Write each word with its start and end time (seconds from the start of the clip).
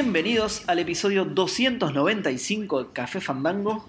Bienvenidos 0.00 0.62
al 0.68 0.78
episodio 0.78 1.24
295 1.24 2.84
de 2.84 2.92
Café 2.92 3.20
Fandango. 3.20 3.84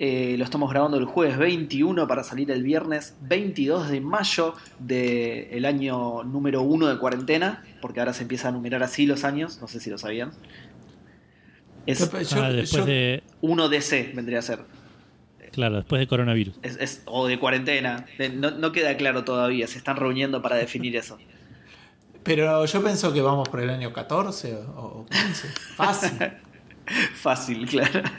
Eh, 0.00 0.34
lo 0.36 0.42
estamos 0.42 0.68
grabando 0.68 0.96
el 0.96 1.04
jueves 1.04 1.38
21 1.38 2.08
para 2.08 2.24
salir 2.24 2.50
el 2.50 2.64
viernes 2.64 3.14
22 3.20 3.88
de 3.88 4.00
mayo 4.00 4.54
del 4.80 5.64
año 5.64 6.24
número 6.24 6.62
1 6.62 6.88
de 6.88 6.98
cuarentena, 6.98 7.62
porque 7.80 8.00
ahora 8.00 8.12
se 8.12 8.22
empieza 8.22 8.48
a 8.48 8.50
numerar 8.50 8.82
así 8.82 9.06
los 9.06 9.22
años, 9.22 9.60
no 9.60 9.68
sé 9.68 9.78
si 9.78 9.88
lo 9.88 9.98
sabían. 9.98 10.32
Es 11.86 12.10
Yo- 12.10 12.42
Ah, 12.42 12.50
después 12.50 12.70
yo- 12.72 12.84
de. 12.84 13.22
1 13.40 13.68
DC 13.68 14.10
vendría 14.16 14.40
a 14.40 14.42
ser. 14.42 14.58
Claro, 15.52 15.76
después 15.76 16.00
de 16.00 16.08
coronavirus. 16.08 16.58
Es- 16.62 16.76
es- 16.80 17.02
o 17.06 17.28
de 17.28 17.38
cuarentena. 17.38 18.04
No 18.58 18.72
queda 18.72 18.96
claro 18.96 19.22
todavía, 19.22 19.68
se 19.68 19.78
están 19.78 19.94
reuniendo 19.94 20.42
para 20.42 20.56
definir 20.56 20.96
eso. 20.96 21.18
Pero 22.22 22.64
yo 22.64 22.82
pienso 22.84 23.12
que 23.12 23.20
vamos 23.20 23.48
por 23.48 23.60
el 23.60 23.70
año 23.70 23.92
14 23.92 24.54
o, 24.54 24.60
o 24.80 25.06
15. 25.10 25.48
Fácil. 25.76 26.18
Fácil, 27.14 27.66
claro. 27.68 28.02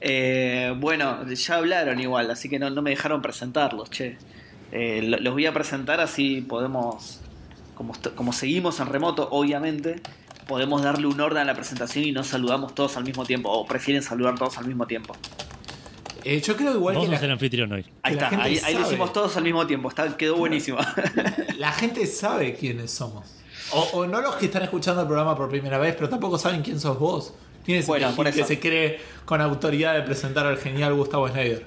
Eh, 0.00 0.74
bueno, 0.78 1.26
ya 1.28 1.56
hablaron 1.56 1.98
igual, 2.00 2.30
así 2.30 2.48
que 2.48 2.58
no, 2.60 2.70
no 2.70 2.82
me 2.82 2.90
dejaron 2.90 3.20
presentarlos, 3.20 3.90
che. 3.90 4.16
Eh, 4.70 5.02
lo- 5.02 5.18
los 5.18 5.32
voy 5.32 5.46
a 5.46 5.52
presentar 5.52 5.98
así 6.00 6.40
podemos, 6.40 7.20
como, 7.74 7.94
como 8.14 8.32
seguimos 8.32 8.78
en 8.78 8.86
remoto, 8.86 9.28
obviamente, 9.32 10.00
podemos 10.46 10.82
darle 10.82 11.08
un 11.08 11.20
orden 11.20 11.42
a 11.42 11.44
la 11.44 11.54
presentación 11.54 12.04
y 12.04 12.12
nos 12.12 12.28
saludamos 12.28 12.76
todos 12.76 12.96
al 12.96 13.02
mismo 13.04 13.24
tiempo, 13.24 13.50
o 13.50 13.66
prefieren 13.66 14.02
saludar 14.04 14.36
todos 14.38 14.56
al 14.58 14.66
mismo 14.68 14.86
tiempo. 14.86 15.16
Eh, 16.28 16.40
yo 16.42 16.56
creo 16.56 16.74
igual 16.74 16.94
Vamos 16.94 17.08
que 17.08 17.16
a 17.16 17.18
ser 17.20 17.30
anfitrión 17.30 17.72
hoy. 17.72 17.86
Ahí 18.02 18.12
está, 18.14 18.28
ahí, 18.42 18.60
ahí 18.62 18.74
lo 18.74 18.82
hicimos 18.82 19.12
todos 19.14 19.36
al 19.38 19.44
mismo 19.44 19.66
tiempo, 19.66 19.88
está, 19.88 20.14
quedó 20.16 20.36
buenísimo. 20.36 20.78
la 21.58 21.72
gente 21.72 22.06
sabe 22.06 22.54
quiénes 22.54 22.90
somos. 22.90 23.34
O, 23.72 23.80
o 23.94 24.06
no 24.06 24.20
los 24.20 24.36
que 24.36 24.46
están 24.46 24.62
escuchando 24.62 25.00
el 25.00 25.06
programa 25.06 25.34
por 25.36 25.48
primera 25.48 25.78
vez, 25.78 25.94
pero 25.94 26.08
tampoco 26.08 26.36
saben 26.38 26.60
quién 26.62 26.78
sos 26.78 26.98
vos. 26.98 27.34
¿Quién 27.64 27.78
es 27.78 27.86
Bueno, 27.86 28.12
el 28.16 28.32
que 28.34 28.44
se 28.44 28.60
cree 28.60 29.00
con 29.24 29.40
autoridad 29.40 29.94
de 29.94 30.02
presentar 30.02 30.46
al 30.46 30.58
genial 30.58 30.94
Gustavo 30.94 31.28
Schneider? 31.28 31.66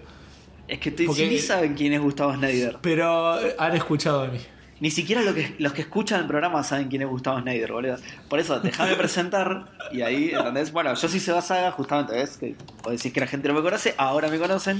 es 0.68 0.80
que 0.80 0.90
te, 0.92 1.06
Porque- 1.06 1.28
ni 1.28 1.38
saben 1.38 1.73
quién 1.73 1.94
es 1.94 2.02
Gustavo 2.02 2.34
Snyder. 2.34 2.78
Pero 2.81 3.34
han 3.59 3.75
escuchado 3.75 4.22
de 4.23 4.30
mí. 4.30 4.40
Ni 4.82 4.90
siquiera 4.90 5.22
lo 5.22 5.36
que, 5.36 5.54
los 5.60 5.74
que 5.74 5.84
escuchan 5.84 6.22
el 6.22 6.28
programa 6.28 6.64
saben 6.64 6.88
quién 6.88 7.04
es 7.04 7.08
Gustavo 7.08 7.40
Snyder, 7.40 7.72
boludo. 7.72 7.98
Por 8.28 8.40
eso, 8.40 8.60
déjame 8.60 8.96
presentar 8.96 9.68
y 9.92 10.02
ahí, 10.02 10.32
¿entendés? 10.34 10.72
Bueno, 10.72 10.96
yo 10.96 11.08
sí 11.08 11.20
se 11.20 11.32
va 11.32 11.44
saga, 11.44 11.72
justamente, 11.72 12.14
¿ves? 12.14 12.38
Que 12.38 12.56
vos 12.82 12.92
decís 12.92 13.14
que 13.14 13.20
la 13.20 13.28
gente 13.28 13.48
no 13.48 13.54
me 13.54 13.62
conoce, 13.62 13.94
ahora 13.98 14.28
me 14.28 14.40
conocen. 14.40 14.80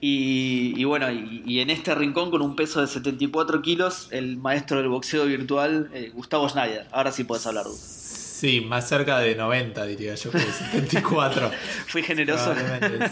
Y, 0.00 0.72
y 0.76 0.84
bueno, 0.84 1.12
y, 1.12 1.42
y 1.44 1.60
en 1.60 1.68
este 1.68 1.94
rincón 1.94 2.30
con 2.30 2.40
un 2.40 2.56
peso 2.56 2.80
de 2.80 2.86
74 2.86 3.60
kilos, 3.60 4.08
el 4.12 4.38
maestro 4.38 4.78
del 4.78 4.88
boxeo 4.88 5.26
virtual, 5.26 5.90
eh, 5.92 6.10
Gustavo 6.14 6.48
Schneider. 6.48 6.86
Ahora 6.90 7.12
sí 7.12 7.24
puedes 7.24 7.46
hablar, 7.46 7.66
Gu. 7.66 7.76
Sí, 7.76 8.62
más 8.62 8.88
cerca 8.88 9.18
de 9.18 9.34
90, 9.36 9.84
diría 9.84 10.14
yo, 10.14 10.30
que 10.30 10.38
de 10.38 10.52
74. 10.52 11.50
Fui 11.86 12.02
generoso. 12.02 12.54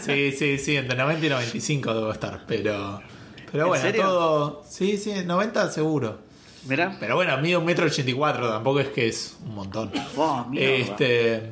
Sí, 0.01 0.31
sí, 0.31 0.57
sí, 0.57 0.77
entre 0.77 0.97
90 0.97 1.25
y 1.27 1.29
95 1.29 1.93
debo 1.93 2.11
estar, 2.11 2.41
pero... 2.47 3.03
Pero 3.53 3.63
¿En 3.65 3.69
bueno, 3.69 3.83
serio? 3.85 4.01
todo... 4.03 4.63
Sí, 4.67 4.97
sí, 4.97 5.13
90 5.25 5.71
seguro. 5.71 6.17
Mirá. 6.65 6.97
Pero 6.99 7.15
bueno, 7.15 7.37
mido 7.37 7.59
un 7.59 7.65
metro 7.65 7.85
84, 7.85 8.49
tampoco 8.49 8.79
es 8.81 8.87
que 8.89 9.07
es 9.07 9.37
un 9.45 9.55
montón. 9.55 9.91
Oh. 10.17 10.45
Este... 10.53 11.51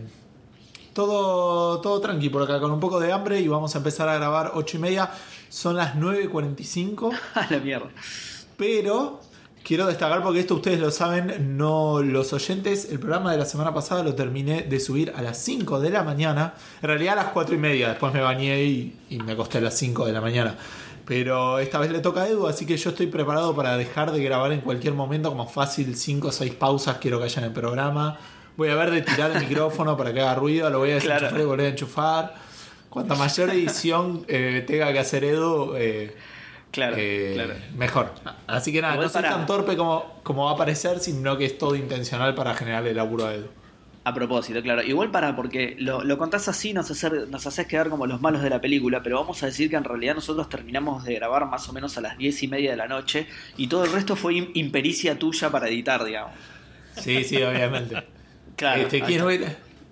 Todo, 0.93 1.79
todo 1.79 2.01
tranqui 2.01 2.27
por 2.29 2.43
acá, 2.43 2.59
con 2.59 2.69
un 2.71 2.79
poco 2.81 2.99
de 2.99 3.13
hambre 3.13 3.39
y 3.39 3.47
vamos 3.47 3.73
a 3.75 3.77
empezar 3.77 4.09
a 4.09 4.15
grabar 4.15 4.51
8 4.55 4.75
y 4.77 4.79
media. 4.81 5.09
Son 5.47 5.77
las 5.77 5.95
9.45, 5.95 7.17
A 7.35 7.47
la 7.49 7.59
mierda. 7.59 7.87
pero 8.57 9.21
quiero 9.63 9.85
destacar 9.85 10.21
porque 10.21 10.41
esto 10.41 10.55
ustedes 10.55 10.79
lo 10.79 10.91
saben, 10.91 11.55
no 11.57 12.01
los 12.01 12.33
oyentes. 12.33 12.89
El 12.91 12.99
programa 12.99 13.31
de 13.31 13.37
la 13.37 13.45
semana 13.45 13.73
pasada 13.73 14.03
lo 14.03 14.15
terminé 14.15 14.63
de 14.63 14.79
subir 14.81 15.13
a 15.15 15.21
las 15.21 15.37
5 15.37 15.79
de 15.79 15.91
la 15.91 16.03
mañana. 16.03 16.55
En 16.81 16.87
realidad 16.87 17.13
a 17.13 17.23
las 17.23 17.31
4 17.31 17.55
y 17.55 17.57
media, 17.57 17.89
después 17.89 18.13
me 18.13 18.19
bañé 18.19 18.61
y, 18.63 18.97
y 19.09 19.19
me 19.19 19.31
acosté 19.33 19.59
a 19.59 19.61
las 19.61 19.77
5 19.77 20.05
de 20.05 20.11
la 20.11 20.19
mañana. 20.19 20.57
Pero 21.05 21.59
esta 21.59 21.79
vez 21.79 21.91
le 21.91 21.99
toca 21.99 22.23
a 22.23 22.27
Edu, 22.27 22.47
así 22.47 22.65
que 22.65 22.77
yo 22.77 22.91
estoy 22.91 23.07
preparado 23.07 23.55
para 23.55 23.75
dejar 23.77 24.11
de 24.11 24.23
grabar 24.23 24.51
en 24.51 24.61
cualquier 24.61 24.93
momento, 24.93 25.29
como 25.29 25.47
fácil 25.47 25.95
5 25.95 26.27
o 26.27 26.31
6 26.31 26.53
pausas 26.55 26.97
quiero 26.97 27.17
que 27.19 27.25
haya 27.25 27.39
en 27.39 27.45
el 27.47 27.53
programa. 27.53 28.17
Voy 28.57 28.69
a 28.69 28.75
ver 28.75 28.91
de 28.91 29.01
tirar 29.01 29.31
el 29.31 29.39
micrófono 29.47 29.97
para 29.97 30.13
que 30.13 30.21
haga 30.21 30.35
ruido, 30.35 30.69
lo 30.69 30.79
voy 30.79 30.91
a 30.91 30.95
desenchufar 30.95 31.29
Claro. 31.29 31.43
y 31.43 31.45
volver 31.45 31.65
a 31.65 31.69
enchufar. 31.69 32.35
Cuanta 32.89 33.15
mayor 33.15 33.49
edición 33.49 34.25
eh, 34.27 34.63
tenga 34.67 34.91
que 34.93 34.99
hacer 34.99 35.23
Edu, 35.23 35.73
eh, 35.75 36.15
Claro, 36.71 36.95
eh, 36.97 37.31
claro. 37.33 37.53
mejor. 37.75 38.11
Así 38.47 38.71
que 38.71 38.81
nada, 38.81 38.93
Igual 38.93 39.07
no 39.07 39.11
soy 39.13 39.23
tan 39.23 39.45
torpe 39.45 39.75
como, 39.75 40.19
como 40.23 40.45
va 40.45 40.51
a 40.51 40.55
parecer, 40.55 40.99
sino 40.99 41.37
que 41.37 41.45
es 41.45 41.57
todo 41.57 41.75
intencional 41.75 42.33
para 42.35 42.53
generarle 42.53 42.93
laburo 42.93 43.25
a 43.25 43.33
Edu. 43.33 43.47
A 44.03 44.13
propósito, 44.15 44.61
claro. 44.63 44.81
Igual 44.81 45.11
para, 45.11 45.35
porque 45.35 45.75
lo, 45.77 46.03
lo 46.03 46.17
contás 46.17 46.47
así, 46.47 46.73
nos, 46.73 46.89
hacer, 46.89 47.27
nos 47.29 47.45
haces 47.45 47.67
quedar 47.67 47.89
como 47.89 48.07
los 48.07 48.19
malos 48.19 48.41
de 48.41 48.49
la 48.49 48.59
película, 48.59 49.03
pero 49.03 49.19
vamos 49.19 49.43
a 49.43 49.45
decir 49.45 49.69
que 49.69 49.75
en 49.75 49.83
realidad 49.83 50.15
nosotros 50.15 50.49
terminamos 50.49 51.03
de 51.03 51.13
grabar 51.13 51.45
más 51.45 51.69
o 51.69 51.73
menos 51.73 51.95
a 51.99 52.01
las 52.01 52.17
diez 52.17 52.41
y 52.41 52.47
media 52.47 52.71
de 52.71 52.77
la 52.77 52.87
noche 52.87 53.27
y 53.57 53.67
todo 53.67 53.83
el 53.85 53.91
resto 53.91 54.15
fue 54.15 54.33
im- 54.33 54.49
impericia 54.55 55.19
tuya 55.19 55.51
para 55.51 55.67
editar, 55.69 56.03
digamos. 56.03 56.31
Sí, 56.99 57.23
sí, 57.23 57.37
obviamente. 57.43 57.95
Claro. 58.55 58.81
Este, 58.83 59.01
¿quién 59.01 59.23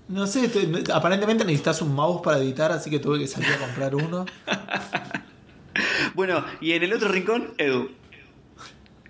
No 0.09 0.27
sé, 0.27 0.47
te- 0.49 0.91
aparentemente 0.91 1.43
necesitas 1.45 1.81
un 1.81 1.95
mouse 1.95 2.21
para 2.23 2.37
editar, 2.37 2.71
así 2.71 2.89
que 2.91 2.99
tuve 2.99 3.17
que 3.19 3.27
salir 3.27 3.49
a 3.51 3.57
comprar 3.57 3.95
uno. 3.95 4.25
Bueno, 6.13 6.43
y 6.61 6.73
en 6.73 6.83
el 6.83 6.93
otro 6.93 7.07
rincón, 7.09 7.53
Edu. 7.57 7.91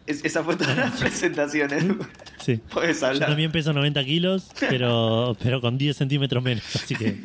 Es- 0.10 0.26
esa 0.26 0.44
fue 0.44 0.56
toda 0.58 0.74
la 0.76 0.92
presentación, 1.00 1.72
Edu. 1.72 2.00
Sí. 2.40 2.60
Puedes 2.72 3.00
Yo 3.00 3.08
hablar. 3.08 3.30
también 3.30 3.52
peso 3.52 3.72
90 3.74 4.04
kilos, 4.06 4.50
pero, 4.60 5.38
pero 5.44 5.62
con 5.62 5.78
10 5.78 5.96
centímetros 5.96 6.44
menos. 6.44 6.64
Así 6.76 6.96
que. 6.96 7.16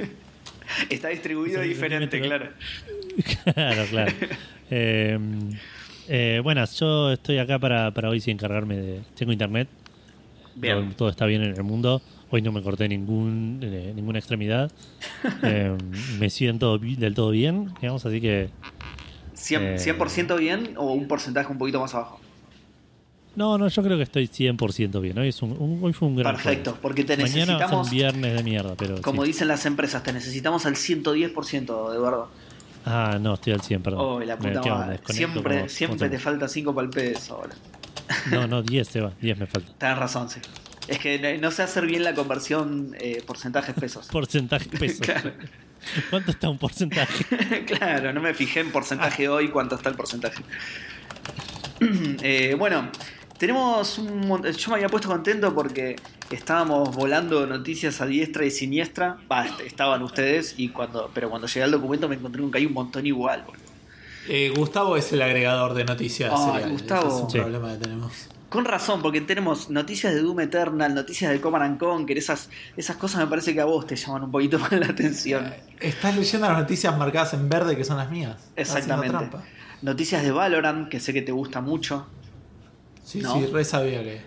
Está 0.90 1.08
distribuido 1.08 1.60
diferente, 1.62 2.20
claro. 2.20 2.48
Claro, 3.54 3.84
claro. 3.90 4.12
Eh, 4.70 5.18
eh, 6.08 6.40
buenas, 6.42 6.78
yo 6.80 7.12
estoy 7.12 7.38
acá 7.38 7.58
para, 7.60 7.92
para 7.92 8.08
hoy 8.08 8.20
sí 8.20 8.30
encargarme 8.30 8.76
de. 8.76 9.00
Tengo 9.14 9.32
internet. 9.32 9.68
Bien. 10.56 10.74
Todo, 10.88 10.94
todo 10.96 11.08
está 11.10 11.26
bien 11.26 11.42
en 11.42 11.54
el 11.54 11.62
mundo. 11.62 12.02
Hoy 12.30 12.42
no 12.42 12.50
me 12.50 12.60
corté 12.62 12.88
ningún, 12.88 13.60
eh, 13.62 13.92
ninguna 13.94 14.18
extremidad. 14.18 14.72
Eh, 15.44 15.76
me 16.18 16.28
siento 16.30 16.78
del 16.78 17.14
todo 17.14 17.30
bien, 17.30 17.72
digamos, 17.80 18.04
así 18.04 18.20
que. 18.20 18.48
¿Cien- 19.36 19.62
Eh. 19.62 19.78
¿100% 19.78 20.36
bien 20.38 20.74
o 20.76 20.92
un 20.92 21.06
porcentaje 21.06 21.52
un 21.52 21.58
poquito 21.58 21.80
más 21.80 21.94
abajo? 21.94 22.20
No, 23.36 23.58
no, 23.58 23.66
yo 23.68 23.82
creo 23.82 23.96
que 23.96 24.04
estoy 24.04 24.28
100% 24.28 25.00
bien. 25.00 25.18
Hoy, 25.18 25.28
es 25.28 25.42
un, 25.42 25.52
un- 25.58 25.80
hoy 25.82 25.92
fue 25.92 26.08
un 26.08 26.16
gran 26.16 26.34
Perfecto, 26.34 26.70
jueves. 26.70 26.82
porque 26.82 27.04
te 27.04 27.16
Mañana 27.16 27.28
va 27.28 27.28
a 27.28 27.32
ser 27.32 27.48
necesitamos, 27.56 27.86
un 27.88 27.92
viernes 27.92 28.36
de 28.36 28.42
mierda, 28.44 28.74
pero. 28.76 29.02
como 29.02 29.22
sí. 29.22 29.28
dicen 29.28 29.48
las 29.48 29.66
empresas, 29.66 30.02
te 30.02 30.12
necesitamos 30.12 30.66
al 30.66 30.76
110%, 30.76 31.94
Eduardo. 31.94 32.30
Ah, 32.86 33.18
no, 33.20 33.34
estoy 33.34 33.54
al 33.54 33.60
100, 33.62 33.82
perdón. 33.82 34.00
Oh, 34.02 34.20
la 34.20 34.36
puta 34.38 34.60
madre. 34.62 35.00
Siempre, 35.08 35.56
como- 35.58 35.68
siempre 35.68 35.98
como 35.98 36.10
te 36.10 36.18
falta 36.18 36.48
5 36.48 36.74
para 36.74 36.84
el 36.84 36.90
peso 36.90 37.34
ahora. 37.36 37.54
No, 38.30 38.46
no, 38.46 38.62
10 38.62 38.86
se 38.86 39.00
va, 39.00 39.12
10 39.20 39.38
me 39.38 39.46
falta. 39.46 39.72
Tenés 39.78 39.98
razón, 39.98 40.28
sí. 40.30 40.38
Es 40.86 40.98
que 40.98 41.38
no- 41.40 41.50
sé 41.50 41.62
hacer 41.62 41.86
bien 41.86 42.04
la 42.04 42.14
conversión 42.14 42.94
eh, 43.00 43.22
porcentajes 43.26 43.74
pesos. 43.74 44.06
Porcentaje 44.12 44.66
peso. 44.68 45.02
Claro. 45.02 45.32
¿Cuánto 46.08 46.30
está 46.30 46.48
un 46.48 46.56
porcentaje? 46.58 47.24
claro, 47.66 48.12
no 48.14 48.20
me 48.22 48.32
fijé 48.32 48.60
en 48.60 48.70
porcentaje 48.72 49.28
hoy 49.28 49.48
cuánto 49.48 49.75
está 49.75 49.88
el 49.90 49.96
porcentaje. 49.96 50.42
Eh, 52.22 52.54
bueno, 52.58 52.88
tenemos 53.38 53.98
un 53.98 54.26
mon- 54.26 54.42
Yo 54.44 54.70
me 54.70 54.76
había 54.76 54.88
puesto 54.88 55.08
contento 55.08 55.54
porque 55.54 55.96
estábamos 56.31 56.94
volando 56.94 57.46
noticias 57.46 58.00
a 58.00 58.06
diestra 58.06 58.44
y 58.46 58.50
siniestra. 58.50 59.19
Estaban 59.64 60.02
ustedes, 60.02 60.54
y 60.56 60.69
cuando, 60.70 61.10
pero 61.14 61.28
cuando 61.31 61.46
llegué 61.46 61.62
al 61.64 61.70
documento 61.70 62.08
me 62.08 62.16
encontré 62.16 62.40
con 62.42 62.50
que 62.50 62.58
hay 62.58 62.66
un 62.66 62.72
montón 62.72 63.06
igual. 63.06 63.42
boludo. 63.46 63.62
Eh, 64.28 64.52
Gustavo 64.56 64.96
es 64.96 65.12
el 65.12 65.20
agregador 65.20 65.75
de 65.75 65.84
noticias. 65.84 66.32
Seriales, 66.38 66.70
Gustavo. 66.72 67.06
ese 67.08 67.16
es 67.16 67.22
un 67.25 67.31
Sí. 67.31 67.38
problema 67.38 67.72
que 67.72 67.78
tenemos. 67.78 68.28
Con 68.48 68.64
razón, 68.64 69.02
porque 69.02 69.20
tenemos 69.20 69.69
noticias 69.69 70.14
de 70.14 70.20
Doom 70.22 70.40
Eternal, 70.40 70.94
noticias 70.94 71.30
de 71.32 71.40
Command 71.40 71.64
and 71.64 71.78
Conquer, 71.78 72.16
esas, 72.19 72.48
esas 72.76 72.96
cosas 72.96 73.20
me 73.20 73.26
parece 73.26 73.52
que 73.52 73.60
a 73.60 73.64
vos 73.64 73.84
te 73.87 73.96
llaman 73.96 74.22
un 74.22 74.30
poquito 74.30 74.58
más 74.60 74.70
la 74.72 74.87
atención. 74.87 75.52
Estás 75.80 76.16
leyendo 76.16 76.46
las 76.48 76.58
noticias 76.58 76.96
marcadas 76.96 77.34
en 77.34 77.48
verde 77.48 77.76
que 77.76 77.84
son 77.84 77.96
las 77.96 78.08
mías. 78.10 78.37
Exactamente. 78.54 79.28
Noticias 79.82 80.22
de 80.22 80.30
Valorant, 80.30 80.88
que 80.88 81.00
sé 81.00 81.12
que 81.12 81.20
te 81.20 81.32
gusta 81.32 81.60
mucho. 81.60 82.06
Sí, 83.04 83.20
No. 83.20 83.38
sí, 83.38 83.46
re 83.46 83.64
sabía 83.64 84.02
que. 84.02 84.20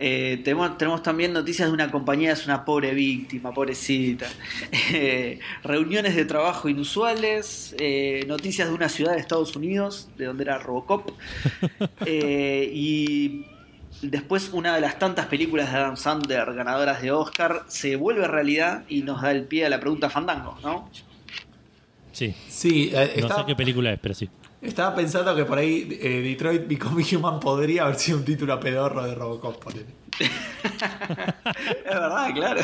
Eh, 0.00 0.40
tenemos, 0.44 0.78
tenemos 0.78 1.02
también 1.02 1.32
noticias 1.32 1.68
de 1.68 1.74
una 1.74 1.90
compañía, 1.90 2.32
es 2.32 2.46
una 2.46 2.64
pobre 2.64 2.94
víctima, 2.94 3.52
pobrecita. 3.52 4.26
Eh, 4.92 5.40
reuniones 5.64 6.14
de 6.16 6.24
trabajo 6.24 6.68
inusuales, 6.68 7.74
eh, 7.78 8.24
noticias 8.26 8.68
de 8.68 8.74
una 8.74 8.88
ciudad 8.88 9.12
de 9.14 9.18
Estados 9.20 9.54
Unidos, 9.56 10.08
de 10.16 10.26
donde 10.26 10.44
era 10.44 10.58
Robocop. 10.58 11.10
Eh, 12.06 12.70
y 12.72 13.44
después 14.02 14.50
una 14.52 14.74
de 14.74 14.80
las 14.80 14.98
tantas 14.98 15.26
películas 15.26 15.70
de 15.72 15.78
Adam 15.78 15.96
Sandler 15.96 16.54
ganadoras 16.54 17.02
de 17.02 17.10
Oscar 17.10 17.64
se 17.68 17.96
vuelve 17.96 18.26
realidad 18.28 18.84
y 18.88 19.02
nos 19.02 19.20
da 19.22 19.32
el 19.32 19.44
pie 19.44 19.66
a 19.66 19.68
la 19.68 19.80
pregunta 19.80 20.08
Fandango, 20.08 20.56
¿no? 20.62 20.88
Sí. 22.12 22.34
Sí, 22.48 22.90
eh, 22.94 23.18
No 23.20 23.28
sé 23.28 23.44
qué 23.46 23.54
película 23.56 23.92
es, 23.92 23.98
pero 24.00 24.14
sí. 24.14 24.28
Estaba 24.62 24.94
pensando 24.94 25.34
que 25.36 25.44
por 25.44 25.58
ahí 25.58 25.88
eh, 26.00 26.20
Detroit 26.22 26.66
Become 26.66 27.04
Human 27.14 27.40
podría 27.40 27.84
haber 27.84 27.96
sido 27.96 28.18
un 28.18 28.24
título 28.24 28.52
a 28.52 28.60
pedorro 28.60 29.04
de 29.04 29.14
Robocop. 29.14 29.62
es 30.20 31.84
verdad, 31.84 32.34
claro. 32.34 32.60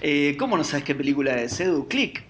Eh, 0.00 0.36
¿Cómo 0.38 0.56
no 0.56 0.64
sabes 0.64 0.84
qué 0.84 0.94
película 0.94 1.40
es, 1.40 1.58
Edu? 1.60 1.88
Click. 1.88 2.22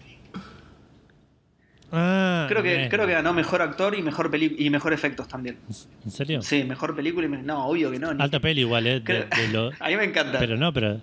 Ah, 1.90 2.44
Creo 2.50 2.62
que, 2.62 2.76
bien. 2.76 2.88
creo 2.90 3.06
que 3.06 3.14
ganó 3.14 3.32
mejor 3.32 3.62
actor 3.62 3.94
y 3.94 4.02
mejor 4.02 4.30
peli 4.30 4.54
y 4.58 4.68
mejor 4.68 4.92
efectos 4.92 5.26
también. 5.26 5.58
¿En 6.04 6.10
serio? 6.10 6.42
Sí, 6.42 6.62
mejor 6.64 6.94
película 6.94 7.24
y 7.26 7.30
me- 7.30 7.42
no, 7.42 7.66
obvio 7.66 7.90
que 7.90 7.98
no. 7.98 8.12
ni- 8.12 8.22
Alta 8.22 8.40
peli 8.40 8.60
igual, 8.60 8.86
¿eh? 8.86 8.94
De, 9.00 9.04
creo- 9.04 9.26
de 9.34 9.48
lo- 9.48 9.70
a 9.80 9.88
mí 9.88 9.96
me 9.96 10.04
encanta. 10.04 10.38
pero 10.38 10.56
no, 10.58 10.70
pero 10.74 11.00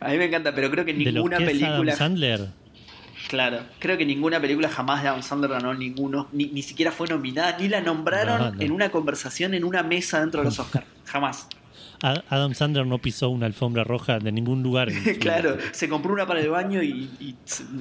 a 0.00 0.08
mí 0.08 0.18
me 0.18 0.26
encanta, 0.26 0.54
pero 0.54 0.70
creo 0.70 0.84
que 0.84 0.92
de 0.92 1.04
lo 1.06 1.12
ninguna 1.12 1.38
que 1.38 1.44
es 1.44 1.50
película 1.50 1.92
Adam 1.92 1.96
Sandler. 1.96 2.48
Claro, 3.28 3.60
creo 3.78 3.98
que 3.98 4.06
ninguna 4.06 4.40
película 4.40 4.68
jamás 4.68 5.02
de 5.02 5.08
Adam 5.08 5.22
Sandler 5.22 5.50
ganó 5.50 5.74
ninguno, 5.74 6.28
ni, 6.32 6.46
ni 6.46 6.62
siquiera 6.62 6.92
fue 6.92 7.08
nominada, 7.08 7.56
ni 7.58 7.68
la 7.68 7.80
nombraron 7.80 8.38
No, 8.38 8.50
no. 8.52 8.60
en 8.60 8.70
una 8.70 8.90
conversación 8.90 9.54
en 9.54 9.64
una 9.64 9.82
mesa 9.82 10.20
dentro 10.20 10.40
de 10.40 10.44
los 10.46 10.58
Oscars. 10.58 10.86
Jamás. 11.04 11.48
Adam 12.02 12.54
Sandler 12.54 12.86
no 12.86 12.98
pisó 12.98 13.30
una 13.30 13.46
alfombra 13.46 13.82
roja 13.84 14.18
de 14.18 14.30
ningún 14.30 14.62
lugar. 14.62 14.90
claro, 15.20 15.56
se 15.72 15.88
compró 15.88 16.12
una 16.12 16.26
para 16.26 16.40
el 16.40 16.50
baño 16.50 16.82
y, 16.82 17.36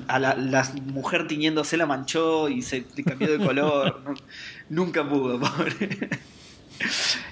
a 0.07 0.19
la, 0.19 0.35
la 0.35 0.67
mujer 0.85 1.27
tiñéndose 1.27 1.77
la 1.77 1.85
manchó 1.85 2.49
y 2.49 2.61
se 2.61 2.85
cambió 3.05 3.37
de 3.37 3.45
color. 3.45 4.01
Nunca 4.69 5.07
pudo, 5.07 5.39
pobre. 5.39 6.09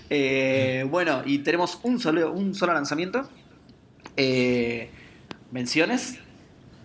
Eh, 0.09 0.85
bueno, 0.89 1.23
y 1.25 1.39
tenemos 1.39 1.79
un 1.81 1.99
solo, 1.99 2.31
un 2.31 2.53
solo 2.53 2.73
lanzamiento. 2.73 3.27
Eh, 4.15 4.89
menciones. 5.51 6.19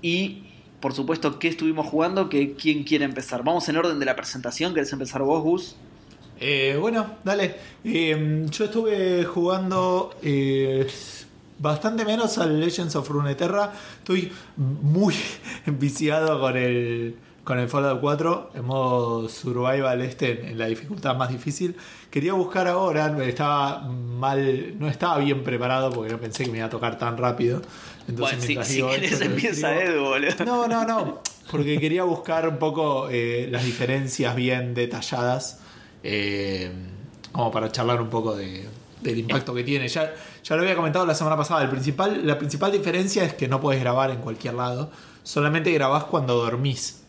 Y 0.01 0.48
por 0.81 0.95
supuesto, 0.95 1.39
¿qué 1.39 1.49
estuvimos 1.49 1.87
jugando? 1.87 2.29
Que, 2.29 2.55
¿Quién 2.55 2.85
quiere 2.85 3.05
empezar? 3.05 3.43
Vamos 3.43 3.69
en 3.69 3.77
orden 3.77 3.99
de 3.99 4.07
la 4.07 4.15
presentación. 4.15 4.75
¿Querés 4.75 4.93
empezar 4.93 5.23
vos, 5.23 5.43
Gus? 5.43 5.77
Eh, 6.41 6.77
bueno, 6.81 7.17
dale. 7.25 7.57
Eh, 7.85 8.47
yo 8.49 8.65
estuve 8.65 9.25
jugando 9.25 10.15
eh, 10.23 10.87
bastante 11.59 12.05
menos 12.05 12.39
al 12.39 12.61
Legends 12.61 12.95
of 12.95 13.09
Runeterra. 13.09 13.73
Estoy 13.99 14.33
muy 14.57 15.15
viciado 15.67 16.41
con 16.41 16.57
el, 16.57 17.17
con 17.43 17.59
el 17.59 17.69
Fallout 17.69 18.01
4 18.01 18.51
en 18.55 18.65
modo 18.65 19.29
survival 19.29 20.01
este 20.03 20.51
en, 20.51 20.59
la 20.59 20.67
dificultad 20.67 21.17
más 21.17 21.31
difícil. 21.31 21.75
Quería 22.11 22.35
buscar 22.35 22.69
ahora, 22.69 23.07
estaba 23.25 23.81
mal, 23.81 24.79
no 24.79 24.89
estaba 24.89 25.19
bien 25.19 25.43
preparado 25.43 25.91
porque 25.91 26.13
no 26.13 26.19
pensé 26.19 26.45
que 26.45 26.51
me 26.51 26.59
iba 26.59 26.67
a 26.67 26.71
tocar 26.71 26.99
tan 26.99 27.17
rápido. 27.17 27.63
Entonces, 28.09 28.45
bueno, 28.47 28.65
si, 28.65 28.81
te 29.19 29.25
empieza. 29.25 29.83
Edu, 29.83 30.03
boludo. 30.05 30.45
No, 30.45 30.67
no, 30.67 30.85
no. 30.85 31.23
Porque 31.51 31.79
quería 31.79 32.05
buscar 32.05 32.49
un 32.49 32.59
poco 32.59 33.09
eh, 33.11 33.49
las 33.51 33.65
diferencias 33.65 34.35
bien 34.35 34.75
detalladas. 34.75 35.61
eh, 36.03 36.71
como 37.33 37.51
para 37.51 37.71
charlar 37.71 38.01
un 38.01 38.09
poco 38.09 38.35
de- 38.35 38.67
del 39.03 39.19
impacto 39.19 39.55
que 39.55 39.63
tiene. 39.63 39.87
Ya, 39.89 40.13
ya 40.43 40.57
lo 40.57 40.63
había 40.63 40.75
comentado 40.75 41.05
la 41.07 41.15
semana 41.15 41.37
pasada. 41.37 41.63
El 41.63 41.69
principal, 41.71 42.27
la 42.27 42.39
principal 42.39 42.73
diferencia 42.73 43.23
es 43.25 43.35
que 43.35 43.47
no 43.49 43.61
puedes 43.61 43.81
grabar 43.81 44.11
en 44.11 44.19
cualquier 44.19 44.55
lado. 44.55 44.91
Solamente 45.23 45.71
grabás 45.73 46.05
cuando 46.05 46.35
dormís. 46.37 47.03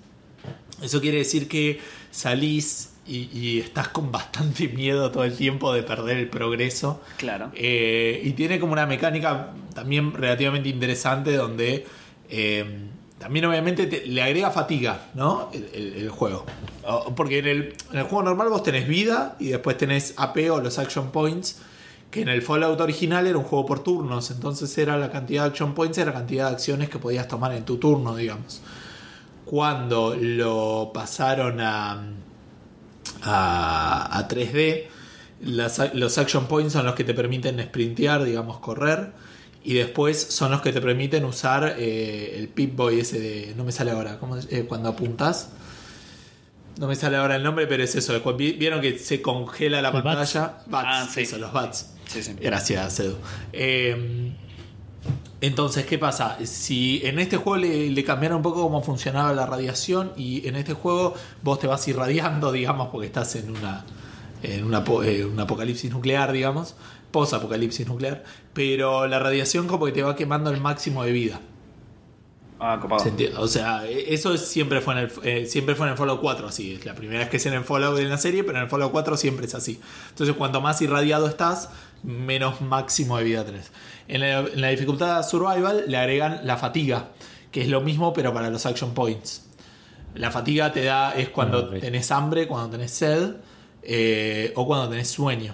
Eso 0.81 1.01
quiere 1.01 1.17
decir 1.19 1.47
que 1.47 1.79
salís 2.11 2.89
y, 3.09 3.29
y 3.33 3.59
estás 3.59 3.89
con 3.89 4.11
bastante 4.11 4.67
miedo 4.81 5.09
todo 5.11 5.23
el 5.23 5.35
tiempo 5.35 5.73
de 5.73 5.83
perder 5.83 6.17
el 6.17 6.29
progreso. 6.29 7.01
Claro. 7.17 7.51
Eh, 7.55 8.21
y 8.23 8.31
tiene 8.33 8.59
como 8.59 8.73
una 8.73 8.85
mecánica 8.85 9.49
también 9.73 10.13
relativamente 10.13 10.69
interesante 10.69 11.35
donde 11.35 11.85
eh, 12.29 12.65
también 13.17 13.45
obviamente 13.45 13.87
te- 13.87 14.05
le 14.07 14.21
agrega 14.21 14.51
fatiga, 14.51 15.07
¿no? 15.15 15.49
El, 15.53 15.69
el- 15.73 15.93
el 16.03 16.09
juego. 16.09 16.45
Porque 17.15 17.39
en 17.39 17.47
el, 17.47 17.73
en 17.91 17.97
el 17.99 18.03
juego 18.03 18.23
normal 18.23 18.49
vos 18.49 18.63
tenés 18.63 18.87
vida 18.87 19.35
y 19.39 19.49
después 19.49 19.77
tenés 19.77 20.13
AP 20.17 20.49
o 20.51 20.61
los 20.61 20.79
action 20.79 21.11
points. 21.11 21.57
Que 22.11 22.21
en 22.23 22.29
el 22.29 22.41
Fallout 22.41 22.81
original 22.81 23.27
era 23.27 23.37
un 23.37 23.43
juego 23.43 23.67
por 23.67 23.83
turnos, 23.83 24.31
entonces 24.31 24.75
era 24.79 24.97
la 24.97 25.11
cantidad 25.11 25.43
de 25.43 25.49
action 25.49 25.75
points, 25.75 25.95
era 25.99 26.11
la 26.11 26.17
cantidad 26.17 26.47
de 26.47 26.53
acciones 26.55 26.89
que 26.89 26.97
podías 26.97 27.27
tomar 27.27 27.53
en 27.53 27.63
tu 27.65 27.77
turno, 27.77 28.15
digamos. 28.15 28.61
Cuando 29.45 30.15
lo 30.19 30.91
pasaron 30.91 31.59
a, 31.61 32.01
a, 33.23 34.17
a 34.17 34.27
3D, 34.27 34.85
las- 35.41 35.93
los 35.93 36.17
action 36.17 36.47
points 36.47 36.73
son 36.73 36.85
los 36.85 36.95
que 36.95 37.03
te 37.03 37.13
permiten 37.13 37.59
sprintear, 37.61 38.23
digamos, 38.23 38.59
correr. 38.59 39.11
Y 39.63 39.73
después 39.73 40.19
son 40.21 40.51
los 40.51 40.61
que 40.61 40.71
te 40.71 40.79
permiten 40.81 41.25
usar 41.25 41.75
eh, 41.77 42.35
el 42.37 42.47
Pip-Boy 42.47 43.01
ese 43.01 43.19
de. 43.19 43.53
No 43.57 43.63
me 43.65 43.71
sale 43.73 43.91
ahora. 43.91 44.17
Eh, 44.49 44.65
cuando 44.67 44.89
apuntas. 44.89 45.49
No 46.77 46.87
me 46.87 46.95
sale 46.95 47.17
ahora 47.17 47.35
el 47.35 47.43
nombre, 47.43 47.67
pero 47.67 47.83
es 47.83 47.93
eso. 47.95 48.13
Vieron 48.37 48.79
que 48.79 48.97
se 48.97 49.21
congela 49.21 49.81
la 49.81 49.89
El 49.89 49.95
bats. 50.01 50.03
pantalla. 50.33 50.57
Bats, 50.67 50.87
Ah, 50.89 51.07
sí. 51.13 51.21
eso, 51.21 51.37
los 51.37 51.51
bats. 51.51 51.87
Sí, 52.07 52.23
sí. 52.23 52.35
Gracias, 52.39 53.01
Edu. 53.01 53.15
Eh, 53.51 54.31
entonces, 55.41 55.85
¿qué 55.85 55.97
pasa? 55.97 56.37
Si 56.45 57.01
en 57.05 57.17
este 57.19 57.37
juego 57.37 57.57
le, 57.57 57.89
le 57.89 58.03
cambiaron 58.03 58.37
un 58.37 58.43
poco 58.43 58.61
cómo 58.63 58.81
funcionaba 58.81 59.33
la 59.33 59.45
radiación 59.45 60.11
y 60.17 60.45
en 60.47 60.55
este 60.57 60.73
juego 60.73 61.13
vos 61.43 61.59
te 61.59 61.67
vas 61.67 61.87
irradiando, 61.87 62.51
digamos, 62.53 62.89
porque 62.89 63.07
estás 63.07 63.35
en 63.35 63.49
una 63.51 63.85
en 64.43 64.63
una 64.65 64.83
eh, 65.03 65.25
un 65.25 65.39
apocalipsis 65.39 65.91
nuclear, 65.91 66.31
digamos, 66.31 66.75
post-apocalipsis 67.11 67.87
nuclear, 67.87 68.23
pero 68.53 69.07
la 69.07 69.19
radiación 69.19 69.67
como 69.67 69.85
que 69.85 69.91
te 69.91 70.03
va 70.03 70.15
quemando 70.15 70.49
el 70.49 70.61
máximo 70.61 71.03
de 71.03 71.11
vida. 71.11 71.41
Ah, 72.61 72.77
copado. 72.81 73.03
O 73.37 73.47
sea, 73.47 73.85
e- 73.87 74.13
eso 74.13 74.33
es- 74.33 74.45
siempre 74.45 74.81
fue 74.81 74.93
en 74.95 74.99
el 74.99 75.11
eh, 75.23 75.45
siempre 75.45 75.75
fue 75.75 75.85
en 75.87 75.93
el 75.93 75.97
Fallout 75.97 76.19
4 76.19 76.47
así. 76.47 76.73
Es 76.73 76.85
la 76.85 76.93
primera 76.93 77.19
vez 77.19 77.29
que 77.29 77.37
es 77.37 77.45
en 77.45 77.53
el 77.53 77.63
Fallout 77.63 77.97
en 77.99 78.09
la 78.09 78.17
serie, 78.17 78.43
pero 78.43 78.57
en 78.57 78.65
el 78.65 78.69
Fallout 78.69 78.91
4 78.91 79.15
siempre 79.15 79.45
es 79.45 79.55
así. 79.55 79.79
Entonces, 80.09 80.35
cuanto 80.35 80.59
más 80.59 80.81
irradiado 80.81 81.27
estás, 81.27 81.69
menos 82.03 82.59
máximo 82.59 83.17
de 83.17 83.23
vida 83.23 83.45
tenés. 83.45 83.71
En 84.09 84.19
la, 84.21 84.39
en 84.39 84.59
la 84.59 84.67
dificultad 84.69 85.23
survival 85.23 85.85
le 85.87 85.95
agregan 85.97 86.41
la 86.43 86.57
fatiga, 86.57 87.09
que 87.51 87.61
es 87.61 87.69
lo 87.69 87.79
mismo 87.81 88.11
pero 88.11 88.33
para 88.33 88.49
los 88.49 88.65
action 88.65 88.93
points. 88.93 89.45
La 90.15 90.31
fatiga 90.31 90.71
te 90.73 90.83
da 90.83 91.13
es 91.15 91.29
cuando 91.29 91.59
Ah, 91.59 91.75
ok. 91.75 91.79
tenés 91.79 92.11
hambre, 92.11 92.47
cuando 92.47 92.71
tenés 92.71 92.91
sed 92.91 93.35
eh, 93.83 94.51
o 94.55 94.65
cuando 94.67 94.89
tenés 94.89 95.09
sueño. 95.09 95.53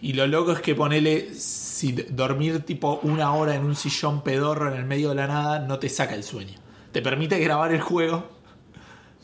Y 0.00 0.14
lo 0.14 0.26
loco 0.26 0.50
es 0.52 0.60
que 0.60 0.74
ponele 0.74 1.32
si 1.34 1.92
dormir 1.92 2.60
tipo 2.66 2.98
una 3.04 3.32
hora 3.34 3.54
en 3.54 3.64
un 3.64 3.76
sillón 3.76 4.22
pedorro 4.22 4.68
en 4.72 4.76
el 4.78 4.84
medio 4.84 5.10
de 5.10 5.14
la 5.14 5.28
nada 5.28 5.60
no 5.60 5.78
te 5.78 5.88
saca 5.88 6.14
el 6.16 6.24
sueño. 6.24 6.58
Te 6.90 7.00
permite 7.02 7.38
grabar 7.38 7.72
el 7.72 7.80
juego, 7.80 8.28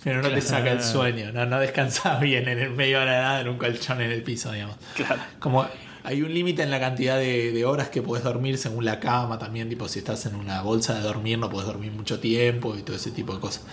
pero 0.04 0.22
no 0.22 0.28
te 0.30 0.40
saca 0.40 0.70
el 0.70 0.80
sueño. 0.82 1.32
No, 1.32 1.44
no 1.46 1.58
descansas 1.58 2.20
bien 2.20 2.46
en 2.48 2.60
el 2.60 2.70
medio 2.70 3.00
de 3.00 3.06
la 3.06 3.20
nada 3.22 3.40
en 3.40 3.48
un 3.48 3.58
colchón 3.58 4.00
en 4.00 4.12
el 4.12 4.22
piso, 4.22 4.52
digamos. 4.52 4.76
Claro. 4.94 5.20
Como 5.40 5.66
hay 6.04 6.22
un 6.22 6.32
límite 6.32 6.62
en 6.62 6.70
la 6.70 6.80
cantidad 6.80 7.18
de, 7.18 7.64
horas 7.64 7.88
que 7.88 8.02
puedes 8.02 8.24
dormir 8.24 8.58
según 8.58 8.84
la 8.84 9.00
cama 9.00 9.38
también, 9.38 9.68
tipo 9.68 9.88
si 9.88 9.98
estás 9.98 10.26
en 10.26 10.34
una 10.34 10.62
bolsa 10.62 10.94
de 10.94 11.00
dormir 11.02 11.38
no 11.38 11.50
puedes 11.50 11.66
dormir 11.66 11.92
mucho 11.92 12.20
tiempo 12.20 12.76
y 12.76 12.82
todo 12.82 12.96
ese 12.96 13.10
tipo 13.10 13.34
de 13.34 13.40
cosas. 13.40 13.64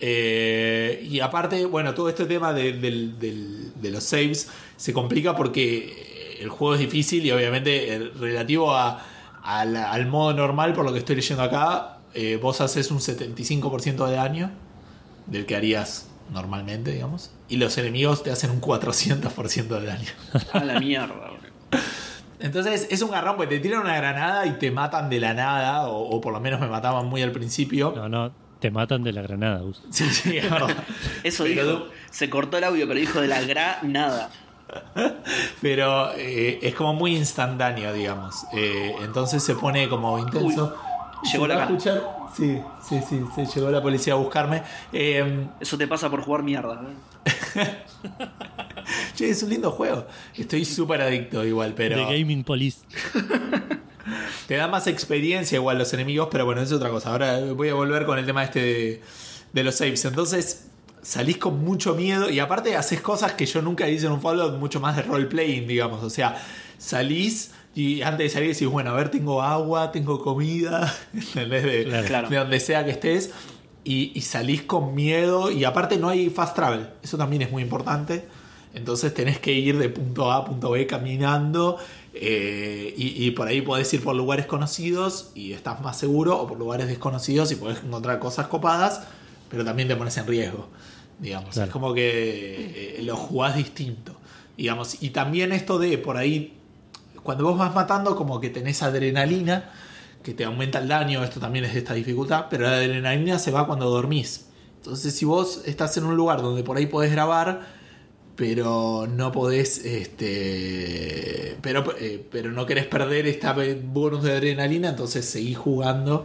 Eh, 0.00 1.06
y 1.10 1.20
aparte, 1.20 1.64
bueno, 1.64 1.94
todo 1.94 2.08
este 2.08 2.26
tema 2.26 2.52
de, 2.52 3.72
los 3.82 4.04
saves 4.04 4.48
se 4.76 4.92
complica 4.92 5.34
porque 5.34 6.38
el 6.40 6.48
juego 6.48 6.74
es 6.74 6.80
difícil 6.80 7.26
y 7.26 7.32
obviamente 7.32 7.94
eh, 7.94 7.98
relativo 8.18 8.74
al 9.42 10.06
modo 10.06 10.34
normal, 10.34 10.72
por 10.74 10.84
lo 10.84 10.92
que 10.92 11.00
estoy 11.00 11.16
leyendo 11.16 11.42
acá, 11.42 11.98
eh, 12.14 12.38
vos 12.40 12.60
haces 12.60 12.90
un 12.90 12.98
75% 12.98 14.06
de 14.06 14.16
daño 14.16 14.50
del 15.26 15.46
que 15.46 15.56
harías 15.56 16.08
normalmente, 16.32 16.92
digamos, 16.92 17.30
y 17.48 17.56
los 17.56 17.76
enemigos 17.78 18.22
te 18.22 18.30
hacen 18.30 18.50
un 18.50 18.60
400% 18.60 19.80
de 19.80 19.86
daño. 19.86 20.10
A 20.52 20.64
la 20.64 20.80
mierda. 20.80 21.37
Entonces 22.40 22.86
es 22.90 23.02
un 23.02 23.10
garrón, 23.10 23.36
porque 23.36 23.56
te 23.56 23.60
tiran 23.60 23.80
una 23.82 23.96
granada 23.96 24.46
y 24.46 24.52
te 24.52 24.70
matan 24.70 25.10
de 25.10 25.18
la 25.20 25.34
nada, 25.34 25.88
o, 25.88 26.08
o 26.16 26.20
por 26.20 26.32
lo 26.32 26.40
menos 26.40 26.60
me 26.60 26.68
mataban 26.68 27.06
muy 27.06 27.20
al 27.22 27.32
principio. 27.32 27.92
No, 27.96 28.08
no, 28.08 28.30
te 28.60 28.70
matan 28.70 29.02
de 29.02 29.12
la 29.12 29.22
granada, 29.22 29.58
Gus. 29.60 29.82
Sí, 29.90 30.08
sí, 30.10 30.36
es 30.38 30.48
verdad. 30.50 30.76
Eso 31.24 31.44
Pero 31.44 31.78
dijo. 31.78 31.86
Se 32.10 32.30
cortó 32.30 32.58
el 32.58 32.64
audio, 32.64 32.86
pero 32.86 32.98
dijo 33.00 33.20
de 33.20 33.28
la 33.28 33.40
gra 33.42 33.78
nada. 33.82 34.30
Pero 35.62 36.12
eh, 36.14 36.58
es 36.62 36.74
como 36.74 36.92
muy 36.92 37.16
instantáneo, 37.16 37.92
digamos. 37.92 38.44
Eh, 38.52 38.94
entonces 39.02 39.42
se 39.42 39.54
pone 39.54 39.88
como 39.88 40.18
intenso. 40.18 40.76
Uy, 41.22 41.26
¿Se 41.28 41.32
llegó 41.32 41.46
la 41.48 41.56
va 41.56 41.62
a 41.62 41.66
cana. 41.66 41.78
escuchar? 41.78 42.02
Sí, 42.36 42.60
sí, 42.86 43.00
sí, 43.08 43.24
sí, 43.34 43.46
llegó 43.54 43.70
la 43.70 43.82
policía 43.82 44.12
a 44.12 44.16
buscarme. 44.16 44.62
Eh, 44.92 45.46
Eso 45.58 45.78
te 45.78 45.88
pasa 45.88 46.10
por 46.10 46.20
jugar 46.22 46.42
mierda. 46.42 46.80
che, 49.14 49.30
es 49.30 49.42
un 49.42 49.50
lindo 49.50 49.70
juego. 49.70 50.06
Estoy 50.36 50.64
súper 50.64 51.00
adicto 51.02 51.44
igual, 51.44 51.74
pero... 51.74 51.96
The 51.96 52.18
Gaming 52.18 52.44
Police. 52.44 52.78
Te 54.46 54.56
da 54.56 54.68
más 54.68 54.86
experiencia 54.86 55.56
igual 55.56 55.78
los 55.78 55.92
enemigos, 55.92 56.28
pero 56.30 56.44
bueno, 56.46 56.62
es 56.62 56.72
otra 56.72 56.88
cosa. 56.88 57.10
Ahora 57.10 57.40
voy 57.52 57.68
a 57.68 57.74
volver 57.74 58.06
con 58.06 58.18
el 58.18 58.24
tema 58.24 58.44
este 58.44 58.60
de, 58.60 59.02
de 59.52 59.64
los 59.64 59.74
saves. 59.74 60.04
Entonces 60.04 60.68
salís 61.02 61.38
con 61.38 61.64
mucho 61.64 61.94
miedo 61.94 62.30
y 62.30 62.38
aparte 62.38 62.76
haces 62.76 63.00
cosas 63.00 63.32
que 63.32 63.46
yo 63.46 63.62
nunca 63.62 63.88
hice 63.88 64.06
en 64.06 64.12
un 64.12 64.20
Fallout, 64.20 64.58
mucho 64.58 64.80
más 64.80 64.96
de 64.96 65.02
roleplaying, 65.02 65.66
digamos. 65.66 66.02
O 66.02 66.10
sea, 66.10 66.42
salís 66.78 67.52
y 67.74 68.02
antes 68.02 68.18
de 68.18 68.30
salir 68.30 68.48
decís, 68.52 68.68
bueno, 68.68 68.90
a 68.90 68.94
ver, 68.94 69.10
tengo 69.10 69.42
agua, 69.42 69.92
tengo 69.92 70.20
comida, 70.22 70.92
¿entendés? 71.14 71.64
De, 71.64 71.84
Claro. 71.84 72.06
Claro. 72.06 72.28
de 72.28 72.36
donde 72.36 72.60
sea 72.60 72.84
que 72.84 72.90
estés. 72.90 73.30
Y, 73.84 74.12
y 74.14 74.20
salís 74.22 74.62
con 74.62 74.94
miedo 74.94 75.50
y 75.50 75.64
aparte 75.64 75.96
no 75.96 76.08
hay 76.08 76.28
fast 76.28 76.54
travel. 76.54 76.88
Eso 77.02 77.16
también 77.16 77.42
es 77.42 77.50
muy 77.50 77.62
importante. 77.62 78.26
Entonces 78.74 79.12
tenés 79.14 79.38
que 79.38 79.52
ir 79.52 79.78
de 79.78 79.88
punto 79.88 80.30
A 80.30 80.36
a 80.36 80.44
punto 80.44 80.70
B 80.70 80.86
caminando 80.86 81.78
eh, 82.14 82.94
y, 82.96 83.24
y 83.26 83.30
por 83.32 83.48
ahí 83.48 83.62
podés 83.62 83.92
ir 83.94 84.02
por 84.02 84.14
lugares 84.14 84.46
conocidos 84.46 85.30
y 85.34 85.52
estás 85.52 85.80
más 85.80 85.96
seguro 85.98 86.38
o 86.38 86.46
por 86.46 86.58
lugares 86.58 86.86
desconocidos 86.88 87.50
y 87.52 87.56
podés 87.56 87.82
encontrar 87.82 88.18
cosas 88.18 88.46
copadas, 88.48 89.02
pero 89.50 89.64
también 89.64 89.88
te 89.88 89.96
pones 89.96 90.16
en 90.18 90.26
riesgo. 90.26 90.68
Digamos, 91.18 91.54
Claro. 91.54 91.66
es 91.66 91.72
como 91.72 91.94
que 91.94 92.98
eh, 92.98 93.02
lo 93.02 93.16
jugás 93.16 93.56
distinto. 93.56 94.14
Digamos, 94.56 95.02
y 95.02 95.10
también 95.10 95.52
esto 95.52 95.78
de 95.78 95.98
por 95.98 96.16
ahí, 96.16 96.54
cuando 97.22 97.44
vos 97.44 97.58
vas 97.58 97.74
matando, 97.74 98.16
como 98.16 98.40
que 98.40 98.50
tenés 98.50 98.82
adrenalina, 98.82 99.70
que 100.22 100.34
te 100.34 100.44
aumenta 100.44 100.78
el 100.80 100.88
daño, 100.88 101.22
esto 101.24 101.40
también 101.40 101.64
es 101.64 101.72
de 101.72 101.78
esta 101.80 101.94
dificultad, 101.94 102.46
pero 102.50 102.64
la 102.64 102.72
adrenalina 102.76 103.38
se 103.38 103.50
va 103.50 103.66
cuando 103.66 103.88
dormís. 103.88 104.46
Entonces, 104.76 105.14
si 105.14 105.24
vos 105.24 105.62
estás 105.64 105.96
en 105.96 106.04
un 106.04 106.16
lugar 106.16 106.42
donde 106.42 106.62
por 106.64 106.76
ahí 106.76 106.86
podés 106.86 107.10
grabar, 107.12 107.77
pero 108.38 109.08
no 109.10 109.32
podés, 109.32 109.84
este, 109.84 111.56
pero, 111.60 111.84
eh, 111.98 112.24
pero 112.30 112.52
no 112.52 112.66
querés 112.66 112.86
perder 112.86 113.26
esta 113.26 113.52
bonus 113.82 114.22
de 114.22 114.30
adrenalina, 114.30 114.90
entonces 114.90 115.24
seguís 115.24 115.58
jugando. 115.58 116.24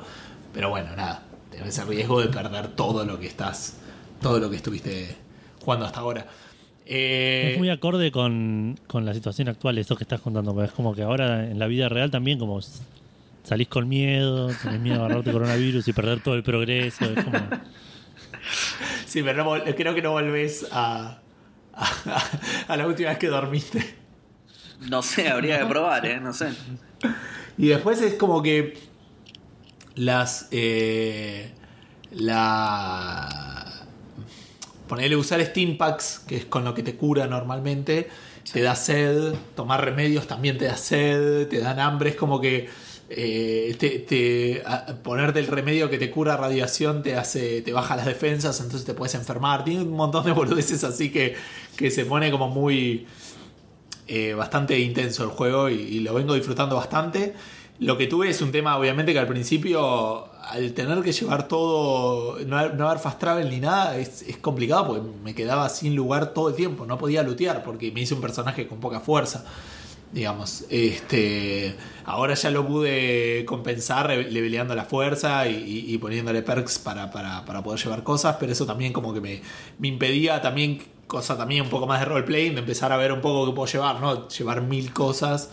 Pero 0.53 0.69
bueno, 0.69 0.95
nada, 0.95 1.23
tenés 1.49 1.75
el 1.79 1.87
riesgo 1.87 2.21
de 2.21 2.27
perder 2.27 2.67
todo 2.75 3.03
lo 3.03 3.19
que 3.19 3.25
estás, 3.25 3.79
todo 4.21 4.37
lo 4.37 4.51
que 4.51 4.57
estuviste 4.57 5.15
jugando 5.65 5.87
hasta 5.87 6.01
ahora. 6.01 6.27
Eh, 6.85 7.53
Es 7.53 7.57
muy 7.57 7.71
acorde 7.71 8.11
con, 8.11 8.79
con 8.85 9.05
la 9.05 9.15
situación 9.15 9.47
actual, 9.47 9.79
eso 9.79 9.95
que 9.95 10.03
estás 10.03 10.21
contando. 10.21 10.63
Es 10.63 10.71
como 10.71 10.93
que 10.93 11.01
ahora 11.01 11.49
en 11.49 11.57
la 11.57 11.65
vida 11.65 11.89
real 11.89 12.11
también, 12.11 12.37
como 12.37 12.59
salís 13.43 13.69
con 13.69 13.89
miedo, 13.89 14.51
tenés 14.61 14.79
miedo 14.79 14.99
de 14.99 15.05
agarrarte 15.05 15.31
coronavirus 15.31 15.87
y 15.87 15.93
perder 15.93 16.21
todo 16.21 16.35
el 16.35 16.43
progreso. 16.43 17.05
Es 17.05 17.23
como. 17.23 17.39
Sí, 19.07 19.23
pero 19.23 19.43
no 19.43 19.63
creo 19.75 19.95
que 19.95 20.01
no 20.01 20.11
volvés 20.11 20.67
a, 20.71 21.22
a, 21.73 22.23
a 22.67 22.77
la 22.77 22.87
última 22.87 23.09
vez 23.09 23.17
que 23.17 23.27
dormiste. 23.27 24.03
No 24.89 25.01
sé, 25.01 25.29
habría 25.29 25.59
que 25.59 25.65
probar, 25.65 26.05
¿eh? 26.05 26.19
No 26.19 26.33
sé. 26.33 26.49
Y 27.57 27.67
después 27.67 28.01
es 28.01 28.15
como 28.15 28.41
que 28.41 28.77
las. 29.95 30.47
Eh, 30.51 31.51
la. 32.11 33.69
Ponerle 34.87 35.15
usar 35.15 35.43
Steam 35.45 35.77
Packs, 35.77 36.19
que 36.27 36.37
es 36.37 36.45
con 36.45 36.65
lo 36.65 36.73
que 36.73 36.83
te 36.83 36.95
cura 36.95 37.27
normalmente, 37.27 38.09
te 38.51 38.61
da 38.61 38.75
sed. 38.75 39.33
Tomar 39.55 39.83
remedios 39.83 40.27
también 40.27 40.57
te 40.57 40.65
da 40.65 40.77
sed, 40.77 41.47
te 41.47 41.59
dan 41.59 41.79
hambre. 41.79 42.11
Es 42.11 42.15
como 42.15 42.41
que. 42.41 42.69
Eh, 43.15 43.75
te, 43.79 44.63
remedio 45.47 45.89
que 45.89 45.97
te 45.97 46.09
cura 46.11 46.37
radiación 46.37 47.03
te 47.03 47.15
hace 47.15 47.61
te 47.61 47.73
baja 47.73 47.95
las 47.95 48.05
defensas 48.05 48.59
entonces 48.59 48.85
te 48.85 48.93
puedes 48.93 49.15
enfermar 49.15 49.63
tiene 49.63 49.81
un 49.83 49.91
montón 49.91 50.25
de 50.25 50.31
boludeces 50.33 50.83
así 50.83 51.11
que, 51.11 51.35
que 51.75 51.91
se 51.91 52.05
pone 52.05 52.31
como 52.31 52.47
muy 52.49 53.05
eh, 54.07 54.33
bastante 54.33 54.79
intenso 54.79 55.23
el 55.23 55.29
juego 55.29 55.69
y, 55.69 55.75
y 55.75 55.99
lo 55.99 56.13
vengo 56.13 56.33
disfrutando 56.33 56.75
bastante. 56.75 57.33
Lo 57.79 57.97
que 57.97 58.07
tuve 58.07 58.29
es 58.29 58.41
un 58.41 58.51
tema, 58.51 58.77
obviamente, 58.77 59.13
que 59.13 59.19
al 59.19 59.27
principio, 59.27 60.25
al 60.43 60.73
tener 60.73 61.01
que 61.01 61.11
llevar 61.11 61.47
todo, 61.47 62.37
no, 62.45 62.57
haber- 62.57 62.75
no 62.75 62.87
haber 62.87 62.99
fast 63.01 63.19
travel 63.19 63.49
ni 63.49 63.59
nada, 63.59 63.97
es, 63.97 64.21
es 64.23 64.37
complicado 64.37 64.87
porque 64.87 65.01
me 65.23 65.33
quedaba 65.33 65.67
sin 65.69 65.95
lugar 65.95 66.33
todo 66.33 66.49
el 66.49 66.55
tiempo. 66.55 66.85
No 66.85 66.97
podía 66.97 67.23
lootear 67.23 67.63
porque 67.63 67.91
me 67.91 68.01
hice 68.01 68.13
un 68.13 68.21
personaje 68.21 68.67
con 68.67 68.79
poca 68.79 68.99
fuerza. 68.99 69.45
Digamos, 70.13 70.65
este. 70.69 71.75
Ahora 72.05 72.35
ya 72.35 72.51
lo 72.51 72.67
pude 72.67 73.45
compensar 73.45 74.11
leveleando 74.11 74.75
la 74.75 74.85
fuerza 74.85 75.47
y, 75.47 75.97
poniéndole 75.97 76.43
perks 76.43 76.77
para, 76.77 77.09
para- 77.09 77.43
para 77.45 77.63
poder 77.63 77.79
llevar 77.81 78.03
cosas, 78.03 78.35
pero 78.39 78.51
eso 78.51 78.65
también 78.67 78.93
como 78.93 79.11
que 79.13 79.21
me, 79.21 79.41
me 79.79 79.87
impedía 79.87 80.39
también, 80.39 80.83
cosa 81.07 81.35
también 81.35 81.63
un 81.63 81.69
poco 81.69 81.87
más 81.87 81.99
de 81.99 82.05
roleplay, 82.05 82.51
de 82.51 82.59
empezar 82.59 82.91
a 82.91 82.97
ver 82.97 83.11
un 83.11 83.21
poco 83.21 83.47
qué 83.49 83.55
puedo 83.55 83.71
llevar, 83.71 83.99
¿no? 84.01 84.27
Llevar 84.27 84.61
mil 84.61 84.93
cosas, 84.93 85.49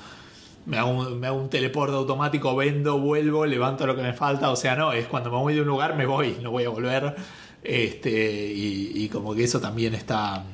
me 0.67 0.77
hago, 0.79 0.91
un, 0.91 1.21
me 1.21 1.27
hago 1.29 1.39
un 1.41 1.49
teleporte 1.51 1.97
automático, 1.97 2.55
vendo, 2.57 2.99
vuelvo, 3.01 3.47
levanto 3.47 3.87
lo 3.87 3.97
que 3.97 4.03
me 4.03 4.13
falta, 4.13 4.51
o 4.51 4.57
sea, 4.57 4.77
no, 4.77 4.93
es 4.93 5.07
cuando 5.07 5.31
me 5.31 5.37
voy 5.39 5.55
de 5.55 5.63
un 5.63 5.69
lugar 5.69 5.97
me 5.97 6.07
voy, 6.07 6.37
no 6.43 6.51
voy 6.51 6.65
a 6.65 6.69
volver, 6.71 7.17
este, 7.63 8.53
y, 8.53 8.93
y 8.95 9.09
como 9.09 9.35
que 9.35 9.45
eso 9.45 9.61
también 9.61 9.95
está 9.95 10.45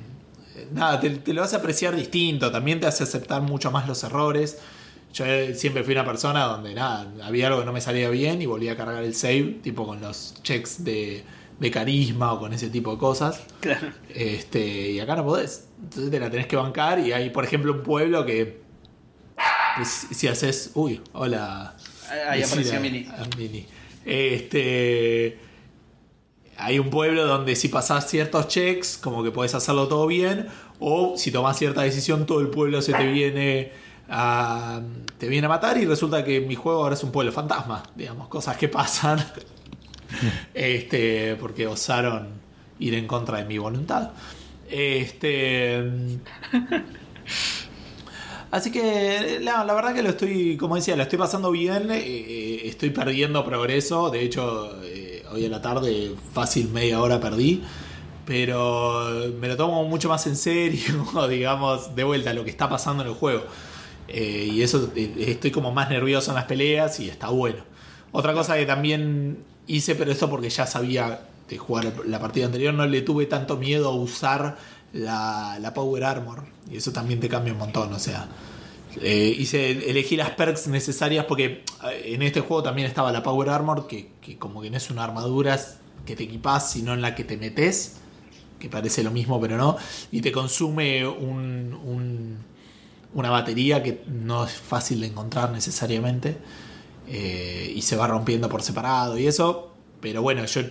nada, 0.73 1.01
te, 1.01 1.11
te 1.11 1.33
lo 1.33 1.43
hace 1.43 1.57
apreciar 1.57 1.95
distinto, 1.95 2.51
también 2.51 2.81
te 2.81 2.87
hace 2.87 3.05
aceptar 3.05 3.43
mucho 3.43 3.71
más 3.71 3.87
los 3.87 4.03
errores. 4.05 4.59
Yo 5.13 5.25
eh, 5.25 5.55
siempre 5.55 5.83
fui 5.83 5.95
una 5.95 6.05
persona 6.05 6.45
donde 6.45 6.75
nada, 6.75 7.11
había 7.23 7.47
algo 7.47 7.61
que 7.61 7.67
no 7.67 7.73
me 7.73 7.81
salía 7.81 8.11
bien 8.11 8.43
y 8.43 8.47
volvía 8.47 8.73
a 8.73 8.77
cargar 8.77 9.03
el 9.03 9.15
save, 9.15 9.61
tipo 9.63 9.87
con 9.87 10.01
los 10.01 10.35
checks 10.43 10.85
de, 10.85 11.25
de 11.59 11.71
carisma 11.71 12.33
o 12.35 12.39
con 12.39 12.53
ese 12.53 12.69
tipo 12.69 12.93
de 12.93 12.99
cosas. 12.99 13.41
Claro. 13.61 13.93
Este, 14.09 14.91
y 14.91 15.01
acá 15.01 15.17
no 15.17 15.25
podés. 15.25 15.69
Entonces 15.83 16.11
te 16.11 16.21
la 16.21 16.31
tenés 16.31 16.47
que 16.47 16.57
bancar 16.57 16.99
y 16.99 17.13
hay, 17.13 17.31
por 17.31 17.45
ejemplo, 17.45 17.73
un 17.73 17.83
pueblo 17.83 18.27
que 18.27 18.61
pues, 19.77 20.07
si 20.11 20.29
haces... 20.29 20.73
Uy, 20.75 21.01
hola. 21.13 21.77
Ahí 22.29 22.43
apareció 22.43 22.81
Mini. 22.81 23.09
Mini. 23.39 23.67
Este... 24.05 25.46
Hay 26.59 26.79
un 26.79 26.91
pueblo 26.91 27.27
donde 27.27 27.55
si 27.57 27.69
pasás 27.69 28.09
ciertos 28.09 28.49
checks, 28.49 28.99
como 28.99 29.23
que 29.23 29.31
podés 29.31 29.55
hacerlo 29.55 29.89
todo 29.89 30.07
bien, 30.07 30.49
o 30.79 31.15
si 31.17 31.31
tomás 31.31 31.59
cierta 31.59 31.83
decisión, 31.83 32.27
todo 32.27 32.41
el 32.41 32.49
pueblo 32.49 32.81
se 32.83 32.93
te 32.93 33.07
viene 33.07 33.73
a, 34.09 34.81
te 35.19 35.29
viene 35.29 35.47
a 35.47 35.49
matar 35.49 35.77
y 35.79 35.85
resulta 35.85 36.25
que 36.25 36.41
mi 36.41 36.55
juego 36.55 36.83
ahora 36.83 36.95
es 36.95 37.03
un 37.03 37.13
pueblo 37.13 37.33
fantasma, 37.33 37.83
digamos, 37.95 38.29
cosas 38.29 38.57
que 38.57 38.69
pasan, 38.69 39.19
este, 40.55 41.37
porque 41.37 41.67
osaron 41.67 42.29
ir 42.79 42.95
en 42.95 43.07
contra 43.07 43.39
de 43.39 43.45
mi 43.45 43.59
voluntad. 43.59 44.11
Este, 44.69 45.85
Así 48.51 48.71
que 48.71 49.39
la, 49.43 49.65
verdad 49.65 49.95
que 49.95 50.03
lo 50.03 50.11
estoy, 50.11 50.57
como 50.57 50.77
decía, 50.77 50.97
lo 50.97 51.03
estoy 51.03 51.19
pasando 51.19 51.51
bien, 51.51 51.91
eh, 51.91 51.99
eh, 51.99 52.63
estoy 52.65 52.91
perdiendo 52.91 53.45
progreso, 53.45 54.09
de 54.09 54.23
hecho 54.23 54.83
eh, 54.85 55.06
hoy 55.33 55.45
en 55.45 55.51
la 55.51 55.63
tarde 55.63 56.15
fácil 56.33 56.71
media 56.71 57.01
hora 57.01 57.21
perdí, 57.21 57.63
pero 58.25 59.33
me 59.39 59.49
lo 59.49 59.57
tomo 59.57 59.85
mucho 59.85 60.09
más 60.09 60.27
en 60.27 60.37
serio, 60.37 61.07
digamos, 61.29 61.95
de 61.95 62.05
vuelta 62.05 62.31
a 62.31 62.35
lo 62.35 62.45
que 62.45 62.51
está 62.51 62.69
pasando 62.69 63.03
en 63.03 63.11
el 63.11 63.15
juego. 63.15 63.45
Eh, 64.09 64.51
y 64.53 64.63
eso 64.63 64.91
eh, 64.95 65.15
estoy 65.29 65.51
como 65.51 65.73
más 65.73 65.91
nervioso 65.91 66.31
en 66.31 66.37
las 66.37 66.45
peleas 66.45 67.01
y 67.01 67.09
está 67.09 67.29
bueno. 67.29 67.63
Otra 68.13 68.33
cosa 68.33 68.57
que 68.57 68.67
también 68.67 69.39
hice, 69.67 69.95
pero 69.95 70.13
esto 70.13 70.31
porque 70.31 70.49
ya 70.49 70.67
sabía 70.67 71.21
de 71.49 71.59
jugar 71.59 71.93
la 72.07 72.19
partida 72.19 72.47
anterior, 72.47 72.75
no 72.75 72.87
le 72.87 73.03
tuve 73.03 73.27
tanto 73.27 73.57
miedo 73.57 73.89
a 73.89 73.95
usar 73.95 74.59
la, 74.93 75.59
la 75.61 75.75
Power 75.75 76.05
Armor. 76.05 76.45
Y 76.71 76.77
eso 76.77 76.93
también 76.93 77.21
te 77.21 77.29
cambia 77.29 77.53
un 77.53 77.59
montón, 77.59 77.93
o 77.93 77.99
sea. 77.99 78.29
Eh, 79.03 79.35
hice, 79.39 79.91
elegí 79.91 80.17
las 80.17 80.31
perks 80.31 80.69
necesarias 80.69 81.25
porque 81.27 81.63
eh, 81.91 82.03
en 82.15 82.23
este 82.23 82.41
juego 82.41 82.63
también 82.63 82.87
estaba 82.89 83.13
la 83.13 83.23
Power 83.23 83.49
Armor, 83.51 83.87
que, 83.87 84.09
como 84.39 84.61
que 84.63 84.71
no 84.71 84.77
es 84.77 84.91
una 84.91 85.05
armadura 85.05 85.59
que 86.05 86.17
te 86.17 86.25
equipas, 86.25 86.71
sino 86.71 86.95
en 86.95 87.03
la 87.03 87.15
que 87.15 87.25
te 87.25 87.37
metes, 87.37 87.97
que 88.59 88.69
parece 88.69 89.03
lo 89.03 89.11
mismo 89.11 89.41
pero 89.41 89.57
no, 89.57 89.77
y 90.13 90.21
te 90.21 90.33
consume 90.33 91.07
un- 91.07 92.39
una 93.15 93.31
batería 93.31 93.83
que 93.83 94.03
no 94.09 94.45
es 94.45 94.53
fácil 94.53 95.01
de 95.01 95.07
encontrar 95.09 95.51
necesariamente, 95.51 96.37
eh, 97.09 97.73
y 97.75 97.83
se 97.83 97.97
va 97.97 98.07
rompiendo 98.07 98.49
por 98.49 98.63
separado 98.63 99.19
y 99.19 99.27
eso, 99.27 99.73
pero 100.01 100.23
bueno, 100.23 100.45
yo 100.45 100.63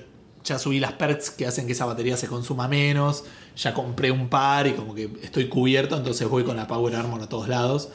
ya 0.43 0.59
subí 0.59 0.79
las 0.79 0.93
perks 0.93 1.31
que 1.31 1.47
hacen 1.47 1.65
que 1.65 1.71
esa 1.73 1.85
batería 1.85 2.17
se 2.17 2.27
consuma 2.27 2.67
menos, 2.67 3.23
ya 3.57 3.73
compré 3.73 4.11
un 4.11 4.29
par 4.29 4.67
y 4.67 4.73
como 4.73 4.93
que 4.93 5.09
estoy 5.23 5.47
cubierto, 5.47 5.97
entonces 5.97 6.27
voy 6.29 6.43
con 6.43 6.55
la 6.57 6.67
Power 6.67 6.95
Armor 6.95 7.21
a 7.21 7.27
todos 7.29 7.47
lados. 7.47 7.89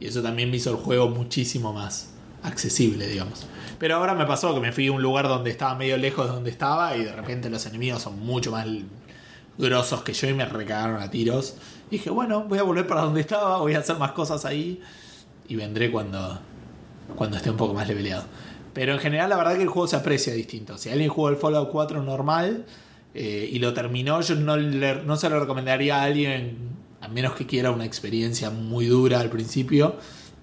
Y 0.00 0.06
eso 0.06 0.22
también 0.22 0.50
me 0.50 0.56
hizo 0.58 0.70
el 0.70 0.76
juego 0.76 1.08
muchísimo 1.08 1.72
más 1.72 2.10
accesible, 2.42 3.06
digamos. 3.08 3.46
Pero 3.78 3.96
ahora 3.96 4.14
me 4.14 4.24
pasó 4.26 4.54
que 4.54 4.60
me 4.60 4.72
fui 4.72 4.86
a 4.88 4.92
un 4.92 5.02
lugar 5.02 5.28
donde 5.28 5.50
estaba 5.50 5.74
medio 5.74 5.96
lejos 5.96 6.26
de 6.26 6.32
donde 6.32 6.50
estaba 6.50 6.96
y 6.96 7.04
de 7.04 7.12
repente 7.12 7.50
los 7.50 7.64
enemigos 7.66 8.02
son 8.02 8.18
mucho 8.20 8.50
más 8.50 8.66
grosos 9.58 10.02
que 10.02 10.12
yo 10.12 10.28
y 10.28 10.34
me 10.34 10.44
recagaron 10.46 11.00
a 11.02 11.10
tiros. 11.10 11.56
Y 11.90 11.96
dije, 11.96 12.10
bueno, 12.10 12.44
voy 12.44 12.58
a 12.58 12.62
volver 12.62 12.86
para 12.86 13.02
donde 13.02 13.20
estaba, 13.20 13.58
voy 13.58 13.74
a 13.74 13.78
hacer 13.80 13.96
más 13.96 14.12
cosas 14.12 14.44
ahí 14.44 14.80
y 15.48 15.56
vendré 15.56 15.90
cuando, 15.90 16.38
cuando 17.16 17.36
esté 17.36 17.50
un 17.50 17.56
poco 17.56 17.74
más 17.74 17.88
leveleado. 17.88 18.24
Pero 18.74 18.92
en 18.92 18.98
general 18.98 19.30
la 19.30 19.36
verdad 19.36 19.56
que 19.56 19.62
el 19.62 19.68
juego 19.68 19.88
se 19.88 19.96
aprecia 19.96 20.34
distinto. 20.34 20.76
Si 20.76 20.90
alguien 20.90 21.08
jugó 21.08 21.30
el 21.30 21.36
Fallout 21.36 21.70
4 21.70 22.02
normal 22.02 22.66
eh, 23.14 23.48
y 23.50 23.58
lo 23.58 23.72
terminó, 23.72 24.20
yo 24.20 24.34
no, 24.34 24.56
le- 24.56 25.02
no 25.02 25.16
se 25.16 25.30
lo 25.30 25.40
recomendaría 25.40 26.00
a 26.00 26.02
alguien, 26.04 26.58
a 27.06 27.08
menos 27.08 27.34
que 27.34 27.46
quiera 27.46 27.70
una 27.70 27.84
experiencia 27.84 28.50
muy 28.50 28.86
dura 28.86 29.20
al 29.20 29.30
principio, 29.30 29.94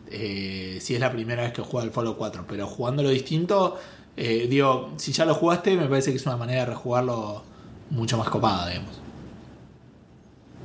eh, 0.10 0.78
si 0.80 0.96
es 0.96 1.00
la 1.00 1.12
primera 1.12 1.44
vez 1.44 1.52
que 1.52 1.62
juega 1.62 1.86
el 1.86 1.92
Fallout 1.92 2.18
4. 2.18 2.46
Pero 2.48 2.68
jugándolo 2.68 3.10
distinto, 3.10 3.78
eh, 4.16 4.48
digo, 4.50 4.94
si 4.96 5.12
ya 5.12 5.26
lo 5.26 5.36
jugaste, 5.36 5.76
me 5.76 5.88
parece 5.88 6.12
que 6.12 6.18
es 6.18 6.26
una 6.26 6.38
manera 6.38 6.62
de 6.62 6.68
rejugarlo 6.68 7.44
mucho 7.90 8.18
más 8.18 8.30
copada, 8.30 8.70
digamos. 8.70 9.02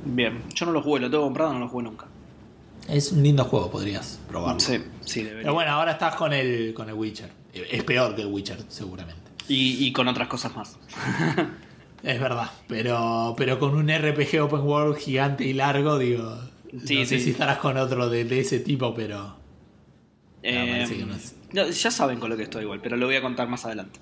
Bien, 0.05 0.41
yo 0.55 0.65
no 0.65 0.71
lo 0.71 0.81
jugué, 0.81 1.01
lo 1.01 1.09
tengo 1.09 1.23
comprado, 1.25 1.51
no 1.53 1.59
lo 1.59 1.67
jugué 1.67 1.83
nunca. 1.83 2.05
Es 2.87 3.11
un 3.11 3.21
lindo 3.21 3.43
juego, 3.43 3.69
podrías 3.69 4.21
probarlo. 4.29 4.61
Sí, 4.61 4.81
sí, 5.01 5.23
debería. 5.23 5.41
Pero 5.43 5.53
bueno, 5.53 5.71
ahora 5.71 5.91
estás 5.91 6.15
con 6.15 6.31
el, 6.31 6.73
con 6.73 6.87
el 6.87 6.95
Witcher. 6.95 7.29
Es 7.53 7.83
peor 7.83 8.15
que 8.15 8.21
el 8.21 8.27
Witcher, 8.27 8.63
seguramente. 8.69 9.31
Y, 9.49 9.85
y 9.85 9.91
con 9.91 10.07
otras 10.07 10.29
cosas 10.29 10.55
más. 10.55 10.77
Es 12.03 12.19
verdad, 12.19 12.49
pero, 12.67 13.33
pero 13.37 13.59
con 13.59 13.75
un 13.75 13.89
RPG 13.89 14.41
open 14.41 14.61
world 14.61 14.97
gigante 14.97 15.43
y 15.45 15.53
largo, 15.53 15.97
digo. 15.97 16.37
Sí, 16.85 16.99
no 16.99 17.05
sé 17.05 17.17
sí. 17.17 17.25
si 17.25 17.29
estarás 17.31 17.57
con 17.57 17.77
otro 17.77 18.09
de, 18.09 18.23
de 18.25 18.39
ese 18.39 18.59
tipo, 18.59 18.93
pero. 18.93 19.35
Eh, 20.43 20.67
parece 20.71 20.97
que 20.97 21.05
no 21.05 21.15
es. 21.15 21.35
no, 21.51 21.67
ya 21.67 21.91
saben 21.91 22.19
con 22.19 22.29
lo 22.29 22.37
que 22.37 22.43
estoy 22.43 22.63
igual, 22.63 22.79
pero 22.81 22.95
lo 22.95 23.05
voy 23.07 23.15
a 23.15 23.21
contar 23.21 23.47
más 23.49 23.65
adelante. 23.65 23.99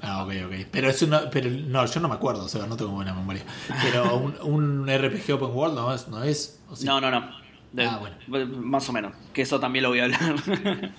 Ah, 0.00 0.24
ok, 0.24 0.32
ok. 0.46 0.52
Pero 0.70 0.88
es 0.88 1.02
una. 1.02 1.28
Pero 1.30 1.50
no, 1.50 1.84
yo 1.86 2.00
no 2.00 2.08
me 2.08 2.14
acuerdo, 2.14 2.44
o 2.44 2.48
sea, 2.48 2.66
no 2.66 2.76
tengo 2.76 2.92
buena 2.92 3.12
memoria. 3.14 3.42
Pero 3.82 4.16
un, 4.42 4.84
un 4.84 4.88
RPG 4.88 5.32
open 5.34 5.50
world 5.54 5.74
no 5.74 5.92
es, 5.94 6.08
no 6.08 6.22
es. 6.22 6.60
¿o 6.70 6.76
sí? 6.76 6.86
No, 6.86 7.00
no, 7.00 7.10
no. 7.10 7.30
De- 7.72 7.84
Ah, 7.86 7.98
bueno. 7.98 8.46
Más 8.58 8.88
o 8.88 8.92
menos. 8.92 9.12
Que 9.32 9.42
eso 9.42 9.58
también 9.60 9.82
lo 9.82 9.88
voy 9.90 10.00
a 10.00 10.04
hablar. 10.04 10.20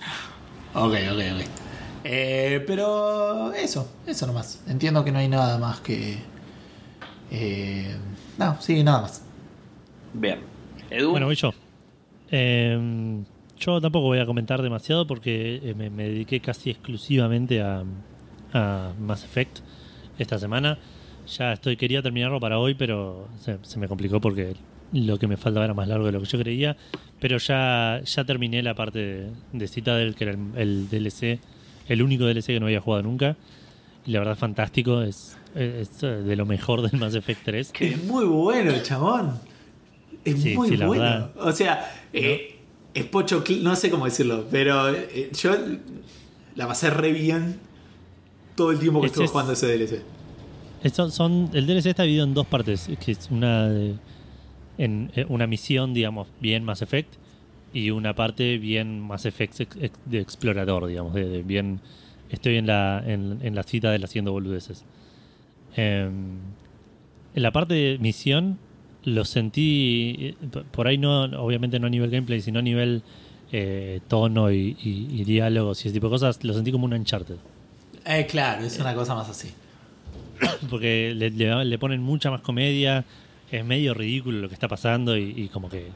Ok, 0.74 0.92
ok, 0.92 1.20
ok. 1.34 1.46
Eh, 2.04 2.62
pero 2.66 3.52
eso, 3.54 3.90
eso 4.06 4.26
nomás. 4.26 4.60
Entiendo 4.68 5.02
que 5.04 5.10
no 5.10 5.18
hay 5.18 5.28
nada 5.28 5.56
más 5.58 5.80
que. 5.80 6.18
Eh, 7.30 7.96
no, 8.38 8.56
sí, 8.60 8.82
nada 8.82 9.02
más. 9.02 9.24
Bien. 10.12 10.40
Edu. 10.90 11.10
Bueno, 11.10 11.26
voy 11.26 11.36
yo. 11.36 11.52
Eh, 12.30 13.22
yo 13.58 13.80
tampoco 13.80 14.06
voy 14.06 14.18
a 14.18 14.26
comentar 14.26 14.62
demasiado 14.62 15.06
porque 15.06 15.60
eh, 15.62 15.74
me, 15.74 15.90
me 15.90 16.04
dediqué 16.04 16.40
casi 16.40 16.70
exclusivamente 16.70 17.62
a, 17.62 17.84
a 18.52 18.92
Mass 18.98 19.24
Effect 19.24 19.60
esta 20.18 20.38
semana. 20.38 20.78
Ya 21.26 21.52
estoy, 21.52 21.76
quería 21.76 22.02
terminarlo 22.02 22.38
para 22.38 22.58
hoy, 22.58 22.74
pero 22.74 23.28
se, 23.40 23.58
se 23.62 23.78
me 23.78 23.88
complicó 23.88 24.20
porque 24.20 24.54
lo 24.92 25.18
que 25.18 25.26
me 25.26 25.36
faltaba 25.36 25.64
era 25.64 25.74
más 25.74 25.88
largo 25.88 26.06
de 26.06 26.12
lo 26.12 26.20
que 26.20 26.26
yo 26.26 26.38
creía. 26.38 26.76
Pero 27.18 27.38
ya, 27.38 28.00
ya 28.04 28.24
terminé 28.24 28.62
la 28.62 28.74
parte 28.74 28.98
de, 28.98 29.30
de 29.52 29.68
Citadel, 29.68 30.14
que 30.14 30.24
era 30.24 30.34
el, 30.34 30.50
el 30.56 30.88
DLC, 30.88 31.40
el 31.88 32.02
único 32.02 32.24
DLC 32.26 32.46
que 32.46 32.60
no 32.60 32.66
había 32.66 32.80
jugado 32.80 33.02
nunca. 33.02 33.36
Y 34.04 34.12
la 34.12 34.20
verdad 34.20 34.34
es 34.34 34.38
fantástico, 34.38 35.02
es, 35.02 35.36
es 35.56 36.00
de 36.00 36.36
lo 36.36 36.46
mejor 36.46 36.82
del 36.88 36.98
Mass 37.00 37.14
Effect 37.14 37.40
3. 37.44 37.72
Que 37.72 37.88
es 37.88 38.04
muy 38.04 38.24
bueno, 38.24 38.72
chabón. 38.82 39.38
Es 40.24 40.40
Sí, 40.42 40.54
muy 40.56 40.68
sí, 40.70 40.76
bueno. 40.76 41.02
verdad. 41.02 41.30
O 41.38 41.52
sea, 41.52 41.92
eh, 42.12 42.58
es 42.94 43.04
pocho, 43.06 43.42
no 43.62 43.76
sé 43.76 43.90
cómo 43.90 44.04
decirlo, 44.06 44.46
pero 44.50 44.88
eh, 44.94 45.30
yo 45.40 45.54
la 46.56 46.66
pasé 46.66 46.90
re 46.90 47.12
bien 47.12 47.58
todo 48.56 48.70
el 48.70 48.78
tiempo 48.78 49.00
que 49.00 49.06
Ese 49.06 49.12
estuve 49.14 49.24
es- 49.26 49.30
jugando 49.30 49.52
ese 49.52 49.66
DLC. 49.66 50.02
Esto 50.82 51.10
son, 51.10 51.50
el 51.52 51.66
DLC 51.66 51.86
está 51.90 52.02
dividido 52.04 52.24
en 52.26 52.34
dos 52.34 52.46
partes, 52.46 52.88
que 53.04 53.12
es 53.12 53.28
una 53.30 53.68
de- 53.68 53.94
en 54.78 55.10
eh, 55.16 55.24
una 55.28 55.46
misión, 55.46 55.94
digamos, 55.94 56.28
bien 56.40 56.64
Mass 56.64 56.82
Effect 56.82 57.14
y 57.72 57.90
una 57.90 58.14
parte 58.14 58.58
bien 58.58 59.00
Mass 59.00 59.26
Effect 59.26 59.58
de 60.06 60.20
explorador, 60.20 60.86
digamos, 60.86 61.14
de, 61.14 61.26
de 61.26 61.42
bien 61.42 61.80
estoy 62.30 62.56
en 62.56 62.66
la 62.66 63.02
en, 63.06 63.38
en 63.42 63.54
la 63.54 63.62
cita 63.62 63.90
de 63.90 64.04
haciendo 64.04 64.32
boludeces. 64.32 64.84
Em, 65.76 66.38
en 67.34 67.42
la 67.42 67.50
parte 67.52 67.74
de 67.74 67.98
misión 67.98 68.58
lo 69.04 69.24
sentí 69.24 70.16
eh, 70.18 70.34
por 70.72 70.88
ahí 70.88 70.98
no 70.98 71.24
obviamente 71.42 71.78
no 71.78 71.86
a 71.86 71.90
nivel 71.90 72.10
gameplay, 72.10 72.40
sino 72.40 72.58
a 72.58 72.62
nivel 72.62 73.02
eh, 73.52 74.00
tono 74.08 74.50
y, 74.50 74.76
y- 74.82 75.08
y 75.20 75.24
diálogos 75.24 75.84
y 75.84 75.88
ese 75.88 75.94
tipo 75.94 76.06
de 76.08 76.10
cosas, 76.12 76.42
lo 76.42 76.52
sentí 76.54 76.72
como 76.72 76.86
un 76.86 76.94
Uncharted. 76.94 77.36
Eh, 78.04 78.26
claro, 78.28 78.64
es 78.64 78.78
una 78.80 78.94
cosa 78.94 79.14
más 79.14 79.28
así. 79.28 79.52
porque 80.70 81.12
le, 81.14 81.30
le- 81.30 81.64
le 81.64 81.78
ponen 81.78 82.02
mucha 82.02 82.30
más 82.30 82.40
comedia, 82.40 83.04
es 83.50 83.64
medio 83.64 83.94
ridículo 83.94 84.38
lo 84.38 84.48
que 84.48 84.54
está 84.54 84.66
pasando 84.68 85.16
y, 85.16 85.32
y 85.36 85.48
como 85.48 85.68
que 85.68 85.88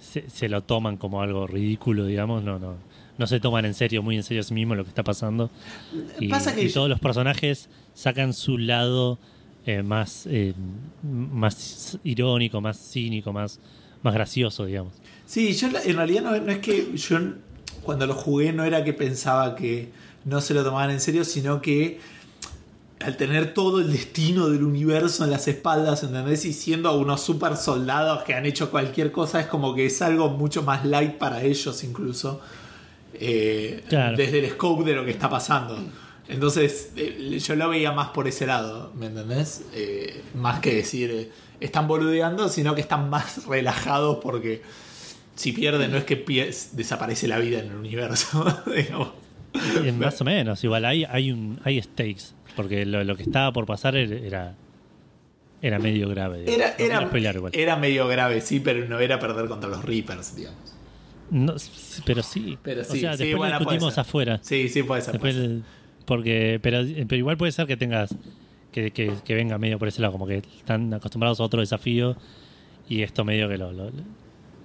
se, 0.00 0.28
se 0.28 0.48
lo 0.48 0.62
toman 0.62 0.96
como 0.96 1.22
algo 1.22 1.46
ridículo, 1.46 2.04
digamos, 2.06 2.42
no, 2.42 2.58
no, 2.58 2.74
no 3.18 3.26
se 3.26 3.40
toman 3.40 3.64
en 3.64 3.74
serio, 3.74 4.02
muy 4.02 4.16
en 4.16 4.22
serio 4.22 4.40
a 4.40 4.44
sí 4.44 4.54
mismo 4.54 4.74
lo 4.74 4.84
que 4.84 4.88
está 4.90 5.02
pasando. 5.04 5.50
Y, 6.18 6.28
Pasa 6.28 6.54
que 6.54 6.62
y 6.64 6.68
yo- 6.68 6.74
todos 6.74 6.88
los 6.88 7.00
personajes 7.00 7.68
sacan 7.94 8.32
su 8.32 8.58
lado 8.58 9.18
eh, 9.66 9.82
más, 9.82 10.26
eh, 10.26 10.54
más 11.02 11.98
irónico, 12.04 12.60
más 12.60 12.78
cínico, 12.78 13.32
más, 13.32 13.60
más 14.02 14.12
gracioso, 14.14 14.64
digamos. 14.66 14.92
Sí, 15.26 15.52
yo 15.54 15.68
en 15.84 15.96
realidad 15.96 16.22
no, 16.22 16.36
no 16.38 16.50
es 16.52 16.58
que 16.58 16.96
yo 16.96 17.18
cuando 17.82 18.06
lo 18.06 18.14
jugué 18.14 18.52
no 18.52 18.64
era 18.64 18.82
que 18.84 18.92
pensaba 18.92 19.54
que 19.54 19.90
no 20.24 20.40
se 20.40 20.54
lo 20.54 20.64
tomaban 20.64 20.90
en 20.90 21.00
serio, 21.00 21.24
sino 21.24 21.60
que 21.62 22.00
al 23.00 23.16
tener 23.16 23.52
todo 23.52 23.80
el 23.80 23.92
destino 23.92 24.48
del 24.48 24.62
universo 24.62 25.24
en 25.24 25.30
las 25.30 25.48
espaldas, 25.48 26.04
¿entendés? 26.04 26.44
Y 26.44 26.52
siendo 26.52 26.96
unos 26.98 27.20
super 27.20 27.56
soldados 27.56 28.22
que 28.22 28.34
han 28.34 28.46
hecho 28.46 28.70
cualquier 28.70 29.10
cosa, 29.10 29.40
es 29.40 29.46
como 29.46 29.74
que 29.74 29.86
es 29.86 30.00
algo 30.02 30.28
mucho 30.30 30.62
más 30.62 30.84
light 30.84 31.18
para 31.18 31.42
ellos 31.42 31.82
incluso. 31.82 32.40
Eh, 33.14 33.84
Claro. 33.88 34.16
Desde 34.16 34.38
el 34.40 34.50
scope 34.50 34.84
de 34.84 34.94
lo 34.94 35.04
que 35.04 35.10
está 35.10 35.28
pasando. 35.28 35.78
Entonces, 36.28 36.92
eh, 36.96 37.38
yo 37.38 37.56
lo 37.56 37.68
veía 37.68 37.92
más 37.92 38.08
por 38.08 38.28
ese 38.28 38.46
lado, 38.46 38.92
¿me 38.94 39.06
entendés? 39.06 39.64
Eh, 39.74 40.22
más 40.34 40.60
que 40.60 40.74
decir, 40.74 41.30
están 41.60 41.88
boludeando, 41.88 42.48
sino 42.48 42.74
que 42.74 42.80
están 42.80 43.10
más 43.10 43.46
relajados 43.48 44.18
porque 44.22 44.62
si 45.34 45.52
pierden 45.52 45.90
no 45.90 45.98
es 45.98 46.04
que 46.04 46.16
desaparece 46.72 47.28
la 47.28 47.38
vida 47.38 47.60
en 47.60 47.66
el 47.66 47.76
universo. 47.76 48.44
digamos. 48.74 49.12
Más 49.98 50.20
o 50.20 50.24
menos, 50.24 50.64
igual 50.64 50.84
hay, 50.84 51.04
hay, 51.04 51.30
un, 51.30 51.60
hay 51.64 51.82
stakes, 51.82 52.32
porque 52.56 52.86
lo, 52.86 53.04
lo 53.04 53.16
que 53.16 53.22
estaba 53.22 53.52
por 53.52 53.66
pasar 53.66 53.96
era, 53.96 54.54
era, 55.60 55.78
medio 55.78 56.08
grave. 56.08 56.44
Era, 56.46 56.74
No 56.78 56.84
era, 56.84 57.50
era 57.52 57.76
medio 57.76 58.08
grave, 58.08 58.40
sí, 58.40 58.60
pero 58.60 58.86
no 58.88 58.98
era 58.98 59.18
perder 59.18 59.48
contra 59.48 59.68
los 59.68 59.84
Reapers, 59.84 60.34
digamos. 60.34 60.71
No, 61.32 61.58
sí, 61.58 62.02
pero 62.04 62.22
sí. 62.22 62.58
Pero 62.62 62.82
o 62.82 62.84
sí, 62.84 63.00
sea, 63.00 63.12
sí, 63.16 63.24
después 63.24 63.36
bueno, 63.38 63.58
lo 63.58 63.64
puede 63.64 63.76
discutimos 63.78 63.94
ser. 63.94 64.00
afuera. 64.02 64.38
Sí, 64.42 64.68
sí, 64.68 64.82
puede 64.82 65.00
ser. 65.02 65.12
Después, 65.12 65.34
puede 65.34 65.46
ser. 65.46 65.56
el- 65.56 65.64
porque, 66.04 66.58
pero, 66.62 66.80
pero 67.08 67.16
igual 67.16 67.36
puede 67.36 67.52
ser 67.52 67.66
que 67.66 67.76
tengas 67.76 68.14
que, 68.72 68.90
que, 68.90 69.14
que 69.24 69.34
venga 69.34 69.56
medio 69.58 69.78
por 69.78 69.88
ese 69.88 70.00
lado, 70.02 70.12
como 70.12 70.26
que 70.26 70.36
están 70.38 70.92
acostumbrados 70.94 71.40
a 71.40 71.44
otro 71.44 71.60
desafío 71.60 72.16
y 72.88 73.02
esto 73.02 73.24
medio 73.24 73.48
que 73.48 73.56
lo, 73.56 73.72
lo- 73.72 73.90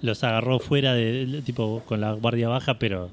los 0.02 0.24
agarró 0.24 0.58
fuera 0.58 0.94
de, 0.94 1.42
tipo 1.44 1.82
con 1.86 2.00
la 2.00 2.12
guardia 2.12 2.48
baja, 2.48 2.78
pero 2.78 3.10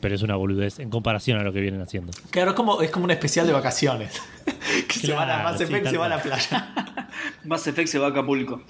pero 0.00 0.16
es 0.16 0.22
una 0.22 0.36
boludez 0.36 0.80
en 0.80 0.90
comparación 0.90 1.38
a 1.38 1.42
lo 1.44 1.52
que 1.54 1.60
vienen 1.60 1.80
haciendo. 1.80 2.12
Claro, 2.30 2.50
es 2.50 2.56
como, 2.56 2.82
es 2.82 2.90
como 2.90 3.04
un 3.06 3.10
especial 3.10 3.46
de 3.46 3.54
vacaciones. 3.54 4.20
que 4.88 4.98
se 4.98 5.12
van 5.14 5.30
a 5.30 5.34
Claro, 5.34 5.44
Mass 5.48 5.56
sí, 5.58 5.64
Effect, 5.64 5.86
se 5.88 5.96
van 5.96 6.12
a 6.12 6.16
la 6.16 6.22
playa. 6.22 7.08
Mass 7.44 7.66
Effect 7.68 7.88
se 7.88 7.98
va 7.98 8.08
a 8.08 8.10
Acapulco. 8.10 8.62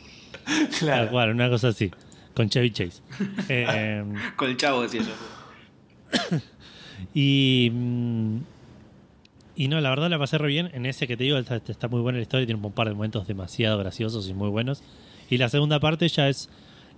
Tal 0.44 0.68
claro. 0.78 1.10
cual, 1.10 1.30
una 1.30 1.48
cosa 1.48 1.68
así, 1.68 1.90
con 2.34 2.48
Chevy 2.48 2.70
Chase. 2.70 3.00
Eh, 3.48 4.04
Con 4.36 4.50
el 4.50 4.56
chavo, 4.56 4.82
decía 4.82 5.02
yo. 5.02 6.38
Y. 7.14 7.70
mm, 7.72 8.36
Y 9.56 9.68
no, 9.68 9.80
la 9.80 9.90
verdad 9.90 10.10
la 10.10 10.18
pasé 10.18 10.38
re 10.38 10.48
bien. 10.48 10.70
En 10.74 10.86
ese 10.86 11.06
que 11.06 11.16
te 11.16 11.24
digo, 11.24 11.38
está, 11.38 11.56
está 11.56 11.88
muy 11.88 12.00
buena 12.00 12.18
la 12.18 12.22
historia, 12.22 12.46
tiene 12.46 12.60
un 12.64 12.72
par 12.72 12.88
de 12.88 12.94
momentos 12.94 13.26
demasiado 13.26 13.78
graciosos 13.78 14.28
y 14.28 14.34
muy 14.34 14.48
buenos. 14.48 14.82
Y 15.30 15.38
la 15.38 15.48
segunda 15.48 15.78
parte 15.80 16.08
ya 16.08 16.28
es. 16.28 16.48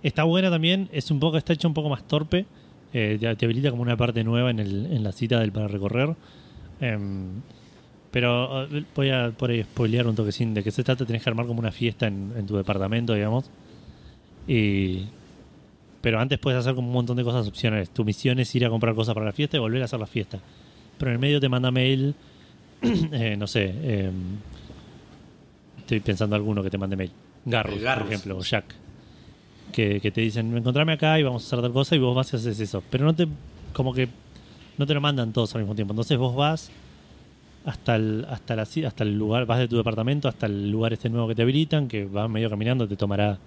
Está 0.03 0.23
buena 0.23 0.49
también, 0.51 0.89
es 0.91 1.09
un 1.11 1.19
poco, 1.19 1.37
está 1.37 1.53
hecha 1.53 1.67
un 1.67 1.73
poco 1.73 1.89
más 1.89 2.07
torpe. 2.07 2.45
eh, 2.93 3.17
te, 3.19 3.35
te 3.35 3.45
habilita 3.45 3.69
como 3.71 3.81
una 3.81 3.97
parte 3.97 4.23
nueva 4.23 4.49
en, 4.51 4.59
el, 4.59 4.85
en 4.87 5.03
la 5.03 5.11
cita 5.11 5.39
del 5.39 5.51
para 5.51 5.67
recorrer. 5.67 6.15
Em, 6.79 7.41
pero 8.11 8.65
eh, 8.65 8.83
voy 8.95 9.09
a 9.09 9.31
por 9.31 9.49
ahí 9.49 9.63
spoilear 9.63 10.07
un 10.07 10.15
toquecín 10.15 10.53
de 10.53 10.63
que 10.63 10.71
se 10.71 10.83
trata, 10.83 11.05
tenés 11.05 11.23
que 11.23 11.29
armar 11.29 11.45
como 11.47 11.59
una 11.59 11.71
fiesta 11.71 12.07
en, 12.07 12.31
en 12.37 12.45
tu 12.47 12.55
departamento, 12.57 13.13
digamos. 13.13 13.49
Y. 14.47 15.05
Pero 16.07 16.21
antes 16.21 16.39
puedes 16.39 16.57
hacer 16.57 16.73
como 16.73 16.87
un 16.87 16.93
montón 16.93 17.17
de 17.17 17.23
cosas 17.25 17.45
opcionales. 17.49 17.89
Tu 17.89 18.05
misión 18.05 18.39
es 18.39 18.55
ir 18.55 18.65
a 18.65 18.69
comprar 18.69 18.95
cosas 18.95 19.13
para 19.13 19.25
la 19.25 19.33
fiesta 19.33 19.57
y 19.57 19.59
volver 19.59 19.81
a 19.81 19.85
hacer 19.85 19.99
la 19.99 20.07
fiesta. 20.07 20.39
Pero 20.97 21.11
en 21.11 21.15
el 21.15 21.19
medio 21.19 21.41
te 21.41 21.49
manda 21.49 21.69
mail. 21.69 22.15
eh, 23.11 23.35
no 23.37 23.45
sé. 23.45 23.73
eh, 23.75 24.09
estoy 25.79 25.99
pensando 25.99 26.37
alguno 26.37 26.63
que 26.63 26.69
te 26.69 26.77
mande 26.77 26.95
mail. 26.95 27.11
Garrus. 27.43 27.79
por 27.79 28.07
ejemplo, 28.07 28.37
o 28.37 28.41
Jack. 28.41 28.73
Que, 29.73 29.99
que 29.99 30.09
te 30.11 30.21
dicen, 30.21 30.55
encontrame 30.55 30.93
acá 30.93 31.19
y 31.19 31.23
vamos 31.23 31.43
a 31.43 31.47
hacer 31.47 31.59
tal 31.59 31.73
cosa 31.73 31.93
y 31.97 31.99
vos 31.99 32.15
vas 32.15 32.31
y 32.31 32.37
haces 32.37 32.57
eso. 32.57 32.81
Pero 32.89 33.03
no 33.03 33.13
te. 33.13 33.27
Como 33.73 33.93
que. 33.93 34.07
No 34.77 34.85
te 34.85 34.93
lo 34.93 35.01
mandan 35.01 35.33
todos 35.33 35.53
al 35.55 35.63
mismo 35.63 35.75
tiempo. 35.75 35.91
Entonces 35.91 36.17
vos 36.17 36.33
vas 36.33 36.71
hasta 37.65 37.97
el, 37.97 38.25
hasta, 38.29 38.55
la, 38.55 38.61
hasta 38.61 39.03
el 39.03 39.17
lugar, 39.17 39.45
vas 39.45 39.59
de 39.59 39.67
tu 39.67 39.75
departamento 39.75 40.29
hasta 40.29 40.45
el 40.45 40.71
lugar 40.71 40.93
este 40.93 41.09
nuevo 41.09 41.27
que 41.27 41.35
te 41.35 41.41
habilitan, 41.41 41.89
que 41.89 42.05
vas 42.05 42.29
medio 42.29 42.49
caminando, 42.49 42.87
te 42.87 42.95
tomará 42.95 43.39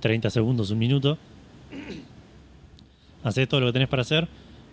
30 0.00 0.30
segundos, 0.30 0.72
un 0.72 0.80
minuto. 0.80 1.16
Haces 3.24 3.48
todo 3.48 3.60
lo 3.60 3.66
que 3.66 3.72
tenés 3.72 3.88
para 3.88 4.02
hacer, 4.02 4.28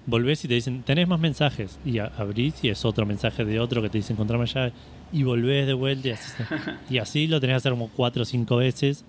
volvés 0.05 0.43
y 0.45 0.47
te 0.47 0.53
dicen, 0.53 0.83
tenés 0.83 1.07
más 1.07 1.19
mensajes. 1.19 1.79
Y 1.85 1.99
a- 1.99 2.11
abrís 2.17 2.63
y 2.63 2.69
es 2.69 2.85
otro 2.85 3.05
mensaje 3.05 3.45
de 3.45 3.59
otro 3.59 3.81
que 3.81 3.89
te 3.89 3.97
dice, 3.97 4.13
encontrame 4.13 4.43
allá. 4.43 4.71
Y 5.11 5.23
volvés 5.23 5.65
de 5.67 5.73
vuelta 5.73 6.07
y 6.09 6.11
así, 6.11 6.43
y 6.89 6.97
así 6.97 7.27
lo 7.27 7.39
tenés 7.39 7.53
que 7.55 7.57
hacer 7.57 7.71
como 7.71 7.89
4 7.89 8.21
o 8.23 8.25
5 8.25 8.57
veces. 8.57 9.03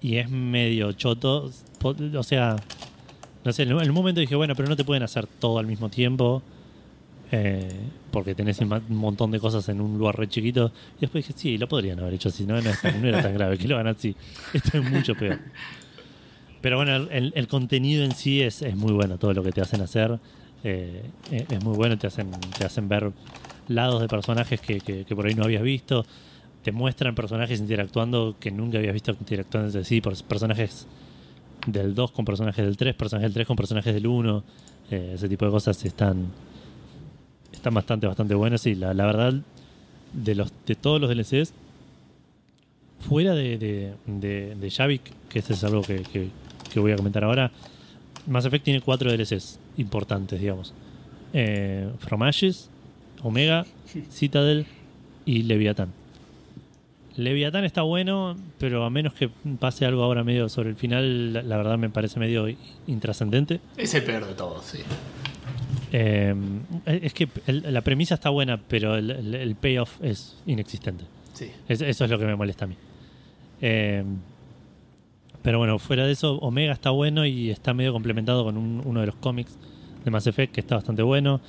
Y 0.00 0.16
es 0.16 0.30
medio 0.30 0.92
choto. 0.92 1.50
O 1.82 2.22
sea, 2.22 2.56
no 3.44 3.52
sé, 3.52 3.64
en 3.64 3.72
un 3.74 3.82
en 3.82 3.88
un 3.88 3.94
momento 3.94 4.20
dije, 4.20 4.34
bueno, 4.36 4.54
pero 4.54 4.68
no 4.68 4.76
te 4.76 4.84
pueden 4.84 5.02
hacer 5.02 5.26
todo 5.26 5.58
al 5.58 5.66
mismo 5.66 5.88
tiempo. 5.88 6.42
eh, 7.30 7.68
porque 8.10 8.34
tenés 8.34 8.58
un 8.60 8.82
montón 8.88 9.30
de 9.30 9.38
cosas 9.38 9.68
en 9.68 9.80
un 9.82 9.98
lugar 9.98 10.16
re 10.16 10.28
chiquito. 10.28 10.72
Y 10.96 11.00
después 11.02 11.26
dije, 11.26 11.38
sí, 11.38 11.58
lo 11.58 11.68
podrían 11.68 11.98
haber 12.00 12.14
hecho 12.14 12.30
así, 12.30 12.44
no, 12.46 12.54
no, 12.60 12.70
era 13.06 13.22
tan 13.22 13.34
grave, 13.34 13.58
que 13.58 13.68
lo 13.68 13.74
hagan 13.76 13.88
así. 13.88 14.16
Esto 14.54 14.78
es 14.78 14.90
mucho 14.90 15.14
peor. 15.14 15.38
Pero 16.60 16.76
bueno, 16.76 16.96
el, 16.96 17.32
el 17.34 17.46
contenido 17.48 18.04
en 18.04 18.12
sí 18.12 18.42
es, 18.42 18.62
es 18.62 18.76
muy 18.76 18.92
bueno, 18.92 19.16
todo 19.18 19.32
lo 19.32 19.42
que 19.44 19.52
te 19.52 19.60
hacen 19.60 19.80
hacer 19.80 20.18
eh, 20.64 21.02
es 21.30 21.60
muy 21.62 21.74
bueno, 21.76 21.96
te 21.98 22.06
hacen, 22.08 22.30
te 22.56 22.64
hacen 22.64 22.88
ver 22.88 23.12
lados 23.68 24.00
de 24.00 24.08
personajes 24.08 24.60
que, 24.60 24.80
que- 24.80 25.04
por 25.14 25.26
ahí 25.26 25.34
no 25.34 25.44
habías 25.44 25.62
visto. 25.62 26.04
te 26.64 26.72
muestran 26.72 27.14
personajes 27.14 27.60
interactuando 27.60 28.34
que 28.40 28.50
nunca 28.50 28.78
habías 28.78 28.92
visto 28.92 29.12
interactuando 29.12 29.68
entre 29.68 29.84
sí, 29.84 30.00
personajes 30.00 30.86
del 31.66 31.94
2 31.94 32.10
con 32.10 32.24
personajes 32.24 32.64
del 32.64 32.76
3, 32.76 32.94
personajes 32.94 33.26
del 33.26 33.34
3 33.34 33.46
con 33.46 33.56
personajes 33.56 33.94
del 33.94 34.06
1, 34.06 34.42
eh, 34.90 35.12
ese 35.14 35.28
tipo 35.28 35.44
de 35.44 35.50
cosas 35.52 35.84
están 35.84 36.26
están 37.52 37.74
bastante 37.74 38.06
bastante 38.06 38.34
buenos 38.34 38.66
y 38.66 38.74
la, 38.74 38.94
la 38.94 39.06
verdad 39.06 39.34
de 40.12 40.34
los 40.34 40.52
de 40.66 40.74
todos 40.74 41.00
los 41.00 41.08
DLCs 41.10 41.52
fuera 43.08 43.34
de, 43.34 43.58
de, 43.58 43.94
de, 44.06 44.54
de 44.56 44.70
Javik, 44.70 45.02
que 45.28 45.38
ese 45.38 45.52
es 45.52 45.62
algo 45.64 45.82
que, 45.82 46.02
que- 46.02 46.30
que 46.72 46.80
voy 46.80 46.92
a 46.92 46.96
comentar 46.96 47.24
ahora, 47.24 47.50
Mass 48.26 48.44
Effect 48.44 48.64
tiene 48.64 48.80
cuatro 48.80 49.10
DLCs 49.10 49.58
importantes, 49.78 50.40
digamos. 50.40 50.74
Eh, 51.32 51.88
From 51.98 52.22
Ashes, 52.22 52.70
Omega, 53.22 53.64
Citadel 54.10 54.66
y 55.24 55.42
Leviathan. 55.42 55.90
Leviathan 57.16 57.64
está 57.64 57.82
bueno, 57.82 58.36
pero 58.58 58.84
a 58.84 58.90
menos 58.90 59.12
que 59.12 59.28
pase 59.58 59.84
algo 59.84 60.04
ahora 60.04 60.22
medio 60.22 60.48
sobre 60.48 60.70
el 60.70 60.76
final, 60.76 61.32
la, 61.32 61.42
la 61.42 61.56
verdad 61.56 61.76
me 61.76 61.90
parece 61.90 62.20
medio 62.20 62.46
intrascendente. 62.86 63.60
Es 63.76 63.92
el 63.94 64.04
peor 64.04 64.24
de 64.26 64.34
todos, 64.34 64.64
sí. 64.64 64.78
Eh, 65.90 66.34
es 66.86 67.14
que 67.14 67.28
el- 67.46 67.72
la 67.72 67.80
premisa 67.80 68.14
está 68.14 68.28
buena, 68.30 68.60
pero 68.68 68.94
el, 68.96 69.10
el- 69.10 69.34
el 69.34 69.54
payoff 69.56 70.00
es 70.02 70.36
inexistente. 70.46 71.04
Sí. 71.32 71.50
Es- 71.68 71.80
eso 71.80 72.04
es 72.04 72.10
lo 72.10 72.18
que 72.18 72.24
me 72.26 72.36
molesta 72.36 72.66
a 72.66 72.68
mí. 72.68 72.76
Eh, 73.62 74.04
pero 75.42 75.58
bueno, 75.58 75.78
fuera 75.78 76.04
de 76.06 76.12
eso, 76.12 76.36
Omega 76.38 76.72
está 76.72 76.90
bueno 76.90 77.24
y 77.26 77.50
está 77.50 77.74
medio 77.74 77.92
complementado 77.92 78.44
con 78.44 78.56
un- 78.56 78.82
uno 78.84 79.00
de 79.00 79.06
los 79.06 79.14
cómics 79.16 79.56
de 80.04 80.10
Mass 80.10 80.26
Effect 80.26 80.52
que 80.54 80.60
está 80.60 80.76
bastante 80.76 81.02
bueno. 81.02 81.40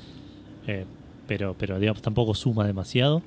Eh, 0.67 0.85
pero, 1.27 1.55
pero 1.57 1.79
digamos, 1.79 2.01
tampoco 2.01 2.33
suma 2.33 2.65
demasiado. 2.65 3.21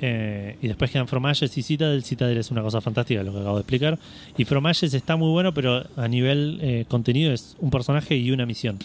Eh, 0.00 0.56
y 0.62 0.68
después 0.68 0.90
quedan 0.90 1.08
From 1.08 1.26
Ashes 1.26 1.56
y 1.58 1.62
Citadel. 1.62 2.04
Citadel 2.04 2.38
es 2.38 2.50
una 2.50 2.62
cosa 2.62 2.80
fantástica, 2.80 3.22
lo 3.22 3.32
que 3.32 3.40
acabo 3.40 3.56
de 3.56 3.62
explicar. 3.62 3.98
Y 4.36 4.44
From 4.44 4.64
Ashes 4.66 4.94
está 4.94 5.16
muy 5.16 5.30
bueno, 5.30 5.52
pero 5.54 5.84
a 5.96 6.08
nivel 6.08 6.58
eh, 6.62 6.84
contenido 6.88 7.32
es 7.32 7.56
un 7.60 7.70
personaje 7.70 8.16
y 8.16 8.30
una 8.30 8.46
misión. 8.46 8.78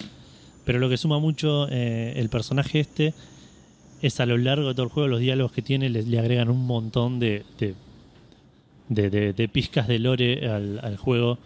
Pero 0.65 0.79
lo 0.79 0.89
que 0.89 0.97
suma 0.97 1.19
mucho 1.19 1.67
eh, 1.69 2.13
el 2.15 2.29
personaje 2.29 2.79
este 2.79 3.13
es 4.01 4.19
a 4.19 4.25
lo 4.25 4.37
largo 4.37 4.69
de 4.69 4.73
todo 4.73 4.85
el 4.85 4.91
juego, 4.91 5.07
los 5.07 5.19
diálogos 5.19 5.51
que 5.51 5.61
tiene 5.61 5.89
le, 5.89 6.03
le 6.03 6.19
agregan 6.19 6.49
un 6.49 6.65
montón 6.65 7.19
de, 7.19 7.43
de, 8.89 9.09
de- 9.09 9.33
de 9.33 9.47
pizcas 9.47 9.87
de 9.87 9.99
lore 9.99 10.49
al, 10.49 10.79
al 10.83 10.97
juego. 10.97 11.37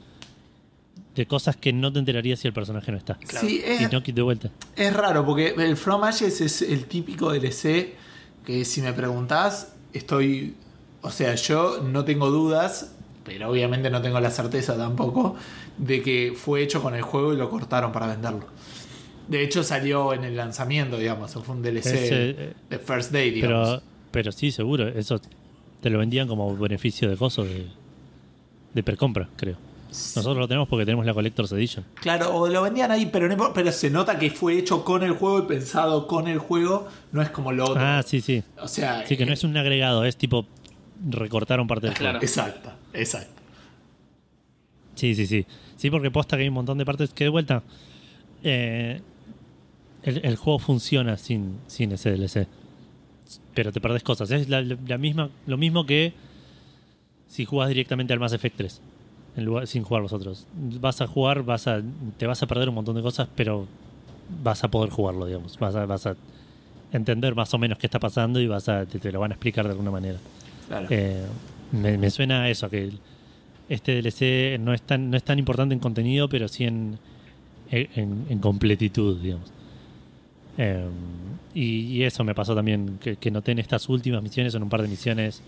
De 1.15 1.25
cosas 1.25 1.55
que 1.55 1.73
no 1.73 1.91
te 1.91 1.97
enterarías 1.99 2.39
si 2.39 2.47
el 2.47 2.53
personaje 2.53 2.91
no 2.91 2.97
está. 2.97 3.15
Claro. 3.15 3.47
Sí, 3.47 3.61
Y 3.79 3.83
no 3.91 4.01
de 4.01 4.21
vuelta. 4.21 4.49
es 4.75 4.93
raro 4.93 5.25
porque 5.25 5.55
el 5.57 5.75
From 5.75 6.03
Ashes 6.03 6.41
es 6.41 6.61
el 6.61 6.85
típico 6.85 7.31
DLC 7.33 7.95
que 8.45 8.63
si 8.65 8.81
me 8.81 8.93
preguntás, 8.93 9.73
estoy... 9.93 10.55
O 11.01 11.09
sea, 11.11 11.33
yo 11.35 11.81
no 11.83 12.05
tengo 12.05 12.29
dudas, 12.29 12.93
pero 13.23 13.49
obviamente 13.49 13.89
no 13.89 14.01
tengo 14.01 14.19
la 14.19 14.29
certeza 14.31 14.77
tampoco, 14.77 15.35
de 15.77 16.01
que 16.01 16.33
fue 16.35 16.61
hecho 16.63 16.81
con 16.81 16.93
el 16.95 17.01
juego 17.01 17.33
y 17.33 17.37
lo 17.37 17.49
cortaron 17.49 17.91
para 17.91 18.07
venderlo. 18.07 18.45
De 19.27 19.43
hecho 19.43 19.63
salió 19.63 20.13
en 20.13 20.23
el 20.23 20.35
lanzamiento, 20.35 20.97
digamos, 20.97 21.31
fue 21.33 21.55
un 21.55 21.61
DLC 21.61 21.85
Es, 21.87 22.11
eh, 22.11 22.53
de 22.69 22.79
First 22.79 23.11
Day, 23.11 23.31
digamos. 23.31 23.69
Pero, 23.69 23.81
pero 24.11 24.31
sí, 24.31 24.51
seguro. 24.51 24.87
Eso 24.87 25.19
te 25.81 25.89
lo 25.89 25.99
vendían 25.99 26.27
como 26.27 26.55
beneficio 26.57 27.09
de 27.09 27.17
coso 27.17 27.43
de, 27.43 27.65
de 28.73 28.83
precompra, 28.83 29.29
creo. 29.35 29.57
Nosotros 29.89 30.37
lo 30.37 30.47
tenemos 30.47 30.67
porque 30.67 30.85
tenemos 30.85 31.05
la 31.05 31.13
Collector's 31.13 31.51
Edition. 31.53 31.85
Claro, 31.95 32.35
o 32.35 32.47
lo 32.49 32.61
vendían 32.61 32.91
ahí, 32.91 33.05
pero, 33.05 33.27
no 33.33 33.53
pero 33.53 33.71
se 33.71 33.89
nota 33.89 34.19
que 34.19 34.29
fue 34.29 34.57
hecho 34.57 34.83
con 34.83 35.01
el 35.01 35.13
juego 35.13 35.39
y 35.39 35.41
pensado 35.43 36.07
con 36.07 36.27
el 36.27 36.39
juego, 36.39 36.87
no 37.13 37.21
es 37.21 37.29
como 37.29 37.51
lo 37.53 37.65
otro. 37.69 37.81
Ah, 37.81 38.03
sí, 38.05 38.19
sí. 38.21 38.43
O 38.61 38.67
sea, 38.67 39.05
Sí, 39.07 39.15
que 39.15 39.25
no 39.25 39.31
eh, 39.31 39.35
es 39.35 39.43
un 39.43 39.55
agregado, 39.55 40.03
es 40.03 40.17
tipo 40.17 40.45
recortaron 41.09 41.67
parte 41.67 41.87
del 41.87 41.95
Claro. 41.95 42.19
juego. 42.19 42.25
Exacto, 42.25 42.71
exacto. 42.93 43.41
Sí, 44.95 45.15
sí, 45.15 45.25
sí. 45.25 45.45
Sí, 45.77 45.89
porque 45.89 46.11
posta 46.11 46.35
que 46.35 46.43
hay 46.43 46.49
un 46.49 46.55
montón 46.55 46.77
de 46.77 46.85
partes 46.85 47.11
que 47.13 47.23
de 47.23 47.29
vuelta. 47.29 47.63
eh, 48.43 49.01
el, 50.03 50.21
el 50.25 50.35
juego 50.35 50.59
funciona 50.59 51.17
sin, 51.17 51.57
sin 51.67 51.91
ese 51.91 52.11
DLC. 52.11 52.47
Pero 53.53 53.71
te 53.71 53.81
perdés 53.81 54.03
cosas. 54.03 54.31
Es 54.31 54.49
la, 54.49 54.61
la 54.61 54.97
misma, 54.97 55.29
lo 55.45 55.57
mismo 55.57 55.85
que 55.85 56.13
si 57.27 57.45
jugás 57.45 57.69
directamente 57.69 58.13
al 58.13 58.19
Mass 58.19 58.33
Effect 58.33 58.57
3. 58.57 58.81
En 59.37 59.45
lugar, 59.45 59.67
sin 59.67 59.83
jugar 59.83 60.01
los 60.01 60.13
otros. 60.13 60.47
Vas 60.55 61.01
a 61.01 61.07
jugar, 61.07 61.43
vas 61.43 61.67
a, 61.67 61.81
te 62.17 62.25
vas 62.25 62.41
a 62.41 62.47
perder 62.47 62.69
un 62.69 62.75
montón 62.75 62.95
de 62.95 63.01
cosas, 63.01 63.27
pero 63.35 63.67
vas 64.43 64.63
a 64.63 64.67
poder 64.69 64.89
jugarlo, 64.89 65.25
digamos. 65.25 65.57
Vas 65.59 65.75
a, 65.75 65.85
vas 65.85 66.07
a 66.07 66.15
entender 66.91 67.35
más 67.35 67.53
o 67.53 67.57
menos 67.57 67.77
qué 67.77 67.87
está 67.87 67.99
pasando 67.99 68.39
y 68.39 68.47
vas 68.47 68.67
a, 68.69 68.85
te, 68.85 68.99
te 68.99 69.11
lo 69.11 69.19
van 69.19 69.31
a 69.31 69.35
explicar 69.35 69.65
de 69.65 69.71
alguna 69.71 69.91
manera. 69.91 70.17
Claro. 70.67 70.87
Eh, 70.89 71.25
me, 71.71 71.97
me 71.97 72.09
suena 72.09 72.43
a 72.43 72.49
eso, 72.49 72.69
que 72.69 72.91
este 73.69 74.01
DLC 74.01 74.59
no 74.59 74.73
es 74.73 74.81
tan, 74.81 75.11
no 75.11 75.17
es 75.17 75.23
tan 75.23 75.37
importante 75.37 75.73
en 75.73 75.79
contenido, 75.79 76.29
pero 76.29 76.47
sí 76.47 76.63
en, 76.63 76.97
en, 77.69 78.25
en 78.29 78.39
completitud, 78.39 79.21
digamos. 79.21 79.51
Eh, 80.57 80.87
y, 81.59 81.79
y 81.97 82.03
eso 82.03 82.23
me 82.23 82.35
pasó 82.35 82.53
también, 82.55 82.97
que, 83.01 83.15
que 83.17 83.31
noté 83.31 83.51
en 83.53 83.59
estas 83.59 83.89
últimas 83.89 84.21
misiones, 84.21 84.53
en 84.55 84.63
un 84.63 84.69
par 84.69 84.81
de 84.81 84.87
misiones, 84.87 85.41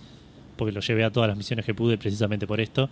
porque 0.58 0.72
lo 0.72 0.82
llevé 0.82 1.04
a 1.04 1.12
todas 1.12 1.28
las 1.30 1.38
misiones 1.38 1.66
que 1.66 1.74
pude 1.74 1.98
precisamente 1.98 2.48
por 2.48 2.60
esto. 2.62 2.90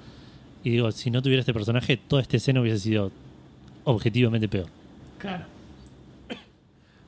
Y 0.64 0.72
digo, 0.72 0.92
si 0.92 1.10
no 1.12 1.22
tuviera 1.22 1.40
este 1.42 1.54
personaje, 1.54 1.98
toda 1.98 2.22
esta 2.22 2.38
escena 2.38 2.62
hubiese 2.62 2.80
sido 2.80 3.12
objetivamente 3.86 4.48
peor. 4.48 4.68
Claro. 5.18 5.46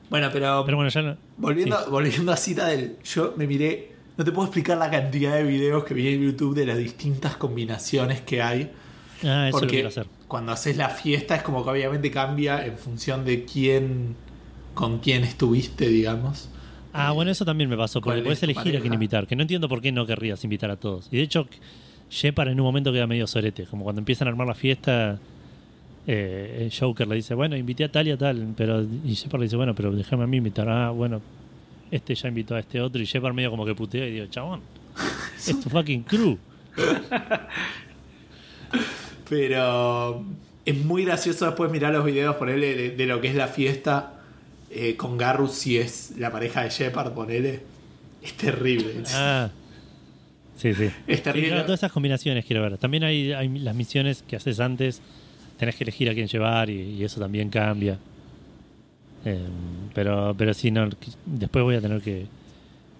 Bueno, 0.08 0.28
pero, 0.32 0.62
Pero 0.64 0.76
bueno, 0.76 0.90
ya 0.90 1.02
no- 1.02 1.16
volviendo, 1.36 1.78
sí. 1.84 1.90
volviendo 1.90 2.32
a 2.32 2.36
Citadel, 2.36 2.96
yo 3.04 3.34
me 3.36 3.46
miré, 3.46 3.92
no 4.16 4.24
te 4.24 4.32
puedo 4.32 4.46
explicar 4.48 4.76
la 4.78 4.90
cantidad 4.90 5.34
de 5.36 5.44
videos 5.44 5.84
que 5.84 5.94
vi 5.94 6.08
en 6.08 6.22
YouTube 6.22 6.54
de 6.56 6.66
las 6.66 6.78
distintas 6.78 7.36
combinaciones 7.36 8.20
que 8.20 8.42
hay. 8.42 8.70
Ah, 9.22 9.46
eso 9.48 9.58
lo 9.58 9.60
porque 9.60 9.66
quiero 9.68 9.88
hacer. 9.88 10.06
cuando 10.26 10.50
haces 10.52 10.76
la 10.76 10.88
fiesta 10.88 11.36
es 11.36 11.42
como 11.42 11.62
que 11.62 11.70
obviamente 11.70 12.10
cambia 12.10 12.64
en 12.66 12.76
función 12.76 13.24
de 13.24 13.44
quién, 13.44 14.16
con 14.74 14.98
quién 14.98 15.24
estuviste, 15.24 15.88
digamos. 15.88 16.48
Ah, 16.92 17.12
bueno, 17.12 17.30
eso 17.30 17.44
también 17.44 17.70
me 17.70 17.76
pasó, 17.76 18.00
porque 18.00 18.16
¿Cuál 18.18 18.24
puedes 18.24 18.42
elegir 18.42 18.76
a 18.76 18.80
quién 18.80 18.92
invitar, 18.92 19.26
que 19.26 19.36
no 19.36 19.42
entiendo 19.42 19.68
por 19.68 19.80
qué 19.80 19.92
no 19.92 20.06
querrías 20.06 20.42
invitar 20.42 20.70
a 20.70 20.76
todos. 20.76 21.08
Y 21.10 21.18
de 21.18 21.22
hecho, 21.22 21.46
Shepard 22.10 22.48
en 22.48 22.60
un 22.60 22.66
momento 22.66 22.92
queda 22.92 23.06
medio 23.06 23.26
sorete, 23.26 23.64
como 23.66 23.84
cuando 23.84 24.00
empiezan 24.00 24.26
a 24.26 24.32
armar 24.32 24.46
la 24.46 24.54
fiesta, 24.54 25.18
eh, 26.06 26.62
el 26.62 26.72
Joker 26.76 27.06
le 27.06 27.16
dice, 27.16 27.34
bueno, 27.34 27.56
invité 27.56 27.84
a 27.84 27.92
tal 27.92 28.08
y 28.08 28.10
a 28.10 28.18
tal, 28.18 28.54
pero 28.56 28.82
y 28.82 29.14
Shepard 29.14 29.40
le 29.40 29.46
dice, 29.46 29.56
bueno, 29.56 29.74
pero 29.74 29.92
déjame 29.92 30.24
a 30.24 30.26
mí 30.26 30.38
invitar. 30.38 30.68
Ah, 30.68 30.90
bueno, 30.90 31.20
este 31.90 32.14
ya 32.14 32.28
invitó 32.28 32.56
a 32.56 32.60
este 32.60 32.80
otro, 32.80 33.00
y 33.00 33.04
Shepard 33.04 33.34
medio 33.34 33.50
como 33.50 33.64
que 33.64 33.74
putea 33.74 34.06
y 34.06 34.12
digo, 34.12 34.26
chabón, 34.26 34.60
es 35.36 35.60
tu 35.60 35.70
fucking 35.70 36.02
crew. 36.02 36.38
Pero 39.28 40.24
es 40.64 40.84
muy 40.84 41.04
gracioso 41.04 41.46
después 41.46 41.70
mirar 41.70 41.92
los 41.92 42.04
videos, 42.04 42.34
ponerle 42.34 42.74
de, 42.74 42.90
de 42.90 43.06
lo 43.06 43.20
que 43.20 43.28
es 43.28 43.36
la 43.36 43.46
fiesta 43.46 44.19
eh, 44.70 44.96
con 44.96 45.18
Garrus, 45.18 45.52
si 45.52 45.76
es 45.78 46.12
la 46.18 46.30
pareja 46.30 46.62
de 46.62 46.70
Shepard, 46.70 47.12
ponele. 47.12 47.60
Es 48.22 48.32
terrible. 48.34 48.94
Ah. 49.14 49.50
Sí, 50.56 50.74
sí. 50.74 50.90
Es 51.06 51.22
terrible. 51.22 51.48
claro, 51.48 51.64
todas 51.64 51.80
esas 51.80 51.90
combinaciones 51.92 52.44
quiero 52.44 52.60
ver. 52.62 52.76
También 52.76 53.02
hay, 53.02 53.32
hay 53.32 53.48
las 53.48 53.74
misiones 53.74 54.22
que 54.28 54.36
haces 54.36 54.60
antes, 54.60 55.00
tenés 55.58 55.74
que 55.74 55.84
elegir 55.84 56.10
a 56.10 56.14
quién 56.14 56.28
llevar 56.28 56.68
y, 56.68 56.80
y 56.82 57.02
eso 57.04 57.18
también 57.18 57.48
cambia. 57.48 57.98
Eh, 59.24 59.38
pero, 59.94 60.34
pero 60.36 60.52
sí, 60.54 60.70
no, 60.70 60.88
después 61.24 61.64
voy 61.64 61.76
a 61.76 61.80
tener 61.80 62.02
que, 62.02 62.26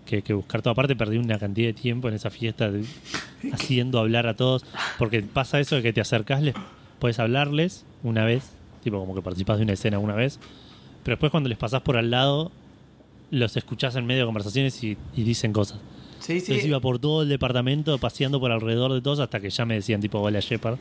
que, 0.06 0.22
que 0.22 0.33
buscar 0.33 0.62
todo. 0.62 0.72
Aparte, 0.72 0.96
perdí 0.96 1.18
una 1.18 1.38
cantidad 1.38 1.68
de 1.68 1.74
tiempo 1.74 2.09
en 2.09 2.14
esa 2.14 2.30
fiesta 2.30 2.70
de- 2.70 2.85
haciendo 3.52 3.98
hablar 3.98 4.26
a 4.26 4.35
todos. 4.37 4.64
Porque 4.98 5.20
pasa 5.22 5.61
eso 5.61 5.76
de 5.76 5.83
que 5.83 5.92
te 5.92 6.00
acercás, 6.00 6.42
les 6.42 6.54
puedes 6.98 7.18
hablarles 7.18 7.85
una 8.02 8.24
vez, 8.24 8.52
tipo 8.83 8.98
como 8.98 9.14
que 9.14 9.20
participás 9.20 9.59
de 9.59 9.64
una 9.64 9.74
escena 9.74 9.98
una 9.98 10.14
vez. 10.14 10.38
Pero 11.05 11.15
después, 11.15 11.31
cuando 11.31 11.49
les 11.49 11.59
pasás 11.59 11.83
por 11.83 11.97
al 11.97 12.11
lado, 12.11 12.51
los 13.31 13.57
escuchás 13.57 13.97
en 13.97 14.07
medio 14.07 14.21
de 14.23 14.27
conversaciones 14.27 14.83
y, 14.85 14.97
y 15.17 15.23
dicen 15.23 15.53
cosas. 15.53 15.79
Sí, 16.19 16.35
sí. 16.41 16.47
Entonces 16.53 16.67
iba 16.67 16.81
por 16.81 16.99
todo 16.99 17.23
el 17.23 17.29
departamento 17.29 17.97
paseando 17.99 18.39
por 18.41 18.53
alrededor 18.53 18.93
de 18.93 19.01
todos 19.01 19.21
hasta 19.21 19.41
que 19.41 19.49
ya 19.51 19.65
me 19.65 19.75
decían 19.75 20.01
tipo 20.01 20.21
hola 20.21 20.41
Shepard. 20.41 20.77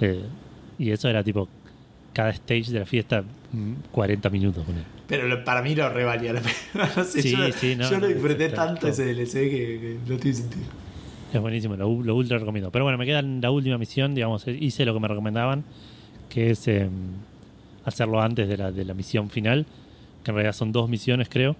Eh, 0.00 0.22
y 0.78 0.90
eso 0.90 1.08
era 1.08 1.22
tipo 1.22 1.48
cada 2.12 2.30
stage 2.30 2.70
de 2.72 2.78
la 2.80 2.86
fiesta 2.86 3.22
mm, 3.52 3.72
40 3.92 4.30
minutos. 4.30 4.64
ponele. 4.64 4.84
Pero 5.06 5.26
lo- 5.28 5.44
para 5.44 5.62
mí 5.62 5.74
lo 5.74 5.88
revalía 5.90 6.32
la 6.32 6.40
pena. 6.72 6.90
No 6.96 7.04
sé, 7.04 7.22
Sí, 7.22 7.32
yo, 7.32 7.52
sí, 7.52 7.76
no, 7.76 7.90
yo 7.90 7.98
lo 8.00 8.06
disfruté 8.08 8.48
tanto 8.48 8.88
está- 8.88 9.02
ese 9.02 9.14
DLC 9.14 9.32
que, 9.50 9.98
no 10.06 10.16
tiene 10.16 10.36
sentido. 10.38 10.64
Es 11.32 11.40
buenísimo, 11.40 11.76
lo, 11.76 12.02
lo 12.02 12.14
ultra 12.16 12.38
recomiendo. 12.38 12.70
Pero 12.70 12.84
bueno, 12.86 12.96
me 12.96 13.04
queda 13.04 13.20
la 13.20 13.50
última 13.50 13.76
misión, 13.76 14.14
digamos, 14.14 14.46
hice 14.48 14.86
lo 14.86 14.94
que 14.94 15.00
me 15.00 15.08
recomendaban, 15.08 15.62
que 16.30 16.50
es 16.52 16.66
eh, 16.68 16.88
hacerlo 17.88 18.20
antes 18.20 18.48
de 18.48 18.56
la, 18.56 18.72
de 18.72 18.84
la 18.84 18.94
misión 18.94 19.30
final, 19.30 19.66
que 20.24 20.30
en 20.30 20.34
realidad 20.34 20.54
son 20.54 20.72
dos 20.72 20.88
misiones 20.88 21.28
creo. 21.28 21.56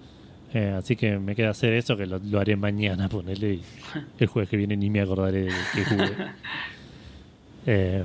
Eh, 0.53 0.73
así 0.77 0.95
que 0.95 1.19
me 1.19 1.35
queda 1.35 1.51
hacer 1.51 1.73
eso, 1.73 1.95
que 1.95 2.07
lo, 2.07 2.19
lo 2.19 2.39
haré 2.39 2.55
mañana, 2.55 3.07
ponerle 3.07 3.55
y 3.55 3.61
el 4.19 4.27
jueves 4.27 4.49
que 4.49 4.57
viene 4.57 4.75
ni 4.75 4.89
me 4.89 5.01
acordaré 5.01 5.43
de 5.43 5.51
que 5.75 5.85
jugué. 5.85 6.11
Eh, 7.65 8.03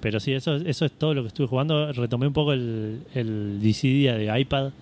pero 0.00 0.20
sí, 0.20 0.32
eso, 0.32 0.56
eso 0.56 0.84
es 0.84 0.92
todo 0.92 1.14
lo 1.14 1.22
que 1.22 1.28
estuve 1.28 1.46
jugando. 1.46 1.92
Retomé 1.92 2.26
un 2.26 2.32
poco 2.32 2.52
el, 2.52 3.00
el 3.14 3.58
Dissidia 3.60 4.14
de 4.14 4.40
iPad, 4.40 4.72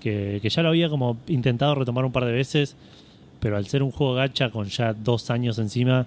que, 0.00 0.40
que 0.42 0.50
ya 0.50 0.62
lo 0.62 0.68
había 0.68 0.90
como 0.90 1.16
intentado 1.28 1.74
retomar 1.76 2.04
un 2.04 2.12
par 2.12 2.24
de 2.26 2.32
veces, 2.32 2.76
pero 3.40 3.56
al 3.56 3.66
ser 3.66 3.82
un 3.82 3.92
juego 3.92 4.14
gacha 4.14 4.50
con 4.50 4.66
ya 4.66 4.92
dos 4.92 5.30
años 5.30 5.58
encima, 5.58 6.06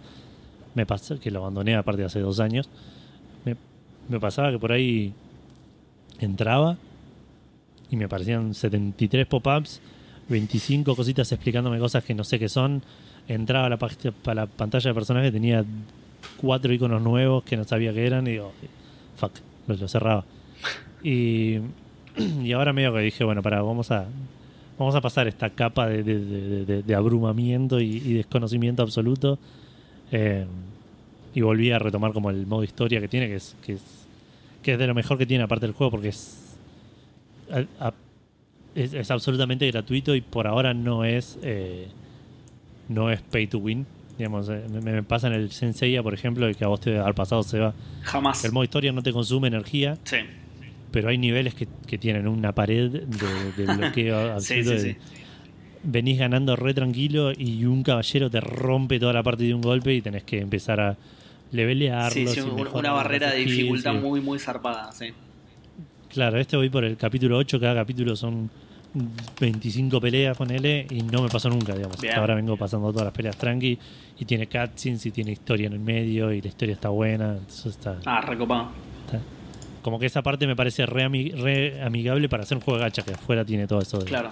me 0.76 0.86
pasó 0.86 1.20
que 1.20 1.32
lo 1.32 1.40
abandoné 1.40 1.76
aparte 1.76 2.02
de 2.02 2.08
hace 2.08 2.20
dos 2.20 2.40
años, 2.40 2.70
me, 3.46 3.56
me 4.10 4.20
pasaba 4.20 4.52
que 4.52 4.60
por 4.60 4.72
ahí 4.72 5.14
entraba 6.20 6.78
y 7.90 7.96
me 7.96 8.06
aparecían 8.06 8.54
73 8.54 9.26
pop-ups, 9.26 9.82
25 10.30 10.96
cositas 10.96 11.32
explicándome 11.32 11.80
cosas 11.80 12.04
que 12.04 12.14
no 12.14 12.24
sé 12.24 12.38
qué 12.40 12.50
son. 12.50 12.84
Entraba 13.28 13.66
a 13.66 13.70
la, 13.70 13.78
a 13.78 14.34
la 14.34 14.46
pantalla 14.46 14.90
de 14.90 14.94
personaje, 14.94 15.32
tenía 15.32 15.66
cuatro 16.38 16.74
iconos 16.74 17.02
nuevos 17.02 17.44
que 17.44 17.58
no 17.58 17.64
sabía 17.64 17.94
qué 17.94 18.06
eran 18.06 18.28
y 18.28 18.32
digo, 18.32 18.52
fuck, 19.18 19.32
lo, 19.68 19.76
lo 19.76 19.88
cerraba. 19.88 20.26
Y, 21.04 21.58
y 22.44 22.52
ahora 22.52 22.74
medio 22.74 22.94
que 22.94 23.02
dije, 23.02 23.24
bueno, 23.24 23.42
para, 23.42 23.62
vamos 23.62 23.92
a 23.92 24.06
vamos 24.78 24.96
a 24.96 25.02
pasar 25.02 25.28
esta 25.28 25.50
capa 25.50 25.88
de, 25.88 26.96
abrumamiento 26.96 27.82
y, 27.82 27.98
y 27.98 28.14
desconocimiento 28.14 28.82
absoluto. 28.82 29.38
Eh, 30.12 30.46
y 31.34 31.42
volví 31.42 31.72
a 31.72 31.80
retomar 31.80 32.14
como 32.14 32.30
el 32.30 32.48
modo 32.48 32.64
historia 32.64 33.00
que 33.00 33.08
tiene, 33.08 33.28
que 33.28 33.36
es, 33.36 33.56
que 33.64 33.74
es, 33.74 33.99
que 34.64 34.74
es 34.74 34.80
de 34.80 34.88
lo 34.88 34.94
mejor 34.96 35.18
que 35.18 35.26
tiene 35.26 35.44
aparte 35.44 35.66
del 35.66 35.74
juego, 35.76 35.92
porque 35.92 36.10
es, 36.10 36.58
a- 37.52 37.88
a- 37.88 37.94
es, 38.76 38.94
es 38.94 39.10
absolutamente 39.12 39.68
gratuito 39.72 40.16
y 40.16 40.22
por 40.22 40.48
ahora 40.48 40.74
no 40.74 41.04
es 41.06 41.38
eh, 41.42 41.88
no 42.88 43.10
es 43.12 43.22
pay 43.22 43.48
to 43.48 43.58
win. 43.60 43.86
Digamos, 44.18 44.50
eh, 44.50 44.64
me, 44.72 44.82
me 44.82 45.04
pasa 45.04 45.28
en 45.28 45.34
el 45.34 45.52
Senseiya, 45.52 46.04
por 46.04 46.14
ejemplo, 46.14 46.46
el 46.48 46.56
que 46.56 46.66
a 46.66 46.68
vos 46.68 46.82
te 46.82 46.90
debe 46.90 47.02
haber 47.02 47.16
pasado, 47.16 47.42
se 47.44 47.60
va. 47.60 47.74
Jamás. 48.04 48.44
El 48.44 48.52
modo 48.52 48.64
historia 48.66 48.92
no 48.92 49.02
te 49.02 49.14
consume 49.14 49.48
energía, 49.48 49.98
Sí, 50.04 50.18
pero 50.92 51.10
hay 51.10 51.18
niveles 51.18 51.54
que, 51.56 51.68
que 51.88 51.98
tienen 51.98 52.28
una 52.28 52.52
pared 52.54 52.90
de, 52.92 53.52
de 53.54 53.74
bloqueo 53.78 54.40
sí, 54.42 54.56
sí, 54.64 54.70
de- 54.70 54.80
sí. 54.94 54.98
Venís 55.82 56.20
ganando 56.20 56.58
re 56.58 56.74
tranquilo 56.74 57.32
y 57.32 57.64
un 57.64 57.84
caballero 57.84 58.30
te 58.30 58.42
rompe 58.42 59.00
toda 59.00 59.14
la 59.14 59.24
parte 59.24 59.44
de 59.46 59.54
un 59.54 59.62
golpe 59.62 59.94
y 59.94 60.02
tenés 60.02 60.24
que 60.24 60.40
empezar 60.40 60.82
a 60.82 60.98
levelearlo. 61.52 62.12
Sí, 62.12 62.28
sí, 62.28 62.40
un- 62.42 62.68
una 62.74 62.92
barrera 62.92 63.32
de 63.32 63.40
dificultad 63.40 63.94
muy, 63.94 64.22
muy 64.22 64.40
zarpada, 64.40 64.92
sí. 64.92 65.08
Claro, 66.10 66.40
este 66.40 66.58
voy 66.58 66.70
por 66.70 66.84
el 66.84 66.98
capítulo 66.98 67.38
8, 67.38 67.60
cada 67.60 67.76
capítulo 67.76 68.16
son 68.16 68.50
25 69.40 70.02
peleas 70.02 70.36
con 70.38 70.50
L 70.52 70.88
y 70.90 71.02
no 71.04 71.22
me 71.22 71.30
pasó 71.30 71.50
nunca, 71.50 71.76
digamos. 71.76 72.00
Bien. 72.02 72.12
Hasta 72.12 72.22
ahora 72.22 72.36
vengo 72.36 72.58
pasando 72.58 72.92
todas 72.92 73.06
las 73.06 73.14
peleas 73.14 73.38
tranqui 73.38 73.78
y 74.18 74.26
tiene 74.26 74.48
cutscenes 74.48 75.06
y 75.06 75.12
tiene 75.12 75.32
historia 75.32 75.68
en 75.68 75.74
el 75.74 75.80
medio 75.80 76.32
y 76.34 76.42
la 76.42 76.48
historia 76.48 76.74
está 76.74 76.90
buena, 76.90 77.34
entonces 77.34 77.68
está, 77.68 77.98
Ah, 78.06 78.22
recopado. 78.22 78.70
está- 79.06 79.20
Como 79.84 79.98
que 80.00 80.08
esa 80.08 80.22
parte 80.22 80.46
me 80.48 80.56
parece 80.56 80.86
re, 80.86 81.06
ami- 81.06 81.32
re 81.34 81.82
amigable 81.82 82.28
para 82.28 82.44
hacer 82.44 82.58
un 82.58 82.64
juego 82.64 82.80
de 82.80 82.86
gacha, 82.86 83.02
que 83.04 83.12
afuera 83.14 83.46
tiene 83.46 83.66
todo 83.68 83.80
eso. 83.80 84.00
de- 84.00 84.06
Claro. 84.06 84.30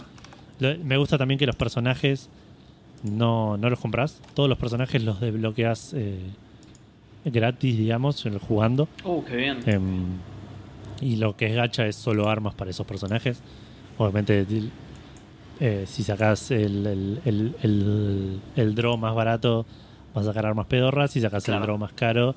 Lo- 0.59 0.75
Me 0.79 0.97
gusta 0.97 1.17
también 1.17 1.37
que 1.37 1.45
los 1.45 1.55
personajes 1.55 2.29
no, 3.03 3.57
no 3.57 3.69
los 3.69 3.79
compras. 3.79 4.19
Todos 4.33 4.49
los 4.49 4.57
personajes 4.57 5.03
los 5.03 5.19
desbloqueas 5.21 5.93
eh, 5.95 6.17
gratis, 7.31 7.77
digamos, 7.77 8.23
jugando. 8.47 8.87
Uh, 9.03 9.23
qué 9.23 9.35
bien. 9.35 9.59
Em, 9.65 10.05
y 11.01 11.15
lo 11.17 11.35
que 11.35 11.47
es 11.47 11.55
gacha 11.55 11.85
es 11.85 11.95
solo 11.95 12.29
armas 12.29 12.53
para 12.55 12.71
esos 12.71 12.85
personajes. 12.87 13.41
Obviamente, 13.97 14.45
eh, 15.59 15.83
si 15.87 16.03
sacas 16.03 16.51
el, 16.51 16.85
el, 16.85 17.21
el, 17.25 17.55
el- 17.63 18.39
el 18.55 18.75
draw 18.75 18.97
más 18.97 19.15
barato, 19.15 19.65
vas 20.13 20.25
a 20.25 20.29
sacar 20.29 20.45
armas 20.45 20.67
pedorras. 20.67 21.11
Si 21.11 21.21
sacas 21.21 21.43
Claro. 21.43 21.61
el 21.61 21.65
draw 21.65 21.77
más 21.77 21.93
caro, 21.93 22.35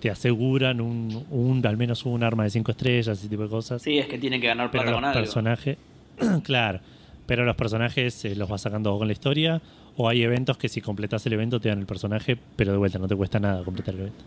te 0.00 0.10
aseguran 0.10 0.80
un, 0.80 1.24
un 1.30 1.64
al 1.66 1.76
menos 1.76 2.04
un 2.06 2.22
arma 2.22 2.44
de 2.44 2.50
5 2.50 2.70
estrellas, 2.72 3.18
ese 3.18 3.28
tipo 3.28 3.42
de 3.44 3.48
cosas. 3.48 3.82
Sí, 3.82 3.98
es 3.98 4.06
que 4.06 4.18
tiene 4.18 4.40
que 4.40 4.46
ganar 4.48 4.70
pero 4.70 4.82
plata 4.84 4.90
los 4.92 5.00
con 5.00 5.04
algo. 5.04 5.20
personajes, 5.20 5.78
claro, 6.42 6.80
pero 7.26 7.44
los 7.44 7.56
personajes 7.56 8.24
eh, 8.24 8.34
los 8.34 8.48
vas 8.48 8.62
sacando 8.62 8.96
con 8.98 9.06
la 9.06 9.12
historia. 9.12 9.60
O 9.96 10.08
hay 10.08 10.22
eventos 10.22 10.56
que 10.56 10.68
si 10.68 10.80
completas 10.80 11.24
el 11.26 11.34
evento 11.34 11.60
te 11.60 11.68
dan 11.68 11.78
el 11.78 11.86
personaje, 11.86 12.38
pero 12.56 12.72
de 12.72 12.78
vuelta 12.78 12.98
no 12.98 13.08
te 13.08 13.16
cuesta 13.16 13.38
nada 13.38 13.62
completar 13.62 13.94
el 13.94 14.00
evento. 14.00 14.24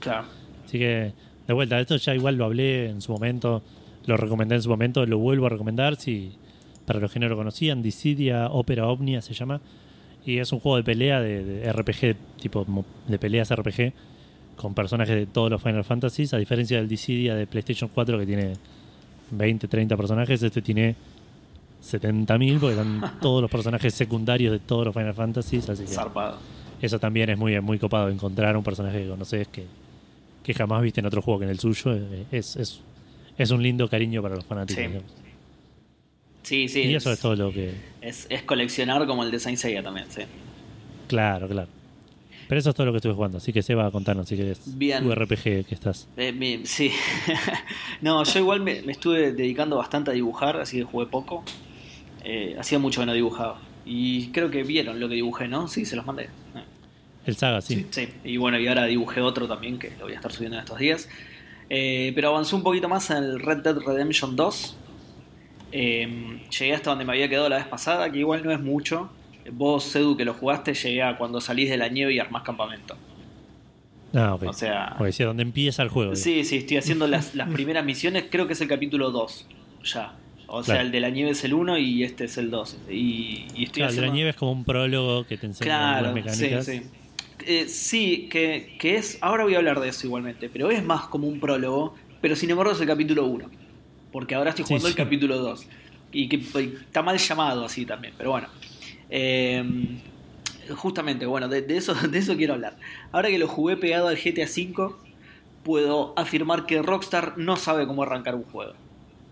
Claro. 0.00 0.24
Así 0.64 0.78
que, 0.78 1.12
de 1.46 1.54
vuelta, 1.54 1.78
esto 1.78 1.96
ya 1.96 2.14
igual 2.14 2.36
lo 2.36 2.44
hablé 2.44 2.88
en 2.88 3.00
su 3.00 3.12
momento, 3.12 3.62
lo 4.06 4.16
recomendé 4.16 4.54
en 4.54 4.62
su 4.62 4.70
momento, 4.70 5.04
lo 5.04 5.18
vuelvo 5.18 5.46
a 5.46 5.50
recomendar 5.50 5.96
si 5.96 6.32
para 6.86 6.98
los 6.98 7.12
que 7.12 7.20
no 7.20 7.28
lo 7.28 7.36
conocían, 7.36 7.82
Dissidia 7.82 8.48
Opera 8.48 8.88
Omnia 8.88 9.22
se 9.22 9.34
llama, 9.34 9.60
y 10.24 10.38
es 10.38 10.52
un 10.52 10.60
juego 10.60 10.76
de 10.76 10.82
pelea 10.82 11.20
de, 11.20 11.44
de 11.44 11.72
RPG, 11.72 12.16
tipo 12.40 12.66
de 13.06 13.18
peleas 13.18 13.54
RPG, 13.54 13.92
con 14.56 14.74
personajes 14.74 15.14
de 15.14 15.26
todos 15.26 15.50
los 15.50 15.62
Final 15.62 15.84
Fantasies, 15.84 16.34
a 16.34 16.38
diferencia 16.38 16.78
del 16.78 16.88
Dissidia 16.88 17.34
de 17.34 17.46
PlayStation 17.46 17.90
4 17.92 18.18
que 18.18 18.26
tiene 18.26 18.52
20, 19.30 19.68
30 19.68 19.96
personajes, 19.96 20.42
este 20.42 20.62
tiene 20.62 20.94
70.000 21.82 22.58
porque 22.60 22.72
están 22.72 23.18
todos 23.20 23.42
los 23.42 23.50
personajes 23.50 23.92
secundarios 23.94 24.52
de 24.52 24.58
todos 24.60 24.84
los 24.86 24.94
Final 24.94 25.14
Fantasies, 25.14 25.68
así 25.68 25.82
que 25.84 25.88
Zarpado. 25.90 26.38
eso 26.80 26.98
también 26.98 27.30
es 27.30 27.38
muy, 27.38 27.60
muy 27.60 27.78
copado, 27.78 28.08
encontrar 28.08 28.56
un 28.56 28.62
personaje 28.64 29.02
que 29.02 29.08
conoces 29.08 29.48
que, 29.48 29.64
que 30.42 30.54
jamás 30.54 30.82
viste 30.82 31.00
en 31.00 31.06
otro 31.06 31.22
juego 31.22 31.40
que 31.40 31.44
en 31.46 31.50
el 31.50 31.58
suyo. 31.60 31.92
eh, 31.94 32.24
Es, 32.30 32.56
es, 32.56 32.80
es 33.36 33.50
un 33.50 33.62
lindo 33.62 33.88
cariño 33.88 34.22
para 34.22 34.36
los 34.36 34.44
fanáticos. 34.44 34.84
Sí. 34.84 34.98
Sí, 36.42 36.68
sí. 36.68 36.80
y 36.82 36.94
eso 36.96 37.12
es 37.12 37.20
todo 37.20 37.36
lo 37.36 37.52
que. 37.52 37.72
es, 38.00 38.26
es 38.28 38.42
coleccionar 38.42 39.06
como 39.06 39.22
el 39.22 39.30
de 39.30 39.38
Saint 39.38 39.58
Seiya 39.58 39.82
también, 39.82 40.06
sí. 40.10 40.22
Claro, 41.08 41.46
claro. 41.48 41.68
Pero 42.48 42.58
eso 42.58 42.70
es 42.70 42.74
todo 42.76 42.86
lo 42.86 42.92
que 42.92 42.96
estuve 42.96 43.14
jugando. 43.14 43.38
Así 43.38 43.52
que 43.52 43.62
Seba, 43.62 43.90
contanos 43.90 44.28
si 44.28 44.36
querés. 44.36 44.60
Bien. 44.76 45.04
Tu 45.04 45.14
RPG 45.14 45.42
que 45.64 45.66
estás. 45.70 46.08
Eh, 46.16 46.60
sí. 46.64 46.90
no, 48.02 48.24
yo 48.24 48.40
igual 48.40 48.60
me, 48.60 48.82
me 48.82 48.92
estuve 48.92 49.32
dedicando 49.32 49.76
bastante 49.76 50.10
a 50.10 50.14
dibujar, 50.14 50.56
así 50.58 50.78
que 50.78 50.82
jugué 50.84 51.06
poco. 51.06 51.44
Eh, 52.24 52.56
hacía 52.58 52.78
mucho 52.78 53.00
que 53.00 53.06
no 53.06 53.12
dibujaba. 53.12 53.60
Y 53.84 54.28
creo 54.28 54.50
que 54.50 54.62
vieron 54.62 55.00
lo 55.00 55.08
que 55.08 55.16
dibujé, 55.16 55.48
¿no? 55.48 55.68
Sí, 55.68 55.84
se 55.84 55.96
los 55.96 56.06
mandé. 56.06 56.24
Eh, 56.24 56.64
El 57.26 57.36
Saga, 57.36 57.60
sí. 57.60 57.86
Sí, 57.90 58.08
y 58.24 58.36
bueno, 58.36 58.58
y 58.58 58.66
ahora 58.68 58.84
dibujé 58.84 59.20
otro 59.20 59.48
también 59.48 59.78
que 59.78 59.90
lo 59.98 60.04
voy 60.04 60.12
a 60.12 60.16
estar 60.16 60.32
subiendo 60.32 60.56
en 60.56 60.62
estos 60.64 60.78
días. 60.78 61.08
Eh, 61.68 62.12
pero 62.14 62.28
avanzó 62.28 62.56
un 62.56 62.62
poquito 62.62 62.88
más 62.88 63.10
en 63.10 63.18
el 63.18 63.40
Red 63.40 63.58
Dead 63.58 63.76
Redemption 63.78 64.36
2. 64.36 64.76
Eh, 65.72 66.40
llegué 66.58 66.74
hasta 66.74 66.90
donde 66.90 67.04
me 67.04 67.12
había 67.12 67.28
quedado 67.28 67.48
la 67.48 67.56
vez 67.56 67.66
pasada, 67.66 68.10
que 68.12 68.18
igual 68.18 68.44
no 68.44 68.52
es 68.52 68.60
mucho. 68.60 69.10
Vos, 69.50 69.94
Edu, 69.96 70.16
que 70.16 70.24
lo 70.24 70.34
jugaste, 70.34 70.74
llegué 70.74 71.02
a 71.02 71.16
cuando 71.16 71.40
salís 71.40 71.70
de 71.70 71.76
la 71.76 71.88
nieve 71.88 72.12
y 72.12 72.18
armás 72.18 72.42
campamento. 72.42 72.96
Ah, 74.14 74.34
ok. 74.34 74.44
O 74.44 74.52
sea, 74.52 74.96
donde 75.20 75.42
empieza 75.42 75.82
el 75.82 75.88
juego. 75.88 76.14
sí, 76.14 76.44
sí, 76.44 76.58
estoy 76.58 76.76
haciendo 76.76 77.06
las, 77.08 77.34
las 77.34 77.48
primeras 77.48 77.84
misiones, 77.84 78.26
creo 78.30 78.46
que 78.46 78.52
es 78.52 78.60
el 78.60 78.68
capítulo 78.68 79.10
2 79.10 79.46
ya. 79.84 80.12
O 80.54 80.62
sea, 80.62 80.82
el 80.82 80.90
de 80.92 81.00
la 81.00 81.08
nieve 81.08 81.30
es 81.30 81.42
el 81.44 81.54
1 81.54 81.78
y 81.78 82.04
este 82.04 82.24
es 82.24 82.36
el 82.36 82.50
2. 82.50 82.76
Y, 82.90 83.46
y 83.54 83.64
estoy 83.64 83.82
Claro, 83.82 83.90
el 83.90 83.96
de 83.96 84.00
la 84.02 84.06
haciendo... 84.08 84.12
nieve 84.12 84.30
es 84.30 84.36
como 84.36 84.52
un 84.52 84.64
prólogo 84.64 85.26
que 85.26 85.38
te 85.38 85.46
enseña 85.46 85.64
Claro, 85.64 86.08
sí, 86.08 86.14
mecánicas. 86.14 86.66
sí. 86.66 86.82
Eh, 87.46 87.66
sí, 87.68 88.28
que, 88.30 88.76
que 88.78 88.96
es. 88.96 89.18
Ahora 89.22 89.44
voy 89.44 89.54
a 89.54 89.58
hablar 89.58 89.80
de 89.80 89.88
eso 89.88 90.06
igualmente, 90.06 90.48
pero 90.50 90.70
es 90.70 90.84
más 90.84 91.06
como 91.06 91.26
un 91.26 91.40
prólogo, 91.40 91.94
pero 92.20 92.36
sin 92.36 92.50
embargo 92.50 92.72
es 92.72 92.80
el 92.80 92.86
capítulo 92.86 93.24
1. 93.26 93.50
Porque 94.12 94.34
ahora 94.34 94.50
estoy 94.50 94.64
jugando 94.66 94.88
sí. 94.88 94.92
el 94.92 94.96
capítulo 94.96 95.38
2. 95.38 95.66
Y 96.12 96.28
que 96.28 96.36
y 96.36 96.74
está 96.84 97.02
mal 97.02 97.16
llamado 97.16 97.64
así 97.64 97.86
también, 97.86 98.12
pero 98.18 98.30
bueno. 98.32 98.48
Eh, 99.08 99.64
justamente, 100.76 101.26
bueno, 101.26 101.48
de, 101.48 101.62
de 101.62 101.76
eso, 101.78 101.94
de 102.08 102.18
eso 102.18 102.36
quiero 102.36 102.54
hablar. 102.54 102.76
Ahora 103.10 103.28
que 103.30 103.38
lo 103.38 103.48
jugué 103.48 103.76
pegado 103.76 104.08
al 104.08 104.16
GTA 104.16 104.44
V, 104.44 104.94
puedo 105.62 106.12
afirmar 106.16 106.66
que 106.66 106.82
Rockstar 106.82 107.38
no 107.38 107.56
sabe 107.56 107.86
cómo 107.86 108.02
arrancar 108.02 108.34
un 108.34 108.44
juego. 108.44 108.74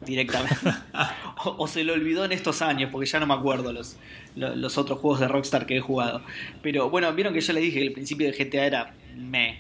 Directamente. 0.07 0.57
o, 1.45 1.57
o 1.59 1.67
se 1.69 1.85
lo 1.85 1.93
olvidó 1.93 2.25
en 2.25 2.33
estos 2.33 2.63
años, 2.63 2.89
porque 2.91 3.07
ya 3.07 3.21
no 3.21 3.27
me 3.27 3.35
acuerdo 3.35 3.73
los, 3.73 3.97
lo- 4.37 4.55
los 4.57 4.79
otros 4.79 4.99
juegos 4.99 5.21
de 5.21 5.29
Rockstar 5.29 5.67
que 5.67 5.77
he 5.77 5.81
jugado. 5.81 6.23
Pero 6.63 6.89
bueno, 6.91 7.13
vieron 7.13 7.35
que 7.35 7.41
yo 7.41 7.53
les 7.53 7.63
dije 7.63 7.81
que 7.81 7.87
el 7.87 7.93
principio 7.93 8.31
de 8.31 8.33
GTA 8.45 8.65
era 8.67 8.95
me, 9.17 9.59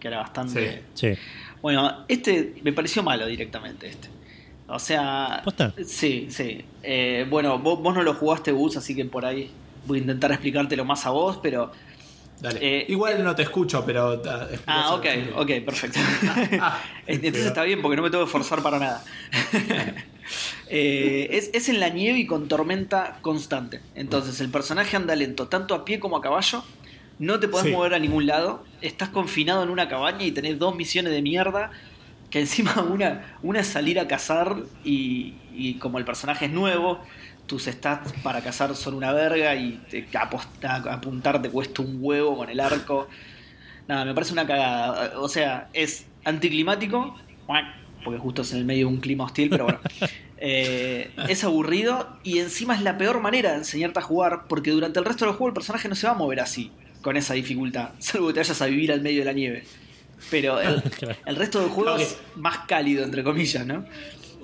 que 0.00 0.08
era 0.08 0.18
bastante. 0.18 0.82
Sí. 0.94 1.08
Bueno, 1.60 2.04
este 2.08 2.54
me 2.62 2.72
pareció 2.72 3.02
malo 3.02 3.26
directamente 3.26 3.88
este. 3.88 4.08
O 4.66 4.78
sea, 4.78 5.42
¿Posta? 5.44 5.74
sí, 5.84 6.28
sí. 6.30 6.64
Eh, 6.82 7.26
bueno, 7.28 7.58
vos, 7.58 7.80
vos 7.82 7.94
no 7.94 8.02
lo 8.02 8.14
jugaste, 8.14 8.52
Bus, 8.52 8.76
así 8.76 8.94
que 8.94 9.04
por 9.04 9.24
ahí 9.26 9.50
voy 9.86 9.98
a 9.98 10.00
intentar 10.02 10.30
explicártelo 10.32 10.84
más 10.84 11.04
a 11.06 11.10
vos, 11.10 11.38
pero... 11.42 11.70
Dale. 12.44 12.58
Eh, 12.62 12.86
Igual 12.88 13.24
no 13.24 13.34
te 13.34 13.42
escucho, 13.42 13.84
pero. 13.86 14.20
ah, 14.28 14.46
Ah, 14.66 14.94
ok, 14.94 15.06
ok, 15.36 15.50
perfecto. 15.64 15.98
Ah, 16.60 16.78
Entonces 17.06 17.32
pero- 17.32 17.46
está 17.48 17.62
bien 17.64 17.80
porque 17.82 17.96
no 17.96 18.02
me 18.02 18.10
tengo 18.10 18.24
que 18.24 18.30
forzar 18.30 18.62
para 18.62 18.78
nada. 18.78 19.02
Eh, 20.70 21.28
es, 21.32 21.50
es 21.52 21.68
en 21.68 21.78
la 21.78 21.90
nieve 21.90 22.18
y 22.18 22.26
con 22.26 22.48
tormenta 22.48 23.18
constante. 23.20 23.80
Entonces 23.94 24.40
el 24.40 24.48
personaje 24.48 24.96
anda 24.96 25.14
lento, 25.14 25.48
tanto 25.48 25.74
a 25.74 25.84
pie 25.84 26.00
como 26.00 26.16
a 26.16 26.22
caballo. 26.22 26.64
No 27.18 27.38
te 27.38 27.46
podés 27.48 27.66
Sí. 27.66 27.72
mover 27.72 27.92
a 27.94 27.98
ningún 27.98 28.26
lado. 28.26 28.64
Estás 28.80 29.10
confinado 29.10 29.62
en 29.62 29.68
una 29.68 29.88
cabaña 29.88 30.24
y 30.24 30.32
tenés 30.32 30.58
dos 30.58 30.74
misiones 30.74 31.12
de 31.12 31.20
mierda. 31.22 31.70
Que 32.30 32.40
encima 32.40 32.80
una, 32.90 33.36
una 33.42 33.60
es 33.60 33.66
salir 33.68 34.00
a 34.00 34.08
cazar 34.08 34.56
y, 34.82 35.34
y 35.54 35.74
como 35.74 35.98
el 35.98 36.04
personaje 36.06 36.46
es 36.46 36.50
nuevo, 36.50 36.98
tus 37.46 37.64
stats 37.64 38.12
para 38.22 38.40
cazar 38.42 38.74
son 38.74 38.94
una 38.94 39.12
verga 39.12 39.54
y 39.54 39.80
te, 39.90 40.06
aposta- 40.18 40.82
apuntar 40.92 41.40
te 41.42 41.50
cuesta 41.50 41.82
un 41.82 41.98
huevo 42.00 42.36
con 42.36 42.48
el 42.50 42.60
arco. 42.60 43.08
Nada, 43.86 44.04
me 44.04 44.14
parece 44.14 44.32
una 44.32 44.46
cagada. 44.46 45.18
O 45.20 45.28
sea, 45.28 45.68
es 45.72 46.06
anticlimático, 46.24 47.16
porque 48.02 48.18
justo 48.18 48.42
es 48.42 48.52
en 48.52 48.58
el 48.58 48.64
medio 48.64 48.86
de 48.86 48.94
un 48.94 49.00
clima 49.00 49.24
hostil, 49.24 49.50
pero 49.50 49.64
bueno. 49.64 49.80
Eh, 50.46 51.10
es 51.28 51.42
aburrido 51.42 52.18
y 52.22 52.38
encima 52.40 52.74
es 52.74 52.82
la 52.82 52.98
peor 52.98 53.20
manera 53.20 53.52
de 53.52 53.58
enseñarte 53.58 54.00
a 54.00 54.02
jugar 54.02 54.42
porque 54.46 54.72
durante 54.72 54.98
el 54.98 55.06
resto 55.06 55.24
del 55.24 55.32
juego 55.34 55.48
el 55.48 55.54
personaje 55.54 55.88
no 55.88 55.94
se 55.94 56.06
va 56.06 56.12
a 56.12 56.16
mover 56.16 56.40
así, 56.40 56.70
con 57.00 57.16
esa 57.16 57.32
dificultad, 57.32 57.90
salvo 57.98 58.26
que 58.26 58.34
te 58.34 58.40
vayas 58.40 58.60
a 58.60 58.66
vivir 58.66 58.92
al 58.92 59.00
medio 59.00 59.20
de 59.20 59.24
la 59.24 59.32
nieve. 59.32 59.64
Pero 60.30 60.60
el, 60.60 60.82
resto 61.36 61.60
del 61.60 61.70
juego 61.70 61.96
es 61.96 62.18
más 62.34 62.58
cálido, 62.66 63.04
entre 63.04 63.24
comillas, 63.24 63.64
¿no? 63.64 63.86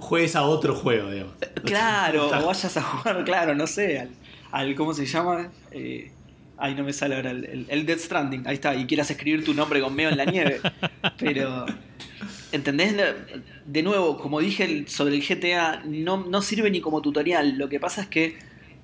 Juegues 0.01 0.35
a 0.37 0.43
otro 0.45 0.75
juego, 0.75 1.11
digamos. 1.11 1.35
Claro, 1.65 2.25
Está- 2.27 2.41
o 2.43 2.47
vayas 2.47 2.77
a 2.77 2.83
jugar, 2.83 3.25
claro, 3.25 3.55
no 3.55 3.67
sé, 3.67 3.99
al, 4.01 4.11
al- 4.53 4.75
¿cómo 4.75 4.95
se 4.95 5.07
llama? 5.07 5.51
Eh, 5.71 6.11
ay, 6.59 6.75
no 6.75 6.85
me 6.85 6.93
sale 6.93 7.17
ahora, 7.17 7.31
el, 7.31 7.45
el, 7.45 7.67
el 7.69 7.87
Death 7.87 8.01
Stranding, 8.01 8.47
ahí 8.47 8.55
está, 8.55 8.75
y 8.75 8.87
quieras 8.87 9.11
escribir 9.11 9.45
tu 9.45 9.55
nombre 9.55 9.81
con 9.81 9.95
meo 9.95 10.11
en 10.11 10.17
la 10.17 10.25
nieve. 10.25 10.61
Pero, 11.19 11.67
¿entendés? 12.53 12.95
De 13.67 13.83
nuevo, 13.83 14.19
como 14.19 14.41
dije 14.41 14.85
sobre 14.89 15.15
el 15.17 15.23
GTA, 15.23 15.83
no, 15.85 16.19
no 16.27 16.43
sirve 16.43 16.71
ni 16.71 16.81
como 16.81 17.01
tutorial, 17.03 17.57
lo 17.57 17.69
que 17.69 17.79
pasa 17.81 18.03
es 18.03 18.09
que 18.09 18.39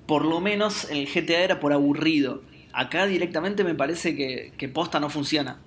por 0.05 0.23
lo 0.25 0.39
menos 0.39 0.89
en 0.89 0.97
el 0.97 1.07
GTA 1.07 1.39
era 1.41 1.59
por 1.59 1.73
aburrido. 1.73 2.41
Acá 2.73 3.07
directamente 3.07 3.63
me 3.63 3.73
parece 3.75 4.15
que, 4.15 4.53
que 4.57 4.69
posta 4.69 4.99
no 4.99 5.09
funciona. 5.09 5.57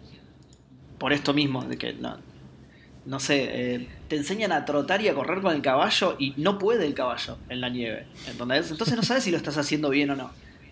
Por 0.98 1.12
esto 1.12 1.34
mismo, 1.34 1.62
de 1.64 1.76
que 1.76 1.92
no, 1.94 2.18
no 3.10 3.18
sé, 3.18 3.48
eh, 3.50 3.88
te 4.06 4.14
enseñan 4.14 4.52
a 4.52 4.64
trotar 4.64 5.02
y 5.02 5.08
a 5.08 5.14
correr 5.14 5.40
con 5.40 5.52
el 5.52 5.62
caballo 5.62 6.14
y 6.16 6.32
no 6.36 6.58
puede 6.58 6.86
el 6.86 6.94
caballo 6.94 7.38
en 7.48 7.60
la 7.60 7.68
nieve. 7.68 8.06
¿entendés? 8.28 8.70
Entonces 8.70 8.94
no 8.94 9.02
sabes 9.02 9.24
si 9.24 9.32
lo 9.32 9.36
estás 9.36 9.58
haciendo 9.58 9.90
bien 9.90 10.10
o 10.10 10.14
no. 10.14 10.30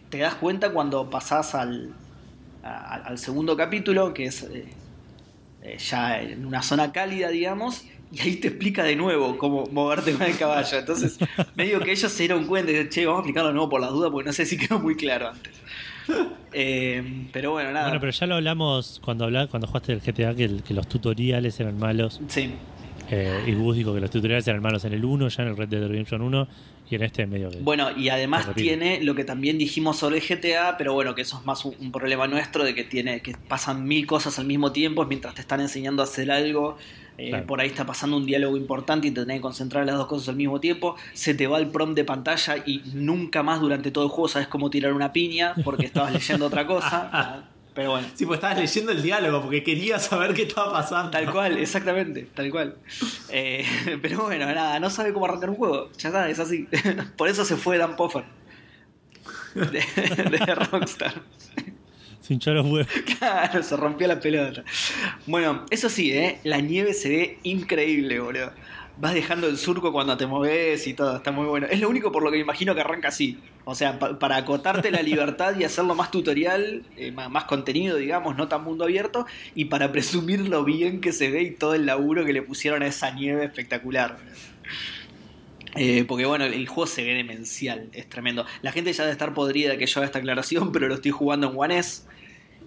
Te 0.09 0.19
das 0.19 0.37
cuenta 0.37 0.71
cuando 0.71 1.11
pasás 1.11 1.57
al, 1.57 1.93
al 2.63 3.19
segundo 3.19 3.57
capítulo, 3.57 4.15
que 4.15 4.27
es 4.27 4.45
eh, 4.45 4.69
eh, 5.63 5.79
ya 5.79 6.21
en 6.21 6.47
una 6.47 6.63
zona 6.63 6.93
cálida, 6.93 7.31
digamos, 7.31 7.87
y 8.13 8.21
ahí 8.21 8.37
te 8.37 8.47
explica 8.47 8.85
de 8.85 8.95
nuevo 8.95 9.37
cómo 9.37 9.67
moverte 9.73 10.13
con 10.13 10.23
el 10.23 10.39
caballo. 10.39 10.79
Entonces, 10.79 11.19
medio 11.57 11.81
que 11.81 11.91
ellos 11.91 12.13
se 12.13 12.23
dieron 12.23 12.47
cuenta 12.47 12.71
y 12.71 12.75
dicen, 12.75 12.89
che, 12.89 13.05
vamos 13.05 13.19
a 13.19 13.23
explicarlo 13.23 13.49
de 13.49 13.55
nuevo 13.55 13.69
por 13.69 13.81
las 13.81 13.91
dudas, 13.91 14.13
porque 14.13 14.29
no 14.29 14.33
sé 14.33 14.47
si 14.47 14.57
quedó 14.57 14.79
muy 14.79 14.95
claro 14.95 15.31
antes. 15.31 15.55
Eh, 16.51 17.29
pero 17.31 17.53
bueno, 17.53 17.71
nada. 17.73 17.89
Bueno, 17.89 18.01
pero 18.01 18.11
ya 18.11 18.27
lo 18.27 18.37
hablamos 18.37 19.01
cuando 19.05 19.27
habla, 19.27 19.49
cuando 19.49 19.67
jugaste 19.67 19.93
el 19.93 20.01
GTA, 20.01 20.35
que, 20.35 20.45
el- 20.45 20.63
que 20.63 20.73
los 20.73 20.89
tutoriales 20.89 21.61
eran 21.61 21.79
malos. 21.79 22.21
Sí. 22.27 22.55
Eh, 23.11 23.45
y 23.47 23.55
Gus 23.55 23.77
dijo 23.77 23.95
que 23.95 24.01
los 24.01 24.11
tutoriales 24.11 24.47
eran 24.49 24.61
malos 24.63 24.85
en 24.85 24.93
el 24.93 25.05
1, 25.05 25.29
ya 25.29 25.43
en 25.43 25.49
el 25.49 25.57
Red 25.57 25.69
Dead 25.69 25.87
Redemption 25.89 26.21
1, 26.21 26.49
y 26.91 26.95
en 26.95 27.03
este 27.03 27.27
medio 27.27 27.51
que... 27.51 27.59
Bueno, 27.59 27.91
y 27.97 28.09
además 28.11 28.47
tiene 28.55 29.03
lo 29.03 29.15
que 29.15 29.25
también 29.25 29.57
dijimos 29.59 29.97
sobre 29.99 30.19
el 30.19 30.23
GTA, 30.23 30.77
pero 30.77 30.93
bueno, 30.95 31.15
que 31.15 31.23
eso 31.23 31.39
es 31.39 31.47
más 31.47 31.65
un, 31.65 31.75
un 31.81 31.91
problema 31.93 32.27
nuestro, 32.27 32.65
de 32.65 32.75
que 32.75 32.85
tiene 32.85 33.21
que 33.21 33.35
pasan 33.49 33.85
mil 33.85 34.07
cosas 34.07 34.39
al 34.39 34.47
mismo 34.47 34.73
tiempo 34.73 35.05
mientras 35.07 35.35
te 35.35 35.41
están 35.41 35.61
enseñando 35.61 36.03
a 36.03 36.05
hacer 36.05 36.31
algo. 36.31 36.77
eh, 37.17 37.31
Claro. 37.31 37.47
Por 37.47 37.61
ahí 37.61 37.69
está 37.69 37.85
pasando 37.85 38.17
un 38.17 38.27
diálogo 38.27 38.57
importante 38.57 39.09
y 39.09 39.11
te 39.11 39.23
tenés 39.23 39.39
que 39.39 39.43
concentrar 39.43 39.83
en 39.83 39.89
las 39.89 39.97
dos 39.97 40.07
cosas 40.07 40.29
al 40.29 40.37
mismo 40.37 40.61
tiempo. 40.61 40.95
Se 41.15 41.35
te 41.35 41.47
va 41.47 41.59
el 41.59 41.67
prompt 41.69 41.97
de 41.97 42.05
pantalla 42.05 42.57
y 42.65 42.83
nunca 42.95 43.43
más 43.43 43.61
durante 43.61 43.91
todo 43.91 44.05
el 44.05 44.11
juego 44.11 44.29
sabes 44.29 44.49
cómo 44.49 44.71
tirar 44.71 44.93
una 44.93 45.13
piña 45.13 45.55
porque 45.65 45.87
estabas 45.87 46.13
leyendo 46.13 46.47
otra 46.47 46.67
cosa. 46.67 47.45
Pero 47.75 47.93
bueno. 47.93 48.09
Sí, 48.15 48.27
pues 48.27 48.39
estabas 48.39 48.59
leyendo 48.59 48.93
el 48.93 49.03
diálogo 49.03 49.43
porque 49.43 49.63
querías 49.63 50.05
saber 50.05 50.35
qué 50.35 50.43
estaba 50.43 50.73
pasando. 50.73 51.11
Tal 51.11 51.31
cual, 51.31 51.59
exactamente, 51.59 52.29
tal 52.35 52.51
cual. 52.51 52.77
Eh, 53.31 53.65
pero 54.03 54.25
bueno, 54.25 54.47
nada, 54.47 54.81
no 54.81 54.91
sabe 54.91 55.13
cómo 55.13 55.27
arrancar 55.27 55.51
un 55.51 55.57
juego. 55.57 55.91
Ya 55.99 56.09
está, 56.09 56.29
es 56.29 56.39
así. 56.39 56.67
Por 57.17 57.29
eso 57.29 57.45
se 57.45 57.57
fue 57.57 57.79
Dan 57.79 57.97
Poffer. 57.97 58.25
De, 59.55 59.83
de 60.39 60.55
Rockstar. 60.55 61.23
Se 62.21 62.35
hinchó 62.35 62.53
los 62.53 62.67
huevos. 62.67 62.89
Claro, 63.19 63.63
se 63.63 63.77
rompió 63.77 64.07
la 64.07 64.21
pelota. 64.21 64.63
Bueno, 65.27 65.65
eso 65.71 65.89
sí, 65.89 66.13
¿eh? 66.13 66.41
la 66.45 66.61
nieve 66.61 66.93
se 66.93 67.09
ve 67.09 67.39
increíble, 67.43 68.21
boludo. 68.21 68.53
Vas 69.01 69.15
dejando 69.15 69.47
el 69.47 69.57
surco 69.59 69.93
cuando 69.93 70.17
te 70.17 70.27
moves 70.27 70.85
y 70.89 70.93
todo, 70.95 71.17
está 71.19 71.31
muy 71.31 71.47
bueno. 71.47 71.69
Es 71.71 71.79
lo 71.81 71.89
único 71.89 72.11
por 72.11 72.25
lo 72.25 72.31
que 72.33 72.39
me 72.39 72.43
imagino 72.43 72.75
que 72.75 72.81
arranca 72.81 73.09
así. 73.09 73.39
O 73.65 73.77
sea, 73.77 73.97
pa- 74.01 74.19
para 74.19 74.37
acotarte 74.37 74.91
la 74.91 75.03
libertad 75.03 75.55
y 75.57 75.63
hacerlo 75.63 75.95
más 75.95 76.11
tutorial, 76.11 76.83
eh, 76.97 77.13
ma- 77.13 77.29
más 77.29 77.45
contenido, 77.45 77.97
digamos, 77.97 78.37
no 78.37 78.49
tan 78.49 78.65
mundo 78.65 78.83
abierto, 78.85 79.25
y 79.55 79.67
para 79.67 79.93
presumir 79.93 80.49
lo 80.49 80.65
bien 80.65 81.01
que 81.01 81.13
se 81.13 81.31
ve 81.31 81.43
y 81.43 81.51
todo 81.53 81.75
el 81.75 81.87
laburo 81.87 82.25
que 82.25 82.33
le 82.33 82.43
pusieron 82.43 82.83
a 82.83 82.89
esa 82.89 83.13
nieve 83.13 83.45
espectacular. 83.45 84.19
Eh, 85.77 86.05
porque 86.09 86.25
bueno, 86.27 86.45
el 86.47 86.67
juego 86.67 86.87
se 86.87 87.05
ve 87.05 87.15
demencial, 87.15 87.89
es 87.93 88.09
tremendo. 88.09 88.47
La 88.63 88.73
gente 88.73 88.93
ya 88.93 89.05
debe 89.05 89.13
estar 89.13 89.33
podrida 89.35 89.77
que 89.77 89.87
yo 89.87 90.01
haga 90.01 90.07
esta 90.07 90.19
aclaración, 90.19 90.73
pero 90.73 90.89
lo 90.89 90.95
estoy 90.95 91.13
jugando 91.13 91.51
en 91.51 91.53
One 91.57 91.79
S. 91.79 92.03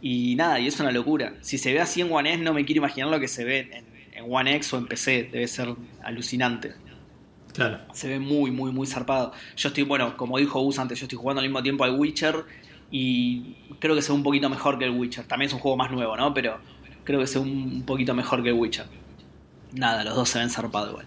Y 0.02 0.36
nada, 0.36 0.60
y 0.60 0.68
es 0.68 0.80
una 0.80 0.92
locura. 0.92 1.36
Si 1.42 1.58
se 1.58 1.74
ve 1.74 1.82
así 1.82 2.02
en 2.02 2.12
One 2.12 2.34
S, 2.34 2.42
no 2.44 2.54
me 2.54 2.64
quiero 2.66 2.80
imaginar 2.80 3.10
lo 3.10 3.20
que 3.20 3.28
se 3.28 3.44
ve 3.44 3.70
en, 3.72 3.86
en 4.24 4.34
One 4.34 4.56
X 4.56 4.74
o 4.74 4.78
en 4.78 4.88
PC. 4.88 5.30
Debe 5.32 5.48
ser 5.48 5.76
alucinante. 6.04 6.74
Claro. 7.54 7.80
Se 7.94 8.08
ve 8.08 8.20
muy, 8.20 8.52
muy, 8.52 8.72
muy 8.72 8.88
zarpado. 8.88 9.34
Yo 9.58 9.70
estoy, 9.70 9.84
bueno, 9.84 10.16
como 10.16 10.38
dijo 10.38 10.62
Gus 10.62 10.80
antes, 10.80 11.00
yo 11.00 11.06
estoy 11.06 11.18
jugando 11.18 11.42
al 11.42 11.48
mismo 11.48 11.62
tiempo 11.62 11.84
al 11.84 11.96
Witcher 12.00 12.46
y 12.90 13.56
creo 13.80 13.96
que 13.96 14.02
se 14.02 14.12
ve 14.12 14.18
un 14.18 14.24
poquito 14.24 14.50
mejor 14.50 14.80
que 14.80 14.86
el 14.86 14.92
Witcher. 14.92 15.26
También 15.26 15.48
es 15.48 15.54
un 15.54 15.60
juego 15.60 15.78
más 15.78 15.92
nuevo, 15.92 16.16
¿no? 16.16 16.34
Pero 16.34 16.60
creo 17.04 17.20
que 17.20 17.28
se 17.28 17.40
ve 17.40 17.46
un 17.46 17.84
poquito 17.84 18.14
mejor 18.14 18.42
que 18.44 18.50
el 18.50 18.56
Witcher. 18.56 18.86
Nada, 19.74 20.04
los 20.04 20.16
dos 20.16 20.30
se 20.30 20.40
ven 20.40 20.50
zarpados 20.50 20.92
igual. 20.92 21.06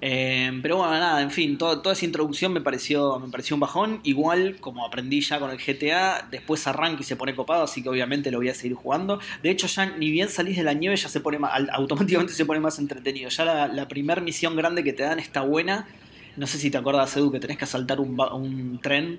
Eh, 0.00 0.56
pero 0.62 0.76
bueno, 0.76 0.92
nada, 0.92 1.20
en 1.22 1.30
fin, 1.32 1.58
todo- 1.58 1.82
toda 1.82 1.92
esa 1.94 2.04
introducción 2.04 2.52
me 2.52 2.60
pareció, 2.60 3.18
me 3.18 3.28
pareció 3.30 3.56
un 3.56 3.60
bajón. 3.60 4.00
Igual, 4.04 4.58
como 4.60 4.86
aprendí 4.86 5.20
ya 5.20 5.40
con 5.40 5.50
el 5.50 5.58
GTA, 5.58 6.28
después 6.30 6.66
arranca 6.68 7.00
y 7.02 7.04
se 7.04 7.16
pone 7.16 7.34
copado, 7.34 7.64
así 7.64 7.82
que 7.82 7.88
obviamente 7.88 8.30
lo 8.30 8.38
voy 8.38 8.48
a 8.48 8.54
seguir 8.54 8.76
jugando. 8.76 9.18
De 9.42 9.50
hecho, 9.50 9.66
ya 9.66 9.86
ni 9.96 10.10
bien 10.10 10.28
salís 10.28 10.56
de 10.56 10.62
la 10.62 10.72
nieve, 10.72 10.94
ya 10.96 11.08
se 11.08 11.20
pone 11.20 11.38
más, 11.40 11.52
automáticamente 11.72 12.32
se 12.32 12.46
pone 12.46 12.60
más 12.60 12.78
entretenido. 12.78 13.28
Ya 13.30 13.44
la, 13.44 13.66
la 13.68 13.88
primera 13.88 14.20
misión 14.20 14.54
grande 14.56 14.84
que 14.84 14.92
te 14.92 15.02
dan 15.02 15.18
está 15.18 15.40
buena. 15.42 15.88
No 16.36 16.46
sé 16.46 16.58
si 16.58 16.70
te 16.70 16.78
acuerdas, 16.78 17.16
Edu, 17.16 17.32
que 17.32 17.40
tenés 17.40 17.58
que 17.58 17.64
asaltar 17.64 17.98
un, 18.00 18.18
un 18.20 18.78
tren. 18.80 19.18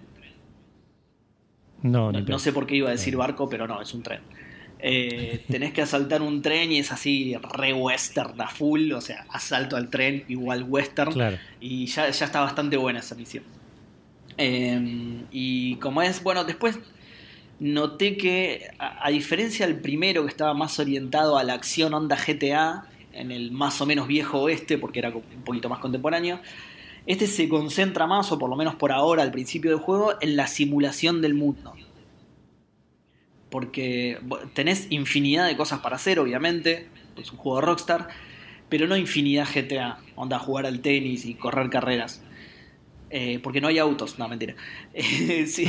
No, 1.81 2.11
No, 2.11 2.21
no 2.21 2.39
sé 2.39 2.53
por 2.53 2.65
qué 2.67 2.75
iba 2.75 2.87
a 2.89 2.91
decir 2.91 3.15
barco, 3.17 3.49
pero 3.49 3.67
no, 3.67 3.81
es 3.81 3.93
un 3.93 4.03
tren. 4.03 4.21
Eh, 4.79 5.43
tenés 5.49 5.73
que 5.73 5.81
asaltar 5.81 6.21
un 6.21 6.41
tren 6.41 6.71
y 6.71 6.79
es 6.79 6.91
así 6.91 7.35
re 7.53 7.73
western 7.73 8.39
a 8.41 8.47
full, 8.47 8.91
o 8.93 9.01
sea, 9.01 9.25
asalto 9.29 9.75
al 9.75 9.89
tren 9.89 10.23
igual 10.27 10.63
western. 10.63 11.11
Claro. 11.11 11.37
Y 11.59 11.85
ya, 11.87 12.09
ya 12.09 12.25
está 12.25 12.41
bastante 12.41 12.77
buena 12.77 12.99
esa 12.99 13.15
misión. 13.15 13.43
Eh, 14.37 15.23
y 15.31 15.75
como 15.75 16.01
es, 16.01 16.23
bueno, 16.23 16.43
después 16.45 16.79
noté 17.59 18.15
que, 18.15 18.71
a, 18.79 19.05
a 19.05 19.09
diferencia 19.09 19.67
del 19.67 19.79
primero 19.79 20.23
que 20.23 20.29
estaba 20.29 20.53
más 20.53 20.79
orientado 20.79 21.37
a 21.37 21.43
la 21.43 21.53
acción 21.53 21.93
onda 21.93 22.15
GTA, 22.15 22.85
en 23.13 23.31
el 23.31 23.51
más 23.51 23.81
o 23.81 23.85
menos 23.85 24.07
viejo 24.07 24.39
oeste, 24.39 24.77
porque 24.77 24.99
era 24.99 25.09
un 25.09 25.43
poquito 25.43 25.69
más 25.69 25.79
contemporáneo, 25.79 26.39
este 27.05 27.27
se 27.27 27.49
concentra 27.49 28.07
más, 28.07 28.31
o 28.31 28.39
por 28.39 28.49
lo 28.49 28.55
menos 28.55 28.75
por 28.75 28.91
ahora 28.91 29.23
al 29.23 29.31
principio 29.31 29.71
del 29.71 29.79
juego, 29.79 30.13
en 30.21 30.35
la 30.35 30.47
simulación 30.47 31.21
del 31.21 31.33
mundo. 31.33 31.73
Porque 33.49 34.19
tenés 34.53 34.87
infinidad 34.91 35.47
de 35.47 35.57
cosas 35.57 35.79
para 35.79 35.95
hacer, 35.95 36.19
obviamente, 36.19 36.87
es 37.17 37.31
un 37.31 37.37
juego 37.37 37.59
de 37.59 37.65
Rockstar, 37.65 38.07
pero 38.69 38.85
no 38.87 38.95
infinidad 38.95 39.47
GTA, 39.51 39.97
onda 40.15 40.37
jugar 40.39 40.65
al 40.67 40.81
tenis 40.81 41.25
y 41.25 41.33
correr 41.33 41.69
carreras. 41.69 42.21
Eh, 43.11 43.39
porque 43.41 43.59
no 43.59 43.67
hay 43.69 43.79
autos, 43.79 44.19
no, 44.19 44.27
mentira. 44.29 44.53
Eh, 44.93 45.47
sí, 45.51 45.65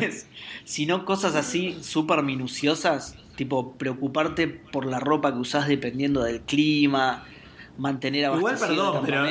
es- 0.00 0.26
sino 0.64 1.04
cosas 1.04 1.36
así 1.36 1.78
súper 1.82 2.22
minuciosas, 2.24 3.14
tipo 3.36 3.74
preocuparte 3.74 4.48
por 4.48 4.86
la 4.86 4.98
ropa 4.98 5.32
que 5.32 5.38
usás 5.38 5.68
dependiendo 5.68 6.24
del 6.24 6.40
clima, 6.40 7.24
mantener 7.78 8.24
Igual, 8.24 8.56
perdón, 8.58 8.96
el 8.96 9.02
pero-. 9.06 9.22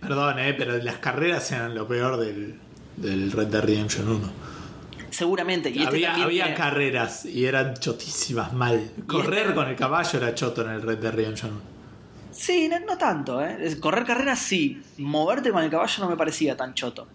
Perdón, 0.00 0.38
eh, 0.38 0.54
pero 0.56 0.78
las 0.78 0.98
carreras 0.98 1.50
eran 1.50 1.74
lo 1.74 1.88
peor 1.88 2.18
del, 2.18 2.54
del 2.96 3.32
Red 3.32 3.48
Dead 3.48 3.62
Redemption 3.64 4.08
1. 4.08 4.32
Seguramente. 5.10 5.70
Y 5.70 5.74
este 5.78 5.86
había 5.88 6.08
también 6.08 6.26
había 6.26 6.44
tiene- 6.44 6.56
carreras 6.58 7.24
y 7.26 7.44
eran 7.44 7.74
chotísimas 7.76 8.52
mal. 8.52 8.90
Correr 9.06 9.42
este- 9.42 9.54
con 9.54 9.68
el 9.68 9.76
caballo 9.76 10.18
era 10.18 10.34
choto 10.34 10.62
en 10.62 10.70
el 10.70 10.82
Red 10.82 10.98
Dead 10.98 11.12
Redemption 11.12 11.50
1. 11.52 11.60
Sí, 12.32 12.68
no, 12.68 12.78
no 12.80 12.96
tanto, 12.96 13.44
¿eh? 13.44 13.76
Correr 13.80 14.04
carreras 14.04 14.38
sí. 14.38 14.80
Moverte 14.98 15.50
con 15.50 15.62
el 15.64 15.70
caballo 15.70 16.04
no 16.04 16.10
me 16.10 16.16
parecía 16.16 16.56
tan 16.56 16.74
choto. 16.74 17.08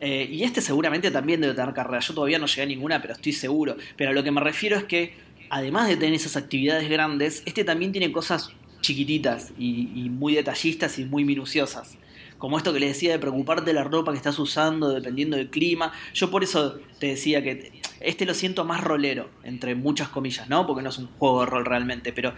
Eh, 0.00 0.28
y 0.30 0.42
este 0.42 0.60
seguramente 0.60 1.10
también 1.10 1.40
debe 1.40 1.54
tener 1.54 1.72
carreras. 1.74 2.06
Yo 2.08 2.14
todavía 2.14 2.38
no 2.38 2.46
llegué 2.46 2.62
a 2.62 2.66
ninguna, 2.66 3.00
pero 3.00 3.14
estoy 3.14 3.32
seguro. 3.32 3.76
Pero 3.96 4.10
a 4.10 4.12
lo 4.14 4.22
que 4.22 4.30
me 4.30 4.40
refiero 4.40 4.76
es 4.76 4.84
que, 4.84 5.14
además 5.50 5.88
de 5.88 5.96
tener 5.96 6.14
esas 6.14 6.36
actividades 6.36 6.88
grandes, 6.88 7.42
este 7.46 7.64
también 7.64 7.92
tiene 7.92 8.10
cosas 8.12 8.50
chiquititas 8.80 9.52
y, 9.58 9.90
y 9.94 10.10
muy 10.10 10.34
detallistas 10.34 10.98
y 10.98 11.04
muy 11.04 11.24
minuciosas. 11.24 11.96
Como 12.38 12.58
esto 12.58 12.72
que 12.72 12.80
les 12.80 12.90
decía 12.90 13.12
de 13.12 13.18
preocuparte 13.18 13.64
de 13.64 13.72
la 13.72 13.84
ropa 13.84 14.12
que 14.12 14.18
estás 14.18 14.38
usando 14.38 14.90
dependiendo 14.90 15.36
del 15.36 15.48
clima. 15.48 15.92
Yo 16.14 16.30
por 16.30 16.44
eso 16.44 16.78
te 16.98 17.08
decía 17.08 17.42
que 17.42 17.72
este 18.00 18.26
lo 18.26 18.34
siento 18.34 18.64
más 18.64 18.82
rolero, 18.82 19.30
entre 19.42 19.74
muchas 19.74 20.08
comillas, 20.08 20.48
¿no? 20.48 20.66
Porque 20.66 20.82
no 20.82 20.90
es 20.90 20.98
un 20.98 21.08
juego 21.18 21.40
de 21.40 21.46
rol 21.46 21.64
realmente, 21.64 22.12
pero 22.12 22.34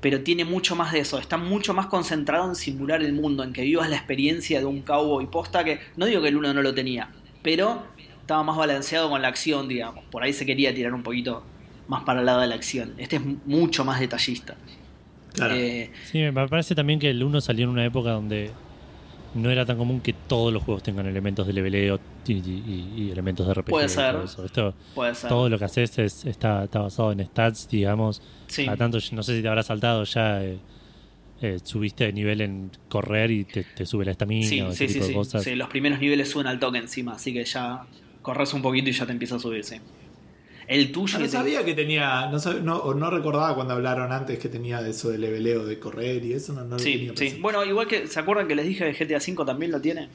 pero 0.00 0.22
tiene 0.22 0.44
mucho 0.44 0.76
más 0.76 0.92
de 0.92 1.00
eso. 1.00 1.18
Está 1.18 1.36
mucho 1.36 1.74
más 1.74 1.86
concentrado 1.86 2.48
en 2.48 2.54
simular 2.54 3.02
el 3.02 3.12
mundo, 3.12 3.44
en 3.44 3.52
que 3.52 3.62
vivas 3.62 3.90
la 3.90 3.96
experiencia 3.96 4.58
de 4.58 4.64
un 4.64 4.80
cowboy 4.80 5.26
posta 5.26 5.62
que 5.62 5.80
no 5.96 6.06
digo 6.06 6.22
que 6.22 6.28
el 6.28 6.36
uno 6.36 6.54
no 6.54 6.62
lo 6.62 6.74
tenía, 6.74 7.10
pero 7.42 7.82
estaba 8.20 8.42
más 8.42 8.56
balanceado 8.56 9.10
con 9.10 9.20
la 9.20 9.28
acción, 9.28 9.68
digamos. 9.68 10.04
Por 10.10 10.22
ahí 10.22 10.32
se 10.32 10.46
quería 10.46 10.74
tirar 10.74 10.94
un 10.94 11.02
poquito 11.02 11.42
más 11.88 12.04
para 12.04 12.20
el 12.20 12.26
lado 12.26 12.40
de 12.40 12.46
la 12.46 12.54
acción. 12.54 12.94
Este 12.96 13.16
es 13.16 13.22
mucho 13.44 13.84
más 13.84 14.00
detallista. 14.00 14.56
Claro. 15.34 15.54
Eh, 15.54 15.90
Sí, 16.10 16.18
me 16.18 16.32
parece 16.32 16.74
también 16.74 16.98
que 16.98 17.10
el 17.10 17.22
1 17.22 17.40
salió 17.40 17.64
en 17.64 17.70
una 17.70 17.84
época 17.84 18.10
donde 18.10 18.50
no 19.34 19.50
era 19.50 19.64
tan 19.64 19.78
común 19.78 20.00
que 20.00 20.12
todos 20.12 20.52
los 20.52 20.62
juegos 20.62 20.82
tengan 20.82 21.06
elementos 21.06 21.46
de 21.46 21.52
leveleo 21.52 22.00
y, 22.26 22.32
y- 22.34 22.94
y 22.96 23.10
elementos 23.10 23.46
de 23.46 23.54
RPG. 23.54 23.70
Puede 23.70 23.88
ser. 23.88 24.12
todo 24.14 24.24
eso. 24.24 24.44
Esto, 24.44 24.74
Puede 24.94 25.14
ser. 25.14 25.28
todo 25.28 25.48
lo 25.48 25.58
que 25.58 25.64
haces 25.64 25.98
es, 25.98 26.24
está, 26.24 26.64
está 26.64 26.80
basado 26.80 27.12
en 27.12 27.24
stats, 27.26 27.68
digamos. 27.68 28.22
Sí. 28.48 28.66
A 28.66 28.76
tanto, 28.76 28.98
no 29.12 29.22
sé 29.22 29.36
si 29.36 29.42
te 29.42 29.48
habrá 29.48 29.62
saltado 29.62 30.04
ya. 30.04 30.42
eh, 30.44 30.58
eh, 31.42 31.58
subiste 31.64 32.04
de 32.04 32.12
nivel 32.12 32.42
en 32.42 32.70
correr 32.90 33.30
y 33.30 33.44
te, 33.44 33.64
te 33.64 33.86
sube 33.86 34.04
la 34.04 34.10
estamina 34.10 34.46
Sí, 34.46 34.60
o 34.60 34.68
ese 34.72 34.86
sí, 34.88 34.88
sí, 34.88 34.92
tipo 34.94 35.04
de 35.06 35.10
sí. 35.10 35.14
cosas. 35.16 35.42
Sí, 35.42 35.54
Los 35.54 35.68
primeros 35.68 35.98
niveles 35.98 36.28
suben 36.30 36.46
al 36.46 36.58
toque 36.58 36.76
encima, 36.78 37.12
así 37.14 37.32
que 37.32 37.44
ya 37.44 37.86
corres 38.20 38.52
un 38.52 38.60
poquito 38.60 38.90
y 38.90 38.92
ya 38.92 39.06
te 39.06 39.12
empieza 39.12 39.36
a 39.36 39.38
subir, 39.38 39.64
sí. 39.64 39.76
El 40.70 40.92
tuyo. 40.92 41.16
Ah, 41.16 41.18
No 41.18 41.24
te- 41.26 41.32
sabía 41.32 41.64
que 41.64 41.74
tenía, 41.74 42.26
no, 42.30 42.38
sab- 42.38 42.60
no, 42.62 42.94
no 42.94 43.10
recordaba 43.10 43.56
cuando 43.56 43.74
hablaron 43.74 44.12
antes 44.12 44.38
que 44.38 44.48
tenía 44.48 44.80
eso 44.86 45.10
de 45.10 45.18
leveleo, 45.18 45.66
de 45.66 45.80
correr 45.80 46.24
y 46.24 46.32
eso, 46.34 46.52
no, 46.52 46.62
no 46.62 46.76
lo 46.76 46.78
Sí, 46.78 46.92
tenía 47.08 47.12
sí. 47.16 47.38
Bueno, 47.40 47.64
igual 47.64 47.88
que. 47.88 48.06
¿Se 48.06 48.20
acuerdan 48.20 48.46
que 48.46 48.54
les 48.54 48.66
dije 48.66 48.92
que 48.92 49.04
GTA 49.04 49.16
V 49.18 49.44
también 49.44 49.72
lo 49.72 49.80
tiene? 49.80 50.08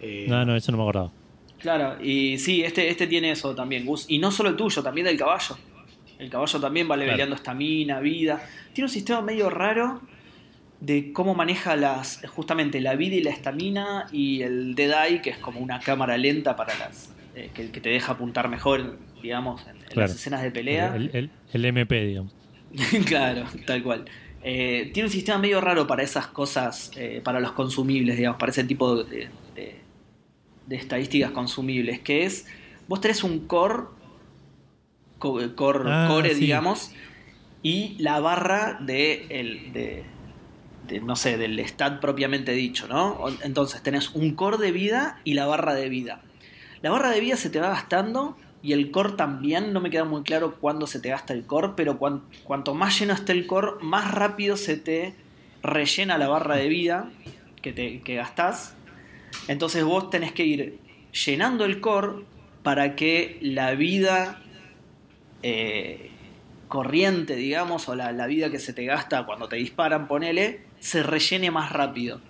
Eh, 0.00 0.26
No, 0.28 0.44
no, 0.44 0.56
eso 0.56 0.72
no 0.72 0.78
me 0.78 0.84
acordaba. 0.84 1.10
Claro, 1.58 2.02
y 2.02 2.38
sí, 2.38 2.62
este, 2.62 2.88
este 2.88 3.06
tiene 3.06 3.32
eso 3.32 3.54
también, 3.54 3.84
Gus. 3.84 4.06
Y 4.08 4.18
no 4.18 4.30
solo 4.30 4.48
el 4.48 4.56
tuyo, 4.56 4.82
también 4.82 5.06
del 5.06 5.18
caballo. 5.18 5.58
El 6.18 6.30
caballo 6.30 6.58
también 6.60 6.90
va 6.90 6.96
leveleando 6.96 7.34
estamina, 7.34 8.00
vida. 8.00 8.42
Tiene 8.72 8.86
un 8.86 8.92
sistema 8.92 9.20
medio 9.22 9.50
raro 9.50 10.00
de 10.80 11.12
cómo 11.12 11.34
maneja 11.34 11.74
las 11.76 12.22
justamente 12.28 12.80
la 12.80 12.94
vida 12.94 13.16
y 13.16 13.22
la 13.22 13.30
estamina 13.30 14.06
y 14.12 14.42
el 14.42 14.74
Dead 14.74 15.08
Eye, 15.08 15.20
que 15.20 15.30
es 15.30 15.38
como 15.38 15.60
una 15.60 15.80
cámara 15.80 16.16
lenta 16.16 16.54
para 16.56 16.76
las 16.78 17.12
eh, 17.38 17.50
que, 17.54 17.70
que 17.70 17.80
te 17.80 17.90
deja 17.90 18.12
apuntar 18.12 18.48
mejor, 18.48 18.98
digamos, 19.22 19.66
en, 19.66 19.76
en 19.76 19.82
Claro. 19.88 20.08
las 20.08 20.14
escenas 20.16 20.42
de 20.42 20.50
pelea. 20.50 20.94
El, 20.96 21.10
el- 21.14 21.30
el 21.52 21.64
MP, 21.64 22.04
digamos. 22.06 22.32
claro, 23.06 23.44
tal 23.66 23.82
cual. 23.82 24.04
Eh, 24.40 24.90
tiene 24.92 25.06
un 25.08 25.12
sistema 25.12 25.38
medio 25.38 25.60
raro 25.60 25.86
para 25.86 26.02
esas 26.02 26.28
cosas, 26.28 26.90
eh, 26.96 27.20
para 27.24 27.40
los 27.40 27.52
consumibles, 27.52 28.16
digamos, 28.16 28.38
para 28.38 28.50
ese 28.52 28.64
tipo 28.64 29.04
de, 29.04 29.30
de- 29.54 29.84
de 30.66 30.76
estadísticas 30.76 31.32
consumibles, 31.32 32.00
que 32.00 32.24
es, 32.24 32.46
vos 32.86 33.00
tenés 33.00 33.24
un 33.24 33.46
core, 33.46 33.84
co- 35.18 35.54
core, 35.56 35.90
Ah, 35.90 36.06
core 36.08 36.34
sí. 36.34 36.40
digamos, 36.40 36.92
y 37.62 37.96
la 38.02 38.20
barra 38.20 38.78
de, 38.80 39.26
el, 39.30 39.72
de, 39.72 40.06
de, 40.82 41.00
no 41.00 41.16
sé, 41.16 41.38
del 41.38 41.58
stat 41.60 42.00
propiamente 42.00 42.52
dicho, 42.52 42.88
¿no? 42.88 43.18
Entonces 43.42 43.82
tenés 43.82 44.10
un 44.14 44.34
core 44.36 44.58
de 44.58 44.72
vida 44.72 45.20
y 45.24 45.34
la 45.34 45.46
barra 45.46 45.74
de 45.74 45.88
vida. 45.88 46.27
La 46.82 46.90
barra 46.90 47.10
de 47.10 47.20
vida 47.20 47.36
se 47.36 47.50
te 47.50 47.60
va 47.60 47.68
gastando 47.70 48.36
y 48.62 48.72
el 48.72 48.90
core 48.90 49.12
también, 49.12 49.72
no 49.72 49.80
me 49.80 49.90
queda 49.90 50.04
muy 50.04 50.22
claro 50.22 50.56
cuándo 50.60 50.86
se 50.86 51.00
te 51.00 51.10
gasta 51.10 51.32
el 51.32 51.44
core, 51.44 51.70
pero 51.76 51.98
cuan- 51.98 52.22
cuanto 52.44 52.74
más 52.74 52.98
lleno 52.98 53.14
esté 53.14 53.32
el 53.32 53.46
core, 53.46 53.72
más 53.82 54.10
rápido 54.12 54.56
se 54.56 54.76
te 54.76 55.14
rellena 55.62 56.18
la 56.18 56.28
barra 56.28 56.56
de 56.56 56.68
vida 56.68 57.10
que, 57.62 57.72
te, 57.72 58.00
que 58.00 58.14
gastás. 58.16 58.74
Entonces 59.48 59.84
vos 59.84 60.10
tenés 60.10 60.32
que 60.32 60.44
ir 60.44 60.78
llenando 61.24 61.64
el 61.64 61.80
core 61.80 62.24
para 62.62 62.96
que 62.96 63.38
la 63.40 63.72
vida 63.74 64.40
eh, 65.42 66.10
corriente, 66.68 67.36
digamos, 67.36 67.88
o 67.88 67.94
la, 67.94 68.12
la 68.12 68.26
vida 68.26 68.50
que 68.50 68.58
se 68.58 68.72
te 68.72 68.84
gasta 68.84 69.24
cuando 69.26 69.48
te 69.48 69.56
disparan, 69.56 70.08
ponele, 70.08 70.62
se 70.80 71.02
rellene 71.02 71.50
más 71.50 71.72
rápido. 71.72 72.20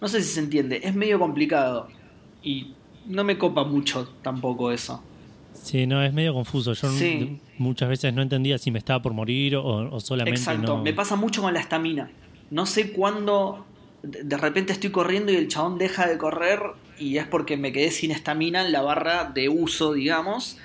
No 0.00 0.08
sé 0.08 0.22
si 0.22 0.32
se 0.34 0.40
entiende, 0.40 0.80
es 0.82 0.94
medio 0.94 1.18
complicado. 1.18 1.88
Y 2.42 2.74
no 3.06 3.24
me 3.24 3.38
copa 3.38 3.64
mucho 3.64 4.08
tampoco 4.22 4.70
eso. 4.72 5.02
Sí, 5.54 5.86
no, 5.86 6.02
es 6.02 6.12
medio 6.12 6.34
confuso. 6.34 6.72
Yo 6.72 6.90
Sí. 6.90 7.38
muchas 7.58 7.88
veces 7.88 8.12
no 8.14 8.22
entendía 8.22 8.58
si 8.58 8.70
me 8.70 8.78
estaba 8.78 9.02
por 9.02 9.12
morir 9.12 9.56
o, 9.56 9.64
o 9.94 10.00
solamente 10.00 10.38
Exacto, 10.40 10.76
no. 10.78 10.82
me 10.82 10.92
pasa 10.92 11.14
mucho 11.16 11.42
con 11.42 11.52
la 11.54 11.60
estamina. 11.60 12.10
No 12.50 12.66
sé 12.66 12.92
cuándo 12.92 13.64
de 14.02 14.36
repente 14.36 14.72
estoy 14.72 14.90
corriendo 14.90 15.30
y 15.30 15.36
el 15.36 15.46
chabón 15.48 15.78
deja 15.78 16.06
de 16.08 16.18
correr 16.18 16.60
y 16.98 17.18
es 17.18 17.26
porque 17.26 17.56
me 17.56 17.70
quedé 17.72 17.90
sin 17.92 18.10
estamina 18.10 18.64
en 18.66 18.72
la 18.72 18.82
barra 18.82 19.30
de 19.32 19.48
uso, 19.48 19.92
digamos. 19.92 20.58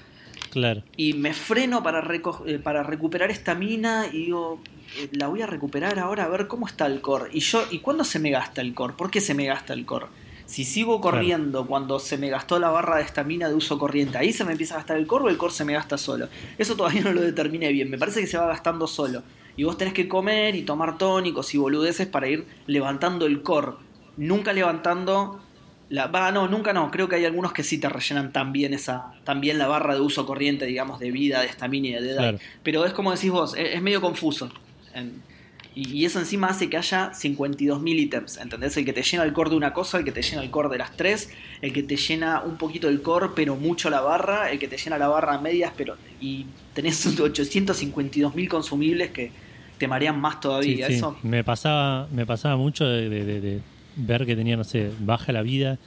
Claro. 0.49 0.81
y 0.95 1.13
me 1.13 1.33
freno 1.33 1.83
para, 1.83 2.01
reco- 2.01 2.41
eh, 2.47 2.57
para 2.57 2.81
recuperar 2.81 3.29
esta 3.29 3.53
mina 3.53 4.05
y 4.11 4.25
digo, 4.25 4.59
eh, 4.97 5.09
la 5.11 5.27
voy 5.27 5.41
a 5.41 5.45
recuperar 5.45 5.99
ahora 5.99 6.23
a 6.23 6.27
ver 6.29 6.47
cómo 6.47 6.65
está 6.65 6.85
el 6.87 7.01
core. 7.01 7.29
Y 7.33 7.41
yo, 7.41 7.63
¿y 7.69 7.79
cuándo 7.79 8.03
se 8.03 8.17
me 8.17 8.31
gasta 8.31 8.61
el 8.61 8.73
core? 8.73 8.93
¿Por 8.97 9.11
qué 9.11 9.19
se 9.21 9.33
me 9.35 9.45
gasta 9.45 9.73
el 9.73 9.85
core? 9.85 10.07
Si 10.47 10.63
sigo 10.63 11.01
corriendo 11.01 11.67
cuando 11.67 11.99
se 11.99 12.17
me 12.17 12.29
gastó 12.29 12.57
la 12.57 12.69
barra 12.69 12.95
de 12.97 13.03
estamina 13.03 13.47
de 13.49 13.53
uso 13.53 13.77
corriente, 13.77 14.17
ahí 14.17 14.31
se 14.31 14.45
me 14.45 14.53
empieza 14.53 14.75
a 14.75 14.77
gastar 14.77 14.97
el 14.97 15.05
core 15.05 15.25
o 15.25 15.29
el 15.29 15.37
core 15.37 15.53
se 15.53 15.65
me 15.65 15.73
gasta 15.73 15.97
solo. 15.97 16.29
Eso 16.57 16.75
todavía 16.75 17.01
no 17.03 17.11
lo 17.11 17.21
determiné 17.21 17.71
bien, 17.71 17.89
me 17.89 17.97
parece 17.97 18.21
que 18.21 18.27
se 18.27 18.37
va 18.37 18.47
gastando 18.47 18.87
solo. 18.87 19.23
Y 19.57 19.63
vos 19.65 19.77
tenés 19.77 19.93
que 19.93 20.07
comer 20.07 20.55
y 20.55 20.61
tomar 20.63 20.97
tónicos 20.97 21.53
y 21.53 21.57
boludeces 21.57 22.07
para 22.07 22.27
ir 22.29 22.47
levantando 22.65 23.25
el 23.25 23.41
core. 23.43 23.73
Nunca 24.15 24.53
levantando 24.53 25.39
la, 25.89 26.07
va, 26.07 26.31
no, 26.31 26.47
nunca 26.47 26.73
no. 26.73 26.91
Creo 26.91 27.09
que 27.09 27.15
hay 27.15 27.25
algunos 27.25 27.53
que 27.53 27.63
sí 27.63 27.77
te 27.77 27.89
rellenan 27.89 28.31
también 28.31 28.73
esa, 28.73 29.13
también 29.25 29.57
la 29.57 29.67
barra 29.67 29.95
de 29.95 30.01
uso 30.01 30.25
corriente, 30.25 30.65
digamos, 30.65 30.99
de 30.99 31.11
vida, 31.11 31.41
de 31.41 31.47
estamina 31.47 31.87
y 31.87 31.91
de 31.91 31.99
edad. 32.11 32.17
Claro. 32.17 32.39
Pero 32.63 32.85
es 32.85 32.93
como 32.93 33.11
decís 33.11 33.31
vos, 33.31 33.55
es, 33.57 33.75
es 33.75 33.81
medio 33.81 33.99
confuso. 33.99 34.49
En- 34.93 35.21
y, 35.81 36.05
eso 36.05 36.19
encima 36.19 36.47
hace 36.47 36.69
que 36.69 36.77
haya 36.77 37.11
52.000 37.11 37.99
ítems, 37.99 38.37
¿entendés? 38.37 38.75
El 38.77 38.85
que 38.85 38.93
te 38.93 39.03
llena 39.03 39.23
el 39.23 39.33
core 39.33 39.49
de 39.51 39.55
una 39.57 39.73
cosa, 39.73 39.97
el 39.99 40.03
que 40.05 40.11
te 40.11 40.21
llena 40.21 40.41
el 40.41 40.49
core 40.49 40.69
de 40.69 40.77
las 40.77 40.95
tres, 40.97 41.29
el 41.61 41.71
que 41.73 41.83
te 41.83 41.95
llena 41.97 42.41
un 42.41 42.57
poquito 42.57 42.89
el 42.89 43.01
core, 43.01 43.27
pero 43.35 43.55
mucho 43.55 43.89
la 43.89 44.01
barra, 44.01 44.49
el 44.51 44.59
que 44.59 44.67
te 44.67 44.77
llena 44.77 44.97
la 44.97 45.07
barra 45.07 45.35
a 45.35 45.41
medias, 45.41 45.71
pero. 45.77 45.95
Y 46.19 46.45
tenés 46.73 47.05
852.000 47.19 48.47
consumibles 48.47 49.11
que 49.11 49.31
te 49.77 49.87
marean 49.87 50.19
más 50.19 50.39
todavía. 50.39 50.87
sí. 50.87 50.93
Eso. 50.93 51.17
Me 51.23 51.43
pasaba, 51.43 52.07
me 52.11 52.25
pasaba 52.25 52.55
mucho 52.57 52.85
de, 52.85 53.09
de- 53.09 53.25
de- 53.25 53.41
de 53.41 53.61
ver 53.95 54.25
que 54.25 54.35
tenía, 54.35 54.57
no 54.57 54.63
sé, 54.63 54.91
baja 54.99 55.31
la 55.31 55.41
vida 55.41 55.77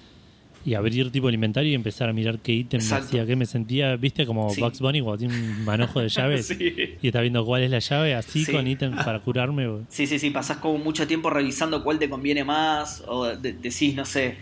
y 0.65 0.75
abrir 0.75 1.11
tipo 1.11 1.29
el 1.29 1.35
inventario 1.35 1.71
y 1.71 1.75
empezar 1.75 2.09
a 2.09 2.13
mirar 2.13 2.39
qué 2.39 2.53
ítem 2.53 2.81
me 2.87 2.95
hacía, 2.95 3.25
que 3.25 3.35
me 3.37 3.47
sentía, 3.47 3.97
viste, 3.97 4.27
como 4.27 4.51
Sí. 4.51 4.61
Bugs 4.61 4.81
Bunny 4.81 5.01
cuando 5.01 5.19
tiene 5.19 5.35
un 5.35 5.65
manojo 5.65 6.01
de 6.01 6.09
llaves 6.11 6.47
Sí. 6.49 6.75
y 7.01 7.07
está 7.07 7.21
viendo 7.23 7.45
cuál 7.47 7.63
es 7.63 7.71
la 7.71 7.79
llave, 7.79 8.15
así 8.15 8.45
Sí. 8.45 8.53
con 8.53 8.67
ítems 8.67 9.03
para 9.05 9.21
curarme. 9.25 9.67
Sí, 9.89 10.07
sí, 10.07 10.19
sí, 10.19 10.31
pasás 10.31 10.59
como 10.59 10.79
mucho 10.79 11.07
tiempo 11.07 11.31
revisando 11.31 11.83
cuál 11.83 11.99
te 11.99 12.11
conviene 12.11 12.45
más, 12.45 13.03
o 13.07 13.25
de- 13.37 13.55
decís, 13.55 13.95
no 13.95 14.05
sé, 14.05 14.37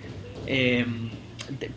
eh, 0.47 0.85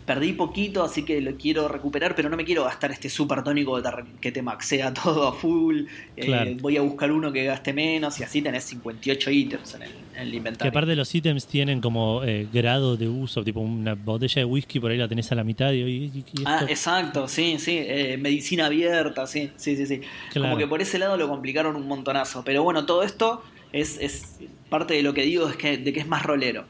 perdí 0.06 0.32
poquito, 0.32 0.82
así 0.84 1.02
que 1.04 1.20
lo 1.20 1.34
quiero 1.36 1.68
recuperar, 1.68 2.14
pero 2.14 2.28
no 2.28 2.36
me 2.36 2.44
quiero 2.44 2.64
gastar 2.64 2.90
este 2.92 3.08
super 3.08 3.42
tónico 3.42 3.80
que 4.20 4.30
te, 4.30 4.32
que 4.32 4.42
maxea 4.42 4.92
todo 5.02 5.26
a 5.28 5.32
full, 5.32 5.84
eh, 6.16 6.56
voy 6.60 6.76
a 6.76 6.82
buscar 6.82 7.10
uno 7.12 7.32
que 7.32 7.44
gaste 7.44 7.72
menos, 7.72 8.18
y 8.20 8.24
así 8.24 8.42
tenés 8.42 8.64
58 8.64 9.30
ítems 9.30 9.74
en 9.74 9.82
el, 9.82 9.90
en 10.14 10.22
el 10.22 10.30
Que 10.30 10.36
inventario. 10.36 10.70
aparte 10.70 10.94
los 10.96 11.14
ítems 11.14 11.46
tienen 11.46 11.80
como 11.80 12.22
eh, 12.24 12.46
grado 12.52 12.96
de 12.96 13.08
uso, 13.08 13.42
tipo 13.44 13.60
una 13.60 13.94
botella 13.94 14.40
de 14.40 14.44
whisky 14.44 14.80
por 14.80 14.90
ahí 14.90 14.98
la 14.98 15.08
tenés 15.08 15.30
a 15.32 15.34
la 15.34 15.44
mitad 15.44 15.72
y, 15.72 15.80
y- 15.82 16.24
y 16.34 16.42
Ah, 16.44 16.64
exacto, 16.68 17.28
sí, 17.28 17.56
sí, 17.58 17.76
eh, 17.78 18.16
medicina 18.18 18.66
abierta, 18.66 19.26
sí, 19.26 19.50
sí, 19.56 19.76
sí, 19.76 19.86
sí. 19.86 20.00
Claro. 20.32 20.48
Como 20.48 20.58
que 20.58 20.66
por 20.66 20.82
ese 20.82 20.98
lado 20.98 21.16
lo 21.16 21.28
complicaron 21.28 21.76
un 21.76 21.86
montonazo. 21.88 22.42
Pero 22.44 22.62
bueno, 22.62 22.84
todo 22.86 23.02
esto 23.02 23.42
es, 23.72 23.98
es 24.00 24.36
parte 24.68 24.94
de 24.94 25.02
lo 25.02 25.14
que 25.14 25.22
digo 25.22 25.48
es 25.48 25.56
que, 25.56 25.78
de 25.78 25.92
que 25.92 26.00
es 26.00 26.06
más 26.06 26.22
rolero, 26.24 26.64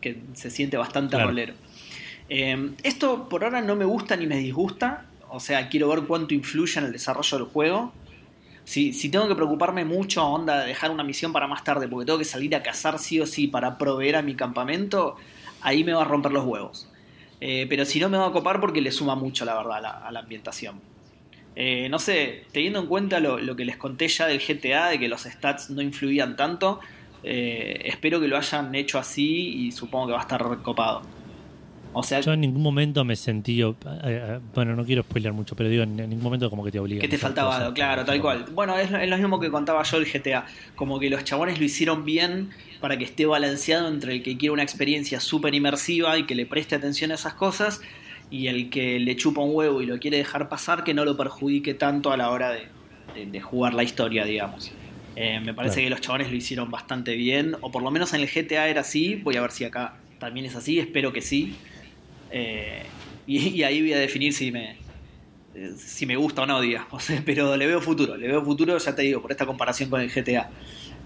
que 0.00 0.16
se 0.34 0.50
siente 0.50 0.76
bastante 0.76 1.10
Claro. 1.16 1.28
rolero. 1.30 1.54
Eh, 2.28 2.74
esto 2.82 3.28
por 3.28 3.44
ahora 3.44 3.60
no 3.60 3.76
me 3.76 3.84
gusta 3.84 4.16
ni 4.16 4.26
me 4.26 4.36
disgusta, 4.36 5.06
o 5.28 5.40
sea, 5.40 5.68
quiero 5.68 5.88
ver 5.88 6.02
cuánto 6.02 6.34
influye 6.34 6.78
en 6.78 6.86
el 6.86 6.92
desarrollo 6.92 7.38
del 7.38 7.46
juego. 7.46 7.92
Si, 8.64 9.08
tengo 9.10 9.28
que 9.28 9.36
preocuparme 9.36 9.84
mucho, 9.84 10.26
onda, 10.26 10.60
de 10.60 10.66
dejar 10.66 10.90
una 10.90 11.04
misión 11.04 11.32
para 11.32 11.46
más 11.46 11.62
tarde, 11.62 11.86
porque 11.86 12.06
tengo 12.06 12.18
que 12.18 12.24
salir 12.24 12.54
a 12.56 12.64
cazar 12.64 12.98
sí 12.98 13.20
o 13.20 13.26
sí 13.26 13.46
para 13.46 13.78
proveer 13.78 14.16
a 14.16 14.22
mi 14.22 14.34
campamento, 14.34 15.16
ahí 15.60 15.84
me 15.84 15.92
va 15.92 16.02
a 16.02 16.04
romper 16.04 16.32
los 16.32 16.44
huevos. 16.44 16.88
Eh, 17.40 17.66
pero 17.68 17.84
si 17.84 18.00
no 18.00 18.08
me 18.08 18.18
va 18.18 18.26
a 18.26 18.32
copar 18.32 18.60
porque 18.60 18.80
le 18.80 18.90
suma 18.90 19.14
mucho, 19.14 19.44
la 19.44 19.54
verdad, 19.54 19.76
a 19.76 19.80
la, 19.80 19.90
a 19.90 20.10
la 20.10 20.20
ambientación. 20.20 20.80
Eh, 21.54 21.88
no 21.88 21.98
sé, 21.98 22.44
teniendo 22.52 22.80
en 22.80 22.86
cuenta 22.86 23.20
lo, 23.20 23.38
lo 23.38 23.54
que 23.54 23.64
les 23.64 23.76
conté 23.76 24.08
ya 24.08 24.26
del 24.26 24.40
GTA, 24.40 24.88
de 24.88 24.98
que 24.98 25.08
los 25.08 25.22
stats 25.22 25.70
no 25.70 25.80
influían 25.80 26.36
tanto, 26.36 26.80
eh, 27.22 27.80
espero 27.84 28.20
que 28.20 28.28
lo 28.28 28.36
hayan 28.36 28.74
hecho 28.74 28.98
así 28.98 29.66
y 29.66 29.72
supongo 29.72 30.08
que 30.08 30.12
va 30.12 30.18
a 30.18 30.22
estar 30.22 30.62
copado. 30.62 31.02
O 31.98 32.02
sea, 32.02 32.20
Yo 32.20 32.34
en 32.34 32.42
ningún 32.42 32.62
momento 32.62 33.04
me 33.04 33.16
sentí. 33.16 33.62
eh, 33.62 33.74
eh, 34.04 34.38
bueno, 34.54 34.76
no 34.76 34.84
quiero 34.84 35.02
spoilear 35.02 35.32
mucho, 35.32 35.56
pero 35.56 35.70
digo, 35.70 35.82
en, 35.82 35.96
ningún 35.96 36.22
momento 36.22 36.50
como 36.50 36.62
que 36.62 36.70
te 36.70 36.78
obliga. 36.78 37.00
que 37.00 37.08
te 37.08 37.16
faltaba 37.16 37.72
claro, 37.72 38.04
tal 38.04 38.20
cual. 38.20 38.44
Bueno, 38.52 38.76
es 38.78 38.90
lo, 38.90 38.98
es 38.98 39.08
lo 39.08 39.16
mismo 39.16 39.40
que 39.40 39.50
contaba 39.50 39.82
yo 39.82 39.96
el 39.96 40.04
GTA. 40.06 40.44
Como 40.74 41.00
que 41.00 41.08
los 41.08 41.24
chabones 41.24 41.58
lo 41.58 41.64
hicieron 41.64 42.04
bien 42.04 42.50
para 42.80 42.98
que 42.98 43.04
esté 43.04 43.24
balanceado 43.24 43.88
entre 43.88 44.12
el 44.12 44.22
que 44.22 44.36
quiere 44.36 44.52
una 44.52 44.62
experiencia 44.62 45.20
súper 45.20 45.54
inmersiva 45.54 46.18
y 46.18 46.24
que 46.26 46.34
le 46.34 46.44
preste 46.44 46.74
atención 46.74 47.12
a 47.12 47.14
esas 47.14 47.32
cosas 47.32 47.80
y 48.30 48.48
el 48.48 48.68
que 48.68 48.98
le 49.00 49.16
chupa 49.16 49.40
un 49.40 49.54
huevo 49.54 49.80
y 49.80 49.86
lo 49.86 49.98
quiere 49.98 50.18
dejar 50.18 50.50
pasar, 50.50 50.84
que 50.84 50.92
no 50.92 51.04
lo 51.06 51.16
perjudique 51.16 51.72
tanto 51.72 52.12
a 52.12 52.18
la 52.18 52.28
hora 52.28 52.50
de, 52.50 52.68
de- 53.14 53.24
de 53.26 53.40
jugar 53.40 53.72
la 53.72 53.82
historia, 53.84 54.26
digamos. 54.26 54.70
Eh, 55.14 55.40
me 55.40 55.54
parece 55.54 55.76
Claro. 55.76 55.86
que 55.86 55.90
los 55.90 56.00
chabones 56.02 56.30
lo 56.30 56.36
hicieron 56.36 56.70
bastante 56.70 57.14
bien, 57.14 57.56
o 57.62 57.70
por 57.70 57.82
lo 57.82 57.90
menos 57.90 58.12
en 58.12 58.20
el 58.20 58.28
GTA 58.28 58.68
era 58.68 58.82
así. 58.82 59.14
Voy 59.14 59.36
a 59.36 59.40
ver 59.40 59.50
si 59.52 59.64
acá 59.64 59.94
también 60.18 60.44
es 60.44 60.54
así, 60.56 60.78
espero 60.78 61.10
que 61.12 61.22
sí. 61.22 61.56
Eh, 62.30 62.84
y, 63.26 63.62
ahí 63.62 63.80
voy 63.80 63.92
a 63.92 63.98
definir 63.98 64.32
si 64.32 64.52
me, 64.52 64.76
eh, 65.54 65.72
si 65.76 66.06
me 66.06 66.16
gusta 66.16 66.42
o 66.42 66.46
no, 66.46 66.60
digamos. 66.60 67.06
Pero 67.24 67.56
le 67.56 67.66
veo 67.66 67.80
futuro, 67.80 68.16
le 68.16 68.28
veo 68.28 68.44
futuro, 68.44 68.76
ya 68.78 68.94
te 68.94 69.02
digo, 69.02 69.22
por 69.22 69.30
esta 69.30 69.46
comparación 69.46 69.90
con 69.90 70.00
el 70.00 70.10
GTA. 70.10 70.50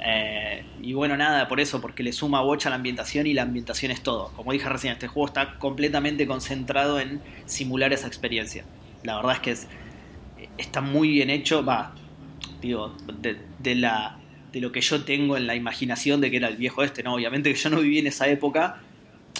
Eh, 0.02 0.64
y 0.82 0.92
bueno, 0.94 1.16
nada, 1.16 1.46
por 1.48 1.60
eso, 1.60 1.80
porque 1.80 2.02
le 2.02 2.12
suma 2.12 2.40
bocha 2.40 2.70
la 2.70 2.76
ambientación 2.76 3.26
y 3.26 3.34
la 3.34 3.42
ambientación 3.42 3.92
es 3.92 4.02
todo. 4.02 4.32
Como 4.36 4.52
dije 4.52 4.68
recién, 4.68 4.92
este 4.94 5.08
juego 5.08 5.28
está 5.28 5.58
completamente 5.58 6.26
concentrado 6.26 7.00
en 7.00 7.20
simular 7.46 7.92
esa 7.92 8.06
experiencia. 8.06 8.64
La 9.02 9.16
verdad 9.16 9.32
es 9.32 9.40
que 9.40 9.50
es, 9.52 9.68
está 10.58 10.80
muy 10.80 11.10
bien 11.10 11.30
hecho, 11.30 11.64
va, 11.64 11.94
digo, 12.60 12.94
de, 13.20 13.36
de 13.58 13.74
la, 13.74 14.18
de 14.52 14.60
lo 14.60 14.72
que 14.72 14.80
yo 14.80 15.04
tengo 15.04 15.36
en 15.36 15.46
la 15.46 15.54
imaginación 15.54 16.20
de 16.20 16.30
que 16.30 16.38
era 16.38 16.48
el 16.48 16.56
viejo 16.56 16.82
este, 16.82 17.02
¿no? 17.02 17.14
Obviamente 17.14 17.52
que 17.52 17.58
yo 17.58 17.70
no 17.70 17.80
viví 17.80 17.98
en 17.98 18.06
esa 18.06 18.28
época. 18.28 18.80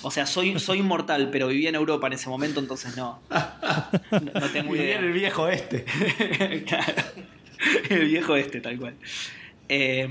O 0.03 0.11
sea, 0.11 0.27
soy, 0.27 0.59
soy 0.59 0.79
inmortal, 0.79 1.29
pero 1.31 1.49
vivía 1.49 1.69
en 1.69 1.75
Europa 1.75 2.07
en 2.07 2.15
ese 2.15 2.29
momento, 2.29 2.61
entonces 2.61 2.97
no. 2.97 3.21
No, 3.31 4.21
no 4.41 4.49
tengo 4.53 4.75
idea. 4.75 4.99
bien 4.99 5.05
el 5.05 5.13
viejo 5.13 5.49
este. 5.49 5.85
Claro. 6.67 6.95
El 7.91 8.07
viejo 8.07 8.37
este, 8.37 8.61
tal 8.61 8.79
cual. 8.79 8.95
Eh, 9.69 10.09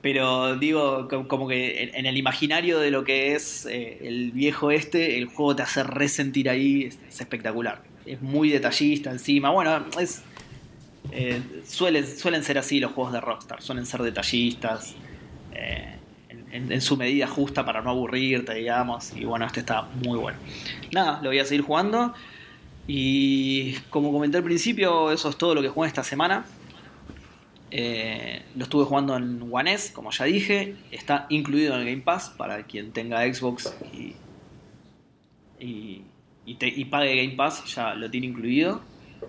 pero 0.00 0.56
digo, 0.56 1.08
co- 1.08 1.26
como 1.26 1.48
que 1.48 1.82
en, 1.82 1.94
en 1.96 2.06
el 2.06 2.16
imaginario 2.16 2.78
de 2.78 2.90
lo 2.92 3.02
que 3.02 3.34
es 3.34 3.66
eh, 3.66 3.98
el 4.02 4.30
viejo 4.30 4.70
este, 4.70 5.18
el 5.18 5.26
juego 5.26 5.56
te 5.56 5.62
hace 5.62 5.82
resentir 5.82 6.48
ahí, 6.48 6.84
es, 6.84 6.98
es 7.08 7.20
espectacular. 7.20 7.82
Es 8.06 8.22
muy 8.22 8.48
detallista 8.50 9.10
encima. 9.10 9.50
Bueno, 9.50 9.84
es. 10.00 10.22
eh, 11.10 11.42
suelen, 11.66 12.06
suelen 12.06 12.44
ser 12.44 12.58
así 12.58 12.78
los 12.78 12.92
juegos 12.92 13.12
de 13.12 13.20
Rockstar, 13.20 13.60
suelen 13.60 13.84
ser 13.86 14.02
detallistas. 14.02 14.94
eh, 15.52 15.96
en, 16.50 16.80
su 16.80 16.96
medida 16.96 17.26
justa 17.26 17.64
para 17.64 17.82
no 17.82 17.90
aburrirte, 17.90 18.54
digamos. 18.54 19.12
Y 19.16 19.24
bueno, 19.24 19.46
este 19.46 19.60
está 19.60 19.82
muy 20.04 20.18
bueno. 20.18 20.38
Nada, 20.92 21.20
lo 21.22 21.30
voy 21.30 21.38
a 21.38 21.44
seguir 21.44 21.64
jugando. 21.64 22.14
Y 22.86 23.74
como 23.90 24.12
comenté 24.12 24.38
al 24.38 24.44
principio, 24.44 25.12
eso 25.12 25.28
es 25.28 25.36
todo 25.36 25.54
lo 25.54 25.62
que 25.62 25.68
jugué 25.68 25.88
esta 25.88 26.04
semana. 26.04 26.46
Eh, 27.70 28.42
lo 28.56 28.64
estuve 28.64 28.84
jugando 28.84 29.16
en 29.16 29.46
One 29.50 29.76
como 29.92 30.10
ya 30.10 30.24
dije. 30.24 30.76
Está 30.90 31.26
incluido 31.28 31.74
en 31.74 31.80
el 31.80 31.86
Game 31.86 32.02
Pass 32.02 32.30
para 32.30 32.62
quien 32.64 32.92
tenga 32.92 33.22
Xbox 33.32 33.74
y, 33.92 34.14
y 36.46 36.84
pague 36.86 37.16
Game 37.16 37.36
Pass, 37.36 37.64
ya 37.74 37.94
lo 37.94 38.10
tiene 38.10 38.28
incluido. 38.28 38.80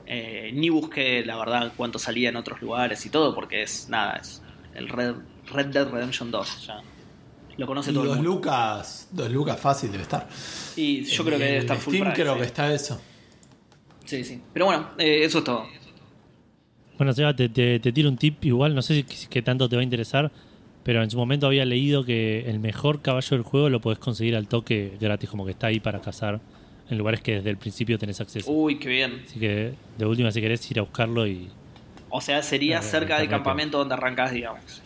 Eh, 0.05 0.51
ni 0.53 0.69
busqué, 0.69 1.25
la 1.25 1.35
verdad, 1.37 1.73
cuánto 1.75 1.99
salía 1.99 2.29
en 2.29 2.35
otros 2.35 2.61
lugares 2.61 3.05
y 3.05 3.09
todo, 3.09 3.33
porque 3.35 3.63
es 3.63 3.89
nada, 3.89 4.17
es 4.17 4.41
el 4.75 4.87
Red, 4.87 5.15
Red 5.51 5.67
Dead 5.67 5.89
Redemption 5.89 6.31
2. 6.31 6.67
Ya 6.67 6.81
lo 7.59 7.67
conoce 7.67 7.91
Y 7.91 7.93
todo 7.93 8.05
el 8.05 8.09
dos 8.09 8.17
mundo. 8.17 8.31
lucas, 8.31 9.09
dos 9.11 9.29
lucas 9.31 9.59
fácil 9.59 9.91
debe 9.91 10.03
estar. 10.03 10.27
Y 10.75 11.03
yo 11.05 11.23
creo 11.25 11.37
que 11.39 11.45
En 11.45 11.49
debe 11.49 11.59
estar 11.59 11.77
full 11.79 11.95
Steam 11.95 12.05
price, 12.05 12.21
creo 12.21 12.33
sí. 12.33 12.39
que 12.39 12.45
está 12.45 12.73
eso. 12.73 13.05
Sí, 14.05 14.23
sí. 14.23 14.41
Pero 14.53 14.65
bueno, 14.65 14.91
eh, 14.97 15.23
eso 15.23 15.39
es 15.39 15.43
todo. 15.43 15.67
Bueno, 16.97 17.13
Seba, 17.13 17.35
te, 17.35 17.49
te, 17.49 17.79
te 17.79 17.91
tiro 17.93 18.09
un 18.09 18.17
tip 18.17 18.43
igual, 18.45 18.75
no 18.75 18.81
sé 18.81 19.05
si 19.07 19.27
qué 19.27 19.41
tanto 19.41 19.69
te 19.69 19.75
va 19.75 19.81
a 19.81 19.83
interesar, 19.83 20.31
pero 20.83 21.01
en 21.03 21.09
su 21.09 21.17
momento 21.17 21.47
había 21.47 21.65
leído 21.65 22.03
que 22.03 22.49
el 22.49 22.59
mejor 22.59 23.01
caballo 23.01 23.29
del 23.37 23.43
juego 23.43 23.69
lo 23.69 23.79
podés 23.81 23.99
conseguir 23.99 24.35
al 24.35 24.47
toque 24.47 24.97
gratis, 24.99 25.29
como 25.29 25.45
que 25.45 25.51
está 25.51 25.67
ahí 25.67 25.79
para 25.79 26.01
cazar 26.01 26.41
en 26.89 26.97
lugares 26.97 27.21
que 27.21 27.35
desde 27.35 27.51
el 27.51 27.57
principio 27.57 27.97
tenés 27.99 28.19
acceso. 28.19 28.51
Uy, 28.51 28.79
qué 28.79 28.89
bien. 28.89 29.23
Así 29.25 29.39
que 29.39 29.73
de 29.97 30.05
última, 30.05 30.31
si 30.31 30.41
querés 30.41 30.69
ir 30.71 30.79
a 30.79 30.81
buscarlo 30.81 31.25
y. 31.27 31.49
O 32.09 32.21
sea, 32.21 32.41
sería 32.41 32.79
Eh, 32.79 32.83
cerca 32.83 33.19
del 33.19 33.29
campamento 33.29 33.77
donde 33.77 33.93
arrancás, 33.93 34.31
digamos. 34.31 34.81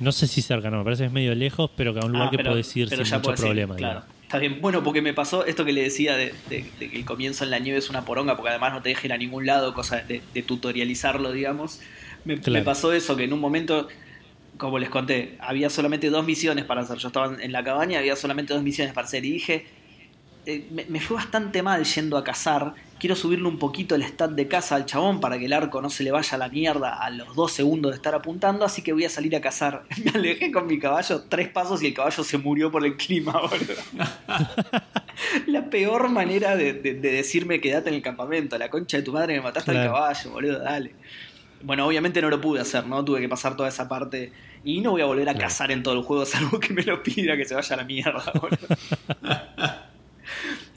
No 0.00 0.12
sé 0.12 0.26
si 0.26 0.42
cerca, 0.42 0.70
no, 0.70 0.78
me 0.78 0.84
parece 0.84 1.02
que 1.04 1.06
es 1.06 1.12
medio 1.12 1.34
lejos, 1.34 1.70
pero 1.76 1.94
que 1.94 2.00
a 2.00 2.04
un 2.04 2.12
lugar 2.12 2.28
Ah, 2.28 2.30
que 2.36 2.44
podés 2.44 2.76
ir 2.76 2.88
sin 2.88 2.98
mucho 2.98 3.34
problema. 3.34 3.76
Claro. 3.76 4.00
digamos. 4.00 4.16
Está 4.24 4.38
bien. 4.38 4.58
Bueno, 4.60 4.82
porque 4.82 5.00
me 5.02 5.14
pasó 5.14 5.46
esto 5.46 5.64
que 5.64 5.72
le 5.72 5.82
decía 5.82 6.16
de, 6.16 6.34
de- 6.50 6.64
de 6.80 6.90
que 6.90 6.96
el 6.96 7.04
comienzo 7.04 7.44
en 7.44 7.50
la 7.50 7.58
nieve 7.60 7.78
es 7.78 7.88
una 7.88 8.04
poronga, 8.04 8.36
porque 8.36 8.50
además 8.50 8.72
no 8.72 8.82
te 8.82 8.88
deja 8.90 9.06
ir 9.06 9.12
a 9.12 9.16
ningún 9.18 9.46
lado, 9.46 9.72
cosa 9.72 9.98
de, 10.02 10.20
de 10.34 10.42
tutorializarlo, 10.42 11.30
digamos. 11.32 11.80
Me, 12.24 12.34
Claro. 12.40 12.52
me 12.58 12.62
pasó 12.64 12.92
eso, 12.92 13.16
que 13.16 13.24
en 13.24 13.32
un 13.32 13.40
momento, 13.40 13.86
como 14.58 14.78
les 14.80 14.88
conté, 14.90 15.36
había 15.40 15.70
solamente 15.70 16.10
dos 16.10 16.26
misiones 16.26 16.64
para 16.64 16.80
hacer. 16.82 16.98
Yo 16.98 17.06
estaba 17.08 17.36
en 17.40 17.52
la 17.52 17.62
cabaña, 17.62 18.00
había 18.00 18.16
solamente 18.16 18.52
dos 18.52 18.62
misiones 18.64 18.92
para 18.92 19.06
hacer. 19.06 19.24
Y 19.24 19.30
dije, 19.30 19.66
eh, 20.46 20.66
me, 20.70 20.84
me 20.86 21.00
fue 21.00 21.16
bastante 21.16 21.62
mal 21.62 21.84
yendo 21.84 22.16
a 22.16 22.24
cazar. 22.24 22.74
Quiero 22.98 23.14
subirle 23.14 23.46
un 23.46 23.58
poquito 23.58 23.94
el 23.94 24.02
stat 24.02 24.30
de 24.30 24.48
caza 24.48 24.74
al 24.74 24.86
chabón 24.86 25.20
para 25.20 25.38
que 25.38 25.44
el 25.44 25.52
arco 25.52 25.82
no 25.82 25.90
se 25.90 26.02
le 26.02 26.10
vaya 26.12 26.34
a 26.34 26.38
la 26.38 26.48
mierda 26.48 26.94
a 26.94 27.10
los 27.10 27.34
dos 27.36 27.52
segundos 27.52 27.90
de 27.92 27.96
estar 27.96 28.14
apuntando, 28.14 28.64
así 28.64 28.80
que 28.80 28.92
voy 28.94 29.04
a 29.04 29.10
salir 29.10 29.36
a 29.36 29.40
cazar. 29.42 29.82
Me 30.04 30.12
alejé 30.12 30.50
con 30.50 30.66
mi 30.66 30.78
caballo 30.78 31.24
tres 31.28 31.48
pasos 31.50 31.82
y 31.82 31.88
el 31.88 31.94
caballo 31.94 32.24
se 32.24 32.38
murió 32.38 32.70
por 32.72 32.86
el 32.86 32.96
clima, 32.96 33.32
boludo. 33.40 33.74
la 35.46 35.68
peor 35.68 36.08
manera 36.08 36.56
de, 36.56 36.72
de- 36.72 36.94
de 36.94 37.12
decirme 37.12 37.60
quédate 37.60 37.90
en 37.90 37.96
el 37.96 38.02
campamento, 38.02 38.56
la 38.56 38.70
concha 38.70 38.96
de 38.96 39.02
tu 39.02 39.12
madre 39.12 39.34
me 39.34 39.40
mataste 39.42 39.72
al 39.72 39.76
Claro. 39.76 39.92
caballo, 39.92 40.30
boludo, 40.30 40.58
dale. 40.60 40.94
Bueno, 41.62 41.86
obviamente 41.86 42.20
no 42.22 42.30
lo 42.30 42.40
pude 42.40 42.60
hacer, 42.60 42.86
¿no? 42.86 43.04
Tuve 43.04 43.20
que 43.20 43.28
pasar 43.28 43.56
toda 43.56 43.68
esa 43.68 43.88
parte. 43.88 44.32
Y 44.64 44.80
no 44.80 44.92
voy 44.92 45.00
a 45.02 45.06
volver 45.06 45.28
a 45.28 45.32
Claro. 45.32 45.48
cazar 45.48 45.70
en 45.70 45.82
todo 45.82 45.94
el 45.94 46.02
juego, 46.02 46.24
salvo 46.26 46.60
que 46.60 46.72
me 46.72 46.82
lo 46.82 47.02
pida, 47.02 47.36
que 47.36 47.44
se 47.44 47.54
vaya 47.54 47.74
a 47.74 47.76
la 47.78 47.84
mierda, 47.84 48.32
boludo. 48.40 48.68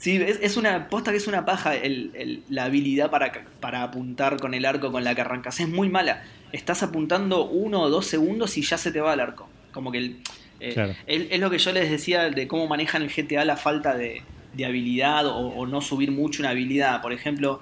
Sí, 0.00 0.16
es, 0.16 0.38
es 0.42 0.56
una 0.56 0.88
posta 0.88 1.10
que 1.10 1.18
es 1.18 1.26
una 1.28 1.44
paja 1.44 1.76
el- 1.76 2.10
el- 2.14 2.42
la 2.48 2.64
habilidad 2.64 3.10
para, 3.10 3.30
para 3.60 3.82
apuntar 3.82 4.38
con 4.38 4.54
el 4.54 4.64
arco 4.64 4.90
con 4.90 5.04
la 5.04 5.14
que 5.14 5.20
arrancas. 5.20 5.60
Es 5.60 5.68
muy 5.68 5.88
mala. 5.90 6.22
Estás 6.52 6.82
apuntando 6.82 7.44
uno 7.44 7.82
o 7.82 7.90
dos 7.90 8.06
segundos 8.06 8.56
y 8.56 8.62
ya 8.62 8.78
se 8.78 8.90
te 8.92 9.00
va 9.00 9.12
el 9.14 9.20
arco. 9.20 9.48
Como 9.72 9.92
que 9.92 9.98
el, 9.98 10.16
eh, 10.58 10.72
Claro. 10.72 10.94
es 11.06 11.38
lo 11.38 11.50
que 11.50 11.58
yo 11.58 11.72
les 11.72 11.90
decía 11.90 12.30
de 12.30 12.48
cómo 12.48 12.66
manejan 12.66 13.02
el 13.02 13.10
GTA 13.10 13.44
la 13.44 13.56
falta 13.58 13.94
de, 13.94 14.22
de 14.54 14.64
habilidad 14.64 15.26
o, 15.26 15.36
o 15.36 15.66
no 15.66 15.82
subir 15.82 16.10
mucho 16.10 16.42
una 16.42 16.50
habilidad. 16.50 17.02
Por 17.02 17.12
ejemplo, 17.12 17.60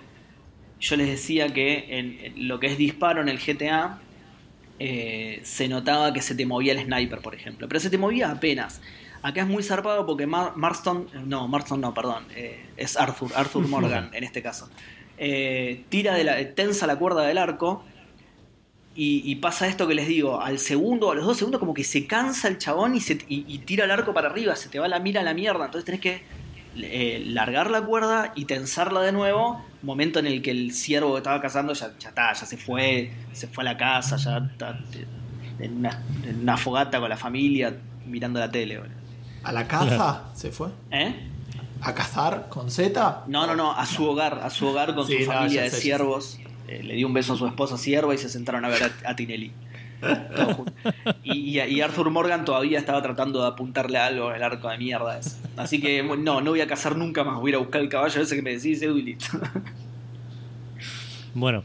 yo 0.80 0.94
les 0.96 1.08
decía 1.08 1.48
que 1.52 1.98
en, 1.98 2.18
en 2.22 2.46
lo 2.48 2.60
que 2.60 2.68
es 2.68 2.78
disparo 2.78 3.20
en 3.20 3.28
el 3.28 3.38
GTA 3.40 3.98
eh, 4.78 5.40
se 5.42 5.66
notaba 5.68 6.12
que 6.12 6.22
se 6.22 6.36
te 6.36 6.46
movía 6.46 6.72
el 6.72 6.84
sniper, 6.84 7.18
por 7.18 7.34
ejemplo. 7.34 7.66
Pero 7.66 7.80
se 7.80 7.90
te 7.90 7.98
movía 7.98 8.30
apenas. 8.30 8.80
Acá 9.22 9.42
es 9.42 9.48
muy 9.48 9.62
zarpado 9.62 10.06
porque 10.06 10.26
Mar- 10.26 10.52
Marston, 10.56 11.08
no, 11.26 11.48
Marston 11.48 11.80
no, 11.80 11.92
perdón, 11.94 12.24
eh, 12.34 12.66
es 12.76 12.96
Arthur, 12.96 13.32
Arthur 13.34 13.66
Morgan 13.68 14.10
en 14.12 14.24
este 14.24 14.42
caso. 14.42 14.68
Eh, 15.18 15.84
tira 15.88 16.14
de 16.14 16.24
la, 16.24 16.54
tensa 16.54 16.86
la 16.86 16.96
cuerda 16.96 17.22
del 17.26 17.38
arco 17.38 17.84
y, 18.94 19.22
y 19.30 19.36
pasa 19.36 19.66
esto 19.66 19.86
que 19.88 19.94
les 19.94 20.08
digo, 20.08 20.40
al 20.40 20.58
segundo, 20.58 21.10
a 21.10 21.14
los 21.14 21.24
dos 21.26 21.36
segundos 21.36 21.58
como 21.60 21.74
que 21.74 21.84
se 21.84 22.06
cansa 22.06 22.48
el 22.48 22.58
chabón 22.58 22.94
y, 22.94 23.00
se, 23.00 23.14
y, 23.28 23.44
y 23.48 23.58
tira 23.58 23.84
el 23.84 23.90
arco 23.90 24.12
para 24.14 24.28
arriba, 24.28 24.54
se 24.56 24.68
te 24.68 24.78
va 24.78 24.88
la 24.88 24.98
mira 25.00 25.20
a 25.20 25.24
la 25.24 25.34
mierda, 25.34 25.64
entonces 25.66 25.84
tenés 25.84 26.00
que 26.00 26.22
eh, 26.76 27.22
largar 27.26 27.70
la 27.70 27.82
cuerda 27.82 28.32
y 28.36 28.44
tensarla 28.44 29.00
de 29.02 29.10
nuevo, 29.12 29.64
momento 29.82 30.18
en 30.20 30.26
el 30.26 30.42
que 30.42 30.50
el 30.52 30.72
ciervo 30.72 31.12
que 31.12 31.18
estaba 31.18 31.40
cazando 31.40 31.72
ya, 31.74 31.92
ya 31.98 32.08
está, 32.10 32.32
ya 32.32 32.46
se 32.46 32.56
fue, 32.56 33.10
se 33.32 33.46
fue 33.48 33.62
a 33.62 33.66
la 33.66 33.76
casa, 33.76 34.16
ya 34.16 34.38
está 34.38 34.78
eh, 34.94 35.04
en 35.60 35.78
una, 35.78 36.02
en 36.24 36.40
una 36.40 36.56
fogata 36.56 37.00
con 37.00 37.08
la 37.08 37.16
familia 37.16 37.74
mirando 38.06 38.38
la 38.40 38.50
tele. 38.50 38.78
boludo. 38.78 38.94
¿A 39.48 39.52
la 39.52 39.66
caza 39.66 40.24
se 40.34 40.50
fue? 40.50 40.68
¿Eh? 40.90 41.14
¿A 41.80 41.94
cazar 41.94 42.48
con 42.50 42.70
Z? 42.70 43.24
No, 43.28 43.46
no, 43.46 43.56
no, 43.56 43.72
a 43.72 43.86
su 43.86 44.04
hogar, 44.04 44.40
a 44.42 44.50
su 44.50 44.66
hogar 44.66 44.94
con 44.94 45.06
Sí, 45.06 45.22
su 45.24 45.30
no, 45.30 45.34
familia 45.36 45.62
de 45.62 45.70
sé, 45.70 45.80
siervos. 45.80 46.38
Eh, 46.66 46.82
le 46.82 46.94
dio 46.94 47.06
un 47.06 47.14
beso 47.14 47.32
a 47.32 47.36
su 47.36 47.46
esposa 47.46 47.78
sierva 47.78 48.14
y 48.14 48.18
se 48.18 48.28
sentaron 48.28 48.64
a 48.64 48.68
ver 48.68 48.82
a, 48.82 49.10
a 49.10 49.16
Tinelli. 49.16 49.52
Y, 51.24 51.58
y- 51.58 51.60
y 51.60 51.80
Arthur 51.80 52.10
Morgan 52.10 52.44
todavía 52.44 52.78
estaba 52.78 53.00
tratando 53.02 53.40
de 53.40 53.48
apuntarle 53.48 53.96
algo 53.98 54.28
en 54.30 54.36
el 54.36 54.42
arco 54.42 54.68
de 54.68 54.76
mierda 54.78 55.18
ese. 55.18 55.36
Así 55.56 55.80
que 55.80 56.02
no, 56.02 56.40
no 56.42 56.50
voy 56.50 56.60
a 56.60 56.66
cazar 56.66 56.94
nunca 56.96 57.24
más, 57.24 57.36
voy 57.36 57.46
a 57.46 57.50
ir 57.50 57.54
a 57.56 57.58
buscar 57.58 57.80
el 57.80 57.88
caballo 57.88 58.20
ese 58.20 58.36
que 58.36 58.42
me 58.42 58.50
decís, 58.54 58.82
Edu, 58.82 58.98
y 58.98 59.02
listo. 59.02 59.38
Bueno, 61.34 61.62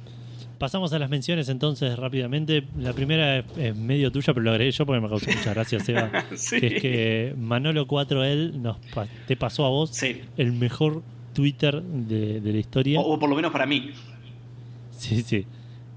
pasamos 0.64 0.94
a 0.94 1.00
las 1.00 1.10
menciones 1.10 1.50
entonces 1.50 2.00
rápidamente. 2.00 2.64
La 2.78 2.94
primera 2.94 3.40
es, 3.40 3.46
es 3.58 3.76
medio 3.76 4.14
tuya, 4.14 4.34
pero 4.34 4.46
lo 4.46 4.52
agregué 4.52 4.72
yo 4.72 4.86
porque 4.86 5.02
me 5.02 5.10
causó 5.10 5.26
muchas 5.30 5.54
gracias, 5.54 5.84
Seba. 5.84 6.10
Sí. 6.38 6.58
Que 6.62 6.68
es 6.68 6.82
que 6.82 7.36
Manolo 7.38 7.86
4L 7.86 8.54
nos 8.54 8.78
pa- 8.94 9.08
te 9.28 9.36
pasó 9.36 9.66
a 9.66 9.70
vos 9.70 9.90
Sí. 9.90 10.22
el 10.38 10.54
mejor 10.54 11.04
Twitter 11.34 11.82
de, 11.84 12.40
de 12.40 12.54
la 12.54 12.60
historia. 12.60 12.98
O, 13.02 13.14
o 13.16 13.20
por 13.20 13.30
lo 13.30 13.36
menos 13.36 13.52
para 13.52 13.66
mí. 13.66 13.92
Sí, 14.92 15.22
sí. 15.22 15.46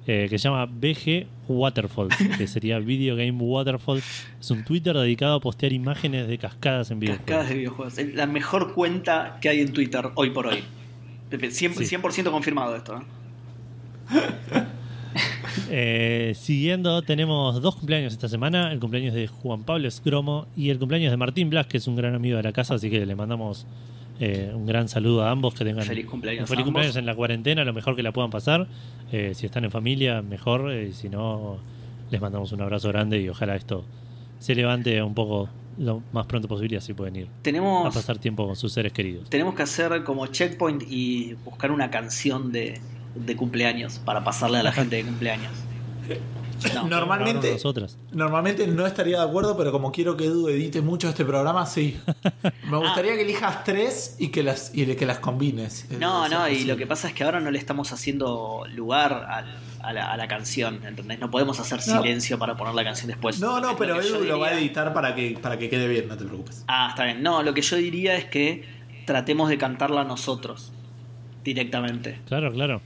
Eh, 0.09 0.27
que 0.29 0.37
se 0.39 0.49
llama 0.49 0.67
BG 0.67 1.27
Waterfalls, 1.49 2.17
que 2.37 2.47
sería 2.49 2.81
Video 2.81 3.15
Game 3.15 3.33
Waterfalls. 3.41 4.05
Es 4.41 4.51
un 4.51 4.65
Twitter 4.65 4.97
dedicado 4.97 5.35
a 5.37 5.41
postear 5.41 5.73
imágenes 5.73 6.27
de 6.27 6.39
cascadas 6.39 6.91
en 6.91 6.99
videojuegos. 6.99 7.27
Cascadas 7.27 7.49
de 7.51 7.55
videojuegos. 7.57 7.99
Es 7.99 8.15
la 8.17 8.27
mejor 8.27 8.73
cuenta 8.75 9.39
que 9.41 9.49
hay 9.49 9.61
en 9.61 9.73
Twitter 9.73 10.05
hoy 10.17 10.31
por 10.31 10.47
hoy. 10.49 10.65
100%, 11.31 11.51
Sí. 11.85 11.97
100% 11.97 12.31
confirmado 12.33 12.75
esto. 12.77 12.97
¿eh? 12.97 13.01
Eh, 15.69 16.35
siguiendo, 16.37 17.03
tenemos 17.03 17.61
dos 17.61 17.77
cumpleaños 17.77 18.13
esta 18.13 18.29
semana: 18.29 18.73
el 18.73 18.79
cumpleaños 18.79 19.15
de 19.15 19.27
Juan 19.27 19.65
Pablo 19.65 19.89
Escromo 19.89 20.47
y 20.57 20.71
el 20.71 20.79
cumpleaños 20.79 21.11
de 21.11 21.17
Martín 21.17 21.51
Blas, 21.51 21.67
que 21.67 21.79
es 21.79 21.87
un 21.89 21.97
gran 21.97 22.15
amigo 22.15 22.37
de 22.37 22.43
la 22.43 22.53
casa. 22.53 22.75
Así 22.75 22.89
que 22.91 23.05
le 23.05 23.17
mandamos 23.17 23.67
eh, 24.21 24.53
un 24.55 24.67
gran 24.67 24.89
saludo 24.89 25.25
a 25.25 25.31
ambos. 25.31 25.55
Que 25.55 25.65
tengan 25.65 25.85
Feliz 25.85 26.07
cumpleaños 26.07 26.43
un 26.43 26.47
feliz 26.47 26.61
a 26.63 26.65
cumpleaños 26.65 26.97
en 26.97 27.07
la 27.07 27.15
cuarentena, 27.15 27.65
lo 27.65 27.73
mejor 27.73 27.97
que 27.97 28.03
la 28.03 28.13
puedan 28.13 28.31
pasar. 28.31 28.69
Eh, 29.11 29.33
si 29.35 29.47
están 29.47 29.65
en 29.65 29.71
familia, 29.71 30.23
mejor. 30.23 30.71
eh, 30.71 30.93
si 30.93 31.09
no, 31.09 31.59
les 32.11 32.21
mandamos 32.21 32.53
un 32.53 32.61
abrazo 32.61 32.89
grande 32.89 33.21
y 33.21 33.29
ojalá 33.29 33.57
esto 33.57 33.85
se 34.39 34.55
levante 34.55 35.03
un 35.03 35.15
poco 35.15 35.49
lo 35.79 36.03
más 36.13 36.27
pronto 36.27 36.47
posible. 36.49 36.77
Así 36.77 36.93
pueden 36.93 37.17
ir 37.17 37.27
a 37.27 37.43
Tenemos, 37.43 37.93
pasar 37.95 38.19
tiempo 38.19 38.47
con 38.47 38.55
sus 38.57 38.73
seres 38.73 38.93
queridos. 38.93 39.29
tenemos 39.31 39.55
que 39.55 39.63
hacer 39.63 40.05
como 40.05 40.27
checkpoint 40.27 40.83
y 40.89 41.35
buscar 41.45 41.71
una 41.73 41.91
canción 41.91 42.53
de, 42.53 42.81
de 43.19 43.37
cumpleaños 43.37 43.99
para 43.99 44.23
pasarle 44.25 44.59
a 44.59 44.63
la 44.63 44.73
gente 44.73 44.97
de 44.97 45.05
cumpleaños. 45.05 45.53
No. 46.75 46.89
normalmente, 46.89 47.59
normalmente 48.13 48.67
no 48.67 48.87
estaría 48.87 49.19
de 49.19 49.25
acuerdo, 49.29 49.59
pero 49.59 49.71
como 49.73 49.93
quiero 49.93 50.17
que 50.17 50.25
Edu 50.25 50.49
edite 50.49 50.81
mucho 50.81 51.07
este 51.11 51.23
programa, 51.23 51.67
sí. 51.67 52.01
Me 52.71 52.79
gustaría 52.79 53.15
que 53.15 53.23
elijas 53.23 53.63
tres 53.63 54.17
y 54.19 54.29
que 54.29 54.43
las, 54.43 54.71
y 54.75 54.87
que 54.97 55.05
las 55.05 55.19
combines. 55.19 55.85
Eh, 55.91 55.99
No, 56.01 56.27
no, 56.31 56.49
y 56.49 56.65
lo 56.65 56.79
que 56.79 56.87
pasa 56.87 57.09
es 57.09 57.15
que 57.15 57.25
ahora 57.25 57.41
no 57.41 57.51
le 57.51 57.59
estamos 57.59 57.93
haciendo 57.93 58.65
lugar 58.75 59.13
al- 59.29 59.59
a, 59.83 59.93
la, 59.93 60.11
a 60.11 60.17
la 60.17 60.29
canción, 60.29 60.81
¿entendés? 60.87 61.21
No 61.21 61.31
podemos 61.31 61.61
hacer 61.61 61.79
No. 61.87 62.01
silencio 62.03 62.39
para 62.39 62.57
poner 62.57 62.75
la 62.75 62.85
canción 62.85 63.09
después. 63.09 63.39
No, 63.39 63.61
no, 63.61 63.77
pero 63.77 64.01
Edu 64.01 64.25
lo 64.25 64.39
va 64.41 64.49
a 64.49 64.59
editar 64.59 64.95
para 64.95 65.15
que, 65.15 65.39
para 65.41 65.59
que 65.59 65.69
quede 65.69 65.87
bien, 65.89 66.09
no 66.09 66.17
te 66.17 66.25
preocupes. 66.25 66.65
Ah, 66.69 66.87
está 66.89 67.05
bien. 67.05 67.23
No, 67.23 67.43
lo 67.43 67.53
que 67.53 67.61
yo 67.61 67.77
diría 67.77 68.17
es 68.17 68.25
que 68.25 68.65
tratemos 69.05 69.51
de 69.51 69.59
cantarla 69.59 70.05
nosotros 70.05 70.73
directamente. 71.45 72.19
Claro, 72.27 72.51
claro. 72.51 72.81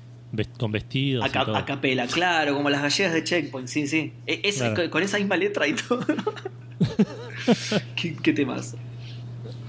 Con 0.58 0.70
vestidos 0.70 1.24
A, 1.24 1.28
ca- 1.28 1.64
capela, 1.64 2.06
claro, 2.06 2.54
como 2.54 2.70
las 2.70 2.82
gallegas 2.82 3.12
de 3.14 3.24
Checkpoint, 3.24 3.66
sí, 3.68 3.86
sí. 3.88 4.12
E- 4.26 4.40
es- 4.44 4.58
Claro. 4.58 4.88
con, 4.90 5.02
esa 5.02 5.18
misma 5.18 5.36
letra 5.36 5.66
y 5.66 5.72
todo. 5.74 6.06
¿Qué, 7.96 8.16
qué 8.22 8.32
temas? 8.32 8.76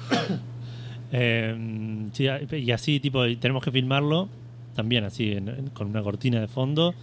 Eh, 1.14 2.08
sí, 2.14 2.26
y 2.56 2.72
así, 2.72 3.02
tipo, 3.02 3.26
tenemos 3.38 3.62
que 3.62 3.70
filmarlo 3.70 4.30
también 4.78 5.04
así, 5.04 5.34
en- 5.34 5.70
con 5.74 5.88
una 5.88 6.02
cortina 6.02 6.40
de 6.40 6.48
fondo 6.48 6.96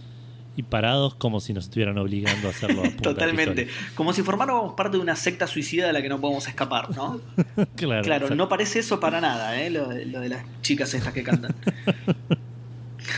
y 0.57 0.63
parados 0.63 1.13
como 1.13 1.39
si 1.39 1.53
nos 1.53 1.65
estuvieran 1.65 1.95
obligando 1.99 2.47
a 2.47 2.49
hacerlo. 2.49 2.83
a 2.85 2.89
Totalmente. 3.03 3.67
Como 3.93 4.11
si 4.13 4.23
formáramos 4.23 4.73
parte 4.73 4.97
de 4.97 5.03
una 5.03 5.15
secta 5.15 5.45
suicida 5.45 5.85
de 5.85 5.93
la 5.93 6.01
que 6.01 6.09
no 6.09 6.19
podemos 6.19 6.47
escapar, 6.47 6.89
¿no? 6.95 7.21
claro, 7.75 8.01
Claro, 8.03 8.35
no 8.35 8.49
parece 8.49 8.79
eso 8.79 8.99
para 8.99 9.21
nada, 9.21 9.61
¿eh? 9.61 9.69
Lo, 9.69 9.87
de- 9.89 10.05
lo 10.07 10.21
de 10.21 10.29
las 10.29 10.43
chicas 10.63 10.91
estas 10.95 11.13
que 11.13 11.21
cantan. 11.21 11.53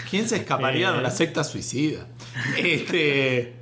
¿Quién 0.10 0.28
se 0.28 0.38
escaparía 0.38 0.90
Eh. 0.90 0.94
de 0.94 1.00
una 1.00 1.12
secta 1.12 1.44
suicida? 1.44 2.08
Este. 2.58 3.56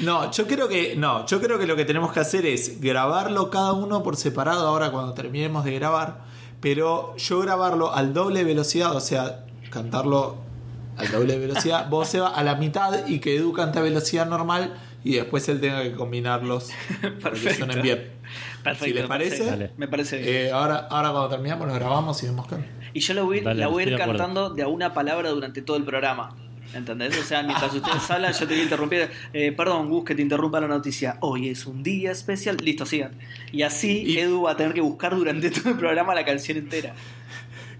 No, 0.00 0.30
yo 0.30 0.46
creo 0.46 0.68
que. 0.68 0.94
No, 0.96 1.26
yo 1.26 1.40
creo 1.40 1.58
que 1.58 1.66
lo 1.66 1.76
que 1.76 1.84
tenemos 1.84 2.12
que 2.12 2.20
hacer 2.20 2.46
es 2.46 2.80
grabarlo 2.80 3.50
cada 3.50 3.72
uno 3.72 4.02
por 4.02 4.16
separado 4.16 4.66
ahora 4.66 4.90
cuando 4.90 5.14
terminemos 5.14 5.64
de 5.64 5.74
grabar. 5.74 6.24
Pero 6.60 7.16
yo 7.16 7.40
grabarlo 7.40 7.94
al 7.94 8.12
doble 8.12 8.42
velocidad, 8.44 8.94
o 8.94 9.00
sea, 9.00 9.44
cantarlo 9.70 10.36
al 10.96 11.10
doble 11.12 11.38
velocidad, 11.38 11.88
vos 11.88 12.08
se 12.08 12.18
va 12.18 12.28
a 12.28 12.42
la 12.42 12.56
mitad 12.56 13.06
y 13.06 13.20
que 13.20 13.36
Edu 13.36 13.52
cante 13.52 13.78
a 13.78 13.82
velocidad 13.82 14.26
normal 14.26 14.74
y 15.04 15.14
después 15.14 15.48
él 15.48 15.60
tenga 15.60 15.84
que 15.84 15.92
combinarlos 15.92 16.70
para 17.00 17.10
que 17.12 17.20
Perfecto. 17.20 17.58
suenen 17.58 17.82
bien. 17.82 18.10
Perfecto. 18.62 18.84
Si 18.86 18.92
les 18.92 19.02
me 19.02 19.08
parece, 19.08 19.44
Dale. 19.44 19.70
Me 19.76 19.88
parece 19.88 20.18
bien. 20.18 20.28
Eh, 20.28 20.50
ahora, 20.50 20.86
ahora 20.90 21.10
cuando 21.10 21.28
terminamos 21.28 21.68
lo 21.68 21.74
grabamos 21.74 22.22
y 22.22 22.26
vemos 22.26 22.46
qué. 22.46 22.56
Y 22.94 23.00
yo 23.00 23.14
la 23.14 23.22
voy, 23.22 23.40
Dale, 23.40 23.60
la 23.60 23.68
voy 23.68 23.84
a 23.84 23.86
ir 23.88 23.96
cantando 23.96 24.50
de 24.50 24.62
a 24.62 24.68
una 24.68 24.94
palabra 24.94 25.30
durante 25.30 25.62
todo 25.62 25.76
el 25.76 25.84
programa. 25.84 26.34
¿Entendés? 26.74 27.18
O 27.18 27.22
sea, 27.22 27.42
mientras 27.42 27.72
ustedes 27.72 28.10
hablan, 28.10 28.32
yo 28.32 28.40
te 28.40 28.52
voy 28.52 28.60
a 28.60 28.62
interrumpir. 28.62 29.10
Eh, 29.32 29.52
perdón, 29.52 29.88
Gus, 29.88 30.04
que 30.04 30.14
te 30.14 30.20
interrumpa 30.22 30.60
la 30.60 30.68
noticia. 30.68 31.16
Hoy 31.20 31.48
es 31.48 31.64
un 31.66 31.82
día 31.82 32.10
especial. 32.10 32.58
Listo, 32.62 32.84
sigan. 32.84 33.12
Y 33.52 33.62
así 33.62 34.02
Y- 34.06 34.18
Edu 34.18 34.42
va 34.42 34.50
a 34.52 34.56
tener 34.56 34.74
que 34.74 34.82
buscar 34.82 35.16
durante 35.16 35.50
todo 35.50 35.70
el 35.70 35.78
programa 35.78 36.14
la 36.14 36.24
canción 36.26 36.58
entera. 36.58 36.94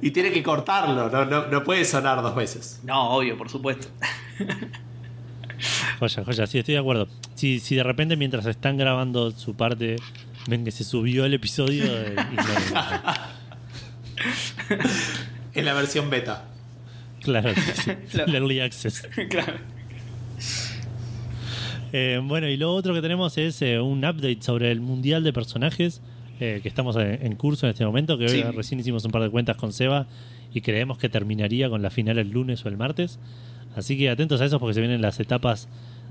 Y 0.00 0.12
tiene 0.12 0.30
que 0.30 0.42
cortarlo, 0.44 1.10
no, 1.10 1.24
no, 1.24 1.48
no 1.48 1.64
puede 1.64 1.84
sonar 1.84 2.22
dos 2.22 2.34
veces. 2.36 2.80
No, 2.84 3.10
obvio, 3.10 3.36
por 3.36 3.48
supuesto. 3.50 3.88
Joya, 5.98 6.24
joya, 6.24 6.46
sí, 6.46 6.58
estoy 6.58 6.74
de 6.74 6.80
acuerdo. 6.80 7.08
Si, 7.34 7.58
si 7.58 7.74
de 7.74 7.82
repente 7.82 8.16
mientras 8.16 8.46
están 8.46 8.76
grabando 8.76 9.32
su 9.32 9.54
parte 9.56 9.96
ven 10.48 10.64
que 10.64 10.70
se 10.72 10.82
subió 10.82 11.24
el 11.24 11.34
episodio, 11.34 11.84
ignórenlo. 11.84 12.80
En 15.54 15.64
la 15.64 15.74
versión 15.74 16.10
beta. 16.10 16.44
claro, 17.22 17.50
sí, 17.54 17.60
sí, 17.74 17.90
Claro. 18.10 18.28
el 18.30 18.34
early 18.34 18.60
access. 18.60 19.08
claro. 19.28 19.54
Eh, 21.92 22.20
bueno, 22.22 22.48
y 22.48 22.56
lo 22.56 22.72
otro 22.74 22.92
que 22.94 23.00
tenemos 23.00 23.38
es 23.38 23.62
eh, 23.62 23.78
un 23.80 23.98
update 24.04 24.38
sobre 24.42 24.70
el 24.70 24.80
mundial 24.80 25.24
de 25.24 25.32
personajes 25.32 26.02
eh, 26.38 26.60
que 26.62 26.68
estamos 26.68 26.96
en, 26.96 27.18
en 27.24 27.34
curso 27.34 27.66
en 27.66 27.70
este 27.72 27.84
momento, 27.86 28.18
que 28.18 28.24
hoy 28.24 28.30
Sí. 28.30 28.42
recién 28.54 28.78
hicimos 28.80 29.04
un 29.04 29.10
par 29.10 29.22
de 29.22 29.30
cuentas 29.30 29.56
con 29.56 29.72
Seba 29.72 30.06
y 30.52 30.60
creemos 30.60 30.98
que 30.98 31.08
terminaría 31.08 31.68
con 31.70 31.82
la 31.82 31.90
final 31.90 32.18
el 32.18 32.30
lunes 32.30 32.64
o 32.64 32.68
el 32.68 32.76
martes. 32.76 33.18
Así 33.74 33.96
que 33.96 34.10
atentos 34.10 34.40
a 34.40 34.44
eso 34.44 34.60
porque 34.60 34.74
se 34.74 34.80
vienen 34.80 35.00
las 35.02 35.18
etapas 35.20 35.68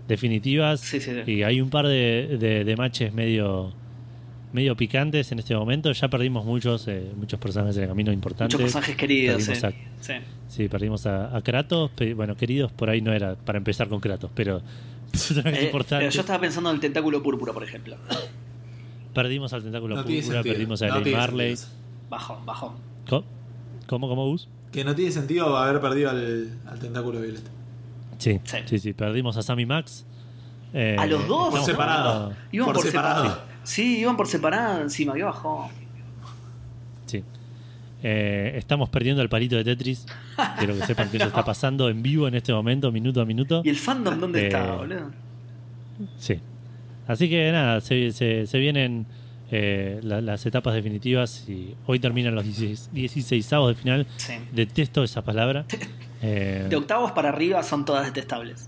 definitivas 0.07 0.79
Sí, 0.79 0.99
sí, 0.99 1.11
sí. 1.25 1.31
y 1.31 1.43
hay 1.43 1.59
un 1.61 1.69
par 1.69 1.85
de, 1.87 2.37
de, 2.39 2.63
de 2.63 2.75
matches 2.75 3.13
medio 3.13 3.73
medio 4.53 4.75
picantes 4.77 5.31
en 5.31 5.39
este 5.39 5.55
momento. 5.55 5.91
Ya 5.91 6.07
perdimos 6.07 6.45
muchos 6.45 6.87
eh, 6.87 7.11
muchos 7.15 7.39
personajes 7.39 7.77
en 7.77 7.83
el 7.83 7.89
camino 7.89 8.11
importantes. 8.11 8.55
Muchos 8.55 8.73
personajes 8.73 8.95
queridos. 8.95 9.37
Perdimos 9.45 9.63
eh. 9.63 9.67
a- 9.67 10.03
Sí. 10.03 10.13
Sí, 10.47 10.67
perdimos 10.69 11.05
a, 11.05 11.35
a 11.35 11.41
Kratos. 11.41 11.91
pe- 11.91 12.13
Bueno, 12.13 12.35
queridos 12.35 12.71
por 12.71 12.89
ahí 12.89 13.01
no 13.01 13.11
era 13.13 13.35
para 13.35 13.57
empezar 13.57 13.89
con 13.89 13.99
Kratos, 13.99 14.31
pero 14.33 14.61
personajes 15.11 15.59
Eh, 15.59 15.65
importantes. 15.65 15.99
pero 15.99 16.11
yo 16.11 16.21
estaba 16.21 16.39
pensando 16.39 16.69
en 16.69 16.75
el 16.75 16.81
tentáculo 16.81 17.21
púrpura, 17.21 17.51
por 17.53 17.63
ejemplo. 17.63 17.97
Perdimos 19.13 19.51
al 19.53 19.63
tentáculo 19.63 19.95
No 19.95 20.03
púrpura, 20.03 20.21
sentido. 20.21 20.43
perdimos 20.43 20.81
a 20.81 20.87
No 20.87 20.95
Elaine 20.97 21.17
Marley. 21.17 21.55
Bajón, 22.09 22.45
bajón. 22.45 22.73
Co- 23.09 23.23
¿Cómo, 23.87 24.07
cómo, 24.07 24.25
Gus? 24.27 24.47
Que 24.71 24.83
no 24.83 24.93
tiene 24.95 25.11
sentido 25.11 25.57
haber 25.57 25.81
perdido 25.81 26.09
al, 26.09 26.49
al 26.67 26.79
tentáculo 26.79 27.19
violeta. 27.21 27.49
Sí, 28.19 28.39
Sí. 28.43 28.57
sí, 28.65 28.79
sí, 28.79 28.93
perdimos 28.93 29.35
a 29.37 29.41
Sammy 29.41 29.65
Max. 29.65 30.05
Eh, 30.73 30.95
¿A 30.99 31.05
los 31.05 31.27
dos? 31.27 31.49
Por 31.49 31.61
separado. 31.63 32.33
Iban 32.51 32.65
Por 32.67 32.75
por, 32.75 32.85
separado. 32.85 33.23
separado. 33.23 33.56
Sí, 33.67 33.99
iban 33.99 34.15
por 34.15 34.27
separado 34.27 34.81
encima, 34.81 35.13
qué 35.13 35.23
bajón. 35.23 35.67
Sí. 37.05 37.23
Eh, 38.01 38.53
estamos 38.55 38.89
perdiendo 38.89 39.21
el 39.21 39.27
palito 39.29 39.55
de 39.57 39.63
Tetris. 39.65 40.05
Quiero 40.57 40.73
que 40.77 40.85
sepan 40.85 41.09
que 41.09 41.17
eso 41.17 41.27
está 41.27 41.43
pasando 41.43 41.89
en 41.89 42.01
vivo 42.01 42.27
en 42.27 42.35
este 42.35 42.53
momento, 42.53 42.91
minuto 42.91 43.21
a 43.21 43.25
minuto. 43.25 43.61
¿Y 43.65 43.69
el 43.69 43.75
fandom 43.75 44.19
dónde 44.19 44.41
Eh, 44.43 44.45
está, 44.47 44.71
boludo? 44.75 45.11
Sí. 46.17 46.39
Así 47.07 47.29
que 47.29 47.51
nada, 47.51 47.81
se, 47.81 48.11
se- 48.11 48.47
se 48.47 48.57
vienen 48.59 49.05
eh, 49.51 49.99
la- 50.03 50.21
las 50.21 50.45
etapas 50.45 50.73
definitivas 50.73 51.43
y 51.49 51.75
hoy 51.87 51.99
terminan 51.99 52.35
los 52.35 52.43
16, 52.45 52.89
16 52.93 53.49
de 53.49 53.75
final. 53.75 54.07
Sí. 54.17 54.33
Detesto 54.53 55.03
esa 55.03 55.23
palabra. 55.23 55.65
Eh, 56.23 56.65
De 56.67 56.75
octavos 56.75 57.11
para 57.11 57.29
arriba 57.29 57.61
son 57.61 57.85
todas 57.85 58.03
detestables. 58.07 58.67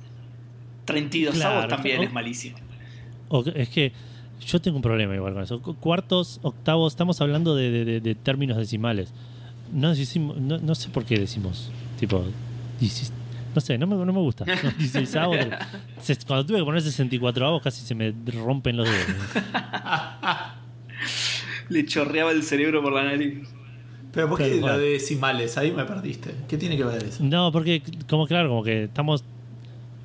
32 0.85 1.33
Claro, 1.33 1.67
también 1.67 1.99
o- 2.01 2.03
es 2.03 2.13
malísimo. 2.13 2.57
o- 3.29 3.43
es 3.55 3.69
que 3.69 3.91
yo 4.45 4.59
tengo 4.61 4.77
un 4.77 4.81
problema 4.83 5.15
igual 5.15 5.33
con 5.33 5.43
eso. 5.43 5.61
Cu- 5.61 5.75
Cuartos, 5.75 6.39
octavos, 6.43 6.93
estamos 6.93 7.19
hablando 7.21 7.55
de, 7.55 7.71
de- 7.71 7.85
de- 7.85 8.01
de 8.01 8.15
términos 8.15 8.57
decimales. 8.57 9.11
No, 9.73 9.93
decimos, 9.93 10.37
no, 10.37 10.57
no 10.57 10.75
sé 10.75 10.89
por 10.89 11.05
qué 11.05 11.17
decimos, 11.19 11.71
tipo, 11.99 12.23
16 12.79 13.13
no 13.55 13.61
sé, 13.61 13.77
no 13.79 13.87
me, 13.87 13.95
no 13.95 14.05
me 14.13 14.19
gusta. 14.19 14.45
No, 14.63 14.71
16 14.77 15.09
Se- 16.01 16.17
Cuando 16.25 16.45
tuve 16.45 16.59
que 16.59 16.63
poner 16.65 16.81
64 16.81 17.47
avos 17.47 17.61
casi 17.63 17.81
se 17.83 17.95
me 17.95 18.13
rompen 18.43 18.77
los 18.77 18.87
dedos. 18.87 19.43
Le 21.69 21.85
chorreaba 21.85 22.31
el 22.31 22.43
cerebro 22.43 22.81
por 22.81 22.93
la 22.93 23.03
nariz. 23.03 23.47
Pero 24.11 24.27
¿por 24.29 24.37
qué 24.39 24.59
lo 24.59 24.77
de 24.77 24.89
decimales? 24.91 25.57
Ahí 25.57 25.71
me 25.71 25.85
perdiste. 25.85 26.33
¿Qué 26.47 26.57
tiene 26.57 26.75
que 26.77 26.83
ver 26.83 27.03
eso? 27.03 27.23
No, 27.23 27.51
porque 27.51 27.83
como 28.09 28.25
claro, 28.27 28.49
como 28.49 28.63
que 28.63 28.85
estamos... 28.85 29.23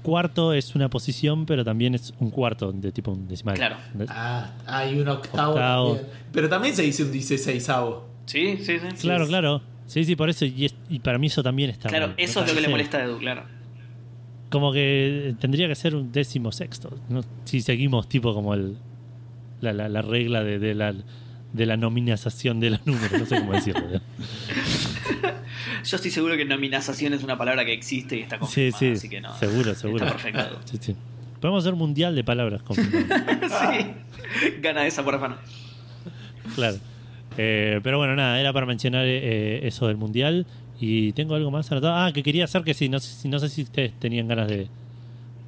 Cuarto 0.04 0.52
es 0.52 0.74
una 0.76 0.88
posición, 0.90 1.46
pero 1.46 1.64
también 1.64 1.94
es 1.94 2.12
un 2.20 2.30
cuarto 2.30 2.70
de 2.72 2.92
tipo 2.92 3.10
un 3.10 3.26
decimal. 3.26 3.56
Claro. 3.56 3.76
Ah, 4.08 4.52
hay 4.66 5.00
un 5.00 5.08
octavo, 5.08 5.52
Octavo. 5.54 5.94
también. 5.96 6.12
Pero 6.32 6.48
también 6.48 6.76
se 6.76 6.82
dice 6.82 7.02
un 7.04 7.10
dieciséisavo. 7.10 8.06
Sí, 8.26 8.58
sí, 8.58 8.78
sí. 8.78 8.86
Claro, 9.00 9.26
claro. 9.26 9.62
Sí, 9.86 10.04
sí, 10.04 10.14
por 10.14 10.28
eso. 10.30 10.44
Y, 10.44 10.66
es- 10.66 10.74
y 10.90 10.98
para 11.00 11.18
mí 11.18 11.26
eso 11.28 11.42
también 11.42 11.70
está 11.70 11.88
Claro, 11.88 12.08
mal. 12.08 12.14
eso 12.18 12.40
es 12.44 12.48
lo 12.48 12.54
que 12.54 12.60
le 12.60 12.68
molesta 12.68 12.98
a 12.98 13.04
Edu, 13.04 13.18
claro. 13.18 13.44
Como 14.50 14.72
que 14.72 15.34
tendría 15.40 15.66
que 15.68 15.74
ser 15.74 15.96
un 15.96 16.12
décimo 16.12 16.52
sexto. 16.52 16.90
¿no? 17.08 17.22
Si 17.44 17.60
seguimos 17.60 18.08
tipo 18.08 18.32
como 18.34 18.54
el 18.54 18.76
la, 19.60 19.72
la, 19.72 19.88
la 19.88 20.02
regla 20.02 20.44
de, 20.44 20.58
de 20.58 20.74
la 20.74 20.94
de 21.54 21.64
la 21.66 21.76
nominación 21.78 22.60
de 22.60 22.70
los 22.70 22.86
números, 22.86 23.12
no 23.18 23.24
sé 23.26 23.38
cómo 23.38 23.52
decirlo. 23.54 23.80
¿no? 23.88 24.00
Yo 25.84 25.96
estoy 25.96 26.10
seguro 26.10 26.36
que 26.36 26.44
nominación 26.44 27.14
es 27.14 27.22
una 27.22 27.38
palabra 27.38 27.64
que 27.64 27.72
existe 27.72 28.16
y 28.18 28.20
está 28.20 28.36
Sí, 28.36 28.40
confirmada, 28.40 28.78
sí, 28.78 28.90
así 28.92 29.08
que 29.08 29.20
no. 29.20 29.36
seguro, 29.38 29.74
seguro. 29.74 30.04
Está 30.04 30.16
perfecto. 30.16 30.60
Sí, 30.64 30.78
sí. 30.80 30.96
Podemos 31.40 31.62
hacer 31.62 31.72
un 31.74 31.78
mundial 31.78 32.14
de 32.14 32.24
palabras 32.24 32.62
sí. 32.68 34.60
Gana 34.60 34.86
esa 34.86 35.04
por 35.04 35.14
afano. 35.14 35.36
Claro. 36.54 36.76
Eh, 37.36 37.80
pero 37.82 37.98
bueno, 37.98 38.14
nada, 38.16 38.40
era 38.40 38.52
para 38.52 38.66
mencionar 38.66 39.04
eh, 39.06 39.66
eso 39.66 39.86
del 39.88 39.96
mundial. 39.96 40.46
Y 40.80 41.12
tengo 41.12 41.34
algo 41.34 41.50
más 41.50 41.70
anotado. 41.70 41.94
Ah, 41.96 42.12
que 42.12 42.22
quería 42.22 42.44
hacer 42.44 42.62
que 42.62 42.74
sí, 42.74 42.88
no 42.88 42.98
sé, 42.98 43.14
si- 43.14 43.28
no 43.28 43.38
sé 43.38 43.48
si 43.48 43.62
ustedes 43.62 43.92
tenían 43.98 44.26
ganas 44.26 44.48
de, 44.48 44.68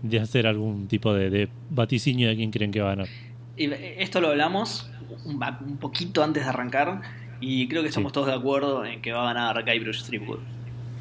de 0.02 0.20
hacer 0.20 0.46
algún 0.46 0.86
tipo 0.86 1.12
de, 1.14 1.30
de 1.30 1.48
vaticinio 1.70 2.28
de 2.28 2.36
quién 2.36 2.50
creen 2.50 2.70
que 2.70 2.80
va 2.80 2.92
a 2.92 2.94
ganar. 2.94 3.08
Y 3.56 3.70
esto 3.98 4.20
lo 4.20 4.28
hablamos 4.28 4.90
un, 5.24 5.40
un 5.66 5.76
poquito 5.78 6.22
antes 6.22 6.42
de 6.44 6.48
arrancar 6.48 7.00
y 7.40 7.68
creo 7.68 7.82
que 7.82 7.88
estamos 7.88 8.10
Sí. 8.10 8.14
todos 8.14 8.26
de 8.28 8.34
acuerdo 8.34 8.84
en 8.84 9.00
que 9.02 9.12
va 9.12 9.22
a 9.28 9.34
ganar 9.34 9.64
Guybrush 9.64 10.04
Threepwood. 10.04 10.38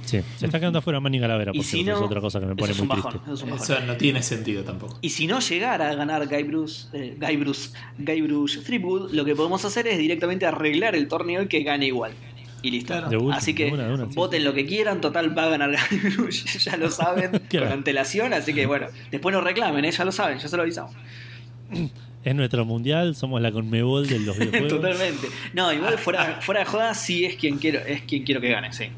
Sí, 0.03 0.19
se 0.37 0.45
está 0.45 0.59
quedando 0.59 0.77
afuera 0.77 0.99
Manny 0.99 1.19
Calavera, 1.19 1.51
Y 1.51 1.57
por 1.57 1.65
si 1.65 1.77
cierto, 1.83 1.91
no, 1.93 1.97
es 1.97 2.03
otra 2.11 2.21
cosa 2.21 2.39
que 2.39 2.45
me 2.45 2.55
pone 2.55 2.71
eso 2.73 2.83
es 2.83 2.87
muy 2.87 2.95
un 2.97 3.03
bajón. 3.03 3.11
triste. 3.13 3.25
eso 3.25 3.33
es 3.33 3.43
un 3.43 3.49
bajón. 3.57 3.75
Eso 3.77 3.85
no 3.87 3.97
tiene 3.97 4.21
sentido 4.21 4.63
tampoco. 4.63 4.99
Y 5.01 5.09
si 5.09 5.25
no 5.25 5.39
llegara 5.39 5.89
a 5.89 5.95
ganar 5.95 6.27
Guybrush, 6.27 6.85
eh, 6.93 7.17
Guybrush, 7.19 7.69
Guybrush 7.97 8.59
Threepwood, 8.63 9.11
lo 9.13 9.25
que 9.25 9.35
podemos 9.35 9.65
hacer 9.65 9.87
es 9.87 9.97
directamente 9.97 10.45
arreglar 10.45 10.95
el 10.95 11.07
torneo 11.07 11.41
y 11.41 11.47
que 11.47 11.63
gane 11.63 11.87
igual. 11.87 12.11
Y 12.61 12.69
listo. 12.69 12.93
Claro. 12.93 13.09
De 13.09 13.17
última, 13.17 13.35
así 13.37 13.55
que 13.55 13.65
una, 13.71 13.87
una, 13.93 14.05
voten 14.05 14.41
sí. 14.41 14.45
lo 14.45 14.53
que 14.53 14.65
quieran, 14.67 15.01
total 15.01 15.35
va 15.35 15.45
a 15.45 15.49
ganar 15.49 15.71
Gamerush, 15.91 16.57
ya 16.59 16.77
lo 16.77 16.91
saben 16.91 17.31
Claro. 17.49 17.65
con 17.67 17.73
antelación, 17.73 18.31
así 18.33 18.53
que 18.53 18.67
bueno, 18.67 18.87
después 19.09 19.33
no 19.33 19.41
reclamen, 19.41 19.85
¿eh? 19.85 19.91
ya 19.91 20.05
lo 20.05 20.11
saben, 20.11 20.37
ya 20.37 20.47
se 20.47 20.55
lo 20.55 20.61
avisamos. 20.63 20.93
Es 22.25 22.35
nuestro 22.35 22.65
mundial, 22.65 23.15
somos 23.15 23.39
la 23.41 23.51
Conmebol 23.53 24.07
de 24.07 24.19
los 24.19 24.37
videojuegos. 24.39 24.69
Totalmente. 24.81 25.27
No, 25.53 25.71
igual 25.71 25.97
fuera, 25.97 26.41
fuera 26.41 26.59
de 26.61 26.65
joda 26.65 26.93
sí 26.95 27.23
es 27.23 27.35
quien 27.35 27.57
quiero, 27.59 27.79
es 27.79 28.01
quien 28.01 28.23
quiero 28.23 28.41
que 28.41 28.49
gane, 28.49 28.73
sí. 28.73 28.89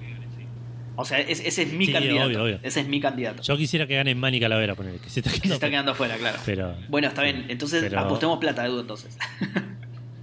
O 0.96 1.06
sea, 1.06 1.20
es- 1.20 1.42
ese 1.42 1.62
es 1.64 1.74
mi 1.74 1.86
Sí, 1.86 1.92
candidato. 1.94 2.26
obvio, 2.26 2.44
obvio. 2.44 2.60
Ese 2.64 2.80
es 2.80 2.88
mi 2.88 3.00
candidato. 3.00 3.44
Yo 3.44 3.56
quisiera 3.58 3.86
que 3.86 3.96
gane 3.96 4.16
Manny 4.16 4.40
Calavera, 4.40 4.74
poner 4.74 4.98
que 5.00 5.10
se 5.12 5.20
está 5.20 5.30
Se 5.30 5.36
quedando. 5.42 5.54
está 5.56 5.70
quedando 5.70 5.92
afuera, 5.92 6.16
claro. 6.18 6.40
Pero, 6.46 6.76
Bueno, 6.90 7.08
está 7.10 7.22
bien. 7.22 7.46
Entonces 7.50 7.84
Pero- 7.84 8.00
apostemos 8.00 8.40
plata, 8.40 8.66
Edu, 8.66 8.80
entonces. 8.80 9.16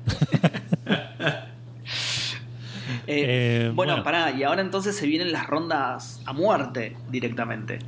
Eh, 3.07 3.25
Eh, 3.67 3.71
bueno, 3.75 3.93
bueno. 3.93 4.03
pará, 4.05 4.31
y 4.33 4.43
ahora 4.45 4.63
entonces 4.63 4.97
se 4.97 5.07
vienen 5.07 5.33
las 5.33 5.47
rondas 5.47 6.21
a 6.27 6.33
muerte 6.33 6.97
directamente. 7.11 7.79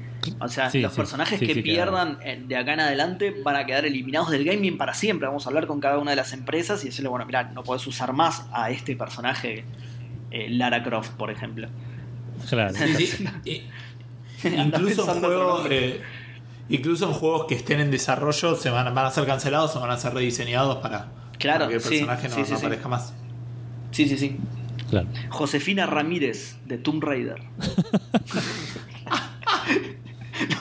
O 0.40 0.48
sea, 0.48 0.70
Sí, 0.70 0.80
los 0.80 0.92
sí, 0.92 0.96
personajes 0.96 1.38
sí, 1.38 1.46
que 1.46 1.54
sí, 1.54 1.62
pierdan 1.62 2.18
eh, 2.22 2.42
de 2.46 2.56
acá 2.56 2.74
en 2.74 2.80
adelante 2.80 3.34
van 3.44 3.56
a 3.56 3.64
quedar 3.64 3.86
eliminados 3.86 4.30
del 4.30 4.44
gaming 4.44 4.76
para 4.76 4.92
siempre. 4.92 5.26
Vamos 5.28 5.46
a 5.46 5.50
hablar 5.50 5.66
con 5.66 5.80
cada 5.80 5.98
una 5.98 6.10
de 6.10 6.16
las 6.16 6.32
empresas 6.32 6.82
y 6.84 6.86
decirle, 6.88 7.08
bueno, 7.08 7.24
mirá, 7.26 7.44
no 7.44 7.62
podés 7.62 7.86
usar 7.86 8.12
más 8.12 8.46
a 8.52 8.70
este 8.70 8.96
personaje, 8.96 9.64
eh, 10.32 10.48
Lara 10.50 10.82
Croft, 10.82 11.10
por 11.12 11.30
ejemplo. 11.30 11.68
Claro. 12.48 12.74
Incluso 14.44 15.66
eh, 15.70 16.00
incluso 16.68 17.06
en 17.06 17.12
juegos 17.12 17.46
que 17.46 17.54
estén 17.54 17.80
en 17.80 17.90
desarrollo 17.90 18.54
se 18.56 18.70
van, 18.70 18.92
van 18.94 19.06
a 19.06 19.10
ser 19.10 19.24
cancelados 19.26 19.74
o 19.76 19.80
van 19.80 19.90
a 19.90 19.96
ser 19.96 20.12
rediseñados 20.14 20.76
para, 20.78 21.06
Claro, 21.38 21.60
para 21.60 21.68
que 21.68 21.74
el 21.76 21.80
sí, 21.80 21.88
personaje 22.04 22.28
no, 22.28 22.34
sí, 22.34 22.44
sí, 22.44 22.50
no 22.52 22.58
sí. 22.58 22.66
aparezca 22.66 22.88
más. 22.88 23.14
Sí, 23.92 24.06
sí, 24.08 24.18
sí. 24.18 24.36
Claro. 24.90 25.08
Josefina 25.30 25.86
Ramírez, 25.86 26.58
de 26.66 26.78
Tomb 26.78 27.02
Raider. 27.02 27.36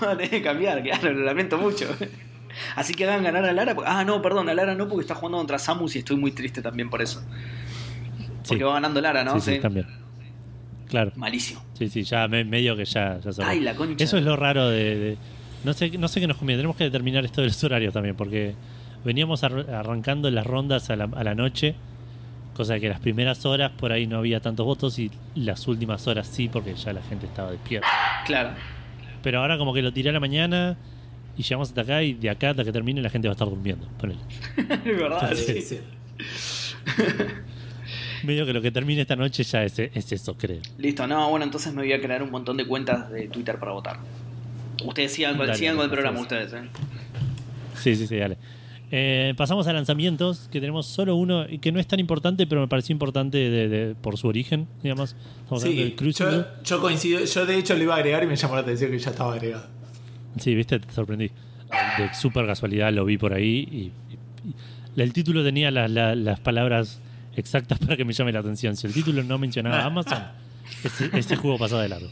no, 0.02 0.08
tenés 0.16 0.30
que 0.30 0.42
cambiar, 0.42 0.82
claro, 0.84 1.14
lo 1.14 1.26
lamento 1.26 1.58
mucho. 1.58 1.86
Así 2.76 2.94
que 2.94 3.06
hagan 3.06 3.24
ganar 3.24 3.46
a 3.46 3.54
Lara. 3.54 3.76
Ah, 3.86 4.04
no, 4.06 4.22
perdón, 4.22 4.50
a 4.50 4.54
Lara 4.54 4.76
no, 4.76 4.88
porque 4.88 5.02
está 5.02 5.16
jugando 5.16 5.38
contra 5.40 5.60
Samus 5.60 5.96
y 5.96 6.00
estoy 6.00 6.18
muy 6.18 6.32
triste 6.32 6.62
también 6.62 6.90
por 6.90 7.02
eso. 7.02 7.22
Porque 8.48 8.58
Sí. 8.60 8.64
va 8.64 8.74
ganando 8.74 9.02
Lara, 9.02 9.24
¿no? 9.24 9.40
sí, 9.40 9.56
sí, 9.56 9.60
también. 9.60 9.88
Claro. 10.88 11.12
Malísimo. 11.16 11.64
Sí, 11.78 11.90
sí, 11.90 12.04
ya 12.04 12.28
me- 12.28 12.46
medio 12.46 12.76
que 12.78 12.86
ya, 12.86 13.20
ya. 13.20 13.48
Ay, 13.48 13.60
la 13.60 13.76
concha. 13.76 14.04
Eso 14.04 14.18
es 14.18 14.24
lo 14.24 14.36
raro 14.36 14.70
de, 14.70 14.96
de- 14.96 15.18
no 15.64 15.74
sé 15.74 15.90
no 15.98 16.08
sé 16.08 16.20
qué 16.22 16.28
nos 16.28 16.38
conviene. 16.38 16.60
Tenemos 16.60 16.78
que 16.78 16.84
determinar 16.86 17.26
esto 17.26 17.42
de 17.42 17.48
los 17.48 17.64
horarios 17.64 17.94
también, 17.94 18.16
porque 18.16 18.56
veníamos 19.04 19.44
ar- 19.44 19.70
arrancando 19.72 20.30
las 20.32 20.46
rondas 20.46 20.90
a 20.92 20.96
la, 20.96 21.06
a 21.06 21.24
la 21.24 21.34
noche, 21.36 21.76
cosa 22.56 22.80
que 22.80 22.90
las 22.90 23.00
primeras 23.00 23.46
horas 23.46 23.72
por 23.78 23.92
ahí 23.92 24.08
no 24.08 24.18
había 24.18 24.40
tantos 24.40 24.66
votos 24.66 24.98
y 24.98 25.12
las 25.36 25.68
últimas 25.68 26.08
horas 26.08 26.26
sí, 26.28 26.48
porque 26.50 26.74
ya 26.74 26.94
la 26.94 27.04
gente 27.04 27.28
estaba 27.28 27.52
despierta. 27.52 27.88
Claro. 28.26 28.52
Pero 29.22 29.40
ahora 29.42 29.58
como 29.58 29.74
que 29.74 29.82
lo 29.82 29.92
tiré 29.94 30.10
a 30.10 30.14
la 30.14 30.20
mañana 30.20 30.78
y 31.38 31.44
llegamos 31.44 31.70
hasta 31.70 31.82
acá 31.82 32.02
y 32.02 32.14
de 32.14 32.30
acá 32.30 32.52
hasta 32.52 32.64
que 32.64 32.72
termine 32.72 33.02
la 33.02 33.10
gente 33.10 33.28
va 33.28 33.34
a 33.34 33.36
estar 33.36 33.50
durmiendo. 33.50 33.88
ponele. 34.00 34.20
es 34.58 34.98
verdad. 34.98 35.34
Sí, 35.36 35.62
sí. 35.62 35.62
sí. 35.62 36.76
Medio 38.24 38.46
que 38.46 38.54
lo 38.54 38.62
que 38.62 38.72
termine 38.72 39.02
esta 39.02 39.16
noche 39.16 39.44
ya 39.44 39.64
es, 39.64 39.78
es 39.78 40.12
eso, 40.12 40.36
creo. 40.36 40.62
Listo, 40.78 41.06
no, 41.06 41.30
bueno, 41.30 41.46
entonces 41.46 41.74
me 41.74 41.82
voy 41.84 41.94
a 41.94 42.02
crear 42.02 42.24
un 42.24 42.32
montón 42.32 42.58
de 42.58 42.66
cuentas 42.66 43.12
de 43.12 43.28
Twitter 43.28 43.60
para 43.60 43.74
votar. 43.74 44.00
Ustedes 44.84 45.14
sigan 45.14 45.38
Dale, 45.38 45.56
sigan 45.56 45.76
con 45.76 45.84
el 45.86 45.90
dale, 45.90 46.02
programa, 46.02 46.22
ustedes. 46.22 46.46
ustedes, 46.54 46.66
¿eh? 46.66 46.70
Sí, 47.76 47.96
sí, 47.96 48.08
sí, 48.08 48.16
dale. 48.18 48.38
Eh, 48.92 49.34
pasamos 49.36 49.68
a 49.68 49.74
lanzamientos, 49.74 50.48
que 50.52 50.60
tenemos 50.62 50.86
solo 50.86 51.16
uno, 51.16 51.46
que 51.60 51.72
no 51.72 51.80
es 51.80 51.88
tan 51.88 52.00
importante, 52.00 52.46
pero 52.48 52.62
me 52.62 52.68
pareció 52.68 52.94
importante 52.94 53.38
de- 53.38 53.68
de- 53.68 53.96
por 53.96 54.18
su 54.18 54.28
origen, 54.28 54.68
digamos. 54.84 55.16
Estamos 55.42 55.64
del 55.64 55.74
Sí, 55.74 55.92
Crucible. 55.98 56.32
yo, 56.38 56.46
yo 56.64 56.82
coincido, 56.82 57.26
yo 57.26 57.46
de 57.46 57.58
hecho 57.58 57.76
lo 57.76 57.84
iba 57.84 57.96
a 57.96 57.98
agregar 57.98 58.24
y 58.24 58.28
me 58.28 58.36
llamó 58.36 58.56
la 58.56 58.62
atención 58.62 58.92
que 58.92 59.00
ya 59.00 59.10
estaba 59.10 59.34
agregado. 59.34 59.66
Sí, 60.40 60.54
viste, 60.54 60.80
te 60.80 60.94
sorprendí. 60.94 61.30
De 61.98 62.14
súper 62.14 62.46
casualidad 62.46 62.94
lo 62.94 63.06
vi 63.06 63.18
por 63.18 63.34
ahí 63.34 63.68
y, 63.72 63.76
y- 63.78 64.50
y- 64.98 65.02
el 65.02 65.12
título 65.14 65.44
tenía 65.44 65.72
la- 65.72 65.88
la- 65.88 66.16
las 66.16 66.40
palabras 66.40 67.02
exactas 67.36 67.80
para 67.80 67.98
que 67.98 68.06
me 68.06 68.14
llame 68.14 68.32
la 68.32 68.40
atención. 68.40 68.76
Si 68.78 68.86
el 68.88 68.94
título 68.94 69.24
no 69.24 69.38
mencionaba 69.40 69.84
Amazon, 69.86 70.24
ese 71.12 71.36
juego 71.36 71.58
pasaba 71.58 71.82
de 71.82 71.90
largo. 71.90 72.08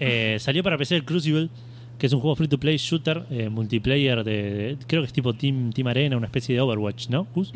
Eh, 0.00 0.38
salió 0.40 0.62
para 0.62 0.78
PC 0.78 0.96
el 0.96 1.04
Crucible, 1.04 1.50
que 1.98 2.06
es 2.06 2.12
un 2.12 2.20
juego 2.20 2.36
free 2.36 2.48
to 2.48 2.58
play 2.58 2.76
shooter, 2.76 3.24
eh, 3.30 3.48
multiplayer 3.48 4.22
de, 4.24 4.42
de- 4.76 4.78
creo 4.86 5.02
que 5.02 5.06
es 5.06 5.12
tipo 5.12 5.34
Team, 5.34 5.72
Team 5.72 5.88
Arena, 5.88 6.16
una 6.16 6.26
especie 6.26 6.54
de 6.54 6.60
Overwatch, 6.60 7.08
¿no? 7.08 7.26
Gus? 7.34 7.52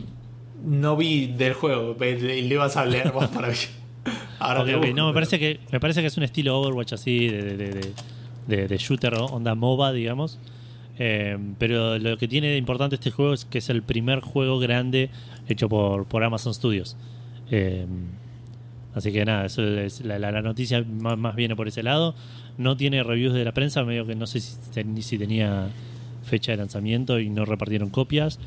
No 0.64 0.96
vi 0.96 1.26
del 1.26 1.54
juego, 1.54 1.96
le 1.98 2.16
le 2.18 2.40
ibas 2.54 2.76
a 2.76 2.84
leer 2.84 3.12
vos 3.12 3.26
para 3.28 3.48
mí. 3.48 3.54
Ahora 4.40 4.60
Ok, 4.60 4.66
te 4.66 4.74
ok. 4.74 4.80
busco, 4.82 4.96
No, 4.96 5.06
me 5.08 5.14
parece 5.14 5.38
que 5.38 5.60
me 5.70 5.78
parece 5.80 6.00
que 6.00 6.08
es 6.08 6.16
un 6.16 6.24
estilo 6.24 6.58
Overwatch 6.60 6.92
así 6.94 7.28
de, 7.28 7.42
de, 7.42 7.56
de- 7.56 7.70
de- 7.74 7.92
de- 8.56 8.68
de 8.68 8.76
shooter 8.78 9.14
onda 9.14 9.54
MOBA, 9.54 9.92
digamos. 9.92 10.38
Eh, 10.98 11.38
pero 11.58 11.98
lo 11.98 12.18
que 12.18 12.28
tiene 12.28 12.48
de 12.48 12.58
importante 12.58 12.96
este 12.96 13.10
juego 13.10 13.32
es 13.32 13.44
que 13.44 13.58
es 13.58 13.70
el 13.70 13.82
primer 13.82 14.20
juego 14.20 14.58
grande 14.58 15.10
hecho 15.48 15.68
por, 15.68 16.04
por 16.06 16.22
Amazon 16.24 16.52
Studios. 16.52 16.96
Eh, 17.50 17.86
así 18.94 19.10
que 19.12 19.24
nada, 19.24 19.46
eso 19.46 19.62
es 19.78 20.00
la, 20.04 20.18
la- 20.18 20.32
la 20.32 20.42
noticia 20.42 20.84
más, 20.84 21.16
más 21.16 21.34
viene 21.34 21.56
por 21.56 21.66
ese 21.68 21.82
lado. 21.82 22.14
No 22.58 22.76
tiene 22.76 23.02
reviews 23.02 23.34
de 23.34 23.44
la 23.44 23.52
prensa, 23.52 23.82
medio 23.84 24.06
que 24.06 24.14
no 24.14 24.26
sé 24.26 24.40
si, 24.40 24.56
ten- 24.72 25.02
si 25.02 25.18
tenía 25.18 25.68
fecha 26.24 26.52
de 26.52 26.58
lanzamiento 26.58 27.18
y 27.18 27.28
no 27.30 27.44
repartieron 27.44 27.90
copias 27.90 28.38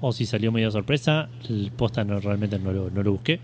o 0.00 0.12
si 0.12 0.26
salió 0.26 0.52
medio 0.52 0.70
sorpresa. 0.70 1.28
El 1.48 1.70
posta 1.76 2.04
no, 2.04 2.20
realmente 2.20 2.58
no 2.58 2.72
lo, 2.72 2.90
no 2.90 3.02
lo 3.02 3.12
busqué. 3.12 3.40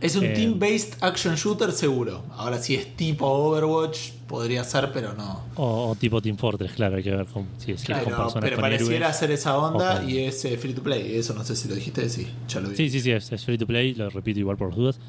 Es 0.00 0.16
un 0.16 0.24
Eh, 0.24 0.34
team-based 0.34 0.98
action 1.02 1.34
shooter 1.34 1.72
seguro. 1.72 2.24
Ahora 2.36 2.58
si 2.58 2.74
es 2.74 2.94
tipo 2.96 3.26
Overwatch, 3.26 4.10
podría 4.28 4.62
ser, 4.64 4.90
pero 4.92 5.14
no. 5.14 5.40
O, 5.56 5.90
o 5.90 5.94
tipo 5.94 6.20
Team 6.20 6.36
Fortress, 6.36 6.72
claro, 6.72 6.96
hay 6.96 7.02
que 7.02 7.10
ver 7.10 7.26
con, 7.26 7.46
si 7.58 7.72
es 7.72 7.80
si 7.80 7.90
es 7.92 7.98
con 7.98 8.04
Pero, 8.06 8.16
personas 8.16 8.42
pero 8.44 8.56
con 8.56 8.62
pareciera 8.62 9.12
ser 9.12 9.30
esa 9.30 9.56
onda 9.58 10.04
y 10.04 10.18
es 10.18 10.44
eh, 10.44 10.56
free 10.58 10.74
to 10.74 10.82
play. 10.82 11.16
Eso 11.16 11.32
no 11.34 11.42
sé 11.44 11.56
si 11.56 11.68
lo 11.68 11.74
dijiste, 11.74 12.08
sí, 12.10 12.26
ya 12.48 12.60
lo 12.60 12.68
vi. 12.70 12.76
Sí, 12.76 12.90
sí, 12.90 13.00
sí, 13.00 13.10
es, 13.12 13.32
es 13.32 13.44
free 13.44 13.56
to 13.56 13.66
play, 13.66 13.94
lo 13.94 14.10
repito 14.10 14.38
igual 14.40 14.56
por 14.56 14.68
las 14.68 14.76
dudas. 14.76 15.00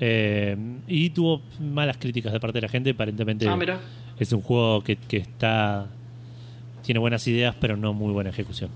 Eh, 0.00 0.56
y 0.86 1.10
tuvo 1.10 1.42
malas 1.60 1.96
críticas 1.98 2.32
de 2.32 2.40
parte 2.40 2.58
de 2.58 2.62
la 2.62 2.68
gente, 2.68 2.90
aparentemente 2.90 3.46
Ah, 3.48 3.56
mira. 3.56 3.80
Es 4.18 4.32
un 4.32 4.40
juego 4.42 4.82
que, 4.82 4.96
que 4.96 5.18
está 5.18 5.86
tiene 6.82 7.00
buenas 7.00 7.26
ideas, 7.28 7.54
pero 7.60 7.76
no 7.76 7.92
muy 7.92 8.12
buena 8.12 8.30
ejecución. 8.30 8.70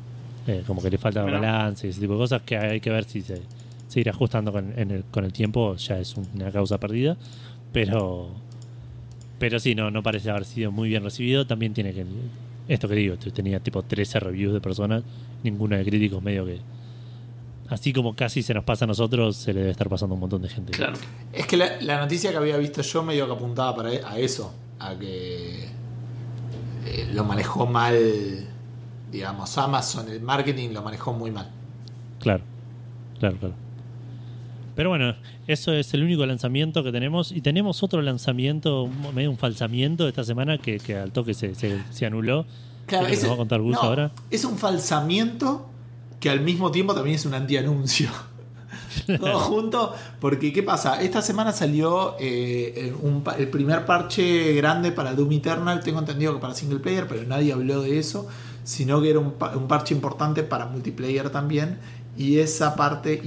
Eh, 0.47 0.65
como 0.67 0.83
que 0.83 0.91
le 0.91 0.99
falta 0.99 1.25
Mira. 1.25 1.39
balance 1.41 1.87
y 1.87 1.91
ese 1.91 2.01
tipo 2.01 2.13
de 2.15 2.19
cosas 2.19 2.43
que 2.43 2.57
hay 2.59 2.81
que 2.81 2.91
ver 2.91 3.05
si 3.05 3.23
se, 3.23 3.41
se 3.89 4.01
irá 4.01 4.11
ajustando 4.13 4.53
con, 4.53 4.73
en 4.79 4.91
el, 4.91 5.05
con 5.05 5.25
el 5.25 5.33
tiempo, 5.33 5.77
ya 5.77 5.99
es 5.99 6.15
una 6.17 6.51
causa 6.51 6.79
perdida. 6.79 7.17
Pero 7.73 8.31
pero 9.39 9.59
sí, 9.59 9.75
no, 9.75 9.91
no 9.91 10.05
parece 10.05 10.31
haber 10.31 10.45
sido 10.45 10.71
muy 10.71 10.89
bien 10.89 11.03
recibido. 11.03 11.47
También 11.47 11.75
tiene 11.75 11.93
que. 11.93 12.07
Esto 12.69 12.87
que 12.87 12.95
digo, 12.95 13.17
tenía 13.17 13.59
tipo 13.59 13.83
13 13.83 14.21
reviews 14.21 14.53
de 14.55 14.61
personas, 14.61 15.03
ninguno 15.43 15.77
de 15.77 15.85
críticos, 15.85 16.23
medio 16.23 16.45
que. 16.47 16.61
Así 17.69 17.93
como 17.93 18.15
casi 18.15 18.43
se 18.43 18.55
nos 18.55 18.63
pasa 18.63 18.85
a 18.85 18.89
nosotros, 18.89 19.37
se 19.37 19.53
le 19.53 19.61
debe 19.61 19.73
estar 19.73 19.89
pasando 19.89 20.13
a 20.13 20.17
un 20.17 20.21
montón 20.21 20.43
de 20.43 20.49
gente. 20.49 20.73
Claro. 20.73 20.93
Es 21.33 21.47
que 21.47 21.57
la, 21.57 21.81
la 21.81 21.99
noticia 21.99 22.31
que 22.31 22.37
había 22.37 22.57
visto 22.57 22.83
yo 22.83 23.03
medio 23.03 23.27
que 23.27 23.33
apuntaba 23.33 23.75
para, 23.75 23.93
e- 23.93 24.03
a 24.05 24.17
eso, 24.19 24.53
a 24.83 24.99
que 24.99 25.65
eh, 26.87 27.11
lo 27.13 27.25
manejó 27.25 27.67
mal, 27.67 27.97
digamos, 29.11 29.57
Amazon, 29.59 30.09
el 30.11 30.21
marketing 30.21 30.71
lo 30.71 30.83
manejó 30.83 31.13
muy 31.13 31.31
mal. 31.31 31.51
Claro, 32.21 32.43
claro, 33.19 33.37
claro. 33.39 33.55
Pero 34.75 34.89
bueno, 34.89 35.15
eso 35.47 35.73
es 35.75 35.93
el 35.93 36.03
único 36.03 36.25
lanzamiento 36.25 36.83
que 36.83 36.93
tenemos. 36.93 37.31
Y 37.31 37.43
tenemos 37.43 37.83
otro 37.83 38.01
lanzamiento, 38.01 38.89
medio 39.15 39.31
un 39.31 39.37
falsamiento 39.37 40.05
de 40.05 40.09
esta 40.11 40.25
semana 40.25 40.57
que, 40.59 40.79
que 40.79 40.97
al 40.97 41.13
toque 41.13 41.35
se, 41.35 41.55
se, 41.55 41.79
se 41.91 42.07
anuló. 42.07 42.47
Claro, 42.87 43.05
¿Qué 43.07 43.13
nos 43.13 43.19
ese- 43.21 43.29
va 43.29 43.35
a 43.35 43.37
contar 43.37 43.61
Gus 43.61 43.75
no, 43.75 43.83
ahora? 43.83 44.13
Es 44.31 44.45
un 44.47 44.57
falsamiento 44.57 45.69
que 46.21 46.31
al 46.31 46.41
mismo 46.41 46.71
tiempo 46.71 46.95
también 46.95 47.17
es 47.17 47.27
un 47.27 47.35
antianuncio. 47.35 48.09
Todo 49.21 49.39
junto, 49.39 49.95
porque 50.21 50.53
¿qué 50.53 50.63
pasa? 50.63 51.01
Esta 51.03 51.23
semana 51.23 51.53
salió 51.53 52.17
eh, 52.21 52.95
un 53.03 53.23
pa- 53.23 53.37
el 53.37 53.49
primer 53.49 53.85
parche 53.87 54.53
grande 54.55 54.93
para 54.93 55.15
Doom 55.15 55.33
Eternal, 55.33 55.81
tengo 55.83 55.99
entendido 55.99 56.35
que 56.35 56.41
para 56.41 56.55
single 56.55 56.79
player, 56.81 57.07
pero 57.09 57.23
nadie 57.25 57.53
habló 57.53 57.83
de 57.83 57.99
eso, 57.99 58.27
sino 58.65 59.01
que 59.01 59.11
era 59.11 59.19
un 59.19 59.33
parche 59.69 59.95
importante 59.95 60.43
para 60.43 60.67
multiplayer 60.67 61.31
también, 61.31 61.79
y 62.17 62.39
esa 62.39 62.77
parte 62.77 63.21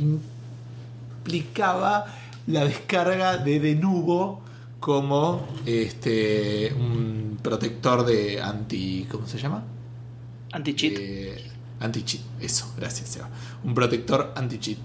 implicaba 1.24 2.06
la 2.48 2.66
descarga 2.66 3.38
de 3.38 3.60
Denuvo 3.60 4.42
como 4.80 5.48
este 5.66 6.74
un 6.78 7.40
protector 7.42 8.06
de 8.06 8.42
anti... 8.42 9.08
¿cómo 9.12 9.28
se 9.28 9.38
llama? 9.40 9.64
Anti-cheat. 10.52 10.94
Eh, 11.00 11.52
anti-cheat, 11.80 12.22
eso, 12.40 12.72
gracias, 12.78 13.10
Seba. 13.10 13.30
Un 13.64 13.74
protector 13.74 14.32
anti-cheat. 14.36 14.78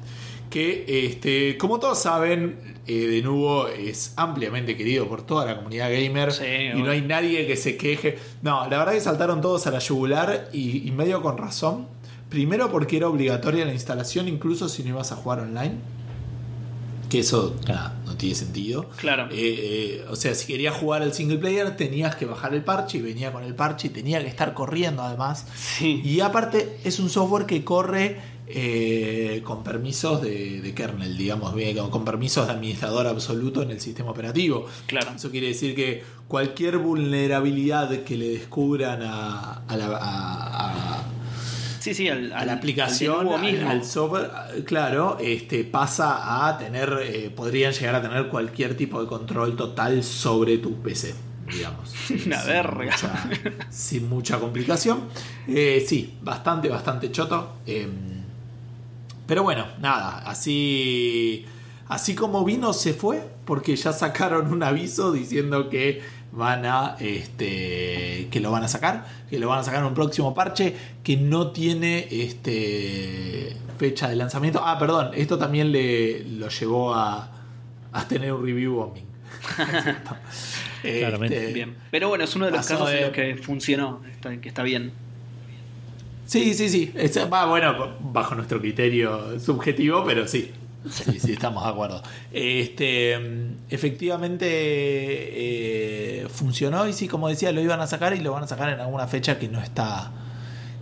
Que, 0.50 1.06
este, 1.06 1.56
como 1.56 1.78
todos 1.78 2.00
saben, 2.00 2.58
eh, 2.86 3.06
de 3.06 3.22
nuevo 3.22 3.68
es 3.68 4.14
ampliamente 4.16 4.76
querido 4.76 5.08
por 5.08 5.22
toda 5.22 5.46
la 5.46 5.56
comunidad 5.56 5.90
gamer. 5.90 6.32
Sí, 6.32 6.44
y 6.74 6.82
no 6.82 6.90
hay 6.90 7.02
nadie 7.02 7.46
que 7.46 7.56
se 7.56 7.76
queje. 7.76 8.18
No, 8.42 8.68
la 8.68 8.78
verdad 8.78 8.92
que 8.94 9.00
saltaron 9.00 9.40
todos 9.40 9.66
a 9.68 9.70
la 9.70 9.78
yugular 9.78 10.48
y, 10.52 10.86
y 10.88 10.90
medio 10.90 11.22
con 11.22 11.38
razón. 11.38 11.86
Primero 12.28 12.70
porque 12.70 12.96
era 12.96 13.08
obligatoria 13.08 13.64
la 13.64 13.72
instalación, 13.72 14.28
incluso 14.28 14.68
si 14.68 14.82
no 14.82 14.90
ibas 14.90 15.12
a 15.12 15.16
jugar 15.16 15.40
online. 15.40 15.74
Que 17.08 17.20
eso 17.20 17.56
nada, 17.66 18.00
no 18.06 18.16
tiene 18.16 18.36
sentido. 18.36 18.88
Claro. 18.96 19.28
Eh, 19.32 19.34
eh, 19.34 20.04
o 20.08 20.14
sea, 20.14 20.34
si 20.36 20.46
querías 20.46 20.76
jugar 20.76 21.02
el 21.02 21.12
single 21.12 21.38
player, 21.38 21.76
tenías 21.76 22.14
que 22.14 22.24
bajar 22.24 22.54
el 22.54 22.62
parche 22.62 22.98
y 22.98 23.02
venía 23.02 23.32
con 23.32 23.42
el 23.42 23.56
parche 23.56 23.88
y 23.88 23.90
tenía 23.90 24.20
que 24.20 24.28
estar 24.28 24.54
corriendo 24.54 25.02
además. 25.02 25.44
Sí. 25.56 26.00
Y 26.04 26.20
aparte, 26.20 26.78
es 26.84 27.00
un 27.00 27.10
software 27.10 27.46
que 27.46 27.64
corre 27.64 28.18
eh, 28.54 29.40
con 29.44 29.62
permisos 29.64 30.20
de, 30.22 30.60
de 30.60 30.74
kernel, 30.74 31.16
digamos, 31.16 31.54
bien, 31.54 31.76
con, 31.88 32.04
permisos 32.04 32.46
de 32.46 32.52
administrador 32.52 33.06
absoluto 33.06 33.62
en 33.62 33.70
el 33.70 33.80
sistema 33.80 34.10
operativo. 34.10 34.66
Claro. 34.86 35.12
Eso 35.16 35.30
quiere 35.30 35.48
decir 35.48 35.74
que 35.74 36.02
cualquier 36.28 36.78
vulnerabilidad 36.78 37.90
que 38.04 38.16
le 38.16 38.28
descubran 38.30 39.02
a, 39.02 39.62
a 39.66 39.76
la, 39.76 39.86
a- 39.96 40.98
a- 41.00 41.04
Sí, 41.80 41.94
sí, 41.94 42.08
al, 42.08 42.30
a 42.34 42.44
la 42.44 42.52
aplicación, 42.52 43.26
al 43.28 43.34
al, 43.36 43.40
mismo. 43.40 43.70
al 43.70 43.84
software, 43.86 44.30
claro, 44.66 45.16
este, 45.18 45.64
pasa 45.64 46.46
a 46.46 46.58
tener, 46.58 46.94
eh, 47.02 47.30
podrían 47.34 47.72
llegar 47.72 47.94
a 47.94 48.02
tener 48.02 48.28
cualquier 48.28 48.76
tipo 48.76 49.00
de 49.00 49.06
control 49.08 49.56
total 49.56 50.04
sobre 50.04 50.58
tu 50.58 50.74
PC, 50.82 51.14
digamos. 51.50 51.94
Una 52.26 52.38
Sin 52.38 52.46
verga. 52.48 52.84
mucha- 52.84 53.30
sin 53.70 54.08
mucha 54.10 54.38
complicación. 54.38 55.04
Eh, 55.48 55.82
sí, 55.88 56.18
bastante, 56.20 56.68
bastante 56.68 57.10
choto. 57.10 57.54
Eh, 57.66 57.88
pero 59.30 59.44
bueno, 59.44 59.64
nada, 59.80 60.18
así, 60.28 61.46
así 61.86 62.16
como 62.16 62.44
vino 62.44 62.72
se 62.72 62.94
fue, 62.94 63.22
porque 63.44 63.76
ya 63.76 63.92
sacaron 63.92 64.52
un 64.52 64.64
aviso 64.64 65.12
diciendo 65.12 65.68
que 65.70 66.02
van 66.32 66.66
a, 66.66 66.96
este, 66.98 68.26
que 68.32 68.40
lo 68.40 68.50
van 68.50 68.64
a 68.64 68.68
sacar, 68.68 69.06
que 69.30 69.38
lo 69.38 69.46
van 69.48 69.60
a 69.60 69.62
sacar 69.62 69.80
en 69.82 69.86
un 69.86 69.94
próximo 69.94 70.34
parche 70.34 70.74
que 71.04 71.16
no 71.16 71.52
tiene, 71.52 72.08
este, 72.10 73.54
fecha 73.78 74.08
de 74.08 74.16
lanzamiento. 74.16 74.60
Ah, 74.64 74.78
perdón, 74.80 75.12
esto 75.14 75.38
también 75.38 75.70
le 75.70 76.24
lo 76.24 76.48
llevó 76.48 76.92
a, 76.92 77.30
a 77.92 78.08
tener 78.08 78.32
un 78.32 78.44
review 78.44 78.74
bombing. 78.74 79.04
Claramente. 80.82 81.36
Este, 81.38 81.52
Bien. 81.52 81.76
Pero 81.92 82.08
bueno, 82.08 82.24
es 82.24 82.34
uno 82.34 82.46
de 82.46 82.50
los 82.52 82.66
casos 82.66 82.88
de- 82.90 82.96
en 82.98 83.02
los 83.04 83.12
que 83.12 83.36
funcionó, 83.36 84.00
está- 84.10 84.36
que 84.40 84.48
está 84.48 84.62
bien. 84.64 84.92
Sí, 86.30 86.54
sí, 86.54 86.68
sí. 86.68 86.92
Es- 86.94 87.18
va, 87.32 87.46
bueno, 87.46 87.96
bajo 87.98 88.36
nuestro 88.36 88.60
criterio 88.60 89.40
subjetivo, 89.40 90.04
pero 90.06 90.28
sí. 90.28 90.52
Sí, 90.88 91.18
sí, 91.18 91.32
estamos 91.32 91.64
de 91.64 91.70
acuerdo. 91.70 92.02
Este, 92.32 93.14
efectivamente 93.68 94.46
eh, 96.22 96.26
funcionó 96.28 96.86
y 96.86 96.92
sí, 96.92 97.08
como 97.08 97.28
decía, 97.28 97.50
lo 97.52 97.60
iban 97.60 97.80
a 97.80 97.86
sacar 97.88 98.14
y 98.14 98.20
lo 98.20 98.32
van 98.32 98.44
a 98.44 98.46
sacar 98.46 98.68
en 98.70 98.78
alguna 98.80 99.06
fecha 99.08 99.38
que 99.38 99.48
no 99.48 99.60
está 99.60 100.12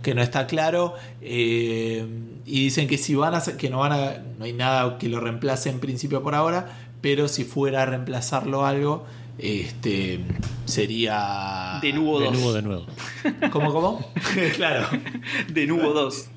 que 0.03 0.15
no 0.15 0.21
está 0.21 0.47
claro 0.47 0.93
Eh, 1.21 2.05
y 2.45 2.63
dicen 2.65 2.87
que 2.87 2.97
si 2.97 3.15
van 3.15 3.33
a 3.35 3.41
que 3.41 3.69
no 3.69 3.79
van 3.79 3.91
a 3.91 4.13
no 4.37 4.45
hay 4.45 4.53
nada 4.53 4.97
que 4.99 5.09
lo 5.09 5.19
reemplace 5.19 5.69
en 5.69 5.79
principio 5.79 6.21
por 6.23 6.35
ahora, 6.35 6.69
pero 7.01 7.27
si 7.27 7.43
fuera 7.43 7.81
a 7.81 7.85
reemplazarlo 7.87 8.65
algo, 8.65 9.05
este 9.39 10.19
sería 10.65 11.79
De 11.81 11.93
nuevo 11.93 12.19
De 12.19 12.25
2. 12.27 12.33
nuevo, 12.35 12.53
de 12.53 12.61
nuevo. 12.61 12.85
¿Cómo 13.51 13.73
cómo? 13.73 14.11
claro. 14.55 14.87
De 15.47 15.65
nuevo 15.67 15.91
2. 15.93 16.27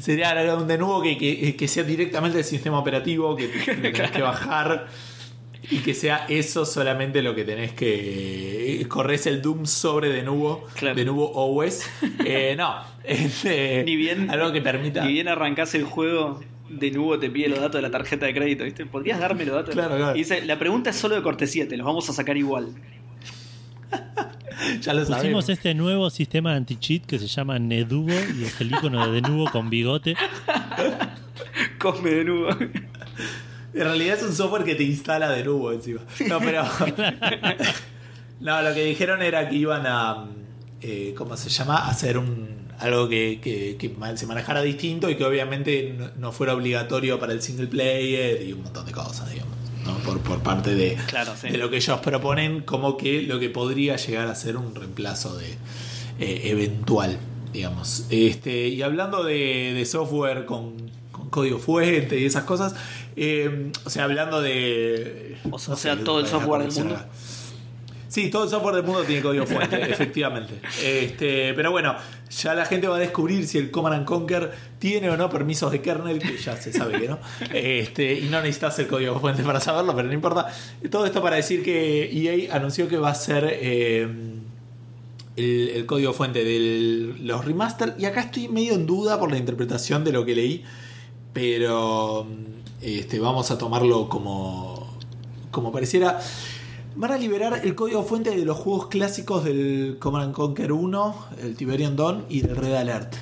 Sería 0.00 0.54
un 0.56 0.68
de 0.68 0.78
nuevo 0.78 1.02
que, 1.02 1.18
que, 1.18 1.56
que 1.56 1.68
sea 1.68 1.82
directamente 1.82 2.38
el 2.38 2.44
sistema 2.44 2.78
operativo, 2.78 3.34
que 3.34 3.50
que 3.50 3.74
tenés 3.74 4.10
que 4.12 4.22
bajar 4.22 4.86
y 5.68 5.78
que 5.78 5.94
sea 5.94 6.26
eso 6.28 6.64
solamente 6.64 7.20
lo 7.22 7.34
que 7.34 7.44
tenés 7.44 7.72
que. 7.72 8.86
Corres 8.88 9.26
el 9.26 9.42
Doom 9.42 9.66
sobre 9.66 10.10
de 10.10 10.22
nuevo, 10.22 10.64
Claro. 10.74 10.94
de 10.94 11.04
nuevo 11.04 11.32
OS. 11.34 11.82
Eh, 12.24 12.54
no, 12.56 12.76
es, 13.02 13.44
eh, 13.44 13.82
Ni 13.84 13.96
bien- 13.96 14.30
algo 14.30 14.52
que 14.52 14.60
permita. 14.62 15.04
Ni 15.04 15.12
bien 15.14 15.26
arrancás 15.28 15.74
el 15.74 15.82
juego, 15.84 16.40
de 16.68 16.90
nuevo 16.90 17.18
te 17.18 17.30
pide 17.30 17.48
los 17.48 17.60
datos 17.60 17.76
de 17.76 17.82
la 17.82 17.90
tarjeta 17.90 18.26
de 18.26 18.34
crédito, 18.34 18.64
¿viste? 18.64 18.86
¿Podrías 18.86 19.18
darme 19.18 19.44
los 19.44 19.54
datos? 19.54 19.74
Claro, 19.74 19.96
claro. 19.96 20.14
Y 20.14 20.18
dice, 20.18 20.44
la 20.44 20.58
pregunta 20.58 20.90
es 20.90 20.96
solo 20.96 21.14
de 21.14 21.22
cortesía, 21.22 21.68
te 21.68 21.76
los 21.76 21.86
vamos 21.86 22.08
a 22.08 22.12
sacar 22.12 22.36
igual. 22.36 22.74
Ya 24.80 24.94
lo 24.94 25.04
sabemos. 25.04 25.22
Pusimos 25.22 25.48
este 25.50 25.74
nuevo 25.74 26.08
sistema 26.08 26.52
de 26.52 26.56
anti-cheat 26.56 27.04
que 27.04 27.18
se 27.18 27.26
llama 27.26 27.58
Neduvo 27.58 28.10
y 28.10 28.44
es 28.44 28.60
el 28.60 28.72
icono 28.72 29.06
de 29.06 29.20
Denuvo 29.20 29.50
con 29.50 29.68
bigote. 29.68 30.16
Cosme 31.78 32.10
de 32.10 32.24
nuevo. 32.24 32.48
En 32.50 33.84
realidad 33.84 34.16
es 34.16 34.22
un 34.22 34.32
software 34.32 34.64
que 34.64 34.74
te 34.74 34.84
instala 34.84 35.30
de 35.30 35.44
nuevo 35.44 35.70
encima. 35.70 36.00
No, 36.26 36.40
pero. 36.40 36.64
no, 38.40 38.62
lo 38.62 38.74
que 38.74 38.84
dijeron 38.84 39.22
era 39.22 39.48
que 39.48 39.56
iban 39.56 39.86
a. 39.86 40.24
eh, 40.80 41.14
¿Cómo 41.16 41.36
se 41.36 41.50
llama? 41.50 41.86
Hacer 41.86 42.16
un. 42.16 42.55
Algo 42.78 43.08
que, 43.08 43.40
que- 43.42 43.76
que 43.78 43.94
se 44.16 44.26
manejara 44.26 44.62
distinto 44.62 45.08
y 45.08 45.16
que 45.16 45.24
obviamente 45.24 45.94
no, 45.96 46.10
no 46.18 46.32
fuera 46.32 46.54
obligatorio 46.54 47.18
para 47.18 47.32
el 47.32 47.40
single 47.42 47.66
player 47.68 48.42
y 48.42 48.52
un 48.52 48.62
montón 48.62 48.84
de 48.86 48.92
cosas, 48.92 49.30
digamos. 49.30 49.54
¿no? 49.84 49.96
Por, 49.98 50.18
por 50.20 50.40
parte 50.42 50.74
de, 50.74 50.96
Claro, 51.06 51.32
sí. 51.40 51.48
de 51.48 51.58
lo 51.58 51.70
que 51.70 51.76
ellos 51.76 52.00
proponen, 52.00 52.62
como 52.62 52.96
que 52.96 53.22
lo 53.22 53.38
que 53.38 53.48
podría 53.50 53.96
llegar 53.96 54.26
a 54.28 54.34
ser 54.34 54.56
un 54.56 54.74
reemplazo 54.74 55.36
de 55.38 55.46
eh, 56.18 56.40
eventual, 56.50 57.18
digamos. 57.52 58.04
Este, 58.10 58.68
y 58.68 58.82
hablando 58.82 59.22
de, 59.24 59.72
de 59.74 59.84
software 59.86 60.44
con, 60.44 60.74
con 61.12 61.30
código 61.30 61.58
fuente 61.58 62.18
y 62.18 62.24
esas 62.24 62.42
cosas, 62.44 62.74
eh, 63.14 63.70
o 63.84 63.90
sea, 63.90 64.04
hablando 64.04 64.42
de. 64.42 65.36
O 65.50 65.58
sea- 65.58 65.74
o 65.74 65.76
sea, 65.76 65.96
todo 65.96 66.18
el 66.20 66.26
software 66.26 66.62
del 66.64 66.72
mundo. 66.72 66.98
Sí, 68.16 68.30
todo 68.30 68.44
el 68.44 68.48
software 68.48 68.76
del 68.76 68.84
mundo 68.84 69.02
tiene 69.02 69.20
código 69.20 69.44
fuente, 69.46 69.78
efectivamente. 69.90 70.54
Este, 70.82 71.52
pero 71.52 71.70
bueno, 71.70 71.94
ya 72.30 72.54
la 72.54 72.64
gente 72.64 72.88
va 72.88 72.96
a 72.96 72.98
descubrir 72.98 73.46
si 73.46 73.58
el 73.58 73.70
Command 73.70 73.94
and 73.94 74.04
Conquer 74.06 74.52
tiene 74.78 75.10
o 75.10 75.18
no 75.18 75.28
permisos 75.28 75.70
de 75.70 75.82
kernel, 75.82 76.18
que 76.18 76.38
ya 76.38 76.56
se 76.56 76.72
sabe 76.72 76.98
que 76.98 77.08
no. 77.08 77.18
Este, 77.52 78.18
y 78.18 78.30
no 78.30 78.40
necesitas 78.40 78.78
el 78.78 78.86
código 78.86 79.20
fuente 79.20 79.42
para 79.42 79.60
saberlo, 79.60 79.94
pero 79.94 80.08
no 80.08 80.14
importa. 80.14 80.46
Todo 80.90 81.04
esto 81.04 81.20
para 81.20 81.36
decir 81.36 81.62
que 81.62 82.10
EA 82.10 82.56
anunció 82.56 82.88
que 82.88 82.96
va 82.96 83.10
a 83.10 83.14
ser 83.14 83.50
eh, 83.52 84.08
el, 85.36 85.68
el 85.74 85.84
código 85.84 86.14
fuente 86.14 86.42
de 86.42 87.16
los 87.20 87.44
remaster. 87.44 87.96
Y 87.98 88.06
acá 88.06 88.22
estoy 88.22 88.48
medio 88.48 88.72
en 88.72 88.86
duda 88.86 89.20
por 89.20 89.30
la 89.30 89.36
interpretación 89.36 90.04
de 90.04 90.12
lo 90.12 90.24
que 90.24 90.34
leí, 90.34 90.64
pero 91.34 92.26
este, 92.80 93.18
vamos 93.18 93.50
a 93.50 93.58
tomarlo 93.58 94.08
como, 94.08 94.96
como 95.50 95.70
pareciera. 95.70 96.18
Van 96.96 97.12
a 97.12 97.18
liberar 97.18 97.60
el 97.62 97.74
código 97.74 98.02
fuente 98.04 98.30
de 98.30 98.44
los 98.44 98.56
juegos 98.56 98.86
clásicos 98.86 99.44
del 99.44 99.96
Command 99.98 100.26
and 100.26 100.34
Conquer 100.34 100.72
1, 100.72 101.26
el 101.42 101.54
Tiberian 101.54 101.94
Dawn 101.94 102.24
y 102.30 102.40
del 102.40 102.56
Red 102.56 102.74
Alert. 102.74 103.14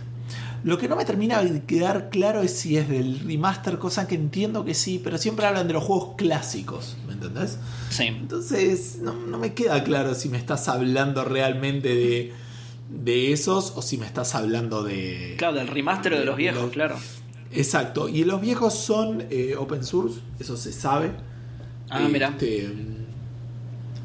Lo 0.63 0.79
que 0.79 0.89
no 0.89 0.97
me 0.97 1.05
termina 1.05 1.43
de 1.43 1.63
quedar 1.65 2.09
claro 2.09 2.41
es 2.41 2.53
si 2.53 2.77
es 2.79 2.89
del 2.89 3.19
remaster, 3.21 3.79
cosa 3.79 4.07
que 4.07 4.15
entiendo 4.15 4.65
que 4.65 4.75
sí, 4.75 5.01
pero 5.03 5.19
siempre 5.19 5.45
hablan 5.45 5.67
de 5.67 5.75
los 5.75 5.83
juegos 5.85 6.15
clásicos, 6.17 6.97
¿me 7.07 7.15
entendés? 7.15 7.59
Sí. 7.91 8.05
Entonces 8.05 8.99
no, 9.03 9.13
no 9.13 9.39
me 9.39 9.53
queda 9.55 9.83
claro 9.85 10.15
si 10.15 10.29
me 10.29 10.39
estás 10.39 10.69
hablando 10.69 11.25
realmente 11.25 11.89
de, 11.95 12.33
de 12.89 13.33
esos 13.33 13.73
o 13.77 13.83
si 13.83 13.99
me 13.99 14.07
estás 14.07 14.35
hablando 14.37 14.83
de... 14.85 15.35
Claro, 15.37 15.57
del 15.57 15.67
remaster 15.69 16.17
de 16.17 16.25
los 16.25 16.37
de 16.37 16.43
viejos, 16.43 16.63
los- 16.63 16.71
claro. 16.73 16.97
Exacto, 17.53 18.09
y 18.09 18.25
los 18.25 18.41
viejos 18.41 18.73
son 18.75 19.25
eh, 19.31 19.57
open 19.59 19.85
source, 19.85 20.21
eso 20.41 20.57
se 20.57 20.73
sabe. 20.73 21.11
Ah, 21.91 22.09
mira. 22.11 22.35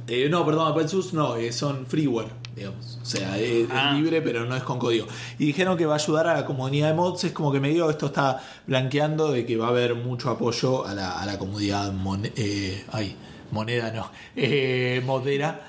Eh, 0.09 0.27
no, 0.29 0.45
perdón, 0.45 0.71
open 0.71 0.89
source 0.89 1.15
no, 1.15 1.35
eh, 1.35 1.51
son 1.51 1.85
freeware, 1.85 2.29
digamos. 2.55 2.97
O 3.01 3.05
sea, 3.05 3.37
es, 3.37 3.65
es 3.65 3.67
Ah. 3.71 3.93
libre, 3.93 4.21
pero 4.21 4.45
no 4.45 4.55
es 4.55 4.63
con 4.63 4.79
código. 4.79 5.05
Y 5.37 5.45
dijeron 5.45 5.77
que 5.77 5.85
va 5.85 5.93
a 5.93 5.97
ayudar 5.97 6.27
a 6.27 6.33
la 6.33 6.45
comunidad 6.45 6.87
de 6.89 6.93
mods. 6.95 7.23
Es 7.25 7.31
como 7.31 7.51
que 7.51 7.59
me 7.59 7.69
digo, 7.69 7.89
esto 7.89 8.07
está 8.07 8.41
blanqueando 8.65 9.31
de 9.31 9.45
que 9.45 9.55
va 9.55 9.67
a 9.67 9.69
haber 9.69 9.93
mucho 9.95 10.29
apoyo 10.31 10.85
a 10.85 10.93
la, 10.95 11.19
a 11.21 11.25
la 11.25 11.37
comunidad 11.37 11.91
mon- 11.93 12.25
eh, 12.35 12.83
ay, 12.91 13.15
moneda, 13.51 13.91
no, 13.91 14.09
eh, 14.35 15.01
modera 15.05 15.61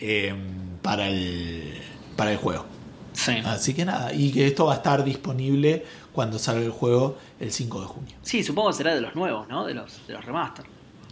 eh, 0.00 0.34
para, 0.82 1.08
el, 1.08 1.74
para 2.16 2.32
el 2.32 2.38
juego. 2.38 2.66
Sí. 3.12 3.32
Así 3.44 3.72
que 3.72 3.84
nada, 3.84 4.12
y 4.12 4.30
que 4.32 4.46
esto 4.46 4.66
va 4.66 4.74
a 4.74 4.76
estar 4.76 5.02
disponible 5.04 5.84
cuando 6.12 6.38
salga 6.38 6.62
el 6.64 6.70
juego 6.70 7.16
el 7.40 7.50
5 7.50 7.80
de 7.80 7.86
junio. 7.86 8.14
Sí, 8.22 8.42
supongo 8.42 8.68
que 8.70 8.74
será 8.74 8.94
de 8.94 9.00
los 9.00 9.14
nuevos, 9.14 9.48
¿no? 9.48 9.64
De 9.64 9.72
los, 9.74 10.06
de 10.06 10.12
los 10.14 10.24
remaster. 10.24 10.66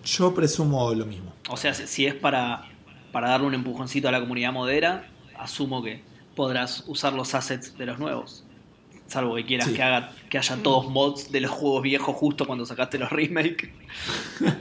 Yo 0.05 0.35
presumo 0.35 0.93
lo 0.95 1.07
mismo. 1.07 1.33
O 1.49 1.57
sea, 1.57 1.75
si 1.75 2.07
es 2.07 2.15
para, 2.15 2.65
para 3.13 3.29
darle 3.31 3.47
un 3.47 3.55
empujoncito 3.55 4.09
a 4.09 4.13
la 4.13 4.21
comunidad 4.21 4.53
modera, 4.53 5.07
asumo 5.39 5.83
que 5.83 6.03
podrás 6.35 6.85
usar 6.87 7.13
los 7.13 7.35
assets 7.35 7.77
de 7.79 7.87
los 7.87 7.99
nuevos. 7.99 8.45
Salvo 9.07 9.35
que 9.35 9.45
quieras 9.45 9.69
Sí. 9.69 9.75
que 9.75 9.83
haga 9.83 10.13
que 10.31 10.39
haya 10.39 10.57
todos 10.63 10.89
mods 10.91 11.31
de 11.31 11.41
los 11.43 11.51
juegos 11.51 11.83
viejos 11.83 12.17
justo 12.17 12.47
cuando 12.47 12.65
sacaste 12.65 12.99
los 12.99 13.11
remake. 13.11 13.71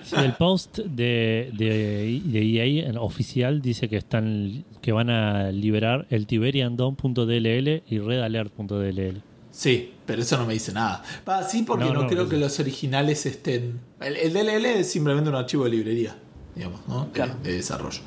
Sí, 0.03 0.15
el 0.17 0.33
post 0.33 0.79
de, 0.79 1.49
de, 1.53 2.21
de 2.25 2.41
EA 2.41 2.89
en 2.89 2.97
oficial 2.97 3.61
dice 3.61 3.87
que 3.87 3.95
están 3.97 4.65
que 4.81 4.91
van 4.91 5.09
a 5.09 5.49
liberar 5.51 6.05
el 6.09 6.27
Tiberian.dll 6.27 7.83
y 7.87 7.99
redalert.dll. 7.99 9.21
Sí, 9.55 9.93
pero 10.07 10.23
eso 10.23 10.35
no 10.37 10.45
me 10.47 10.53
dice 10.53 10.73
nada. 10.73 11.03
Sí, 11.47 11.61
porque 11.61 11.85
No, 11.85 11.93
no, 11.93 12.01
no, 12.03 12.07
creo 12.09 12.27
que 12.27 12.37
los 12.37 12.59
originales 12.59 13.25
estén. 13.27 13.79
El, 14.01 14.17
el 14.17 14.33
DLL 14.33 14.65
es 14.65 14.91
simplemente 14.91 15.29
un 15.29 15.35
archivo 15.35 15.63
de 15.65 15.69
librería, 15.69 16.15
digamos, 16.55 16.81
¿no? 16.87 17.05
De- 17.05 17.11
Claro. 17.11 17.35
De, 17.43 17.53
desarrollo. 17.53 18.01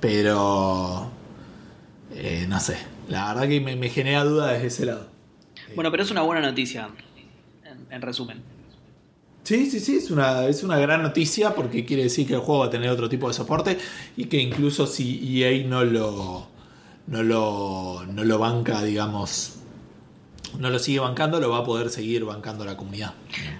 Pero. 0.00 1.10
eh, 2.14 2.46
no 2.48 2.60
sé. 2.60 2.76
La 3.08 3.32
verdad 3.34 3.48
que 3.48 3.60
me, 3.60 3.74
me 3.74 3.88
genera 3.88 4.22
duda 4.24 4.52
desde 4.52 4.68
ese 4.68 4.86
lado. 4.86 5.08
Bueno, 5.74 5.90
pero 5.90 6.02
es 6.04 6.10
una 6.12 6.22
buena 6.22 6.40
noticia, 6.40 6.88
en, 7.64 7.86
en 7.92 8.02
resumen. 8.02 8.40
Sí, 9.42 9.68
sí, 9.70 9.80
sí, 9.80 9.96
es 9.96 10.10
una, 10.12 10.46
es 10.46 10.62
una 10.62 10.78
gran 10.78 11.02
noticia 11.02 11.52
porque 11.54 11.84
quiere 11.84 12.04
decir 12.04 12.28
que 12.28 12.34
el 12.34 12.40
juego 12.40 12.60
va 12.60 12.66
a 12.66 12.70
tener 12.70 12.88
otro 12.90 13.08
tipo 13.08 13.26
de 13.26 13.34
soporte 13.34 13.76
y 14.16 14.26
que 14.26 14.38
incluso 14.40 14.86
si 14.86 15.42
EA 15.42 15.66
no 15.66 15.84
lo, 15.84 16.46
no 17.08 17.22
lo, 17.24 18.04
no 18.06 18.22
lo 18.22 18.38
banca, 18.38 18.82
digamos, 18.84 19.54
no 20.58 20.70
lo 20.70 20.78
sigue 20.78 20.98
bancando, 21.00 21.40
lo 21.40 21.50
va 21.50 21.58
a 21.58 21.64
poder 21.64 21.90
seguir 21.90 22.24
bancando 22.24 22.64
la 22.64 22.76
comunidad. 22.76 23.14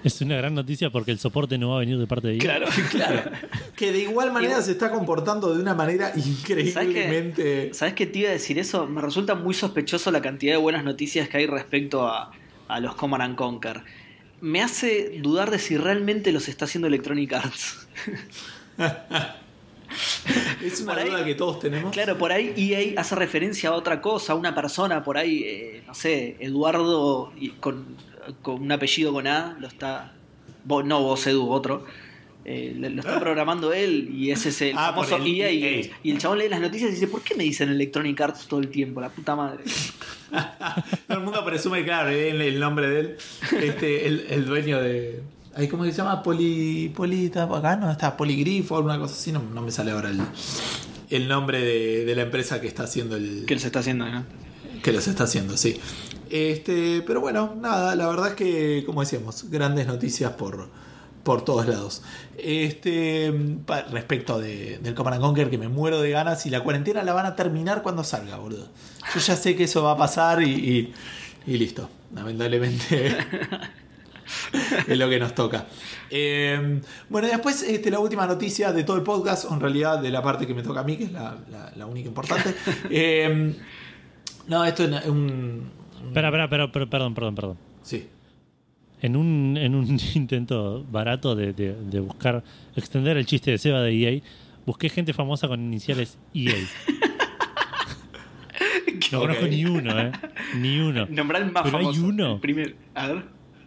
Es 0.04 0.20
una 0.20 0.36
gran 0.36 0.54
noticia 0.54 0.90
porque 0.90 1.10
el 1.10 1.18
soporte 1.18 1.58
no 1.58 1.70
va 1.70 1.76
a 1.76 1.78
venir 1.80 1.98
de 1.98 2.06
parte 2.06 2.28
de 2.28 2.34
EA. 2.34 2.40
Claro. 2.40 2.66
Claro. 2.90 3.30
Que 3.76 3.92
de 3.92 4.00
igual 4.00 4.32
manera 4.32 4.60
se 4.60 4.72
está 4.72 4.90
comportando 4.90 5.54
de 5.54 5.60
una 5.60 5.74
manera 5.74 6.10
¿Sabes 6.10 6.26
increíblemente... 6.26 7.72
¿Sabes 7.72 7.94
qué 7.94 8.06
te 8.06 8.20
iba 8.20 8.28
a 8.28 8.32
decir 8.32 8.58
eso? 8.58 8.86
Me 8.86 9.00
resulta 9.00 9.34
muy 9.34 9.54
sospechoso 9.54 10.10
la 10.10 10.20
cantidad 10.20 10.52
de 10.52 10.58
buenas 10.58 10.84
noticias 10.84 11.28
que 11.28 11.38
hay 11.38 11.46
respecto 11.46 12.06
a, 12.06 12.32
a 12.68 12.80
los 12.80 12.94
Command 12.94 13.22
and 13.22 13.36
Conquer. 13.36 13.82
Me 14.40 14.62
hace 14.62 15.20
dudar 15.20 15.50
de 15.50 15.58
si 15.58 15.76
realmente 15.76 16.32
los 16.32 16.48
está 16.48 16.66
haciendo 16.66 16.88
Electronic 16.88 17.32
Arts. 17.32 17.88
Es 20.62 20.80
una 20.80 20.92
Por 20.94 21.02
ahí- 21.02 21.10
duda 21.10 21.24
que 21.24 21.34
todos 21.34 21.58
tenemos. 21.60 21.92
Claro, 21.92 22.16
por 22.18 22.32
ahí 22.32 22.52
EA 22.56 23.00
hace 23.00 23.14
referencia 23.16 23.70
a 23.70 23.72
otra 23.72 24.00
cosa, 24.00 24.32
a 24.32 24.36
una 24.36 24.54
persona, 24.54 25.02
por 25.02 25.18
ahí, 25.18 25.42
eh, 25.44 25.82
no 25.86 25.94
sé, 25.94 26.36
Eduardo 26.40 27.32
con, 27.60 27.96
con 28.42 28.62
un 28.62 28.72
apellido 28.72 29.12
con 29.12 29.26
A, 29.26 29.56
lo 29.60 29.66
está. 29.68 30.12
Vos, 30.64 30.84
no 30.84 31.02
vos, 31.02 31.26
Edu, 31.26 31.50
otro. 31.50 31.84
eh, 32.44 32.74
lo 32.76 33.00
está 33.00 33.20
programando 33.20 33.72
él 33.72 34.08
y 34.12 34.30
ese 34.32 34.48
es 34.50 34.62
el 34.62 34.76
Ah, 34.76 34.90
famoso 34.90 35.16
el 35.16 35.26
EA. 35.26 35.50
Y, 35.50 35.64
EA. 35.64 35.90
y 36.02 36.10
el 36.12 36.18
chabón 36.18 36.38
lee 36.38 36.48
las 36.48 36.60
noticias 36.60 36.90
y 36.90 36.94
dice: 36.94 37.08
¿Por 37.08 37.22
qué 37.22 37.34
me 37.34 37.44
dicen 37.44 37.68
Electronic 37.70 38.20
Arts 38.20 38.46
todo 38.46 38.60
el 38.60 38.68
tiempo? 38.68 39.00
La 39.00 39.08
puta 39.10 39.34
madre. 39.36 39.64
Todo 41.08 41.18
el 41.18 41.24
mundo 41.24 41.44
presume, 41.44 41.84
claro, 41.84 42.08
el, 42.08 42.40
el 42.40 42.58
nombre 42.58 42.88
de 42.88 43.00
él. 43.00 43.16
Este, 43.60 44.06
el, 44.06 44.26
el 44.30 44.44
dueño 44.46 44.80
de. 44.80 45.20
Ay, 45.54 45.68
¿Cómo 45.68 45.84
se 45.84 45.92
llama? 45.92 46.22
Poli. 46.22 46.90
Poli 46.94 47.26
está 47.26 47.44
acá, 47.44 47.76
no 47.76 47.90
está 47.90 48.16
Poligrifo 48.16 48.76
alguna 48.76 48.98
cosa 48.98 49.14
así. 49.14 49.32
No, 49.32 49.42
no 49.42 49.60
me 49.62 49.70
sale 49.70 49.90
ahora 49.90 50.10
el, 50.10 50.20
el 51.10 51.28
nombre 51.28 51.60
de, 51.60 52.04
de 52.04 52.14
la 52.16 52.22
empresa 52.22 52.60
que 52.60 52.66
está 52.68 52.84
haciendo 52.84 53.16
el. 53.16 53.44
¿Qué 53.46 53.58
se 53.58 53.66
está 53.66 53.80
haciendo? 53.80 54.06
¿no? 54.08 54.24
que 54.82 54.90
los 54.92 55.06
está 55.06 55.24
haciendo, 55.24 55.56
sí. 55.56 55.78
Este, 56.28 57.02
pero 57.06 57.20
bueno, 57.20 57.54
nada, 57.60 57.94
la 57.94 58.08
verdad 58.08 58.28
es 58.30 58.34
que, 58.34 58.82
como 58.84 59.02
decíamos, 59.02 59.48
grandes 59.48 59.86
noticias 59.86 60.32
por, 60.32 60.70
por 61.22 61.44
todos 61.44 61.68
lados. 61.68 62.02
Este, 62.36 63.32
pa- 63.64 63.82
respecto 63.82 64.40
de, 64.40 64.78
del 64.78 64.94
Command 64.94 65.16
and 65.16 65.22
Conquer, 65.24 65.50
que 65.50 65.58
me 65.58 65.68
muero 65.68 66.00
de 66.00 66.10
ganas 66.10 66.44
y 66.46 66.50
la 66.50 66.64
cuarentena 66.64 67.04
la 67.04 67.12
van 67.12 67.26
a 67.26 67.36
terminar 67.36 67.82
cuando 67.82 68.02
salga, 68.02 68.38
boludo. 68.38 68.66
Yo 69.14 69.20
ya 69.20 69.36
sé 69.36 69.54
que 69.54 69.64
eso 69.64 69.84
va 69.84 69.92
a 69.92 69.96
pasar 69.96 70.42
y, 70.42 70.50
y, 70.50 70.94
y 71.46 71.58
listo. 71.58 71.88
Lamentablemente 72.12 73.16
es 74.88 74.98
lo 74.98 75.08
que 75.08 75.18
nos 75.18 75.34
toca. 75.34 75.66
Eh, 76.10 76.80
bueno, 77.08 77.28
y 77.28 77.30
después 77.30 77.62
este, 77.62 77.90
la 77.90 77.98
última 77.98 78.26
noticia 78.26 78.72
de 78.72 78.84
todo 78.84 78.96
el 78.96 79.02
podcast, 79.02 79.44
o 79.50 79.54
en 79.54 79.60
realidad 79.60 80.00
de 80.00 80.10
la 80.10 80.22
parte 80.22 80.46
que 80.46 80.54
me 80.54 80.62
toca 80.62 80.80
a 80.80 80.84
mí, 80.84 80.96
que 80.96 81.04
es 81.04 81.12
la, 81.12 81.36
la- 81.50 81.72
la 81.76 81.86
única 81.86 82.08
importante. 82.08 82.54
Eh, 82.90 83.54
no, 84.48 84.64
esto 84.64 84.84
es 84.84 85.06
un... 85.06 85.16
un- 85.18 85.70
Espera, 86.08 86.28
espera, 86.28 86.48
pero- 86.50 86.72
perdón, 86.72 87.14
perdón, 87.14 87.34
perdón. 87.34 87.58
Sí. 87.82 88.08
En 89.00 89.16
un, 89.16 89.56
en 89.56 89.74
un 89.74 89.98
intento 90.14 90.84
barato 90.90 91.34
de, 91.34 91.52
de- 91.52 91.74
de 91.74 92.00
buscar 92.00 92.42
extender 92.76 93.16
el 93.16 93.26
chiste 93.26 93.50
de 93.52 93.58
Seba 93.58 93.80
de 93.82 93.92
EA, 94.16 94.20
busqué 94.66 94.88
gente 94.88 95.12
famosa 95.12 95.48
con 95.48 95.60
iniciales 95.60 96.18
EA. 96.34 96.54
No 99.10 99.20
conozco 99.20 99.46
ni 99.46 99.64
uno, 99.66 99.98
¿eh? 100.00 100.12
Ni 100.56 100.78
uno. 100.80 101.06
Nombrar 101.10 101.42
el 101.42 101.52
más 101.52 101.64
Pero 101.64 101.78
hay 101.78 101.84
famoso. 101.84 102.04
uno. 102.06 102.34
El 102.34 102.40
primero. 102.40 102.74
A 102.94 103.06
ver. 103.08 103.24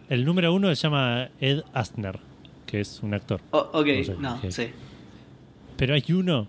El 0.09 0.23
número 0.25 0.53
uno 0.53 0.69
se 0.69 0.75
llama 0.75 1.29
Ed 1.41 1.61
Asner, 1.73 2.19
que 2.65 2.81
es 2.81 2.99
un 3.01 3.13
actor. 3.13 3.41
Oh, 3.51 3.69
ok, 3.73 3.87
No 3.87 4.03
sé, 4.03 4.15
no, 4.19 4.35
ok. 4.35 4.49
sí. 4.49 4.67
Pero 5.77 5.93
hay 5.95 6.03
uno, 6.09 6.47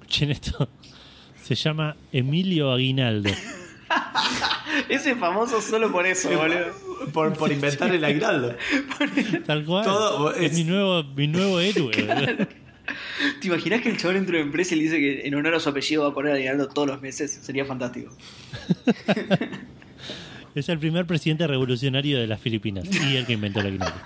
escuchen 0.00 0.30
esto, 0.30 0.68
se 1.42 1.54
llama 1.54 1.96
Emilio 2.12 2.70
Aguinaldo. 2.72 3.30
Ese 4.88 5.12
es 5.12 5.18
famoso 5.18 5.60
solo 5.62 5.90
por 5.90 6.06
eso, 6.06 6.28
boludo. 6.30 6.66
Por, 7.12 7.32
por 7.34 7.50
inventar 7.50 7.94
el 7.94 8.04
aguinaldo. 8.04 8.54
Tal 9.46 9.64
cual. 9.64 9.84
Todo 9.84 10.32
es, 10.34 10.52
es- 10.52 10.58
mi 10.58 10.64
nuevo, 10.64 11.02
mi 11.04 11.26
nuevo 11.26 11.58
héroe. 11.60 11.90
boludo. 11.96 12.46
¿Te 13.40 13.46
imaginas 13.48 13.82
que 13.82 13.90
el 13.90 13.96
chabón 13.98 14.16
entra 14.16 14.36
en 14.36 14.42
una 14.42 14.46
empresa 14.48 14.74
y 14.74 14.78
le 14.78 14.84
dice 14.84 14.98
que 14.98 15.26
en 15.26 15.34
honor 15.34 15.54
a 15.54 15.60
su 15.60 15.68
apellido 15.68 16.02
va 16.04 16.08
a 16.10 16.14
poner 16.14 16.32
aguinaldo 16.34 16.68
todos 16.68 16.88
los 16.88 17.00
meses? 17.02 17.30
Sería 17.42 17.64
fantástico. 17.64 18.14
Es 20.58 20.68
el 20.68 20.78
primer 20.78 21.06
presidente 21.06 21.46
revolucionario 21.46 22.18
de 22.18 22.26
las 22.26 22.40
Filipinas 22.40 22.84
y 22.90 23.16
el 23.16 23.26
que 23.26 23.34
inventó 23.34 23.60
el 23.60 23.66
aguinaldo. 23.68 23.98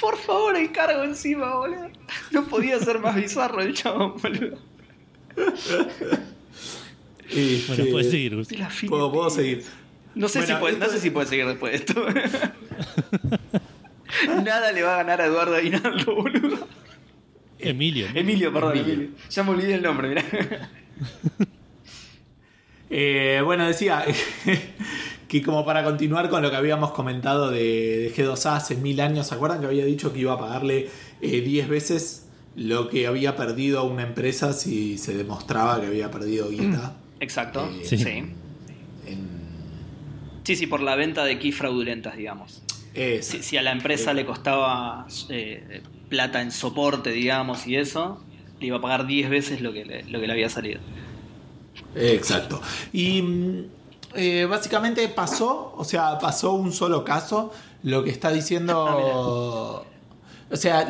Por 0.00 0.16
favor, 0.18 0.56
el 0.56 0.70
cargo 0.72 1.04
encima, 1.04 1.54
boludo. 1.56 1.88
No 2.30 2.44
podía 2.46 2.78
ser 2.78 2.98
más 2.98 3.14
bizarro 3.14 3.60
el 3.62 3.74
chabón, 3.74 4.14
boludo. 4.20 4.58
Este, 7.28 7.64
Bueno, 7.68 7.84
puedes 7.92 8.10
seguir, 8.10 8.36
Gus. 8.36 8.50
La 8.52 8.68
Puedo, 8.88 9.12
puedo 9.12 9.30
seguir. 9.30 9.64
No 10.14 10.28
sé, 10.28 10.40
Bueno, 10.40 10.54
si 10.54 10.60
puede, 10.60 10.76
no 10.78 10.84
esto- 10.84 10.96
sé 10.96 11.02
si 11.02 11.10
puede 11.10 11.26
seguir 11.28 11.46
después 11.46 11.72
de 11.72 11.78
esto. 11.78 12.04
Nada 14.44 14.72
le 14.72 14.82
va 14.82 14.94
a 14.94 14.96
ganar 14.98 15.20
a 15.20 15.26
Eduardo 15.26 15.54
Aguinaldo, 15.54 16.14
boludo. 16.14 16.66
Emilio. 17.58 18.08
Emilio, 18.14 18.52
perdón, 18.52 18.72
Emilio. 18.76 18.94
Emilio. 18.94 19.10
Ya 19.30 19.42
me 19.44 19.50
olvidé 19.50 19.74
el 19.74 19.82
nombre, 19.82 20.08
mirá. 20.08 20.24
Eh, 22.90 23.40
bueno, 23.44 23.66
decía 23.66 24.04
que 25.28 25.42
como 25.42 25.64
para 25.64 25.84
continuar 25.84 26.28
con 26.28 26.42
lo 26.42 26.50
que 26.50 26.56
habíamos 26.56 26.90
comentado 26.90 27.50
de, 27.50 27.98
de 27.98 28.12
G2A 28.14 28.56
hace 28.56 28.74
mil 28.74 29.00
años, 29.00 29.28
¿se 29.28 29.34
acuerdan 29.36 29.60
que 29.60 29.66
había 29.66 29.84
dicho 29.84 30.12
que 30.12 30.18
iba 30.20 30.32
a 30.32 30.38
pagarle 30.38 30.88
eh, 31.22 31.40
10 31.40 31.68
veces 31.68 32.26
lo 32.56 32.88
que 32.88 33.06
había 33.06 33.36
perdido 33.36 33.84
una 33.84 34.02
empresa 34.02 34.52
si 34.52 34.98
se 34.98 35.14
demostraba 35.16 35.80
que 35.80 35.86
había 35.86 36.10
perdido 36.10 36.50
guita? 36.50 36.96
Exacto, 37.20 37.70
Eh, 37.72 37.82
sí. 37.84 37.96
sí. 37.96 38.04
sí. 38.04 38.10
En, 39.06 39.40
Sí, 40.42 40.66
por 40.66 40.80
la 40.80 40.96
venta 40.96 41.24
de 41.24 41.38
keys 41.38 41.54
fraudulentas, 41.56 42.16
digamos. 42.16 42.62
Si, 43.20 43.42
si 43.42 43.56
a 43.56 43.62
la 43.62 43.70
empresa 43.70 44.12
le 44.12 44.26
costaba 44.26 45.06
eh, 45.28 45.80
plata 46.08 46.42
en 46.42 46.50
soporte, 46.50 47.12
digamos, 47.12 47.68
y 47.68 47.76
eso, 47.76 48.20
le 48.58 48.66
iba 48.66 48.78
a 48.78 48.80
pagar 48.80 49.06
10 49.06 49.30
veces 49.30 49.60
lo 49.60 49.72
que 49.72 49.84
le, 49.84 50.02
lo 50.04 50.20
que 50.20 50.26
le 50.26 50.32
había 50.32 50.48
salido. 50.48 50.80
Exacto. 51.94 52.60
Y 52.92 53.22
mm, 53.22 53.64
eh, 54.14 54.46
básicamente 54.48 55.08
pasó, 55.08 55.74
o 55.76 55.84
sea, 55.84 56.18
pasó 56.18 56.52
un 56.52 56.72
solo 56.72 57.04
caso. 57.04 57.52
Lo 57.82 58.04
que 58.04 58.10
está 58.10 58.30
diciendo. 58.30 59.86
o 60.50 60.56
sea, 60.56 60.86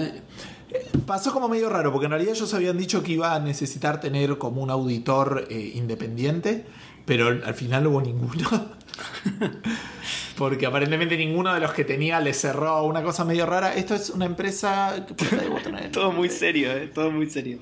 pasó 1.07 1.33
como 1.33 1.49
medio 1.49 1.69
raro, 1.69 1.93
porque 1.93 2.07
en 2.07 2.13
realidad 2.13 2.35
ellos 2.35 2.53
habían 2.55 2.79
dicho 2.79 3.03
que 3.03 3.13
iba 3.13 3.35
a 3.35 3.39
necesitar 3.41 4.01
tener 4.01 4.39
como 4.39 4.63
un 4.63 4.71
auditor 4.71 5.47
eh, 5.51 5.73
independiente, 5.75 6.65
pero 7.05 7.29
al 7.29 7.55
final 7.55 7.85
no 7.85 7.91
hubo 7.91 8.03
ninguno. 8.03 8.49
Porque 10.37 10.65
aparentemente 10.65 11.19
ninguno 11.19 11.53
de 11.53 11.61
los 11.61 11.73
que 11.73 11.85
tenía 11.85 12.19
le 12.19 12.33
cerró 12.33 12.83
una 12.85 13.03
cosa 13.03 13.27
medio 13.27 13.45
rara. 13.45 13.75
Esto 13.75 13.95
es 13.95 14.09
una 14.09 14.25
empresa 14.25 15.05
que 15.07 15.27
Todo 15.93 16.13
muy 16.13 16.31
serio, 16.31 16.73
¿eh? 16.73 16.87
Todo 16.87 17.11
muy 17.11 17.29
serio. 17.29 17.59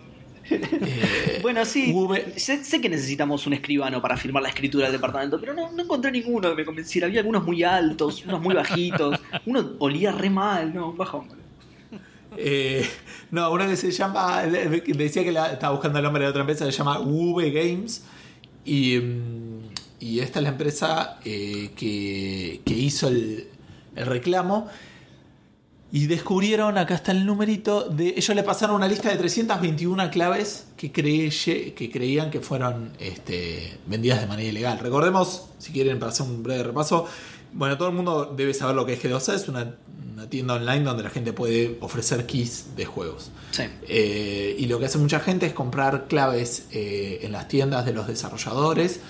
Eh, 0.51 1.38
Bueno, 1.42 1.64
sí, 1.64 1.92
sé, 2.36 2.64
sé 2.64 2.80
que 2.80 2.88
necesitamos 2.88 3.46
un 3.46 3.53
escribano 3.55 4.01
para 4.03 4.16
firmar 4.16 4.42
la 4.42 4.49
escritura 4.49 4.84
del 4.84 4.92
departamento, 4.92 5.38
pero 5.40 5.55
no, 5.55 5.70
no 5.72 5.82
encontré 5.82 6.11
ninguno 6.11 6.51
que 6.51 6.57
me 6.57 6.64
convenciera. 6.64 7.07
Había 7.07 7.20
algunos 7.20 7.44
muy 7.44 7.62
altos, 7.62 8.24
unos 8.24 8.40
muy 8.40 8.55
bajitos, 8.55 9.20
uno 9.46 9.72
olía 9.78 10.12
re 10.12 10.30
mal, 10.30 10.74
no, 10.74 10.92
boludo. 10.92 11.26
Eh, 12.36 12.86
no, 13.30 13.51
uno 13.51 13.66
que 13.66 13.76
se 13.76 13.90
llama. 13.90 14.42
Decía 14.42 15.24
que 15.24 15.32
la- 15.32 15.53
estaba 15.53 15.72
buscando 15.72 15.99
el 15.99 16.05
nombre 16.05 16.24
de 16.24 16.30
otra 16.30 16.40
empresa, 16.42 16.64
se 16.66 16.70
llama 16.72 16.99
V 17.01 17.51
Games. 17.51 18.05
Y, 18.64 18.99
mm, 18.99 19.61
y 20.01 20.20
esta 20.20 20.38
es 20.40 20.42
la 20.44 20.51
empresa 20.51 21.18
eh, 21.24 21.70
que, 21.74 22.61
que 22.64 22.74
hizo 22.74 23.09
el, 23.09 23.49
el 23.96 24.07
reclamo. 24.07 24.68
Y 25.91 26.07
descubrieron, 26.07 26.76
acá 26.76 26.95
está 26.97 27.12
el 27.12 27.24
numerito, 27.24 27.89
de 27.89 28.09
ellos 28.16 28.36
le 28.36 28.43
pasaron 28.43 28.76
una 28.76 28.86
lista 28.89 29.09
de 29.09 29.16
321 29.16 30.11
claves 30.11 30.66
que, 30.76 30.93
creye- 30.93 31.72
que 31.72 31.91
creían 31.91 32.30
que 32.30 32.41
fueron 32.41 32.93
este, 32.99 33.78
vendidas 33.86 34.20
de 34.20 34.26
manera 34.26 34.49
ilegal. 34.51 34.78
Recordemos, 34.80 35.47
si 35.59 35.72
quieren, 35.72 35.99
para 35.99 36.12
hacer 36.12 36.26
un 36.26 36.43
breve 36.43 36.62
repaso, 36.64 37.07
bueno, 37.55 37.78
todo 37.78 37.89
el 37.89 37.95
mundo 37.95 38.34
debe 38.36 38.53
saber 38.53 38.76
lo 38.76 38.84
que 38.84 38.93
es 38.93 39.03
G2A, 39.03 39.34
es 39.34 39.49
una, 39.49 39.76
una 40.12 40.28
tienda 40.28 40.55
online 40.57 40.82
donde 40.84 41.03
la 41.05 41.09
gente 41.09 41.32
puede 41.32 41.78
ofrecer 41.80 42.26
keys 42.26 42.76
de 42.76 42.84
juegos. 42.84 43.30
Sí, 43.53 43.62
Eh, 43.89 44.57
y 44.59 44.66
lo 44.66 44.78
que 44.78 44.84
hace 44.84 44.99
mucha 44.99 45.20
gente 45.20 45.47
es 45.47 45.55
comprar 45.55 46.07
claves 46.07 46.66
eh, 46.70 47.20
en 47.22 47.32
las 47.32 47.49
tiendas 47.49 47.86
de 47.86 47.95
los 47.95 48.07
desarrolladores, 48.07 49.01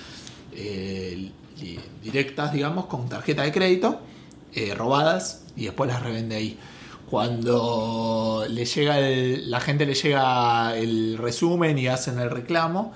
eh, 0.54 1.30
directas, 2.04 2.52
digamos, 2.52 2.86
con 2.86 3.08
tarjeta 3.08 3.42
de 3.42 3.50
crédito, 3.50 4.00
eh, 4.54 4.74
robadas, 4.74 5.42
y 5.56 5.64
después 5.66 5.88
las 5.90 6.02
revende 6.02 6.36
ahí. 6.36 6.58
Cuando 7.10 8.44
le 8.48 8.64
llega 8.64 8.98
el- 9.00 9.50
la 9.50 9.60
gente 9.60 9.86
le 9.86 9.94
llega 9.94 10.76
el 10.76 11.16
resumen 11.18 11.78
y 11.78 11.86
hacen 11.88 12.18
el 12.18 12.30
reclamo, 12.30 12.92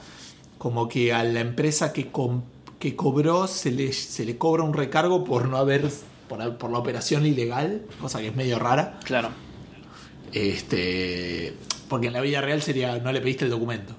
como 0.59 0.89
que 0.89 1.13
a 1.13 1.25
la 1.25 1.41
empresa 1.41 1.93
que, 1.93 2.09
com- 2.11 2.43
que 2.79 2.95
cobró 2.95 3.47
se 3.47 3.71
le, 3.71 3.93
se 3.93 4.25
le 4.25 4.37
cobra 4.39 4.63
un 4.65 4.75
recargo 4.75 5.25
por 5.25 5.49
no 5.49 5.57
haber 5.57 5.89
por, 6.29 6.57
por 6.59 6.71
la 6.71 6.79
operación 6.79 7.27
ilegal, 7.27 7.83
cosa 8.01 8.21
que 8.21 8.29
es 8.29 8.37
medio 8.37 8.59
rara. 8.59 8.99
Claro. 9.05 9.31
Este, 10.33 11.55
porque 11.89 12.07
en 12.09 12.13
la 12.15 12.21
vida 12.21 12.41
real 12.41 12.63
sería 12.63 12.99
no 12.99 13.13
le 13.13 13.21
pediste 13.21 13.45
el 13.45 13.51
documento. 13.51 13.95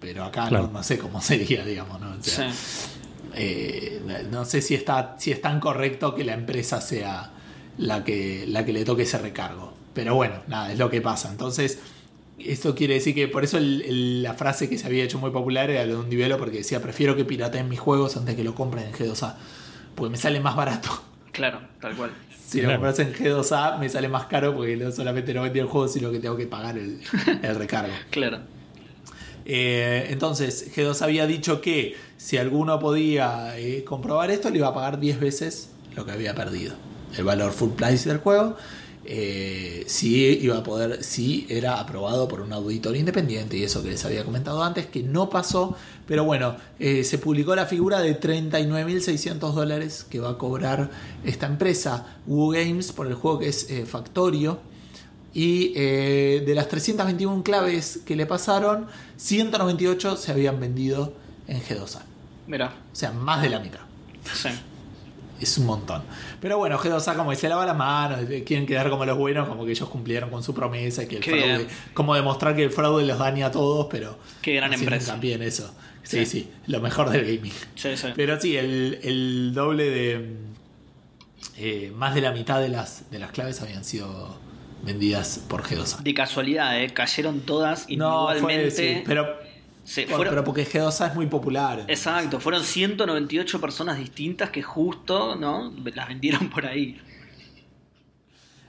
Pero 0.00 0.24
acá 0.24 0.48
Claro. 0.48 0.66
no, 0.66 0.72
no 0.74 0.82
sé 0.82 0.98
cómo 0.98 1.20
sería, 1.22 1.64
digamos, 1.64 2.00
¿no? 2.00 2.10
O 2.10 2.22
sea, 2.22 2.52
Sí. 2.52 2.88
Eh, 3.36 4.00
no 4.30 4.44
sé 4.44 4.60
si 4.62 4.74
está 4.74 5.16
si 5.18 5.30
es 5.30 5.40
tan 5.40 5.60
correcto 5.60 6.14
que 6.14 6.24
la 6.24 6.34
empresa 6.34 6.80
sea 6.80 7.32
la 7.78 8.02
que 8.04 8.44
la 8.48 8.64
que 8.64 8.72
le 8.72 8.84
toque 8.84 9.02
ese 9.02 9.18
recargo. 9.18 9.74
Pero 9.94 10.14
bueno 10.14 10.42
nada 10.48 10.72
es 10.72 10.78
lo 10.78 10.90
que 10.90 11.00
pasa. 11.00 11.30
Entonces 11.30 11.78
eso 12.38 12.74
quiere 12.74 12.94
decir 12.94 13.14
que 13.14 13.28
por 13.28 13.44
eso 13.44 13.56
el- 13.58 13.82
el- 13.82 14.22
la 14.22 14.34
frase 14.34 14.68
que 14.68 14.76
se 14.78 14.86
había 14.86 15.04
hecho 15.04 15.18
muy 15.18 15.30
popular 15.30 15.70
era 15.70 15.84
lo 15.86 15.94
de 15.94 16.00
un 16.00 16.08
nivelo 16.08 16.36
porque 16.38 16.58
decía 16.58 16.82
prefiero 16.82 17.16
que 17.16 17.24
pirateen 17.24 17.68
mis 17.68 17.80
juegos 17.80 18.16
antes 18.16 18.34
que 18.36 18.44
lo 18.44 18.54
compren 18.54 18.86
en 18.86 18.92
G2A 18.92 19.34
porque 19.94 20.10
me 20.10 20.18
sale 20.18 20.40
más 20.40 20.54
barato 20.56 20.90
Claro, 21.32 21.60
tal 21.80 21.94
cual. 21.96 22.10
si 22.46 22.60
lo 22.60 22.70
compras 22.70 22.98
en 22.98 23.12
G2A 23.14 23.78
me 23.78 23.88
sale 23.88 24.08
más 24.08 24.26
caro 24.26 24.54
porque 24.54 24.76
no 24.76 24.92
solamente 24.92 25.32
no 25.34 25.42
vendí 25.42 25.60
el 25.60 25.66
juego 25.66 25.88
sino 25.88 26.10
que 26.10 26.18
tengo 26.18 26.36
que 26.36 26.46
pagar 26.46 26.76
el, 26.78 27.00
el 27.42 27.54
recargo. 27.56 27.92
Claro. 28.10 28.40
eh, 29.44 30.06
entonces, 30.10 30.72
G2 30.74 31.02
había 31.02 31.26
dicho 31.26 31.60
que 31.60 31.94
si 32.16 32.38
alguno 32.38 32.78
podía 32.78 33.58
eh, 33.58 33.84
comprobar 33.84 34.30
esto, 34.30 34.50
le 34.50 34.58
iba 34.58 34.68
a 34.68 34.74
pagar 34.74 34.98
10 34.98 35.20
veces 35.20 35.68
lo 35.94 36.04
que 36.04 36.12
había 36.12 36.34
perdido. 36.34 36.74
El 37.16 37.24
valor 37.24 37.52
full 37.52 37.70
price 37.70 38.08
del 38.08 38.18
juego. 38.18 38.56
eh, 39.08 39.84
si 39.86 40.16
iba 40.42 40.58
a 40.58 40.62
poder, 40.64 41.04
si 41.04 41.46
era 41.48 41.78
aprobado 41.78 42.26
por 42.26 42.40
un 42.40 42.52
auditor 42.52 42.96
independiente 42.96 43.56
y 43.56 43.62
eso 43.62 43.80
que 43.82 43.90
les 43.90 44.04
había 44.04 44.24
comentado 44.24 44.64
antes, 44.64 44.86
que 44.86 45.04
no 45.04 45.30
pasó, 45.30 45.76
pero 46.08 46.24
bueno, 46.24 46.56
eh, 46.80 47.04
se 47.04 47.18
publicó 47.18 47.54
la 47.54 47.66
figura 47.66 48.00
de 48.00 48.18
39.600 48.18 49.52
dólares 49.52 50.04
que 50.10 50.18
va 50.18 50.30
a 50.30 50.38
cobrar 50.38 50.90
esta 51.24 51.46
empresa, 51.46 52.18
Wu 52.26 52.50
Games, 52.50 52.90
por 52.90 53.06
el 53.06 53.14
juego 53.14 53.38
que 53.38 53.48
es 53.48 53.68
Factorio. 53.86 54.58
Y 55.32 55.74
de 55.74 56.52
las 56.54 56.66
321 56.68 57.42
claves 57.42 58.00
que 58.06 58.16
le 58.16 58.24
pasaron, 58.24 58.86
198 59.18 60.16
se 60.16 60.32
habían 60.32 60.58
vendido 60.58 61.12
en 61.46 61.60
G2A. 61.60 62.05
Mira. 62.46 62.72
O 62.92 62.96
sea, 62.96 63.12
más 63.12 63.42
de 63.42 63.50
la 63.50 63.58
mitad. 63.60 63.80
Sí. 64.32 64.48
Es 65.40 65.58
un 65.58 65.66
montón. 65.66 66.02
Pero 66.40 66.56
bueno, 66.56 66.78
G2A 66.78 67.14
como 67.14 67.28
que 67.30 67.36
se 67.36 67.48
lava 67.48 67.66
la 67.66 67.74
mano, 67.74 68.16
eh, 68.18 68.42
quieren 68.44 68.64
quedar 68.66 68.88
como 68.88 69.04
los 69.04 69.18
buenos, 69.18 69.46
como 69.48 69.64
que 69.66 69.72
ellos 69.72 69.88
cumplieron 69.88 70.30
con 70.30 70.42
su 70.42 70.54
promesa 70.54 71.02
y 71.02 71.06
que 71.08 71.16
el 71.16 71.22
Qué 71.22 71.30
fraude, 71.32 71.56
bien. 71.58 71.68
como 71.92 72.14
demostrar 72.14 72.56
que 72.56 72.64
el 72.64 72.70
fraude 72.70 73.04
los 73.04 73.18
daña 73.18 73.46
a 73.46 73.50
todos, 73.50 73.86
pero 73.90 74.18
Qué 74.40 74.54
gran 74.54 74.72
empresa. 74.72 75.12
También 75.12 75.42
eso. 75.42 75.74
Sí, 76.02 76.24
Sí. 76.24 76.26
sí, 76.26 76.50
lo 76.68 76.80
mejor 76.80 77.10
del 77.10 77.22
gaming. 77.24 77.52
Sí, 77.74 77.96
sí. 77.96 78.08
Pero 78.16 78.40
sí, 78.40 78.56
el, 78.56 78.98
el 79.02 79.52
doble 79.54 79.90
de. 79.90 80.36
eh, 81.58 81.92
más 81.94 82.14
de 82.14 82.20
la 82.22 82.32
mitad 82.32 82.60
de 82.60 82.68
las, 82.68 83.10
de 83.10 83.18
las 83.18 83.30
claves 83.32 83.60
habían 83.60 83.84
sido 83.84 84.38
vendidas 84.84 85.40
por 85.48 85.62
G2A. 85.64 85.98
De 86.02 86.14
casualidad, 86.14 86.80
¿eh? 86.80 86.90
Cayeron 86.94 87.40
todas 87.40 87.86
No, 87.90 88.28
fue, 88.40 88.70
sí, 88.70 89.02
pero, 89.04 89.36
Sí, 89.86 90.02
bueno, 90.02 90.16
fueron- 90.16 90.32
pero 90.32 90.44
porque 90.44 90.66
G2A 90.66 91.08
es 91.10 91.14
muy 91.14 91.26
popular. 91.26 91.84
Exacto, 91.86 92.40
fueron 92.40 92.62
198 92.64 93.60
personas 93.60 93.96
distintas 93.98 94.50
que 94.50 94.62
justo, 94.62 95.36
¿no? 95.36 95.72
Las 95.94 96.08
vendieron 96.08 96.50
por 96.50 96.66
ahí. 96.66 97.00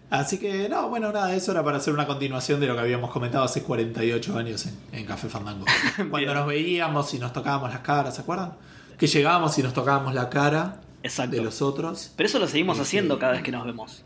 Así 0.10 0.38
que, 0.38 0.70
no, 0.70 0.88
bueno, 0.88 1.12
nada, 1.12 1.36
eso 1.36 1.52
era 1.52 1.64
para 1.64 1.78
hacer 1.78 1.94
una 1.94 2.08
continuación 2.08 2.62
de 2.62 2.68
lo 2.68 2.76
que 2.76 2.80
habíamos 2.82 3.12
comentado 3.12 3.44
hace 3.44 3.64
48 3.64 4.38
años 4.38 4.66
en, 4.66 4.78
en 5.00 5.06
Café 5.06 5.28
Fandango. 5.28 5.66
Cuando 6.10 6.34
nos 6.34 6.48
veíamos 6.48 7.14
y 7.14 7.20
nos 7.20 7.34
tocábamos 7.34 7.70
las 7.72 7.82
caras, 7.82 8.16
¿se 8.16 8.22
acuerdan? 8.22 8.54
Que 8.98 9.08
llegábamos 9.08 9.58
y 9.58 9.64
nos 9.64 9.74
tocábamos 9.74 10.14
la 10.14 10.30
cara 10.30 10.80
Exacto. 11.04 11.36
de 11.36 11.42
los 11.44 11.62
otros. 11.62 12.14
Pero 12.16 12.28
eso 12.28 12.40
lo 12.40 12.48
seguimos 12.48 12.78
Sí, 12.78 12.84
haciendo 12.84 13.20
cada 13.20 13.34
vez 13.34 13.44
que 13.44 13.52
nos 13.52 13.66
vemos. 13.66 14.04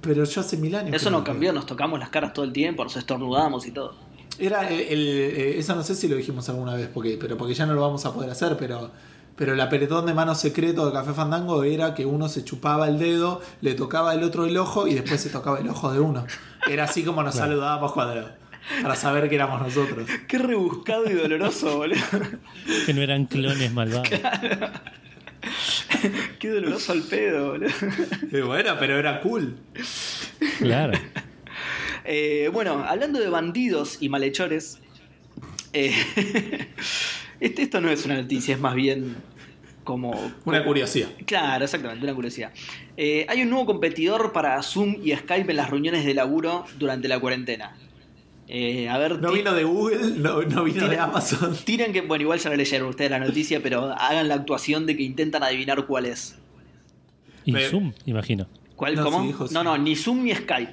Pero 0.00 0.24
yo 0.24 0.40
hace 0.40 0.56
mil 0.56 0.74
años. 0.74 0.94
Eso 0.94 1.10
no 1.10 1.22
cambió, 1.24 1.50
veo. 1.50 1.60
nos 1.60 1.66
tocamos 1.66 1.98
las 1.98 2.08
caras 2.08 2.32
todo 2.32 2.44
el 2.46 2.52
tiempo, 2.52 2.82
nos 2.84 2.96
estornudamos 2.96 3.66
y 3.66 3.70
todo. 3.72 3.96
Era 4.38 4.68
el, 4.68 4.80
el- 4.80 5.08
eh, 5.08 5.58
eso 5.58 5.74
no 5.74 5.82
sé 5.84 5.94
si 5.94 6.08
lo 6.08 6.16
dijimos 6.16 6.48
alguna 6.48 6.74
vez, 6.74 6.88
porque, 6.92 7.16
pero 7.20 7.36
porque 7.36 7.54
ya 7.54 7.66
no 7.66 7.74
lo 7.74 7.80
vamos 7.82 8.04
a 8.04 8.12
poder 8.12 8.30
hacer, 8.30 8.56
pero, 8.58 8.90
pero 9.36 9.52
el 9.54 9.60
apretón 9.60 10.06
de 10.06 10.14
mano 10.14 10.34
secreto 10.34 10.86
de 10.86 10.92
Café 10.92 11.12
Fandango 11.12 11.62
era 11.64 11.94
que 11.94 12.04
uno 12.06 12.28
se 12.28 12.44
chupaba 12.44 12.88
el 12.88 12.98
dedo, 12.98 13.40
le 13.60 13.74
tocaba 13.74 14.12
el 14.14 14.22
otro 14.24 14.46
el 14.46 14.56
ojo 14.56 14.86
y 14.88 14.94
después 14.94 15.20
se 15.20 15.30
tocaba 15.30 15.60
el 15.60 15.68
ojo 15.68 15.92
de 15.92 16.00
uno. 16.00 16.26
Era 16.68 16.84
así 16.84 17.02
como 17.04 17.22
nos 17.22 17.34
Claro. 17.34 17.50
saludábamos 17.52 17.92
cuando, 17.92 18.28
para 18.82 18.96
saber 18.96 19.28
que 19.28 19.34
éramos 19.36 19.60
nosotros. 19.60 20.08
Qué 20.26 20.38
rebuscado 20.38 21.08
y 21.08 21.12
doloroso, 21.14 21.76
boludo. 21.76 22.00
Que 22.86 22.94
no 22.94 23.02
eran 23.02 23.26
clones 23.26 23.72
malvados. 23.72 24.08
Qué 26.38 26.48
doloroso 26.50 26.92
al 26.92 27.02
pedo, 27.02 27.50
boludo. 27.52 27.70
Y 28.32 28.40
bueno, 28.40 28.74
pero 28.78 28.98
era 28.98 29.20
cool. 29.20 29.56
Claro. 30.58 30.92
Eh, 32.04 32.50
bueno, 32.52 32.84
hablando 32.86 33.18
de 33.20 33.28
bandidos 33.28 33.98
y 34.00 34.08
malhechores, 34.08 34.78
eh, 35.72 35.92
este- 37.40 37.62
esto 37.62 37.80
no 37.80 37.90
es 37.90 38.04
una 38.04 38.16
noticia, 38.20 38.54
es 38.54 38.60
más 38.60 38.74
bien 38.74 39.16
como... 39.84 40.32
Una 40.44 40.64
curiosidad. 40.64 41.08
Claro, 41.26 41.64
exactamente, 41.64 42.04
una 42.04 42.14
curiosidad. 42.14 42.52
Eh, 42.96 43.26
hay 43.28 43.42
un 43.42 43.50
nuevo 43.50 43.66
competidor 43.66 44.32
para 44.32 44.62
Zoom 44.62 44.96
y 45.02 45.14
Skype 45.14 45.50
en 45.50 45.56
las 45.56 45.70
reuniones 45.70 46.04
de 46.04 46.14
laburo 46.14 46.64
durante 46.78 47.08
la 47.08 47.18
cuarentena. 47.20 47.76
Eh, 48.46 48.88
a 48.90 48.98
ver, 48.98 49.20
No 49.20 49.32
vino 49.32 49.54
de 49.54 49.64
Google, 49.64 50.12
no, 50.18 50.42
no 50.42 50.64
vino 50.64 50.86
de 50.88 50.98
Amazon. 50.98 51.56
tiren 51.64 51.92
que, 51.92 52.02
bueno, 52.02 52.22
igual 52.22 52.38
ya 52.38 52.50
lo 52.50 52.56
leyeron 52.56 52.88
ustedes 52.88 53.10
la 53.10 53.18
noticia, 53.18 53.62
pero 53.62 53.92
hagan 53.98 54.28
la 54.28 54.34
actuación 54.34 54.84
de 54.86 54.96
que 54.96 55.02
intentan 55.02 55.42
adivinar 55.42 55.86
cuál 55.86 56.06
es. 56.06 56.36
Y 57.46 57.52
Zoom, 57.54 57.92
imagino. 58.06 58.46
¿Cuál? 58.76 58.96
No, 58.96 59.04
¿Cómo? 59.04 59.20
sí, 59.20 59.26
dijo 59.28 59.48
sí. 59.48 59.54
no, 59.54 59.62
no, 59.64 59.76
ni 59.78 59.96
Zoom 59.96 60.24
ni 60.24 60.34
Skype. 60.34 60.72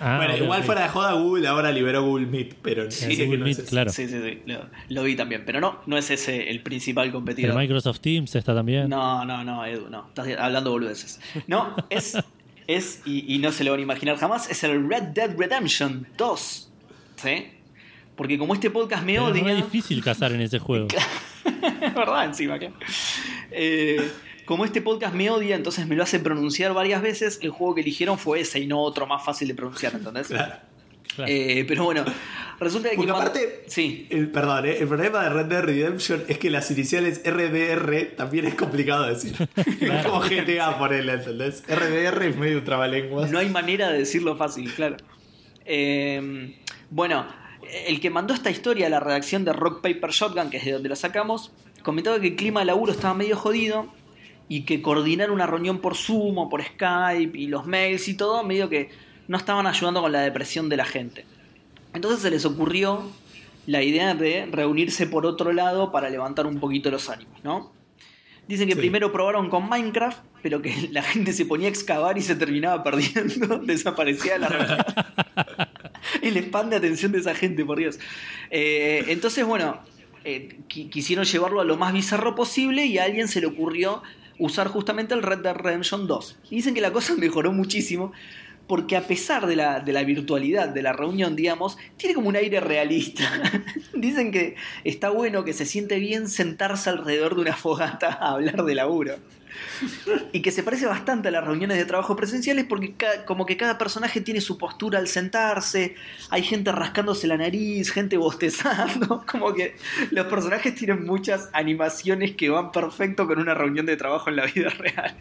Ah, 0.00 0.16
bueno, 0.16 0.36
igual 0.36 0.62
fuera 0.64 0.82
de 0.82 0.88
joda, 0.88 1.12
Google 1.12 1.46
ahora 1.46 1.70
liberó 1.70 2.02
Google 2.02 2.26
Meet, 2.26 2.54
pero 2.62 2.90
Sí, 2.90 3.16
Google 3.24 3.38
no 3.38 3.46
es 3.46 3.58
Meet, 3.58 3.68
claro. 3.68 3.90
Sí, 3.92 4.08
sí, 4.08 4.20
sí, 4.20 4.42
lo, 4.46 4.66
lo 4.88 5.02
vi 5.04 5.14
también, 5.16 5.44
pero 5.46 5.60
no, 5.60 5.80
no 5.86 5.96
es 5.96 6.10
ese 6.10 6.50
el 6.50 6.62
principal 6.62 7.06
El 7.06 7.12
competidor. 7.12 7.56
Microsoft 7.56 8.00
Teams 8.00 8.34
está 8.34 8.54
también. 8.54 8.88
No, 8.88 9.24
no, 9.24 9.44
no, 9.44 9.64
Edu, 9.64 9.88
no. 9.90 10.06
Estás 10.08 10.26
hablando 10.38 10.70
boludeces. 10.72 11.20
No, 11.46 11.74
es, 11.90 12.18
es 12.66 13.02
y, 13.04 13.34
y 13.34 13.38
no 13.38 13.52
se 13.52 13.62
lo 13.64 13.70
van 13.70 13.80
a 13.80 13.82
imaginar 13.84 14.16
jamás, 14.16 14.50
es 14.50 14.64
el 14.64 14.88
Red 14.88 15.02
Dead 15.14 15.36
Redemption 15.38 16.06
2. 16.16 16.70
¿Sí? 17.16 17.46
Porque 18.16 18.38
como 18.38 18.54
este 18.54 18.70
podcast 18.70 19.04
me 19.04 19.14
Pero 19.14 19.26
es 19.28 19.32
odia. 19.32 19.44
re 19.44 19.54
difícil 19.56 20.02
cazar 20.02 20.32
en 20.32 20.40
ese 20.40 20.58
juego. 20.58 20.88
Es 21.80 21.94
verdad, 21.94 22.24
encima, 22.24 22.58
claro. 22.58 22.74
Eh, 23.50 24.10
como 24.44 24.64
este 24.64 24.80
podcast 24.82 25.14
me 25.14 25.30
odia, 25.30 25.56
entonces 25.56 25.86
me 25.86 25.96
lo 25.96 26.02
hace 26.02 26.18
pronunciar 26.20 26.74
varias 26.74 27.02
veces. 27.02 27.38
El 27.42 27.50
juego 27.50 27.74
que 27.74 27.80
eligieron 27.82 28.18
fue 28.18 28.40
ese 28.40 28.58
y 28.60 28.66
no 28.66 28.80
otro 28.80 29.06
más 29.06 29.24
fácil 29.24 29.48
de 29.48 29.54
pronunciar, 29.54 29.92
¿entendés? 29.96 30.28
Claro. 30.28 30.54
Claro. 31.16 31.30
Eh, 31.30 31.64
pero 31.68 31.84
bueno, 31.84 32.04
resulta 32.58 32.90
que. 32.90 32.96
Porque 32.96 33.12
aparte- 33.12 33.64
Sí. 33.68 34.08
El, 34.10 34.30
perdón, 34.32 34.66
¿eh? 34.66 34.78
el 34.80 34.88
problema 34.88 35.22
de 35.22 35.28
Red 35.30 35.46
Dead 35.46 35.62
Redemption 35.62 36.24
es 36.26 36.38
que 36.38 36.50
las 36.50 36.68
iniciales 36.72 37.20
RDR 37.24 38.16
también 38.16 38.46
es 38.46 38.54
complicado 38.56 39.04
de 39.04 39.14
decir. 39.14 39.36
No 39.80 39.92
es 39.94 40.04
como 40.06 40.20
GTA 40.20 40.76
por 40.76 40.92
él, 40.92 41.08
¿entendés? 41.08 41.62
RDR 41.68 42.22
es 42.24 42.36
medio 42.36 42.64
trabalenguas. 42.64 43.30
No 43.30 43.38
hay 43.38 43.48
manera 43.48 43.90
de 43.92 43.98
decirlo 43.98 44.36
fácil, 44.36 44.72
claro. 44.74 44.96
Eh, 45.66 46.56
bueno, 46.90 47.26
el 47.86 48.00
que 48.00 48.10
mandó 48.10 48.34
esta 48.34 48.50
historia 48.50 48.86
a 48.88 48.90
la 48.90 48.98
redacción 49.00 49.44
de 49.44 49.52
Rock 49.52 49.82
Paper 49.82 50.10
Shotgun, 50.10 50.50
que 50.50 50.56
es 50.56 50.64
de 50.64 50.72
donde 50.72 50.88
la 50.88 50.96
sacamos, 50.96 51.52
comentaba 51.82 52.18
que 52.20 52.28
el 52.28 52.36
clima 52.36 52.60
de 52.60 52.66
laburo 52.66 52.92
estaba 52.92 53.14
medio 53.14 53.36
jodido 53.36 53.92
y 54.48 54.62
que 54.62 54.82
coordinar 54.82 55.30
una 55.30 55.46
reunión 55.46 55.78
por 55.78 55.96
Zoom 55.96 56.38
o 56.38 56.48
por 56.48 56.62
Skype 56.62 57.36
y 57.38 57.46
los 57.46 57.66
mails 57.66 58.08
y 58.08 58.14
todo, 58.14 58.44
medio 58.44 58.68
que 58.68 58.90
no 59.28 59.36
estaban 59.36 59.66
ayudando 59.66 60.02
con 60.02 60.12
la 60.12 60.20
depresión 60.20 60.68
de 60.68 60.76
la 60.76 60.84
gente. 60.84 61.24
Entonces 61.94 62.20
se 62.20 62.30
les 62.30 62.44
ocurrió 62.44 63.02
la 63.66 63.82
idea 63.82 64.14
de 64.14 64.46
reunirse 64.50 65.06
por 65.06 65.24
otro 65.24 65.52
lado 65.52 65.90
para 65.90 66.10
levantar 66.10 66.46
un 66.46 66.60
poquito 66.60 66.90
los 66.90 67.08
ánimos, 67.08 67.42
¿no? 67.42 67.72
Dicen 68.46 68.68
que 68.68 68.74
Sí. 68.74 68.80
primero 68.80 69.10
probaron 69.10 69.48
con 69.48 69.66
Minecraft, 69.70 70.18
pero 70.42 70.60
que 70.60 70.88
la 70.92 71.02
gente 71.02 71.32
se 71.32 71.46
ponía 71.46 71.68
a 71.68 71.70
excavar 71.70 72.18
y 72.18 72.20
se 72.20 72.36
terminaba 72.36 72.82
perdiendo, 72.82 73.58
desaparecía 73.64 74.34
de 74.34 74.38
la 74.40 74.48
reunión. 74.48 74.78
El 76.22 76.36
spam 76.36 76.68
de 76.68 76.76
atención 76.76 77.12
de 77.12 77.18
esa 77.20 77.34
gente, 77.34 77.64
por 77.64 77.78
Dios. 77.78 77.98
Eh, 78.50 79.04
entonces, 79.08 79.46
bueno, 79.46 79.80
eh, 80.24 80.58
qui- 80.68 80.88
quisieron 80.90 81.24
llevarlo 81.24 81.60
a 81.60 81.64
lo 81.64 81.76
más 81.76 81.92
bizarro 81.92 82.34
posible 82.34 82.86
y 82.86 82.98
a 82.98 83.04
alguien 83.04 83.28
se 83.28 83.40
le 83.40 83.46
ocurrió 83.46 84.02
usar 84.38 84.68
justamente 84.68 85.14
el 85.14 85.22
Red 85.22 85.38
Dead 85.40 85.54
Redemption 85.54 86.06
2. 86.06 86.38
Y 86.50 86.56
dicen 86.56 86.74
que 86.74 86.80
la 86.80 86.92
cosa 86.92 87.14
mejoró 87.18 87.52
muchísimo 87.52 88.12
porque 88.66 88.96
a 88.96 89.06
pesar 89.06 89.46
de 89.46 89.56
la, 89.56 89.80
de 89.80 89.92
la 89.92 90.02
virtualidad 90.04 90.70
de 90.70 90.80
la 90.80 90.94
reunión, 90.94 91.36
digamos, 91.36 91.76
tiene 91.98 92.14
como 92.14 92.28
un 92.30 92.36
aire 92.36 92.60
realista. 92.60 93.22
Dicen 93.94 94.32
que 94.32 94.56
está 94.84 95.10
bueno, 95.10 95.44
que 95.44 95.52
se 95.52 95.66
siente 95.66 95.98
bien 95.98 96.28
sentarse 96.28 96.88
alrededor 96.88 97.34
de 97.34 97.42
una 97.42 97.54
fogata 97.56 98.08
a 98.08 98.30
hablar 98.32 98.64
de 98.64 98.74
laburo. 98.74 99.16
Y 100.32 100.40
que 100.42 100.50
se 100.50 100.62
parece 100.62 100.86
bastante 100.86 101.28
a 101.28 101.30
las 101.30 101.44
reuniones 101.44 101.76
de 101.78 101.84
trabajo 101.84 102.16
presenciales 102.16 102.64
porque 102.64 102.94
como 103.26 103.46
que 103.46 103.56
cada 103.56 103.78
personaje 103.78 104.20
tiene 104.20 104.40
su 104.40 104.58
postura 104.58 104.98
al 104.98 105.08
sentarse, 105.08 105.94
hay 106.30 106.42
gente 106.42 106.72
rascándose 106.72 107.26
la 107.26 107.36
nariz, 107.36 107.90
gente 107.90 108.16
bostezando, 108.16 109.24
como 109.30 109.54
que 109.54 109.76
los 110.10 110.26
personajes 110.26 110.74
tienen 110.74 111.04
muchas 111.04 111.50
animaciones 111.52 112.34
que 112.36 112.48
van 112.50 112.72
perfecto 112.72 113.26
con 113.26 113.38
una 113.38 113.54
reunión 113.54 113.86
de 113.86 113.96
trabajo 113.96 114.30
en 114.30 114.36
la 114.36 114.46
vida 114.46 114.68
real. 114.78 115.16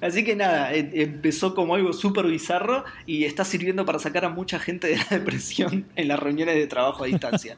Así 0.00 0.24
que 0.24 0.34
nada, 0.36 0.74
em- 0.74 0.90
empezó 0.92 1.54
como 1.54 1.74
algo 1.74 1.92
súper 1.92 2.26
bizarro 2.26 2.84
y 3.06 3.24
está 3.24 3.44
sirviendo 3.44 3.84
para 3.84 3.98
sacar 3.98 4.24
a 4.24 4.28
mucha 4.28 4.58
gente 4.58 4.88
de 4.88 4.96
la 4.96 5.04
depresión 5.10 5.86
en 5.96 6.08
las 6.08 6.18
reuniones 6.18 6.56
de 6.56 6.66
trabajo 6.66 7.04
a 7.04 7.06
distancia. 7.06 7.56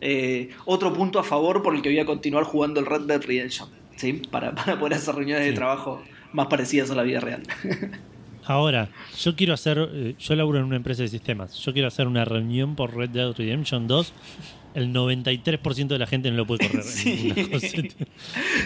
Eh, 0.00 0.50
otro 0.64 0.92
punto 0.92 1.18
a 1.20 1.24
favor 1.24 1.62
por 1.62 1.74
el 1.74 1.82
que 1.82 1.88
voy 1.88 2.00
a 2.00 2.04
continuar 2.04 2.44
jugando 2.44 2.80
el 2.80 2.86
Red 2.86 3.02
Dead 3.02 3.22
Redemption, 3.22 3.68
¿sí? 4.02 4.14
Para, 4.30 4.54
para 4.54 4.78
poder 4.78 4.94
hacer 4.94 5.14
reuniones 5.14 5.46
de 5.46 5.52
trabajo 5.52 6.02
más 6.32 6.48
parecidas 6.48 6.90
a 6.90 6.94
la 6.94 7.02
vida 7.02 7.20
real. 7.20 7.42
Ahora, 8.44 8.88
yo 9.20 9.36
quiero 9.36 9.54
hacer, 9.54 9.88
eh, 9.92 10.14
yo 10.18 10.34
laburo 10.34 10.58
en 10.58 10.64
una 10.64 10.76
empresa 10.76 11.02
de 11.02 11.08
sistemas, 11.08 11.54
yo 11.58 11.72
quiero 11.72 11.86
hacer 11.86 12.08
una 12.08 12.24
reunión 12.24 12.74
por 12.74 12.96
Red 12.96 13.10
Dead 13.10 13.32
Redemption 13.32 13.86
2, 13.86 14.12
el 14.74 14.92
93% 14.92 15.86
de 15.86 15.98
la 15.98 16.06
gente 16.06 16.28
no 16.30 16.38
lo 16.38 16.46
puede 16.46 16.66
correr. 16.68 16.84
en 17.04 17.60
Sí. 17.60 17.88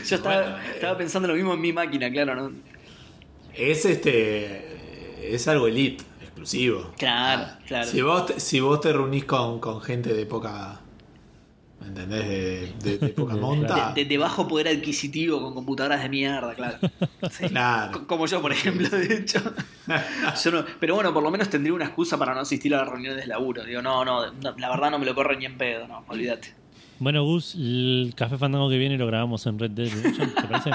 Yo 0.08 0.16
estaba, 0.16 0.64
estaba 0.72 0.96
pensando 0.96 1.28
lo 1.28 1.34
mismo 1.34 1.52
en 1.52 1.60
mi 1.60 1.74
máquina, 1.74 2.10
claro, 2.10 2.34
¿no? 2.34 2.52
Es 3.52 3.84
este. 3.84 5.34
Es 5.34 5.48
algo 5.48 5.66
elite, 5.66 6.04
exclusivo. 6.22 6.92
Claro, 6.96 7.58
claro. 7.66 7.90
Si 7.90 8.00
vos 8.00 8.26
te, 8.26 8.40
si 8.40 8.60
vos 8.60 8.80
te 8.80 8.92
reunís 8.92 9.24
con, 9.24 9.58
con 9.60 9.80
gente 9.82 10.14
de 10.14 10.24
poca. 10.24 10.80
¿Me 11.80 11.88
entendés? 11.88 12.26
De, 12.26 12.72
de- 12.82 12.98
de 12.98 13.08
poca 13.10 13.36
monta. 13.36 13.92
De, 13.94 14.04
de 14.06 14.18
bajo 14.18 14.48
poder 14.48 14.68
adquisitivo 14.68 15.40
con 15.42 15.54
computadoras 15.54 16.02
de 16.02 16.08
mierda, 16.08 16.54
claro. 16.54 16.78
Sí. 17.30 17.48
Claro. 17.48 17.92
Co- 18.00 18.06
Como 18.06 18.26
yo, 18.26 18.40
por 18.40 18.52
ejemplo, 18.52 18.88
de 18.88 19.14
hecho. 19.14 19.40
Yo 20.44 20.50
no- 20.50 20.64
pero 20.80 20.94
bueno, 20.94 21.12
por 21.14 21.22
lo 21.22 21.30
menos 21.30 21.48
tendría 21.50 21.72
una 21.74 21.84
excusa 21.84 22.18
para 22.18 22.34
no 22.34 22.40
asistir 22.40 22.74
a 22.74 22.78
las 22.78 22.88
reuniones 22.88 23.18
de 23.18 23.26
laburo. 23.26 23.62
Digo, 23.64 23.82
no, 23.82 24.04
no, 24.04 24.32
no, 24.32 24.54
la 24.56 24.68
verdad 24.70 24.90
no 24.90 24.98
me 24.98 25.06
lo 25.06 25.14
corre 25.14 25.36
ni 25.36 25.44
en 25.44 25.56
pedo, 25.58 25.86
no, 25.86 26.04
olvídate. 26.08 26.54
Bueno, 26.98 27.22
Gus, 27.24 27.54
el 27.56 28.14
café 28.16 28.38
fandango 28.38 28.68
que 28.70 28.78
viene 28.78 28.96
lo 28.96 29.06
grabamos 29.06 29.44
en 29.46 29.58
Red 29.58 29.72
Dead 29.72 29.92
Redemption, 29.92 30.34
¿te 30.34 30.42
parece? 30.44 30.70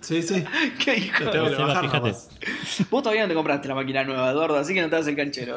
Sí, 0.00 0.22
sí. 0.22 0.44
¿Qué 0.84 0.96
hijo? 0.98 1.24
Nomás. 1.24 2.28
Vos 2.90 3.02
todavía 3.02 3.22
no 3.22 3.28
te 3.28 3.34
compraste 3.34 3.68
la 3.68 3.74
máquina 3.74 4.04
nueva, 4.04 4.30
Eduardo, 4.30 4.56
así 4.58 4.74
que 4.74 4.82
no 4.82 4.90
te 4.90 4.96
das 4.96 5.06
el 5.06 5.16
canchero. 5.16 5.56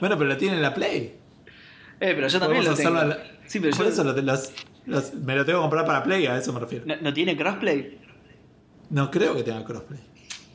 Bueno, 0.00 0.16
pero 0.16 0.24
lo 0.24 0.36
tiene 0.38 0.56
en 0.56 0.62
la 0.62 0.72
Play. 0.74 1.14
Eh, 2.00 2.12
pero 2.14 2.28
yo 2.28 2.38
también 2.40 2.64
lo 2.64 2.74
tengo. 2.74 2.88
hacerlo 2.90 2.98
a 3.00 3.04
la- 3.04 3.18
Sí, 3.46 3.60
pero 3.60 3.76
Por 3.76 3.86
yo... 3.86 3.92
eso 3.92 4.04
lo- 4.04 4.12
los- 4.22 4.52
los- 4.86 5.14
me 5.14 5.34
lo 5.36 5.44
tengo 5.44 5.60
que 5.60 5.62
comprar 5.62 5.86
para 5.86 6.02
Play, 6.02 6.26
a 6.26 6.36
eso 6.36 6.52
me 6.52 6.60
refiero. 6.60 6.84
¿No, 6.86 6.94
no 7.00 7.12
tiene 7.14 7.36
crossplay? 7.36 7.98
No 8.90 9.10
creo 9.10 9.34
que 9.34 9.42
tenga 9.42 9.64
crossplay. 9.64 10.00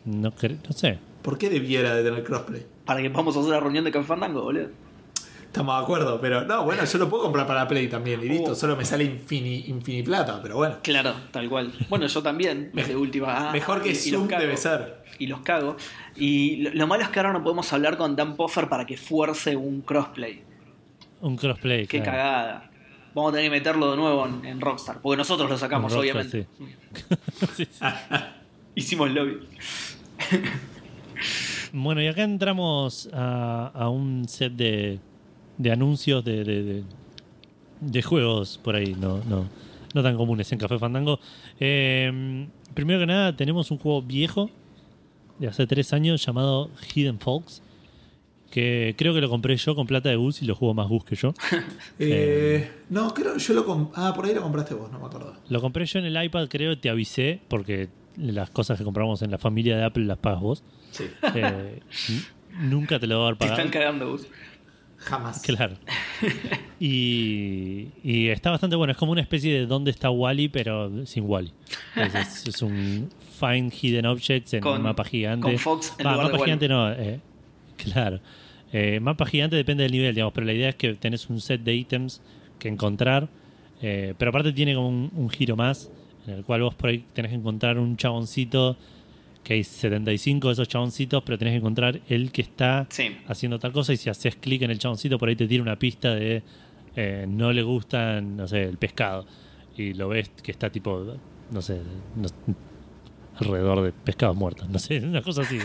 No, 0.06 0.32
sé. 0.76 1.00
¿Por 1.22 1.38
qué 1.38 1.50
debiera 1.50 1.96
de 1.96 2.04
tener 2.04 2.24
crossplay? 2.24 2.66
Para 2.86 3.02
que 3.02 3.10
podamos 3.10 3.36
hacer 3.38 3.50
la 3.52 3.60
reunión 3.60 3.84
de 3.86 3.92
Café 3.92 4.08
Fandango, 4.08 4.42
boludo. 4.44 4.70
Estamos 5.46 5.78
de 5.78 5.84
acuerdo, 5.84 6.22
pero 6.22 6.44
no, 6.46 6.64
bueno, 6.64 6.86
yo 6.86 6.98
lo 6.98 7.10
puedo 7.10 7.24
comprar 7.24 7.46
para 7.46 7.68
Play 7.68 7.90
también 7.90 8.22
y 8.24 8.30
listo, 8.30 8.52
Oh. 8.52 8.56
solo 8.56 8.78
me 8.78 8.86
sale 8.86 9.04
infini, 9.04 9.66
infini 9.68 10.02
plata, 10.02 10.40
pero 10.42 10.56
bueno. 10.56 10.78
Claro, 10.82 11.14
tal 11.32 11.50
cual. 11.50 11.74
Bueno, 11.90 12.08
yo 12.08 12.24
también, 12.24 12.72
de 12.74 12.96
última. 12.96 13.50
ah, 13.50 13.52
Mejor 13.52 13.82
que 13.82 13.90
y- 13.90 13.92
y 13.92 13.96
Zoom 13.96 14.28
cago. 14.28 14.42
debe 14.42 14.56
ser. 14.56 15.04
Y 15.20 15.28
los 15.28 15.42
cago. 15.42 15.76
Y 16.16 16.58
lo, 16.58 16.70
lo 16.74 16.88
malo 16.88 17.04
es 17.04 17.10
que 17.10 17.20
ahora 17.20 17.34
no 17.34 17.44
podemos 17.44 17.72
hablar 17.74 17.98
con 17.98 18.16
Dan 18.16 18.38
Poffer 18.38 18.70
para 18.70 18.86
que 18.86 18.96
fuerce 18.96 19.56
un 19.58 19.82
crossplay. 19.82 20.42
Un 21.22 21.36
crossplay. 21.38 21.88
Qué 21.88 22.02
claro. 22.02 22.12
cagada. 22.12 22.72
Vamos 23.14 23.32
a 23.32 23.36
tener 23.36 23.52
que 23.52 23.58
meterlo 23.58 23.92
de 23.92 23.98
nuevo 23.98 24.26
en, 24.28 24.46
en 24.46 24.62
Rockstar. 24.62 25.02
Porque 25.02 25.18
nosotros 25.18 25.50
lo 25.50 25.58
sacamos, 25.58 25.92
Rockstar, 25.94 26.18
obviamente. 26.24 26.48
Sí, 27.56 27.66
sí. 27.66 27.68
Hicimos 28.76 29.12
lobby. 29.12 29.40
Bueno, 31.74 32.02
y 32.02 32.08
acá 32.08 32.24
entramos 32.24 33.10
a, 33.14 33.68
a 33.74 33.88
un 33.90 34.28
set 34.28 34.52
de, 34.54 35.00
de 35.58 35.72
anuncios 35.72 36.24
de, 36.26 36.44
de, 36.44 36.64
de- 36.64 36.84
de 37.80 38.02
juegos 38.04 38.60
por 38.62 38.76
ahí, 38.76 38.94
no, 39.00 39.24
no, 39.24 39.46
no 39.96 40.04
tan 40.04 40.16
comunes 40.16 40.52
en 40.52 40.60
Café 40.60 40.78
Fandango. 40.78 41.20
Eh, 41.60 42.46
primero 42.76 43.00
que 43.00 43.06
nada, 43.08 43.36
tenemos 43.36 43.72
un 43.72 43.78
juego 43.80 44.02
viejo 44.04 44.50
de 45.40 45.48
hace 45.48 45.66
tres 45.66 45.92
años 45.94 46.24
llamado 46.26 46.70
Hidden 46.94 47.20
Folks. 47.20 47.64
Que 48.52 48.94
creo 48.98 49.14
que 49.14 49.22
lo 49.22 49.30
compré 49.30 49.56
yo 49.58 49.74
con 49.76 49.88
plata 49.88 50.10
de 50.10 50.18
Gus 50.18 50.42
y 50.44 50.46
lo 50.46 50.54
jugó 50.56 50.74
más 50.76 50.88
Gus 50.88 51.04
que 51.06 51.16
yo. 51.16 51.34
Eh, 52.00 52.70
no, 52.90 53.14
creo 53.14 53.38
yo 53.38 53.54
lo 53.54 53.66
comp- 53.66 53.92
Ah, 53.96 54.14
por 54.14 54.26
ahí 54.26 54.34
lo 54.36 54.42
compraste 54.42 54.74
vos, 54.76 54.92
no 54.92 55.00
me 55.00 55.06
acuerdo. 55.08 55.36
Lo 55.50 55.62
compré 55.62 55.86
yo 55.86 56.00
en 56.00 56.06
el 56.06 56.22
iPad, 56.24 56.48
creo, 56.50 56.78
te 56.78 56.90
avisé, 56.90 57.40
porque 57.48 57.88
las 58.18 58.50
cosas 58.50 58.78
que 58.78 58.84
compramos 58.84 59.22
en 59.22 59.32
la 59.32 59.38
familia 59.38 59.78
de 59.78 59.86
Apple 59.86 60.04
las 60.06 60.18
pagas 60.18 60.42
vos. 60.42 60.64
Sí. 60.92 61.06
Eh, 61.34 61.80
nunca 62.60 63.00
te 63.00 63.08
lo 63.08 63.20
voy 63.20 63.30
a 63.30 63.32
Te 63.34 63.38
pagado. 63.40 63.58
están 63.62 63.72
cagando, 63.72 64.12
Gus. 64.12 64.28
Jamás. 64.98 65.42
Claro. 65.42 65.78
Y, 66.84 67.90
y 68.04 68.30
está 68.30 68.50
bastante 68.50 68.76
bueno. 68.76 68.92
Es 68.92 68.98
como 68.98 69.12
una 69.12 69.22
especie 69.22 69.54
de 69.54 69.66
dónde 69.68 69.92
está 69.92 70.10
Wally, 70.10 70.50
pero 70.50 71.06
sin 71.06 71.26
Wally. 71.30 71.54
Es, 71.96 72.16
es- 72.16 72.48
es 72.48 72.62
un 72.64 73.10
Find 73.40 73.72
Hidden 73.72 74.06
Objects 74.08 74.54
en 74.56 74.62
Con- 74.62 74.78
un 74.78 74.82
mapa 74.84 75.04
gigante. 75.04 75.44
con 75.48 75.58
Fox 75.60 75.94
en 76.00 76.08
Va, 76.08 76.12
lugar 76.14 76.26
de 76.28 76.32
mapa 76.34 76.42
Wally. 76.42 76.46
gigante 76.46 76.68
no. 76.68 76.92
eh, 76.92 77.20
claro. 77.78 78.20
Eh, 78.74 79.00
mapa 79.02 79.26
gigante 79.26 79.56
depende 79.56 79.84
del 79.84 79.92
nivel, 79.92 80.14
digamos. 80.16 80.34
Pero 80.34 80.46
la 80.48 80.54
idea 80.54 80.70
es 80.70 80.76
que 80.76 80.94
tenés 80.94 81.30
un 81.30 81.42
set 81.42 81.62
de 81.62 81.76
ítems 81.76 82.22
que 82.60 82.68
encontrar. 82.70 83.28
eh, 83.82 84.14
pero 84.18 84.30
aparte 84.30 84.52
tiene 84.54 84.76
como 84.76 84.88
un, 84.90 85.12
un 85.16 85.30
giro 85.30 85.56
más. 85.56 85.90
En 86.28 86.36
el 86.36 86.44
cual 86.44 86.62
vos 86.62 86.76
por 86.76 86.90
ahí 86.92 87.04
tenés 87.14 87.30
que 87.32 87.38
encontrar 87.38 87.78
un 87.80 87.98
chaboncito. 87.98 88.78
Que 89.44 89.56
hay 89.56 89.64
75 89.64 90.50
de 90.50 90.54
esos 90.54 90.68
chaboncitos, 90.68 91.24
pero 91.24 91.36
tenés 91.36 91.54
que 91.54 91.58
encontrar 91.58 92.00
el 92.10 92.32
que 92.32 92.44
está 92.44 92.86
Sí. 92.92 93.18
haciendo 93.28 93.58
tal 93.58 93.72
cosa 93.72 93.92
y 93.92 93.98
si 93.98 94.08
haces 94.08 94.36
clic 94.36 94.62
en 94.62 94.70
el 94.70 94.78
chaboncito 94.78 95.18
por 95.18 95.30
ahí 95.30 95.36
te 95.36 95.48
tira 95.48 95.64
una 95.64 95.80
pista 95.80 96.14
de 96.14 96.44
eh, 96.96 97.26
no 97.28 97.52
le 97.52 97.64
gusta, 97.64 98.22
no 98.22 98.48
sé, 98.48 98.62
el 98.66 98.78
pescado 98.78 99.26
y 99.76 99.96
lo 99.96 100.10
ves 100.10 100.30
que 100.44 100.52
está 100.52 100.70
tipo, 100.70 101.18
no 101.50 101.60
sé, 101.64 101.80
no- 102.16 102.28
alrededor 103.38 103.82
de 103.82 103.92
pescados 103.94 104.36
muertos, 104.36 104.70
no 104.70 104.78
sé, 104.78 105.00
una 105.04 105.24
cosa 105.24 105.42
así. 105.42 105.58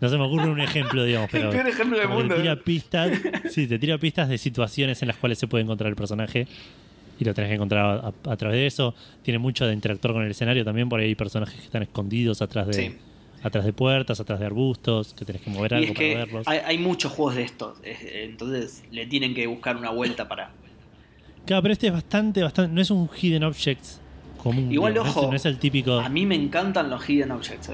No 0.00 0.08
se 0.08 0.18
me 0.18 0.24
ocurre 0.24 0.50
un 0.50 0.60
ejemplo, 0.60 1.04
digamos, 1.04 1.28
pero 1.30 1.50
peor 1.52 1.68
ejemplo 1.68 1.98
del 1.98 2.08
mundo, 2.08 2.34
te 2.34 2.40
tira 2.42 2.52
¿eh? 2.54 2.56
pistas, 2.56 3.10
sí, 3.50 3.66
te 3.66 3.78
tira 3.78 3.96
pistas 3.98 4.28
de 4.28 4.38
situaciones 4.38 5.00
en 5.02 5.08
las 5.08 5.16
cuales 5.16 5.38
se 5.38 5.46
puede 5.46 5.62
encontrar 5.64 5.88
el 5.90 5.96
personaje 5.96 6.46
y 7.18 7.24
lo 7.24 7.32
tenés 7.32 7.48
que 7.50 7.54
encontrar 7.54 8.12
a, 8.24 8.30
a 8.30 8.36
través 8.36 8.56
de 8.58 8.66
eso. 8.66 8.94
Tiene 9.22 9.38
mucho 9.38 9.66
de 9.66 9.72
interactuar 9.72 10.14
con 10.14 10.22
el 10.24 10.30
escenario 10.30 10.64
también, 10.64 10.88
por 10.88 11.00
ahí 11.00 11.06
hay 11.06 11.14
personajes 11.14 11.54
que 11.58 11.64
están 11.66 11.82
escondidos 11.82 12.42
atrás 12.42 12.66
de 12.66 12.72
Sí. 12.74 12.96
atrás 13.42 13.64
de 13.64 13.72
puertas, 13.72 14.18
atrás 14.20 14.40
de 14.40 14.46
arbustos, 14.46 15.14
que 15.14 15.24
tenés 15.24 15.42
que 15.42 15.50
mover 15.50 15.72
Y 15.72 15.74
algo 15.76 15.92
es 15.92 15.94
para 15.98 16.08
verlos. 16.24 16.48
hay, 16.48 16.58
hay 16.64 16.78
muchos 16.78 17.12
juegos 17.12 17.36
de 17.36 17.42
estos. 17.44 17.78
Entonces 17.84 18.82
le 18.90 19.06
tienen 19.06 19.34
que 19.34 19.46
buscar 19.46 19.76
una 19.76 19.90
vuelta 19.90 20.26
para. 20.28 20.50
Claro, 21.46 21.62
pero 21.62 21.72
este 21.72 21.86
es 21.88 21.92
bastante, 21.92 22.42
bastante. 22.42 22.74
No 22.74 22.80
es 22.80 22.90
un 22.90 23.08
hidden 23.08 23.44
objects 23.44 24.00
común. 24.42 24.72
Igual, 24.72 24.94
digamos, 24.94 25.14
no 25.14 25.20
es- 25.20 25.24
ojo, 25.24 25.30
No 25.30 25.36
es 25.36 25.44
el 25.46 25.58
típico. 25.58 26.00
A 26.00 26.08
mí 26.08 26.24
me 26.26 26.34
encantan 26.34 26.90
los 26.90 27.08
hidden 27.08 27.30
objects. 27.32 27.68
eh. 27.68 27.72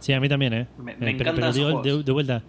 Sí, 0.00 0.12
a 0.12 0.20
mí 0.20 0.28
también, 0.28 0.52
¿eh? 0.54 0.66
Me- 0.78 0.92
Eh, 0.92 0.94
me 0.94 0.98
pero, 0.98 1.10
encantan 1.10 1.34
pero 1.36 1.46
esos 1.48 1.82
digo, 1.82 1.82
de, 1.98 2.02
de 2.02 2.12
vuelta, 2.12 2.42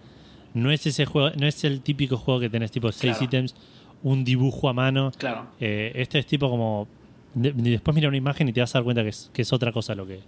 no 0.54 0.70
es 0.70 0.86
ese 0.86 1.04
juego, 1.06 1.30
no 1.38 1.46
es 1.46 1.62
el 1.64 1.80
típico 1.82 2.16
juego 2.16 2.40
que 2.40 2.50
tenés 2.50 2.70
tipo 2.70 2.90
seis 2.92 3.12
Claro. 3.12 3.24
ítems, 3.24 3.54
un 4.02 4.24
dibujo 4.24 4.68
a 4.68 4.72
mano. 4.72 5.12
Claro. 5.16 5.46
Eh, 5.60 5.92
este 5.94 6.18
es 6.18 6.26
tipo 6.26 6.48
como. 6.50 6.88
de- 7.34 7.52
de- 7.52 7.70
después 7.70 7.94
mira 7.94 8.08
una 8.08 8.16
imagen 8.16 8.48
y 8.48 8.52
te 8.52 8.60
vas 8.60 8.74
a 8.74 8.78
dar 8.78 8.84
cuenta 8.84 9.02
que 9.02 9.08
es, 9.10 9.30
que 9.32 9.42
es 9.42 9.52
otra 9.52 9.72
cosa 9.72 9.94
lo 9.94 10.06
que. 10.06 10.20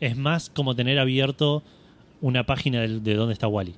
Es 0.00 0.16
más 0.16 0.50
como 0.50 0.74
tener 0.74 0.98
abierto 0.98 1.62
una 2.20 2.44
página 2.44 2.80
del- 2.80 3.02
de, 3.02 3.14
dónde 3.14 3.32
está 3.34 3.46
Wally. 3.48 3.74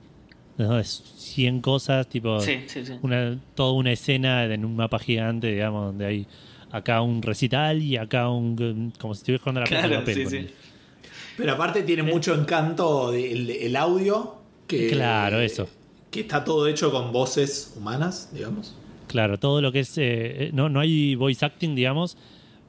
De 0.56 0.84
100 0.84 1.60
cosas, 1.62 2.06
tipo. 2.08 2.38
Sí, 2.40 2.60
sí, 2.66 2.84
sí. 2.84 2.92
una, 3.02 3.38
toda 3.54 3.72
una 3.72 3.92
escena 3.92 4.44
en 4.44 4.64
un 4.64 4.76
mapa 4.76 4.98
gigante, 4.98 5.46
digamos, 5.52 5.86
donde 5.86 6.04
hay 6.06 6.26
acá 6.70 7.00
un 7.02 7.22
recital 7.22 7.82
y 7.82 7.96
acá 7.96 8.28
un. 8.28 8.92
como 8.98 9.14
si 9.14 9.20
estuvieras 9.20 9.42
jugando 9.42 9.60
a 9.60 9.64
la 9.64 9.68
plaza 9.68 9.82
de 9.82 9.88
Claro, 9.88 10.04
papel. 10.04 10.50
Pero 11.36 11.52
aparte 11.52 11.82
tiene 11.82 12.02
mucho 12.02 12.34
encanto 12.34 13.10
del 13.10 13.50
el 13.50 13.76
audio. 13.76 14.34
Que, 14.66 14.88
Claro, 14.88 15.40
eso. 15.40 15.68
Que 16.10 16.20
está 16.20 16.44
todo 16.44 16.66
hecho 16.66 16.90
con 16.90 17.12
voces 17.12 17.72
humanas, 17.76 18.30
digamos. 18.32 18.74
Claro, 19.06 19.38
todo 19.38 19.60
lo 19.60 19.72
que 19.72 19.80
es. 19.80 19.96
eh, 19.98 20.02
eh, 20.44 20.50
no, 20.52 20.68
no 20.68 20.80
hay 20.80 21.14
voice 21.14 21.44
acting, 21.44 21.74
digamos, 21.74 22.16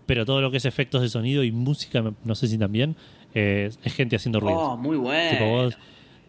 pero 0.06 0.26
todo 0.26 0.42
lo 0.42 0.50
que 0.52 0.58
es 0.58 0.66
efectos 0.66 1.02
de 1.02 1.10
sonido 1.10 1.44
y 1.44 1.52
música, 1.52 2.04
no 2.24 2.36
sé 2.36 2.48
si 2.48 2.58
también, 2.58 2.96
eh, 3.34 3.70
es 3.84 3.94
gente 3.94 4.16
haciendo 4.16 4.40
ruidos. 4.40 4.62
Oh, 4.64 4.78
muy 4.78 4.98
bueno. 4.98 5.30
tipo, 5.30 5.46
vos 5.46 5.78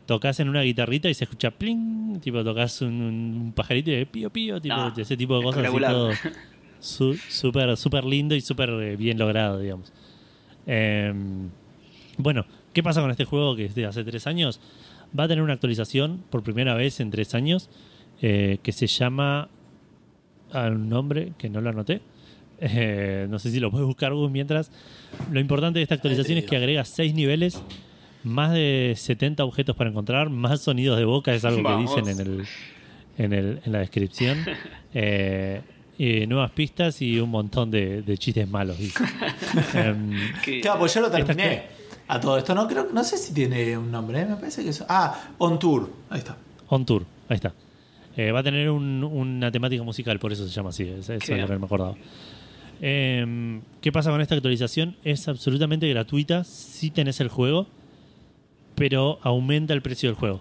tocas 0.07 0.39
en 0.41 0.49
una 0.49 0.63
guitarrita 0.63 1.09
y 1.09 1.15
se 1.15 1.25
escucha 1.25 1.51
pling, 1.53 2.21
tipo, 2.21 2.43
tocas 2.45 2.83
un, 2.83 2.93
un 3.01 3.53
pajarito 3.55 3.91
y 3.91 4.05
pío 4.05 4.31
pío, 4.31 4.61
tipo, 4.61 4.75
No, 4.75 4.93
ese 4.97 5.17
tipo 5.17 5.37
de 5.39 5.43
cosas 5.45 5.65
así 5.65 5.81
todo 5.81 6.13
su- 6.81 7.19
súper 7.29 7.77
súper 7.77 8.05
lindo 8.05 8.35
y 8.35 8.41
súper 8.41 8.69
eh, 8.71 8.97
bien 8.97 9.19
logrado, 9.19 9.59
digamos. 9.59 9.93
Eh, 10.67 11.13
bueno, 12.19 12.45
¿qué 12.73 12.83
pasa 12.83 13.01
con 13.01 13.11
este 13.11 13.25
juego 13.25 13.57
que 13.57 13.65
es 13.67 13.75
de 13.75 13.87
hace 13.87 14.05
tres 14.05 14.27
años? 14.27 14.61
Va 15.19 15.25
a 15.25 15.29
tener 15.29 15.43
una 15.43 15.53
actualización 15.55 16.23
por 16.31 16.43
primera 16.43 16.75
vez 16.75 17.01
en 17.01 17.11
tres 17.11 17.35
años 17.35 17.69
eh, 18.21 18.59
que 18.63 18.73
se 18.73 18.87
llama. 18.87 19.49
ah, 20.53 20.69
un 20.69 20.89
nombre 20.89 21.33
que 21.39 21.49
no 21.51 21.61
lo 21.61 21.71
anoté. 21.71 22.01
Eh, 22.65 23.27
no 23.29 23.41
sé 23.41 23.51
si 23.51 23.59
lo 23.59 23.73
puedes 23.73 23.85
buscar 23.89 24.15
Gus 24.15 24.31
mientras. 24.31 24.71
Lo 25.33 25.41
importante 25.41 25.81
de 25.81 25.83
esta 25.83 25.97
actualización 25.97 26.39
es 26.39 26.45
que 26.45 26.55
agrega 26.57 26.85
seis 26.85 27.13
niveles, 27.13 27.61
más 28.23 28.53
de 28.53 28.95
70 28.97 29.43
objetos 29.45 29.75
para 29.75 29.91
encontrar, 29.91 30.31
más 30.31 30.61
sonidos 30.61 30.97
de 30.97 31.05
boca, 31.05 31.35
es 31.35 31.45
algo 31.45 31.61
que 31.69 31.83
dicen 31.83 32.07
en, 32.09 32.21
el, 32.21 32.45
en, 33.19 33.33
el- 33.33 33.61
en 33.65 33.73
la 33.73 33.81
descripción. 33.81 34.39
Eh, 34.95 35.61
y 35.99 36.27
nuevas 36.29 36.51
pistas 36.53 37.03
y 37.03 37.19
un 37.19 37.31
montón 37.31 37.69
de, 37.71 38.03
de 38.03 38.17
chistes 38.19 38.47
malos. 38.49 38.77
Que- 40.45 40.61
Claro, 40.63 40.79
pues 40.79 40.95
yo 40.95 41.01
lo 41.01 41.07
Esta- 41.09 41.25
terminé. 41.25 41.63
A 42.15 42.21
todo 42.21 42.37
esto, 42.37 42.55
no 42.55 42.69
creo, 42.69 42.89
no 42.93 43.03
sé 43.05 43.17
si 43.17 43.33
tiene 43.33 43.77
un 43.79 43.91
nombre, 43.91 44.21
¿eh? 44.21 44.27
me 44.27 44.37
parece 44.37 44.63
que 44.63 44.69
es. 44.69 44.85
Ah, 44.87 45.19
On 45.39 45.59
Tour, 45.59 45.89
ahí 46.11 46.19
está. 46.19 46.37
On 46.69 46.85
Tour, 46.85 47.05
ahí 47.29 47.37
está. 47.37 47.55
Eh, 48.17 48.31
va 48.33 48.41
a 48.41 48.43
tener 48.43 48.69
un- 48.69 49.03
una 49.03 49.51
temática 49.51 49.83
musical, 49.83 50.19
por 50.19 50.31
eso 50.31 50.45
se 50.47 50.51
llama 50.51 50.69
así. 50.69 50.83
es- 50.83 50.99
Eso 51.09 51.13
es 51.15 51.25
Qué 51.25 51.37
lo 51.39 51.47
que 51.47 51.59
me 51.59 51.65
acordaba. 51.65 51.95
Eh, 52.83 53.61
¿Qué 53.81 53.93
pasa 53.93 54.11
con 54.11 54.21
esta 54.21 54.35
actualización? 54.35 54.97
Es 55.05 55.27
absolutamente 55.29 55.89
gratuita 55.89 56.45
si 56.45 56.91
tenés 56.91 57.21
el 57.21 57.29
juego, 57.29 57.67
pero 58.75 59.19
aumenta 59.23 59.73
el 59.73 59.81
precio 59.81 60.09
del 60.11 60.17
juego. 60.17 60.41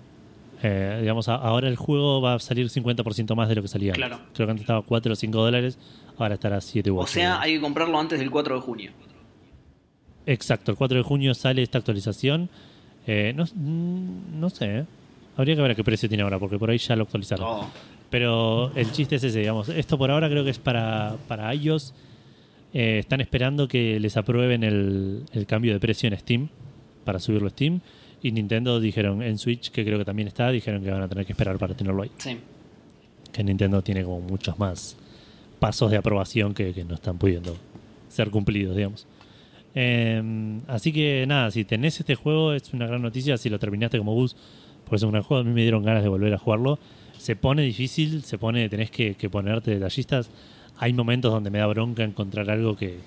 Eh, 0.64 0.98
digamos, 1.02 1.30
a- 1.30 1.36
ahora 1.36 1.68
el 1.70 1.76
juego 1.78 2.22
va 2.22 2.34
a 2.36 2.40
salir 2.40 2.70
50% 2.70 3.36
más 3.36 3.48
de 3.48 3.56
lo 3.56 3.62
que 3.62 3.68
salía. 3.70 3.94
antes. 3.94 4.06
Claro. 4.08 4.22
Creo 4.34 4.48
que 4.48 4.52
antes 4.52 4.64
estaba 4.64 4.82
4 4.82 5.14
o 5.14 5.16
5 5.16 5.42
dólares, 5.42 5.78
ahora 6.18 6.34
estará 6.36 6.60
7 6.60 6.92
u 6.92 6.98
8. 7.00 7.04
O 7.04 7.08
sea, 7.08 7.40
hay 7.42 7.54
que 7.56 7.62
comprarlo 7.62 7.98
antes 8.00 8.20
del 8.20 8.30
4 8.30 8.56
de 8.56 8.62
junio. 8.62 8.92
Exacto, 10.26 10.72
el 10.72 10.78
4 10.78 10.98
de 11.00 11.04
junio 11.04 11.34
sale 11.34 11.64
esta 11.64 11.78
actualización. 11.78 12.50
Eh, 13.08 13.34
no, 13.36 13.46
no 13.56 14.50
sé, 14.50 14.80
¿eh? 14.80 14.86
habría 15.38 15.56
que 15.56 15.62
ver 15.62 15.72
a 15.72 15.76
qué 15.76 15.84
precio 15.84 16.08
tiene 16.08 16.24
ahora, 16.24 16.40
porque 16.40 16.58
por 16.60 16.70
ahí 16.70 16.78
ya 16.78 16.96
lo 16.96 17.04
actualizaron. 17.04 17.46
Oh, 17.48 17.70
Pero 18.10 18.72
el 18.76 18.92
chiste 18.92 19.16
es 19.16 19.24
ese, 19.24 19.40
digamos. 19.40 19.70
Esto 19.70 19.98
por 19.98 20.12
ahora 20.12 20.30
creo 20.30 20.44
que 20.44 20.52
es 20.52 20.60
para, 20.60 21.16
para 21.28 21.54
iOS. 21.56 21.94
Eh, 22.74 23.00
están 23.00 23.22
esperando 23.22 23.68
que 23.68 24.00
les 24.00 24.16
aprueben 24.18 24.64
el, 24.64 25.24
el 25.34 25.46
cambio 25.46 25.74
de 25.74 25.80
precio 25.80 26.08
en 26.08 26.18
Steam, 26.18 26.50
para 27.04 27.20
subirlo 27.20 27.48
a 27.48 27.52
Steam. 27.52 27.82
Y 28.22 28.32
Nintendo 28.32 28.80
dijeron 28.80 29.24
en 29.24 29.38
Switch, 29.40 29.72
que 29.72 29.84
creo 29.84 29.98
que 29.98 30.06
también 30.06 30.28
está, 30.28 30.52
dijeron 30.52 30.84
que 30.84 30.92
van 30.92 31.02
a 31.02 31.08
tener 31.08 31.26
que 31.26 31.34
esperar 31.34 31.58
para 31.58 31.74
tenerlo 31.74 32.04
ahí. 32.04 32.12
sí. 32.18 32.38
Que 33.32 33.46
Nintendo 33.46 33.82
tiene 33.82 34.04
como 34.04 34.20
muchos 34.20 34.60
más 34.60 34.98
pasos 35.58 35.90
de 35.90 35.96
aprobación 35.96 36.54
que, 36.54 36.74
que 36.74 36.84
no 36.84 36.96
están 36.96 37.18
pudiendo 37.18 37.56
ser 38.10 38.30
cumplidos, 38.30 38.76
digamos. 38.76 39.08
Eh, 39.76 40.60
así 40.68 40.92
que 40.92 41.26
nada, 41.28 41.50
si 41.52 41.64
tenés 41.64 42.00
este 42.00 42.16
juego 42.16 42.54
es 42.54 42.74
una 42.74 42.88
gran 42.88 43.02
noticia, 43.02 43.38
si 43.38 43.50
lo 43.50 43.58
terminaste 43.60 43.98
como 43.98 44.14
Gus, 44.14 44.36
porque 44.84 44.98
es 44.98 45.04
un 45.04 45.12
gran 45.12 45.24
juego, 45.24 45.42
a 45.42 45.44
mí 45.46 45.52
me 45.52 45.62
dieron 45.62 45.84
ganas 45.84 46.04
de 46.04 46.10
volver 46.10 46.34
a 46.34 46.38
jugarlo. 46.38 46.80
Se 47.18 47.36
pone 47.36 47.62
difícil, 47.62 48.24
se 48.24 48.38
pone, 48.38 48.68
tenés 48.70 48.92
que, 48.92 49.14
ponerte 49.30 49.72
detallistas. 49.72 50.30
Hay 50.78 50.94
momentos 50.94 51.32
donde 51.32 51.50
me 51.52 51.60
da 51.60 51.68
bronca 51.68 52.04
encontrar 52.04 52.50
algo 52.50 52.76
que, 52.76 52.98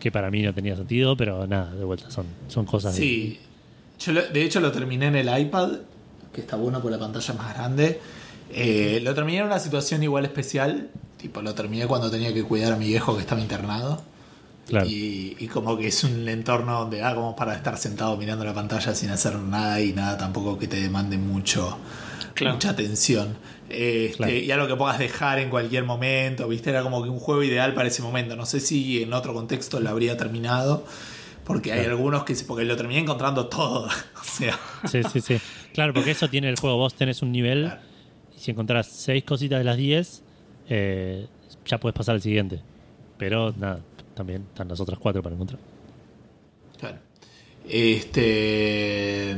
que 0.00 0.10
para 0.10 0.30
mí 0.30 0.42
no 0.42 0.52
tenía 0.52 0.74
sentido, 0.76 1.16
pero 1.16 1.46
nada, 1.46 1.72
de 1.74 1.84
vuelta, 1.84 2.10
son, 2.10 2.26
son 2.48 2.66
cosas 2.66 2.94
de- 2.96 3.00
Sí. 3.00 3.38
Yo 4.00 4.12
lo- 4.12 4.26
de 4.28 4.42
hecho 4.44 4.58
lo 4.60 4.72
terminé 4.72 5.06
en 5.06 5.14
el 5.16 5.40
iPad, 5.40 5.78
que 6.32 6.40
está 6.40 6.56
bueno 6.56 6.82
por 6.82 6.90
la 6.90 6.98
pantalla 6.98 7.34
más 7.34 7.54
grande. 7.54 8.00
Eh, 8.52 9.00
lo 9.02 9.14
terminé 9.14 9.38
en 9.38 9.44
una 9.44 9.60
situación 9.60 10.02
igual 10.02 10.24
especial. 10.24 10.90
Tipo, 11.18 11.40
lo 11.40 11.54
terminé 11.54 11.86
cuando 11.86 12.10
tenía 12.10 12.34
que 12.34 12.42
cuidar 12.42 12.72
a 12.72 12.76
mi 12.76 12.86
viejo 12.88 13.14
que 13.14 13.20
estaba 13.20 13.40
internado. 13.40 14.02
Claro. 14.68 14.86
Y, 14.86 15.36
y 15.38 15.48
como 15.48 15.76
que 15.76 15.88
es 15.88 16.04
un 16.04 16.28
entorno 16.28 16.80
donde 16.80 17.02
ah, 17.02 17.14
como 17.14 17.34
para 17.34 17.54
estar 17.54 17.76
sentado 17.76 18.16
mirando 18.16 18.44
la 18.44 18.54
pantalla 18.54 18.94
sin 18.94 19.10
hacer 19.10 19.34
nada 19.36 19.80
y 19.80 19.92
nada 19.92 20.16
tampoco 20.16 20.58
que 20.58 20.68
te 20.68 20.76
demande 20.80 21.18
mucho 21.18 21.76
Claro. 22.34 22.54
mucha 22.54 22.70
atención. 22.70 23.36
Este, 23.68 24.16
Claro. 24.16 24.32
Y 24.32 24.50
algo 24.50 24.66
que 24.68 24.76
puedas 24.76 24.98
dejar 24.98 25.38
en 25.38 25.50
cualquier 25.50 25.84
momento, 25.84 26.46
¿viste? 26.48 26.70
Era 26.70 26.82
como 26.82 27.02
que 27.02 27.08
un 27.10 27.18
juego 27.18 27.42
ideal 27.42 27.74
para 27.74 27.88
ese 27.88 28.02
momento. 28.02 28.36
No 28.36 28.46
sé 28.46 28.60
si 28.60 29.02
en 29.02 29.12
otro 29.12 29.34
contexto 29.34 29.80
lo 29.80 29.90
habría 29.90 30.16
terminado. 30.16 30.84
Porque 31.44 31.72
hay 31.72 31.84
algunos 31.86 32.22
que 32.24 32.34
porque 32.46 32.64
lo 32.64 32.76
terminé 32.76 33.00
encontrando 33.00 33.46
todo. 33.48 33.86
o 34.20 34.24
sea, 34.24 34.58
Sí, 34.88 35.02
sí, 35.12 35.20
sí. 35.20 35.38
Claro, 35.74 35.92
porque 35.92 36.12
eso 36.12 36.28
tiene 36.28 36.48
el 36.48 36.56
juego. 36.56 36.76
Vos 36.76 36.94
tenés 36.94 37.20
un 37.20 37.32
nivel 37.32 37.70
y 38.36 38.38
si 38.38 38.52
encontrás 38.52 38.86
seis 38.86 39.24
cositas 39.24 39.58
de 39.58 39.64
las 39.64 39.76
10, 39.76 40.22
eh, 40.68 41.26
ya 41.66 41.78
puedes 41.80 41.96
pasar 41.96 42.14
al 42.14 42.22
siguiente. 42.22 42.60
Pero 43.18 43.52
nada, 43.56 43.80
también 44.14 44.42
están 44.48 44.68
las 44.68 44.80
otras 44.80 44.98
cuatro 44.98 45.22
para 45.22 45.34
encontrar. 45.34 45.58
claro. 46.78 46.98
Este. 47.68 49.36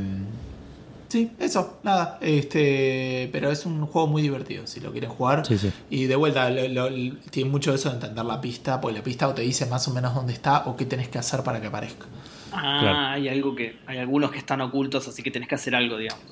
Sí, 1.07 1.31
eso, 1.39 1.79
nada. 1.83 2.17
Este, 2.21 3.29
pero 3.31 3.51
es 3.51 3.65
un 3.65 3.85
juego 3.85 4.07
muy 4.07 4.21
divertido 4.21 4.65
si 4.67 4.79
lo 4.79 4.91
quieren 4.91 5.09
jugar. 5.11 5.45
Sí, 5.45 5.57
sí. 5.57 5.71
Y 5.89 6.05
de 6.05 6.15
vuelta, 6.15 6.49
lo- 6.49 6.89
lo- 6.89 7.15
tiene 7.29 7.49
mucho 7.49 7.73
eso 7.73 7.89
de 7.89 7.95
entender 7.95 8.25
la 8.25 8.41
pista, 8.41 8.81
porque 8.81 8.97
la 8.97 9.03
pista 9.03 9.27
o 9.27 9.33
te 9.33 9.43
dice 9.43 9.65
más 9.67 9.87
o 9.87 9.93
menos 9.93 10.13
dónde 10.15 10.33
está 10.33 10.63
o 10.65 10.75
qué 10.75 10.85
tenés 10.85 11.07
que 11.07 11.19
hacer 11.19 11.43
para 11.43 11.61
que 11.61 11.67
aparezca. 11.67 12.07
Ah, 12.51 12.77
Claro. 12.81 12.97
hay 13.09 13.29
algo 13.29 13.55
que. 13.55 13.77
Hay 13.85 13.99
algunos 13.99 14.31
que 14.31 14.39
están 14.39 14.59
ocultos, 14.61 15.07
así 15.07 15.21
que 15.23 15.29
tenés 15.31 15.47
que 15.47 15.55
hacer 15.55 15.75
algo, 15.75 15.97
digamos. 15.97 16.23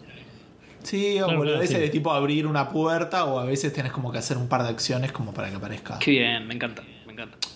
Sí, 0.81 1.21
o 1.21 1.27
Claro, 1.27 1.41
a 1.43 1.59
veces 1.59 1.77
sí. 1.77 1.81
de 1.81 1.89
tipo 1.89 2.11
abrir 2.11 2.45
una 2.45 2.67
puerta 2.69 3.23
o 3.25 3.39
a 3.39 3.45
veces 3.45 3.71
tenés 3.71 3.91
como 3.93 4.11
que 4.11 4.17
hacer 4.17 4.35
un 4.37 4.47
par 4.47 4.63
de 4.63 4.69
acciones 4.69 5.11
como 5.13 5.33
para 5.33 5.49
que 5.49 5.55
aparezca. 5.55 5.97
Qué 5.99 6.11
bien, 6.11 6.45
me 6.47 6.55
encanta. 6.55 6.83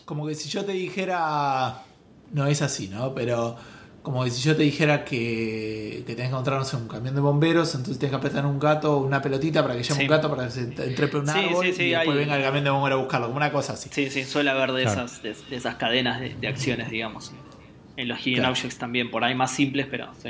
Como 0.08 0.26
que 0.26 0.34
si 0.36 0.48
yo 0.48 0.64
te 0.64 0.72
dijera. 0.72 1.84
No 2.32 2.48
es 2.48 2.62
así, 2.62 2.88
¿no? 2.88 3.14
Pero 3.14 3.56
como 4.04 4.24
que 4.24 4.32
si 4.32 4.42
yo 4.42 4.56
te 4.56 4.64
dijera 4.64 5.04
que, 5.04 6.04
que 6.08 6.14
tenés 6.16 6.30
que 6.30 6.34
encontrar, 6.34 6.58
no 6.60 6.64
sé, 6.64 6.78
un 6.78 6.88
camión 6.88 7.14
de 7.14 7.20
bomberos, 7.20 7.76
entonces 7.76 8.00
tienes 8.00 8.12
que 8.12 8.16
apretar 8.18 8.46
un 8.46 8.58
gato 8.58 8.94
o 9.00 9.06
una 9.06 9.22
pelotita 9.22 9.62
para 9.64 9.76
que 9.76 9.84
Sí. 9.84 9.92
un 10.02 10.08
gato 10.08 10.30
para 10.30 10.46
que 10.46 10.52
se 10.52 10.62
entrepe 10.62 11.18
un 11.18 11.28
Sí, 11.28 11.34
árbol 11.38 11.66
sí, 11.66 11.74
sí, 11.74 11.84
y 11.84 11.90
después 11.90 12.10
hay- 12.10 12.24
venga 12.24 12.38
el 12.38 12.44
camión 12.44 12.64
de 12.64 12.70
bomberos 12.70 13.00
a 13.00 13.02
buscarlo, 13.02 13.28
como 13.28 13.36
una 13.38 13.52
cosa 13.52 13.74
así. 13.74 13.90
Sí, 13.92 14.10
sí, 14.10 14.24
suele 14.24 14.50
haber 14.50 14.72
de, 14.72 14.84
Claro. 14.84 15.04
esas, 15.06 15.22
de, 15.24 15.36
de 15.50 15.56
esas 15.58 15.76
cadenas 15.76 16.22
de, 16.22 16.34
de 16.36 16.48
acciones, 16.48 16.90
digamos. 16.90 17.34
En 17.98 18.08
los 18.08 18.20
Hidden 18.26 18.36
Claro. 18.40 18.54
Objects 18.54 18.78
también, 18.78 19.12
por 19.12 19.26
ahí 19.26 19.36
más 19.36 19.52
simples, 19.52 19.88
pero 19.92 20.08
sí. 20.24 20.30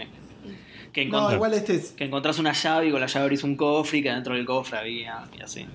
Que, 0.91 1.05
No, 1.05 1.31
igual 1.31 1.53
este 1.53 1.75
es. 1.75 1.91
que 1.91 2.05
encontrás 2.05 2.39
una 2.39 2.53
llave 2.53 2.87
y 2.87 2.91
con 2.91 2.99
la 2.99 3.05
llave 3.05 3.25
abrís 3.25 3.43
un 3.43 3.55
cofre 3.55 3.99
y 3.99 4.01
que 4.03 4.09
dentro 4.11 4.33
del 4.33 4.45
cofre 4.45 4.79
había 4.79 5.23
y 5.37 5.41
así. 5.43 5.67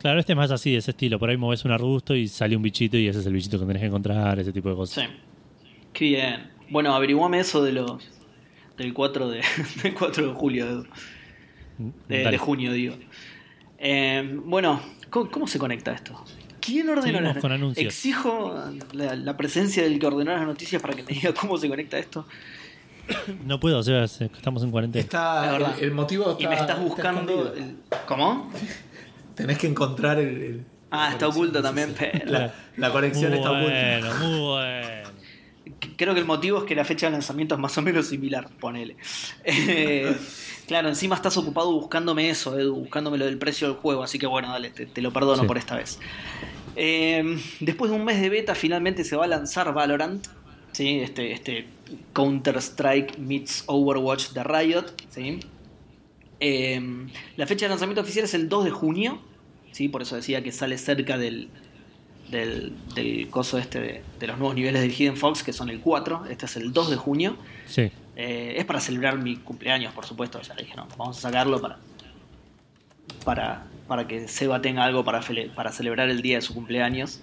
Claro, 0.00 0.20
este 0.20 0.32
es 0.32 0.36
más 0.36 0.50
así, 0.50 0.72
de 0.72 0.78
ese 0.78 0.90
estilo. 0.92 1.18
Por 1.18 1.30
ahí 1.30 1.36
moves 1.36 1.64
un 1.64 1.72
arbusto 1.72 2.14
y 2.14 2.28
sale 2.28 2.56
un 2.56 2.62
bichito 2.62 2.96
y 2.96 3.08
ese 3.08 3.20
es 3.20 3.26
el 3.26 3.32
bichito 3.32 3.58
que 3.58 3.66
tenés 3.66 3.80
que 3.80 3.86
encontrar, 3.86 4.38
ese 4.38 4.52
tipo 4.52 4.68
de 4.68 4.74
Sí. 4.74 4.78
cosas. 4.78 5.08
Qué 5.92 6.04
bien. 6.04 6.50
Bueno, 6.70 6.94
averiguame 6.94 7.40
eso 7.40 7.62
de 7.64 7.72
los 7.72 8.02
del 8.76 8.92
4 8.92 9.28
de, 9.30 9.40
del 9.82 9.94
4 9.94 10.26
de 10.28 10.32
julio, 10.34 10.84
de, 12.08 12.38
junio, 12.38 12.72
digo. 12.72 12.94
Eh, 13.78 14.38
bueno, 14.44 14.80
¿cómo, 15.10 15.30
cómo 15.30 15.46
se 15.46 15.58
conecta 15.58 15.92
esto? 15.92 16.22
¿Quién 16.60 16.88
ordenó 16.88 17.18
Seguimos 17.18 17.34
las 17.36 17.44
anuncios. 17.44 17.86
Exijo 17.86 18.54
la, 18.92 19.14
la 19.14 19.36
presencia 19.36 19.82
del 19.84 19.98
que 19.98 20.06
ordenó 20.06 20.32
las 20.32 20.46
noticias 20.46 20.82
para 20.82 20.94
que 20.94 21.02
me 21.04 21.08
diga 21.12 21.32
cómo 21.32 21.56
se 21.58 21.68
conecta 21.68 21.98
esto. 21.98 22.26
No 23.44 23.60
puedo, 23.60 23.78
o 23.78 23.82
sea, 23.84 24.02
estamos 24.02 24.64
en 24.64 24.72
cuarentena. 24.72 25.00
Está, 25.04 25.46
La 25.46 25.52
verdad. 25.52 25.74
el, 25.78 25.84
el 25.84 25.90
motivo 25.92 26.32
está. 26.32 26.42
y 26.42 26.46
me 26.48 26.54
estás 26.54 26.70
está 26.70 26.82
buscando. 26.82 27.20
escondido. 27.32 27.54
el- 27.54 27.76
¿Cómo? 28.06 28.50
Tenés 29.36 29.58
que 29.58 29.66
encontrar 29.68 30.18
el. 30.18 30.28
el- 30.42 30.64
Ah, 30.90 31.10
está 31.12 31.28
oculto 31.28 31.60
también, 31.62 31.94
pero- 31.98 32.24
La, 32.30 32.54
la 32.76 32.90
conexión 32.92 33.30
muy 33.30 33.38
está 33.38 33.50
bueno, 33.50 34.08
oculta. 34.10 34.26
muy 34.26 34.40
bueno. 34.48 35.10
Creo 35.96 36.14
que 36.14 36.20
el 36.20 36.26
motivo 36.26 36.58
es 36.58 36.64
que 36.64 36.74
la 36.74 36.84
fecha 36.84 37.06
de 37.06 37.12
lanzamiento 37.12 37.54
es 37.54 37.60
más 37.60 37.76
o 37.76 37.82
menos 37.82 38.06
similar, 38.06 38.48
ponele. 38.60 38.96
Eh, 39.44 40.16
claro, 40.66 40.88
encima 40.88 41.16
estás 41.16 41.36
ocupado 41.36 41.72
buscándome 41.72 42.30
eso, 42.30 42.58
Edu, 42.58 42.76
buscándome 42.76 43.18
lo 43.18 43.24
del 43.26 43.36
precio 43.38 43.66
del 43.68 43.76
juego, 43.76 44.02
así 44.02 44.18
que 44.18 44.26
bueno, 44.26 44.48
dale, 44.50 44.70
te, 44.70 44.86
te 44.86 45.02
lo 45.02 45.12
perdono 45.12 45.42
Sí. 45.42 45.48
por 45.48 45.58
esta 45.58 45.76
vez. 45.76 45.98
Eh, 46.76 47.38
después 47.60 47.90
de 47.90 47.96
un 47.96 48.04
mes 48.04 48.20
de 48.20 48.28
beta, 48.28 48.54
finalmente 48.54 49.02
se 49.04 49.16
va 49.16 49.24
a 49.24 49.28
lanzar 49.28 49.72
Valorant, 49.74 50.24
¿sí? 50.72 51.00
este, 51.00 51.32
este 51.32 51.66
Counter-Strike 52.12 53.18
meets 53.18 53.64
Overwatch 53.66 54.30
de 54.30 54.44
Riot. 54.44 54.84
¿sí? 55.10 55.40
Eh, 56.40 57.06
la 57.36 57.46
fecha 57.46 57.64
de 57.66 57.70
lanzamiento 57.70 58.00
oficial 58.02 58.24
es 58.24 58.34
el 58.34 58.48
2 58.48 58.64
de 58.66 58.70
junio, 58.70 59.20
¿sí? 59.72 59.88
por 59.88 60.02
eso 60.02 60.16
decía 60.16 60.42
que 60.42 60.52
sale 60.52 60.76
cerca 60.78 61.16
del, 61.16 61.48
del, 62.30 62.72
del 62.94 63.28
coso 63.30 63.58
este 63.58 63.80
de, 63.80 64.02
de 64.20 64.26
los 64.26 64.36
nuevos 64.38 64.54
niveles 64.54 64.82
del 64.82 64.92
Hidden 64.92 65.16
Fox, 65.16 65.42
que 65.42 65.52
son 65.52 65.70
el 65.70 65.80
4, 65.80 66.26
este 66.30 66.46
es 66.46 66.56
el 66.56 66.72
2 66.72 66.90
de 66.90 66.96
junio. 66.96 67.36
Sí. 67.66 67.90
Eh, 68.16 68.54
es 68.58 68.64
para 68.64 68.80
celebrar 68.80 69.18
mi 69.18 69.36
cumpleaños, 69.36 69.92
por 69.94 70.04
supuesto, 70.06 70.40
ya 70.42 70.54
le 70.54 70.62
dije, 70.64 70.74
no, 70.76 70.86
vamos 70.96 71.18
a 71.18 71.20
sacarlo 71.22 71.60
para, 71.60 71.78
para, 73.24 73.64
para 73.88 74.06
que 74.06 74.28
Seba 74.28 74.60
tenga 74.62 74.84
algo 74.84 75.04
para, 75.04 75.22
fele- 75.22 75.52
para 75.54 75.72
celebrar 75.72 76.08
el 76.08 76.22
día 76.22 76.36
de 76.36 76.42
su 76.42 76.54
cumpleaños. 76.54 77.20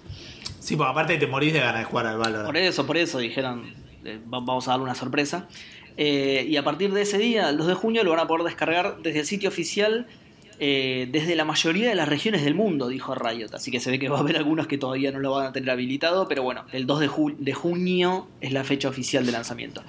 Sí, 0.60 0.76
porque 0.76 0.90
aparte 0.90 1.16
te 1.18 1.26
morís 1.26 1.52
de 1.52 1.60
ganas 1.60 1.78
de 1.80 1.84
jugar 1.84 2.06
al 2.06 2.18
Valorant. 2.18 2.46
Por 2.46 2.56
eso, 2.56 2.86
por 2.86 2.96
eso 2.96 3.18
dijeron, 3.18 3.74
eh, 4.04 4.18
va- 4.24 4.40
vamos 4.40 4.66
a 4.68 4.72
darle 4.72 4.84
una 4.84 4.94
sorpresa. 4.94 5.46
Eh, 5.96 6.46
y 6.48 6.56
a 6.56 6.64
partir 6.64 6.92
de 6.92 7.02
ese 7.02 7.18
día, 7.18 7.48
el 7.50 7.56
2 7.56 7.66
de 7.68 7.74
junio, 7.74 8.02
lo 8.04 8.10
van 8.10 8.20
a 8.20 8.26
poder 8.26 8.44
descargar 8.44 8.96
desde 9.02 9.20
el 9.20 9.26
sitio 9.26 9.48
oficial, 9.48 10.06
eh, 10.60 11.08
desde 11.10 11.36
la 11.36 11.44
mayoría 11.44 11.88
de 11.88 11.94
las 11.94 12.08
regiones 12.08 12.44
del 12.44 12.54
mundo, 12.54 12.88
dijo 12.88 13.14
Riot. 13.14 13.48
Así 13.54 13.70
que 13.70 13.80
se 13.80 13.90
ve 13.90 13.98
que 13.98 14.08
va 14.08 14.18
a 14.18 14.20
haber 14.20 14.36
algunos 14.36 14.66
que 14.66 14.78
todavía 14.78 15.12
no 15.12 15.18
lo 15.20 15.32
van 15.32 15.46
a 15.46 15.52
tener 15.52 15.70
habilitado, 15.70 16.26
pero 16.28 16.42
bueno, 16.42 16.64
el 16.72 16.86
2 16.86 17.00
de, 17.00 17.08
ju- 17.08 17.36
de 17.38 17.52
junio 17.54 18.26
es 18.40 18.52
la 18.52 18.64
fecha 18.64 18.88
oficial 18.88 19.24
de 19.26 19.32
lanzamiento. 19.32 19.82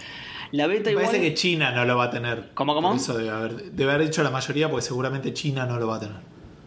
La 0.52 0.68
beta 0.68 0.86
Me 0.86 0.91
igual... 0.91 1.06
parece 1.07 1.23
que 1.23 1.34
China 1.34 1.72
no 1.72 1.86
lo 1.86 1.98
va 1.98 2.06
a 2.06 2.10
tener. 2.11 2.52
¿Cómo, 2.53 2.73
cómo? 2.76 2.90
Por 2.90 2.98
eso 2.98 3.18
debe 3.18 3.30
haber, 3.32 3.72
debe 3.72 3.91
haber 3.94 4.07
dicho 4.07 4.22
la 4.23 4.30
mayoría, 4.30 4.69
porque 4.69 4.86
seguramente 4.86 5.34
China 5.34 5.65
no 5.65 5.80
lo 5.80 5.88
va 5.88 5.98
a 5.98 5.99
tener. 5.99 6.15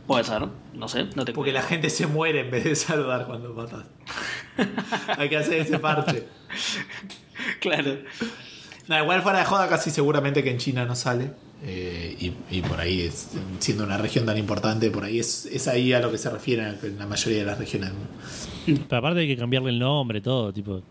Puede 0.08 0.24
ser, 0.24 0.42
no 0.74 0.88
sé, 0.88 1.04
no 1.16 1.24
te 1.24 1.32
Porque 1.32 1.52
la 1.52 1.62
gente 1.62 1.90
se 1.90 2.06
muere 2.06 2.40
en 2.40 2.50
vez 2.50 2.64
de 2.64 2.74
saludar 2.74 3.26
cuando 3.26 3.52
matas. 3.54 3.84
Hay 5.18 5.28
que 5.28 5.36
hacer 5.36 5.60
ese 5.60 5.78
parche. 5.78 6.24
Claro. 7.60 7.98
No, 8.88 8.98
igual 8.98 9.22
fuera 9.22 9.40
de 9.40 9.44
joda, 9.44 9.68
casi 9.68 9.90
seguramente 9.90 10.42
que 10.42 10.50
en 10.50 10.58
China 10.58 10.84
no 10.86 10.96
sale. 10.96 11.30
Eh, 11.64 12.16
y, 12.20 12.56
y 12.56 12.62
por 12.62 12.80
ahí, 12.80 13.02
es, 13.02 13.30
siendo 13.58 13.84
una 13.84 13.98
región 13.98 14.24
tan 14.24 14.38
importante, 14.38 14.90
por 14.90 15.04
ahí 15.04 15.18
es, 15.18 15.46
es 15.46 15.66
ahí 15.68 15.92
a 15.92 16.00
lo 16.00 16.10
que 16.10 16.18
se 16.18 16.30
refiere 16.30 16.74
en 16.82 16.98
la 16.98 17.06
mayoría 17.06 17.40
de 17.40 17.44
las 17.44 17.58
regiones. 17.58 17.90
del 17.90 17.98
mundo. 17.98 18.86
Pero 18.88 18.98
aparte 18.98 19.20
hay 19.20 19.28
que 19.28 19.36
cambiarle 19.36 19.70
el 19.70 19.78
nombre, 19.78 20.20
todo, 20.20 20.52
tipo. 20.52 20.82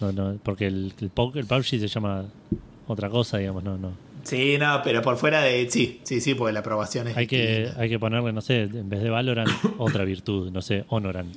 No, 0.00 0.12
no, 0.12 0.38
porque 0.42 0.66
el, 0.66 0.92
el, 1.00 1.10
el 1.10 1.10
PUBG 1.10 1.64
se 1.64 1.88
llama 1.88 2.24
otra 2.86 3.08
cosa, 3.08 3.38
digamos, 3.38 3.64
no, 3.64 3.78
no. 3.78 4.09
Sí, 4.30 4.58
no, 4.58 4.80
pero 4.84 5.02
por 5.02 5.16
fuera 5.16 5.40
de. 5.40 5.68
Sí, 5.68 6.00
sí, 6.04 6.20
sí, 6.20 6.36
porque 6.36 6.52
la 6.52 6.60
aprobación 6.60 7.08
es. 7.08 7.16
Hay 7.16 7.26
que, 7.26 7.68
hay 7.76 7.88
que 7.88 7.98
ponerle, 7.98 8.32
no 8.32 8.40
sé, 8.40 8.62
en 8.62 8.88
vez 8.88 9.02
de 9.02 9.10
Valorant, 9.10 9.50
otra 9.78 10.04
virtud, 10.04 10.52
no 10.52 10.62
sé, 10.62 10.84
Honorant. 10.86 11.36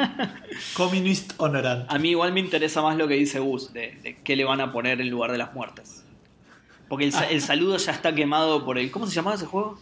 Communist 0.76 1.32
Honorant. 1.38 1.90
A 1.90 1.98
mí 1.98 2.10
igual 2.10 2.34
me 2.34 2.40
interesa 2.40 2.82
más 2.82 2.98
lo 2.98 3.08
que 3.08 3.14
dice 3.14 3.38
Gus, 3.38 3.72
de, 3.72 3.98
de 4.02 4.18
qué 4.22 4.36
le 4.36 4.44
van 4.44 4.60
a 4.60 4.70
poner 4.70 5.00
en 5.00 5.08
lugar 5.08 5.32
de 5.32 5.38
las 5.38 5.54
muertes. 5.54 6.04
Porque 6.90 7.06
el, 7.06 7.14
el 7.30 7.40
saludo 7.40 7.78
ya 7.78 7.92
está 7.92 8.14
quemado 8.14 8.66
por 8.66 8.76
el... 8.76 8.90
¿Cómo 8.90 9.06
se 9.06 9.14
llamaba 9.14 9.36
ese 9.36 9.46
juego? 9.46 9.78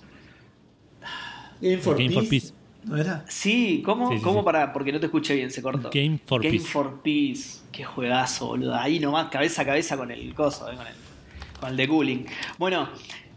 Game 1.60 1.78
for, 1.78 1.96
Game 1.96 2.10
Peace. 2.10 2.20
for 2.20 2.28
Peace. 2.28 2.52
¿No 2.84 2.96
era? 2.98 3.24
Sí, 3.26 3.82
¿cómo? 3.84 4.10
Sí, 4.10 4.18
sí, 4.18 4.22
¿Cómo 4.22 4.40
sí. 4.40 4.44
para...? 4.44 4.72
Porque 4.72 4.92
no 4.92 5.00
te 5.00 5.06
escuché 5.06 5.34
bien, 5.34 5.50
se 5.50 5.60
cortó. 5.60 5.90
Game 5.92 6.20
for 6.24 6.40
Game 6.40 6.56
Peace. 6.56 6.70
for 6.70 7.02
Peace. 7.02 7.62
Qué 7.72 7.82
juegazo, 7.82 8.46
boludo. 8.46 8.76
Ahí 8.76 9.00
nomás, 9.00 9.28
cabeza 9.28 9.62
a 9.62 9.64
cabeza 9.64 9.96
con 9.96 10.12
el 10.12 10.32
coso, 10.34 10.70
eh, 10.70 10.76
con 10.76 10.86
el, 10.86 10.94
con 11.60 11.70
el 11.70 11.76
de 11.76 11.88
cooling. 11.88 12.24
Bueno, 12.58 12.88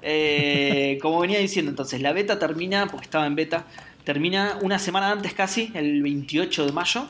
eh, 0.01 0.97
como 1.01 1.19
venía 1.19 1.39
diciendo 1.39 1.69
entonces, 1.69 2.01
la 2.01 2.13
beta 2.13 2.39
termina, 2.39 2.87
porque 2.87 3.05
estaba 3.05 3.25
en 3.25 3.35
beta, 3.35 3.65
termina 4.03 4.57
una 4.61 4.79
semana 4.79 5.11
antes 5.11 5.33
casi, 5.33 5.71
el 5.73 6.01
28 6.01 6.65
de 6.65 6.71
mayo, 6.71 7.07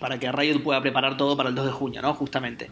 para 0.00 0.18
que 0.18 0.30
Riot 0.32 0.62
pueda 0.62 0.80
preparar 0.80 1.16
todo 1.16 1.36
para 1.36 1.48
el 1.48 1.54
2 1.54 1.66
de 1.66 1.72
junio, 1.72 2.02
¿no? 2.02 2.12
Justamente. 2.14 2.70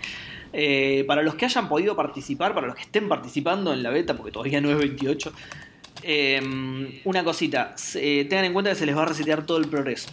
Eh, 0.52 1.04
para 1.06 1.22
los 1.22 1.36
que 1.36 1.44
hayan 1.44 1.68
podido 1.68 1.94
participar, 1.94 2.54
para 2.54 2.66
los 2.66 2.74
que 2.74 2.82
estén 2.82 3.08
participando 3.08 3.72
en 3.72 3.82
la 3.82 3.90
beta, 3.90 4.16
porque 4.16 4.32
todavía 4.32 4.60
no 4.60 4.70
es 4.70 4.78
28, 4.78 5.32
eh, 6.02 7.00
una 7.04 7.22
cosita, 7.22 7.74
eh, 7.94 8.26
tengan 8.28 8.46
en 8.46 8.52
cuenta 8.52 8.70
que 8.70 8.76
se 8.76 8.86
les 8.86 8.96
va 8.96 9.02
a 9.02 9.06
resetear 9.06 9.46
todo 9.46 9.58
el 9.58 9.68
progreso. 9.68 10.10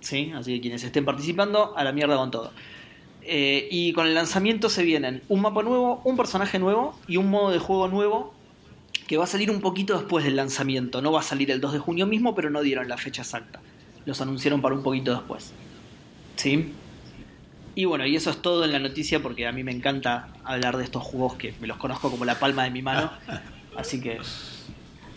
¿Sí? 0.00 0.32
Así 0.34 0.54
que 0.54 0.60
quienes 0.60 0.82
estén 0.84 1.04
participando, 1.04 1.76
a 1.76 1.84
la 1.84 1.92
mierda 1.92 2.16
con 2.16 2.30
todo. 2.30 2.52
Eh, 3.30 3.68
y 3.70 3.92
con 3.92 4.06
el 4.06 4.14
lanzamiento 4.14 4.70
se 4.70 4.84
vienen 4.84 5.20
un 5.28 5.42
mapa 5.42 5.62
nuevo, 5.62 6.00
un 6.04 6.16
personaje 6.16 6.58
nuevo 6.58 6.98
y 7.06 7.18
un 7.18 7.28
modo 7.28 7.50
de 7.50 7.58
juego 7.58 7.86
nuevo 7.86 8.32
que 9.06 9.18
va 9.18 9.24
a 9.24 9.26
salir 9.26 9.50
un 9.50 9.60
poquito 9.60 9.98
después 9.98 10.24
del 10.24 10.34
lanzamiento. 10.34 11.02
No 11.02 11.12
va 11.12 11.20
a 11.20 11.22
salir 11.22 11.50
el 11.50 11.60
2 11.60 11.74
de 11.74 11.78
junio 11.78 12.06
mismo, 12.06 12.34
pero 12.34 12.48
no 12.48 12.62
dieron 12.62 12.88
la 12.88 12.96
fecha 12.96 13.20
exacta. 13.20 13.60
Los 14.06 14.22
anunciaron 14.22 14.62
para 14.62 14.74
un 14.74 14.82
poquito 14.82 15.12
después. 15.12 15.52
¿Sí? 16.36 16.72
Y 17.74 17.84
bueno, 17.84 18.06
y 18.06 18.16
eso 18.16 18.30
es 18.30 18.40
todo 18.40 18.64
en 18.64 18.72
la 18.72 18.78
noticia 18.78 19.20
porque 19.20 19.46
a 19.46 19.52
mí 19.52 19.62
me 19.62 19.72
encanta 19.72 20.28
hablar 20.42 20.78
de 20.78 20.84
estos 20.84 21.02
juegos 21.02 21.34
que 21.34 21.52
me 21.60 21.66
los 21.66 21.76
conozco 21.76 22.10
como 22.10 22.24
la 22.24 22.38
palma 22.38 22.64
de 22.64 22.70
mi 22.70 22.80
mano. 22.80 23.12
Así 23.76 24.00
que 24.00 24.18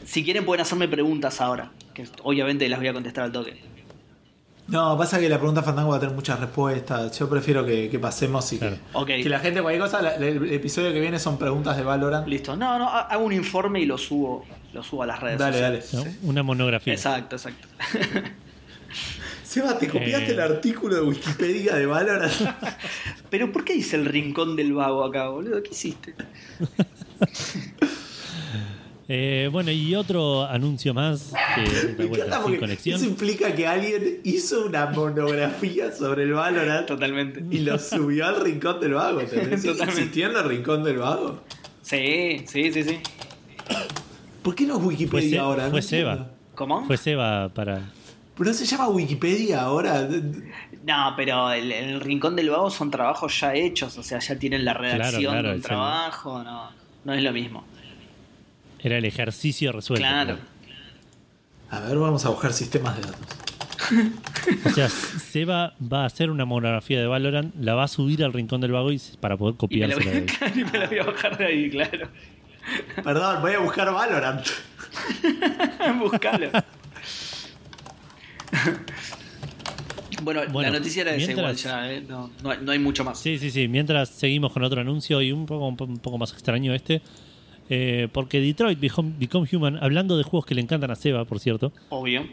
si 0.03 0.25
quieren 0.25 0.43
pueden 0.43 0.63
hacerme 0.63 0.89
preguntas 0.89 1.39
ahora, 1.39 1.71
que 1.93 2.05
obviamente 2.23 2.67
las 2.67 2.79
voy 2.79 2.89
a 2.89 2.93
contestar 2.93 3.23
al 3.23 3.31
toque. 3.31 3.70
No, 4.71 4.97
pasa 4.97 5.19
que 5.19 5.27
la 5.29 5.37
pregunta 5.37 5.61
Fandango 5.61 5.89
va 5.91 5.97
a 5.97 5.99
tener 5.99 6.15
muchas 6.15 6.39
respuestas. 6.39 7.17
Yo 7.19 7.29
prefiero 7.29 7.65
que, 7.65 7.89
que 7.89 7.99
pasemos 7.99 8.51
y 8.53 8.57
Claro. 8.57 8.75
que, 8.77 8.81
Ok. 8.97 9.07
que 9.23 9.29
la 9.29 9.39
gente, 9.39 9.61
cualquier 9.61 9.83
cosa, 9.83 10.01
la- 10.01 10.15
el 10.15 10.51
episodio 10.53 10.93
que 10.93 10.99
viene 11.01 11.19
son 11.19 11.37
preguntas 11.37 11.75
de 11.77 11.83
Valorant. 11.83 12.27
Listo. 12.27 12.55
No, 12.55 12.79
no, 12.79 12.87
ha- 12.89 13.01
hago 13.01 13.25
un 13.25 13.33
informe 13.33 13.81
y 13.81 13.85
lo 13.85 13.97
subo, 13.97 14.45
lo 14.73 14.81
subo 14.81 15.03
a 15.03 15.07
las 15.07 15.19
redes 15.19 15.37
Dale, 15.39 15.59
dale. 15.59 15.81
sociales. 15.81 16.19
¿no? 16.23 16.29
Una 16.29 16.41
monografía. 16.43 16.93
Exacto, 16.93 17.35
exacto. 17.35 17.67
Seba, 19.43 19.77
¿te 19.77 19.89
copiaste 19.89 20.29
Eh. 20.29 20.33
el 20.33 20.39
artículo 20.39 20.95
de 20.95 21.01
Wikipedia 21.01 21.75
de 21.75 21.85
Valorant? 21.85 22.31
Pero 23.29 23.51
¿por 23.51 23.65
qué 23.65 23.73
dice 23.73 23.97
el 23.97 24.05
rincón 24.05 24.55
del 24.55 24.71
vago 24.73 25.03
acá, 25.03 25.27
boludo? 25.27 25.61
¿Qué 25.61 25.71
hiciste? 25.71 26.15
Eh, 29.13 29.49
bueno, 29.51 29.71
y 29.71 29.93
otro 29.93 30.45
anuncio 30.45 30.93
más 30.93 31.33
que 31.55 32.05
vuelta, 32.05 32.33
sin 32.35 32.41
porque 32.43 32.59
conexión. 32.59 32.95
eso 32.97 33.05
implica 33.09 33.53
que 33.53 33.67
alguien 33.67 34.21
hizo 34.23 34.65
una 34.65 34.85
monografía 34.85 35.91
sobre 35.91 36.23
el 36.23 36.31
Valorant 36.31 36.87
Totalmente. 36.87 37.43
y 37.51 37.59
lo 37.59 37.77
subió 37.77 38.25
al 38.27 38.39
Rincón 38.41 38.79
del 38.79 38.93
Vago. 38.93 39.19
¿entendés? 39.19 39.61
¿Sigue 39.61 39.73
Totalmente. 39.73 40.01
existiendo 40.01 40.39
el 40.39 40.47
Rincón 40.49 40.83
del 40.85 40.97
Vago? 40.99 41.41
Sí, 41.81 42.43
sí, 42.47 42.71
sí, 42.71 42.83
sí. 42.83 42.99
¿Por 44.43 44.55
qué 44.55 44.65
no 44.65 44.77
es 44.77 44.83
Wikipedia 44.85 45.29
Fue 45.29 45.39
ahora? 45.39 45.63
No 45.65 45.71
fue 45.71 45.79
entiendo. 45.81 46.13
Seba. 46.15 46.29
¿Cómo? 46.55 46.85
Fue 46.85 46.95
Seba 46.97 47.49
para. 47.49 47.91
¿Pero 48.37 48.49
no 48.49 48.53
se 48.53 48.65
llama 48.65 48.87
Wikipedia 48.87 49.61
ahora? 49.63 50.07
No, 50.85 51.13
pero 51.17 51.51
el, 51.51 51.69
el 51.71 51.99
rincón 51.99 52.35
del 52.37 52.49
vago 52.49 52.71
son 52.71 52.89
trabajos 52.89 53.39
ya 53.41 53.53
hechos, 53.53 53.97
o 53.97 54.03
sea, 54.03 54.19
ya 54.19 54.39
tienen 54.39 54.63
la 54.65 54.73
redacción 54.73 55.33
claro, 55.33 55.49
de 55.49 55.53
un 55.55 55.59
es 55.59 55.63
el- 55.65 55.67
trabajo, 55.67 56.41
no, 56.43 56.69
no 57.03 57.13
es 57.13 57.21
lo 57.21 57.33
mismo. 57.33 57.65
Era 58.83 58.97
el 58.97 59.05
ejercicio 59.05 59.71
resuelto. 59.71 60.05
Claro. 60.07 60.37
A 61.69 61.79
ver, 61.81 61.97
vamos 61.97 62.25
a 62.25 62.29
buscar 62.29 62.51
sistemas 62.53 62.95
de 62.97 63.01
datos. 63.03 63.19
O 64.65 64.69
sea, 64.69 64.89
Seba 64.89 65.73
va 65.81 66.03
a 66.03 66.05
hacer 66.05 66.29
una 66.29 66.45
monografía 66.45 66.99
de 66.99 67.07
Valorant, 67.07 67.53
la 67.59 67.75
va 67.75 67.83
a 67.83 67.87
subir 67.87 68.23
al 68.23 68.33
rincón 68.33 68.61
del 68.61 68.71
vago 68.71 68.91
y 68.91 69.01
para 69.19 69.37
poder 69.37 69.55
Y 69.69 69.77
me, 69.79 69.87
la 69.87 69.95
voy, 69.95 70.03
copiársela 70.03 70.11
de 70.11 70.17
ahí. 70.19 70.51
y 70.61 70.63
me 70.71 70.79
la 70.79 70.87
voy 70.87 70.99
a 70.99 71.03
bajar 71.03 71.37
de 71.37 71.45
ahí, 71.45 71.69
claro. 71.69 72.07
Perdón, 73.03 73.41
voy 73.41 73.53
a 73.53 73.59
buscar 73.59 73.91
Valorant. 73.93 74.45
Buscalo. 75.99 76.49
bueno, 80.23 80.41
Bueno, 80.51 80.71
la 80.71 80.77
noticia 80.79 81.01
era 81.01 81.15
esa 81.15 81.31
igual 81.31 81.45
mientras- 81.47 81.63
ya, 81.63 81.91
¿eh? 81.91 82.03
no, 82.07 82.29
no 82.43 82.51
hay- 82.51 82.59
no 82.61 82.71
hay 82.71 82.79
mucho 82.79 83.03
más. 83.03 83.19
Sí, 83.19 83.37
sí, 83.39 83.49
sí. 83.49 83.67
Mientras 83.67 84.09
seguimos 84.09 84.53
con 84.53 84.63
otro 84.63 84.81
anuncio 84.81 85.21
y 85.21 85.31
un 85.31 85.45
poco, 85.45 85.67
un 85.85 85.97
poco 85.99 86.17
más 86.17 86.31
extraño 86.33 86.73
este. 86.73 87.01
Eh, 87.69 88.07
porque 88.11 88.39
Detroit 88.41 88.79
Become, 88.79 89.13
Become 89.19 89.47
Human, 89.51 89.77
hablando 89.81 90.17
de 90.17 90.23
juegos 90.23 90.45
que 90.45 90.55
le 90.55 90.61
encantan 90.61 90.91
a 90.91 90.95
Seba, 90.95 91.25
por 91.25 91.39
cierto, 91.39 91.71
Obvio. 91.89 92.25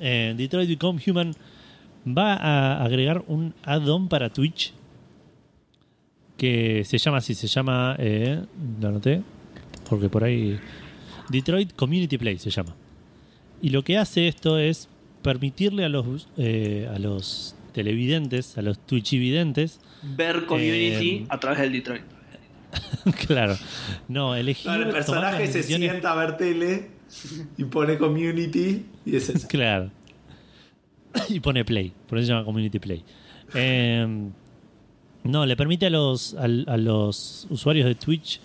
eh, 0.00 0.34
Detroit 0.36 0.68
Become 0.68 1.00
Human 1.06 1.34
va 2.06 2.34
a 2.34 2.84
agregar 2.84 3.24
un 3.26 3.54
add-on 3.64 4.08
para 4.08 4.30
Twitch 4.30 4.72
que 6.36 6.84
se 6.84 6.98
llama 6.98 7.18
así, 7.18 7.34
se 7.34 7.48
llama, 7.48 7.96
eh, 7.98 8.40
lo 8.80 8.88
anoté, 8.88 9.22
porque 9.88 10.08
por 10.08 10.22
ahí, 10.24 10.58
Detroit 11.28 11.72
Community 11.74 12.16
Play 12.16 12.38
se 12.38 12.50
llama. 12.50 12.74
Y 13.60 13.70
lo 13.70 13.82
que 13.82 13.98
hace 13.98 14.28
esto 14.28 14.56
es 14.58 14.88
permitirle 15.22 15.84
a 15.84 15.88
los, 15.88 16.28
eh, 16.36 16.88
a 16.94 16.98
los 17.00 17.56
televidentes, 17.72 18.56
a 18.56 18.62
los 18.62 18.78
Twitchividentes, 18.78 19.80
Ver 20.00 20.46
community 20.46 21.10
Eh, 21.10 21.26
a 21.28 21.40
través 21.40 21.58
del 21.58 21.72
Detroit. 21.72 22.02
claro, 23.26 23.56
no, 24.08 24.34
elegir... 24.34 24.64
Claro, 24.64 24.84
el 24.84 24.90
personaje 24.90 25.46
se 25.46 25.60
decisiones- 25.60 25.90
sienta 25.90 26.12
a 26.12 26.14
ver 26.16 26.36
tele 26.36 26.90
y 27.56 27.64
pone 27.64 27.96
community 27.98 28.84
y 29.06 29.16
es 29.16 29.28
eso. 29.30 29.48
Claro. 29.48 29.90
y 31.28 31.40
pone 31.40 31.64
play, 31.64 31.92
por 32.08 32.18
eso 32.18 32.26
se 32.26 32.32
llama 32.32 32.44
community 32.44 32.78
play. 32.78 33.02
Eh, 33.54 34.06
no, 35.24 35.46
le 35.46 35.56
permite 35.56 35.86
a 35.86 35.90
los, 35.90 36.34
a, 36.34 36.46
los 36.48 37.46
usuarios 37.50 37.86
de 37.86 37.94
Twitch 37.94 38.40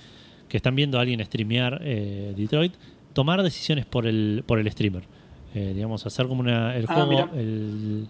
que 0.48 0.58
están 0.58 0.76
viendo 0.76 0.98
a 0.98 1.02
alguien 1.02 1.24
streamear 1.26 1.80
eh, 1.84 2.34
Detroit 2.36 2.74
tomar 3.14 3.42
decisiones 3.44 3.86
por 3.86 4.08
el, 4.08 4.44
por 4.46 4.60
el 4.60 4.72
streamer. 4.72 5.04
Eh, 5.54 5.74
digamos, 5.76 6.06
hacer 6.06 6.28
como 6.28 6.40
una. 6.42 6.76
El 6.76 6.86
Ah, 6.88 6.94
juego, 6.96 7.10
mira. 7.12 7.30
el, 7.36 8.08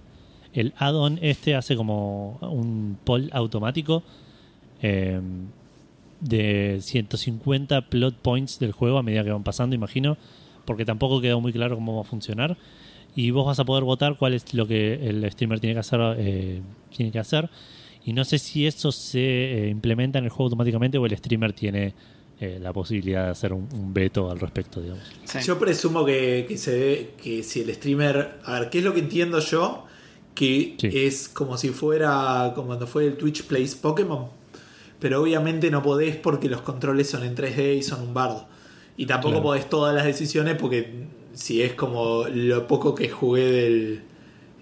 el 0.54 0.74
add-on 0.78 1.20
este 1.22 1.56
hace 1.56 1.76
como 1.76 2.38
un 2.42 2.98
poll 3.04 3.30
automático 3.34 4.02
eh, 4.82 5.20
de 6.24 6.80
150 6.82 7.90
plot 7.90 8.16
points 8.16 8.60
del 8.60 8.72
juego 8.72 8.98
a 8.98 9.04
medida 9.04 9.24
que 9.24 9.32
van 9.32 9.44
pasando, 9.44 9.76
imagino, 9.76 10.18
porque 10.66 10.86
tampoco 10.86 11.22
quedó 11.22 11.42
muy 11.42 11.52
claro 11.54 11.76
cómo 11.76 11.96
va 11.96 12.02
a 12.02 12.06
funcionar. 12.06 12.58
Y 13.16 13.30
vos 13.32 13.46
vas 13.46 13.60
a 13.60 13.66
poder 13.66 13.84
votar 13.84 14.18
cuál 14.18 14.34
es 14.34 14.54
lo 14.54 14.66
que 14.68 14.94
el 15.08 15.30
streamer 15.32 15.60
tiene 15.60 15.76
que 15.76 15.80
hacer. 15.82 16.00
eh, 16.18 16.62
tiene 16.96 17.12
que 17.12 17.20
hacer. 17.20 17.50
Y 18.06 18.14
no 18.14 18.26
sé 18.26 18.38
si 18.40 18.66
eso 18.66 18.92
se 18.92 19.20
eh, 19.66 19.70
implementa 19.70 20.18
en 20.20 20.26
el 20.26 20.30
juego 20.32 20.46
automáticamente 20.46 20.98
o 20.98 21.06
el 21.06 21.16
streamer 21.18 21.54
tiene 21.54 21.94
eh, 22.40 22.58
la 22.62 22.74
posibilidad 22.74 23.26
de 23.26 23.32
hacer 23.32 23.54
un, 23.54 23.70
un 23.74 23.94
veto 23.94 24.30
al 24.32 24.40
respecto, 24.40 24.82
digamos. 24.82 25.04
Sí. 25.26 25.40
Yo 25.46 25.60
presumo 25.60 26.04
que, 26.04 26.46
que 26.48 26.58
se 26.58 26.78
ve 26.78 27.14
que 27.22 27.44
si 27.44 27.62
el 27.62 27.74
streamer. 27.76 28.40
A 28.46 28.60
ver, 28.60 28.70
¿qué 28.70 28.80
es 28.80 28.84
lo 28.84 28.94
que 28.94 29.00
entiendo 29.02 29.40
yo? 29.40 29.86
Que 30.36 30.76
Sí. 30.80 30.90
es 30.92 31.30
como 31.30 31.58
si 31.58 31.70
fuera. 31.70 32.52
como 32.56 32.68
cuando 32.68 32.88
fue 32.88 33.06
el 33.06 33.16
Twitch 33.18 33.44
Plays 33.44 33.76
Pokémon. 33.76 34.28
Pero 35.04 35.22
obviamente 35.22 35.70
no 35.70 35.84
podés 35.84 36.16
porque 36.16 36.48
los 36.48 36.62
controles 36.62 37.10
son 37.10 37.24
en 37.24 37.36
3D 37.36 37.76
y 37.78 37.84
son 37.84 38.02
un 38.02 38.14
bardo. 38.14 38.48
Y 38.96 39.06
tampoco 39.06 39.32
Claro. 39.34 39.44
podés 39.44 39.70
todas 39.70 39.94
las 39.94 40.06
decisiones 40.06 40.56
porque 40.58 40.94
si 41.34 41.62
es 41.62 41.74
como 41.74 42.24
lo 42.34 42.68
poco 42.68 42.96
que 42.96 43.10
jugué 43.10 43.52
del. 43.52 44.02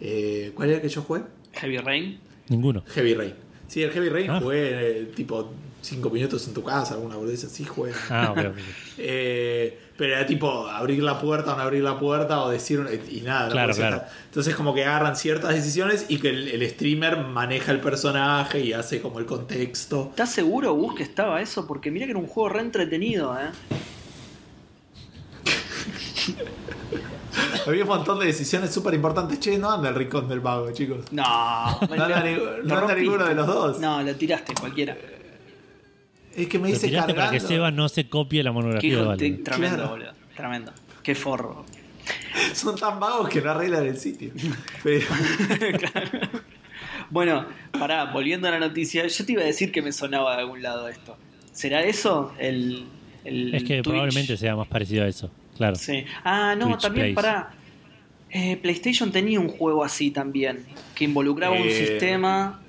eh, 0.01 0.51
¿Cuál 0.55 0.69
era 0.69 0.77
el 0.77 0.81
que 0.81 0.89
yo 0.89 1.03
jugué? 1.03 1.21
Heavy 1.53 1.77
Rain. 1.77 2.19
Ninguno. 2.49 2.83
Heavy 2.87 3.13
Rain. 3.13 3.33
Sí, 3.67 3.83
el 3.83 3.91
Heavy 3.91 4.09
Rain 4.09 4.31
Ah. 4.31 4.39
jugué 4.41 5.01
eh, 5.01 5.11
tipo 5.15 5.51
5 5.81 6.09
minutos 6.09 6.47
en 6.47 6.53
tu 6.53 6.63
casa, 6.63 6.93
alguna 6.93 7.15
boludez 7.15 7.43
así 7.43 7.65
jugué. 7.65 7.91
Ah, 8.09 8.31
ok, 8.31 8.37
ok. 8.37 8.57
Eh, 9.03 9.79
pero 9.97 10.13
era 10.15 10.25
tipo 10.25 10.67
abrir 10.67 11.01
la 11.01 11.19
puerta 11.19 11.53
o 11.53 11.57
no 11.57 11.63
abrir 11.63 11.83
la 11.83 11.97
puerta 11.97 12.41
o 12.43 12.49
decir 12.49 12.83
y 13.09 13.21
nada. 13.21 13.49
Claro, 13.49 13.73
claro. 13.73 14.03
Entonces 14.25 14.55
como 14.55 14.73
que 14.73 14.83
agarran 14.85 15.15
ciertas 15.15 15.53
decisiones 15.55 16.05
y 16.07 16.17
que 16.17 16.29
el, 16.29 16.47
el 16.49 16.69
streamer 16.69 17.17
maneja 17.17 17.71
el 17.71 17.79
personaje 17.79 18.59
y 18.59 18.73
hace 18.73 19.01
como 19.01 19.19
el 19.19 19.25
contexto. 19.25 20.07
¿Estás 20.11 20.31
seguro, 20.31 20.73
Gus, 20.73 20.95
que 20.95 21.03
estaba 21.03 21.41
eso? 21.41 21.65
Porque 21.67 21.89
mira 21.91 22.05
que 22.05 22.11
era 22.11 22.19
un 22.19 22.27
juego 22.27 22.49
re 22.49 22.61
entretenido, 22.61 23.35
¿eh? 23.39 23.49
Había 27.67 27.83
un 27.83 27.89
montón 27.89 28.19
de 28.19 28.25
decisiones 28.25 28.71
súper 28.71 28.93
importantes. 28.93 29.39
Che, 29.39 29.57
no 29.57 29.71
anda 29.71 29.89
el 29.89 29.95
rincón 29.95 30.27
del 30.27 30.39
vago, 30.39 30.71
chicos. 30.71 31.11
No, 31.11 31.23
No 31.89 32.03
anda, 32.03 32.23
no 32.63 32.95
ninguno 32.95 33.25
de 33.25 33.35
los 33.35 33.47
dos. 33.47 33.79
No, 33.79 34.01
lo 34.01 34.15
tiraste 34.15 34.53
cualquiera. 34.53 34.97
Es 36.35 36.47
que 36.47 36.59
me 36.59 36.69
dice 36.69 36.87
tiraste 36.87 37.13
para 37.13 37.27
que 37.31 37.37
cargando. 37.37 37.47
Seba 37.47 37.71
no 37.71 37.89
se 37.89 38.07
copie 38.07 38.43
la 38.43 38.51
monografía 38.51 38.97
de 39.15 39.31
tremendo, 39.43 39.75
Claro. 39.77 39.89
boludo. 39.89 40.11
Tremendo. 40.35 40.73
Qué 41.03 41.15
forro. 41.15 41.65
Son 42.53 42.75
tan 42.77 42.99
vagos 42.99 43.29
que 43.29 43.41
no 43.41 43.51
arreglan 43.51 43.85
el 43.85 43.97
sitio. 43.97 44.31
Pero, 44.83 45.05
Bueno, 47.09 47.45
pará, 47.77 48.05
volviendo 48.05 48.47
a 48.47 48.51
la 48.51 48.59
noticia, 48.59 49.05
yo 49.05 49.25
te 49.25 49.33
iba 49.33 49.41
a 49.41 49.45
decir 49.45 49.71
que 49.71 49.81
me 49.81 49.91
sonaba 49.91 50.35
de 50.35 50.41
algún 50.43 50.61
lado 50.61 50.87
esto. 50.87 51.17
¿Será 51.51 51.83
eso? 51.83 52.33
El, 52.39 52.85
el 53.25 53.53
Es 53.53 53.63
que 53.63 53.75
Twitch? 53.75 53.83
probablemente 53.83 54.37
sea 54.37 54.55
más 54.55 54.67
parecido 54.67 55.03
a 55.03 55.07
eso. 55.07 55.29
Claro. 55.57 55.75
Sí. 55.75 56.05
Ah, 56.23 56.55
no, 56.57 56.67
Twitch 56.69 56.81
también 56.81 57.05
Plays. 57.07 57.15
pará. 57.15 57.51
Eh, 58.29 58.57
PlayStation 58.61 59.11
tenía 59.11 59.41
un 59.41 59.49
juego 59.49 59.83
así 59.83 60.11
también, 60.11 60.63
que 60.95 61.03
involucraba 61.03 61.53
un 61.55 61.67
Eh, 61.67 61.85
sistema. 61.85 62.61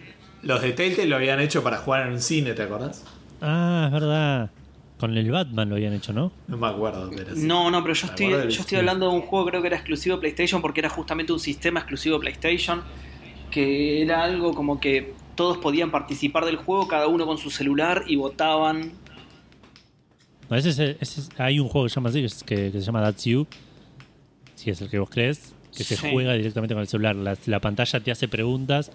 los 0.43 0.61
de 0.61 0.73
Telltale 0.73 1.07
lo 1.07 1.15
habían 1.17 1.39
hecho 1.41 1.63
para 1.63 1.77
jugar 1.79 2.09
en 2.09 2.15
un 2.15 2.21
cine, 2.21 2.53
¿te 2.55 2.63
acordás? 2.63 3.05
Ah, 3.43 3.85
es 3.87 3.93
verdad. 3.93 4.51
Con 4.99 5.17
el 5.17 5.31
Batman 5.31 5.69
lo 5.69 5.75
habían 5.75 5.93
hecho, 5.95 6.13
¿no? 6.13 6.31
No 6.47 6.57
me 6.57 6.69
acuerdo, 6.69 7.11
pero 7.15 7.35
sí. 7.35 7.43
No, 7.43 7.71
no, 7.73 7.83
pero 7.83 7.93
yo 7.93 8.07
estoy, 8.07 8.31
yo 8.51 8.61
estoy 8.61 8.79
hablando 8.79 9.11
de 9.11 9.17
un 9.17 9.23
juego 9.23 9.47
creo 9.47 9.61
que 9.61 9.67
era 9.67 9.77
exclusivo 9.77 10.15
de 10.17 10.21
PlayStation 10.21 10.63
porque 10.63 10.79
era 10.81 10.89
justamente 10.89 11.33
un 11.33 11.41
sistema 11.41 11.81
exclusivo 11.81 12.17
de 12.17 12.21
PlayStation, 12.21 12.83
que 13.51 14.01
era 14.01 14.23
algo 14.23 14.55
como 14.55 14.79
que 14.81 15.13
todos 15.35 15.59
podían 15.59 15.91
participar 15.91 16.45
del 16.45 16.57
juego, 16.57 16.87
cada 16.87 17.09
uno 17.09 17.27
con 17.27 17.37
su 17.37 17.51
celular 17.51 18.05
y 18.07 18.15
votaban. 18.15 18.93
No, 20.49 20.57
ese 20.57 20.69
es 20.69 20.79
ese 20.79 21.21
es- 21.21 21.31
hay 21.39 21.59
un 21.59 21.67
juego 21.69 21.87
que 21.87 21.91
se 21.91 21.95
llama 21.97 22.11
así, 22.11 22.23
que, 22.23 22.45
que- 22.47 22.71
que 22.73 22.79
se 22.79 22.87
llama 22.87 23.03
That's 23.03 23.25
You. 23.25 23.47
Si 24.55 24.71
es 24.71 24.81
el 24.83 24.89
que 24.89 25.01
vos 25.01 25.11
crees, 25.11 25.53
que 25.77 25.83
se 25.83 25.97
juega 26.13 26.35
directamente 26.35 26.75
con 26.75 26.83
el 26.83 26.87
celular. 26.87 27.17
La, 27.17 27.37
la 27.47 27.61
pantalla 27.61 27.99
te 27.99 28.13
hace 28.13 28.29
preguntas, 28.29 28.93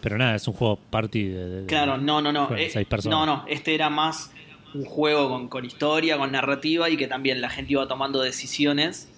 pero 0.00 0.16
nada, 0.18 0.34
es 0.36 0.46
un 0.48 0.54
juego 0.54 0.78
party 0.90 1.24
de. 1.28 1.48
de- 1.62 1.66
Claro, 1.66 1.98
no, 1.98 2.20
no, 2.22 2.32
no. 2.32 2.54
Eh, 2.56 2.68
seis 2.70 2.86
personas. 2.86 3.18
no, 3.18 3.26
no, 3.26 3.44
este 3.48 3.74
era 3.74 3.90
más 3.90 4.32
un 4.74 4.84
juego 4.84 5.28
con, 5.30 5.48
con 5.48 5.64
historia, 5.64 6.16
con 6.18 6.30
narrativa 6.32 6.90
y 6.90 6.96
que 6.96 7.06
también 7.08 7.40
la 7.40 7.48
gente 7.50 7.72
iba 7.72 7.86
tomando 7.88 8.20
decisiones. 8.20 9.08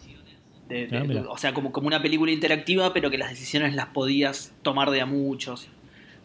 de- 0.69 0.87
de- 0.87 1.19
Ah, 1.19 1.25
o 1.29 1.37
sea, 1.37 1.53
como, 1.53 1.73
como 1.73 1.89
una 1.89 2.01
película 2.01 2.31
interactiva, 2.31 2.93
pero 2.93 3.11
que 3.11 3.19
las 3.19 3.31
decisiones 3.31 3.75
las 3.75 3.87
podías 3.87 4.53
tomar 4.63 4.91
de 4.91 5.01
a 5.01 5.07
muchos. 5.07 5.67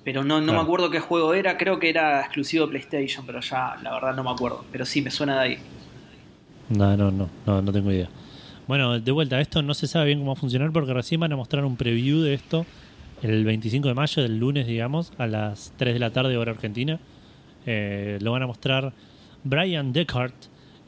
Pero 0.03 0.23
no, 0.23 0.40
no 0.40 0.44
Claro. 0.45 0.60
me 0.60 0.64
acuerdo 0.64 0.91
qué 0.91 0.99
juego 0.99 1.34
era, 1.34 1.57
creo 1.57 1.80
que 1.80 1.90
era 1.90 2.22
exclusivo 2.22 2.65
de 2.68 2.69
PlayStation, 2.69 3.26
pero 3.26 3.40
ya 3.41 3.76
la 3.82 3.91
verdad 3.95 4.15
no 4.15 4.23
me 4.23 4.30
acuerdo. 4.30 4.64
Pero 4.72 4.86
sí, 4.86 5.02
me 5.02 5.10
suena 5.10 5.41
de 5.41 5.48
ahí. 5.48 5.57
No, 6.69 6.95
no, 6.95 7.10
no, 7.10 7.27
no, 7.48 7.61
no 7.64 7.72
tengo 7.72 7.91
idea. 7.91 8.07
Bueno, 8.68 8.99
de 8.99 9.11
vuelta, 9.11 9.40
esto 9.41 9.64
no 9.64 9.73
se 9.73 9.88
sabe 9.88 10.06
bien 10.07 10.19
cómo 10.19 10.32
va 10.34 10.38
a 10.38 10.40
funcionar 10.40 10.72
porque 10.72 10.94
recién 10.94 11.19
van 11.22 11.34
a 11.34 11.36
mostrar 11.36 11.65
un 11.65 11.76
preview 11.76 12.22
de 12.22 12.36
esto 12.36 12.68
el 13.22 13.44
25 13.46 13.88
de 13.88 13.94
mayo, 13.94 14.22
del 14.22 14.38
lunes, 14.38 14.68
digamos, 14.68 15.12
a 15.18 15.28
las 15.28 15.74
3 15.78 15.94
de 15.94 16.00
la 16.00 16.12
tarde, 16.12 16.38
hora 16.38 16.52
argentina. 16.52 17.00
Eh, 17.66 18.18
lo 18.22 18.32
van 18.32 18.44
a 18.44 18.48
mostrar 18.48 18.94
Brian 19.44 19.92
Deckard 19.94 20.34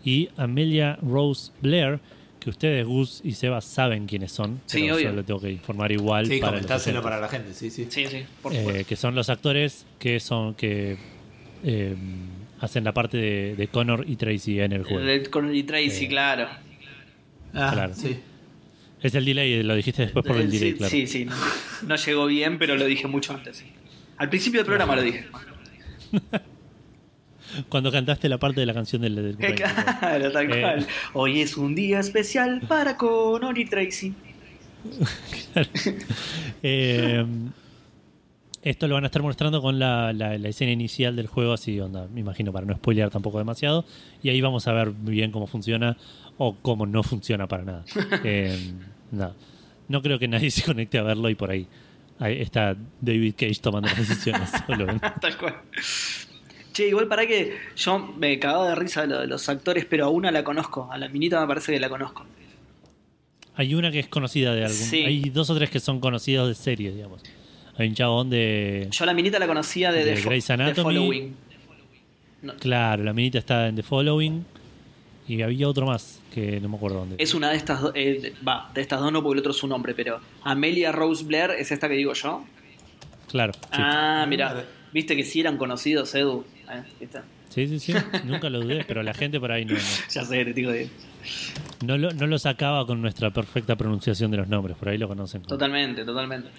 y 0.05 0.29
Amelia 0.37 0.97
Rose 1.01 1.51
Blair, 1.61 1.99
que 2.39 2.49
ustedes, 2.51 2.85
Gus 2.85 3.21
y 3.23 3.31
Seba, 3.33 3.59
saben 3.61 4.05
quiénes 4.05 4.31
son. 4.31 4.61
Sí, 4.67 4.81
pero 4.81 4.95
obvio. 4.95 5.09
yo 5.09 5.15
lo 5.15 5.23
tengo 5.23 5.39
que 5.41 5.51
informar 5.51 5.91
igual 5.91 6.27
Sí, 6.27 6.39
para 6.39 6.53
comentárselo 6.53 7.01
para 7.01 7.19
la 7.19 7.27
gente, 7.27 7.53
sí, 7.53 7.69
sí. 7.71 7.87
Sí, 7.89 8.05
sí, 8.07 8.23
por 8.41 8.53
Eh, 8.53 8.85
que 8.87 8.95
son 8.95 9.15
los 9.15 9.29
actores 9.29 9.85
que 9.99 10.19
son 10.19 10.53
que 10.53 10.97
eh, 11.63 11.95
hacen 12.61 12.83
la 12.83 12.93
parte 12.93 13.17
de, 13.17 13.55
de 13.55 13.67
Connor 13.67 14.05
y 14.07 14.15
Tracy 14.15 14.59
en 14.59 14.71
el 14.73 14.83
juego. 14.83 14.99
El- 15.01 15.29
Con 15.29 15.49
el 15.49 15.65
Tracy, 15.65 16.05
Eh, 16.05 16.07
claro. 16.07 16.47
Ah, 17.53 17.71
Claro. 17.73 17.93
sí. 17.95 18.17
Es 19.01 19.13
el 19.15 19.25
delay, 19.25 19.61
lo 19.63 19.75
dijiste 19.75 20.03
después 20.03 20.25
por 20.25 20.37
el 20.37 20.43
Eh, 20.47 20.51
delay, 20.51 20.71
sí, 20.71 20.77
claro. 20.77 20.91
sí, 20.91 21.07
sí, 21.07 21.25
no, 21.25 21.35
no 21.87 21.95
llegó 21.95 22.25
bien, 22.25 22.57
pero 22.57 22.75
lo 22.75 22.85
dije 22.85 23.07
mucho 23.07 23.33
antes. 23.33 23.57
sí. 23.57 23.65
Al 24.17 24.29
principio 24.29 24.59
del 24.61 24.65
programa 24.65 24.95
lo 24.95 25.03
dije. 25.03 25.27
Cuando 27.69 27.91
cantaste 27.91 28.27
la 28.27 28.37
parte 28.39 28.59
de 28.59 28.65
la 28.65 28.73
canción 28.73 29.01
del, 29.01 29.15
del 29.15 29.35
cumpleaños. 29.37 29.71
Claro, 29.99 30.31
tal 30.31 30.51
Eh. 30.51 30.61
cual. 30.61 30.87
Hoy 31.13 31.41
es 31.41 31.55
un 31.57 31.75
día 31.75 31.99
especial 31.99 32.61
para 32.67 32.97
Connor 32.97 33.57
y 33.57 33.65
Tracy. 33.65 34.13
Eh, 36.63 37.25
esto 38.63 38.87
lo 38.87 38.95
van 38.95 39.03
a 39.03 39.07
estar 39.07 39.21
mostrando 39.21 39.61
con 39.61 39.79
la, 39.79 40.11
la- 40.13 40.37
la 40.37 40.49
escena 40.49 40.71
inicial 40.71 41.15
del 41.15 41.27
juego, 41.27 41.53
así 41.53 41.79
onda, 41.79 42.07
me 42.13 42.19
imagino, 42.19 42.51
para 42.51 42.65
no 42.65 42.75
spoilear 42.75 43.09
tampoco 43.09 43.37
demasiado. 43.37 43.85
Y 44.23 44.29
ahí 44.29 44.41
vamos 44.41 44.67
a 44.67 44.73
ver 44.73 44.91
bien 44.91 45.31
cómo 45.31 45.47
funciona 45.47 45.95
o 46.37 46.55
cómo 46.61 46.85
no 46.85 47.03
funciona 47.03 47.47
para 47.47 47.63
nada. 47.63 47.85
Eh, 48.23 48.57
nada. 49.11 49.35
No 49.87 50.01
creo 50.01 50.19
que 50.19 50.27
nadie 50.27 50.51
se 50.51 50.63
conecte 50.63 50.97
a 50.97 51.03
verlo 51.03 51.29
y 51.29 51.35
por 51.35 51.51
ahí, 51.51 51.67
ahí 52.19 52.41
está 52.41 52.75
David 53.01 53.35
Cage 53.37 53.59
tomando 53.61 53.87
las 53.89 53.97
decisiones 53.97 54.49
solo. 54.67 54.91
¿eh? 54.91 54.99
Tal 55.21 55.37
cual. 55.37 55.55
Che, 56.73 56.87
igual 56.87 57.07
para 57.07 57.25
que 57.25 57.57
yo 57.75 57.99
me 57.99 58.37
cagaba 58.39 58.69
de 58.69 58.75
risa 58.75 59.01
de 59.01 59.07
lo 59.07 59.19
de 59.21 59.27
los 59.27 59.49
actores, 59.49 59.85
pero 59.85 60.05
a 60.05 60.09
una 60.09 60.31
la 60.31 60.43
conozco. 60.43 60.89
A 60.91 60.97
la 60.97 61.09
minita 61.09 61.39
me 61.41 61.47
parece 61.47 61.73
que 61.73 61.79
la 61.79 61.89
conozco. 61.89 62.25
Hay 63.55 63.73
una 63.73 63.89
que 63.89 63.99
es 63.99 64.07
conocida 64.07 64.53
de 64.53 64.65
algún. 64.65 64.77
Sí. 64.77 65.03
Hay 65.03 65.29
dos 65.31 65.49
o 65.49 65.55
tres 65.55 65.71
que 65.71 65.79
son 65.79 65.99
conocidos 65.99 66.47
de 66.47 66.53
series, 66.53 66.93
digamos. 66.93 67.23
Hay 67.77 67.87
un 67.87 67.95
chabón 67.95 68.29
de. 68.29 68.87
Yo 68.91 69.03
a 69.03 69.07
la 69.07 69.13
minita 69.15 69.39
la 69.39 69.47
conocía 69.47 69.91
de, 69.91 70.05
De 70.05 70.15
The 70.15 70.21
Grey's 70.21 70.45
The 70.45 70.53
Anatomy. 70.53 70.83
Following. 70.95 71.35
Claro, 72.59 73.03
la 73.03 73.13
minita 73.13 73.39
está 73.39 73.67
en 73.67 73.75
The 73.75 73.83
Following. 73.83 74.45
Y 75.27 75.41
había 75.41 75.67
otro 75.67 75.85
más 75.85 76.21
que 76.33 76.59
no 76.61 76.69
me 76.69 76.77
acuerdo 76.77 76.99
dónde. 76.99 77.15
Es 77.19 77.33
una 77.33 77.49
de 77.49 77.57
estas 77.57 77.81
dos, 77.81 77.91
eh, 77.95 78.33
va, 78.47 78.71
de 78.73 78.81
estas 78.81 78.99
dos 78.99 79.11
no 79.11 79.21
porque 79.21 79.33
el 79.35 79.39
otro 79.39 79.51
es 79.51 79.61
un 79.63 79.71
hombre, 79.73 79.93
pero 79.93 80.19
Amelia 80.43 80.91
Rose 80.91 81.23
Blair 81.25 81.51
es 81.51 81.71
esta 81.71 81.89
que 81.89 81.95
digo 81.95 82.13
yo. 82.13 82.45
Claro. 83.29 83.53
Sí. 83.53 83.59
Ah, 83.73 84.25
mira, 84.27 84.65
viste 84.93 85.15
que 85.15 85.23
sí 85.25 85.41
eran 85.41 85.57
conocidos, 85.57 86.13
Edu. 86.15 86.45
Eh, 86.71 86.83
¿viste? 86.99 87.19
sí, 87.49 87.67
sí, 87.67 87.79
sí. 87.79 87.93
Nunca 88.25 88.49
lo 88.49 88.61
dudé, 88.61 88.85
pero 88.87 89.03
la 89.03 89.13
gente 89.13 89.39
por 89.39 89.51
ahí 89.51 89.65
no, 89.65 89.73
no, 89.73 89.79
Ya 90.11 90.23
sé, 90.23 90.45
te 90.45 90.53
digo 90.53 90.71
de- 90.71 90.89
no 91.85 91.97
lo, 91.97 92.11
no 92.11 92.25
lo 92.25 92.39
sacaba 92.39 92.85
con 92.87 93.01
nuestra 93.01 93.31
perfecta 93.31 93.75
pronunciación 93.75 94.31
de 94.31 94.37
los 94.37 94.47
nombres. 94.47 94.77
Por 94.77 94.87
ahí 94.89 94.97
lo 94.97 95.07
conocen. 95.09 95.41
Totalmente, 95.41 96.05
totalmente. 96.05 96.49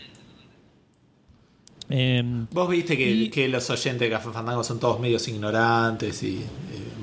Eh, 1.91 2.23
Vos 2.51 2.69
viste 2.69 2.97
que, 2.97 3.11
Y- 3.11 3.31
que 3.31 3.49
los 3.49 3.69
oyentes 3.71 4.01
de 4.01 4.11
Café 4.11 4.31
Fandango 4.31 4.63
son 4.63 4.79
todos 4.79 5.01
medios 5.01 5.27
ignorantes 5.29 6.23
y. 6.23 6.37
eh, 6.39 6.45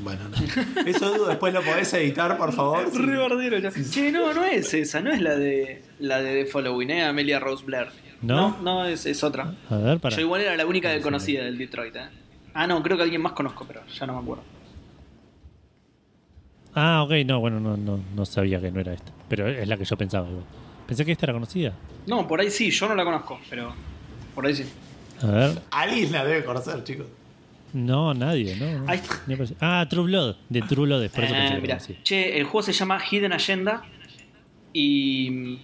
bueno, 0.03 0.21
no. 0.29 0.37
Eso 0.85 1.25
después 1.25 1.53
lo 1.53 1.63
podés 1.63 1.91
editar, 1.95 2.37
por 2.37 2.53
favor. 2.53 2.89
Sí. 2.91 2.97
Re 2.99 3.61
ya. 3.61 4.11
No, 4.11 4.33
no 4.33 4.43
es 4.43 4.73
esa, 4.75 5.01
no 5.01 5.11
es 5.11 5.21
la 5.21 5.35
de 5.35 5.81
la 5.99 6.21
de 6.21 6.43
The 6.43 6.51
Following, 6.51 6.91
¿eh? 6.91 7.03
Amelia 7.03 7.39
Rose 7.39 7.65
Blair. 7.65 7.87
¿No? 8.21 8.51
No, 8.51 8.61
no, 8.61 8.85
es, 8.85 9.05
es 9.07 9.23
otra. 9.23 9.55
a 9.69 9.77
ver, 9.77 9.99
para. 9.99 10.15
Yo 10.15 10.21
igual 10.21 10.41
era 10.41 10.55
la 10.55 10.65
única 10.65 10.99
conocía 11.01 11.43
del 11.43 11.57
Detroit, 11.57 11.95
¿eh? 11.95 12.01
Ah, 12.53 12.67
no, 12.67 12.81
creo 12.83 12.95
que 12.97 13.03
alguien 13.03 13.21
más 13.21 13.33
conozco, 13.33 13.65
pero 13.67 13.81
ya 13.87 14.05
no 14.05 14.13
me 14.13 14.19
acuerdo. 14.19 14.43
Ah, 16.73 17.03
ok, 17.03 17.11
no, 17.25 17.39
bueno, 17.39 17.59
no, 17.59 17.77
no, 17.77 17.99
no 18.15 18.25
sabía 18.25 18.59
que 18.59 18.69
no 18.71 18.79
era 18.81 18.93
esta. 18.93 19.11
Pero 19.29 19.47
es 19.47 19.67
la 19.67 19.77
que 19.77 19.85
yo 19.85 19.97
pensaba. 19.97 20.27
igual. 20.27 20.43
Pensé 20.87 21.05
que 21.05 21.11
esta 21.13 21.25
era 21.25 21.33
conocida. 21.33 21.73
No, 22.05 22.27
por 22.27 22.39
ahí 22.39 22.51
sí, 22.51 22.69
yo 22.69 22.87
no 22.87 22.95
la 22.95 23.03
conozco, 23.03 23.39
pero 23.49 23.73
por 24.35 24.45
ahí 24.45 24.55
sí. 24.55 24.65
A 25.21 25.27
ver. 25.27 25.61
Alguien 25.71 26.11
la 26.11 26.25
debe 26.25 26.43
conocer, 26.43 26.83
chicos. 26.83 27.07
No, 27.73 28.13
nadie, 28.13 28.55
¿no? 28.55 28.79
no. 28.79 28.89
Ahí 28.89 28.99
está. 28.99 29.21
Ah, 29.59 29.85
True 29.89 30.05
Blood. 30.05 30.35
De 30.49 30.61
True 30.61 30.85
Blood, 30.85 31.09
por 31.09 31.23
eso 31.23 31.33
conocida. 31.33 31.79
Che, 32.03 32.37
el 32.37 32.43
juego 32.43 32.61
se 32.61 32.73
llama 32.73 32.99
Hidden 32.99 33.33
Agenda 33.33 33.83
y 34.71 35.59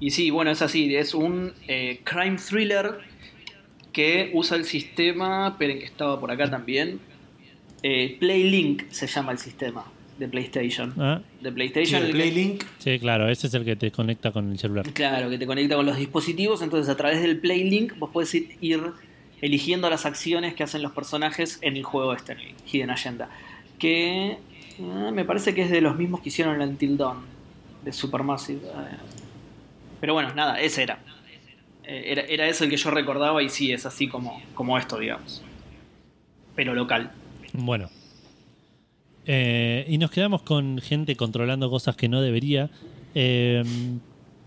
y 0.00 0.10
sí, 0.10 0.30
bueno, 0.30 0.50
es 0.50 0.62
así, 0.62 0.94
es 0.94 1.14
un 1.14 1.52
eh, 1.66 2.00
crime 2.04 2.36
thriller 2.36 2.98
que 3.92 4.30
usa 4.32 4.56
el 4.56 4.64
sistema, 4.64 5.48
esperen 5.48 5.78
que 5.80 5.86
estaba 5.86 6.20
por 6.20 6.30
acá 6.30 6.48
también. 6.48 7.00
Eh, 7.82 8.16
PlayLink 8.20 8.90
se 8.90 9.06
llama 9.06 9.32
el 9.32 9.38
sistema 9.38 9.84
de 10.18 10.28
PlayStation. 10.28 10.92
Ah, 10.98 11.20
De 11.40 11.48
Sí, 11.50 11.54
PlayStation. 11.54 12.02
el 12.02 12.06
el 12.08 12.12
que- 12.12 12.18
Playlink. 12.18 12.64
sí, 12.78 12.98
claro, 12.98 13.28
ese 13.28 13.46
es 13.46 13.54
el 13.54 13.64
que 13.64 13.76
te 13.76 13.90
conecta 13.92 14.32
con 14.32 14.50
el 14.50 14.58
celular. 14.58 14.84
Claro, 14.92 15.30
que 15.30 15.38
te 15.38 15.46
conecta 15.46 15.76
con 15.76 15.86
los 15.86 15.96
dispositivos, 15.96 16.60
entonces 16.62 16.88
a 16.88 16.96
través 16.96 17.22
del 17.22 17.38
PlayLink 17.38 17.98
vos 17.98 18.10
podés 18.10 18.34
ir, 18.34 18.56
ir 18.60 18.80
eligiendo 19.40 19.88
las 19.88 20.04
acciones 20.06 20.54
que 20.54 20.64
hacen 20.64 20.82
los 20.82 20.92
personajes 20.92 21.58
en 21.62 21.76
el 21.76 21.84
juego 21.84 22.12
este, 22.14 22.32
en 22.32 22.40
el 22.40 22.54
Hidden 22.66 22.90
Agenda. 22.90 23.28
Que 23.78 24.32
eh, 24.32 25.10
me 25.12 25.24
parece 25.24 25.54
que 25.54 25.62
es 25.62 25.70
de 25.70 25.80
los 25.80 25.96
mismos 25.96 26.20
que 26.20 26.30
hicieron 26.30 26.60
el 26.60 26.68
Until 26.68 26.96
Dawn, 26.96 27.18
de 27.84 27.92
Supermassive. 27.92 28.60
eh. 28.66 28.96
Pero 30.00 30.14
bueno, 30.14 30.34
nada, 30.34 30.60
ese 30.60 30.82
era. 30.82 30.98
Eh, 31.84 32.04
Era, 32.12 32.22
era 32.22 32.46
eso 32.48 32.64
el 32.64 32.70
que 32.70 32.76
yo 32.76 32.90
recordaba 32.90 33.42
y 33.42 33.48
sí, 33.48 33.72
es 33.72 33.86
así 33.86 34.08
como, 34.08 34.42
como 34.54 34.76
esto, 34.76 34.98
digamos. 34.98 35.42
Pero 36.56 36.74
local. 36.74 37.12
Bueno. 37.52 37.88
Eh, 39.30 39.84
y 39.88 39.98
nos 39.98 40.10
quedamos 40.10 40.42
con 40.42 40.78
gente 40.78 41.14
controlando 41.14 41.68
cosas 41.70 41.94
que 41.94 42.08
no 42.08 42.20
debería. 42.20 42.70
eh, 43.14 43.62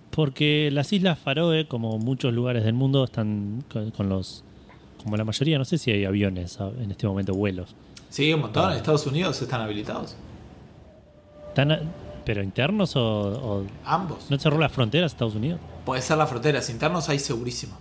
porque 0.10 0.70
las 0.74 0.92
Islas 0.92 1.18
Faroe, 1.20 1.68
como 1.68 1.98
muchos 1.98 2.34
lugares 2.34 2.66
del 2.66 2.74
mundo, 2.74 3.06
están 3.06 3.64
con, 3.72 3.92
con 3.92 4.10
los. 4.10 4.44
Como 5.02 5.16
la 5.16 5.24
mayoría, 5.24 5.58
no 5.58 5.64
sé 5.64 5.78
si 5.78 5.90
hay 5.90 6.04
aviones 6.04 6.58
en 6.82 6.92
este 6.92 7.08
momento, 7.08 7.34
vuelos. 7.34 7.74
Sí, 8.10 8.34
un 8.34 8.42
montón. 8.42 8.66
Ah. 8.66 8.72
En 8.74 8.78
Estados 8.78 9.08
Unidos 9.08 9.42
están 9.42 9.62
habilitados. 9.62 10.18
Están 11.48 11.72
a- 11.72 11.80
¿Pero 12.26 12.44
internos 12.44 12.96
o, 12.98 13.02
o- 13.02 13.66
Ambos. 13.86 14.30
no 14.30 14.38
cerró 14.38 14.58
las 14.60 14.72
fronteras 14.72 15.12
Estados 15.14 15.34
Unidos? 15.36 15.60
Puede 15.86 16.02
ser 16.02 16.18
las 16.18 16.30
fronteras 16.30 16.70
internos, 16.70 17.08
ahí 17.10 17.18
segurísimo. 17.18 17.76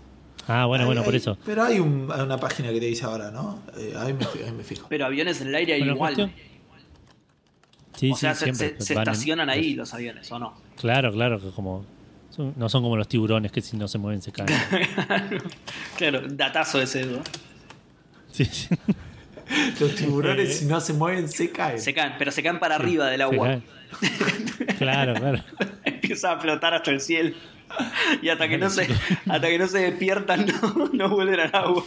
Ah, 0.48 0.64
bueno, 0.66 0.86
bueno, 0.86 1.02
por 1.02 1.14
eso. 1.14 1.36
Pero 1.44 1.62
hay 1.64 1.78
un- 1.80 2.10
una 2.10 2.38
página 2.38 2.70
que 2.70 2.80
te 2.80 2.86
dice 2.86 3.04
ahora, 3.04 3.30
¿no? 3.30 3.58
Eh, 3.76 3.92
ahí, 3.98 4.12
me, 4.14 4.24
fi- 4.24 4.42
ahí 4.44 4.52
me 4.52 4.62
fijo. 4.64 4.86
Pero 4.88 5.04
aviones 5.06 5.40
en 5.42 5.48
el 5.48 5.54
aire 5.56 5.74
hay 5.74 5.80
Bueno, 5.80 5.94
igual. 5.94 6.14
cuestión- 6.14 6.49
Sí, 7.96 8.10
o 8.12 8.16
sea, 8.16 8.34
sí, 8.34 8.38
se, 8.40 8.44
siempre. 8.54 8.80
se- 8.80 8.86
se 8.86 8.94
van- 8.94 9.02
estacionan 9.08 9.50
ahí 9.50 9.74
los 9.74 9.92
aviones, 9.94 10.30
¿o 10.32 10.38
no? 10.38 10.54
Claro, 10.76 11.12
claro, 11.12 11.40
que 11.40 11.50
como 11.50 11.84
son- 12.30 12.54
no 12.56 12.68
son 12.68 12.82
como 12.82 12.96
los 12.96 13.08
tiburones 13.08 13.50
que 13.52 13.60
si 13.60 13.76
no 13.76 13.88
se 13.88 13.98
mueven 13.98 14.22
se 14.22 14.32
caen. 14.32 14.48
claro, 15.96 16.22
datazo 16.28 16.80
ese, 16.80 17.04
¿no? 17.06 17.20
Sí, 18.30 18.44
sí. 18.44 18.68
Los 19.80 19.96
tiburones, 19.96 20.48
Eh. 20.48 20.52
si 20.52 20.64
no 20.66 20.80
se 20.80 20.92
mueven, 20.92 21.28
se 21.28 21.50
caen. 21.50 21.80
Se 21.80 21.92
caen, 21.92 22.12
pero 22.16 22.30
se 22.30 22.40
caen 22.40 22.60
para 22.60 22.76
arriba 22.76 23.08
del 23.10 23.22
agua. 23.22 23.60
Claro, 24.78 25.14
claro. 25.14 25.42
Empieza 25.84 26.32
a 26.32 26.38
flotar 26.38 26.72
hasta 26.74 26.92
el 26.92 27.00
cielo. 27.00 27.34
Y 28.22 28.28
hasta 28.28 28.48
que 28.48 28.58
no 28.58 28.70
se, 28.70 28.86
hasta 29.26 29.48
que 29.48 29.58
no 29.58 29.66
se 29.66 29.78
despiertan, 29.78 30.46
no, 30.46 30.90
no 30.92 31.08
vuelven 31.08 31.40
al 31.40 31.50
agua. 31.52 31.84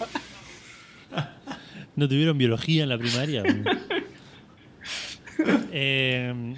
¿No 1.96 2.08
tuvieron 2.10 2.38
biología 2.38 2.84
en 2.84 2.90
la 2.90 2.98
primaria? 2.98 3.44
Eh, 5.72 6.54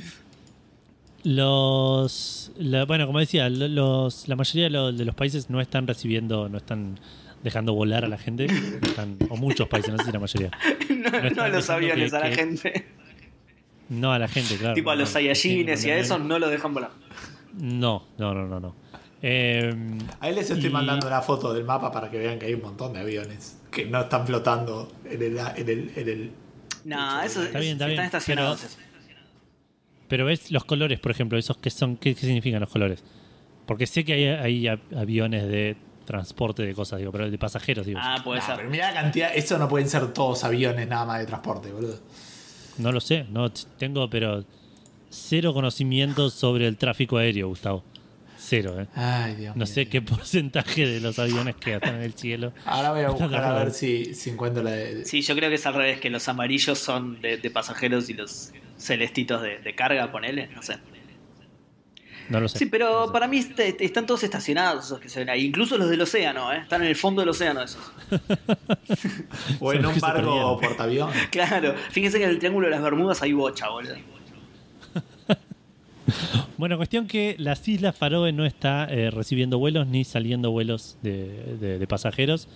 los, 1.23 2.51
la- 2.57 2.85
bueno, 2.85 3.07
como 3.07 3.19
decía, 3.19 3.49
lo- 3.49 3.67
los, 3.67 4.27
la 4.27 4.35
mayoría 4.35 4.65
de, 4.65 4.69
lo- 4.69 4.91
de 4.91 5.05
los 5.05 5.15
países 5.15 5.49
no 5.49 5.59
están 5.61 5.87
recibiendo, 5.87 6.49
no 6.49 6.57
están 6.57 6.99
dejando 7.43 7.73
volar 7.73 8.05
a 8.05 8.07
la 8.07 8.17
gente, 8.17 8.45
están- 8.45 9.17
o 9.29 9.35
muchos 9.37 9.67
países, 9.67 9.91
no 9.91 9.97
sé 9.99 10.05
si 10.05 10.11
la 10.11 10.19
mayoría. 10.19 10.51
No, 10.89 11.29
no 11.29 11.43
a 11.43 11.47
los 11.49 11.69
aviones, 11.69 12.11
que- 12.11 12.17
a 12.17 12.19
la 12.19 12.29
que- 12.29 12.35
gente. 12.35 12.87
No 13.89 14.11
a 14.11 14.17
la 14.19 14.27
gente, 14.27 14.55
claro. 14.57 14.73
tipo 14.73 14.89
a 14.89 14.95
no, 14.95 15.01
los 15.01 15.09
no, 15.09 15.13
Saiyajines 15.13 15.85
y 15.85 15.91
a 15.91 15.95
no, 15.95 16.01
esos 16.01 16.19
no 16.19 16.39
los 16.39 16.49
dejan 16.49 16.73
volar. 16.73 16.91
No, 17.59 18.03
no, 18.17 18.33
no, 18.33 18.47
no. 18.47 18.59
no. 18.59 18.75
Eh, 19.21 19.73
Ahí 20.19 20.33
les 20.35 20.49
estoy 20.49 20.69
y- 20.69 20.73
mandando 20.73 21.07
una 21.07 21.21
foto 21.21 21.53
del 21.53 21.63
mapa 21.63 21.91
para 21.91 22.09
que 22.11 22.17
vean 22.17 22.37
que 22.39 22.47
hay 22.47 22.53
un 22.55 22.61
montón 22.61 22.93
de 22.93 22.99
aviones 22.99 23.57
que 23.71 23.85
no 23.85 24.01
están 24.01 24.25
flotando 24.25 24.91
en 25.05 25.21
el. 25.21 25.37
En 25.37 25.69
el, 25.69 25.91
en 25.95 26.09
el 26.09 26.31
No, 26.85 27.21
eso 27.21 27.43
Está 27.43 27.59
bien, 27.59 27.73
está 27.73 27.85
están 27.85 27.89
bien, 27.89 28.01
estacionados. 28.05 28.77
pero- 30.07 30.25
ves 30.25 30.51
los 30.51 30.63
colores, 30.65 30.99
por 30.99 31.11
ejemplo, 31.11 31.37
esos 31.37 31.57
que 31.57 31.69
son, 31.69 31.97
¿qué, 31.97 32.13
qué 32.15 32.21
significan 32.21 32.61
los 32.61 32.69
colores? 32.69 33.03
Porque 33.65 33.87
sé 33.87 34.05
que 34.05 34.37
hay, 34.37 34.67
aviones 34.95 35.47
de 35.47 35.75
transporte 36.05 36.61
de 36.63 36.73
cosas, 36.75 36.99
digo, 36.99 37.11
pero 37.11 37.29
de 37.31 37.37
pasajeros, 37.39 37.87
digo. 37.87 37.99
Ah, 38.01 38.21
puede 38.23 38.39
Nah, 38.39 38.45
ser. 38.45 38.55
pero 38.57 38.69
mira 38.69 38.91
la 38.93 39.01
cantidad. 39.01 39.31
Eso 39.35 39.57
no 39.57 39.67
pueden 39.67 39.89
ser 39.89 40.13
todos 40.13 40.43
aviones 40.43 40.87
nada 40.87 41.05
más 41.05 41.19
de 41.19 41.25
transporte, 41.25 41.71
boludo. 41.71 41.99
No 42.77 42.91
lo 42.91 42.99
sé, 43.01 43.25
no 43.31 43.51
tengo, 43.51 44.07
pero 44.09 44.45
cero 45.09 45.53
conocimiento 45.53 46.29
sobre 46.29 46.67
el 46.67 46.77
tráfico 46.77 47.17
aéreo, 47.17 47.47
Gustavo. 47.47 47.83
Cero, 48.47 48.79
¿eh? 48.79 48.85
Ay, 48.95 49.35
Dios 49.35 49.55
No 49.55 49.65
mío. 49.65 49.73
sé 49.73 49.87
qué 49.87 50.01
porcentaje 50.03 50.85
de 50.87 50.99
los 50.99 51.17
aviones 51.17 51.55
que 51.55 51.73
están 51.75 51.95
en 51.95 52.01
el 52.03 52.13
cielo. 52.13 52.53
Ahora 52.65 52.91
voy 52.91 53.01
a 53.01 53.09
buscar 53.09 53.43
a 53.43 53.53
ver 53.53 53.71
si, 53.71 54.13
si 54.13 54.29
encuentro 54.29 54.61
la 54.61 54.71
de. 54.71 55.03
Sí, 55.05 55.21
yo 55.21 55.35
creo 55.35 55.49
que 55.49 55.55
es 55.55 55.65
al 55.65 55.73
revés, 55.73 55.99
que 55.99 56.09
los 56.11 56.27
amarillos 56.27 56.77
son 56.77 57.19
de, 57.21 57.37
de 57.37 57.49
pasajeros 57.49 58.09
y 58.09 58.13
los 58.13 58.51
celestitos 58.77 59.41
de, 59.41 59.57
de 59.59 59.73
carga, 59.75 60.11
ponele, 60.11 60.47
no 60.47 60.61
sé. 60.61 60.77
No 62.29 62.39
lo 62.39 62.47
sé. 62.49 62.57
Sí, 62.59 62.65
No 62.65 62.71
pero 62.71 63.05
sé. 63.07 63.11
para 63.13 63.27
mí 63.27 63.39
están 63.79 64.05
todos 64.07 64.23
estacionados 64.23 64.85
esos 64.85 64.99
que 64.99 65.09
se 65.09 65.19
ven 65.19 65.29
ahí, 65.29 65.45
incluso 65.45 65.77
los 65.77 65.89
del 65.89 66.01
océano, 66.01 66.51
¿eh? 66.53 66.57
están 66.59 66.81
en 66.81 66.87
el 66.89 66.95
fondo 66.95 67.21
del 67.21 67.29
océano 67.29 67.61
esos. 67.61 67.91
O 69.59 69.73
en 69.73 69.85
un 69.85 69.99
barco 69.99 70.59
portaavión. 70.61 71.11
Claro, 71.31 71.75
fíjense 71.91 72.17
que 72.17 72.23
en 72.25 72.31
el 72.31 72.39
Triángulo 72.39 72.67
de 72.67 72.71
las 72.71 72.81
Bermudas 72.81 73.21
hay 73.21 73.33
bocha, 73.33 73.69
boludo. 73.69 73.95
Bueno, 76.57 76.77
cuestión 76.77 77.07
que 77.07 77.35
las 77.37 77.67
Islas 77.67 77.95
Faroe 77.95 78.31
no 78.31 78.45
está 78.45 78.85
eh, 78.85 79.11
recibiendo 79.11 79.57
vuelos 79.59 79.87
ni 79.87 80.03
saliendo 80.05 80.51
vuelos 80.51 80.97
de, 81.01 81.57
de- 81.59 81.79
de 81.79 81.87
pasajeros, 81.87 82.47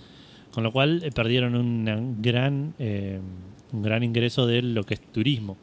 con 0.52 0.64
lo 0.64 0.72
cual 0.72 1.02
eh, 1.04 1.10
perdieron 1.12 1.54
un 1.54 2.16
gran, 2.22 2.74
eh, 2.78 3.20
un 3.72 3.82
gran 3.82 4.02
ingreso 4.02 4.46
de 4.46 4.62
lo 4.62 4.84
que 4.84 4.94
es 4.94 5.00
turismo. 5.12 5.56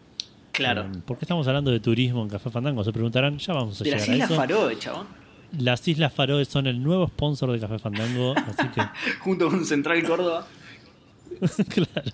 Claro. 0.52 0.86
¿Por 1.06 1.18
qué 1.18 1.26
estamos 1.26 1.48
hablando 1.48 1.72
de 1.72 1.80
turismo 1.80 2.22
en 2.24 2.30
Café 2.30 2.50
Fandango? 2.50 2.84
Se 2.84 2.92
preguntarán, 2.94 3.38
ya 3.38 3.54
vamos 3.54 3.80
a 3.82 3.84
De 3.84 3.92
las 3.92 4.02
llegar 4.02 4.14
a 4.14 4.16
Islas 4.16 4.32
eso. 4.32 4.40
Faroe, 4.40 4.80
chabón. 4.80 5.08
Las 5.60 5.88
Islas 5.88 6.14
Faroe 6.14 6.46
son 6.46 6.68
el 6.68 6.82
nuevo 6.84 7.08
sponsor 7.08 7.52
de 7.52 7.60
Café 7.60 7.80
Fandango, 7.80 8.34
así 8.36 8.68
que 8.70 8.82
Junto 9.22 9.50
con 9.50 9.66
Central 9.66 10.04
Córdoba. 10.04 10.46
claro. 11.70 12.12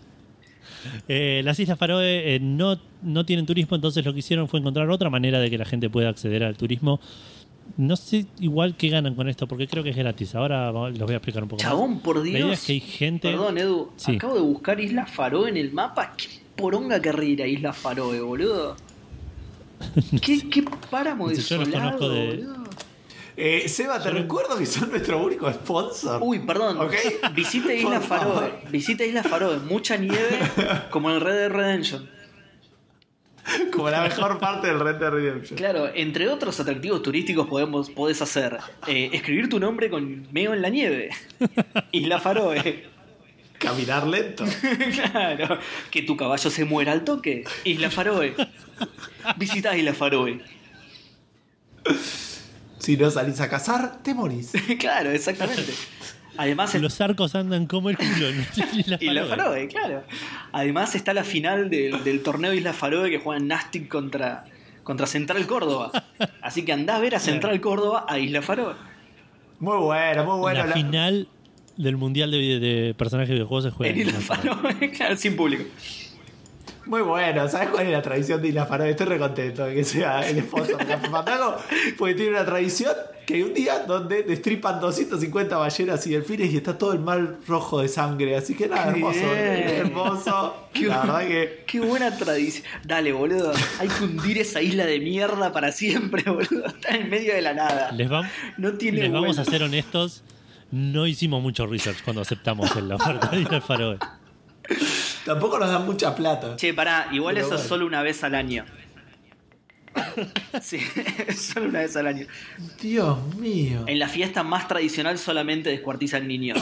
Eh, 1.07 1.41
las 1.43 1.59
Islas 1.59 1.77
Faroe 1.77 2.35
eh, 2.35 2.39
no, 2.39 2.77
no 3.01 3.25
tienen 3.25 3.45
turismo, 3.45 3.75
entonces 3.75 4.03
lo 4.05 4.13
que 4.13 4.19
hicieron 4.19 4.47
fue 4.47 4.59
encontrar 4.59 4.89
otra 4.89 5.09
manera 5.09 5.39
de 5.39 5.49
que 5.49 5.57
la 5.57 5.65
gente 5.65 5.89
pueda 5.89 6.09
acceder 6.09 6.43
al 6.43 6.55
turismo. 6.57 6.99
No 7.77 7.95
sé 7.95 8.25
igual 8.39 8.75
qué 8.75 8.89
ganan 8.89 9.15
con 9.15 9.29
esto, 9.29 9.47
porque 9.47 9.67
creo 9.67 9.83
que 9.83 9.91
es 9.91 9.95
gratis. 9.95 10.35
Ahora 10.35 10.71
los 10.71 10.99
voy 10.99 11.13
a 11.13 11.17
explicar 11.17 11.43
un 11.43 11.49
poco 11.49 11.63
más. 11.63 11.71
Chabón, 11.71 11.99
por 11.99 12.21
Dios. 12.21 12.33
La 12.33 12.39
idea 12.45 12.53
es 12.53 12.65
que 12.65 12.73
hay 12.73 12.79
gente. 12.81 13.29
Perdón, 13.31 13.57
Edu. 13.57 13.89
Sí. 13.95 14.15
Acabo 14.17 14.35
de 14.35 14.41
buscar 14.41 14.79
Islas 14.79 15.09
Faroe 15.09 15.49
en 15.49 15.57
el 15.57 15.71
mapa. 15.71 16.13
¿Qué 16.17 16.25
poronga 16.55 17.01
querría 17.01 17.29
ir 17.31 17.41
a 17.43 17.47
Islas 17.47 17.77
Faroe, 17.77 18.19
boludo? 18.21 18.75
¿Qué, 20.21 20.49
qué 20.49 20.63
páramo 20.89 21.29
No 21.29 21.35
sé, 21.35 21.41
yo 21.41 21.57
los 21.57 21.69
conozco 21.69 22.09
de- 22.09 22.27
boludo? 22.27 22.62
Eh, 23.35 23.67
Seba, 23.67 24.01
te 24.01 24.11
recuerdo 24.11 24.57
que 24.57 24.65
son 24.65 24.91
nuestro 24.91 25.23
único 25.23 25.51
sponsor. 25.51 26.19
Uy, 26.21 26.39
perdón. 26.39 26.79
¿Ok? 26.79 26.93
Visite 27.33 27.81
favor. 27.81 28.01
Faroe. 28.01 28.53
Visite 28.69 29.07
Islas 29.07 29.27
Faroe. 29.27 29.57
Mucha 29.57 29.97
nieve, 29.97 30.39
como 30.91 31.09
en 31.11 31.19
Red 31.19 31.33
Dead 31.33 31.49
Redemption. 31.51 32.09
Como 33.73 33.89
la 33.89 34.01
mejor 34.03 34.39
parte 34.39 34.67
del 34.67 34.79
Red 34.79 34.95
Dead 34.95 35.09
Redemption. 35.09 35.57
Claro, 35.57 35.89
entre 35.93 36.29
otros 36.29 36.59
atractivos 36.59 37.01
turísticos 37.01 37.47
podemos, 37.47 37.89
podés 37.89 38.21
hacer 38.21 38.57
eh, 38.87 39.09
escribir 39.11 39.49
tu 39.49 39.59
nombre 39.59 39.89
con 39.89 40.27
meo 40.31 40.53
en 40.53 40.61
la 40.61 40.69
nieve. 40.69 41.09
Isla 41.91 42.19
Faroe. 42.19 42.85
Caminar 43.57 44.07
lento. 44.07 44.45
claro. 45.11 45.57
Que 45.89 46.03
tu 46.03 46.15
caballo 46.15 46.49
se 46.49 46.65
muera 46.65 46.91
al 46.91 47.03
toque. 47.03 47.43
Isla 47.63 47.89
Faroe. 47.89 48.35
Visita 49.37 49.75
Isla 49.75 49.93
Faroe. 49.93 50.39
Si 52.83 52.97
no 52.97 53.09
salís 53.09 53.39
a 53.39 53.49
cazar, 53.49 54.03
te 54.03 54.13
morís. 54.13 54.51
claro, 54.79 55.09
exactamente. 55.11 55.71
Además, 56.35 56.73
Los 56.75 56.99
arcos 56.99 57.33
andan 57.35 57.65
como 57.67 57.89
el 57.89 57.97
culo 57.97 58.27
en 58.29 58.45
Islas 58.77 59.01
Isla 59.01 59.25
Faroe. 59.25 59.67
Claro. 59.67 60.03
Además 60.51 60.95
está 60.95 61.13
la 61.13 61.23
final 61.23 61.69
del, 61.69 62.03
del 62.03 62.21
torneo 62.23 62.53
Isla 62.53 62.73
Faroe 62.73 63.09
que 63.09 63.19
juegan 63.19 63.47
Nastic 63.47 63.87
contra, 63.87 64.43
contra 64.83 65.05
Central 65.07 65.45
Córdoba. 65.47 65.91
Así 66.41 66.65
que 66.65 66.73
andá 66.73 66.95
a 66.95 66.99
ver 66.99 67.15
a 67.15 67.19
Central 67.19 67.61
Córdoba 67.61 68.05
a 68.09 68.17
Isla 68.19 68.41
Faroe. 68.41 68.73
Muy 69.59 69.77
bueno, 69.77 70.25
muy 70.25 70.39
bueno. 70.39 70.59
la 70.61 70.65
La- 70.65 70.73
final 70.73 71.27
del 71.77 71.97
mundial 71.97 72.31
de, 72.31 72.59
de 72.59 72.93
personajes 72.95 73.29
de 73.29 73.35
videojuegos 73.35 73.63
se 73.65 73.69
juega 73.71 73.93
En 73.93 73.99
Isla. 74.07 74.19
Faroe, 74.19 74.91
claro, 74.97 75.15
sin 75.15 75.35
público. 75.35 75.63
Muy 76.85 77.01
bueno. 77.01 77.47
¿Sabes 77.47 77.69
cuál 77.69 77.85
es 77.87 77.91
la 77.93 78.01
tradición 78.01 78.41
de 78.41 78.49
Isla 78.49 78.65
Faroe? 78.65 78.89
Estoy 78.89 79.05
recontento 79.07 79.65
de 79.65 79.75
que 79.75 79.83
sea 79.83 80.27
el 80.27 80.41
sponsor 80.43 80.77
de 80.77 80.85
Café 80.85 81.09
Fandango. 81.09 81.55
Porque 81.97 82.13
tiene 82.13 82.31
una 82.31 82.45
tradición 82.45 82.93
que 83.25 83.35
hay 83.35 83.41
un 83.43 83.53
día 83.53 83.79
donde 83.87 84.23
destripan 84.23 84.81
250 84.81 85.55
ballenas 85.57 86.05
y 86.07 86.11
delfines 86.11 86.51
y 86.51 86.57
está 86.57 86.77
todo 86.77 86.91
el 86.91 86.99
mar 86.99 87.37
rojo 87.47 87.79
de 87.81 87.87
sangre. 87.87 88.35
Así 88.35 88.53
que 88.53 88.67
nada, 88.67 88.89
hermoso. 88.89 89.33
Hermoso. 89.33 90.55
Qué, 90.73 90.87
La 90.87 90.99
verdad 91.01 91.19
que. 91.27 91.63
qué 91.67 91.79
buena 91.79 92.15
tradición. 92.17 92.65
Dale, 92.83 93.13
boludo. 93.13 93.53
Hay 93.79 93.87
que 93.87 94.03
hundir 94.03 94.37
esa 94.39 94.61
isla 94.61 94.85
de 94.85 94.99
mierda 94.99 95.51
para 95.53 95.71
siempre, 95.71 96.23
boludo. 96.29 96.65
Está 96.67 96.95
en 96.95 97.09
medio 97.09 97.33
de 97.33 97.41
la 97.41 97.53
nada. 97.53 97.91
Les, 97.93 98.09
vam- 98.09 98.29
No 98.57 98.73
tiene 98.73 99.03
les 99.03 99.11
vamos 99.11 99.39
a 99.39 99.45
ser 99.45 99.63
honestos. 99.63 100.23
No 100.71 101.07
hicimos 101.07 101.41
mucho 101.41 101.65
research 101.67 102.03
cuando 102.03 102.23
aceptamos 102.23 102.75
la 102.81 102.95
oferta 102.95 103.29
de 103.29 103.61
Faroe. 103.61 103.97
Tampoco 105.25 105.57
nos 105.59 105.69
dan 105.69 105.85
mucha 105.85 106.15
plata. 106.15 106.55
Che, 106.55 106.73
pará, 106.73 107.07
igual 107.11 107.35
Pero 107.35 107.47
eso 107.47 107.55
es 107.55 107.61
bueno. 107.61 107.69
solo 107.69 107.85
una 107.85 108.01
vez 108.03 108.23
al 108.23 108.35
año. 108.35 108.65
Sí, 110.61 110.79
solo 111.37 111.69
una 111.69 111.79
vez 111.79 111.95
al 111.95 112.07
año. 112.07 112.27
Dios 112.81 113.35
mío. 113.35 113.83
En 113.87 113.99
la 113.99 114.07
fiesta 114.09 114.43
más 114.43 114.67
tradicional 114.67 115.17
solamente 115.17 115.69
descuartizan 115.69 116.27
niños. 116.27 116.59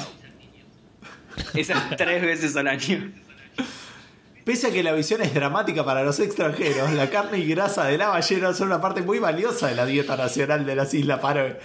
Esas 1.53 1.95
tres 1.97 2.21
veces 2.21 2.55
al 2.55 2.67
año. 2.67 3.11
Pese 4.43 4.67
a 4.67 4.71
que 4.71 4.83
la 4.83 4.91
visión 4.93 5.21
es 5.21 5.33
dramática 5.33 5.85
para 5.85 6.03
los 6.03 6.19
extranjeros, 6.19 6.91
la 6.93 7.09
carne 7.09 7.37
y 7.37 7.45
grasa 7.45 7.85
de 7.85 7.97
la 7.97 8.09
ballena 8.09 8.53
son 8.53 8.67
una 8.67 8.81
parte 8.81 9.01
muy 9.01 9.19
valiosa 9.19 9.67
de 9.67 9.75
la 9.75 9.85
dieta 9.85 10.17
nacional 10.17 10.65
de 10.65 10.75
las 10.75 10.93
Islas 10.93 11.21
Faroe. 11.21 11.59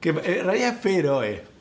Que 0.00 0.10
en 0.10 0.44
realidad 0.44 0.74
es 0.76 0.80
feroe. 0.80 1.51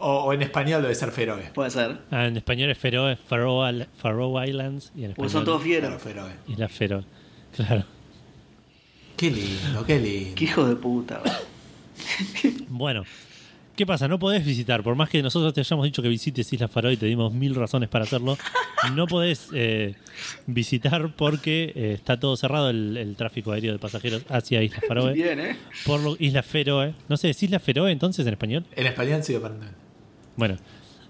O, 0.00 0.24
o 0.24 0.32
en 0.32 0.42
español 0.42 0.80
debe 0.82 0.94
ser 0.94 1.12
feroe. 1.12 1.50
Puede 1.54 1.70
ser. 1.70 1.98
Ah, 2.10 2.26
en 2.26 2.36
español 2.36 2.70
es 2.70 2.78
Feroe, 2.78 3.16
Faroe, 3.16 3.86
Faroe 3.98 4.48
Islands 4.48 4.92
y 4.96 5.04
en 5.04 5.12
Porque 5.12 5.26
español 5.28 5.30
son 5.30 5.44
todos 5.44 5.62
Claro, 5.62 5.98
fieros. 5.98 6.02
feroe. 6.02 6.30
Islas 6.48 6.72
Feroe. 6.72 7.04
Claro. 7.56 7.84
Qué 9.16 9.30
lindo, 9.30 9.84
qué 9.84 9.98
lindo. 9.98 10.34
Qué 10.36 10.44
hijo 10.44 10.64
de 10.66 10.76
puta. 10.76 11.20
Bueno, 12.68 13.04
¿Qué 13.76 13.86
pasa? 13.86 14.08
No 14.08 14.18
podés 14.18 14.44
visitar, 14.44 14.82
por 14.82 14.94
más 14.94 15.08
que 15.08 15.22
nosotros 15.22 15.54
te 15.54 15.60
hayamos 15.60 15.86
dicho 15.86 16.02
que 16.02 16.08
visites 16.10 16.52
Isla 16.52 16.68
Faroe 16.68 16.92
y 16.92 16.96
te 16.98 17.06
dimos 17.06 17.32
mil 17.32 17.54
razones 17.54 17.88
para 17.88 18.04
hacerlo, 18.04 18.36
no 18.94 19.06
podés 19.06 19.48
eh, 19.54 19.94
visitar 20.46 21.14
porque 21.16 21.72
eh, 21.74 21.92
está 21.94 22.20
todo 22.20 22.36
cerrado 22.36 22.68
el, 22.68 22.98
el 22.98 23.16
tráfico 23.16 23.52
aéreo 23.52 23.72
de 23.72 23.78
pasajeros 23.78 24.22
hacia 24.28 24.62
Isla 24.62 24.80
Faroe. 24.86 25.14
Bien, 25.14 25.40
¿eh? 25.40 25.56
Por 25.86 26.00
lo, 26.00 26.14
Isla 26.18 26.42
Feroe. 26.42 26.92
No 27.08 27.16
sé, 27.16 27.30
¿es 27.30 27.42
Isla 27.42 27.58
Feroe 27.58 27.90
entonces 27.90 28.26
en 28.26 28.34
español? 28.34 28.66
En 28.76 28.86
español 28.86 29.22
sí, 29.24 29.34
aparentemente. 29.34 29.78
Bueno, 30.40 30.56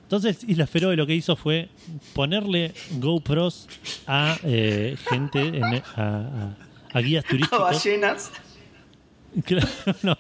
entonces 0.03 0.43
Isla 0.47 0.67
Feroe 0.67 0.97
lo 0.97 1.07
que 1.07 1.15
hizo 1.15 1.37
fue 1.37 1.69
ponerle 2.15 2.73
GoPros 2.99 3.69
a 4.09 4.37
eh, 4.43 4.97
gente, 5.09 5.41
en- 5.41 5.63
a, 5.65 5.83
a- 5.97 6.57
a 6.93 7.01
guías 7.01 7.25
A 7.25 7.29
turísticos. 7.29 7.61
ballenas. 7.61 8.33
Claro, 9.45 9.69
no, 10.03 10.17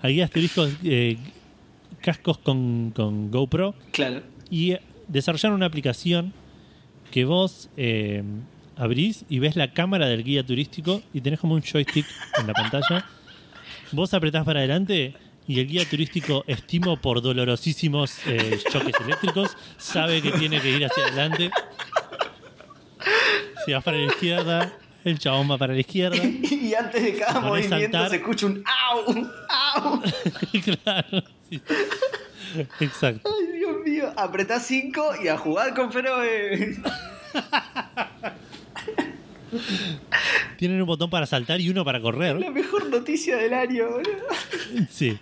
a 0.00 0.08
guías 0.08 0.30
turísticos, 0.30 0.70
eh, 0.82 1.18
cascos 2.00 2.38
con, 2.38 2.90
con 2.96 3.30
GoPro 3.30 3.74
Claro. 3.92 4.22
y 4.50 4.76
desarrollaron 5.08 5.56
una 5.56 5.66
aplicación 5.66 6.32
que 7.10 7.26
vos 7.26 7.68
eh, 7.76 8.22
abrís 8.76 9.26
y 9.28 9.40
ves 9.40 9.56
la 9.56 9.72
cámara 9.74 10.06
del 10.06 10.24
guía 10.24 10.42
turístico 10.46 11.02
y 11.12 11.20
tenés 11.20 11.38
como 11.40 11.52
un 11.54 11.60
joystick 11.62 12.06
en 12.40 12.46
la 12.46 12.54
pantalla. 12.54 13.04
Vos 13.92 14.14
apretás 14.14 14.44
para 14.46 14.60
adelante 14.60 15.14
y 15.46 15.60
el 15.60 15.66
guía 15.66 15.84
turístico, 15.88 16.44
estimo 16.46 16.96
por 16.96 17.20
dolorosísimos 17.20 18.18
eh, 18.26 18.58
choques 18.70 18.94
eléctricos, 19.00 19.56
sabe 19.76 20.22
que 20.22 20.32
tiene 20.32 20.60
que 20.60 20.70
ir 20.70 20.84
hacia 20.86 21.04
adelante. 21.04 21.50
Si 23.64 23.72
vas 23.72 23.84
para 23.84 23.98
la 23.98 24.06
izquierda, 24.06 24.72
el 25.04 25.18
chabón 25.18 25.50
va 25.50 25.58
para 25.58 25.74
la 25.74 25.80
izquierda. 25.80 26.16
Y 26.16 26.74
antes 26.74 27.02
de 27.02 27.14
cada 27.14 27.40
movimiento 27.40 27.78
saltar. 27.78 28.10
se 28.10 28.16
escucha 28.16 28.46
un 28.46 28.64
¡au! 28.90 29.30
¡au! 29.48 30.02
claro. 30.82 31.22
sí. 31.50 31.60
Exacto. 32.80 33.30
Ay, 33.38 33.58
Dios 33.58 33.76
mío. 33.84 34.12
Apretá 34.16 34.60
5 34.60 35.16
y 35.22 35.28
a 35.28 35.36
jugar 35.36 35.74
con 35.74 35.92
Feroe. 35.92 36.76
Tienen 40.58 40.80
un 40.80 40.86
botón 40.86 41.10
para 41.10 41.26
saltar 41.26 41.60
y 41.60 41.68
uno 41.70 41.84
para 41.84 42.00
correr. 42.00 42.36
La 42.40 42.50
mejor 42.50 42.88
noticia 42.88 43.36
del 43.36 43.52
año, 43.54 43.88
boludo. 43.90 44.86
Sí. 44.90 45.18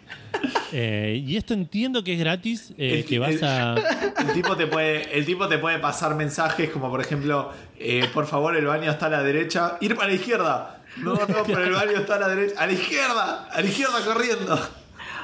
Eh, 0.72 1.22
y 1.26 1.36
esto 1.36 1.54
entiendo 1.54 2.02
que 2.02 2.14
es 2.14 2.18
gratis, 2.18 2.72
eh, 2.78 2.98
El- 3.00 3.04
que 3.04 3.18
vas 3.18 3.30
el- 3.34 3.44
a... 3.44 3.74
El 4.18 4.32
tipo 4.32 4.56
te 4.56 4.66
puede, 4.66 5.16
el 5.16 5.24
tipo 5.26 5.46
te 5.48 5.58
puede 5.58 5.78
pasar 5.78 6.14
mensajes 6.14 6.70
como 6.70 6.90
por 6.90 7.00
ejemplo, 7.00 7.52
eh, 7.78 8.08
por 8.14 8.26
favor 8.26 8.56
el 8.56 8.64
baño 8.66 8.90
está 8.90 9.06
a 9.06 9.10
la 9.10 9.22
derecha, 9.22 9.76
ir 9.80 9.94
para 9.94 10.08
la 10.08 10.14
izquierda. 10.14 10.82
No, 10.98 11.14
no, 11.14 11.26
pero 11.46 11.64
el 11.64 11.72
baño 11.72 11.92
está 11.92 12.16
a 12.16 12.20
la 12.20 12.28
derecha, 12.28 12.60
a 12.60 12.66
la 12.66 12.72
izquierda, 12.72 13.46
a 13.50 13.60
la 13.60 13.66
izquierda 13.66 14.04
corriendo. 14.04 14.68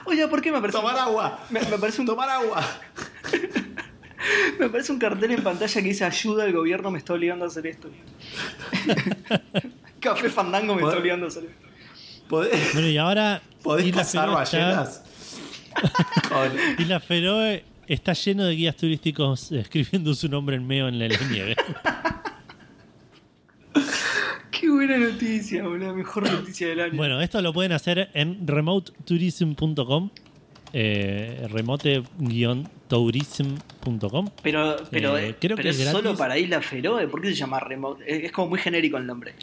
Oye, 0.06 0.26
¿por 0.28 0.40
qué 0.40 0.50
me 0.52 0.60
parece, 0.60 0.78
Tomar 0.78 0.98
agua. 0.98 1.40
Me, 1.50 1.60
me 1.60 1.78
parece 1.78 2.00
un, 2.00 2.06
Tomar 2.06 2.30
agua. 2.30 2.64
me 4.58 4.68
parece 4.68 4.92
un 4.92 4.98
cartel 4.98 5.30
en 5.32 5.42
pantalla 5.42 5.80
que 5.82 5.88
dice 5.88 6.04
ayuda, 6.04 6.44
el 6.44 6.52
gobierno 6.52 6.90
me 6.90 6.98
está 6.98 7.14
obligando 7.14 7.44
a 7.44 7.48
hacer 7.48 7.66
esto? 7.66 7.88
Café 10.00 10.28
Fandango 10.30 10.74
me 10.74 10.82
está 10.82 10.98
obligando 10.98 11.26
a 11.26 11.28
hacer 11.28 11.44
esto. 11.44 11.68
¿Podés, 12.28 12.72
Bueno, 12.74 12.88
y 12.88 12.96
ahora 12.98 13.40
podés 13.62 13.86
Isla 13.86 14.02
cazar 14.02 14.28
Feroe 14.28 14.42
está- 14.42 14.58
ballenas? 14.58 15.02
Con- 16.28 16.82
Isla 16.82 17.00
Feroe 17.00 17.64
está 17.86 18.12
lleno 18.12 18.44
de 18.44 18.54
guías 18.54 18.76
turísticos 18.76 19.50
escribiendo 19.52 20.14
su 20.14 20.28
nombre 20.28 20.56
en 20.56 20.66
medio 20.66 20.88
en 20.88 20.98
la, 20.98 21.08
la 21.08 21.18
nieve. 21.30 21.56
Qué 24.50 24.68
buena 24.68 24.98
noticia, 24.98 25.62
boludo. 25.62 25.94
Mejor 25.94 26.30
noticia 26.30 26.68
del 26.68 26.80
año. 26.80 26.96
Bueno, 26.96 27.20
esto 27.20 27.40
lo 27.40 27.52
pueden 27.52 27.72
hacer 27.72 28.10
en 28.12 28.46
remotetourism.com. 28.46 30.10
Eh, 30.80 31.48
remote-tourism.com. 31.50 34.30
pero 34.42 34.76
pero, 34.90 35.18
eh, 35.18 35.34
creo 35.40 35.56
pero 35.56 35.62
que 35.64 35.68
es 35.70 35.80
es 35.80 35.88
solo 35.90 36.16
para 36.16 36.38
Isla 36.38 36.60
Feroe. 36.62 37.06
¿Por 37.08 37.20
qué 37.20 37.28
se 37.28 37.34
llama 37.34 37.60
Remote? 37.60 38.26
Es, 38.26 38.32
como 38.32 38.50
muy 38.50 38.58
genérico 38.58 38.96
el 38.96 39.06
nombre. 39.06 39.34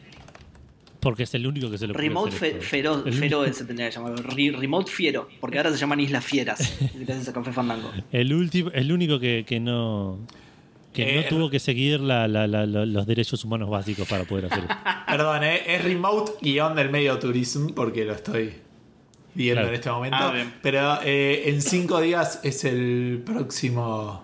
Porque 0.99 1.23
es 1.23 1.33
el 1.35 1.45
único 1.45 1.69
que 1.69 1.77
se 1.77 1.85
lo 1.87 1.93
puede 1.93 2.07
Remote 2.07 2.31
Fe- 2.31 2.47
esto. 2.51 2.61
Fero- 2.63 3.03
El- 3.05 3.13
Feroe 3.13 3.53
se 3.53 3.65
tendría 3.65 3.89
que 3.89 3.95
llamar. 3.95 4.13
Re- 4.15 4.55
Remote 4.57 4.91
Fiero. 4.91 5.27
Porque 5.39 5.57
ahora 5.57 5.71
se 5.71 5.77
llaman 5.77 5.99
Islas 5.99 6.25
Fieras. 6.25 6.77
Gracias 6.95 7.27
a 7.29 7.33
Café 7.33 7.51
Fandango. 7.51 7.91
El 8.11 8.33
último, 8.33 8.71
el 8.73 8.91
único 8.91 9.19
que, 9.19 9.43
que 9.47 9.59
no 9.59 10.17
que 10.93 11.19
Eh, 11.19 11.21
no 11.21 11.27
tuvo 11.27 11.49
que 11.49 11.59
seguir 11.59 11.99
la- 11.99 12.27
la- 12.29 12.47
la- 12.47 12.65
la- 12.65 12.85
los 12.85 13.05
derechos 13.05 13.43
humanos 13.43 13.69
básicos 13.69 14.07
para 14.07 14.23
poder 14.23 14.45
hacer 14.45 14.59
esto. 14.63 14.73
Perdón, 15.07 15.43
eh, 15.43 15.61
es 15.75 15.83
remote 15.83 16.31
guion 16.41 16.73
del 16.75 16.89
medio 16.89 17.19
turismo 17.19 17.67
porque 17.75 18.05
lo 18.05 18.13
estoy 18.13 18.53
viendo 19.35 19.61
Claro. 19.61 19.67
en 19.69 19.75
este 19.75 19.91
momento. 19.91 20.17
Ah. 20.19 20.33
Pero 20.63 20.99
eh, 21.03 21.43
en 21.49 21.61
cinco 21.61 22.01
días 22.01 22.39
es 22.43 22.63
el 22.65 23.21
próximo. 23.25 24.23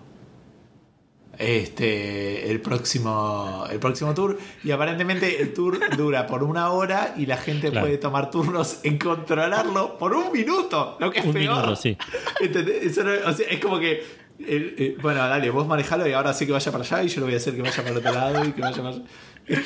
Este. 1.38 2.50
El 2.50 2.60
próximo. 2.60 3.64
El 3.70 3.78
próximo 3.78 4.12
tour. 4.14 4.38
Y 4.64 4.70
aparentemente 4.70 5.40
el 5.40 5.52
tour 5.54 5.78
dura 5.96 6.26
por 6.26 6.42
una 6.42 6.70
hora 6.70 7.14
y 7.16 7.26
la 7.26 7.36
gente 7.36 7.70
Claro. 7.70 7.86
puede 7.86 7.98
tomar 7.98 8.30
turnos 8.30 8.80
en 8.82 8.98
controlarlo 8.98 9.96
por 9.98 10.14
un 10.14 10.30
minuto. 10.32 10.96
Lo 11.00 11.10
que 11.10 11.20
es 11.20 11.24
Un 11.24 11.32
peor. 11.32 11.56
minuto, 11.56 11.76
sí. 11.76 11.96
¿Entendés? 12.40 12.84
Eso 12.84 13.04
no- 13.04 13.12
o 13.26 13.32
sea, 13.32 13.48
es 13.48 13.60
como 13.60 13.78
que. 13.78 14.02
el- 14.38 14.74
eh, 14.78 14.96
bueno, 15.00 15.20
dale, 15.20 15.50
vos 15.50 15.66
manejalo 15.66 16.06
y 16.08 16.12
ahora 16.12 16.32
sí 16.34 16.46
que 16.46 16.52
vaya 16.52 16.70
para 16.72 16.84
allá 16.84 17.02
y 17.02 17.08
yo 17.08 17.20
lo 17.20 17.26
voy 17.26 17.34
a 17.34 17.38
hacer 17.38 17.54
que 17.54 17.62
vaya 17.62 17.76
para 17.76 17.90
el 17.90 17.96
otro 17.96 18.12
lado 18.12 18.44
y 18.44 18.52
que 18.52 18.60
vaya 18.60 18.76
para 18.76 18.88
allá. 18.90 19.02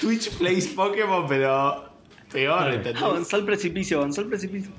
Twitch 0.01 0.31
plays 0.39 0.69
Pokémon, 0.69 1.27
pero 1.29 1.85
peor. 2.33 2.73
¿entendés? 2.75 3.03
Avanzó 3.03 3.37
al 3.37 3.45
precipicio, 3.45 3.99
avanzó 3.99 4.21
al 4.23 4.29
precipicio. 4.29 4.71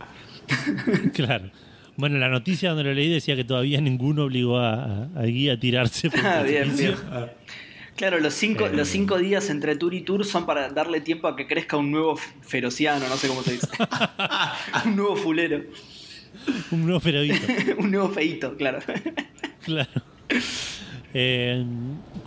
Claro. 1.13 1.51
Bueno, 1.95 2.17
la 2.19 2.29
noticia 2.29 2.69
donde 2.69 2.83
lo 2.83 2.93
leí 2.93 3.09
decía 3.09 3.35
que 3.35 3.43
todavía 3.43 3.81
ninguno 3.81 4.25
obligó 4.25 4.59
a, 4.59 5.05
a- 5.15 5.23
guía 5.23 5.53
a 5.53 5.59
tirarse 5.59 6.09
por 6.11 6.19
Ah, 6.25 6.43
bien, 6.43 6.75
bien. 6.77 6.95
Ah, 7.11 7.27
Claro, 7.95 8.19
los 8.19 8.35
cinco, 8.35 8.67
Eh. 8.67 8.71
los 8.73 8.87
cinco 8.89 9.17
días 9.17 9.49
entre 9.49 9.75
tour 9.75 9.95
y 9.95 10.01
tour 10.01 10.23
son 10.23 10.45
para 10.45 10.69
darle 10.69 11.01
tiempo 11.01 11.27
a 11.27 11.35
que 11.35 11.47
crezca 11.47 11.77
un 11.77 11.89
nuevo 11.91 12.15
ferociano, 12.41 13.07
no 13.09 13.15
sé 13.17 13.27
cómo 13.27 13.41
se 13.41 13.53
dice. 13.53 13.67
un 14.85 14.95
nuevo 14.95 15.15
fulero. 15.15 15.63
Un 16.69 16.83
nuevo 16.85 16.99
feroito. 16.99 17.35
un 17.79 17.89
nuevo 17.89 18.09
feito, 18.09 18.55
claro. 18.55 18.77
Claro. 19.65 19.89
Eh, 21.13 21.65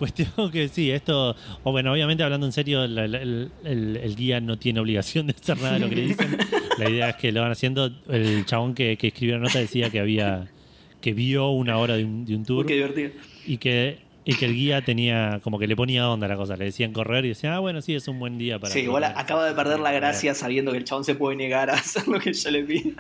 cuestión 0.01 0.51
que 0.51 0.67
sí, 0.69 0.91
esto, 0.91 1.37
o 1.63 1.71
bueno, 1.71 1.93
obviamente 1.93 2.25
hablando 2.25 2.47
en 2.47 2.53
serio, 2.53 2.83
el, 2.83 2.99
el- 2.99 3.51
el 4.03 4.17
guía 4.17 4.41
no 4.41 4.59
tiene 4.59 4.81
obligación 4.81 5.29
de 5.29 5.35
hacer 5.41 5.57
nada 5.59 5.75
de 5.75 5.79
lo 5.81 5.89
que 5.89 5.95
le 5.97 6.03
dicen. 6.03 6.37
La 6.79 6.91
idea 6.91 7.11
es 7.11 7.17
que 7.17 7.31
lo 7.31 7.43
van 7.43 7.53
haciendo. 7.53 7.91
El 8.09 8.45
chabón 8.47 8.75
que, 8.75 8.97
que 8.97 9.07
escribió 9.09 9.37
la 9.37 9.43
nota 9.45 9.61
decía 9.61 9.91
que 9.91 10.01
había 10.01 10.49
que 11.01 11.13
vio 11.15 11.51
una 11.51 11.79
hora 11.79 11.97
de 11.97 12.05
un, 12.05 12.25
de 12.27 12.35
un 12.35 12.41
Uy, 12.41 12.47
tour 12.47 12.67
qué 12.67 12.75
divertido. 12.75 13.11
y 13.47 13.57
que, 13.59 13.99
y 14.25 14.35
que 14.35 14.45
el 14.47 14.55
guía 14.55 14.83
tenía 14.83 15.41
como 15.43 15.59
que 15.59 15.67
le 15.67 15.75
ponía 15.77 16.11
onda 16.11 16.27
a 16.27 16.29
la 16.31 16.37
cosa. 16.37 16.57
Le 16.57 16.65
decían 16.67 16.93
correr 16.93 17.25
y 17.25 17.29
decía, 17.29 17.55
ah, 17.55 17.59
bueno, 17.61 17.81
sí, 17.81 17.95
es 17.95 18.07
un 18.09 18.19
buen 18.19 18.37
día 18.39 18.59
para. 18.59 18.73
Sí, 18.73 18.81
igual 18.81 19.05
correr". 19.05 19.19
acaba 19.19 19.47
de 19.47 19.55
perder 19.55 19.79
la 19.81 19.93
gracia 19.93 20.35
sabiendo 20.35 20.73
que 20.73 20.79
el 20.79 20.85
chabón 20.85 21.05
se 21.05 21.15
puede 21.15 21.37
negar 21.37 21.71
a 21.71 21.75
hacer 21.75 22.07
lo 22.09 22.19
que 22.19 22.33
yo 22.33 22.51
le 22.51 22.65
pido. 22.65 22.93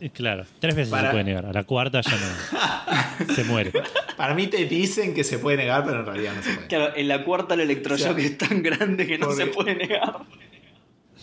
Eh, 0.00 0.10
Claro, 0.10 0.44
tres 0.60 0.74
veces 0.74 0.90
Para- 0.90 1.08
se 1.08 1.12
puede 1.12 1.24
negar. 1.24 1.46
A 1.46 1.52
la 1.52 1.64
cuarta 1.64 2.00
ya 2.02 2.12
no. 2.12 3.34
se 3.34 3.44
muere. 3.44 3.72
Para 4.16 4.34
mí 4.34 4.46
te 4.46 4.64
dicen 4.66 5.14
que 5.14 5.24
se 5.24 5.38
puede 5.38 5.56
negar, 5.56 5.84
pero 5.84 6.00
en 6.00 6.06
realidad 6.06 6.34
no 6.36 6.42
se 6.42 6.52
puede. 6.54 6.66
Claro, 6.68 6.96
en 6.96 7.08
la 7.08 7.24
cuarta 7.24 7.54
el 7.54 7.60
electroshock 7.60 8.12
O 8.16 8.20
sea, 8.20 8.24
es 8.26 8.38
tan 8.38 8.62
grande 8.62 9.06
que 9.06 9.18
no 9.18 9.26
porque- 9.28 9.44
se 9.44 9.50
puede 9.50 9.74
negar. 9.76 10.18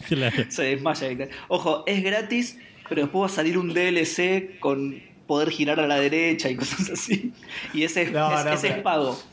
Claro. 0.08 0.44
Se 0.50 0.64
desmaya. 0.64 1.08
Ojo, 1.48 1.84
es 1.88 2.04
gratis, 2.04 2.58
pero 2.90 3.02
después 3.04 3.22
va 3.24 3.26
a 3.28 3.36
salir 3.36 3.58
un 3.58 3.74
DLC 3.74 4.60
con 4.60 5.02
poder 5.28 5.50
girar 5.52 5.80
a 5.80 5.88
la 5.88 5.96
derecha 6.00 6.50
y 6.50 6.56
cosas 6.56 6.90
así. 6.90 7.32
Y 7.74 7.84
ese 7.84 8.02
es, 8.04 8.12
No, 8.12 8.38
es- 8.40 8.46
no, 8.46 8.54
ese 8.54 8.62
pero- 8.68 8.76
es 8.78 8.82
pago. 8.84 9.24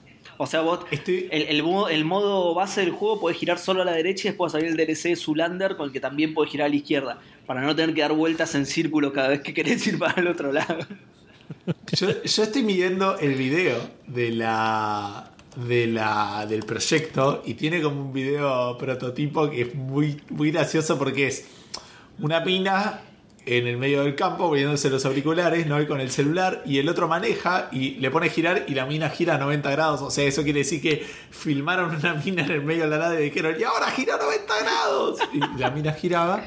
O 0.43 0.47
sea, 0.47 0.63
vos, 0.63 0.81
Estoy- 0.91 1.29
el, 1.31 1.43
el 1.43 1.63
modo, 1.63 1.91
el 1.91 2.07
modo 2.07 2.55
base 2.55 2.81
del 2.81 2.93
juego 2.93 3.21
puede 3.21 3.37
girar 3.37 3.59
solo 3.59 3.83
a 3.83 3.85
la 3.85 3.93
derecha 3.93 4.29
y 4.29 4.31
después 4.31 4.55
va 4.55 4.59
a 4.59 4.61
salir 4.63 4.75
el 4.75 4.77
DLC 4.87 5.15
Zulander 5.15 5.77
con 5.77 5.89
el 5.89 5.93
que 5.93 6.01
también 6.01 6.33
puede 6.33 6.49
girar 6.49 6.67
a 6.67 6.71
la 6.71 6.77
izquierda. 6.77 7.19
Para 7.47 7.61
no 7.61 7.77
tener 7.77 7.95
que 7.95 8.01
dar 8.01 8.15
vueltas 8.15 8.55
en 8.55 8.65
círculo 8.65 9.13
cada 9.13 9.29
vez 9.29 9.43
que 9.43 9.53
querés 9.53 9.87
ir 9.89 9.99
para 9.99 10.19
el 10.19 10.29
otro 10.29 10.51
lado. 10.51 10.79
Yo, 11.93 12.23
yo 12.23 12.43
estoy 12.43 12.63
midiendo 12.63 13.19
el 13.19 13.35
video 13.35 13.77
de 14.07 14.31
la, 14.31 15.31
de 15.57 15.87
la 15.89 16.47
del 16.49 16.61
proyecto 16.63 17.43
y 17.45 17.53
tiene 17.53 17.83
como 17.83 18.01
un 18.01 18.13
video 18.15 18.79
prototipo 18.79 19.51
que 19.51 19.61
es 19.63 19.75
muy, 19.75 20.23
muy 20.31 20.53
gracioso 20.53 20.97
porque 20.99 21.27
es 21.27 21.49
una 22.19 22.43
pina 22.43 23.03
en 23.59 23.67
el 23.67 23.77
medio 23.77 24.05
del 24.05 24.15
campo 24.15 24.49
poniéndose 24.49 24.91
los 24.91 25.05
auriculares, 25.05 25.67
no 25.67 25.81
y 25.81 25.87
con 25.87 26.01
el 26.01 26.11
celular, 26.11 26.63
y 26.65 26.79
el 26.79 26.89
otro 26.89 27.09
maneja 27.09 27.69
y 27.73 27.97
le 27.97 28.11
pone 28.11 28.27
a 28.27 28.31
girar 28.31 28.65
y 28.69 28.75
la 28.75 28.87
mina 28.87 29.11
gira 29.11 29.35
a 29.35 29.39
90 29.39 29.71
grados. 29.71 30.03
O 30.03 30.11
sea, 30.11 30.25
eso 30.25 30.43
quiere 30.45 30.61
decir 30.61 30.81
que 30.81 31.05
filmaron 31.31 31.95
una 31.97 32.15
mina 32.15 32.45
en 32.45 32.51
el 32.51 32.63
medio 32.63 32.85
de 32.85 32.91
la 32.91 32.99
nada 32.99 33.21
y 33.21 33.25
dijeron, 33.25 33.57
y 33.59 33.65
ahora 33.65 33.91
gira 33.91 34.15
a 34.15 34.19
90 34.19 34.55
grados. 34.61 35.19
Y 35.33 35.59
la 35.59 35.71
mina 35.71 35.93
giraba. 35.93 36.45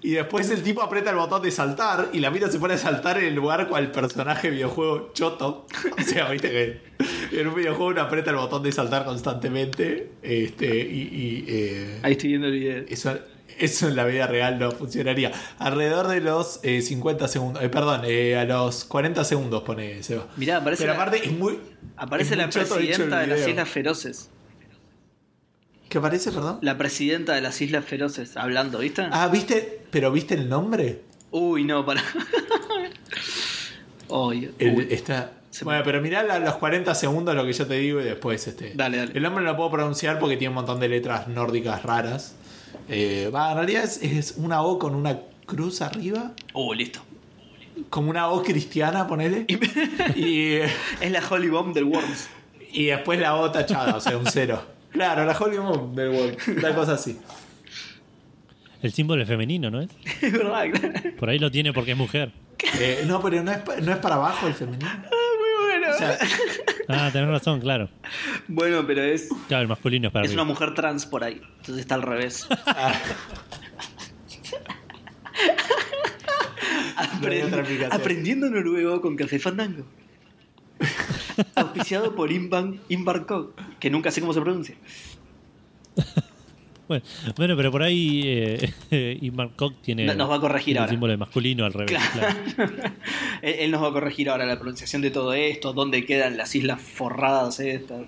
Y 0.00 0.12
después 0.12 0.48
el 0.50 0.62
tipo 0.62 0.82
aprieta 0.82 1.10
el 1.10 1.16
botón 1.16 1.42
de 1.42 1.50
saltar 1.50 2.10
y 2.12 2.20
la 2.20 2.30
mina 2.30 2.48
se 2.48 2.58
pone 2.58 2.74
a 2.74 2.78
saltar 2.78 3.18
en 3.18 3.24
el 3.24 3.34
lugar 3.34 3.68
cual 3.68 3.90
personaje 3.90 4.50
videojuego 4.50 5.10
choto. 5.12 5.66
O 5.98 6.02
sea, 6.02 6.30
viste 6.30 6.50
que 6.50 7.38
en 7.40 7.48
un 7.48 7.54
videojuego 7.54 7.90
uno 7.90 8.02
aprieta 8.02 8.30
el 8.30 8.36
botón 8.36 8.62
de 8.62 8.70
saltar 8.70 9.04
constantemente. 9.04 10.12
Este, 10.22 10.78
y, 10.78 11.00
y, 11.00 11.44
eh, 11.48 11.98
Ahí 12.02 12.12
estoy 12.12 12.28
viendo 12.30 12.46
el 12.46 12.52
video. 12.52 12.84
eso, 12.88 13.18
Eso 13.58 13.88
en 13.88 13.96
la 13.96 14.04
vida 14.04 14.26
real 14.26 14.58
no 14.58 14.70
funcionaría. 14.70 15.32
Alrededor 15.58 16.08
de 16.08 16.20
los 16.20 16.60
eh, 16.62 16.80
50 16.82 17.28
segundos. 17.28 17.62
eh, 17.62 17.68
perdón, 17.68 18.02
eh, 18.04 18.36
a 18.36 18.44
los 18.44 18.84
40 18.84 19.24
segundos 19.24 19.62
pone 19.64 20.02
Seba. 20.02 20.26
Mirá, 20.36 20.58
aparece 20.58 20.84
Pero 20.84 20.94
la- 20.94 21.02
aparte 21.02 21.26
es 21.26 21.32
muy. 21.32 21.58
Aparece 21.96 22.34
es 22.34 22.38
la 22.38 22.50
presidenta 22.50 23.20
de 23.20 23.26
las. 23.26 23.48
Islas 23.48 23.68
Feroces. 23.68 24.30
¿Qué 25.88 25.98
aparece, 25.98 26.30
perdón? 26.32 26.58
La 26.62 26.76
presidenta 26.76 27.34
de 27.34 27.40
las 27.40 27.60
Islas 27.60 27.84
Feroces 27.84 28.36
hablando, 28.36 28.78
¿viste? 28.80 29.06
Ah, 29.10 29.28
¿viste? 29.28 29.80
¿Pero 29.90 30.12
viste 30.12 30.34
el 30.34 30.48
nombre? 30.48 31.00
Uy, 31.30 31.64
no, 31.64 31.84
para. 31.86 32.02
Uy, 34.08 34.50
El- 34.58 34.92
está. 34.92 35.32
Bueno, 35.62 35.82
pero 35.84 36.00
mirá 36.00 36.22
la- 36.22 36.38
los 36.38 36.54
40 36.56 36.94
segundos 36.94 37.34
lo 37.34 37.44
que 37.44 37.52
yo 37.52 37.66
te 37.66 37.74
digo 37.74 38.00
y 38.00 38.04
después 38.04 38.46
este. 38.46 38.72
Dale, 38.74 38.98
dale. 38.98 39.12
El 39.14 39.22
nombre 39.22 39.44
no 39.44 39.50
lo 39.50 39.56
puedo 39.56 39.70
pronunciar 39.72 40.18
porque 40.20 40.36
tiene 40.36 40.50
un 40.50 40.54
montón 40.56 40.78
de 40.78 40.88
letras 40.88 41.26
nórdicas 41.26 41.82
raras. 41.82 42.34
Eh, 42.88 43.30
va, 43.34 43.50
en 43.52 43.56
realidad 43.58 43.84
es, 43.84 44.02
es 44.02 44.34
una 44.36 44.62
O 44.62 44.78
con 44.78 44.94
una 44.94 45.18
cruz 45.46 45.82
arriba. 45.82 46.32
Uy, 46.54 46.76
listo. 46.78 47.00
Como 47.90 48.10
una 48.10 48.28
O 48.28 48.42
cristiana, 48.42 49.06
ponele. 49.06 49.44
y, 50.16 50.54
Es 51.00 51.10
la 51.10 51.22
Holy 51.28 51.48
Bomb 51.48 51.74
del 51.74 51.84
Worms. 51.84 52.28
y 52.72 52.86
después 52.86 53.20
la 53.20 53.34
O 53.36 53.50
tachada, 53.50 53.96
o 53.96 54.00
sea, 54.00 54.16
un 54.16 54.26
cero. 54.26 54.62
Claro, 54.90 55.26
la 55.26 55.36
Holy 55.38 55.58
Moon 55.58 55.94
del 55.94 56.08
World. 56.08 56.38
Una 56.58 56.74
cosa 56.74 56.94
así. 56.94 57.18
El 58.82 58.90
símbolo 58.90 59.20
es 59.22 59.28
femenino, 59.28 59.70
¿no 59.70 59.82
es? 59.82 59.90
Es 60.22 60.32
verdad, 60.32 60.64
claro. 60.72 61.16
Por 61.18 61.28
ahí 61.28 61.38
lo 61.38 61.50
tiene 61.50 61.74
porque 61.74 61.90
es 61.92 61.96
mujer. 61.96 62.32
Eh, 62.80 63.04
no, 63.06 63.20
pero 63.20 63.42
no 63.42 63.52
es, 63.52 63.58
no 63.82 63.92
es 63.92 63.98
para 63.98 64.14
abajo 64.14 64.46
el 64.46 64.54
femenino. 64.54 64.88
Sea, 65.98 66.18
Ah, 66.88 67.10
tenés 67.12 67.28
razón, 67.28 67.60
claro. 67.60 67.90
Bueno, 68.46 68.86
pero 68.86 69.02
es, 69.02 69.28
Claro, 69.48 69.62
el 69.62 69.68
masculino 69.68 70.06
es 70.08 70.12
para 70.12 70.24
es 70.24 70.32
una 70.32 70.44
mujer 70.44 70.72
trans 70.74 71.04
por 71.04 71.22
ahí. 71.22 71.40
Entonces 71.58 71.78
está 71.78 71.94
al 71.96 72.02
revés. 72.02 72.46
ah, 72.66 72.94
No. 77.20 77.94
Aprendiendo 77.94 78.50
noruego 78.50 79.00
con 79.00 79.16
Café 79.16 79.38
Fandango. 79.38 79.84
Auspiciado 81.54 82.14
por 82.14 82.32
Inban, 82.32 82.80
Inbarco, 82.88 83.52
que 83.78 83.90
nunca 83.90 84.10
sé 84.10 84.20
cómo 84.20 84.32
se 84.32 84.40
pronuncia. 84.40 84.74
Bueno, 86.88 87.04
bueno, 87.36 87.56
pero 87.56 87.70
por 87.70 87.82
ahí 87.82 88.22
eh, 88.24 89.18
Imar 89.22 89.50
Koch 89.54 89.74
tiene 89.82 90.06
No- 90.06 90.14
nos 90.14 90.30
va 90.30 90.36
a 90.36 90.40
corregir 90.40 90.76
el 90.76 90.78
ahora. 90.78 90.90
símbolo 90.90 91.10
de 91.12 91.16
masculino 91.18 91.64
al 91.66 91.72
revés. 91.74 91.96
Claro. 92.12 92.36
claro. 92.56 92.72
él, 93.42 93.54
él 93.60 93.70
nos 93.70 93.82
va 93.82 93.88
a 93.88 93.92
corregir 93.92 94.30
ahora 94.30 94.46
la 94.46 94.56
pronunciación 94.56 95.02
de 95.02 95.10
todo 95.10 95.34
esto, 95.34 95.72
dónde 95.74 96.04
quedan 96.06 96.36
las 96.36 96.54
islas 96.54 96.80
forradas 96.80 97.60
estas. 97.60 98.02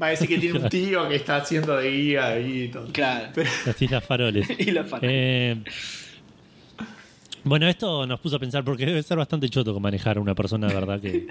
va 0.00 0.06
a 0.06 0.10
decir 0.10 0.28
que 0.28 0.38
tiene 0.38 0.58
un 0.58 0.68
tío 0.68 1.08
que 1.08 1.16
está 1.16 1.36
haciendo 1.36 1.76
de 1.76 1.90
guía 1.90 2.26
ahí 2.28 2.62
y 2.64 2.68
todo. 2.68 2.86
Claro. 2.92 3.30
Pero- 3.34 3.50
Las 3.66 3.80
Islas 3.82 4.04
Faroles. 4.04 4.48
Y 4.58 4.70
la 4.70 4.84
fan. 4.84 5.00
Eh, 5.02 5.56
bueno, 7.44 7.66
esto 7.68 8.06
nos 8.06 8.20
puso 8.20 8.36
a 8.36 8.38
pensar 8.38 8.62
porque 8.62 8.86
debe 8.86 9.02
ser 9.02 9.16
bastante 9.18 9.48
choto 9.48 9.72
con 9.72 9.82
manejar 9.82 10.16
a 10.16 10.20
una 10.20 10.34
persona, 10.34 10.68
de 10.68 10.74
verdad, 10.74 11.00
que, 11.00 11.26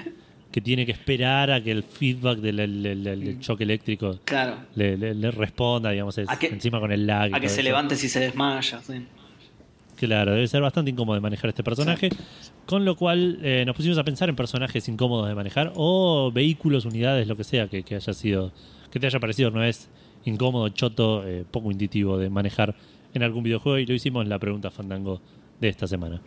que 0.51 0.59
tiene 0.61 0.85
que 0.85 0.91
esperar 0.91 1.49
a 1.51 1.61
que 1.63 1.71
el 1.71 1.83
feedback 1.83 2.39
del 2.39 2.59
el- 2.59 2.85
el- 2.85 3.07
el 3.07 3.39
choque 3.39 3.63
eléctrico 3.63 4.19
Claro. 4.25 4.55
le, 4.75 4.97
le- 4.97 5.13
le 5.15 5.31
responda, 5.31 5.91
digamos, 5.91 6.17
es- 6.17 6.27
que- 6.39 6.47
encima 6.47 6.79
con 6.79 6.91
el 6.91 7.07
lag. 7.07 7.33
A 7.33 7.39
que 7.39 7.47
se 7.47 7.55
eso. 7.55 7.63
levante 7.63 7.95
si 7.95 8.09
se 8.09 8.19
desmaya. 8.19 8.81
sí. 8.81 9.05
Claro, 9.95 10.33
debe 10.33 10.47
ser 10.47 10.61
bastante 10.63 10.89
incómodo 10.89 11.13
de 11.15 11.21
manejar 11.21 11.49
este 11.49 11.63
personaje. 11.63 12.09
Con 12.65 12.85
lo 12.85 12.95
cual 12.95 13.37
eh, 13.43 13.63
nos 13.67 13.75
pusimos 13.75 13.97
a 13.99 14.03
pensar 14.03 14.29
en 14.29 14.35
personajes 14.35 14.87
incómodos 14.89 15.27
de 15.27 15.35
manejar 15.35 15.71
o 15.75 16.31
vehículos, 16.33 16.85
unidades, 16.85 17.27
lo 17.27 17.35
que 17.35 17.43
sea 17.43 17.67
que, 17.67 17.83
que 17.83 17.95
haya 17.95 18.13
sido, 18.13 18.51
que 18.91 18.99
te 18.99 19.05
haya 19.05 19.19
parecido 19.19 19.49
una 19.51 19.61
vez 19.61 19.89
incómodo, 20.25 20.69
choto, 20.69 21.27
eh, 21.27 21.45
poco 21.49 21.69
intuitivo 21.71 22.17
de 22.17 22.29
manejar 22.31 22.75
en 23.13 23.21
algún 23.23 23.43
videojuego 23.43 23.77
y 23.77 23.85
lo 23.85 23.93
hicimos 23.93 24.23
en 24.23 24.29
la 24.29 24.39
pregunta 24.39 24.71
Fandango 24.71 25.21
de 25.59 25.69
esta 25.69 25.87
semana. 25.87 26.19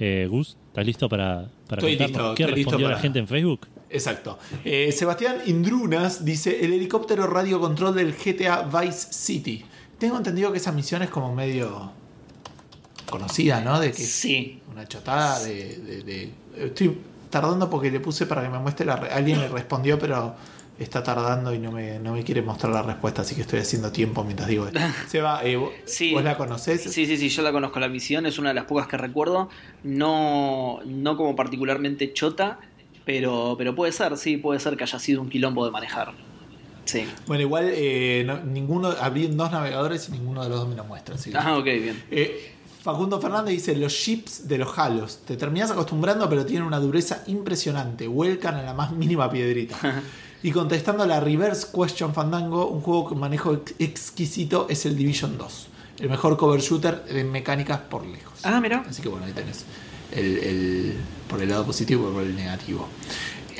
Eh, 0.00 0.26
Gus, 0.30 0.56
¿estás 0.68 0.86
listo 0.86 1.08
para, 1.08 1.46
para 1.68 1.80
Estoy 1.80 1.96
listo, 1.96 2.34
qué 2.34 2.42
estoy 2.44 2.56
listo 2.56 2.70
respondió 2.70 2.88
la 2.88 2.98
gente 2.98 3.18
en 3.18 3.28
Facebook? 3.28 3.60
Exacto. 3.90 4.38
Eh, 4.64 4.90
Sebastián 4.92 5.36
Indrunas 5.46 6.24
dice: 6.24 6.64
el 6.64 6.72
helicóptero 6.72 7.26
radio 7.26 7.60
control 7.60 7.94
del 7.94 8.14
GTA 8.14 8.62
Vice 8.62 9.12
City. 9.12 9.64
Tengo 9.98 10.16
entendido 10.16 10.50
que 10.52 10.58
esa 10.58 10.72
misión 10.72 11.02
es 11.02 11.10
como 11.10 11.34
medio 11.34 11.92
conocida, 13.08 13.60
¿no? 13.60 13.78
De 13.80 13.90
que 13.92 14.02
Sí. 14.02 14.60
una 14.72 14.86
chotada 14.86 15.40
de, 15.40 15.76
de- 15.78 16.02
de- 16.02 16.30
Estoy 16.56 16.96
tardando 17.30 17.68
porque 17.70 17.90
le 17.90 18.00
puse 18.00 18.26
para 18.26 18.42
que 18.42 18.48
me 18.48 18.58
muestre 18.58 18.84
la... 18.86 18.96
re- 18.96 19.10
Alguien 19.10 19.38
le 19.40 19.48
respondió, 19.48 19.98
pero 19.98 20.34
está 20.80 21.02
tardando 21.02 21.52
y 21.54 21.58
no 21.58 21.70
me, 21.70 21.98
no 21.98 22.12
me 22.14 22.24
quiere 22.24 22.42
mostrar 22.42 22.72
la 22.72 22.82
respuesta, 22.82 23.22
así 23.22 23.34
que 23.34 23.42
estoy 23.42 23.60
haciendo 23.60 23.92
tiempo 23.92 24.24
mientras 24.24 24.48
digo 24.48 24.66
esto. 24.66 24.80
Seba, 25.08 25.44
eh, 25.44 25.56
¿vos, 25.56 25.70
Sí. 25.84 26.12
vos 26.12 26.24
la 26.24 26.36
conocés? 26.36 26.82
Sí, 26.82 27.06
sí, 27.06 27.16
sí, 27.16 27.28
yo 27.28 27.42
la 27.42 27.52
conozco 27.52 27.78
la 27.80 27.88
misión, 27.88 28.26
es 28.26 28.38
una 28.38 28.48
de 28.50 28.54
las 28.54 28.64
pocas 28.64 28.86
que 28.88 28.96
recuerdo. 28.96 29.48
No, 29.84 30.80
no 30.86 31.16
como 31.16 31.36
particularmente 31.36 32.12
chota, 32.12 32.58
pero, 33.04 33.54
pero 33.58 33.74
puede 33.74 33.92
ser, 33.92 34.16
sí, 34.16 34.36
puede 34.38 34.60
ser 34.60 34.76
que 34.76 34.84
haya 34.84 34.98
sido 34.98 35.20
un 35.20 35.28
quilombo 35.28 35.64
de 35.64 35.70
manejar. 35.70 36.12
Sí. 36.86 37.04
Bueno, 37.26 37.42
igual 37.42 37.70
eh, 37.72 38.24
no- 38.26 38.40
ninguno... 38.42 38.88
Abrí 39.00 39.26
dos 39.28 39.52
navegadores 39.52 40.08
y 40.08 40.12
ninguno 40.12 40.42
de 40.42 40.48
los 40.48 40.60
dos 40.60 40.68
me 40.68 40.74
lo 40.74 40.84
muestra. 40.84 41.14
así 41.14 41.30
que- 41.30 41.38
Ah, 41.38 41.56
ok, 41.58 41.64
bien. 41.64 42.02
Eh, 42.10 42.54
Facundo 42.82 43.20
Fernández 43.20 43.52
dice, 43.54 43.76
los 43.76 43.92
chips 43.94 44.48
de 44.48 44.56
los 44.58 44.76
halos. 44.78 45.18
Te 45.26 45.36
terminas 45.36 45.70
acostumbrando, 45.70 46.28
pero 46.30 46.46
tienen 46.46 46.66
una 46.66 46.78
dureza 46.80 47.22
impresionante. 47.26 48.06
Vuelcan 48.08 48.54
a 48.56 48.62
la 48.62 48.72
más 48.74 48.92
mínima 48.92 49.30
piedrita. 49.30 49.76
y 50.42 50.52
contestando 50.52 51.02
a 51.02 51.06
la 51.06 51.20
Reverse 51.20 51.68
Question 51.74 52.14
Fandango, 52.14 52.66
un 52.68 52.80
juego 52.80 53.04
con 53.06 53.18
manejo 53.20 53.52
ex- 53.54 53.74
exquisito 53.78 54.66
es 54.70 54.86
el 54.86 54.96
Division 54.96 55.36
2. 55.38 55.68
El 56.00 56.08
mejor 56.08 56.36
cover 56.38 56.60
shooter 56.60 57.04
de 57.04 57.24
mecánicas 57.24 57.78
por 57.80 58.06
lejos. 58.06 58.40
Ah, 58.44 58.58
mira. 58.60 58.84
Así 58.88 59.02
que 59.02 59.08
bueno, 59.08 59.26
ahí 59.26 59.32
tenés 59.32 59.64
el, 60.12 60.38
el- 60.38 60.94
por 61.28 61.42
el 61.42 61.48
lado 61.50 61.66
positivo 61.66 62.08
y 62.10 62.14
por 62.14 62.22
el 62.22 62.34
negativo. 62.34 62.88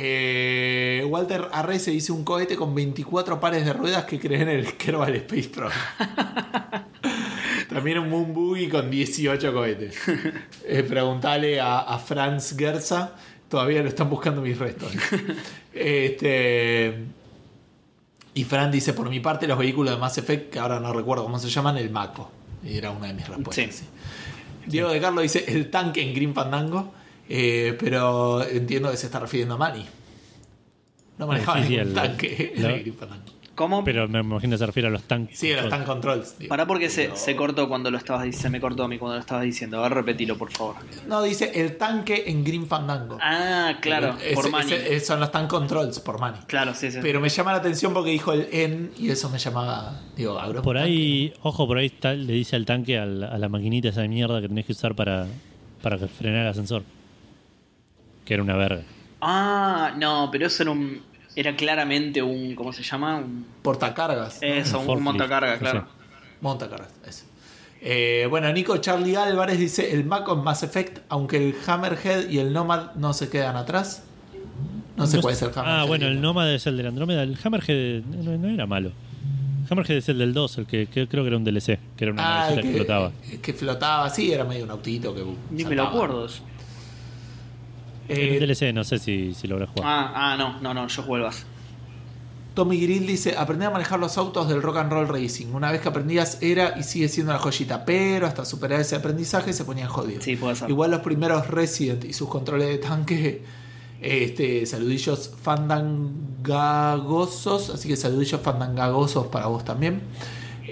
Eh, 0.03 1.05
Walter 1.11 1.49
Arrese 1.53 1.91
dice 1.91 2.13
un 2.13 2.25
cohete 2.25 2.57
con 2.57 2.75
24 2.75 3.39
pares 3.39 3.67
de 3.67 3.73
ruedas 3.75 4.05
que 4.07 4.19
creen 4.19 4.43
en 4.49 4.61
el 4.61 4.77
Kerbal 4.79 5.15
Space 5.17 5.51
Program. 5.51 5.79
También 7.69 7.99
un 7.99 8.09
Moon 8.11 8.33
Boogie 8.35 8.69
con 8.69 8.91
18 8.91 9.53
cohetes. 9.53 9.97
Eh, 10.67 10.85
preguntale 10.85 11.61
a, 11.61 11.81
a 11.81 11.99
Franz 11.99 12.55
Gerza. 12.57 13.13
Todavía 13.49 13.83
lo 13.83 13.89
están 13.89 14.09
buscando 14.09 14.41
mis 14.41 14.57
restos. 14.57 14.93
Este. 15.73 17.05
Y 18.35 18.45
Fran 18.45 18.71
dice: 18.71 18.93
Por 18.93 19.09
mi 19.11 19.21
parte, 19.21 19.47
los 19.47 19.59
vehículos 19.59 19.95
de 19.95 20.01
Mass 20.01 20.19
Effect, 20.19 20.51
que 20.53 20.59
ahora 20.59 20.81
no 20.81 20.93
recuerdo 20.93 21.25
cómo 21.25 21.39
se 21.39 21.49
llaman, 21.51 21.77
el 21.77 21.91
Mako. 21.91 22.31
Y 22.65 22.77
era 22.77 22.91
una 22.91 23.09
de 23.09 23.15
mis 23.15 23.27
respuestas. 23.29 23.75
Sí. 23.75 23.85
sí. 23.85 23.85
Diego 24.67 24.91
de 24.91 25.01
Carlos 25.01 25.23
dice: 25.23 25.45
El 25.49 25.71
tanque 25.71 26.03
en 26.03 26.15
Green 26.15 26.35
Fandango. 26.35 26.93
eh, 27.29 27.77
pero 27.79 28.43
entiendo 28.47 28.91
que 28.91 28.97
se 28.97 29.07
está 29.07 29.19
refiriendo 29.21 29.55
a 29.55 29.59
Manny. 29.59 29.85
No 31.19 31.27
manejaba 31.27 31.59
Sí, 31.61 31.65
sí, 31.65 31.71
ningún 31.77 31.89
el- 31.89 31.95
tanque 31.95 32.53
en 32.57 32.65
el 32.65 32.81
Green 32.81 32.95
Fandango. 32.97 33.25
¿Cómo? 33.61 33.85
Pero 33.85 34.09
me 34.09 34.21
imagino 34.21 34.53
que 34.53 34.59
se 34.59 34.65
refiere 34.65 34.89
a 34.89 34.91
los 34.91 35.03
tanques. 35.03 35.39
Sí, 35.39 35.53
los 35.53 35.69
tank 35.69 35.85
controls. 35.85 36.39
digo. 36.39 36.49
Pará 36.49 36.67
porque 36.67 36.89
se, 36.89 37.15
se 37.15 37.37
cortó 37.37 37.69
cuando 37.69 37.91
lo 37.91 37.99
estabas 37.99 38.23
diciendo. 38.25 38.43
Se 38.43 38.49
me 38.51 38.59
cortó 38.59 38.85
a 38.85 38.89
mí 38.89 38.97
cuando 38.97 39.17
lo 39.17 39.21
estabas 39.21 39.45
diciendo. 39.45 39.79
A 39.79 39.83
ver, 39.83 39.93
repetilo, 39.93 40.39
por 40.39 40.51
favor. 40.51 40.77
No, 41.07 41.23
dice 41.23 41.53
el 41.55 41.77
tanque 41.77 42.25
en 42.29 42.43
Green 42.43 42.67
Fandango. 42.67 43.19
Ah, 43.21 43.75
claro, 43.83 44.17
por 44.35 44.51
Manny. 44.51 44.73
ese- 44.73 45.01
son 45.01 45.21
los 45.21 45.31
tank 45.31 45.51
controls 45.51 46.01
por 46.01 46.19
Manny. 46.19 46.39
Claro, 46.47 46.73
sí, 46.75 46.91
sí. 46.91 47.01
Pero 47.03 47.21
me 47.21 47.29
llama 47.29 47.53
la 47.53 47.59
atención 47.59 47.93
porque 47.93 48.11
dijo 48.13 48.33
el 48.33 48.49
en 48.51 48.93
y 48.99 49.11
eso 49.11 49.29
me 49.29 49.39
llamaba. 49.39 50.01
Digo, 50.17 50.39
¿habrá 50.39 50.61
un 50.61 50.65
Por 50.65 50.77
tanque? 50.77 50.91
ahí, 50.91 51.35
ojo, 51.43 51.67
por 51.67 51.77
ahí 51.77 51.87
está, 51.87 52.15
le 52.15 52.33
dice 52.33 52.57
al 52.57 52.65
tanque 52.65 52.99
al- 52.99 53.25
a 53.25 53.37
la 53.37 53.49
maquinita 53.51 53.89
esa 53.91 54.01
de 54.01 54.09
mierda 54.09 54.41
que 54.41 54.49
tenés 54.49 54.65
que 54.65 54.73
usar 54.73 54.95
para, 54.95 55.27
para 55.83 55.99
frenar 55.99 56.43
el 56.43 56.49
ascensor. 56.49 56.83
Que 58.25 58.33
era 58.33 58.43
una 58.43 58.57
verga. 58.57 58.85
Ah, 59.21 59.93
no, 59.99 60.31
pero 60.33 60.47
eso 60.47 60.63
era 60.63 60.73
un. 60.73 61.03
Era 61.37 61.55
claramente 61.57 62.23
un. 62.23 62.55
¿Cómo 62.55 62.73
se 62.73 62.83
llama? 62.83 63.17
Un, 63.17 63.47
Portacargas. 63.63 64.39
eso, 64.41 64.81
un, 64.81 64.87
forklift, 64.87 65.05
montacarga, 65.05 65.53
no 65.55 65.59
claro. 65.59 65.87
Montacargas, 66.41 66.91
eso. 67.07 67.25
Eh, 67.83 68.27
bueno, 68.29 68.53
Nico 68.53 68.77
Charlie 68.77 69.17
Álvarez 69.17 69.59
dice 69.59 69.93
el 69.93 70.05
Mac 70.05 70.25
con 70.25 70.45
Mass 70.45 70.63
Effect, 70.63 70.99
aunque 71.09 71.37
el 71.39 71.55
Hammerhead 71.67 72.29
y 72.29 72.39
el 72.39 72.53
Nomad 72.53 72.95
no 72.97 73.13
se 73.15 73.29
quedan 73.31 73.57
atrás. 73.57 74.05
No 74.97 75.07
sé 75.07 75.17
No 75.17 75.23
cuál 75.23 75.35
es 75.35 75.43
el 75.43 75.49
Hammerhead. 75.49 75.81
Ah, 75.81 75.85
bueno, 75.85 76.07
el 76.07 76.21
Nómada 76.21 76.55
es 76.55 76.67
el 76.67 76.77
del 76.77 76.87
Andrómeda. 76.87 77.23
El 77.23 77.39
Hammerhead 77.43 78.03
no, 78.03 78.37
no 78.37 78.49
era 78.49 78.67
malo. 78.67 78.93
Hammerhead 79.71 79.99
es 79.99 80.09
el 80.09 80.19
del 80.19 80.35
2, 80.35 80.59
el 80.59 80.67
que, 80.67 80.87
que 80.89 81.07
creo 81.07 81.23
que 81.23 81.29
era 81.29 81.37
un 81.37 81.45
DLC, 81.45 81.79
que 81.97 82.05
era 82.05 82.13
una 82.13 82.49
Ah, 82.49 82.55
que, 82.55 82.63
flotaba. 82.63 83.13
Que 83.41 83.53
flotaba, 83.55 84.11
sí, 84.11 84.33
era 84.33 84.45
medio 84.45 84.65
un 84.65 84.73
autito 84.73 85.15
que. 85.15 85.25
Ni 85.51 85.65
me 85.65 85.75
lo 85.77 85.85
acuerdo 85.85 86.27
eso. 86.27 86.43
Eh, 88.11 88.37
el 88.37 88.47
DLC, 88.47 88.75
no 88.75 88.85
sé 88.85 88.99
si, 88.99 89.33
si 89.35 89.47
lo 89.47 89.55
jugado. 89.67 89.85
Ah, 89.85 90.13
ah, 90.15 90.37
no, 90.37 90.61
no, 90.61 90.75
no, 90.75 90.87
yo 90.89 91.03
juego 91.03 91.17
el 91.17 91.23
base. 91.23 91.45
Tommy 92.55 92.81
Grill 92.81 93.07
dice, 93.07 93.37
aprendí 93.39 93.65
a 93.65 93.71
manejar 93.71 94.01
los 94.01 94.19
autos 94.19 94.49
del 94.49 94.61
rock 94.61 94.79
and 94.79 94.93
roll 94.93 95.07
racing. 95.09 95.55
Una 95.55 95.71
vez 95.71 95.81
que 95.81 95.89
aprendías 95.89 96.43
era 96.43 96.77
y 96.79 96.83
sigue 96.83 97.09
siendo 97.09 97.33
la 97.33 97.39
joyita, 97.39 97.85
pero 97.85 98.27
hasta 98.27 98.45
superar 98.45 98.81
ese 98.81 98.97
aprendizaje 98.97 99.53
se 99.53 99.65
ponían 99.65 99.89
jodidos. 99.89 100.25
Sí, 100.25 100.35
puede 100.37 100.57
ser. 100.57 100.69
Igual 100.69 100.91
los 100.91 101.01
primeros 101.01 101.47
Resident 101.47 102.05
y 102.05 102.13
sus 102.13 102.29
controles 102.29 102.67
de 102.69 102.79
tanque, 102.79 103.45
este, 104.03 104.67
saludillos 104.67 105.31
fandangagosos, 105.41 107.71
así 107.71 107.89
que 107.89 107.97
saludillos 107.97 108.41
fandangagosos 108.41 109.29
para 109.29 109.47
vos 109.47 109.65
también. 109.65 110.03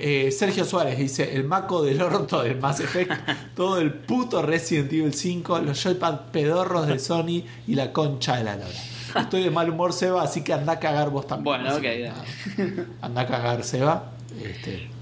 Eh, 0.01 0.31
Sergio 0.33 0.65
Suárez 0.65 0.99
dice: 0.99 1.35
El 1.35 1.45
maco 1.45 1.83
del 1.83 2.01
orto 2.03 2.43
del 2.43 2.59
Mass 2.59 2.81
Effect, 2.81 3.13
todo 3.55 3.79
el 3.79 3.93
puto 3.93 4.43
Resident 4.43 4.93
Evil 4.93 5.15
5, 5.15 5.61
los 5.61 5.83
joypad 5.83 6.31
pedorros 6.33 6.87
de 6.87 6.99
Sony 6.99 7.45
y 7.67 7.75
la 7.75 7.93
concha 7.93 8.37
de 8.37 8.45
la 8.45 8.57
lora. 8.57 8.69
Estoy 9.17 9.43
de 9.43 9.51
mal 9.51 9.71
humor, 9.71 9.93
Seba, 9.93 10.23
así 10.23 10.43
que 10.43 10.53
anda 10.53 10.75
a 10.75 10.79
cagar 10.79 11.11
vos 11.11 11.27
también. 11.27 11.63
Bueno, 11.63 11.77
ok, 11.77 12.87
Anda 13.01 13.23
a 13.23 13.27
cagar, 13.27 13.65
Seba. 13.65 14.13
Este. 14.43 14.98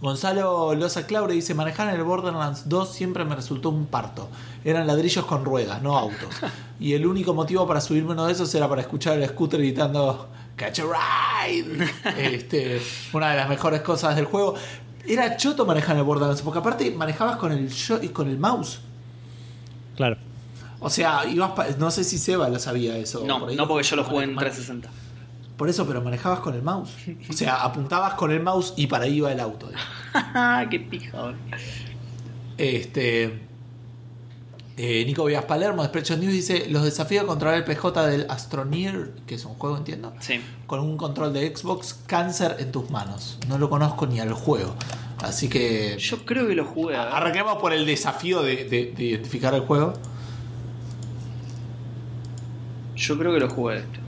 Gonzalo 0.00 0.74
Loza 0.74 1.06
Claure 1.06 1.34
dice: 1.34 1.54
Manejar 1.54 1.88
en 1.88 1.96
el 1.96 2.04
Borderlands 2.04 2.68
2 2.68 2.88
siempre 2.92 3.24
me 3.24 3.36
resultó 3.36 3.68
un 3.68 3.86
parto. 3.86 4.28
Eran 4.64 4.86
ladrillos 4.86 5.24
con 5.26 5.44
ruedas, 5.44 5.82
no 5.82 5.96
autos. 5.98 6.28
Y 6.78 6.94
el 6.94 7.06
único 7.06 7.34
motivo 7.34 7.66
para 7.66 7.80
subirme 7.80 8.12
uno 8.12 8.26
de 8.26 8.32
esos 8.32 8.54
era 8.54 8.68
para 8.68 8.80
escuchar 8.80 9.18
el 9.18 9.28
scooter 9.28 9.60
gritando 9.60 10.28
Catch 10.56 10.80
a 10.80 10.84
ride. 11.46 11.88
Este, 12.16 12.80
una 13.12 13.30
de 13.30 13.36
las 13.36 13.48
mejores 13.48 13.82
cosas 13.82 14.16
del 14.16 14.24
juego. 14.24 14.54
Era 15.06 15.36
choto 15.36 15.64
manejar 15.66 15.92
en 15.92 15.98
el 16.00 16.04
Borderlands, 16.04 16.42
porque 16.42 16.58
aparte 16.58 16.90
manejabas 16.90 17.36
con 17.36 17.52
el, 17.52 17.70
con 18.12 18.28
el 18.28 18.38
mouse. 18.38 18.80
Claro. 19.96 20.16
O 20.78 20.88
sea, 20.88 21.24
ibas 21.26 21.50
pa- 21.52 21.66
no 21.78 21.90
sé 21.90 22.04
si 22.04 22.16
Seba 22.18 22.48
lo 22.48 22.58
sabía 22.58 22.96
eso. 22.96 23.22
No, 23.26 23.38
por 23.40 23.48
ahí. 23.50 23.56
no 23.56 23.66
porque 23.68 23.86
yo 23.86 23.96
lo 23.96 24.04
jugué 24.04 24.24
en 24.24 24.34
Mane- 24.34 24.50
360. 24.50 24.88
Por 25.60 25.68
eso, 25.68 25.86
pero 25.86 26.00
manejabas 26.00 26.40
con 26.40 26.54
el 26.54 26.62
mouse. 26.62 26.90
O 27.28 27.32
sea, 27.34 27.56
apuntabas 27.62 28.14
con 28.14 28.30
el 28.30 28.40
mouse 28.42 28.72
y 28.78 28.86
para 28.86 29.04
ahí 29.04 29.16
iba 29.18 29.30
el 29.30 29.40
auto. 29.40 29.68
Qué 30.70 30.80
pija, 30.80 31.20
boludo. 31.20 31.36
Este. 32.56 33.40
eh, 34.78 35.04
Nico 35.04 35.26
Villas 35.26 35.44
Palermo 35.44 35.82
de 35.82 35.88
Spreadshot 35.88 36.18
News 36.18 36.32
dice: 36.32 36.66
Los 36.70 36.82
desafíos 36.84 37.24
contra 37.26 37.54
el 37.56 37.64
PJ 37.64 38.06
del 38.06 38.26
Astroneer, 38.30 39.12
que 39.26 39.34
es 39.34 39.44
un 39.44 39.52
juego, 39.56 39.76
entiendo, 39.76 40.14
Sí. 40.20 40.40
con 40.66 40.80
un 40.80 40.96
control 40.96 41.34
de 41.34 41.54
Xbox, 41.54 41.92
cáncer 42.06 42.56
en 42.58 42.72
tus 42.72 42.88
manos. 42.88 43.38
No 43.46 43.58
lo 43.58 43.68
conozco 43.68 44.06
ni 44.06 44.18
al 44.18 44.32
juego. 44.32 44.74
Así 45.22 45.50
que. 45.50 45.96
Yo 45.98 46.24
creo 46.24 46.46
que 46.48 46.54
lo 46.54 46.64
jugué. 46.64 46.96
a 46.96 47.04
ver. 47.04 47.12
Arranquemos 47.14 47.58
por 47.58 47.74
el 47.74 47.84
desafío 47.84 48.40
de, 48.42 48.64
de- 48.64 48.94
de 48.96 49.04
identificar 49.04 49.52
el 49.54 49.60
juego. 49.60 49.92
Yo 52.96 53.18
creo 53.18 53.32
que 53.34 53.40
lo 53.40 53.50
jugué. 53.50 53.76
este. 53.80 54.00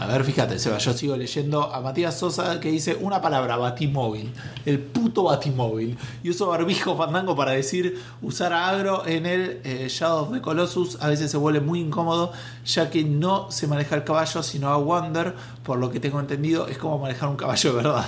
A 0.00 0.06
ver, 0.06 0.24
fíjate, 0.24 0.58
Seba, 0.58 0.78
yo 0.78 0.94
sigo 0.94 1.14
leyendo 1.14 1.62
a 1.74 1.82
Matías 1.82 2.18
Sosa 2.18 2.58
que 2.58 2.70
dice 2.70 2.96
una 2.98 3.20
palabra, 3.20 3.58
batimóvil. 3.58 4.32
El 4.64 4.78
puto 4.78 5.24
batimóvil. 5.24 5.94
Y 6.22 6.30
uso 6.30 6.46
barbijo 6.46 6.96
fandango 6.96 7.36
para 7.36 7.50
decir 7.50 8.00
usar 8.22 8.54
a 8.54 8.70
agro 8.70 9.06
en 9.06 9.26
el 9.26 9.60
eh, 9.62 9.88
Shadow 9.90 10.22
of 10.22 10.32
the 10.32 10.40
Colossus 10.40 10.96
a 11.02 11.08
veces 11.08 11.30
se 11.30 11.36
vuelve 11.36 11.60
muy 11.60 11.80
incómodo 11.80 12.32
ya 12.64 12.88
que 12.88 13.04
no 13.04 13.50
se 13.50 13.66
maneja 13.66 13.94
el 13.94 14.04
caballo 14.04 14.42
sino 14.42 14.68
a 14.68 14.78
Wander. 14.78 15.34
Por 15.64 15.78
lo 15.78 15.90
que 15.90 16.00
tengo 16.00 16.18
entendido 16.18 16.66
es 16.66 16.78
como 16.78 16.98
manejar 16.98 17.28
un 17.28 17.36
caballo 17.36 17.70
de 17.70 17.76
verdad. 17.82 18.06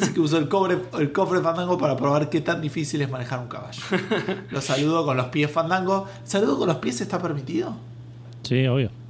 Así 0.00 0.14
que 0.14 0.20
uso 0.20 0.38
el, 0.38 0.48
cobre, 0.48 0.78
el 1.00 1.12
cofre 1.12 1.40
fandango 1.40 1.76
para 1.78 1.96
probar 1.96 2.30
qué 2.30 2.42
tan 2.42 2.60
difícil 2.60 3.02
es 3.02 3.10
manejar 3.10 3.40
un 3.40 3.48
caballo. 3.48 3.82
Los 4.50 4.66
saludo 4.66 5.04
con 5.04 5.16
los 5.16 5.26
pies 5.26 5.50
fandango. 5.50 6.06
¿Saludo 6.22 6.58
con 6.58 6.68
los 6.68 6.76
pies 6.76 7.00
está 7.00 7.20
permitido? 7.20 7.74
Sí, 8.44 8.64
obvio. 8.68 9.03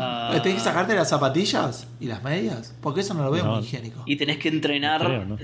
Ah, 0.00 0.40
¿Tenés 0.42 0.58
que 0.58 0.64
sacarte 0.64 0.94
las 0.94 1.08
zapatillas 1.08 1.86
y 2.00 2.06
las 2.06 2.22
medias? 2.22 2.74
Porque 2.80 3.00
eso 3.00 3.14
no 3.14 3.24
lo 3.24 3.30
veo 3.30 3.44
No. 3.44 3.56
muy 3.56 3.64
higiénico. 3.64 4.02
Y 4.06 4.16
tenés 4.16 4.38
que 4.38 4.48
entrenar 4.48 5.00
Creo, 5.04 5.24
¿no? 5.24 5.36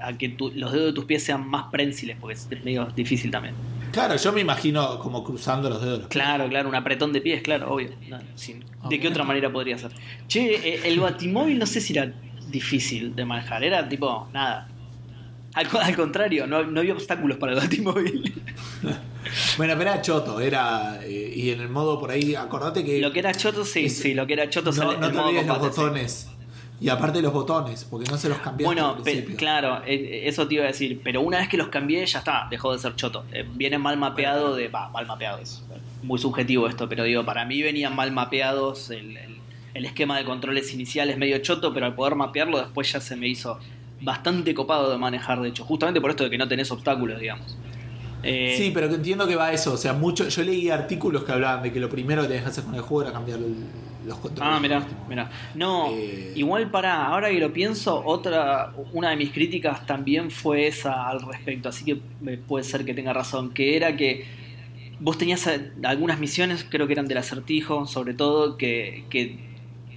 a, 0.00 0.08
a 0.08 0.18
que 0.18 0.28
tu- 0.30 0.52
los 0.54 0.72
dedos 0.72 0.86
de 0.86 0.92
tus 0.92 1.04
pies 1.04 1.22
sean 1.24 1.46
más 1.48 1.66
prensiles, 1.70 2.16
porque 2.20 2.34
es 2.34 2.48
medio 2.64 2.86
difícil 2.94 3.30
también. 3.30 3.54
Claro, 3.92 4.16
yo 4.16 4.32
me 4.32 4.40
imagino 4.42 4.98
como 4.98 5.24
cruzando 5.24 5.70
los 5.70 5.80
dedos. 5.82 6.06
Claro, 6.08 6.48
claro, 6.48 6.68
un 6.68 6.74
apretón 6.74 7.12
de 7.12 7.20
pies, 7.20 7.42
claro, 7.42 7.72
obvio. 7.72 7.90
No, 8.08 8.18
sin- 8.34 8.64
¿De 8.88 9.00
qué 9.00 9.08
otra 9.08 9.24
manera 9.24 9.50
podría 9.50 9.78
ser? 9.78 9.90
Che, 10.28 10.54
eh, 10.54 10.80
el 10.84 11.00
batimóvil 11.00 11.58
no 11.58 11.66
sé 11.66 11.80
si 11.80 11.92
era 11.96 12.12
difícil 12.50 13.14
de 13.16 13.24
manejar, 13.24 13.64
era 13.64 13.88
tipo, 13.88 14.28
nada. 14.32 14.68
Al, 15.56 15.66
al 15.80 15.96
contrario, 15.96 16.46
no, 16.46 16.62
no 16.62 16.80
había 16.80 16.92
obstáculos 16.92 17.36
para 17.38 17.52
el 17.54 17.58
batimóvil. 17.58 18.32
Bueno, 19.58 19.74
pero 19.76 19.90
era 19.90 20.02
choto, 20.02 20.38
era. 20.40 21.00
eh, 21.02 21.32
y 21.34 21.50
en 21.50 21.60
el 21.60 21.68
modo 21.68 21.98
por 21.98 22.12
ahí, 22.12 22.36
acordate 22.36 22.84
que. 22.84 23.00
lo 23.00 23.12
que 23.12 23.18
era 23.18 23.34
choto, 23.34 23.64
sí, 23.64 23.86
Es- 23.86 23.98
sí, 23.98 24.14
lo 24.14 24.24
que 24.26 24.34
era 24.34 24.48
choto 24.48 24.70
no, 24.70 24.92
el, 24.92 25.00
no 25.00 25.06
el 25.06 25.12
te 25.12 25.18
modo 25.18 25.28
olvides 25.28 25.46
los 25.48 25.56
sí. 25.56 25.62
botones. 25.62 26.28
Y 26.80 26.88
aparte 26.90 27.20
los 27.22 27.32
botones, 27.32 27.84
porque 27.90 28.08
no 28.10 28.18
se 28.18 28.28
los 28.28 28.38
cambiaste 28.38 28.64
Bueno, 28.80 28.96
al 29.04 29.36
claro, 29.36 29.82
eh, 29.86 30.22
eso 30.26 30.46
te 30.46 30.54
iba 30.54 30.64
a 30.64 30.66
decir, 30.68 31.00
pero 31.02 31.22
una 31.22 31.38
vez 31.38 31.48
que 31.48 31.56
los 31.56 31.68
cambié 31.68 32.04
ya 32.06 32.18
está, 32.20 32.46
dejó 32.50 32.72
de 32.72 32.78
ser 32.78 32.94
choto. 32.96 33.24
Eh, 33.32 33.44
viene 33.54 33.78
mal 33.78 33.96
mapeado 33.96 34.54
de... 34.54 34.68
Va, 34.68 34.90
mal 34.90 35.06
mapeado, 35.06 35.38
es 35.38 35.64
muy 36.02 36.18
subjetivo 36.18 36.68
esto, 36.68 36.86
pero 36.88 37.02
digo, 37.04 37.24
para 37.24 37.46
mí 37.46 37.62
venían 37.62 37.96
mal 37.96 38.12
mapeados, 38.12 38.90
el, 38.90 39.16
el- 39.16 39.36
el 39.74 39.84
esquema 39.86 40.16
de 40.18 40.24
controles 40.24 40.72
inicial 40.72 41.10
es 41.10 41.18
medio 41.18 41.36
choto, 41.38 41.72
pero 41.74 41.84
al 41.86 41.94
poder 41.94 42.14
mapearlo 42.14 42.58
después 42.58 42.92
ya 42.92 43.00
se 43.00 43.16
me 43.16 43.26
hizo 43.28 43.58
bastante 44.00 44.54
copado 44.54 44.90
de 44.90 44.98
manejar, 44.98 45.40
de 45.40 45.48
hecho, 45.48 45.64
justamente 45.64 46.00
por 46.00 46.10
esto 46.10 46.24
de 46.24 46.30
que 46.30 46.38
no 46.38 46.48
tenés 46.48 46.70
obstáculos, 46.70 47.20
digamos. 47.20 47.56
Eh, 48.22 48.54
Sí, 48.58 48.70
pero 48.74 48.88
que 48.88 48.96
entiendo 48.96 49.26
que 49.28 49.36
va 49.36 49.52
eso. 49.52 49.72
O 49.74 49.76
sea, 49.76 49.92
mucho. 49.92 50.28
Yo 50.28 50.42
leí 50.42 50.70
artículos 50.70 51.24
que 51.24 51.32
hablaban 51.32 51.62
de 51.62 51.72
que 51.72 51.78
lo 51.80 51.88
primero 51.88 52.22
que 52.22 52.28
tenías 52.28 52.44
que 52.44 52.50
hacer 52.50 52.64
con 52.64 52.74
el 52.74 52.80
juego 52.80 53.02
era 53.02 53.12
cambiar 53.12 53.38
el- 53.38 53.66
los 54.06 54.18
controles. 54.18 54.54
Ah, 54.54 54.60
mira, 54.60 54.86
mira. 55.08 55.30
No, 55.54 55.88
Eh, 55.92 56.32
igual 56.36 56.70
para, 56.70 57.06
ahora 57.06 57.28
que 57.30 57.38
lo 57.40 57.52
pienso, 57.52 58.02
otra, 58.04 58.72
una 58.92 59.10
de 59.10 59.16
mis 59.16 59.30
críticas 59.32 59.84
también 59.86 60.30
fue 60.30 60.66
esa 60.68 61.08
al 61.08 61.20
respecto, 61.22 61.68
así 61.68 61.84
que 61.84 62.00
eh, 62.26 62.38
puede 62.46 62.64
ser 62.64 62.84
que 62.84 62.94
tenga 62.94 63.12
razón, 63.12 63.50
que 63.52 63.76
era 63.76 63.96
que 63.96 64.24
vos 65.00 65.18
tenías 65.18 65.48
algunas 65.84 66.18
misiones, 66.20 66.64
creo 66.68 66.86
que 66.86 66.92
eran 66.94 67.06
del 67.06 67.18
acertijo, 67.18 67.86
sobre 67.86 68.14
todo, 68.14 68.56
que, 68.56 69.04
que 69.10 69.38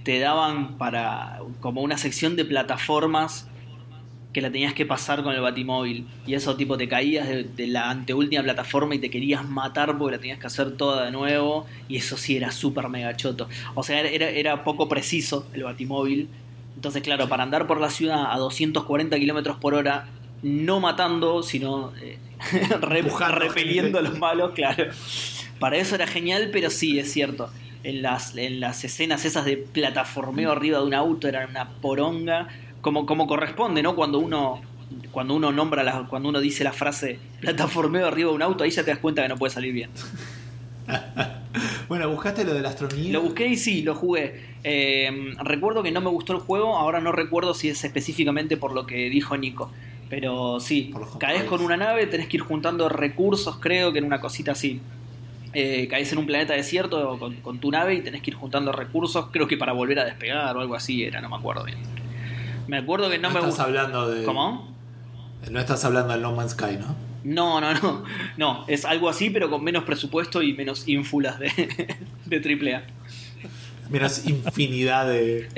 te 0.04 0.18
daban 0.18 0.76
para 0.76 1.40
como 1.60 1.80
una 1.82 1.96
sección 1.96 2.34
de 2.36 2.44
plataformas 2.44 3.46
que 4.32 4.40
la 4.40 4.50
tenías 4.50 4.74
que 4.74 4.86
pasar 4.86 5.22
con 5.22 5.34
el 5.34 5.40
batimóvil 5.40 6.06
y 6.26 6.34
eso 6.34 6.56
tipo 6.56 6.76
te 6.76 6.88
caías 6.88 7.28
de, 7.28 7.44
de 7.44 7.66
la 7.66 7.90
anteúltima 7.90 8.42
plataforma 8.42 8.94
y 8.94 8.98
te 8.98 9.10
querías 9.10 9.48
matar 9.48 9.98
porque 9.98 10.16
la 10.16 10.20
tenías 10.20 10.38
que 10.38 10.46
hacer 10.46 10.76
toda 10.76 11.04
de 11.04 11.10
nuevo 11.10 11.66
y 11.88 11.96
eso 11.96 12.16
sí 12.16 12.36
era 12.36 12.52
súper 12.52 12.88
mega 12.88 13.16
choto. 13.16 13.48
O 13.74 13.82
sea 13.82 14.00
era, 14.00 14.28
era 14.28 14.62
poco 14.62 14.88
preciso 14.88 15.46
el 15.52 15.64
batimóvil. 15.64 16.28
Entonces 16.76 17.02
claro 17.02 17.28
para 17.28 17.42
andar 17.42 17.66
por 17.66 17.80
la 17.80 17.90
ciudad 17.90 18.32
a 18.32 18.38
240 18.38 19.18
kilómetros 19.18 19.56
por 19.56 19.74
hora 19.74 20.06
no 20.42 20.80
matando 20.80 21.42
sino 21.42 21.92
eh, 22.00 22.18
repeliendo 22.80 23.98
a 23.98 24.02
los 24.02 24.18
malos 24.18 24.52
claro. 24.52 24.86
Para 25.58 25.76
eso 25.76 25.96
era 25.96 26.06
genial 26.06 26.50
pero 26.52 26.70
sí 26.70 26.98
es 27.00 27.12
cierto. 27.12 27.50
En 27.82 28.02
las, 28.02 28.36
en 28.36 28.60
las 28.60 28.84
escenas 28.84 29.24
esas 29.24 29.46
de 29.46 29.56
plataformeo 29.56 30.52
arriba 30.52 30.78
de 30.78 30.84
un 30.84 30.94
auto 30.94 31.26
era 31.26 31.46
una 31.46 31.70
poronga 31.80 32.48
como, 32.80 33.06
como 33.06 33.26
corresponde, 33.26 33.82
¿no? 33.82 33.94
Cuando 33.94 34.18
uno 34.18 34.60
cuando 35.12 35.34
uno 35.34 35.52
nombra 35.52 35.82
la, 35.82 36.06
cuando 36.08 36.28
uno 36.28 36.40
dice 36.40 36.64
la 36.64 36.72
frase 36.72 37.18
plataformeo 37.40 38.06
arriba 38.06 38.30
de 38.30 38.36
un 38.36 38.42
auto, 38.42 38.64
ahí 38.64 38.70
ya 38.70 38.84
te 38.84 38.90
das 38.90 38.98
cuenta 38.98 39.22
que 39.22 39.28
no 39.28 39.36
puede 39.36 39.52
salir 39.52 39.72
bien. 39.72 39.90
Bueno, 41.88 42.08
buscaste 42.08 42.44
lo 42.44 42.54
del 42.54 42.64
astronía. 42.64 43.12
Lo 43.12 43.20
busqué 43.20 43.48
y 43.48 43.56
sí, 43.56 43.82
lo 43.82 43.96
jugué. 43.96 44.40
Eh, 44.62 45.34
recuerdo 45.42 45.82
que 45.82 45.90
no 45.90 46.00
me 46.00 46.08
gustó 46.08 46.34
el 46.34 46.38
juego, 46.38 46.76
ahora 46.76 47.00
no 47.00 47.10
recuerdo 47.10 47.52
si 47.52 47.68
es 47.68 47.82
específicamente 47.82 48.56
por 48.56 48.72
lo 48.72 48.86
que 48.86 49.10
dijo 49.10 49.36
Nico. 49.36 49.72
Pero 50.08 50.60
sí, 50.60 50.94
caes 51.18 51.42
con 51.44 51.62
una 51.62 51.76
nave, 51.76 52.06
tenés 52.06 52.28
que 52.28 52.36
ir 52.36 52.44
juntando 52.44 52.88
recursos, 52.88 53.56
creo 53.56 53.92
que 53.92 53.98
en 53.98 54.04
una 54.04 54.20
cosita 54.20 54.52
así. 54.52 54.80
Eh, 55.52 55.88
caes 55.90 56.12
en 56.12 56.18
un 56.18 56.26
planeta 56.26 56.52
desierto 56.52 57.18
con, 57.18 57.34
con 57.36 57.58
tu 57.58 57.72
nave 57.72 57.94
y 57.94 58.02
tenés 58.02 58.22
que 58.22 58.30
ir 58.30 58.36
juntando 58.36 58.70
recursos, 58.70 59.26
creo 59.32 59.48
que 59.48 59.56
para 59.56 59.72
volver 59.72 59.98
a 59.98 60.04
despegar 60.04 60.56
o 60.56 60.60
algo 60.60 60.76
así 60.76 61.02
era, 61.02 61.20
no 61.20 61.28
me 61.28 61.36
acuerdo 61.36 61.64
bien. 61.64 61.99
Me 62.70 62.78
acuerdo 62.78 63.10
que 63.10 63.18
no, 63.18 63.28
no 63.30 63.34
me 63.34 63.40
estás 63.48 63.58
hablando 63.66 64.08
de. 64.08 64.24
¿Cómo? 64.24 64.72
No 65.50 65.58
estás 65.58 65.84
hablando 65.84 66.12
del 66.12 66.22
No 66.22 66.32
Man's 66.32 66.52
Sky, 66.52 66.76
¿no? 66.78 66.94
No, 67.24 67.60
no, 67.60 67.74
no. 67.74 68.04
No, 68.36 68.64
es 68.68 68.84
algo 68.84 69.08
así, 69.08 69.28
pero 69.30 69.50
con 69.50 69.64
menos 69.64 69.82
presupuesto 69.84 70.40
y 70.40 70.52
menos 70.54 70.86
ínfulas 70.86 71.38
de, 71.40 71.50
de 72.26 72.36
AAA. 72.74 72.82
Menos 73.90 74.24
infinidad 74.26 75.08
de, 75.08 75.48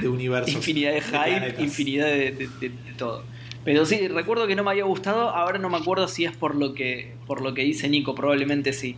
de 0.00 0.08
universos. 0.08 0.54
Infinidad 0.54 0.92
de 0.94 1.02
hype, 1.02 1.62
infinidad 1.62 2.06
de, 2.06 2.32
de- 2.32 2.48
de- 2.60 2.68
de 2.70 2.92
todo. 2.96 3.24
Pero 3.62 3.84
sí, 3.84 4.08
recuerdo 4.08 4.46
que 4.46 4.56
no 4.56 4.64
me 4.64 4.70
había 4.70 4.84
gustado, 4.84 5.30
ahora 5.30 5.58
no 5.58 5.68
me 5.68 5.76
acuerdo 5.76 6.08
si 6.08 6.24
es 6.24 6.32
por 6.34 6.54
lo 6.54 6.72
que, 6.74 7.14
por 7.26 7.42
lo 7.42 7.52
que 7.52 7.62
dice 7.62 7.88
Nico, 7.90 8.14
probablemente 8.14 8.72
sí. 8.72 8.96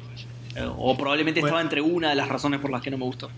Eh, 0.54 0.64
O 0.78 0.96
probablemente 0.96 1.40
Bueno. 1.40 1.56
estaba 1.56 1.62
entre 1.62 1.80
una 1.82 2.10
de 2.10 2.14
las 2.14 2.28
razones 2.28 2.60
por 2.60 2.70
las 2.70 2.80
que 2.82 2.90
no 2.92 2.98
me 2.98 3.04
gustó. 3.04 3.28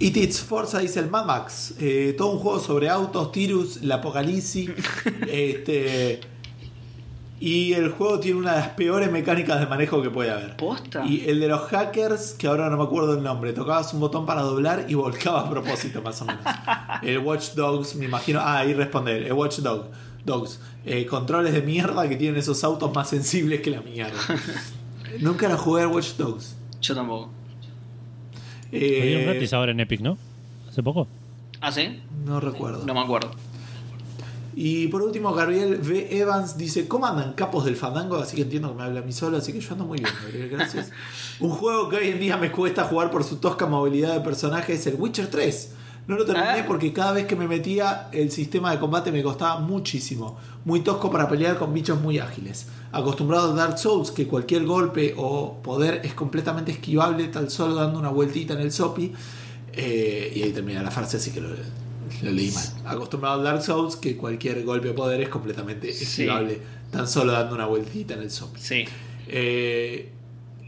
It 0.00 0.16
It's 0.16 0.40
Forza 0.40 0.78
dice 0.78 0.98
el 0.98 1.10
Mad 1.10 1.26
Max. 1.26 1.74
Eh, 1.78 2.14
todo 2.16 2.32
un 2.32 2.38
juego 2.38 2.58
sobre 2.58 2.88
autos, 2.88 3.32
tirus, 3.32 3.76
el 3.82 3.92
apocalipsis. 3.92 4.70
este, 5.30 6.20
y 7.38 7.74
el 7.74 7.90
juego 7.90 8.18
tiene 8.18 8.38
una 8.38 8.52
de 8.52 8.60
las 8.60 8.68
peores 8.70 9.12
mecánicas 9.12 9.60
de 9.60 9.66
manejo 9.66 10.00
que 10.00 10.08
puede 10.08 10.30
haber. 10.30 10.56
¿Posta? 10.56 11.04
Y 11.04 11.28
el 11.28 11.38
de 11.38 11.48
los 11.48 11.68
hackers, 11.68 12.32
que 12.32 12.46
ahora 12.46 12.70
no 12.70 12.78
me 12.78 12.84
acuerdo 12.84 13.12
el 13.12 13.22
nombre, 13.22 13.52
tocabas 13.52 13.92
un 13.92 14.00
botón 14.00 14.24
para 14.24 14.40
doblar 14.40 14.86
y 14.88 14.94
volcaba 14.94 15.40
a 15.40 15.50
propósito, 15.50 16.00
más 16.00 16.22
o 16.22 16.24
menos. 16.24 16.44
El 17.02 17.18
Watch 17.18 17.50
Dogs, 17.50 17.94
me 17.94 18.06
imagino. 18.06 18.40
Ah, 18.40 18.60
ahí 18.60 18.72
responde. 18.72 19.26
El 19.26 19.32
Watch 19.34 19.58
Dog, 19.58 19.90
Dogs. 20.24 20.60
Eh, 20.86 21.04
controles 21.04 21.52
de 21.52 21.60
mierda 21.60 22.08
que 22.08 22.16
tienen 22.16 22.38
esos 22.38 22.64
autos 22.64 22.94
más 22.94 23.10
sensibles 23.10 23.60
que 23.60 23.70
la 23.70 23.82
mierda. 23.82 24.18
Nunca 25.20 25.46
la 25.46 25.58
jugué 25.58 25.82
al 25.82 25.88
Watch 25.88 26.16
Dogs. 26.16 26.56
Yo 26.80 26.94
tampoco. 26.94 27.39
Eh, 28.72 29.16
un 29.18 29.24
gratis 29.24 29.52
ahora 29.52 29.72
en 29.72 29.80
Epic, 29.80 30.00
¿no? 30.00 30.16
Hace 30.68 30.82
poco. 30.82 31.06
¿Ah, 31.60 31.72
sí? 31.72 32.00
no 32.24 32.40
recuerdo. 32.40 32.84
No 32.86 32.94
me 32.94 33.00
acuerdo. 33.00 33.32
Y 34.54 34.88
por 34.88 35.02
último, 35.02 35.32
Gabriel 35.32 35.80
V. 35.82 36.18
Evans 36.18 36.56
dice: 36.56 36.88
¿Cómo 36.88 37.06
andan 37.06 37.32
capos 37.34 37.64
del 37.64 37.76
fandango? 37.76 38.16
Así 38.16 38.36
que 38.36 38.42
entiendo 38.42 38.70
que 38.70 38.78
me 38.78 38.82
habla 38.84 39.00
a 39.00 39.02
mí 39.02 39.12
solo, 39.12 39.36
así 39.36 39.52
que 39.52 39.60
yo 39.60 39.72
ando 39.72 39.84
muy 39.84 39.98
bien, 39.98 40.12
Gabriel. 40.22 40.48
Gracias. 40.50 40.90
Un 41.40 41.50
juego 41.50 41.88
que 41.88 41.96
hoy 41.96 42.08
en 42.08 42.20
día 42.20 42.36
me 42.36 42.50
cuesta 42.50 42.84
jugar 42.84 43.10
por 43.10 43.24
su 43.24 43.36
tosca 43.36 43.66
movilidad 43.66 44.14
de 44.14 44.20
personaje 44.20 44.74
es 44.74 44.86
el 44.86 44.96
Witcher 44.96 45.28
3. 45.28 45.74
No 46.06 46.16
lo 46.16 46.24
terminé 46.24 46.60
Ah. 46.60 46.64
porque 46.66 46.92
cada 46.92 47.12
vez 47.12 47.26
que 47.26 47.36
me 47.36 47.46
metía 47.46 48.08
el 48.12 48.30
sistema 48.32 48.72
de 48.72 48.78
combate 48.80 49.12
me 49.12 49.22
costaba 49.22 49.60
muchísimo. 49.60 50.36
Muy 50.64 50.80
tosco 50.80 51.10
para 51.10 51.28
pelear 51.28 51.56
con 51.58 51.72
bichos 51.72 52.00
muy 52.00 52.18
ágiles. 52.18 52.66
Acostumbrado 52.92 53.52
a 53.52 53.54
Dark 53.54 53.78
Souls, 53.78 54.10
que 54.10 54.26
cualquier 54.26 54.64
golpe 54.66 55.14
o 55.16 55.58
poder 55.62 56.00
es 56.04 56.12
completamente 56.14 56.72
esquivable, 56.72 57.28
tal 57.28 57.48
solo 57.50 57.74
dando 57.76 57.98
una 57.98 58.08
vueltita 58.10 58.54
en 58.54 58.60
el 58.60 58.72
sopi. 58.72 59.12
Eh, 59.72 60.32
y 60.34 60.42
ahí 60.42 60.50
termina 60.52 60.82
la 60.82 60.90
frase, 60.90 61.18
así 61.18 61.30
que 61.30 61.40
lo, 61.40 61.50
lo 61.50 62.30
leí 62.32 62.50
mal. 62.50 62.64
Acostumbrado 62.86 63.40
a 63.40 63.44
Dark 63.44 63.62
Souls, 63.62 63.94
que 63.96 64.16
cualquier 64.16 64.64
golpe 64.64 64.88
o 64.90 64.94
poder 64.96 65.20
es 65.20 65.28
completamente 65.28 65.92
Sí. 65.92 66.04
esquivable, 66.04 66.60
tan 66.90 67.06
solo 67.06 67.30
dando 67.32 67.54
una 67.54 67.66
vueltita 67.66 68.14
en 68.14 68.20
el 68.22 68.30
sopi. 68.32 68.60
Sí. 68.60 68.84
Eh, 69.28 70.10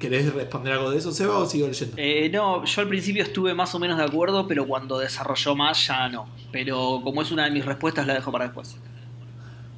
¿Querés 0.02 0.34
responder 0.34 0.72
algo 0.72 0.90
de 0.90 0.98
eso, 0.98 1.12
Seba, 1.12 1.38
o 1.38 1.46
sigo 1.46 1.68
leyendo? 1.68 1.94
Eh, 1.96 2.28
no, 2.28 2.64
yo 2.64 2.80
al 2.80 2.88
principio 2.88 3.22
estuve 3.22 3.54
más 3.54 3.72
o 3.76 3.78
menos 3.78 3.96
de 3.98 4.02
acuerdo, 4.02 4.48
pero 4.48 4.66
cuando 4.66 4.98
desarrolló 4.98 5.54
más 5.54 5.86
ya 5.86 6.08
no. 6.08 6.26
Pero 6.50 7.00
como 7.04 7.22
es 7.22 7.30
una 7.30 7.44
de 7.44 7.52
mis 7.52 7.64
respuestas, 7.64 8.04
la 8.04 8.14
dejo 8.14 8.32
para 8.32 8.46
después. 8.46 8.74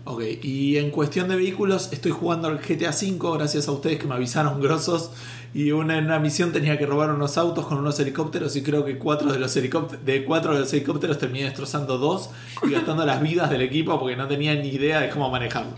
Ok, 0.04 0.22
y 0.42 0.78
en 0.78 0.90
cuestión 0.90 1.28
de 1.28 1.36
vehículos, 1.36 1.92
estoy 1.92 2.12
jugando 2.12 2.48
al 2.48 2.56
GTA 2.56 2.88
V 2.88 3.36
gracias 3.36 3.68
a 3.68 3.72
ustedes 3.72 3.98
que 3.98 4.06
me 4.06 4.14
avisaron 4.14 4.62
grosos. 4.62 5.10
Y 5.54 5.70
una, 5.70 5.98
en 5.98 6.06
una 6.06 6.18
misión 6.18 6.50
tenía 6.50 6.76
que 6.76 6.84
robar 6.84 7.10
unos 7.10 7.38
autos 7.38 7.66
con 7.66 7.78
unos 7.78 8.00
helicópteros 8.00 8.56
y 8.56 8.62
creo 8.64 8.84
que 8.84 8.98
cuatro 8.98 9.32
de 9.32 9.38
los 9.38 9.56
helicópteros, 9.56 10.04
de 10.04 10.24
cuatro 10.24 10.52
de 10.52 10.58
los 10.60 10.72
helicópteros 10.72 11.16
terminé 11.16 11.44
destrozando 11.44 11.96
dos 11.96 12.30
y 12.64 12.70
gastando 12.72 13.06
las 13.06 13.22
vidas 13.22 13.50
del 13.50 13.62
equipo 13.62 14.00
porque 14.00 14.16
no 14.16 14.26
tenía 14.26 14.52
ni 14.56 14.68
idea 14.70 15.00
de 15.00 15.10
cómo 15.10 15.30
manejarlo. 15.30 15.76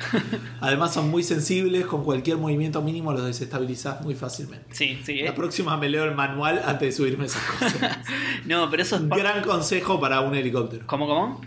Además 0.61 0.95
son 0.95 1.11
muy 1.11 1.23
sensibles, 1.23 1.85
con 1.85 2.05
cualquier 2.05 2.39
movimiento 2.39 2.81
mínimo 2.81 3.13
los 3.13 3.27
desestabilizás 3.27 4.01
muy 4.01 4.15
fácilmente. 4.15 4.67
Sí, 4.71 4.99
sí. 5.05 5.21
eh. 5.21 5.25
La 5.27 5.35
próxima 5.35 5.77
me 5.77 5.91
leo 5.91 6.05
el 6.05 6.15
manual 6.15 6.63
antes 6.65 6.89
de 6.89 6.93
subirme 6.93 7.27
esas 7.27 7.43
cosas. 7.43 7.99
No, 8.47 8.71
pero 8.71 8.83
eso 8.83 8.97
es 8.97 9.07
gran 9.09 9.43
consejo 9.43 10.01
para 10.01 10.21
un 10.23 10.35
helicóptero. 10.35 10.87
¿Cómo, 10.87 11.07
cómo? 11.07 11.41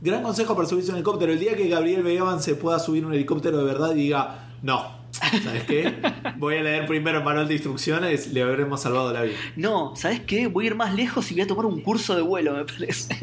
Gran 0.00 0.22
consejo 0.22 0.56
para 0.56 0.66
subirse 0.66 0.90
a 0.90 0.94
un 0.94 0.98
helicóptero. 0.98 1.32
El 1.32 1.40
día 1.40 1.56
que 1.56 1.68
Gabriel 1.68 2.02
Begaban 2.02 2.40
se 2.40 2.54
pueda 2.54 2.78
subir 2.78 3.04
un 3.04 3.12
helicóptero 3.12 3.58
de 3.58 3.64
verdad 3.64 3.92
y 3.92 3.96
diga, 3.96 4.48
no, 4.62 4.97
¿sabes 5.10 5.64
qué? 5.64 5.94
Voy 6.36 6.56
a 6.56 6.62
leer 6.62 6.86
primero 6.86 7.18
el 7.18 7.24
manual 7.24 7.48
de 7.48 7.54
instrucciones, 7.54 8.32
le 8.32 8.42
habremos 8.42 8.82
salvado 8.82 9.12
la 9.12 9.22
vida. 9.22 9.36
No, 9.56 9.94
¿sabes 9.96 10.20
qué? 10.20 10.46
Voy 10.46 10.64
a 10.64 10.66
ir 10.68 10.74
más 10.74 10.94
lejos 10.94 11.30
y 11.30 11.34
voy 11.34 11.42
a 11.42 11.46
tomar 11.46 11.66
un 11.66 11.80
curso 11.80 12.14
de 12.14 12.22
vuelo, 12.22 12.54
me 12.54 12.64
parece. 12.64 13.14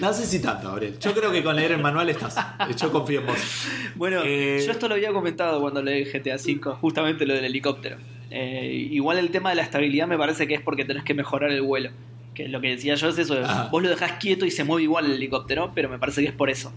No 0.00 0.12
sé 0.14 0.24
si 0.24 0.40
tanto, 0.40 0.68
Gabriel. 0.68 0.98
Yo 0.98 1.12
creo 1.12 1.30
que 1.30 1.42
con 1.42 1.56
leer 1.56 1.72
el 1.72 1.82
manual 1.82 2.08
estás. 2.08 2.36
Yo 2.80 2.90
confío 2.90 3.20
en 3.20 3.26
vos. 3.26 3.66
Bueno, 3.96 4.22
Eh, 4.24 4.62
yo 4.64 4.72
esto 4.72 4.88
lo 4.88 4.94
había 4.94 5.12
comentado 5.12 5.60
cuando 5.60 5.82
leí 5.82 6.04
GTA 6.04 6.36
V, 6.36 6.60
justamente 6.80 7.26
lo 7.26 7.34
del 7.34 7.44
helicóptero. 7.44 7.96
Eh, 8.30 8.88
igual 8.92 9.18
el 9.18 9.30
tema 9.30 9.50
de 9.50 9.56
la 9.56 9.62
estabilidad 9.62 10.06
me 10.06 10.16
parece 10.16 10.46
que 10.46 10.54
es 10.54 10.60
porque 10.62 10.84
tenés 10.84 11.04
que 11.04 11.12
mejorar 11.12 11.50
el 11.50 11.60
vuelo. 11.62 11.90
Que 12.34 12.48
lo 12.48 12.60
que 12.60 12.68
decía 12.68 12.94
yo 12.94 13.08
es 13.08 13.18
eso, 13.18 13.38
Ajá. 13.44 13.68
vos 13.70 13.82
lo 13.82 13.88
dejás 13.90 14.12
quieto 14.12 14.46
y 14.46 14.50
se 14.52 14.62
mueve 14.64 14.84
igual 14.84 15.04
el 15.06 15.12
helicóptero, 15.12 15.72
pero 15.74 15.88
me 15.90 15.98
parece 15.98 16.22
que 16.22 16.28
es 16.28 16.34
por 16.34 16.48
eso. 16.48 16.72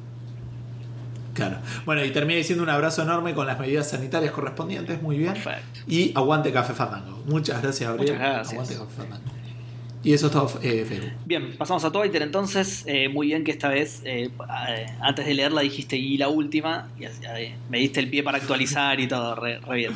Claro. 1.33 1.57
Bueno, 1.85 2.05
y 2.05 2.11
terminé 2.11 2.37
diciendo 2.37 2.63
un 2.63 2.69
abrazo 2.69 3.01
enorme 3.01 3.33
con 3.33 3.47
las 3.47 3.59
medidas 3.59 3.89
sanitarias 3.89 4.31
correspondientes. 4.31 5.01
Muy 5.01 5.17
bien. 5.17 5.33
Perfecto. 5.33 5.79
Y 5.87 6.11
aguante 6.15 6.51
Café 6.51 6.73
Fandango. 6.73 7.23
Muchas 7.25 7.61
gracias, 7.61 7.89
Gabriel. 7.89 8.13
Muchas 8.13 8.29
gracias. 8.29 8.53
Aguante 8.53 8.75
Café 8.75 8.95
Fandango. 8.95 9.43
Y 10.03 10.11
eso 10.11 10.27
es 10.27 10.33
todo, 10.33 10.59
eh, 10.61 10.85
Facebook. 10.87 11.11
Bien, 11.25 11.55
pasamos 11.57 11.85
a 11.85 11.91
Twitter 11.91 12.21
entonces. 12.21 12.83
Eh, 12.87 13.07
muy 13.07 13.27
bien 13.27 13.45
que 13.45 13.51
esta 13.51 13.69
vez, 13.69 14.01
eh, 14.03 14.29
antes 14.99 15.25
de 15.25 15.33
leerla, 15.33 15.61
dijiste 15.61 15.95
y 15.95 16.17
la 16.17 16.27
última. 16.27 16.89
Y 16.99 17.05
así, 17.05 17.21
me 17.69 17.79
diste 17.79 18.01
el 18.01 18.09
pie 18.09 18.21
para 18.21 18.37
actualizar 18.37 18.99
y 18.99 19.07
todo, 19.07 19.35
re, 19.35 19.59
re 19.59 19.75
bien. 19.77 19.93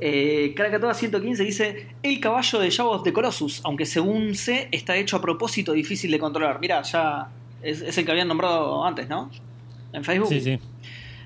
Eh, 0.00 0.52
Krakatoa 0.54 0.92
115 0.92 1.44
dice: 1.44 1.86
El 2.02 2.20
caballo 2.20 2.58
de 2.58 2.68
Shadow 2.68 2.92
of 2.92 3.04
the 3.04 3.12
Colossus, 3.12 3.62
aunque 3.64 3.86
según 3.86 4.34
sé, 4.34 4.68
está 4.70 4.96
hecho 4.96 5.16
a 5.16 5.22
propósito 5.22 5.72
difícil 5.72 6.10
de 6.10 6.18
controlar. 6.18 6.60
Mirá, 6.60 6.82
ya 6.82 7.28
es, 7.62 7.80
es 7.80 7.96
el 7.96 8.04
que 8.04 8.10
habían 8.10 8.28
nombrado 8.28 8.84
antes, 8.84 9.08
¿no? 9.08 9.30
En 9.92 10.04
Facebook. 10.04 10.28
Sí, 10.28 10.40
sí. 10.40 10.58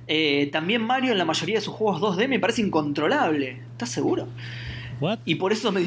Eh, 0.09 0.49
también 0.53 0.83
Mario 0.83 1.13
en 1.13 1.19
la 1.19 1.25
mayoría 1.25 1.57
de 1.57 1.61
sus 1.61 1.75
juegos 1.75 2.01
2D 2.01 2.29
me 2.29 2.39
parece 2.39 2.63
incontrolable. 2.63 3.63
¿Estás 3.73 3.91
seguro? 3.91 4.29
What? 5.01 5.19
Y 5.25 5.35
por 5.35 5.53
eso 5.53 5.73
me 5.73 5.83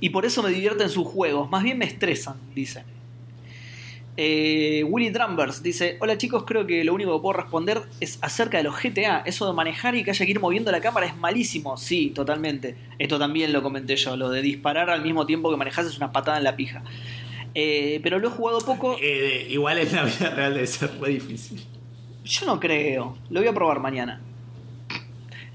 y 0.00 0.08
por 0.08 0.24
eso 0.24 0.42
me 0.42 0.50
divierten 0.50 0.88
sus 0.88 1.06
juegos. 1.06 1.50
Más 1.50 1.62
bien 1.62 1.78
me 1.78 1.84
estresan, 1.84 2.36
dice. 2.54 2.84
Eh, 4.16 4.84
Willy 4.88 5.10
Drumbers 5.10 5.62
dice: 5.62 5.96
Hola 6.00 6.18
chicos, 6.18 6.44
creo 6.44 6.66
que 6.66 6.82
lo 6.84 6.94
único 6.94 7.14
que 7.16 7.22
puedo 7.22 7.38
responder 7.40 7.82
es 8.00 8.18
acerca 8.22 8.58
de 8.58 8.64
los 8.64 8.74
GTA. 8.82 9.22
Eso 9.24 9.46
de 9.46 9.52
manejar 9.52 9.94
y 9.94 10.02
que 10.02 10.10
haya 10.10 10.24
que 10.24 10.30
ir 10.30 10.40
moviendo 10.40 10.72
la 10.72 10.80
cámara 10.80 11.06
es 11.06 11.16
malísimo. 11.16 11.76
Sí, 11.76 12.10
totalmente. 12.10 12.76
Esto 12.98 13.18
también 13.18 13.52
lo 13.52 13.62
comenté 13.62 13.96
yo. 13.96 14.16
Lo 14.16 14.30
de 14.30 14.42
disparar 14.42 14.90
al 14.90 15.02
mismo 15.02 15.26
tiempo 15.26 15.50
que 15.50 15.56
manejas 15.56 15.86
es 15.86 15.96
una 15.96 16.10
patada 16.10 16.38
en 16.38 16.44
la 16.44 16.56
pija. 16.56 16.82
Eh, 17.54 18.00
pero 18.02 18.18
lo 18.18 18.28
he 18.28 18.30
jugado 18.30 18.58
poco. 18.60 18.96
Eh, 19.00 19.46
igual 19.50 19.78
en 19.78 19.94
la 19.94 20.04
vida 20.04 20.30
real 20.30 20.54
debe 20.54 20.66
ser 20.66 20.90
re 21.00 21.10
difícil. 21.10 21.60
Yo 22.24 22.46
no 22.46 22.60
creo. 22.60 23.16
Lo 23.30 23.40
voy 23.40 23.48
a 23.48 23.52
probar 23.54 23.80
mañana. 23.80 24.20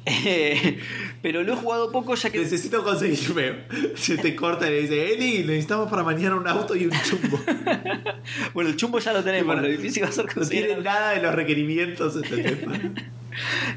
Eh, 0.08 0.80
pero 1.24 1.42
lo 1.42 1.54
he 1.54 1.56
jugado 1.56 1.92
poco 1.92 2.14
ya 2.16 2.30
que. 2.30 2.40
Necesito 2.40 2.84
conseguirme. 2.84 3.64
Se 3.96 4.18
te 4.18 4.36
corta 4.36 4.68
y 4.68 4.72
le 4.72 4.82
dice, 4.82 5.14
Eli, 5.14 5.40
necesitamos 5.40 5.90
para 5.90 6.04
mañana 6.04 6.36
un 6.36 6.48
auto 6.48 6.76
y 6.76 6.86
un 6.86 6.92
chumbo. 7.04 7.40
Bueno, 8.54 8.70
el 8.72 8.76
chumbo 8.76 9.00
ya 9.00 9.14
lo 9.14 9.24
tenemos. 9.24 9.56
Lo 9.62 9.68
difícil 9.68 10.04
va 10.04 10.08
a 10.08 10.12
ser 10.12 10.26
No 10.26 10.34
conseguir. 10.34 10.66
tiene 10.66 10.82
nada 10.82 11.12
de 11.12 11.22
los 11.22 11.34
requerimientos. 11.34 12.16
¿entendés? 12.16 12.58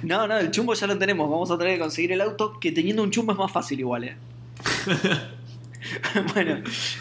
No, 0.05 0.29
no, 0.29 0.39
el 0.39 0.53
chumbo 0.53 0.75
ya 0.75 0.87
lo 0.87 0.97
tenemos. 0.99 1.29
Vamos 1.29 1.51
a 1.51 1.59
tener 1.59 1.75
que 1.75 1.81
conseguir 1.81 2.13
el 2.13 2.21
auto, 2.21 2.61
que 2.61 2.71
teniendo 2.71 3.03
un 3.03 3.11
chumbo 3.11 3.33
es 3.33 3.39
más 3.39 3.51
fácil 3.51 3.81
igual, 3.81 4.05
eh. 4.05 4.17
bueno, 6.35 6.59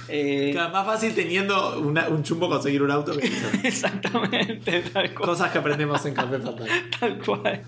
eh, 0.09 0.49
Claro, 0.53 0.72
más 0.73 0.85
fácil 0.85 1.14
teniendo 1.14 1.80
una- 1.80 2.07
un 2.09 2.23
chumbo 2.23 2.49
conseguir 2.49 2.81
un 2.84 2.91
auto 2.91 3.18
que 3.18 3.30
exactamente, 3.64 4.81
tal 4.93 5.14
cual. 5.14 5.27
cosas 5.27 5.51
que 5.51 5.57
aprendemos 5.57 6.05
en 6.05 6.14
Café 6.14 6.39
Fantasma. 6.39 6.73
Tal 6.99 7.18
cual. 7.19 7.61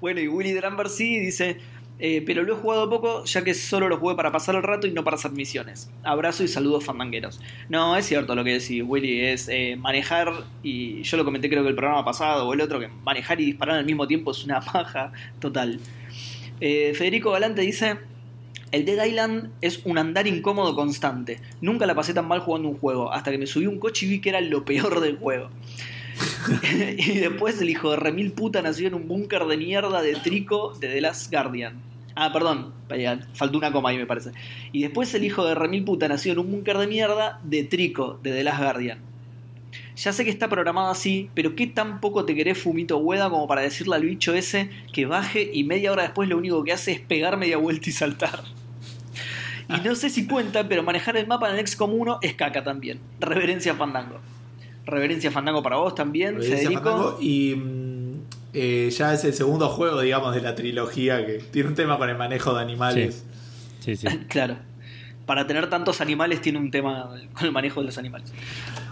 Bueno, 0.00 0.20
y 0.20 0.28
Willy 0.28 0.52
Dramber 0.52 0.88
sí 0.88 1.18
dice, 1.18 1.58
eh, 1.98 2.22
pero 2.24 2.42
lo 2.42 2.54
he 2.54 2.56
jugado 2.56 2.88
poco 2.90 3.24
ya 3.24 3.44
que 3.44 3.54
solo 3.54 3.88
lo 3.88 3.98
jugué 3.98 4.14
para 4.14 4.32
pasar 4.32 4.54
el 4.54 4.62
rato 4.62 4.86
y 4.86 4.92
no 4.92 5.04
para 5.04 5.16
hacer 5.16 5.32
misiones. 5.32 5.90
Abrazo 6.02 6.42
y 6.42 6.48
saludos 6.48 6.84
fandangueros. 6.84 7.40
No, 7.68 7.96
es 7.96 8.06
cierto 8.06 8.34
lo 8.34 8.44
que 8.44 8.52
decís, 8.58 8.82
Willy, 8.86 9.20
es 9.20 9.48
eh, 9.48 9.76
manejar, 9.78 10.32
y 10.62 11.02
yo 11.02 11.16
lo 11.16 11.24
comenté 11.24 11.48
creo 11.48 11.62
que 11.62 11.68
el 11.70 11.74
programa 11.76 12.04
pasado 12.04 12.48
o 12.48 12.52
el 12.54 12.60
otro, 12.60 12.80
que 12.80 12.88
manejar 12.88 13.40
y 13.40 13.46
disparar 13.46 13.76
al 13.78 13.84
mismo 13.84 14.06
tiempo 14.06 14.30
es 14.32 14.44
una 14.44 14.60
paja 14.60 15.12
total. 15.38 15.78
Eh, 16.60 16.92
Federico 16.94 17.30
Galante 17.32 17.62
dice... 17.62 17.98
El 18.72 18.86
Dead 18.86 19.04
Island 19.04 19.50
es 19.60 19.82
un 19.84 19.98
andar 19.98 20.26
incómodo 20.26 20.74
constante. 20.74 21.40
Nunca 21.60 21.84
la 21.84 21.94
pasé 21.94 22.14
tan 22.14 22.26
mal 22.26 22.40
jugando 22.40 22.70
un 22.70 22.78
juego, 22.78 23.12
hasta 23.12 23.30
que 23.30 23.36
me 23.36 23.46
subí 23.46 23.66
un 23.66 23.78
coche 23.78 24.06
y 24.06 24.08
vi 24.08 24.20
que 24.20 24.30
era 24.30 24.40
lo 24.40 24.64
peor 24.64 25.00
del 25.00 25.18
juego. 25.18 25.50
y 26.98 27.18
después 27.18 27.60
el 27.60 27.68
hijo 27.68 27.90
de 27.90 27.96
remil 27.96 28.32
puta 28.32 28.62
nació 28.62 28.88
en 28.88 28.94
un 28.94 29.08
búnker 29.08 29.44
de 29.44 29.58
mierda 29.58 30.00
de 30.00 30.14
trico 30.14 30.72
de 30.80 30.88
The 30.88 31.00
Last 31.02 31.30
Guardian. 31.30 31.80
Ah, 32.14 32.32
perdón, 32.32 32.72
vaya, 32.88 33.20
faltó 33.34 33.58
una 33.58 33.72
coma 33.72 33.90
ahí 33.90 33.98
me 33.98 34.06
parece. 34.06 34.32
Y 34.72 34.82
después 34.82 35.12
el 35.14 35.24
hijo 35.24 35.44
de 35.44 35.54
remil 35.54 35.84
puta 35.84 36.08
nació 36.08 36.32
en 36.32 36.38
un 36.38 36.50
búnker 36.50 36.78
de 36.78 36.86
mierda 36.86 37.40
de 37.42 37.64
trico 37.64 38.18
de 38.22 38.32
The 38.32 38.44
Last 38.44 38.58
Guardian. 38.58 38.98
Ya 39.96 40.12
sé 40.14 40.24
que 40.24 40.30
está 40.30 40.48
programado 40.48 40.90
así, 40.90 41.28
pero 41.34 41.54
¿qué 41.54 41.66
tan 41.66 42.00
poco 42.00 42.24
te 42.24 42.34
querés 42.34 42.58
fumito 42.58 42.96
hueda 42.98 43.28
como 43.28 43.46
para 43.46 43.60
decirle 43.60 43.96
al 43.96 44.02
bicho 44.02 44.32
ese 44.32 44.70
que 44.92 45.04
baje 45.04 45.50
y 45.52 45.64
media 45.64 45.92
hora 45.92 46.04
después 46.04 46.28
lo 46.28 46.38
único 46.38 46.64
que 46.64 46.72
hace 46.72 46.92
es 46.92 47.00
pegar 47.00 47.36
media 47.36 47.58
vuelta 47.58 47.90
y 47.90 47.92
saltar? 47.92 48.42
Y 49.76 49.80
no 49.86 49.94
sé 49.94 50.10
si 50.10 50.26
cuenta, 50.26 50.68
pero 50.68 50.82
manejar 50.82 51.16
el 51.16 51.26
mapa 51.26 51.50
en 51.50 51.58
el 51.58 51.66
XCOM 51.66 51.92
1 51.94 52.18
es 52.22 52.34
caca 52.34 52.62
también. 52.64 53.00
Reverencia 53.20 53.74
Fandango. 53.74 54.18
Reverencia 54.86 55.30
Fandango 55.30 55.62
para 55.62 55.76
vos 55.76 55.94
también, 55.94 56.34
Reverencia 56.34 56.68
Federico. 56.68 56.82
Fandango, 56.90 57.18
Y 57.20 57.54
mm, 57.56 58.12
eh, 58.54 58.90
ya 58.96 59.14
es 59.14 59.24
el 59.24 59.32
segundo 59.34 59.68
juego, 59.68 60.00
digamos, 60.00 60.34
de 60.34 60.40
la 60.40 60.54
trilogía 60.54 61.24
que 61.24 61.34
tiene 61.38 61.68
un 61.68 61.74
tema 61.74 61.98
con 61.98 62.08
el 62.10 62.16
manejo 62.16 62.52
de 62.54 62.60
animales. 62.62 63.24
Sí, 63.80 63.96
sí. 63.96 64.06
Claro. 64.28 64.56
Para 65.26 65.46
tener 65.46 65.70
tantos 65.70 66.00
animales 66.00 66.40
tiene 66.42 66.58
un 66.58 66.70
tema 66.72 67.10
con 67.32 67.46
el 67.46 67.52
manejo 67.52 67.80
de 67.80 67.86
los 67.86 67.96
animales. 67.98 68.32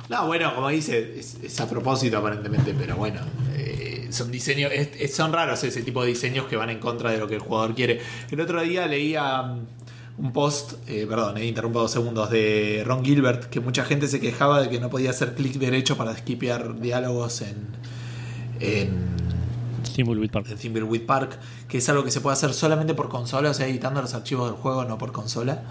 No, 0.08 0.26
bueno, 0.28 0.54
como 0.54 0.68
dice, 0.68 1.14
es, 1.18 1.38
es 1.42 1.60
a 1.60 1.68
propósito 1.68 2.18
aparentemente, 2.18 2.72
pero 2.78 2.94
bueno, 2.96 3.20
eh, 3.56 4.06
son 4.10 4.30
diseños, 4.30 4.70
es- 4.72 4.90
es- 4.98 5.14
son 5.14 5.32
raros 5.32 5.62
ese 5.64 5.82
tipo 5.82 6.02
de 6.02 6.08
diseños 6.10 6.46
que 6.46 6.54
van 6.56 6.70
en 6.70 6.78
contra 6.78 7.10
de 7.10 7.18
lo 7.18 7.26
que 7.26 7.34
el 7.34 7.40
jugador 7.40 7.74
quiere. 7.74 8.00
El 8.30 8.40
otro 8.40 8.62
día 8.62 8.86
leía 8.86 9.42
mm, 9.42 9.66
un 10.20 10.32
post, 10.32 10.74
eh, 10.86 11.06
perdón, 11.08 11.38
he 11.38 11.46
interrumpido 11.46 11.82
dos 11.82 11.90
segundos, 11.92 12.28
de 12.30 12.82
Ron 12.86 13.02
Gilbert, 13.04 13.44
que 13.44 13.60
mucha 13.60 13.84
gente 13.84 14.06
se 14.06 14.20
quejaba 14.20 14.60
de 14.60 14.68
que 14.68 14.78
no 14.78 14.90
podía 14.90 15.10
hacer 15.10 15.34
clic 15.34 15.54
derecho 15.54 15.96
para 15.96 16.14
skipear 16.16 16.78
diálogos 16.78 17.40
en, 17.40 17.56
en 18.60 18.90
Thimbleweed 19.94 20.30
Park. 20.30 20.46
Thimbleweed 20.60 21.06
Park, 21.06 21.38
que 21.68 21.78
es 21.78 21.88
algo 21.88 22.04
que 22.04 22.10
se 22.10 22.20
puede 22.20 22.34
hacer 22.34 22.52
solamente 22.52 22.92
por 22.94 23.08
consola, 23.08 23.50
o 23.50 23.54
sea, 23.54 23.66
editando 23.66 24.02
los 24.02 24.12
archivos 24.14 24.50
del 24.50 24.60
juego, 24.60 24.84
no 24.84 24.98
por 24.98 25.12
consola. 25.12 25.62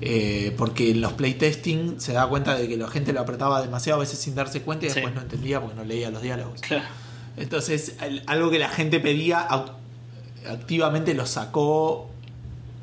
Eh, 0.00 0.54
porque 0.56 0.92
en 0.92 1.00
los 1.00 1.12
playtesting 1.14 2.00
se 2.00 2.12
da 2.12 2.26
cuenta 2.28 2.54
de 2.54 2.68
que 2.68 2.76
la 2.76 2.86
gente 2.88 3.12
lo 3.12 3.20
apretaba 3.20 3.60
demasiado 3.60 3.98
a 3.98 4.00
veces 4.00 4.18
sin 4.20 4.34
darse 4.36 4.62
cuenta 4.62 4.86
y 4.86 4.90
Sí. 4.90 4.94
después 4.94 5.12
no 5.14 5.20
entendía 5.22 5.60
porque 5.60 5.74
no 5.76 5.84
leía 5.84 6.10
los 6.10 6.22
diálogos. 6.22 6.60
Claro. 6.60 6.84
Entonces, 7.36 7.96
el- 8.00 8.22
algo 8.26 8.48
que 8.50 8.58
la 8.60 8.68
gente 8.68 9.00
pedía, 9.00 9.46
activamente 10.48 11.14
lo 11.14 11.26
sacó 11.26 12.10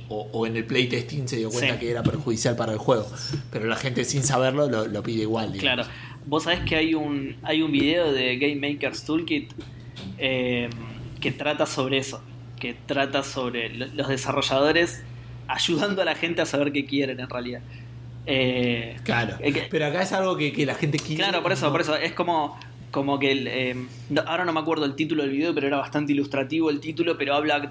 o, 0.10 0.30
o 0.32 0.46
en 0.48 0.56
el 0.58 0.66
playtesting 0.66 1.28
se 1.28 1.38
dio 1.38 1.50
cuenta 1.50 1.74
Sí. 1.76 1.80
que 1.80 1.92
era 1.92 2.04
perjudicial 2.04 2.56
para 2.56 2.72
el 2.74 2.78
juego. 2.78 3.08
Pero 3.52 3.66
la 3.66 3.76
gente 3.76 4.06
sin 4.06 4.24
saberlo 4.24 4.70
lo, 4.70 4.88
lo 4.88 5.04
pide 5.04 5.22
igual. 5.24 5.52
digamos. 5.54 5.88
Claro. 5.88 6.00
Vos 6.28 6.44
sabés 6.44 6.62
que 6.62 6.76
hay 6.76 6.94
un, 6.96 7.36
hay 7.44 7.62
un 7.62 7.72
video 7.72 8.12
de 8.12 8.38
Game 8.38 8.56
Maker's 8.74 9.04
Toolkit 9.04 9.52
eh, 10.18 10.70
que 11.20 11.32
trata 11.32 11.66
sobre 11.66 11.98
eso. 12.00 12.22
Que 12.60 12.74
trata 12.86 13.24
sobre 13.24 13.70
lo- 13.70 13.88
los 13.88 14.08
desarrolladores 14.08 15.04
ayudando 15.48 16.02
a 16.02 16.06
la 16.06 16.16
gente 16.16 16.42
a 16.42 16.46
saber 16.46 16.72
qué 16.72 16.86
quieren 16.86 17.20
en 17.20 17.30
realidad. 17.30 17.62
Eh, 18.26 18.98
Claro. 19.04 19.36
eh, 19.40 19.54
que- 19.54 19.68
Pero 19.70 19.86
acá 19.86 20.02
es 20.02 20.12
algo 20.14 20.36
que, 20.38 20.52
que 20.52 20.66
la 20.66 20.74
gente 20.76 20.98
quiere. 20.98 21.18
Claro, 21.24 21.44
por 21.44 21.52
eso, 21.52 21.66
no- 21.68 21.72
por 21.72 21.82
eso. 21.82 21.96
Es 21.96 22.14
como, 22.14 22.58
como 22.96 23.20
que 23.20 23.34
el, 23.34 23.48
eh, 23.50 23.76
ahora 24.26 24.46
no 24.46 24.54
me 24.54 24.62
acuerdo 24.62 24.86
el 24.86 24.96
título 24.96 25.24
del 25.24 25.34
video, 25.34 25.54
pero 25.54 25.68
era 25.68 25.76
bastante 25.76 26.14
ilustrativo 26.14 26.70
el 26.70 26.80
título, 26.80 27.18
pero 27.18 27.36
habla, 27.36 27.70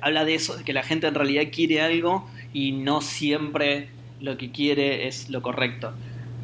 habla 0.00 0.24
de 0.24 0.34
eso, 0.34 0.56
de 0.56 0.64
que 0.64 0.72
la 0.72 0.82
gente 0.82 1.06
en 1.06 1.14
realidad 1.14 1.42
quiere 1.52 1.82
algo 1.82 2.26
y 2.54 2.72
no 2.72 3.02
siempre 3.02 3.90
lo 4.22 4.38
que 4.38 4.50
quiere 4.50 5.06
es 5.08 5.28
lo 5.28 5.42
correcto. 5.42 5.92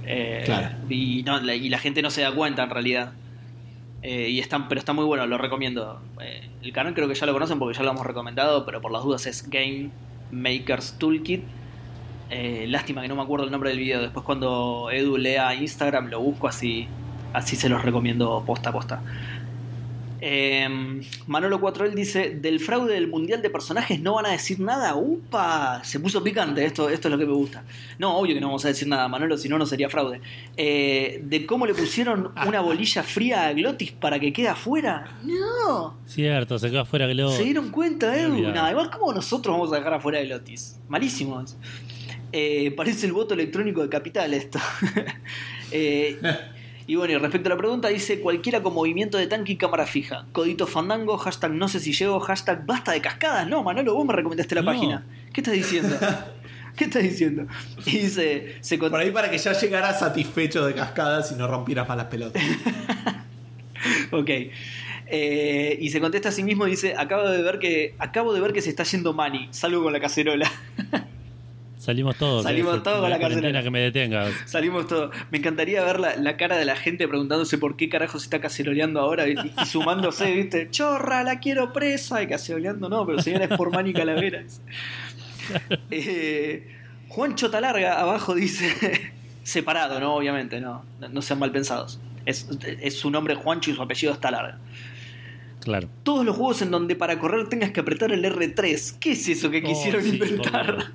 Eh, 0.05 0.43
Claro. 0.45 0.77
y, 0.91 1.23
no, 1.23 1.41
la, 1.41 1.55
y 1.55 1.71
la 1.71 1.79
gente 1.79 2.03
no 2.03 2.11
se 2.11 2.21
da 2.21 2.31
cuenta 2.35 2.65
en 2.65 2.69
realidad. 2.71 3.13
Eh, 4.03 4.29
y 4.29 4.41
está, 4.41 4.69
pero 4.69 4.79
está 4.79 4.93
muy 4.93 5.07
bueno, 5.07 5.27
lo 5.27 5.39
recomiendo. 5.39 5.99
Eh, 6.21 6.51
el 6.63 6.73
canal 6.75 6.93
creo 6.93 7.09
que 7.09 7.15
ya 7.15 7.25
lo 7.25 7.33
conocen 7.33 7.59
porque 7.59 7.79
ya 7.79 7.83
lo 7.83 7.93
hemos 7.93 8.05
recomendado, 8.05 8.67
pero 8.67 8.83
por 8.83 8.93
las 8.93 9.05
dudas 9.05 9.25
es 9.25 9.49
Game 9.49 9.89
Maker's 10.33 10.99
Toolkit. 10.99 11.45
Lástima 12.67 13.01
que 13.01 13.09
no 13.09 13.17
me 13.17 13.23
acuerdo 13.23 13.47
el 13.47 13.51
nombre 13.51 13.71
del 13.71 13.79
video. 13.79 14.03
Después 14.03 14.23
cuando 14.27 14.91
Edu 14.93 15.17
lea 15.17 15.55
Instagram 15.55 16.09
lo 16.11 16.21
busco 16.21 16.47
así, 16.47 16.87
así 17.33 17.57
se 17.57 17.69
los 17.69 17.83
recomiendo 17.83 18.43
posta 18.47 18.71
a 18.71 18.73
posta. 18.73 19.03
Eh, 20.21 21.01
Manolo 21.27 21.61
4L 21.61 21.95
dice, 21.95 22.31
del 22.31 22.59
fraude 22.59 22.95
del 22.95 23.07
Mundial 23.07 23.41
de 23.41 23.51
Personajes 23.51 24.01
no 24.01 24.15
van 24.15 24.27
a 24.27 24.31
decir 24.31 24.59
nada. 24.61 24.97
¡Upa! 24.97 25.83
Se 25.85 26.01
puso 26.01 26.23
picante, 26.23 26.65
esto, 26.65 26.89
esto 26.89 27.09
es 27.09 27.13
lo 27.13 27.19
que 27.19 27.27
me 27.27 27.33
gusta. 27.33 27.65
No, 27.99 28.17
obvio 28.17 28.35
que 28.35 28.41
no 28.41 28.49
vamos 28.49 28.65
a 28.65 28.69
decir 28.69 28.89
nada, 28.89 29.09
Manolo, 29.09 29.37
si 29.37 29.49
no, 29.49 29.59
no 29.59 29.67
sería 29.67 29.89
fraude. 29.89 30.21
Eh, 30.57 31.21
de 31.25 31.47
cómo 31.47 31.67
le 31.67 31.75
pusieron 31.75 32.33
una 32.47 32.61
bolilla 32.61 33.03
fría 33.03 33.47
a 33.47 33.53
Glotis 33.53 33.93
para 33.93 34.19
que 34.19 34.33
quede 34.33 34.49
afuera. 34.49 35.19
No. 35.23 35.97
Cierto, 36.07 36.59
se 36.59 36.71
quedó 36.71 36.81
afuera 36.81 37.07
Glow. 37.07 37.31
¿Se 37.31 37.45
dieron 37.45 37.71
cuenta, 37.71 38.09
olvidaba. 38.09 38.55
Nada, 38.55 38.71
igual 38.71 38.91
como 38.91 39.13
nosotros 39.13 39.55
vamos 39.55 39.73
a 39.73 39.77
dejar 39.77 39.95
afuera 39.95 40.19
de 40.19 40.25
Lotis. 40.25 40.81
Malísimo. 40.89 41.45
Eh, 42.33 42.73
parece 42.77 43.07
el 43.07 43.13
voto 43.13 43.35
electrónico 43.35 43.83
de 43.83 43.89
Capital 43.89 44.35
esto. 44.35 44.59
Eh, 45.71 46.19
y 46.89 46.97
bueno, 46.97 47.15
y 47.15 47.19
respecto 47.19 47.49
a 47.49 47.51
la 47.51 47.57
pregunta, 47.59 47.87
dice 47.89 48.19
cualquiera 48.21 48.61
con 48.63 48.75
movimiento 48.75 49.17
de 49.19 49.29
tanque 49.29 49.53
y 49.53 49.57
cámara 49.57 49.87
fija. 49.87 50.27
Codito 50.33 50.67
fandango, 50.67 51.17
hashtag 51.19 51.53
no 51.53 51.69
sé 51.69 51.79
si 51.79 51.93
llego, 51.93 52.19
hashtag 52.19 52.67
basta 52.67 52.91
de 52.91 53.01
cascadas. 53.01 53.47
No, 53.47 53.63
Manolo, 53.63 53.95
vos 53.95 54.05
me 54.07 54.13
recomendaste 54.15 54.57
la 54.57 54.63
No. 54.63 54.73
página. 54.73 55.07
¿Qué 55.33 55.41
estás 55.43 55.55
diciendo? 55.55 55.97
¿Qué 56.77 56.85
estás 56.85 57.03
diciendo? 57.03 57.47
Y 57.87 57.91
dice, 57.99 58.57
se 58.61 58.79
con- 58.79 58.91
Por 58.91 59.01
ahí 59.01 59.11
para 59.11 59.31
que 59.31 59.39
ya 59.39 59.53
llegaras 59.53 60.01
satisfecho 60.01 60.65
de 60.67 60.75
cascadas 60.75 61.31
y 61.31 61.35
no 61.37 61.47
rompieras 61.47 61.87
más 61.89 61.97
las 61.97 62.07
pelotas. 62.07 62.43
Ok. 64.11 64.31
Eh, 65.11 65.79
y 65.81 65.91
se 65.91 66.01
contesta 66.01 66.31
a 66.31 66.33
sí 66.33 66.43
mismo 66.43 66.67
y 66.67 66.71
dice, 66.73 66.95
acabo 66.97 67.29
de 67.29 67.43
ver 67.43 67.59
que 67.59 67.95
acabo 67.99 68.35
de 68.35 68.41
ver 68.41 68.53
que 68.53 68.61
se 68.61 68.71
está 68.71 68.83
yendo 68.83 69.13
Manny, 69.13 69.49
salgo 69.53 69.83
con 69.83 69.93
la 69.93 70.01
cacerola. 70.01 70.51
Salimos 71.89 72.17
todos. 72.17 72.43
Salimos 72.43 72.83
todos 72.83 73.01
con 73.01 73.09
la 73.09 73.19
cacerola. 73.19 73.63
que 73.63 73.71
me 73.71 73.81
detenga. 73.81 74.27
Salimos 74.45 74.87
todos. 74.87 75.11
Me 75.31 75.39
encantaría 75.39 75.83
ver 75.83 75.99
la, 75.99 76.17
la 76.17 76.37
cara 76.37 76.59
de 76.59 76.67
la 76.67 76.77
gente 76.77 77.09
preguntándose 77.09 77.57
por 77.57 77.77
qué 77.77 77.89
carajo 77.89 78.19
se 78.19 78.27
está 78.27 78.43
caceroleando 78.43 79.01
ahora 79.01 79.27
y, 79.27 79.33
y 79.33 79.65
sumándose, 79.65 80.31
¿viste? 80.35 80.69
Chorra, 80.71 81.23
la 81.23 81.41
quiero 81.41 81.73
presa. 81.73 82.23
Y 82.23 82.27
caceroleando 82.27 82.91
no, 82.91 83.07
pero 83.07 83.23
señora 83.23 83.47
es 83.47 83.57
por 83.57 83.73
Manny 83.73 83.95
Calavera. 83.95 84.45
Eh, 85.91 86.77
Juan 87.09 87.35
Chotalarga 87.35 87.99
abajo 87.99 88.35
dice, 88.35 89.15
separado, 89.45 89.99
¿no? 89.99 90.15
Obviamente, 90.15 90.61
no, 90.61 90.85
no, 91.01 91.09
no 91.09 91.23
sean 91.23 91.39
mal 91.39 91.53
pensados. 91.53 91.99
Es, 92.27 92.51
es 92.83 92.99
su 92.99 93.11
nombre 93.11 93.35
Juancho 93.35 93.71
y 93.71 93.75
su 93.75 93.81
apellido 93.81 94.13
está 94.13 94.31
larga. 94.31 94.59
Claro. 95.69 95.91
Todos 96.03 96.25
los 96.25 96.35
juegos 96.35 96.63
en 96.63 96.71
donde 96.71 96.97
para 96.97 97.19
correr 97.19 97.47
tengas 97.51 97.73
que 97.73 97.81
apretar 97.81 98.11
el 98.11 98.25
R3. 98.25 98.97
¿Qué 98.99 99.13
es 99.13 99.29
eso 99.29 99.51
que 99.51 99.59
Oh, 99.59 99.69
quisieron 99.69 100.03
sí, 100.03 100.13
inventar? 100.15 100.93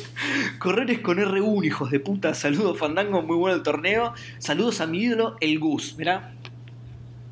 correr 0.58 0.90
es 0.92 1.00
con 1.00 1.18
R1, 1.18 1.62
hijos 1.66 1.90
de 1.90 2.00
puta. 2.00 2.32
Saludos, 2.32 2.78
Fandango, 2.78 3.20
muy 3.20 3.36
bueno 3.36 3.54
el 3.56 3.62
torneo. 3.62 4.14
Saludos 4.38 4.80
a 4.80 4.86
mi 4.86 5.00
ídolo, 5.02 5.36
el 5.42 5.58
Gus. 5.58 5.96
Mirá, 5.98 6.32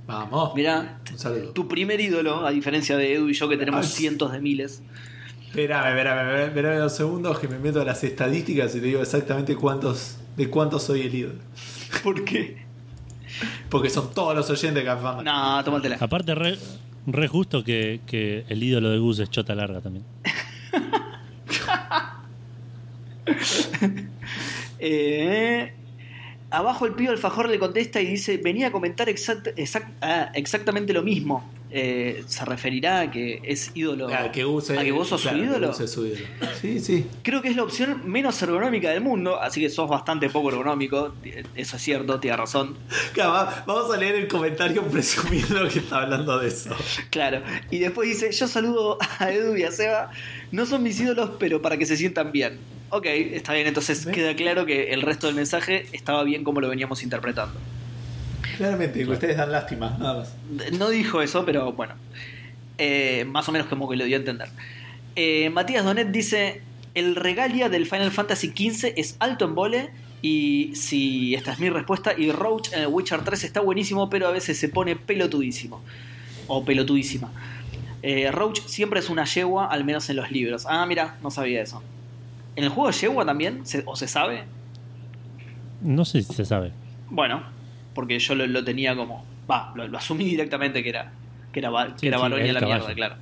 Vamos. 0.07 0.55
mirá. 0.55 1.01
Un 1.11 1.19
saludo. 1.19 1.53
Tu 1.53 1.67
primer 1.67 1.99
ídolo, 1.99 2.47
a 2.47 2.51
diferencia 2.51 2.95
de 2.99 3.15
Edu 3.15 3.31
y 3.31 3.33
yo 3.33 3.49
que 3.49 3.57
tenemos 3.57 3.87
Ay. 3.87 3.93
cientos 3.93 4.31
de 4.31 4.41
miles. 4.43 4.83
Espérame, 5.47 5.89
espérame, 5.97 6.19
espérame, 6.29 6.47
espérame 6.49 6.79
dos 6.79 6.95
segundos 6.95 7.39
que 7.39 7.49
me 7.49 7.59
meto 7.59 7.81
a 7.81 7.85
las 7.87 8.05
estadísticas 8.05 8.75
y 8.75 8.81
te 8.81 8.87
digo 8.89 9.01
exactamente 9.01 9.57
cuántos 9.57 10.19
de 10.37 10.51
cuántos 10.51 10.83
soy 10.83 11.03
el 11.03 11.15
ídolo. 11.15 11.39
¿Por 12.03 12.23
qué? 12.25 12.67
Porque 13.73 13.89
son 13.89 14.13
todos 14.13 14.37
los 14.37 14.51
oyentes 14.51 14.75
de 14.75 14.85
Café 14.85 15.03
Fandango. 15.03 15.23
No, 15.23 15.65
tómatela. 15.65 15.97
Aparte, 15.99 16.35
re, 16.35 16.59
re 17.07 17.27
justo 17.27 17.65
que, 17.65 18.03
que 18.07 18.45
el 18.51 18.63
ídolo 18.63 18.91
de 18.91 18.99
Gus 18.99 19.19
es 19.19 19.31
Chota 19.31 19.55
Larga 19.55 19.81
también. 19.81 20.05
Eh, 24.85 25.75
abajo 26.53 26.87
el 26.87 26.93
pibe 26.95 27.11
alfajor 27.11 27.49
le 27.49 27.59
contesta 27.59 28.01
y 28.01 28.07
dice, 28.07 28.37
venía 28.37 28.69
a 28.69 28.73
comentar 28.73 29.09
exact- 29.09 29.55
exact- 29.57 29.93
ah, 30.01 30.31
exactamente 30.35 30.93
lo 30.93 31.03
mismo. 31.03 31.51
Eh, 31.75 32.23
se 32.27 32.45
referirá 32.45 33.01
a 33.01 33.11
que 33.11 33.41
es 33.45 33.71
ídolo. 33.75 34.09
Ah, 34.13 34.31
que 34.31 34.45
Gus 34.45 34.69
es- 34.69 34.79
¿A 34.79 34.83
que 34.85 34.93
vos 34.93 35.09
sos 35.09 35.23
claro, 35.23 35.39
su 35.39 35.45
ídolo? 35.45 35.73
Su 35.73 36.07
ídolo. 36.07 36.27
Sí, 36.61 36.81
sí. 36.81 37.07
Creo 37.23 37.41
que 37.41 37.49
es 37.49 37.57
la 37.57 37.63
opción 37.63 38.03
menos 38.05 38.43
ergonómica 38.43 38.91
del 38.91 39.01
mundo, 39.01 39.41
así 39.41 39.61
que 39.63 39.71
sos 39.71 39.89
bastante 39.89 40.29
poco 40.29 40.51
ergonómico. 40.51 41.15
Eso 41.57 41.77
es 41.77 41.83
cierto, 41.83 42.21
tienes 42.21 42.39
razón. 42.39 42.77
Claro, 43.15 43.33
va- 43.33 43.65
vamos 43.67 43.91
a 43.93 43.97
leer 43.97 44.17
el 44.17 44.29
comentario 44.29 44.83
presumiendo 44.83 45.67
que 45.69 45.79
está 45.79 46.03
hablando 46.03 46.39
de 46.39 46.49
eso. 46.49 46.77
Claro. 47.09 47.41
Y 47.71 47.79
después 47.79 48.07
dice, 48.07 48.31
yo 48.33 48.47
saludo 48.47 48.99
a 49.19 49.31
Edu 49.33 49.57
y 49.57 49.63
a 49.63 49.71
Seba. 49.73 50.11
No 50.51 50.67
son 50.67 50.83
mis 50.83 51.01
ídolos, 51.01 51.31
pero 51.39 51.63
para 51.63 51.79
que 51.79 51.87
se 51.87 51.97
sientan 51.97 52.33
bien. 52.33 52.59
Ok, 52.95 53.07
está 53.07 53.55
bien, 53.55 53.67
entonces 53.67 54.05
¿Ves? 54.05 54.15
queda 54.15 54.37
claro 54.37 54.67
que 54.67 54.93
el 54.93 55.01
resto 55.01 55.27
del 55.27 55.35
mensaje 55.35 55.87
estaba 55.93 56.25
bien 56.25 56.45
como 56.45 56.61
lo 56.61 56.69
veníamos 56.69 57.03
interpretando. 57.03 57.59
Claramente, 58.59 59.07
ustedes 59.07 59.39
dan 59.39 59.51
lástima, 59.51 59.97
nada 59.99 60.19
más. 60.19 60.35
No 60.79 60.91
dijo 60.91 61.23
eso, 61.23 61.47
pero 61.47 61.73
bueno. 61.73 61.95
Eh, 62.77 63.25
más 63.27 63.49
o 63.49 63.53
menos 63.53 63.67
como 63.69 63.89
que 63.89 63.97
lo 63.97 64.05
dio 64.05 64.17
a 64.17 64.19
entender. 64.19 64.51
Eh, 65.17 65.49
Matías 65.49 65.87
Donet 65.87 66.09
dice: 66.09 66.61
El 66.93 67.17
regalia 67.17 67.71
del 67.71 67.87
Final 67.87 68.11
Fantasy 68.11 68.49
XV 68.49 68.93
es 68.95 69.17
alto 69.21 69.47
en 69.47 69.55
vole. 69.55 69.91
Y 70.21 70.77
si 70.77 71.35
esta 71.35 71.53
es 71.53 71.61
mi 71.61 71.71
respuesta, 71.71 72.13
y 72.15 72.31
Roach 72.31 72.75
en 72.75 72.81
el 72.81 72.89
Witcher 72.89 73.25
3 73.25 73.43
está 73.43 73.61
buenísimo, 73.63 74.11
pero 74.11 74.29
a 74.29 74.33
veces 74.33 74.59
se 74.59 74.69
pone 74.69 74.97
pelotudísimo. 74.97 75.83
O 76.47 76.63
pelotudísima. 76.63 77.33
Eh, 78.03 78.31
Roach 78.31 78.61
siempre 78.67 79.01
es 79.01 79.09
una 79.09 79.25
yegua, 79.25 79.69
al 79.69 79.83
menos 79.85 80.11
en 80.11 80.17
los 80.17 80.31
libros. 80.31 80.67
Ah, 80.69 80.85
mira, 80.85 81.17
no 81.23 81.31
sabía 81.31 81.63
eso. 81.63 81.83
¿En 82.57 82.65
el 82.65 82.71
juego 82.71 82.89
de 82.91 82.95
yegua 82.97 83.25
también? 83.25 83.65
¿Se- 83.67 83.83
¿O 83.87 83.97
se 83.97 84.07
sabe? 84.09 84.45
No 85.81 86.05
sé 86.05 86.23
si 86.23 86.33
se 86.33 86.45
sabe. 86.45 86.73
Bueno, 87.11 87.43
porque 87.95 88.19
yo 88.19 88.35
lo, 88.35 88.47
lo 88.47 88.63
tenía 88.65 88.95
como. 88.97 89.25
Va, 89.51 89.73
lo, 89.75 89.89
lo 89.89 89.99
asumí 89.99 90.25
directamente 90.27 90.83
que 90.83 90.89
era. 90.91 91.13
Que 91.53 91.61
era, 91.61 91.71
que 91.71 92.01
Sí, 92.01 92.07
era 92.09 92.19
sí, 92.19 92.23
la 92.23 92.61
caballo. 92.61 92.79
mierda, 92.79 92.95
claro. 92.95 93.15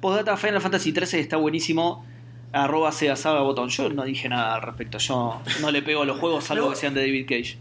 Postdata 0.00 0.36
Final 0.36 0.60
Fantasy 0.60 0.92
XIII 0.92 1.20
está 1.20 1.36
buenísimo. 1.36 2.04
Arroba 2.52 2.92
Sega 2.92 3.16
Saga 3.16 3.40
botón. 3.42 3.68
Yo 3.68 3.88
no 3.90 4.04
dije 4.04 4.28
nada 4.28 4.54
al 4.56 4.62
respecto. 4.62 4.98
Yo 4.98 5.40
no 5.60 5.70
le 5.70 5.82
pego 5.82 6.02
a 6.02 6.04
los 6.04 6.18
juegos 6.18 6.44
salvo 6.44 6.70
que 6.70 6.76
sean 6.76 6.94
de 6.94 7.00
David 7.02 7.26
Cage. 7.28 7.58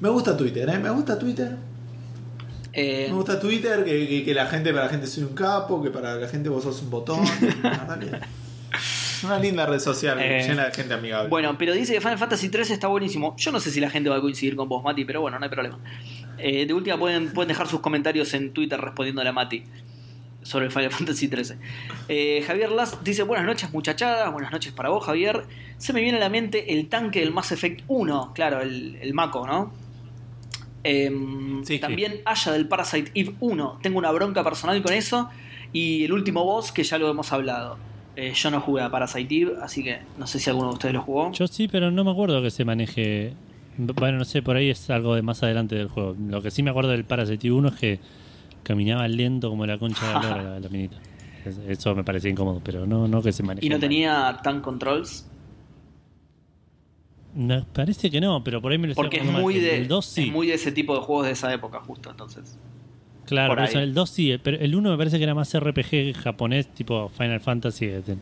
Me 0.00 0.08
gusta 0.08 0.36
Twitter, 0.36 0.68
¿eh? 0.68 0.78
Me 0.78 0.90
gusta 0.90 1.18
Twitter. 1.18 1.56
Eh, 2.72 3.06
Me 3.08 3.14
gusta 3.14 3.40
Twitter, 3.40 3.84
que, 3.84 4.06
que- 4.06 4.24
que 4.24 4.34
la 4.34 4.46
gente, 4.46 4.70
para 4.72 4.84
la 4.84 4.90
gente 4.90 5.06
soy 5.06 5.24
un 5.24 5.34
capo, 5.34 5.82
que 5.82 5.90
para 5.90 6.14
la 6.16 6.28
gente 6.28 6.48
vos 6.48 6.62
sos 6.62 6.80
un 6.82 6.90
botón. 6.90 7.20
Una, 9.24 9.38
linda 9.38 9.66
red 9.66 9.78
social, 9.78 10.18
Eh, 10.20 10.44
llena 10.46 10.66
de 10.66 10.72
gente 10.72 10.94
amigable. 10.94 11.28
Bueno, 11.28 11.56
pero 11.58 11.72
dice 11.72 11.92
que 11.94 12.00
Final 12.00 12.18
Fantasy 12.18 12.48
XIII 12.48 12.74
está 12.74 12.88
buenísimo. 12.88 13.34
Yo 13.36 13.52
no 13.52 13.60
sé 13.60 13.70
si 13.70 13.80
la 13.80 13.90
gente 13.90 14.08
va 14.10 14.16
a 14.16 14.20
coincidir 14.20 14.56
con 14.56 14.68
vos, 14.68 14.82
Mati, 14.82 15.04
pero 15.04 15.20
bueno, 15.20 15.38
no 15.38 15.44
hay 15.44 15.50
problema. 15.50 15.78
Eh, 16.38 16.66
de 16.66 16.74
última 16.74 16.98
pueden, 16.98 17.32
pueden 17.32 17.48
dejar 17.48 17.66
sus 17.66 17.80
comentarios 17.80 18.32
en 18.34 18.52
Twitter 18.52 18.80
respondiendo 18.80 19.22
a 19.22 19.32
Mati 19.32 19.64
sobre 20.42 20.66
el 20.66 20.72
Final 20.72 20.90
Fantasy 20.90 21.28
XIII. 21.28 21.56
Eh, 22.08 22.42
Javier 22.46 22.70
Last 22.70 23.02
dice, 23.02 23.22
buenas 23.22 23.44
noches 23.46 23.72
muchachadas, 23.72 24.32
buenas 24.32 24.52
noches 24.52 24.72
para 24.72 24.88
vos 24.88 25.04
Javier. 25.04 25.44
Se 25.76 25.92
me 25.92 26.00
viene 26.00 26.18
a 26.18 26.20
la 26.20 26.28
mente 26.28 26.72
el 26.72 26.88
tanque 26.88 27.20
del 27.20 27.32
Mass 27.32 27.52
Effect 27.52 27.82
1, 27.88 28.32
claro, 28.34 28.60
el, 28.60 28.96
el 29.00 29.14
Mako, 29.14 29.46
¿no? 29.46 29.72
Em, 30.84 31.64
Sí, 31.64 31.74
sí. 31.74 31.78
también 31.80 32.20
Aya 32.24 32.52
del 32.52 32.68
Parasite 32.68 33.10
Eve 33.14 33.34
1. 33.40 33.80
Tengo 33.82 33.98
una 33.98 34.10
bronca 34.10 34.42
personal 34.44 34.80
con 34.82 34.92
eso. 34.92 35.28
Y 35.72 36.04
el 36.04 36.12
último 36.12 36.44
boss, 36.44 36.72
que 36.72 36.82
ya 36.82 36.96
lo 36.98 37.10
hemos 37.10 37.30
hablado. 37.32 37.76
Eh, 38.20 38.32
yo 38.34 38.50
no 38.50 38.60
jugué 38.60 38.82
a 38.82 38.90
Parasite 38.90 39.32
Eve, 39.32 39.52
así 39.62 39.84
que 39.84 40.00
no 40.18 40.26
sé 40.26 40.40
si 40.40 40.50
alguno 40.50 40.68
de 40.70 40.72
ustedes 40.74 40.94
lo 40.94 41.02
jugó. 41.02 41.30
Yo 41.32 41.46
sí, 41.46 41.68
pero 41.68 41.90
no 41.92 42.02
me 42.02 42.10
acuerdo 42.10 42.42
que 42.42 42.50
se 42.50 42.64
maneje. 42.64 43.32
Bueno, 43.76 44.18
no 44.18 44.24
sé, 44.24 44.42
por 44.42 44.56
ahí 44.56 44.70
es 44.70 44.90
algo 44.90 45.14
de 45.14 45.22
más 45.22 45.40
adelante 45.44 45.76
del 45.76 45.86
juego. 45.88 46.16
Lo 46.28 46.42
que 46.42 46.50
sí 46.50 46.64
me 46.64 46.70
acuerdo 46.70 46.90
del 46.90 47.04
Parasite 47.04 47.52
1 47.52 47.68
es 47.68 47.74
que 47.76 48.00
caminaba 48.64 49.06
lento 49.06 49.48
como 49.50 49.64
la 49.66 49.78
concha 49.78 50.04
de 50.08 50.14
la 50.14 50.20
lora 50.36 50.42
la, 50.54 50.60
la 50.64 50.68
minita. 50.68 50.96
Es- 51.44 51.58
Eso 51.68 51.94
me 51.94 52.02
parecía 52.02 52.30
incómodo, 52.30 52.60
pero 52.64 52.86
no, 52.86 53.06
no 53.06 53.22
que 53.22 53.30
se 53.30 53.44
maneje. 53.44 53.64
y 53.64 53.68
no 53.68 53.74
mal. 53.74 53.80
tenía 53.80 54.40
tank 54.42 54.62
controls. 54.62 55.24
No, 57.34 57.64
parece 57.72 58.10
que 58.10 58.20
no, 58.20 58.42
pero 58.42 58.60
por 58.60 58.72
ahí 58.72 58.78
me 58.78 58.88
lo 58.88 58.94
Porque 58.94 59.18
es 59.18 59.24
mal. 59.24 59.42
muy, 59.42 59.60
de, 59.60 59.76
el 59.76 59.86
2 59.86 60.04
sí. 60.04 60.22
es 60.24 60.32
muy 60.32 60.48
de 60.48 60.54
ese 60.54 60.72
tipo 60.72 60.94
de 60.96 61.02
juegos 61.02 61.26
de 61.26 61.32
esa 61.32 61.52
época, 61.54 61.80
justo 61.80 62.10
entonces. 62.10 62.58
Claro, 63.28 63.54
por 63.54 63.62
eso 63.64 63.78
el 63.80 63.94
2 63.94 64.10
sí, 64.10 64.38
pero 64.42 64.58
el 64.58 64.74
1 64.74 64.90
me 64.90 64.96
parece 64.96 65.18
que 65.18 65.24
era 65.24 65.34
más 65.34 65.52
RPG 65.58 66.14
japonés, 66.14 66.68
tipo 66.74 67.08
Final 67.10 67.40
Fantasy, 67.40 67.86
de 67.86 68.16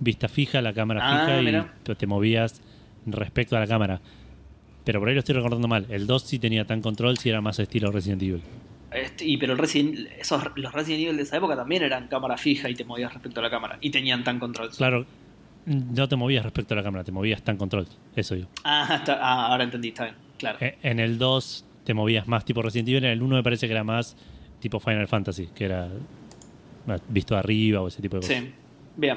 vista 0.00 0.28
fija, 0.28 0.60
la 0.62 0.72
cámara 0.72 1.00
Ah, 1.02 1.26
fija 1.26 1.42
mira. 1.42 1.74
y 1.80 1.84
te- 1.84 1.94
te 1.94 2.06
movías 2.06 2.60
respecto 3.06 3.56
a 3.56 3.60
la 3.60 3.66
cámara. 3.66 4.00
Pero 4.84 5.00
por 5.00 5.08
ahí 5.08 5.14
lo 5.14 5.20
estoy 5.20 5.34
recordando 5.34 5.68
mal. 5.68 5.86
El 5.90 6.06
2 6.06 6.22
sí 6.22 6.38
tenía 6.38 6.64
tan 6.64 6.80
control, 6.80 7.18
sí 7.18 7.28
era 7.28 7.40
más 7.40 7.58
estilo 7.58 7.90
Resident 7.92 8.22
Evil. 8.22 8.42
Este, 8.90 9.26
y 9.26 9.36
pero 9.36 9.52
el 9.52 9.58
Resident, 9.58 10.08
esos, 10.18 10.42
los 10.56 10.72
Resident 10.72 11.02
Evil 11.04 11.16
de 11.18 11.22
esa 11.24 11.36
época 11.36 11.54
también 11.56 11.82
eran 11.82 12.08
cámara 12.08 12.38
fija 12.38 12.70
y 12.70 12.74
te 12.74 12.84
movías 12.84 13.12
respecto 13.12 13.40
a 13.40 13.42
la 13.42 13.50
cámara. 13.50 13.76
Y 13.82 13.90
tenían 13.90 14.24
tank 14.24 14.38
controls. 14.40 14.76
Claro, 14.78 15.04
no 15.66 16.08
te 16.08 16.16
movías 16.16 16.42
respecto 16.42 16.72
a 16.72 16.76
la 16.78 16.82
cámara, 16.82 17.04
te 17.04 17.12
movías 17.12 17.42
tan 17.42 17.58
control. 17.58 17.86
Eso 18.16 18.34
digo. 18.34 18.48
Ah, 18.64 18.96
está- 19.00 19.18
ah, 19.20 19.48
ahora 19.48 19.64
entendí, 19.64 19.88
está 19.88 20.04
bien. 20.04 20.16
Claro. 20.38 20.56
Eh, 20.62 20.78
En 20.82 21.00
el 21.00 21.18
2 21.18 21.66
te 21.84 21.92
movías 21.92 22.26
más 22.26 22.46
tipo 22.46 22.62
Resident 22.62 22.88
Evil, 22.88 23.04
en 23.04 23.10
el 23.10 23.22
1 23.22 23.36
me 23.36 23.42
parece 23.42 23.66
que 23.66 23.72
era 23.74 23.84
más 23.84 24.16
tipo 24.60 24.80
Final 24.80 25.08
Fantasy, 25.08 25.48
que 25.54 25.64
era 25.66 25.88
visto 27.08 27.36
arriba 27.36 27.80
o 27.82 27.88
ese 27.88 28.00
tipo 28.02 28.16
de 28.16 28.22
cosas. 28.22 28.36
Sí, 28.42 28.50
bien. 28.96 29.16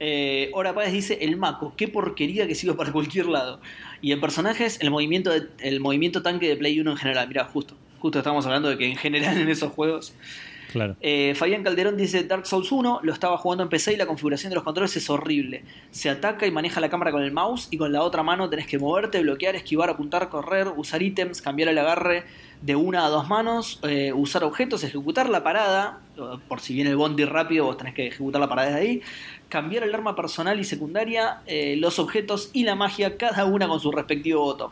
Eh, 0.00 0.50
Hora 0.54 0.74
Páez 0.74 0.92
dice 0.92 1.18
el 1.20 1.36
Mako, 1.36 1.74
qué 1.76 1.86
porquería 1.88 2.46
que 2.46 2.54
sigo 2.54 2.76
para 2.76 2.92
cualquier 2.92 3.26
lado. 3.26 3.60
Y 4.02 4.12
en 4.12 4.20
personajes, 4.20 4.78
el 4.80 4.90
movimiento, 4.90 5.30
de- 5.30 5.48
el 5.60 5.80
movimiento 5.80 6.22
tanque 6.22 6.48
de 6.48 6.56
Play 6.56 6.80
1 6.80 6.90
en 6.90 6.96
general. 6.96 7.28
Mira, 7.28 7.44
justo, 7.44 7.76
justo 8.00 8.18
estamos 8.18 8.44
hablando 8.46 8.68
de 8.68 8.76
que 8.78 8.86
en 8.86 8.96
general 8.96 9.36
en 9.40 9.48
esos 9.48 9.72
juegos. 9.72 10.14
Claro. 10.72 10.96
Eh, 11.00 11.34
Fabián 11.36 11.62
Calderón 11.62 11.96
dice 11.96 12.24
Dark 12.24 12.46
Souls 12.46 12.72
1, 12.72 13.00
lo 13.04 13.12
estaba 13.12 13.38
jugando 13.38 13.62
en 13.62 13.68
PC 13.68 13.92
y 13.92 13.96
la 13.96 14.06
configuración 14.06 14.50
de 14.50 14.56
los 14.56 14.64
controles 14.64 14.96
es 14.96 15.08
horrible. 15.08 15.62
Se 15.92 16.10
ataca 16.10 16.46
y 16.48 16.50
maneja 16.50 16.80
la 16.80 16.88
cámara 16.90 17.12
con 17.12 17.22
el 17.22 17.30
mouse 17.30 17.68
y 17.70 17.76
con 17.76 17.92
la 17.92 18.02
otra 18.02 18.24
mano 18.24 18.50
tenés 18.50 18.66
que 18.66 18.78
moverte, 18.80 19.20
bloquear, 19.22 19.54
esquivar, 19.54 19.88
apuntar, 19.90 20.28
correr, 20.30 20.66
usar 20.76 21.00
ítems, 21.00 21.40
cambiar 21.40 21.68
el 21.68 21.78
agarre 21.78 22.24
de 22.64 22.76
una 22.76 23.04
a 23.04 23.10
dos 23.10 23.28
manos, 23.28 23.78
eh, 23.82 24.10
usar 24.14 24.42
objetos, 24.42 24.82
ejecutar 24.84 25.28
la 25.28 25.44
parada, 25.44 26.00
eh, 26.16 26.38
por 26.48 26.60
si 26.60 26.72
viene 26.72 26.88
el 26.88 26.96
bondi 26.96 27.26
rápido 27.26 27.66
vos 27.66 27.76
tenés 27.76 27.92
que 27.92 28.06
ejecutar 28.06 28.40
la 28.40 28.48
parada 28.48 28.70
de 28.70 28.74
ahí, 28.76 29.02
cambiar 29.50 29.82
el 29.82 29.94
arma 29.94 30.16
personal 30.16 30.58
y 30.58 30.64
secundaria, 30.64 31.42
eh, 31.46 31.76
los 31.76 31.98
objetos 31.98 32.48
y 32.54 32.64
la 32.64 32.74
magia, 32.74 33.18
cada 33.18 33.44
una 33.44 33.68
con 33.68 33.80
su 33.80 33.92
respectivo 33.92 34.40
botón. 34.40 34.70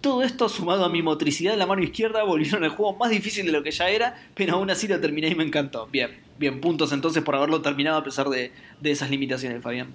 Todo 0.00 0.22
esto 0.22 0.48
sumado 0.48 0.84
a 0.84 0.88
mi 0.88 1.02
motricidad 1.02 1.50
de 1.50 1.56
la 1.56 1.66
mano 1.66 1.82
izquierda 1.82 2.22
volvieron 2.22 2.62
el 2.62 2.70
juego 2.70 2.94
más 2.94 3.10
difícil 3.10 3.44
de 3.44 3.50
lo 3.50 3.64
que 3.64 3.72
ya 3.72 3.88
era, 3.88 4.14
pero 4.36 4.54
aún 4.54 4.70
así 4.70 4.86
lo 4.86 5.00
terminé 5.00 5.26
y 5.26 5.34
me 5.34 5.42
encantó. 5.42 5.88
Bien, 5.88 6.12
bien, 6.38 6.60
puntos 6.60 6.92
entonces 6.92 7.24
por 7.24 7.34
haberlo 7.34 7.60
terminado 7.60 7.98
a 7.98 8.04
pesar 8.04 8.28
de, 8.28 8.52
de 8.80 8.90
esas 8.92 9.10
limitaciones, 9.10 9.60
Fabián. 9.60 9.88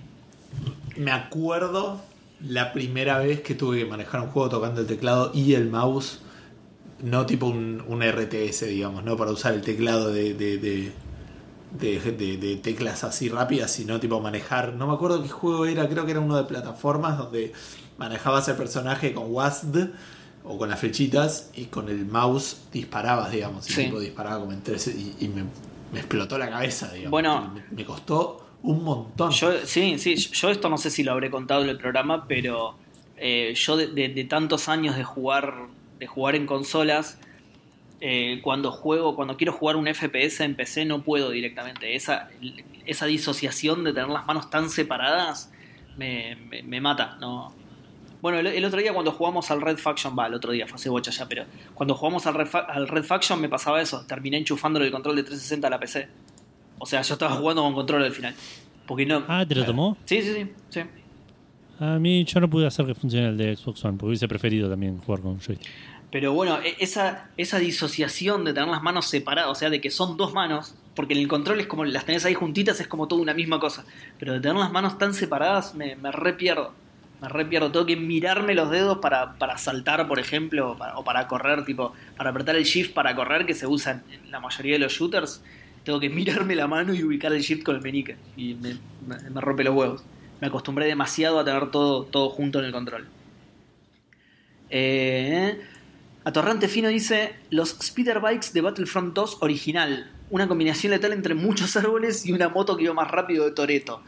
Me 0.97 1.11
acuerdo 1.11 2.01
la 2.45 2.73
primera 2.73 3.19
vez 3.19 3.39
que 3.39 3.55
tuve 3.55 3.79
que 3.79 3.85
manejar 3.85 4.19
un 4.19 4.27
juego 4.27 4.49
tocando 4.49 4.81
el 4.81 4.87
teclado 4.87 5.31
y 5.33 5.53
el 5.53 5.69
mouse. 5.69 6.19
No 7.03 7.25
tipo 7.25 7.45
un, 7.45 7.83
un 7.87 8.01
RTS, 8.01 8.67
digamos, 8.67 9.03
no 9.03 9.15
para 9.17 9.31
usar 9.31 9.53
el 9.53 9.61
teclado 9.61 10.11
de, 10.11 10.33
de, 10.33 10.57
de, 10.57 12.37
de- 12.37 12.55
teclas 12.57 13.03
así 13.03 13.29
rápidas, 13.29 13.71
sino 13.71 13.99
tipo 13.99 14.19
manejar. 14.19 14.73
No 14.73 14.87
me 14.87 14.93
acuerdo 14.93 15.21
qué 15.21 15.29
juego 15.29 15.65
era, 15.65 15.87
creo 15.87 16.05
que 16.05 16.11
era 16.11 16.19
uno 16.19 16.35
de 16.37 16.43
plataformas 16.45 17.17
donde 17.17 17.53
manejabas 17.97 18.47
el 18.47 18.55
personaje 18.55 19.13
con 19.13 19.25
WASD 19.31 19.89
o 20.43 20.57
con 20.57 20.69
las 20.69 20.79
flechitas 20.79 21.51
y 21.55 21.65
con 21.65 21.89
el 21.89 22.05
mouse 22.05 22.61
disparabas, 22.71 23.31
digamos. 23.31 23.69
Y 23.69 23.73
Sí. 23.73 23.83
tipo 23.85 23.99
disparaba 23.99 24.39
como 24.39 24.53
en 24.53 24.61
tres 24.63 24.87
y, 24.87 25.15
y 25.19 25.27
me, 25.27 25.43
me 25.93 25.99
explotó 25.99 26.37
la 26.37 26.49
cabeza, 26.49 26.87
digamos. 26.91 27.11
Bueno. 27.11 27.53
me, 27.53 27.63
me 27.75 27.85
costó 27.85 28.43
un 28.63 28.83
montón. 28.83 29.31
Yo, 29.31 29.51
sí, 29.65 29.99
sí, 29.99 30.15
yo 30.15 30.49
esto 30.49 30.67
no 30.69 30.77
sé 30.77 30.89
si 30.89 31.03
lo 31.03 31.11
habré 31.11 31.29
contado 31.29 31.63
en 31.63 31.69
el 31.69 31.77
programa, 31.77 32.27
pero 32.27 32.75
eh, 33.17 33.53
yo 33.55 33.77
de 33.77 34.25
tantos 34.29 34.67
años 34.69 34.95
de 34.95 35.03
jugar, 35.03 35.53
de 35.99 36.07
jugar 36.07 36.35
en 36.35 36.45
consolas, 36.45 37.19
eh, 37.99 38.39
cuando 38.43 38.71
juego, 38.71 39.15
cuando 39.15 39.37
quiero 39.37 39.53
jugar 39.53 39.75
un 39.75 39.87
FPS 39.87 40.41
en 40.43 40.55
PC 40.55 40.85
no 40.85 41.01
puedo 41.03 41.31
directamente. 41.31 41.95
Esa, 41.95 42.29
esa 42.85 43.05
disociación 43.05 43.83
de 43.83 43.93
tener 43.93 44.09
las 44.09 44.25
manos 44.27 44.49
tan 44.49 44.69
separadas 44.69 45.51
me, 45.97 46.35
me- 46.49 46.63
me 46.63 46.79
mata. 46.81 47.17
No. 47.19 47.53
Bueno, 48.21 48.39
el, 48.39 48.47
el 48.47 48.65
otro 48.65 48.79
día 48.79 48.93
cuando 48.93 49.11
jugamos 49.11 49.49
al 49.51 49.61
Red 49.61 49.77
Faction, 49.77 50.15
va, 50.17 50.27
el 50.27 50.33
otro 50.33 50.51
día 50.51 50.67
fue 50.67 50.75
hace 50.75 50.89
bocha 50.89 51.11
ya, 51.11 51.27
pero 51.27 51.45
cuando 51.73 51.95
jugamos 51.95 52.25
al 52.27 52.33
Red, 52.35 52.47
Fa- 52.47 52.59
al 52.67 52.87
Red 52.87 53.03
Faction 53.03 53.39
me 53.41 53.49
pasaba 53.49 53.81
eso, 53.81 54.05
terminé 54.05 54.37
enchufándole 54.37 54.85
el 54.87 54.91
control 54.91 55.15
de 55.15 55.23
360 55.23 55.67
a 55.67 55.69
la 55.69 55.79
PC. 55.79 56.07
O 56.79 56.85
sea, 56.85 57.01
yo 57.01 57.13
estaba 57.13 57.35
jugando 57.35 57.63
con 57.63 57.73
control 57.73 58.03
al 58.03 58.11
final. 58.11 58.35
Porque 58.85 59.05
no. 59.05 59.23
Ah, 59.27 59.43
¿te 59.47 59.55
lo 59.55 59.65
tomó? 59.65 59.97
Sí, 60.05 60.21
sí, 60.21 60.33
sí. 60.33 60.51
sí. 60.69 60.81
A 61.79 61.99
mí 61.99 62.25
yo 62.25 62.39
no 62.39 62.49
pude 62.49 62.65
hacer 62.67 62.85
que 62.85 62.95
funcione 62.95 63.27
el 63.29 63.37
de 63.37 63.55
Xbox 63.55 63.83
One, 63.85 63.97
porque 63.97 64.07
hubiese 64.09 64.27
preferido 64.27 64.69
también 64.69 64.97
jugar 64.99 65.21
con 65.21 65.39
joystick. 65.39 65.69
Pero 66.11 66.33
bueno, 66.33 66.57
e- 66.63 66.75
esa, 66.79 67.29
esa 67.37 67.59
disociación 67.59 68.45
de 68.45 68.53
tener 68.53 68.69
las 68.69 68.81
manos 68.81 69.05
separadas, 69.07 69.51
o 69.51 69.55
sea, 69.55 69.69
de 69.69 69.79
que 69.81 69.91
son 69.91 70.17
dos 70.17 70.33
manos, 70.33 70.73
porque 70.95 71.13
en 71.13 71.19
el 71.19 71.27
control 71.27 71.59
es 71.59 71.67
como 71.67 71.85
las 71.85 72.05
tenés 72.05 72.25
ahí 72.25 72.33
juntitas, 72.33 72.79
es 72.79 72.87
como 72.87 73.07
toda 73.07 73.21
una 73.21 73.33
misma 73.33 73.59
cosa. 73.59 73.85
Pero 74.17 74.33
de 74.33 74.39
tener 74.39 74.57
las 74.57 74.71
manos 74.71 74.97
tan 74.97 75.13
separadas 75.13 75.75
me, 75.75 75.95
me 75.95 76.11
re 76.11 76.33
pierdo. 76.33 76.73
Me 77.21 77.27
re 77.29 77.45
pierdo. 77.45 77.71
Tengo 77.71 77.85
que 77.85 77.95
mirarme 77.97 78.55
los 78.55 78.69
dedos 78.71 78.99
para, 78.99 79.33
para 79.37 79.57
saltar, 79.57 80.07
por 80.07 80.19
ejemplo, 80.19 80.71
o 80.71 80.77
para, 80.77 80.97
o 80.97 81.03
para 81.03 81.27
correr, 81.27 81.65
tipo, 81.65 81.93
para 82.15 82.29
apretar 82.31 82.55
el 82.55 82.63
shift 82.63 82.93
para 82.93 83.15
correr, 83.15 83.45
que 83.45 83.53
se 83.53 83.67
usa 83.67 84.01
en, 84.09 84.31
la 84.31 84.39
mayoría 84.39 84.73
de 84.73 84.79
los 84.79 84.93
shooters. 84.93 85.43
Tengo 85.83 85.99
que 85.99 86.09
mirarme 86.09 86.55
la 86.55 86.67
mano 86.67 86.93
y 86.93 87.03
ubicar 87.03 87.33
el 87.33 87.41
shift 87.41 87.63
con 87.63 87.75
el 87.75 87.81
meñique. 87.81 88.15
Y 88.37 88.53
me, 88.55 88.75
me- 89.07 89.29
me 89.29 89.41
rompe 89.41 89.63
los 89.63 89.75
huevos. 89.75 90.03
Me 90.39 90.47
acostumbré 90.47 90.85
demasiado 90.85 91.39
a 91.39 91.45
tener 91.45 91.72
todo, 91.72 92.03
todo 92.03 92.30
junto 92.30 92.59
en 92.59 92.65
el 92.65 92.72
control. 92.72 93.07
Eh, 94.69 95.59
Atorrante 96.23 96.68
Fino 96.68 96.89
dice: 96.89 97.35
Los 97.49 97.69
speeder 97.81 98.19
bikes 98.19 98.49
de 98.53 98.61
Battlefront 98.61 99.14
2 99.14 99.38
original. 99.41 100.11
Una 100.30 100.47
combinación 100.47 100.91
letal 100.91 101.14
entre 101.14 101.34
muchos 101.35 101.76
árboles 101.77 102.26
y 102.26 102.34
una 102.34 102.49
moto 102.49 102.76
que 102.77 102.84
iba 102.84 102.93
más 102.93 103.09
rápido 103.09 103.45
de 103.45 103.51
Toreto. 103.51 104.01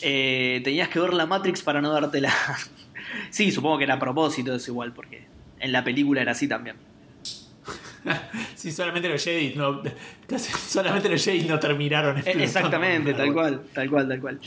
tenías 0.00 0.88
que 0.88 1.00
ver 1.00 1.14
la 1.14 1.26
Matrix 1.26 1.62
para 1.62 1.80
no 1.80 1.90
dártela. 1.90 2.32
sí, 3.30 3.50
supongo 3.50 3.78
que 3.78 3.84
era 3.84 3.94
a 3.94 3.98
propósito, 3.98 4.54
es 4.54 4.68
igual, 4.68 4.92
porque 4.92 5.26
en 5.58 5.72
la 5.72 5.82
película 5.82 6.20
era 6.22 6.32
así 6.32 6.46
también. 6.48 6.76
Sí, 8.54 8.70
solamente 8.70 9.08
los 9.08 9.22
Jedi 9.22 9.54
no, 9.56 9.82
solamente 10.68 11.08
los 11.08 11.24
Jedi 11.24 11.40
no 11.40 11.58
terminaron 11.58 12.16
Eh, 12.16 12.20
explotando. 12.20 12.44
Exactamente, 12.44 13.14
tal 13.14 13.32
cual, 13.32 13.62
tal 13.74 13.90
cual, 13.90 14.08
tal 14.08 14.20
cual. 14.20 14.40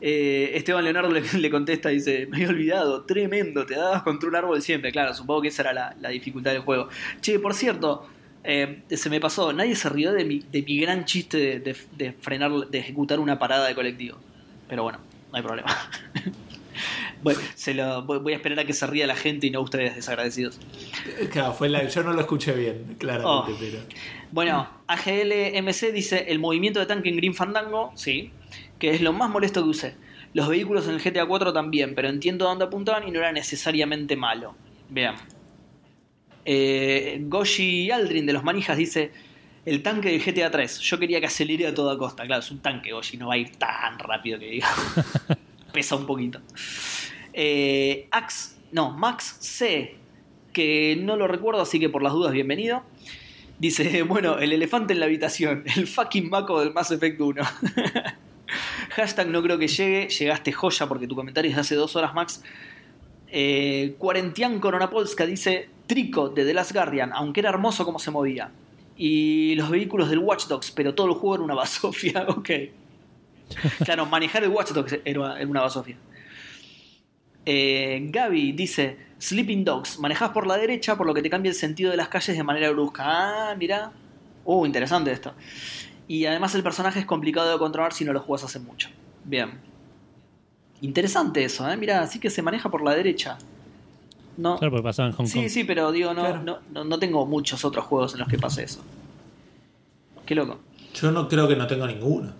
Eh, 0.00 0.52
Esteban 0.54 0.84
Leonardo 0.84 1.10
le, 1.10 1.22
le 1.38 1.50
contesta, 1.50 1.88
dice, 1.88 2.26
me 2.26 2.36
había 2.36 2.48
olvidado, 2.48 3.02
tremendo, 3.04 3.64
te 3.66 3.74
dabas 3.74 4.02
contra 4.02 4.28
un 4.28 4.36
árbol 4.36 4.60
siempre. 4.62 4.92
Claro, 4.92 5.14
supongo 5.14 5.42
que 5.42 5.48
esa 5.48 5.62
era 5.62 5.72
la, 5.72 5.96
la 6.00 6.08
dificultad 6.10 6.52
del 6.52 6.60
juego. 6.62 6.88
Che, 7.20 7.38
por 7.38 7.54
cierto, 7.54 8.06
eh, 8.44 8.82
se 8.90 9.08
me 9.10 9.20
pasó, 9.20 9.52
nadie 9.52 9.74
se 9.76 9.88
rió 9.88 10.12
de 10.12 10.24
mi, 10.24 10.40
de 10.40 10.62
mi 10.62 10.78
gran 10.78 11.04
chiste 11.04 11.38
de, 11.38 11.60
de- 11.60 11.76
de 11.96 12.12
frenar, 12.12 12.50
de 12.52 12.78
ejecutar 12.78 13.18
una 13.20 13.38
parada 13.38 13.66
de 13.66 13.74
colectivo. 13.74 14.18
Pero 14.68 14.82
bueno, 14.82 14.98
no 15.30 15.36
hay 15.36 15.42
problema. 15.42 15.68
Bueno, 17.22 17.40
se 17.54 17.72
lo, 17.72 18.02
voy 18.02 18.32
a 18.34 18.36
esperar 18.36 18.58
a 18.60 18.64
que 18.66 18.74
se 18.74 18.86
ría 18.86 19.06
la 19.06 19.14
gente 19.16 19.46
y 19.46 19.50
no 19.50 19.60
ustedes 19.62 19.94
desagradecidos. 19.94 20.58
Claro, 21.30 21.54
fue 21.54 21.70
la, 21.70 21.88
yo 21.88 22.02
no 22.02 22.12
lo 22.12 22.20
escuché 22.20 22.52
bien, 22.52 22.96
claramente, 22.98 23.52
Oh. 23.52 23.56
pero. 23.58 23.78
Bueno, 24.32 24.68
AGLMC 24.88 25.92
dice 25.94 26.26
el 26.28 26.38
movimiento 26.38 26.80
de 26.80 26.86
tanque 26.86 27.08
en 27.08 27.16
Green 27.16 27.34
Fandango, 27.34 27.92
sí, 27.94 28.30
que 28.78 28.90
es 28.90 29.00
lo 29.00 29.12
más 29.12 29.30
molesto 29.30 29.62
que 29.62 29.68
usé. 29.68 29.96
Los 30.32 30.48
vehículos 30.48 30.88
en 30.88 30.94
el 30.94 31.00
GTA 31.00 31.26
4 31.26 31.52
también, 31.52 31.94
pero 31.94 32.08
entiendo 32.08 32.46
a 32.46 32.50
dónde 32.50 32.64
apuntaban 32.64 33.06
y 33.06 33.10
no 33.10 33.20
era 33.20 33.32
necesariamente 33.32 34.16
malo. 34.16 34.56
Vean. 34.90 35.14
Eh, 36.44 37.20
Goshi 37.22 37.90
Aldrin 37.90 38.26
de 38.26 38.32
los 38.32 38.44
Manijas 38.44 38.76
dice 38.76 39.12
el 39.64 39.82
tanque 39.82 40.10
del 40.10 40.22
GTA 40.22 40.50
3. 40.50 40.80
Yo 40.80 40.98
quería 40.98 41.20
que 41.20 41.26
acelere 41.26 41.66
a 41.66 41.74
toda 41.74 41.96
costa. 41.96 42.26
Claro, 42.26 42.40
es 42.40 42.50
un 42.50 42.60
tanque, 42.60 42.92
Goshi, 42.92 43.16
no 43.16 43.28
va 43.28 43.34
a 43.34 43.38
ir 43.38 43.56
tan 43.56 43.98
rápido 43.98 44.38
que 44.38 44.46
diga. 44.46 44.68
Pesa 45.72 45.96
un 45.96 46.06
poquito. 46.06 46.40
Eh, 47.32 48.08
Ax, 48.10 48.58
no, 48.72 48.90
Max 48.90 49.36
C, 49.40 49.96
que 50.52 50.96
no 51.00 51.16
lo 51.16 51.26
recuerdo, 51.26 51.62
así 51.62 51.80
que 51.80 51.88
por 51.88 52.02
las 52.02 52.12
dudas, 52.12 52.32
bienvenido. 52.32 52.82
Dice, 53.58 54.02
bueno, 54.04 54.38
el 54.38 54.52
elefante 54.52 54.92
en 54.92 55.00
la 55.00 55.06
habitación, 55.06 55.64
el 55.76 55.86
fucking 55.86 56.28
maco 56.28 56.60
del 56.60 56.72
Mass 56.72 56.90
Effect 56.90 57.20
1. 57.20 57.42
Hashtag 58.90 59.28
no 59.28 59.42
creo 59.42 59.58
que 59.58 59.68
llegue, 59.68 60.08
llegaste 60.08 60.52
joya 60.52 60.86
porque 60.86 61.06
tu 61.06 61.14
comentario 61.14 61.50
es 61.50 61.56
de 61.56 61.60
hace 61.60 61.74
dos 61.74 61.96
horas, 61.96 62.14
Max. 62.14 62.42
Eh, 63.28 63.94
Cuarentian 63.98 64.60
Coronapolska 64.60 65.26
dice, 65.26 65.68
Trico 65.86 66.28
de 66.28 66.44
The 66.44 66.54
Last 66.54 66.72
Guardian, 66.72 67.12
aunque 67.12 67.40
era 67.40 67.50
hermoso 67.50 67.84
como 67.84 67.98
se 67.98 68.10
movía. 68.10 68.50
Y 68.96 69.54
los 69.56 69.70
vehículos 69.70 70.08
del 70.08 70.20
Watch 70.20 70.46
Dogs, 70.46 70.70
pero 70.70 70.94
todo 70.94 71.08
el 71.08 71.14
juego 71.14 71.34
era 71.36 71.44
una 71.44 71.54
basofia, 71.54 72.26
ok. 72.28 72.50
Claro, 73.84 74.06
manejar 74.06 74.44
el 74.44 74.50
Watch 74.50 74.70
Dogs 74.70 75.00
era 75.04 75.34
una 75.46 75.60
basofia. 75.62 75.96
Eh, 77.46 78.06
Gaby 78.10 78.52
dice: 78.52 78.96
Sleeping 79.18 79.64
Dogs, 79.64 79.98
manejas 79.98 80.30
por 80.30 80.46
la 80.46 80.56
derecha, 80.56 80.96
por 80.96 81.06
lo 81.06 81.12
que 81.12 81.22
te 81.22 81.28
cambia 81.28 81.50
el 81.50 81.56
sentido 81.56 81.90
de 81.90 81.96
las 81.96 82.08
calles 82.08 82.36
de 82.36 82.42
manera 82.42 82.70
brusca. 82.70 83.02
Ah, 83.06 83.54
mira. 83.56 83.92
Uh, 84.44 84.66
interesante 84.66 85.10
esto. 85.10 85.34
Y 86.06 86.26
además 86.26 86.54
el 86.54 86.62
personaje 86.62 87.00
es 87.00 87.06
complicado 87.06 87.50
de 87.50 87.58
controlar 87.58 87.92
si 87.92 88.04
no 88.04 88.12
lo 88.12 88.20
juegas 88.20 88.44
hace 88.44 88.58
mucho. 88.60 88.88
Bien. 89.24 89.52
Interesante 90.80 91.44
eso, 91.44 91.68
¿eh? 91.70 91.76
Mira, 91.76 92.00
así 92.02 92.18
que 92.18 92.28
se 92.30 92.42
maneja 92.42 92.70
por 92.70 92.82
la 92.82 92.94
derecha. 92.94 93.38
No. 94.36 94.58
Claro, 94.58 94.72
porque 94.72 94.82
pasaba 94.84 95.08
en 95.08 95.14
Hong 95.14 95.26
Sí, 95.26 95.40
Kong. 95.40 95.48
sí, 95.48 95.64
pero 95.64 95.92
digo, 95.92 96.12
no, 96.12 96.20
Claro. 96.22 96.42
no, 96.42 96.58
no, 96.72 96.84
no 96.84 96.98
tengo 96.98 97.24
muchos 97.24 97.64
otros 97.64 97.84
juegos 97.86 98.12
en 98.14 98.20
los 98.20 98.28
que 98.28 98.36
pase 98.38 98.64
eso. 98.64 98.82
Qué 100.26 100.34
loco. 100.34 100.58
Yo 100.94 101.10
no 101.10 101.28
creo 101.28 101.48
que 101.48 101.56
no 101.56 101.66
tengo 101.66 101.86
ninguno. 101.86 102.32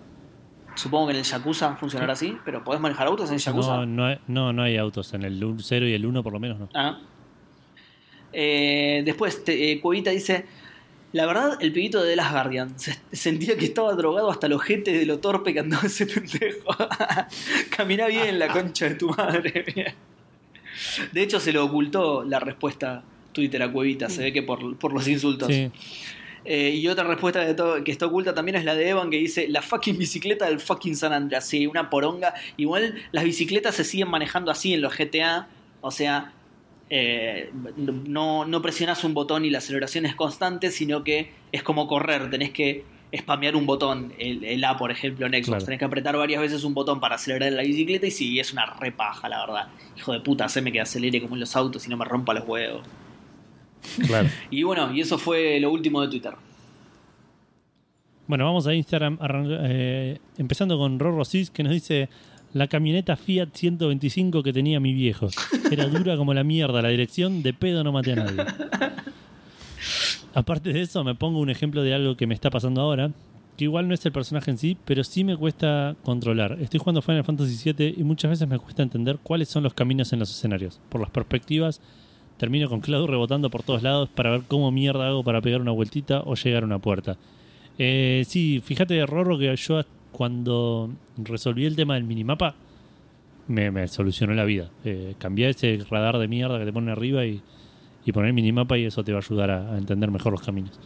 Supongo 0.75 1.07
que 1.07 1.13
en 1.13 1.19
el 1.19 1.23
Yakuza 1.23 1.75
funcionará 1.77 2.13
así, 2.13 2.37
pero 2.43 2.63
¿podés 2.63 2.81
manejar 2.81 3.07
autos 3.07 3.31
en 3.31 3.37
Yakuza? 3.37 3.77
No, 3.77 3.85
no, 3.85 4.05
hay, 4.05 4.19
no, 4.27 4.51
no 4.53 4.61
hay 4.61 4.75
autos. 4.77 5.13
En 5.13 5.23
el 5.23 5.41
0 5.57 5.87
y 5.87 5.93
el 5.93 6.05
1 6.05 6.21
por 6.21 6.33
lo 6.33 6.39
menos 6.39 6.59
no. 6.59 6.69
Ah. 6.73 6.99
Eh, 8.33 9.01
después, 9.05 9.43
te- 9.45 9.71
eh, 9.71 9.79
Cuevita 9.79 10.09
dice: 10.11 10.45
La 11.15 11.25
verdad, 11.25 11.57
el 11.61 11.71
pibito 11.71 12.03
de 12.03 12.09
The 12.09 12.15
Last 12.17 12.31
Guardian 12.33 12.77
se- 12.77 12.99
sentía 13.13 13.55
que 13.57 13.63
estaba 13.63 13.93
drogado 13.93 14.29
hasta 14.29 14.49
los 14.49 14.57
ojete 14.57 14.91
de 14.91 15.05
lo 15.05 15.19
torpe 15.19 15.53
que 15.53 15.61
andaba 15.61 15.83
ese 15.87 16.05
pendejo. 16.05 16.75
Camina 17.75 18.07
bien 18.07 18.37
la 18.37 18.49
concha 18.49 18.89
de 18.89 18.95
tu 18.95 19.07
madre. 19.09 19.63
de 21.13 21.21
hecho, 21.21 21.39
se 21.39 21.53
le 21.53 21.59
ocultó 21.59 22.25
la 22.25 22.39
respuesta 22.41 23.03
Twitter 23.31 23.63
a 23.63 23.71
Cuevita, 23.71 24.09
se 24.09 24.23
ve 24.23 24.33
que 24.33 24.43
por, 24.43 24.77
por 24.77 24.91
los 24.93 25.07
insultos. 25.07 25.47
Sí. 25.47 25.71
Eh, 26.43 26.71
y 26.75 26.87
otra 26.89 27.05
respuesta 27.05 27.39
de 27.39 27.83
que 27.83 27.91
está 27.91 28.05
oculta 28.07 28.33
también 28.33 28.55
es 28.57 28.65
la 28.65 28.75
de 28.75 28.89
Evan 28.89 29.09
que 29.09 29.17
dice 29.17 29.47
la 29.47 29.61
fucking 29.61 29.97
bicicleta 29.97 30.45
del 30.47 30.59
fucking 30.59 30.95
San 30.97 31.13
Andreas. 31.13 31.47
Sí, 31.47 31.65
una 31.65 31.89
poronga. 31.89 32.33
Igual 32.57 32.95
las 33.13 33.23
bicicletas 33.23 33.73
se 33.75 33.83
siguen 33.85 34.09
manejando 34.09 34.51
así 34.51 34.73
en 34.73 34.81
los 34.81 34.95
GTA. 34.97 35.47
O 35.81 35.91
sea, 35.91 36.33
eh, 36.89 37.51
no, 37.77 38.45
no 38.45 38.61
presionas 38.61 39.03
un 39.03 39.13
botón 39.13 39.45
y 39.45 39.49
la 39.49 39.57
aceleración 39.57 40.05
es 40.05 40.15
constante, 40.15 40.71
sino 40.71 41.03
que 41.03 41.31
es 41.51 41.63
como 41.63 41.87
correr. 41.87 42.29
Tenés 42.29 42.51
que 42.51 42.83
spamear 43.15 43.55
un 43.55 43.65
botón, 43.65 44.13
el, 44.17 44.43
el 44.43 44.63
A 44.63 44.77
por 44.77 44.91
ejemplo 44.91 45.25
en 45.25 45.33
Xbox. 45.33 45.47
Claro. 45.47 45.65
Tenés 45.65 45.79
que 45.79 45.85
apretar 45.85 46.17
varias 46.17 46.41
veces 46.41 46.63
un 46.63 46.73
botón 46.73 46.99
para 46.99 47.15
acelerar 47.15 47.51
la 47.53 47.63
bicicleta 47.63 48.07
y 48.07 48.11
sí, 48.11 48.39
es 48.39 48.53
una 48.53 48.65
repaja, 48.65 49.29
la 49.29 49.45
verdad. 49.45 49.67
Hijo 49.97 50.13
de 50.13 50.19
puta, 50.19 50.45
haceme 50.45 50.71
que 50.71 50.81
acelere 50.81 51.21
como 51.21 51.35
en 51.35 51.39
los 51.41 51.55
autos 51.55 51.85
y 51.87 51.89
no 51.89 51.97
me 51.97 52.05
rompa 52.05 52.33
los 52.33 52.47
huevos. 52.47 52.85
Claro. 54.05 54.29
Y 54.49 54.63
bueno, 54.63 54.93
y 54.93 55.01
eso 55.01 55.17
fue 55.17 55.59
lo 55.59 55.71
último 55.71 56.01
de 56.01 56.07
Twitter. 56.09 56.33
Bueno, 58.27 58.45
vamos 58.45 58.65
a 58.65 58.73
Instagram, 58.73 59.19
eh, 59.63 60.17
empezando 60.37 60.79
con 60.79 60.97
Rorro 60.97 61.23
Cis, 61.25 61.51
que 61.51 61.61
nos 61.61 61.73
dice 61.73 62.09
la 62.55 62.67
camioneta 62.67 63.17
Fiat 63.17 63.49
125 63.53 64.41
que 64.41 64.53
tenía 64.53 64.79
mi 64.79 64.93
viejo. 64.93 65.27
Era 65.69 65.87
dura 65.87 66.15
como 66.15 66.33
la 66.33 66.45
mierda, 66.45 66.81
la 66.81 66.87
dirección 66.87 67.43
de 67.43 67.53
pedo 67.53 67.83
no 67.83 67.91
maté 67.91 68.13
a 68.13 68.15
nadie. 68.15 68.45
Aparte 70.33 70.71
de 70.71 70.81
eso, 70.81 71.03
me 71.03 71.15
pongo 71.15 71.39
un 71.39 71.49
ejemplo 71.49 71.83
de 71.83 71.93
algo 71.93 72.15
que 72.15 72.27
me 72.27 72.33
está 72.33 72.49
pasando 72.49 72.79
ahora, 72.79 73.11
que 73.57 73.65
igual 73.65 73.89
no 73.89 73.93
es 73.93 74.05
el 74.05 74.13
personaje 74.13 74.51
en 74.51 74.57
sí, 74.57 74.77
pero 74.85 75.03
sí 75.03 75.25
me 75.25 75.35
cuesta 75.35 75.97
controlar. 76.01 76.57
Estoy 76.61 76.79
jugando 76.79 77.01
Final 77.01 77.25
Fantasy 77.25 77.73
VII 77.73 77.93
y 77.97 78.03
muchas 78.05 78.31
veces 78.31 78.47
me 78.47 78.57
cuesta 78.57 78.83
entender 78.83 79.19
cuáles 79.21 79.49
son 79.49 79.63
los 79.63 79.73
caminos 79.73 80.13
en 80.13 80.19
los 80.19 80.31
escenarios. 80.31 80.79
Por 80.87 81.01
las 81.01 81.09
perspectivas, 81.09 81.81
termino 82.37 82.69
con 82.69 82.79
Cloud 82.79 83.07
rebotando 83.07 83.49
por 83.49 83.63
todos 83.63 83.83
lados 83.83 84.07
para 84.07 84.31
ver 84.31 84.43
cómo 84.47 84.71
mierda 84.71 85.09
hago 85.09 85.25
para 85.25 85.41
pegar 85.41 85.59
una 85.59 85.71
vueltita 85.71 86.21
o 86.21 86.35
llegar 86.35 86.63
a 86.63 86.67
una 86.67 86.79
puerta. 86.79 87.17
Eh, 87.77 88.23
sí, 88.25 88.61
fíjate, 88.63 89.05
Rorro, 89.05 89.37
que 89.37 89.53
yo 89.57 89.83
cuando 90.15 90.89
resolví 91.17 91.65
el 91.65 91.75
tema 91.75 91.95
del 91.95 92.05
minimapa, 92.05 92.55
me, 93.47 93.87
solucionó 93.87 94.33
la 94.33 94.45
vida. 94.45 94.69
Eh, 94.85 95.15
cambié 95.17 95.49
ese 95.49 95.77
radar 95.89 96.17
de 96.17 96.27
mierda 96.29 96.57
que 96.57 96.65
te 96.65 96.71
ponen 96.71 96.89
arriba 96.89 97.25
y, 97.25 97.41
y 98.05 98.11
poner 98.11 98.31
minimapa 98.31 98.77
y 98.77 98.85
eso 98.85 99.03
te 99.03 99.11
va 99.11 99.17
a 99.19 99.21
ayudar 99.21 99.51
a, 99.51 99.77
entender 99.77 100.11
mejor 100.11 100.31
los 100.31 100.41
caminos. 100.41 100.79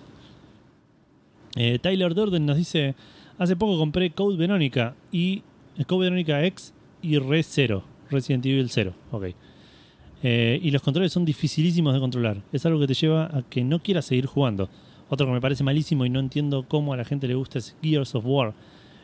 Eh, 1.55 1.77
Tyler 1.79 2.15
Durden 2.15 2.45
nos 2.45 2.57
dice, 2.57 2.95
hace 3.37 3.55
poco 3.55 3.77
compré 3.77 4.11
Code 4.11 4.37
Verónica 4.37 4.95
y 5.11 5.43
eh, 5.77 5.85
Code 5.85 6.05
Verónica 6.05 6.43
X 6.45 6.73
y 7.01 7.19
Re 7.19 7.43
0, 7.43 7.83
Resident 8.09 8.45
Evil 8.45 8.69
0, 8.69 8.93
ok. 9.11 9.25
Eh, 10.21 10.59
y 10.61 10.71
los 10.71 10.81
controles 10.81 11.11
son 11.11 11.25
dificilísimos 11.25 11.93
de 11.93 11.99
controlar. 11.99 12.41
Es 12.51 12.65
algo 12.65 12.79
que 12.79 12.87
te 12.87 12.93
lleva 12.93 13.25
a 13.25 13.43
que 13.49 13.63
no 13.63 13.79
quieras 13.79 14.05
seguir 14.05 14.25
jugando. 14.25 14.69
Otro 15.09 15.25
que 15.25 15.33
me 15.33 15.41
parece 15.41 15.63
malísimo 15.63 16.05
y 16.05 16.09
no 16.09 16.19
entiendo 16.19 16.65
cómo 16.67 16.93
a 16.93 16.97
la 16.97 17.05
gente 17.05 17.27
le 17.27 17.35
gusta 17.35 17.59
es 17.59 17.75
Gears 17.81 18.15
of 18.15 18.25
War. 18.25 18.53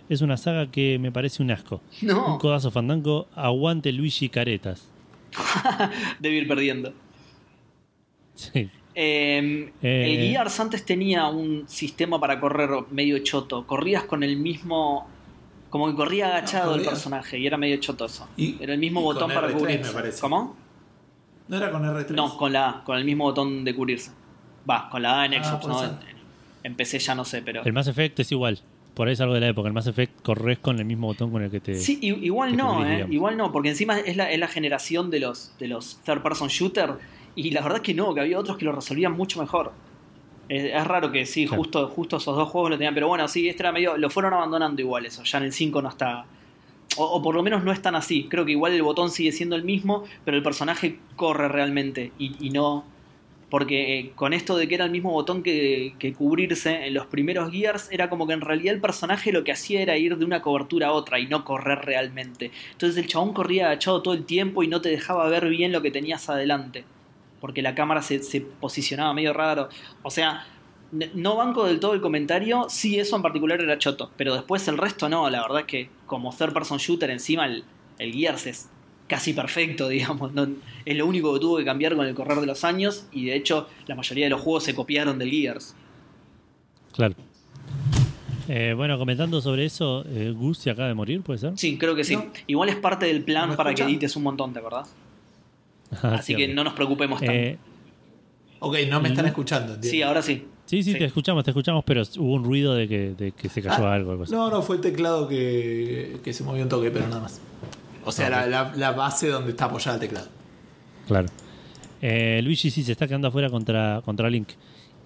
Es 0.10 0.22
una 0.22 0.38
saga 0.38 0.70
que 0.70 1.00
me 1.00 1.12
parece 1.12 1.42
un 1.42 1.52
asco. 1.52 1.82
Un 2.04 2.38
codazo 2.38 2.70
fandango, 2.72 3.28
aguante 3.36 3.92
Luigi 3.92 4.30
Caretas. 4.30 4.88
debe 6.20 6.36
ir 6.38 6.48
perdiendo. 6.48 6.94
Sí. 8.36 8.70
Eh, 8.98 9.72
Eh. 9.82 10.14
El 10.14 10.30
Gears 10.30 10.60
antes 10.60 10.86
tenía 10.86 11.28
un 11.28 11.68
sistema 11.68 12.20
para 12.20 12.40
correr 12.40 12.70
medio 12.92 13.18
choto. 13.20 13.66
Corrías 13.68 14.04
con 14.04 14.24
el 14.24 14.38
mismo. 14.38 15.08
Como 15.70 15.88
que 15.90 15.96
corría 15.96 16.28
agachado 16.28 16.76
el 16.76 16.84
personaje 16.86 17.38
y 17.38 17.48
era 17.48 17.58
medio 17.58 17.76
choto 17.78 18.06
eso. 18.06 18.28
Y- 18.38 18.56
era 18.62 18.74
el 18.74 18.80
mismo 18.80 19.02
botón 19.02 19.30
para 19.34 19.50
R3 19.50 19.54
cubrirse. 19.58 20.22
¿Cómo? 20.22 20.56
¿No 21.50 21.58
era 21.58 21.70
con 21.72 21.84
R3? 21.84 22.12
No, 22.12 22.38
con 22.38 22.54
la 22.54 22.70
A, 22.70 22.84
con 22.86 22.98
el 22.98 23.04
mismo 23.04 23.26
botón 23.26 23.66
de 23.66 23.76
cubrirse. 23.76 24.12
Va, 24.70 24.90
con 24.90 25.02
la 25.02 25.22
A 25.22 25.26
en 25.26 25.34
Ah, 25.34 25.44
Xbox, 25.44 25.68
¿no? 25.68 25.80
ser. 25.80 25.90
En, 25.90 26.18
en 26.64 26.76
PC 26.76 27.00
ya 27.00 27.14
no 27.16 27.26
sé, 27.26 27.42
pero. 27.42 27.64
El 27.66 27.74
Mass 27.74 27.88
Effect 27.88 28.20
es 28.22 28.32
igual. 28.32 28.62
Por 28.96 29.08
ahí 29.08 29.14
es 29.14 29.22
algo 29.22 29.34
de 29.34 29.42
la 29.42 29.50
época. 29.50 29.68
El 29.68 29.74
Mass 29.74 29.88
Effect 29.88 30.22
corres 30.22 30.58
con 30.60 30.80
el 30.80 30.86
mismo 30.86 31.08
botón 31.08 31.30
con 31.30 31.44
el 31.44 31.52
que 31.52 31.60
te. 31.60 31.76
Sí, 31.76 32.00
igual 32.02 32.56
no, 32.56 32.86
eh, 32.86 33.06
igual 33.10 33.36
no, 33.38 33.52
porque 33.52 33.70
encima 33.70 34.00
es 34.00 34.16
la, 34.16 34.32
es 34.32 34.40
la 34.40 34.48
generación 34.48 35.12
de 35.12 35.20
los, 35.20 35.54
de 35.60 35.68
los 35.68 36.00
third 36.04 36.22
person 36.24 36.48
shooter 36.48 36.94
y 37.36 37.52
la 37.52 37.62
verdad 37.62 37.82
que 37.82 37.94
no, 37.94 38.14
que 38.14 38.22
había 38.22 38.40
otros 38.40 38.58
que 38.58 38.66
lo 38.66 38.72
resolvían 38.72 39.12
mucho 39.12 39.40
mejor. 39.42 39.74
Es 40.48 40.86
raro 40.88 41.12
que 41.12 41.26
sí, 41.26 41.48
Claro. 41.48 41.64
justo, 41.64 41.88
justo 41.90 42.18
esos 42.18 42.36
dos 42.36 42.50
juegos 42.50 42.70
lo 42.70 42.78
tenían, 42.78 42.94
pero 42.94 43.08
bueno, 43.08 43.28
sí, 43.28 43.50
este 43.50 43.64
era 43.64 43.72
medio, 43.72 43.98
lo 43.98 44.10
fueron 44.12 44.32
abandonando 44.34 44.80
igual 44.80 45.06
eso, 45.08 45.24
ya 45.24 45.40
en 45.40 45.46
el 45.46 45.52
5 45.54 45.82
no 45.82 45.90
está, 45.90 46.26
o, 46.98 47.04
o 47.04 47.22
por 47.24 47.34
lo 47.34 47.42
menos 47.42 47.64
no 47.64 47.72
es 47.72 47.82
tan 47.82 47.96
así, 47.96 48.28
creo 48.30 48.46
que 48.46 48.52
igual 48.52 48.74
el 48.74 48.84
botón 48.84 49.10
sigue 49.10 49.32
siendo 49.32 49.56
el 49.56 49.64
mismo, 49.64 50.04
pero 50.24 50.38
el 50.38 50.44
personaje 50.44 51.00
corre 51.16 51.48
realmente 51.48 52.12
y, 52.20 52.36
y 52.46 52.52
no, 52.52 52.86
porque 53.56 54.00
eh, 54.00 54.12
con 54.16 54.34
esto 54.34 54.58
de 54.58 54.68
que 54.68 54.76
era 54.76 54.84
el 54.84 54.92
mismo 54.92 55.12
botón 55.12 55.42
que, 55.42 56.14
cubrirse 56.18 56.88
en 56.88 56.94
los 56.94 57.06
primeros 57.06 57.54
Gears, 57.54 57.88
era 57.90 58.10
como 58.10 58.28
que 58.28 58.34
en 58.34 58.42
realidad 58.42 58.76
el 58.76 58.82
personaje 58.82 59.32
lo 59.32 59.46
que 59.46 59.54
hacía 59.54 59.82
era 59.82 59.96
ir 59.96 60.18
de 60.18 60.26
una 60.26 60.42
cobertura 60.42 60.88
a 60.88 60.92
otra 60.92 61.20
y 61.20 61.28
no 61.28 61.46
correr 61.46 61.80
realmente. 61.86 62.52
Entonces 62.74 63.02
el 63.02 63.08
chabón 63.08 63.32
corría 63.32 63.68
agachado 63.68 64.02
todo 64.02 64.14
el 64.14 64.26
tiempo 64.26 64.62
y 64.62 64.68
no 64.68 64.82
te 64.82 64.90
dejaba 64.90 65.30
ver 65.30 65.48
bien 65.48 65.72
lo 65.72 65.82
que 65.82 65.90
tenías 65.90 66.30
adelante. 66.30 66.84
Porque 67.40 67.62
la 67.62 67.76
cámara 67.76 68.02
se, 68.02 68.20
posicionaba 68.60 69.14
medio 69.14 69.32
raro. 69.32 69.70
O 70.04 70.12
sea, 70.12 70.46
no 71.14 71.38
banco 71.38 71.66
del 71.66 71.80
todo 71.80 71.94
el 71.94 72.02
comentario, 72.02 72.66
sí 72.68 73.00
eso 73.00 73.16
en 73.16 73.22
particular 73.22 73.62
era 73.62 73.78
choto, 73.78 74.12
pero 74.18 74.34
después 74.34 74.68
el 74.68 74.78
resto 74.78 75.08
no, 75.08 75.30
la 75.30 75.42
verdad 75.42 75.62
es 75.62 75.68
que 75.68 75.90
como 76.08 76.36
third 76.36 76.52
person 76.52 76.78
shooter 76.78 77.10
encima 77.10 77.46
el, 77.46 77.64
el 78.00 78.12
Gears 78.12 78.48
es 78.48 78.70
casi 79.08 79.34
perfecto, 79.34 79.88
digamos, 79.90 80.34
no- 80.34 80.48
es 80.86 80.96
lo 80.98 81.06
único 81.06 81.34
que 81.34 81.40
tuvo 81.40 81.58
que 81.58 81.66
cambiar 81.66 81.96
con 81.96 82.06
el 82.06 82.14
correr 82.16 82.40
de 82.40 82.46
los 82.48 82.64
años 82.64 83.06
y 83.12 83.26
de 83.26 83.36
hecho 83.36 83.68
la 83.88 83.96
mayoría 83.96 84.26
de 84.26 84.30
los 84.32 84.42
juegos 84.42 84.64
se 84.64 84.74
copiaron 84.76 85.18
del 85.20 85.30
Gears. 85.32 85.76
Claro. 86.94 87.16
Eh, 88.48 88.74
bueno, 88.76 88.98
comentando 89.00 89.42
sobre 89.42 89.66
eso, 89.66 90.06
eh, 90.08 90.32
Gus 90.36 90.60
se 90.60 90.70
acaba 90.70 90.88
de 90.88 90.94
morir, 90.94 91.22
¿puede 91.22 91.40
ser? 91.40 91.54
Sí, 91.58 91.78
creo 91.80 91.96
que 91.96 92.04
sí. 92.04 92.16
No. 92.16 92.26
Igual 92.46 92.70
es 92.70 92.76
parte 92.76 93.08
del 93.08 93.24
plan 93.24 93.50
¿Me 93.50 93.56
para 93.56 93.74
que 93.74 93.82
edites 93.84 94.16
un 94.16 94.24
montón, 94.24 94.54
¿te 94.54 94.60
acordás? 94.60 94.94
Ah, 96.02 96.16
Así 96.16 96.34
sí, 96.34 96.36
que 96.38 96.48
no 96.48 96.64
nos 96.64 96.74
preocupemos 96.74 97.20
tanto. 97.20 97.34
Eh, 97.34 97.58
Ok, 98.60 98.76
no 98.90 99.00
me 99.02 99.10
están 99.10 99.26
escuchando. 99.28 99.76
entiendo. 99.76 99.92
sí, 99.92 100.02
ahora 100.02 100.22
sí. 100.22 100.46
sí, 100.66 100.82
sí, 100.84 100.94
Sí. 100.94 100.98
te 100.98 101.06
escuchamos, 101.06 101.44
te 101.44 101.52
escuchamos, 101.52 101.84
pero 101.86 102.02
hubo 102.18 102.34
un 102.34 102.44
ruido 102.44 102.74
de 102.74 102.88
que, 102.88 103.14
de 103.16 103.32
que 103.32 103.50
se 103.50 103.62
cayó 103.62 103.86
Ah, 103.88 103.94
algo. 103.94 104.12
algo. 104.12 104.26
No, 104.26 104.50
no, 104.50 104.62
fue 104.64 104.78
el 104.78 104.82
teclado 104.82 105.28
que, 105.28 106.18
que 106.24 106.34
se 106.34 106.44
movió 106.44 106.64
un 106.64 106.70
toque, 106.70 106.90
pero 106.90 107.08
nada 107.08 107.22
más. 107.22 107.40
O 108.06 108.12
sea, 108.12 108.30
la, 108.30 108.42
ok. 108.44 108.50
la- 108.50 108.74
la 108.76 108.92
base 108.92 109.28
donde 109.30 109.52
está 109.52 109.66
apoyada 109.66 109.96
el 109.96 110.00
teclado. 110.02 110.28
Claro. 111.08 111.28
Eh, 112.02 112.42
Luigi 112.44 112.70
sí 112.72 112.84
se 112.84 112.92
está 112.92 113.08
quedando 113.08 113.28
afuera 113.28 113.50
contra, 113.50 114.02
contra 114.06 114.30
Link. 114.30 114.50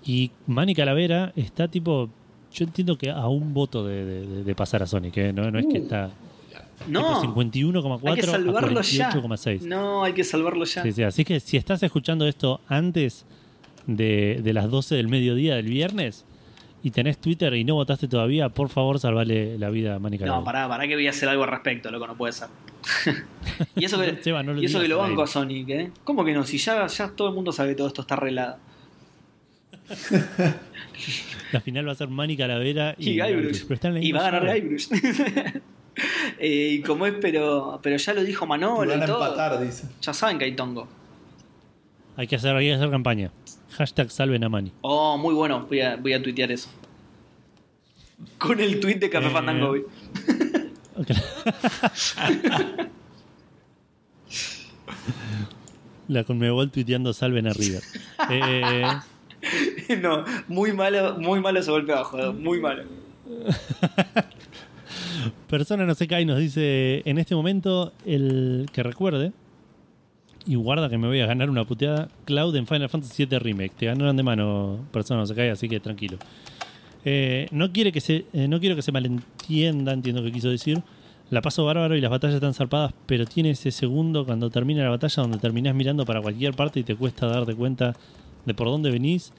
Y 0.06 0.32
Manny 0.48 0.76
Calavera 0.76 1.32
está 1.36 1.68
tipo. 1.68 2.10
Yo 2.54 2.66
entiendo 2.66 2.98
que 2.98 3.10
a 3.12 3.28
un 3.28 3.54
voto 3.54 3.86
de, 3.86 4.06
de- 4.06 4.44
de 4.44 4.56
pasar 4.56 4.82
a 4.84 4.88
Sonic, 4.88 5.16
¿eh? 5.18 5.34
no, 5.34 5.52
no 5.52 5.60
es 5.60 5.66
que 5.68 5.80
Uh, 5.80 5.84
está 5.84 6.10
No, 6.88 7.22
tipo 7.22 7.36
51,4 7.44 8.10
hay 8.10 8.16
que 8.16 8.22
a 8.22 8.24
salvarlo 8.32 8.82
ya. 8.82 9.12
48,6. 9.12 9.62
No, 9.62 10.04
hay 10.04 10.14
que 10.14 10.24
salvarlo 10.24 10.66
ya. 10.66 10.82
Sí, 10.84 10.92
sí, 10.94 11.04
así 11.04 11.26
que 11.26 11.40
si 11.40 11.58
estás 11.58 11.84
escuchando 11.84 12.26
esto 12.28 12.60
antes 12.68 13.26
de, 13.86 14.40
de 14.44 14.54
las 14.54 14.70
12 14.70 14.96
del 14.96 15.08
mediodía 15.10 15.56
del 15.56 15.68
viernes 15.68 16.26
y 16.82 16.92
tenés 16.92 17.18
Twitter 17.20 17.54
y 17.56 17.64
no 17.64 17.76
votaste 17.76 18.08
todavía, 18.08 18.50
por 18.50 18.70
favor 18.70 19.00
salvale 19.00 19.58
la 19.58 19.70
vida 19.70 19.96
a 19.96 20.00
Manny 20.00 20.18
Calavera. 20.18 20.40
No, 20.40 20.46
pará, 20.46 20.68
pará 20.68 20.88
que 20.88 20.96
voy 20.96 21.08
a 21.08 21.10
hacer 21.10 21.28
algo 21.30 21.44
al 21.44 21.50
respecto, 21.50 21.92
loco, 21.92 22.08
no 22.08 22.16
puede 22.16 22.34
ser. 22.34 22.48
y 23.76 23.86
eso 23.86 24.00
que, 24.00 24.18
Seba, 24.22 24.44
no 24.44 24.54
lo 24.54 24.62
y 24.62 24.66
eso 24.66 24.80
que 24.80 24.88
lo 24.88 24.98
banco 25.00 25.24
a. 25.24 25.28
Sonic, 25.28 25.70
¿eh? 25.70 25.92
¿Cómo 26.04 26.24
que 26.24 26.34
no? 26.34 26.46
Si 26.46 26.58
ya, 26.58 26.88
ya 26.88 27.10
todo 27.10 27.30
el 27.30 27.36
mundo 27.36 27.52
sabe 27.52 27.70
que 27.70 27.76
todo 27.76 27.88
esto 27.88 28.02
está 28.02 28.16
arreglado. 28.16 28.58
La 31.52 31.62
final 31.62 31.88
va 31.88 31.94
a 31.94 31.96
ser 31.96 32.10
Manny 32.10 32.38
Calavera 32.38 32.96
y, 32.98 33.10
Y 33.12 33.22
Guybrush. 33.22 33.64
Y 34.02 34.12
va 34.12 34.28
a 34.28 34.32
ganar. 34.32 34.54
Guybrush. 34.56 34.88
Eh, 36.38 36.76
y 36.76 36.82
como 36.82 37.06
es, 37.08 37.16
pero, 37.20 37.78
pero 37.84 37.98
ya 37.98 38.14
lo 38.14 38.24
dijo 38.24 38.46
Y 38.46 38.48
Manolo 38.48 38.78
van 38.88 39.02
y 39.02 39.04
a 39.04 39.06
todo. 39.06 39.22
empatar, 39.22 39.60
dice. 39.60 39.86
Ya 40.02 40.14
saben 40.14 40.38
que 40.38 40.46
hay 40.46 40.56
tongo. 40.56 40.88
Hay 42.16 42.26
que 42.26 42.38
hacer, 42.38 42.56
hay 42.56 42.68
que 42.68 42.74
hacer 42.76 42.90
campaña. 42.90 43.32
Hashtag 43.80 44.12
salven 44.12 44.44
a 44.44 44.50
Manny. 44.50 44.74
Oh, 44.82 45.18
muy 45.18 45.34
bueno. 45.34 45.66
Voy 45.66 45.80
a, 45.80 45.96
voy 45.96 46.12
a 46.12 46.22
tuitear 46.22 46.52
eso. 46.52 46.70
Con 48.38 48.60
el 48.60 48.82
tweet 48.82 48.96
de 48.96 49.10
Café 49.10 49.28
Eh, 49.28 49.30
Fandango. 49.30 49.74
La 56.10 56.26
Conmebol 56.26 56.72
tuiteando 56.72 57.14
salven 57.14 57.48
a 57.48 57.54
River. 57.54 57.82
Eh, 58.30 58.84
no, 60.02 60.26
muy 60.50 60.74
malo, 60.74 61.18
muy 61.18 61.40
malo 61.40 61.62
ese 61.62 61.72
golpe 61.72 61.94
abajo. 61.94 62.34
Muy 62.34 62.60
malo. 62.60 62.84
persona 65.48 65.86
no 65.86 65.96
se 65.96 66.08
cae 66.08 66.26
nos 66.26 66.40
dice 66.40 67.02
en 67.06 67.18
este 67.18 67.34
momento 67.34 67.94
el 68.06 68.68
que 68.74 68.84
recuerde 68.84 69.32
y 70.50 70.56
guarda 70.56 70.90
que 70.90 70.98
me 70.98 71.08
voy 71.08 71.22
a 71.22 71.28
ganar 71.28 71.48
una 71.48 71.64
puteada 71.64 72.10
Cloud 72.26 72.56
en 72.56 72.66
Final 72.66 72.90
Fantasy 72.90 73.28
VII 73.28 73.38
Remake. 73.38 73.72
Te 73.78 73.86
ganaron 73.86 74.18
de 74.18 74.24
mano, 74.24 74.80
persona 74.92 75.20
no 75.20 75.28
se 75.28 75.36
cae, 75.36 75.52
así 75.52 75.70
que 75.70 75.80
tranquilo. 75.80 76.18
Eh, 77.06 77.48
no 77.52 77.72
quiere 77.72 77.92
que 77.92 78.02
se 78.02 78.26
eh, 78.34 78.48
no 78.48 78.60
quiero 78.60 78.76
que 78.76 78.82
se 78.82 78.92
malentienda, 78.92 79.94
entiendo 79.94 80.24
que 80.24 80.32
quiso 80.32 80.50
decir. 80.50 80.82
La 81.30 81.44
paso 81.44 81.66
bárbaro 81.66 81.96
y 81.96 82.02
las 82.02 82.10
batallas 82.10 82.34
están 82.34 82.56
zarpadas, 82.56 82.96
pero 83.06 83.28
tiene 83.28 83.52
ese 83.52 83.70
segundo 83.70 84.26
cuando 84.26 84.50
termina 84.50 84.82
la 84.82 84.90
batalla 84.90 85.22
donde 85.22 85.38
terminás 85.38 85.76
mirando 85.76 86.04
para 86.04 86.20
cualquier 86.20 86.56
parte 86.56 86.80
y 86.80 86.84
te 86.84 86.96
cuesta 86.96 87.28
darte 87.28 87.54
cuenta 87.54 87.96
de 88.48 88.54
por 88.56 88.70
dónde 88.70 88.90
venís 88.90 89.32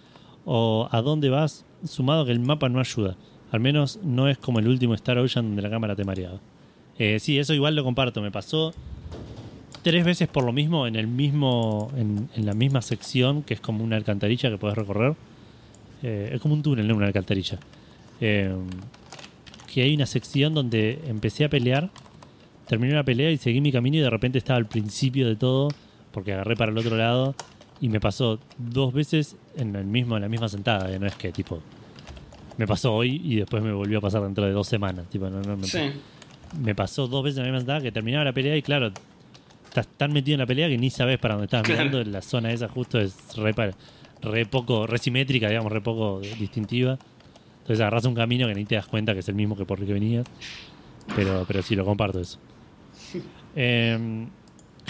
o 0.44 0.88
a 0.92 1.02
dónde 1.02 1.28
vas, 1.28 1.64
sumado 1.84 2.24
que 2.24 2.30
el 2.30 2.38
mapa 2.38 2.68
no 2.68 2.78
ayuda. 2.78 3.16
Al 3.50 3.58
menos 3.58 3.98
no 4.04 4.28
es 4.28 4.38
como 4.38 4.60
el 4.60 4.68
último 4.68 4.94
Star 4.94 5.18
Ocean 5.18 5.44
donde 5.46 5.62
la 5.62 5.70
cámara 5.70 5.96
te 5.96 6.04
mareaba. 6.04 6.38
Eh, 7.00 7.18
sí, 7.18 7.36
eso 7.36 7.52
igual 7.52 7.74
lo 7.74 7.82
comparto. 7.82 8.22
Me 8.22 8.30
pasó 8.30 8.72
tres 9.82 10.04
veces 10.04 10.28
por 10.28 10.44
lo 10.44 10.52
mismo 10.52 10.86
en 10.86 10.96
el 10.96 11.06
mismo 11.06 11.90
en, 11.96 12.28
en 12.34 12.46
la 12.46 12.54
misma 12.54 12.82
sección 12.82 13.42
que 13.42 13.54
es 13.54 13.60
como 13.60 13.82
una 13.84 13.96
alcantarilla 13.96 14.50
que 14.50 14.58
puedes 14.58 14.76
recorrer. 14.76 15.14
Eh, 16.02 16.30
es 16.34 16.40
como 16.40 16.54
un 16.54 16.62
túnel, 16.62 16.86
no 16.88 16.96
una 16.96 17.06
alcantarilla. 17.06 17.58
Eh, 18.20 18.54
que 19.72 19.82
hay 19.82 19.94
una 19.94 20.06
sección 20.06 20.52
donde 20.54 20.98
empecé 21.06 21.44
a 21.44 21.48
pelear, 21.48 21.90
terminé 22.66 22.94
la 22.94 23.04
pelea 23.04 23.30
y 23.30 23.36
seguí 23.36 23.60
mi 23.60 23.70
camino 23.72 23.96
y 23.98 24.00
de 24.00 24.10
repente 24.10 24.38
estaba 24.38 24.56
al 24.56 24.66
principio 24.66 25.28
de 25.28 25.36
todo 25.36 25.68
porque 26.12 26.32
agarré 26.32 26.56
para 26.56 26.72
el 26.72 26.78
otro 26.78 26.96
lado 26.96 27.34
y 27.80 27.88
me 27.88 28.00
pasó 28.00 28.38
dos 28.58 28.92
veces 28.92 29.36
en 29.56 29.74
el 29.76 29.84
mismo 29.86 30.16
en 30.16 30.22
la 30.22 30.28
misma 30.28 30.48
sentada. 30.48 30.92
eh, 30.92 30.98
No 30.98 31.06
es 31.06 31.14
que 31.14 31.32
tipo 31.32 31.60
me 32.58 32.66
pasó 32.66 32.92
hoy 32.94 33.20
y 33.24 33.36
después 33.36 33.62
me 33.62 33.72
volvió 33.72 33.98
a 33.98 34.00
pasar 34.02 34.22
dentro 34.22 34.44
de 34.44 34.52
dos 34.52 34.66
semanas. 34.66 35.08
Tipo, 35.08 35.30
no, 35.30 35.40
no, 35.40 35.56
me- 35.56 35.64
Sí. 35.66 35.78
me 36.60 36.74
pasó 36.74 37.06
dos 37.08 37.24
veces 37.24 37.38
en 37.38 37.44
la 37.44 37.48
misma 37.50 37.60
sentada 37.60 37.80
que 37.80 37.90
terminaba 37.92 38.24
la 38.24 38.32
pelea 38.34 38.54
y 38.56 38.60
claro, 38.62 38.92
estás 39.70 39.86
tan 39.96 40.12
metido 40.12 40.34
en 40.34 40.40
la 40.40 40.46
pelea 40.46 40.68
que 40.68 40.76
ni 40.76 40.90
sabes 40.90 41.18
para 41.18 41.34
dónde 41.34 41.46
estás 41.46 41.62
Claro. 41.62 41.84
mirando. 41.90 42.10
La 42.10 42.22
zona 42.22 42.52
esa 42.52 42.68
justo 42.68 43.00
es 43.00 43.36
re, 43.36 43.54
re 44.20 44.46
poco, 44.46 44.86
re 44.86 44.98
simétrica, 44.98 45.48
digamos, 45.48 45.72
re 45.72 45.80
poco 45.80 46.20
distintiva. 46.20 46.98
Entonces 47.60 47.80
agarras 47.80 48.04
un 48.04 48.14
camino 48.14 48.46
que 48.48 48.54
ni 48.54 48.64
te 48.64 48.74
das 48.74 48.86
cuenta 48.86 49.14
que 49.14 49.20
es 49.20 49.28
el 49.28 49.34
mismo 49.36 49.56
que 49.56 49.64
por 49.64 49.78
el 49.80 49.86
que 49.86 49.92
venías. 49.92 50.26
Pero, 51.16 51.44
pero 51.46 51.62
sí, 51.62 51.74
lo 51.76 51.84
comparto 51.84 52.20
eso. 52.20 52.38
Eh, 53.56 54.26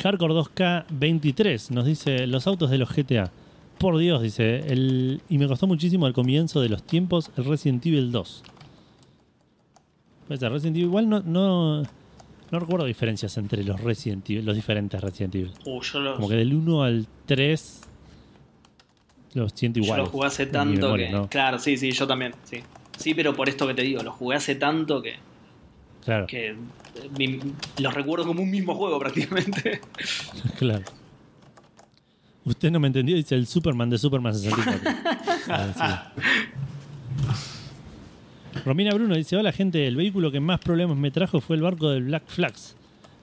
Hardcore 0.02 0.34
2K 0.34 0.84
23 0.90 1.70
nos 1.70 1.86
dice 1.86 2.26
los 2.26 2.46
autos 2.46 2.68
de 2.70 2.76
los 2.76 2.94
GTA. 2.94 3.30
Por 3.78 3.96
Dios, 3.96 4.20
dice, 4.20 4.58
el, 4.70 5.22
y 5.30 5.38
me 5.38 5.48
costó 5.48 5.66
muchísimo 5.66 6.04
al 6.04 6.12
comienzo 6.12 6.60
de 6.60 6.68
los 6.68 6.82
tiempos 6.82 7.30
el 7.38 7.46
Resident 7.46 7.86
Evil 7.86 8.12
2. 8.12 8.42
Pues 10.28 10.42
el 10.42 10.50
Resident 10.52 10.76
Evil 10.76 10.88
igual 10.88 11.08
no, 11.08 11.20
no, 11.20 11.82
no 12.50 12.58
recuerdo 12.58 12.86
diferencias 12.86 13.36
entre 13.38 13.62
los 13.64 13.80
Resident 13.80 14.28
Evil, 14.30 14.44
los 14.44 14.54
diferentes 14.56 15.00
Resident 15.00 15.34
Evil. 15.34 15.52
Uh, 15.64 15.80
yo 15.82 16.00
los, 16.00 16.16
Como 16.16 16.28
que 16.28 16.34
del 16.36 16.52
1 16.54 16.82
al 16.82 17.06
3 17.26 17.80
los 19.34 19.52
siento 19.54 19.78
yo 19.78 19.84
igual. 19.84 20.00
los 20.00 20.08
jugué 20.10 20.26
hace 20.26 20.46
tanto 20.46 20.94
que. 20.94 21.26
Claro, 21.30 21.58
sí, 21.58 21.76
sí, 21.76 21.92
yo 21.92 22.06
también. 22.06 22.34
Sí. 22.44 22.60
sí, 22.98 23.14
pero 23.14 23.34
por 23.34 23.48
esto 23.48 23.66
que 23.66 23.74
te 23.74 23.82
digo, 23.82 24.02
los 24.02 24.14
jugué 24.14 24.36
hace 24.36 24.54
tanto 24.56 25.00
que, 25.02 25.14
Claro, 26.04 26.26
que 26.26 26.48
eh, 26.48 26.56
mi- 27.18 27.38
los 27.78 27.94
recuerdo 27.94 28.26
como 28.26 28.42
un 28.42 28.50
mismo 28.50 28.74
juego 28.74 28.98
prácticamente. 28.98 29.80
claro. 30.58 30.84
Usted 32.44 32.70
no 32.70 32.80
me 32.80 32.86
entendió, 32.88 33.14
dice 33.14 33.34
el 33.36 33.46
Superman 33.46 33.90
de 33.90 33.98
Superman 33.98 34.34
64. 34.34 34.80
Ah, 35.52 36.12
sí. 36.16 36.22
Romina 38.64 38.92
Bruno 38.92 39.14
dice, 39.14 39.36
hola 39.36 39.52
gente, 39.52 39.86
el 39.86 39.96
vehículo 39.96 40.30
que 40.30 40.40
más 40.40 40.60
problemas 40.60 40.96
me 40.96 41.10
trajo 41.10 41.40
fue 41.40 41.56
el 41.56 41.62
barco 41.62 41.90
del 41.90 42.04
Black 42.04 42.24
Flags. 42.26 42.76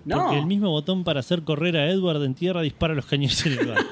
No. 0.05 0.17
Porque 0.23 0.39
el 0.39 0.45
mismo 0.45 0.69
botón 0.69 1.03
para 1.03 1.19
hacer 1.19 1.43
correr 1.43 1.75
a 1.77 1.89
Edward 1.89 2.23
en 2.23 2.33
tierra 2.33 2.61
dispara 2.61 2.93
los 2.93 3.05
cañones 3.05 3.45
en 3.45 3.59
el 3.59 3.67
barco. 3.67 3.83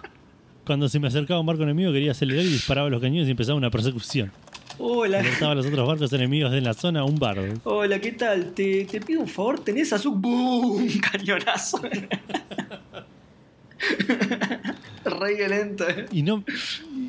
Cuando 0.66 0.88
se 0.88 0.98
me 0.98 1.08
acercaba 1.08 1.40
un 1.40 1.46
barco 1.46 1.62
enemigo 1.62 1.92
quería 1.92 2.10
acelerar 2.12 2.44
y 2.44 2.48
disparaba 2.48 2.88
los 2.90 3.00
cañones 3.00 3.28
y 3.28 3.30
empezaba 3.30 3.56
una 3.56 3.70
persecución. 3.70 4.32
Hola. 4.78 5.20
Alertaba 5.20 5.52
a 5.52 5.54
los 5.54 5.66
otros 5.66 5.86
barcos 5.86 6.12
enemigos 6.12 6.50
de 6.50 6.60
la 6.60 6.74
zona 6.74 7.04
un 7.04 7.16
bardo. 7.16 7.44
Hola, 7.64 8.00
¿qué 8.00 8.12
tal? 8.12 8.52
Te, 8.54 8.84
te 8.86 9.00
pido 9.00 9.20
un 9.20 9.28
favor, 9.28 9.60
tenés 9.60 9.92
azúcar. 9.92 10.20
¡Bum! 10.20 10.88
Cañonazo. 11.12 11.80
Re 15.04 15.34
violento. 15.36 15.88
eh. 15.88 16.06
Y 16.10 16.22
no 16.22 16.42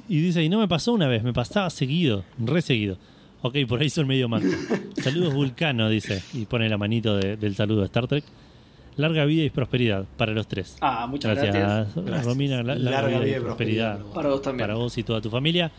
y 0.07 0.19
dice, 0.21 0.43
y 0.43 0.49
no 0.49 0.59
me 0.59 0.67
pasó 0.67 0.93
una 0.93 1.07
vez, 1.07 1.23
me 1.23 1.33
pasaba 1.33 1.69
seguido, 1.71 2.23
re 2.37 2.61
seguido. 2.61 2.97
Ok, 3.47 3.57
por 3.67 3.79
ahí 3.79 3.89
son 3.91 4.07
medio 4.07 4.27
manco. 4.27 4.47
Saludos 5.03 5.33
Vulcano, 5.35 5.87
dice, 5.87 6.23
y 6.33 6.45
pone 6.45 6.67
la 6.67 6.77
manito 6.79 7.15
de- 7.17 7.37
del 7.37 7.55
saludo 7.55 7.81
de 7.81 7.85
Star 7.85 8.07
Trek. 8.07 8.23
Larga 8.97 9.23
vida 9.25 9.43
y 9.43 9.49
prosperidad 9.51 10.05
para 10.17 10.31
los 10.31 10.47
tres. 10.47 10.77
Ah, 10.81 11.05
muchas 11.05 11.35
Gracias, 11.35 11.53
gracias. 11.55 12.05
Gracias. 12.05 12.25
Romina. 12.25 12.63
la- 12.63 12.75
larga, 12.75 13.19
vida 13.19 13.37
y 13.37 13.39
prosperidad. 13.41 13.99
Para 14.13 14.29
vos 14.29 14.41
también. 14.41 14.63
para 14.67 14.75
vos 14.75 14.97
y 14.97 15.03
toda 15.03 15.21
tu 15.21 15.29
familia. 15.29 15.69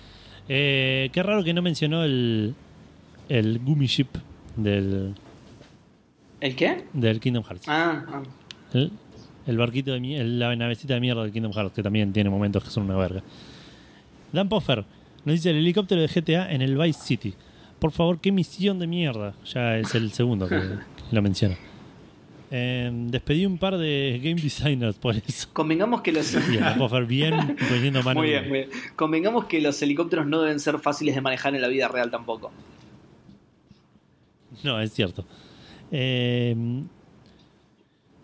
Eh, 0.48 1.10
qué 1.12 1.22
raro 1.24 1.42
que 1.42 1.52
no 1.54 1.60
mencionó 1.62 2.04
el, 2.04 2.54
el 3.28 3.58
Gummy 3.58 3.86
Ship 3.86 4.06
del, 4.54 5.14
¿El 6.40 6.54
qué? 6.54 6.84
del 6.92 7.18
Kingdom 7.18 7.42
Hearts. 7.42 7.64
Ah, 7.68 8.04
ah. 8.08 8.22
El, 8.74 8.92
el 9.46 9.56
barquito 9.58 9.92
de 9.92 9.98
mierda, 10.00 10.24
la 10.24 10.54
navecita 10.54 10.94
de 10.94 11.00
mierda 11.00 11.22
del 11.24 11.32
Kingdom 11.32 11.52
Hearts, 11.52 11.72
que 11.74 11.82
también 11.82 12.12
tiene 12.12 12.30
momentos 12.30 12.62
que 12.62 12.70
son 12.70 12.84
una 12.84 12.96
verga. 12.96 13.22
Dan 14.32 14.48
Poffer 14.48 14.84
nos 15.24 15.34
dice 15.34 15.50
el 15.50 15.56
helicóptero 15.56 16.00
de 16.02 16.06
GTA 16.06 16.52
en 16.52 16.62
el 16.62 16.76
Vice 16.78 17.00
City. 17.02 17.34
Por 17.78 17.92
favor, 17.92 18.20
qué 18.20 18.32
misión 18.32 18.78
de 18.78 18.86
mierda. 18.86 19.34
Ya 19.44 19.78
es 19.78 19.94
el 19.94 20.12
segundo 20.12 20.48
que, 20.48 20.60
lo 21.12 21.22
menciona. 21.22 21.56
Eh, 22.50 22.90
despedí 22.92 23.44
un 23.44 23.58
par 23.58 23.76
de 23.76 24.20
game 24.22 24.40
designers 24.40 24.96
por 24.96 25.16
eso. 25.16 25.48
Convengamos 25.52 26.02
que 26.02 26.12
los. 26.12 26.36
Bien 27.06 27.56
poniendo 27.68 28.02
mano. 28.02 28.20
Muy 28.20 28.30
bien, 28.30 28.48
muy 28.48 28.58
bien. 28.58 28.70
Convengamos 28.94 29.46
que 29.46 29.60
los 29.60 29.80
helicópteros 29.82 30.26
no 30.26 30.40
deben 30.42 30.60
ser 30.60 30.78
fáciles 30.78 31.14
de 31.14 31.20
manejar 31.20 31.54
en 31.54 31.62
la 31.62 31.68
vida 31.68 31.88
real 31.88 32.10
tampoco. 32.10 32.52
No, 34.62 34.80
es 34.80 34.92
cierto. 34.92 35.26
Eh, 35.90 36.54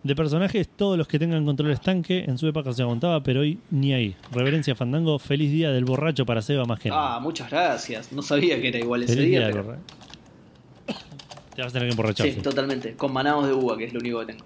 de 0.03 0.15
personajes, 0.15 0.67
todos 0.67 0.97
los 0.97 1.07
que 1.07 1.17
tengan 1.17 1.45
control 1.45 1.71
estanque, 1.71 2.25
en 2.27 2.37
su 2.37 2.47
época 2.47 2.73
se 2.73 2.81
aguantaba, 2.81 3.23
pero 3.23 3.41
hoy 3.41 3.57
ni 3.71 3.93
ahí. 3.93 4.15
Reverencia 4.31 4.75
Fandango, 4.75 5.17
feliz 5.17 5.51
día 5.51 5.71
del 5.71 5.85
borracho 5.85 6.25
para 6.25 6.41
Seba 6.41 6.65
más 6.65 6.79
gente. 6.79 6.97
Ah, 6.99 7.19
muchas 7.21 7.49
gracias. 7.49 8.11
No 8.11 8.21
sabía 8.21 8.61
que 8.61 8.67
era 8.67 8.79
igual 8.79 9.03
ese 9.03 9.15
feliz 9.15 9.29
día, 9.29 9.49
pero. 9.51 9.77
Te 11.55 11.61
vas 11.61 11.69
a 11.69 11.73
tener 11.73 11.87
que 11.87 11.91
emborrachar. 11.91 12.27
Sí, 12.27 12.41
totalmente. 12.41 12.93
Con 12.95 13.13
manados 13.13 13.47
de 13.47 13.53
uva, 13.53 13.77
que 13.77 13.85
es 13.85 13.93
lo 13.93 13.99
único 13.99 14.19
que 14.19 14.25
tengo. 14.25 14.45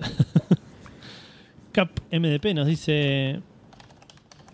Cap 1.72 1.90
MDP 2.10 2.54
nos 2.54 2.66
dice: 2.66 3.40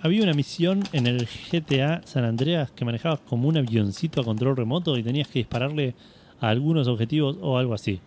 Había 0.00 0.24
una 0.24 0.34
misión 0.34 0.82
en 0.92 1.06
el 1.06 1.26
GTA 1.26 2.02
San 2.04 2.24
Andreas 2.24 2.70
que 2.72 2.84
manejabas 2.84 3.20
como 3.20 3.48
un 3.48 3.56
avioncito 3.56 4.20
a 4.20 4.24
control 4.24 4.56
remoto 4.56 4.98
y 4.98 5.02
tenías 5.02 5.28
que 5.28 5.38
dispararle 5.38 5.94
a 6.40 6.48
algunos 6.48 6.86
objetivos 6.88 7.38
o 7.40 7.56
algo 7.56 7.72
así. 7.72 8.00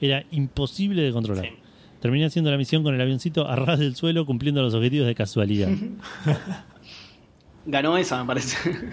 Era 0.00 0.24
imposible 0.32 1.02
de 1.02 1.12
controlar. 1.12 1.44
Sí. 1.44 1.63
Terminé 2.04 2.26
haciendo 2.26 2.50
la 2.50 2.58
misión 2.58 2.82
con 2.82 2.94
el 2.94 3.00
avioncito 3.00 3.48
a 3.48 3.56
ras 3.56 3.78
del 3.78 3.96
suelo 3.96 4.26
cumpliendo 4.26 4.60
los 4.60 4.74
objetivos 4.74 5.06
de 5.06 5.14
casualidad. 5.14 5.70
Ganó 7.64 7.96
esa, 7.96 8.20
me 8.20 8.26
parece. 8.26 8.58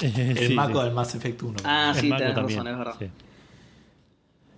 Eh, 0.00 0.34
El 0.36 0.48
sí, 0.48 0.54
Maco 0.54 0.78
sí. 0.80 0.84
del 0.84 0.94
Mass 0.94 1.14
Effect 1.16 1.42
1. 1.42 1.56
ah, 1.64 1.92
El 1.94 2.00
sí, 2.00 2.08
tenés 2.10 2.34
también, 2.34 2.58
razón, 2.64 2.72
es 2.72 2.78
verdad. 2.78 2.94
sí. 3.00 3.06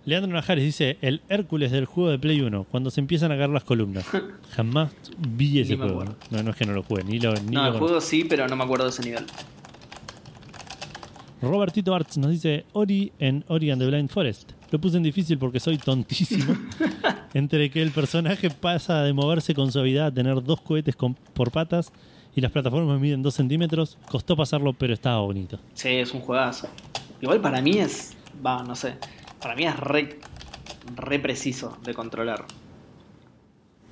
Leandro 0.05 0.31
Najares 0.33 0.63
dice: 0.63 0.97
El 1.01 1.21
Hércules 1.29 1.71
del 1.71 1.85
juego 1.85 2.09
de 2.11 2.19
Play 2.19 2.41
1, 2.41 2.63
cuando 2.65 2.91
se 2.91 2.99
empiezan 2.99 3.31
a 3.31 3.37
caer 3.37 3.49
las 3.49 3.63
columnas. 3.63 4.05
Jamás 4.55 4.91
vi 5.17 5.59
ese 5.61 5.77
juego. 5.77 6.01
acuerdo. 6.01 6.15
No, 6.29 6.43
no 6.43 6.51
es 6.51 6.55
que 6.55 6.65
no 6.65 6.73
lo 6.73 6.83
juegue, 6.83 7.03
ni 7.05 7.19
lo, 7.19 7.33
ni 7.33 7.55
No, 7.55 7.63
lo 7.63 7.73
el 7.73 7.79
juego 7.79 8.01
sí, 8.01 8.23
pero 8.27 8.47
no 8.47 8.55
me 8.55 8.63
acuerdo 8.63 8.85
de 8.85 8.91
ese 8.91 9.03
nivel. 9.03 9.25
Robertito 11.41 11.93
Arts 11.95 12.17
nos 12.17 12.29
dice 12.31 12.65
Ori 12.73 13.11
en 13.19 13.43
Ori 13.47 13.69
and 13.71 13.81
the 13.81 13.87
Blind 13.87 14.09
Forest. 14.09 14.51
Lo 14.75 14.81
puse 14.81 14.97
en 14.97 15.03
difícil 15.03 15.37
porque 15.37 15.61
soy 15.61 15.77
tontísimo. 15.77 16.53
Entre 17.33 17.69
que 17.71 17.81
el 17.81 17.91
personaje 17.91 18.49
pasa 18.49 19.03
de 19.03 19.13
moverse 19.13 19.55
con 19.55 19.71
suavidad 19.71 20.07
a 20.07 20.11
tener 20.13 20.43
dos 20.43 20.59
cohetes 20.59 20.97
con- 20.97 21.13
por 21.13 21.49
patas 21.49 21.93
y 22.35 22.41
las 22.41 22.51
plataformas 22.51 22.99
miden 22.99 23.23
2 23.23 23.33
centímetros, 23.33 23.97
costó 24.11 24.35
pasarlo, 24.35 24.73
pero 24.73 24.93
estaba 24.93 25.21
bonito. 25.21 25.57
Sí, 25.75 25.87
es 25.87 26.13
un 26.13 26.19
juegazo. 26.19 26.67
Igual 27.21 27.39
para 27.39 27.61
mí 27.61 27.77
es. 27.77 28.17
Va, 28.45 28.63
no 28.63 28.75
sé. 28.75 28.95
Para 29.41 29.55
mí 29.55 29.63
es 29.63 29.77
re, 29.79 30.19
re 30.97 31.19
preciso 31.19 31.77
de 31.85 31.93
controlar. 31.93 32.43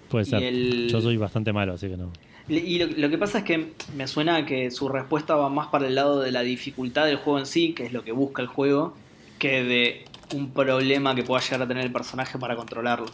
Puede 0.10 0.26
ser. 0.26 0.44
el- 0.44 0.90
Yo 0.90 1.00
soy 1.00 1.16
bastante 1.16 1.54
malo, 1.54 1.76
así 1.76 1.88
que 1.88 1.96
no. 1.96 2.12
Y 2.50 2.78
lo, 2.78 2.88
lo 2.88 3.10
que 3.10 3.18
pasa 3.18 3.38
es 3.38 3.44
que 3.46 3.72
me 3.96 4.06
suena 4.08 4.36
a 4.36 4.46
que 4.46 4.70
su 4.70 4.90
respuesta 4.90 5.38
va 5.38 5.48
más 5.48 5.68
para 5.68 5.88
el 5.88 5.96
lado 5.96 6.20
de 6.20 6.34
la 6.34 6.42
dificultad 6.42 7.06
del 7.06 7.16
juego 7.16 7.40
en 7.40 7.46
sí, 7.46 7.72
que 7.72 7.86
es 7.86 7.94
lo 7.94 8.04
que 8.04 8.12
busca 8.12 8.42
el 8.42 8.50
juego, 8.50 8.96
que 9.40 9.64
de 9.64 10.06
un 10.34 10.50
problema 10.52 11.16
que 11.16 11.24
pueda 11.24 11.42
llegar 11.42 11.62
a 11.64 11.68
tener 11.68 11.86
el 11.86 11.92
personaje 11.92 12.38
para 12.38 12.56
controlarlo. 12.56 13.06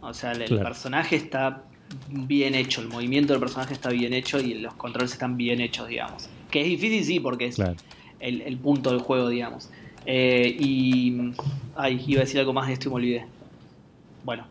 O 0.00 0.12
sea, 0.14 0.32
el, 0.32 0.44
Claro. 0.44 0.62
personaje 0.64 1.16
está 1.16 1.62
bien 2.08 2.54
hecho, 2.54 2.80
el 2.80 2.88
movimiento 2.88 3.32
del 3.32 3.40
personaje 3.40 3.72
está 3.74 3.88
bien 3.90 4.12
hecho 4.12 4.38
y 4.40 4.54
los 4.54 4.74
controles 4.74 5.12
están 5.12 5.36
bien 5.36 5.60
hechos, 5.60 5.88
digamos. 5.88 6.28
Que 6.50 6.60
es 6.62 6.66
difícil, 6.66 7.04
sí, 7.04 7.20
porque 7.20 7.46
es 7.46 7.56
Claro. 7.56 7.74
el, 8.20 8.42
el 8.42 8.56
punto 8.58 8.90
del 8.90 9.00
juego, 9.00 9.28
digamos. 9.28 9.70
Eh, 10.06 10.56
y. 10.58 11.32
Ay, 11.76 12.02
iba 12.06 12.20
a 12.20 12.24
decir 12.24 12.40
algo 12.40 12.52
más 12.52 12.66
de 12.68 12.72
esto 12.74 12.88
y 12.88 12.90
me 12.90 12.96
olvidé. 12.96 13.26
Bueno, 14.24 14.46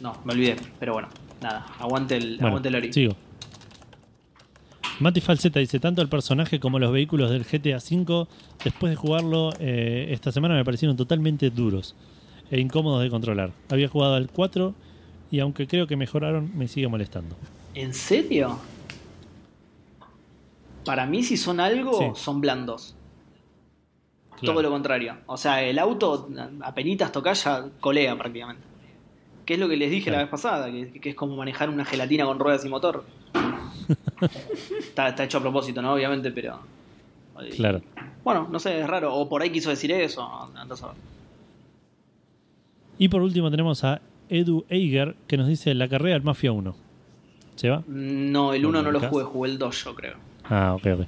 no, 0.00 0.16
me 0.24 0.32
olvidé, 0.32 0.56
pero 0.78 0.92
bueno, 0.94 1.08
nada, 1.40 1.66
aguante 1.78 2.16
el, 2.16 2.34
Bueno, 2.36 2.48
aguante 2.48 2.68
el 2.68 2.74
Ori. 2.76 2.92
sigo. 2.92 3.14
Mati 5.00 5.20
Falseta 5.20 5.60
dice, 5.60 5.78
tanto 5.78 6.02
el 6.02 6.08
personaje 6.08 6.58
como 6.58 6.78
los 6.78 6.90
vehículos 6.90 7.30
del 7.30 7.44
GTA 7.44 7.76
V, 7.78 8.26
después 8.64 8.90
de 8.90 8.96
jugarlo 8.96 9.50
eh, 9.60 10.08
esta 10.10 10.32
semana 10.32 10.54
me 10.56 10.64
parecieron 10.64 10.96
totalmente 10.96 11.50
duros 11.50 11.94
e 12.50 12.58
incómodos 12.58 13.02
de 13.02 13.10
controlar. 13.10 13.52
Había 13.70 13.88
jugado 13.88 14.14
al 14.14 14.28
4 14.28 14.74
y 15.30 15.38
aunque 15.40 15.66
creo 15.68 15.86
que 15.86 15.96
mejoraron, 15.96 16.50
me 16.56 16.66
sigue 16.66 16.88
molestando. 16.88 17.36
¿En 17.74 17.94
serio? 17.94 18.58
Para 20.84 21.06
mí, 21.06 21.22
si 21.22 21.36
son 21.36 21.60
algo, 21.60 21.98
Sí. 21.98 22.04
son 22.14 22.40
blandos. 22.40 22.96
Claro. 24.40 24.54
Todo 24.54 24.62
lo 24.62 24.70
contrario. 24.70 25.18
O 25.26 25.36
sea, 25.36 25.62
el 25.62 25.78
auto, 25.78 26.28
apenitas 26.62 27.12
tocas 27.12 27.44
ya 27.44 27.66
colea 27.80 28.16
prácticamente. 28.16 28.62
Que 29.44 29.54
es 29.54 29.60
lo 29.60 29.68
que 29.68 29.76
les 29.76 29.90
dije 29.90 30.10
la 30.10 30.18
vez 30.18 30.28
pasada, 30.28 30.70
que, 30.70 30.90
que 31.00 31.10
es 31.10 31.14
como 31.14 31.36
manejar 31.36 31.68
una 31.70 31.84
gelatina 31.84 32.24
con 32.24 32.38
ruedas 32.38 32.64
y 32.64 32.68
motor. 32.68 33.04
Está, 34.78 35.08
está 35.08 35.24
hecho 35.24 35.38
a 35.38 35.40
propósito, 35.40 35.80
¿no? 35.82 35.92
Obviamente, 35.94 36.30
pero. 36.30 36.58
Claro. 37.56 37.80
Bueno, 38.24 38.48
no 38.50 38.58
sé, 38.58 38.80
es 38.80 38.86
raro. 38.86 39.14
O 39.14 39.28
por 39.28 39.42
ahí 39.42 39.50
quiso 39.50 39.70
decir 39.70 39.92
eso. 39.92 40.22
anda 40.56 40.74
a 40.74 40.76
saber. 40.76 40.96
Y 42.98 43.08
por 43.08 43.22
último 43.22 43.50
tenemos 43.50 43.84
a 43.84 44.00
Edu 44.28 44.64
Eiger 44.68 45.14
que 45.26 45.36
nos 45.36 45.46
dice 45.46 45.72
la 45.74 45.88
carrera 45.88 46.14
del 46.14 46.22
Mafia 46.24 46.52
1. 46.52 46.74
¿Se 47.54 47.68
va? 47.70 47.82
No, 47.86 48.52
el 48.54 48.66
1 48.66 48.82
no 48.82 48.90
lo 48.90 49.00
jugué, 49.00 49.24
jugué 49.24 49.50
el 49.50 49.58
2 49.58 49.84
yo 49.84 49.94
creo. 49.94 50.16
Ah, 50.44 50.74
ok, 50.74 50.86
ok. 50.94 51.06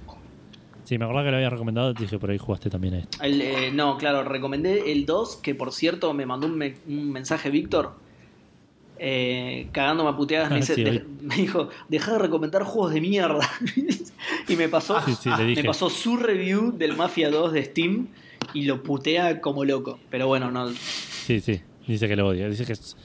Sí, 0.85 0.98
me 0.98 1.05
acordaba 1.05 1.27
que 1.27 1.31
lo 1.31 1.36
había 1.36 1.51
recomendado, 1.51 1.94
te 1.94 2.02
dije 2.02 2.19
por 2.19 2.31
ahí 2.31 2.39
jugaste 2.39 2.70
también 2.70 3.07
a. 3.20 3.24
El, 3.27 3.40
eh, 3.43 3.70
no, 3.73 3.97
claro, 3.97 4.24
recomendé 4.24 4.90
el 4.93 5.07
2, 5.07 5.36
que 5.36 5.55
por 5.55 5.73
cierto 5.73 6.12
me 6.15 6.27
mandó 6.27 6.47
un, 6.48 6.57
me- 6.59 6.77
un 6.89 7.12
mensaje 7.12 7.51
Víctor, 7.51 7.93
eh, 9.02 9.68
cagándome 9.72 10.10
a 10.10 10.16
puteadas, 10.16 10.51
me, 10.51 10.56
Ah, 10.56 10.60
dice- 10.60 10.74
sí, 10.74 10.85
de- 10.85 10.90
oí. 10.90 11.02
me 11.22 11.36
dijo, 11.36 11.70
deja 11.89 12.12
de 12.12 12.18
recomendar 12.18 12.62
juegos 12.64 12.93
de 12.93 13.01
mierda. 13.01 13.48
y 14.48 14.56
me 14.56 14.68
pasó, 14.68 15.01
Sí, 15.06 15.14
sí, 15.14 15.31
me 15.56 15.64
pasó 15.64 15.89
su 15.89 16.16
review 16.18 16.72
del 16.77 16.97
Mafia 16.97 17.31
2 17.31 17.52
de 17.52 17.64
Steam 17.64 18.09
y 18.52 18.62
lo 18.66 18.82
putea 18.82 19.40
como 19.40 19.64
loco. 19.64 19.98
Pero 20.10 20.27
bueno, 20.27 20.51
no, 20.51 20.68
Sí, 20.70 21.40
sí, 21.40 21.60
dice 21.86 22.09
que 22.09 22.16
lo 22.16 22.28
odia. 22.28 22.48
Dice 22.48 22.66
que 22.66 22.72
es- 22.74 22.97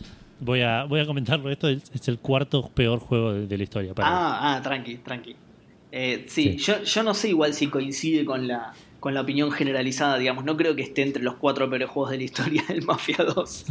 voy 0.42 0.62
a, 0.62 0.84
voy 0.84 1.00
a 1.00 1.06
comentarlo. 1.06 1.50
Esto 1.50 1.70
es, 1.70 1.84
el 2.08 2.20
cuarto 2.20 2.70
peor 2.74 3.00
juego 3.00 3.32
de, 3.34 3.48
de 3.48 3.58
la 3.58 3.64
historia. 3.64 3.94
Para. 3.94 4.08
Ah, 4.10 4.56
ah, 4.58 4.62
tranqui, 4.62 4.98
tranqui. 4.98 5.36
Eh, 5.92 6.26
sí, 6.28 6.54
Sí. 6.54 6.58
Yo, 6.58 6.84
yo 6.84 7.04
no 7.04 7.14
sé 7.14 7.30
igual 7.30 7.54
si 7.54 7.68
coincide 7.68 8.26
con 8.26 8.48
la, 8.50 8.74
con 9.00 9.14
la 9.14 9.22
opinión 9.22 9.50
generalizada, 9.52 10.18
digamos. 10.18 10.44
No 10.44 10.58
creo 10.58 10.76
que 10.76 10.82
esté 10.82 11.04
entre 11.04 11.24
los 11.24 11.36
cuatro 11.36 11.70
peores 11.70 11.90
juegos 11.90 12.12
de 12.12 12.18
la 12.18 12.24
historia 12.24 12.64
del 12.68 12.84
Mafia 12.84 13.18
2. 13.34 13.66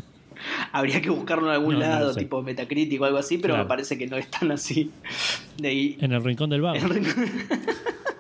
Habría 0.73 1.01
que 1.01 1.11
buscarlo 1.11 1.49
en 1.49 1.55
algún 1.55 1.75
No, 1.75 1.81
no 1.81 1.87
lado, 1.87 2.13
sé. 2.15 2.21
tipo 2.21 2.43
Metacritic 2.43 3.01
o 3.01 3.05
algo 3.05 3.19
así, 3.19 3.39
pero 3.39 3.55
Claro. 3.55 3.65
me 3.65 3.69
parece 3.69 3.97
que 3.99 4.07
no 4.07 4.17
es 4.17 4.31
tan 4.31 4.51
así. 4.53 4.91
De 5.59 5.69
ahí, 5.69 5.97
En 6.01 6.13
el 6.13 6.23
rincón 6.25 6.51
del 6.51 6.65
el 6.65 6.83
rincón- 6.83 7.31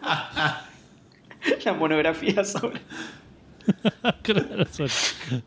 la 1.65 1.73
monografía 1.75 2.45
sobre. 2.45 2.81
Claro, 4.23 4.67
sobre, 4.71 4.91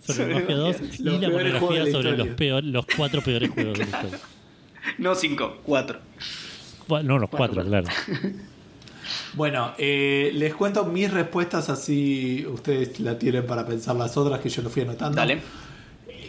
sobre 0.01 0.33
Mafia 0.33 0.55
2 0.55 0.81
Mafia. 0.81 0.95
y 0.97 1.03
Los 1.03 1.21
la 1.21 1.29
monografía 1.29 1.83
la 1.83 1.91
sobre 1.91 2.17
los, 2.17 2.27
peor, 2.29 2.63
los 2.63 2.85
cuatro 2.95 3.21
peores 3.21 3.49
juegos 3.51 3.77
de 3.77 3.85
la 3.85 3.89
historia. 3.91 4.19
No 4.97 5.15
cinco, 5.15 5.57
cuatro. 5.63 5.99
Bueno, 6.87 7.09
no, 7.13 7.19
los 7.19 7.29
cuatro, 7.29 7.63
Cuatro, 7.63 7.69
claro. 7.69 7.87
Bueno, 9.33 9.73
eh, 9.77 10.31
les 10.33 10.53
cuento 10.55 10.83
mis 10.85 11.11
respuestas 11.11 11.69
así 11.69 12.45
ustedes 12.47 12.99
la 12.99 13.17
tienen 13.19 13.45
para 13.45 13.65
pensar 13.65 13.95
las 13.95 14.17
otras 14.17 14.39
que 14.39 14.49
yo 14.49 14.61
lo 14.63 14.69
fui 14.69 14.81
anotando. 14.81 15.15
Dale. 15.15 15.41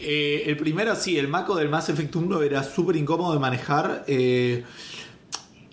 Eh, 0.02 0.44
el 0.46 0.56
primero, 0.56 0.94
sí, 0.96 1.18
el 1.18 1.28
Mako 1.28 1.56
del 1.56 1.68
Mass 1.68 1.88
Effect 1.88 2.14
1 2.16 2.42
era 2.42 2.62
súper 2.62 2.96
incómodo 2.96 3.32
de 3.32 3.38
manejar. 3.38 4.04
eh, 4.06 4.64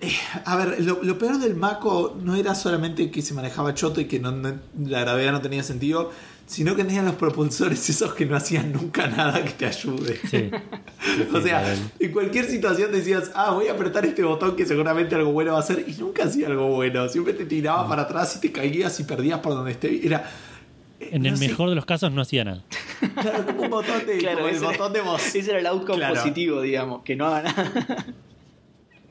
eh, 0.02 0.12
a 0.44 0.56
ver, 0.58 0.82
lo, 0.84 1.02
lo 1.04 1.18
peor 1.18 1.40
del 1.40 1.56
Mako 1.56 2.18
no 2.22 2.36
era 2.36 2.54
solamente 2.54 3.10
que 3.12 3.22
se 3.22 3.34
manejaba 3.34 3.74
choto 3.74 4.02
y 4.02 4.06
que 4.06 4.20
no- 4.20 4.32
no- 4.32 4.60
la 4.86 5.00
gravedad 5.02 5.32
no 5.32 5.42
tenía 5.42 5.64
sentido, 5.64 6.12
sino 6.48 6.76
que 6.76 6.84
tenían 6.84 7.06
los 7.06 7.16
propulsores 7.16 7.90
esos 7.90 8.14
que 8.14 8.26
no 8.26 8.36
hacían 8.36 8.74
nunca 8.74 9.08
nada 9.08 9.44
que 9.44 9.52
te 9.52 9.66
ayude. 9.66 10.20
Sí. 10.30 10.52
O 11.34 11.40
sea, 11.40 11.76
en 12.00 12.12
cualquier 12.12 12.46
situación 12.46 12.92
decías, 12.92 13.32
ah, 13.36 13.52
voy 13.52 13.68
a 13.68 13.74
apretar 13.74 14.06
este 14.06 14.24
botón 14.24 14.56
que 14.58 14.66
seguramente 14.66 15.16
algo 15.16 15.32
bueno 15.32 15.52
va 15.54 15.60
a 15.60 15.62
hacer, 15.62 15.86
y 15.88 15.94
nunca 15.94 16.26
hacía 16.26 16.48
algo 16.48 16.68
bueno. 16.68 17.08
Siempre 17.08 17.34
te 17.34 17.46
tiraba 17.46 17.88
para 17.88 18.02
atrás 18.04 18.36
y 18.36 18.40
te 18.42 18.52
caías 18.52 19.00
y 19.00 19.04
perdías 19.04 19.40
por 19.40 19.54
donde 19.54 19.72
esté. 19.72 20.06
Era. 20.06 20.30
En 21.12 21.24
no 21.24 21.30
el 21.30 21.38
sé, 21.38 21.48
mejor 21.48 21.70
de 21.70 21.76
los 21.76 21.86
casos 21.86 22.12
no 22.12 22.22
hacía 22.22 22.44
nada. 22.44 22.64
Claro, 23.22 23.46
como 23.46 23.62
un 23.64 23.70
botón 23.70 24.06
de, 24.06 24.18
Claro, 24.18 24.38
como 24.38 24.50
el 24.50 24.56
ese, 24.56 24.66
botón 24.66 24.94
de 24.94 25.02
voz. 25.02 25.36
ese 25.36 25.50
era 25.52 25.60
el 25.60 25.66
outcome 25.68 25.98
Claro. 26.00 26.16
positivo, 26.16 26.62
digamos, 26.62 27.04
que 27.04 27.16
no 27.16 27.28
haga 27.28 27.44
nada. 27.44 28.06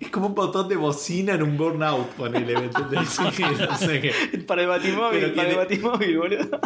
Es 0.01 0.11
como 0.11 0.27
un 0.27 0.35
botón 0.35 0.69
de 0.69 0.77
bocina 0.77 1.35
en 1.35 1.43
un 1.43 1.57
burnout, 1.57 2.09
ponele, 2.11 2.55
¿me 2.59 2.65
entendés? 2.65 3.09
Sí, 3.33 3.43
no 3.59 3.77
sé 3.79 4.01
qué. 4.01 4.39
para 4.47 4.63
el 4.63 4.69
batimóvil, 4.69 5.21
Pero 5.21 5.35
para 5.35 5.49
el 5.51 5.57
batimóvil, 5.57 6.19
boludo. 6.19 6.61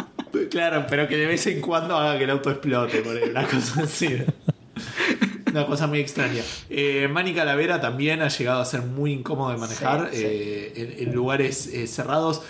Claro, 0.49 0.85
pero 0.89 1.07
que 1.07 1.15
de 1.15 1.25
vez 1.27 1.45
en 1.47 1.61
cuando 1.61 1.95
haga 1.95 2.17
que 2.17 2.23
el 2.25 2.29
auto 2.31 2.49
explote, 2.51 2.99
ponele, 3.01 3.29
una 3.29 3.43
cosa 3.47 3.83
así. 3.83 4.17
Una 5.51 5.65
cosa 5.65 5.87
muy 5.87 5.99
extraña. 5.99 6.41
Eh, 6.69 7.07
Manny 7.09 7.33
Calavera 7.33 7.79
también 7.79 8.21
ha 8.21 8.27
llegado 8.27 8.61
a 8.61 8.65
ser 8.65 8.81
muy 8.81 9.13
incómodo 9.13 9.51
de 9.51 9.57
manejar 9.57 10.09
Sí, 10.11 10.17
sí. 10.17 10.23
eh, 10.25 10.73
en, 10.99 11.07
en 11.07 11.15
lugares 11.15 11.67
eh, 11.67 11.87
cerrados. 11.87 12.41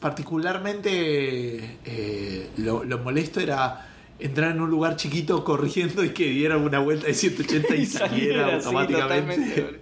Particularmente 0.00 1.78
eh, 1.84 2.50
lo, 2.58 2.84
lo 2.84 2.98
molesto 2.98 3.40
era 3.40 3.86
entrar 4.18 4.50
en 4.52 4.60
un 4.60 4.70
lugar 4.70 4.96
chiquito 4.96 5.44
corriendo 5.44 6.04
y 6.04 6.10
que 6.10 6.28
diera 6.28 6.56
una 6.56 6.78
vuelta 6.78 7.06
de 7.06 7.14
180 7.14 7.74
y 7.76 7.86
saliera 7.86 8.48
sí, 8.48 8.54
automáticamente. 8.66 9.80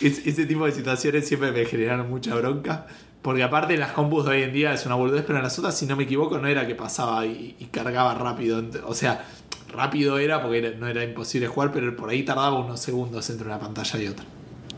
Es- 0.00 0.26
ese 0.26 0.46
tipo 0.46 0.66
de 0.66 0.72
situaciones 0.72 1.26
siempre 1.28 1.52
me 1.52 1.64
generaron 1.64 2.08
mucha 2.10 2.34
bronca. 2.34 2.86
Porque 3.22 3.42
aparte 3.42 3.74
en 3.74 3.80
las 3.80 3.92
compus 3.92 4.24
de 4.24 4.30
hoy 4.30 4.42
en 4.44 4.52
día 4.52 4.72
es 4.72 4.86
una 4.86 4.94
boludez, 4.94 5.24
pero 5.26 5.36
en 5.38 5.44
las 5.44 5.58
otras, 5.58 5.76
si 5.76 5.84
no 5.84 5.94
me 5.94 6.04
equivoco, 6.04 6.38
no 6.38 6.48
era 6.48 6.66
que 6.66 6.74
pasaba 6.74 7.26
y, 7.26 7.54
y 7.58 7.66
cargaba 7.66 8.14
rápido. 8.14 8.64
O 8.86 8.94
sea, 8.94 9.26
rápido 9.70 10.18
era 10.18 10.40
porque 10.40 10.58
era- 10.58 10.70
no 10.78 10.88
era 10.88 11.04
imposible 11.04 11.46
jugar, 11.46 11.70
pero 11.70 11.94
por 11.94 12.08
ahí 12.08 12.22
tardaba 12.22 12.58
unos 12.58 12.80
segundos 12.80 13.28
entre 13.28 13.46
una 13.46 13.58
pantalla 13.60 14.00
y 14.02 14.06
otra. 14.08 14.24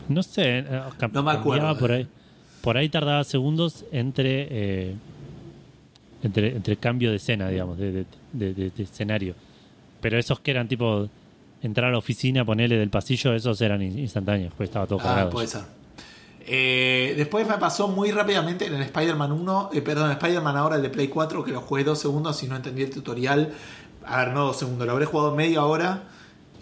No 0.09 0.21
sé, 0.21 0.59
eh, 0.59 0.81
No 1.13 1.23
me 1.23 1.31
acuerdo. 1.31 1.77
por 1.77 1.91
ahí. 1.93 2.07
Por 2.63 2.77
ahí 2.77 2.87
tardaba 2.87 3.23
segundos 3.25 3.83
entre, 3.91 4.47
eh, 4.49 4.95
entre 6.23 6.55
entre 6.55 6.77
cambio 6.77 7.09
de 7.11 7.17
escena, 7.17 7.49
digamos, 7.49 7.77
de, 7.77 7.91
de- 7.91 8.05
de- 8.31 8.53
de- 8.53 8.69
de 8.69 8.83
escenario. 8.83 9.35
Pero 9.99 10.17
esos 10.17 10.39
que 10.39 10.51
eran 10.51 10.67
tipo 10.69 11.09
entrar 11.61 11.89
a 11.89 11.91
la 11.91 11.97
oficina, 11.97 12.45
ponerle 12.45 12.77
del 12.77 12.89
pasillo, 12.89 13.33
esos 13.33 13.59
eran 13.61 13.81
in- 13.81 13.99
instantáneos, 13.99 14.53
pues 14.55 14.69
estaba 14.69 14.87
todo 14.87 14.99
Ah, 15.01 15.03
cargado. 15.03 15.29
puede 15.31 15.47
ser. 15.47 15.61
Eh, 16.45 17.13
después 17.17 17.47
me 17.47 17.57
pasó 17.57 17.87
muy 17.89 18.11
rápidamente 18.11 18.65
en 18.65 18.73
el 18.75 18.81
Spider-Man 18.83 19.31
1, 19.33 19.69
eh, 19.73 19.81
perdón, 19.81 20.07
el 20.09 20.13
Spider-Man 20.17 20.57
ahora 20.57 20.75
el 20.77 20.81
de 20.81 20.89
Play 20.89 21.07
4, 21.09 21.43
que 21.43 21.51
lo 21.51 21.61
jugué 21.61 21.83
dos 21.83 21.99
segundos 21.99 22.41
y 22.43 22.47
no 22.47 22.55
entendí 22.55 22.83
el 22.83 22.89
tutorial. 22.89 23.51
A 24.05 24.25
ver, 24.25 24.33
no 24.33 24.45
dos 24.45 24.57
segundos, 24.57 24.85
lo 24.85 24.91
habré 24.93 25.05
jugado 25.05 25.33
media 25.35 25.63
hora 25.63 26.03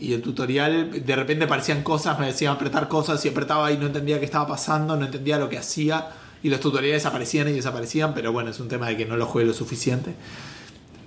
y 0.02 0.14
el 0.14 0.22
tutorial, 0.22 1.06
de 1.06 1.16
repente 1.16 1.46
aparecían 1.46 1.84
cosas, 1.84 2.20
me 2.20 2.26
decían 2.26 2.54
apretar 2.54 2.88
cosas 2.90 3.24
y 3.26 3.30
apretaba 3.30 3.72
y 3.72 3.78
no 3.78 3.86
entendía 3.86 4.20
qué 4.20 4.26
estaba 4.26 4.48
pasando, 4.48 4.98
no 4.98 5.06
entendía 5.06 5.38
lo 5.38 5.48
que 5.48 5.58
hacía 5.58 6.10
y 6.44 6.50
los 6.50 6.60
tutoriales 6.60 7.06
aparecían 7.06 7.48
y 7.48 7.52
desaparecían, 7.52 8.14
pero 8.14 8.34
bueno, 8.34 8.50
es 8.50 8.60
un 8.60 8.68
tema 8.68 8.88
de 8.90 8.98
que 8.98 9.06
no 9.06 9.16
lo 9.16 9.26
jugué 9.28 9.46
lo 9.46 9.54
suficiente. 9.54 10.14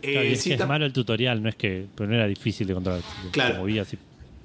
Claro, 0.01 0.21
Eh, 0.21 0.33
es 0.33 0.43
sí, 0.43 0.51
que 0.51 0.57
es 0.63 0.69
malo 0.69 0.85
el 0.87 0.93
tutorial, 0.93 1.43
no 1.43 1.49
es 1.49 1.57
que, 1.57 1.87
pero 1.95 2.09
no 2.09 2.15
era 2.15 2.27
difícil 2.27 2.67
de 2.67 2.75
controlar. 2.75 3.03
Claro. 3.33 3.67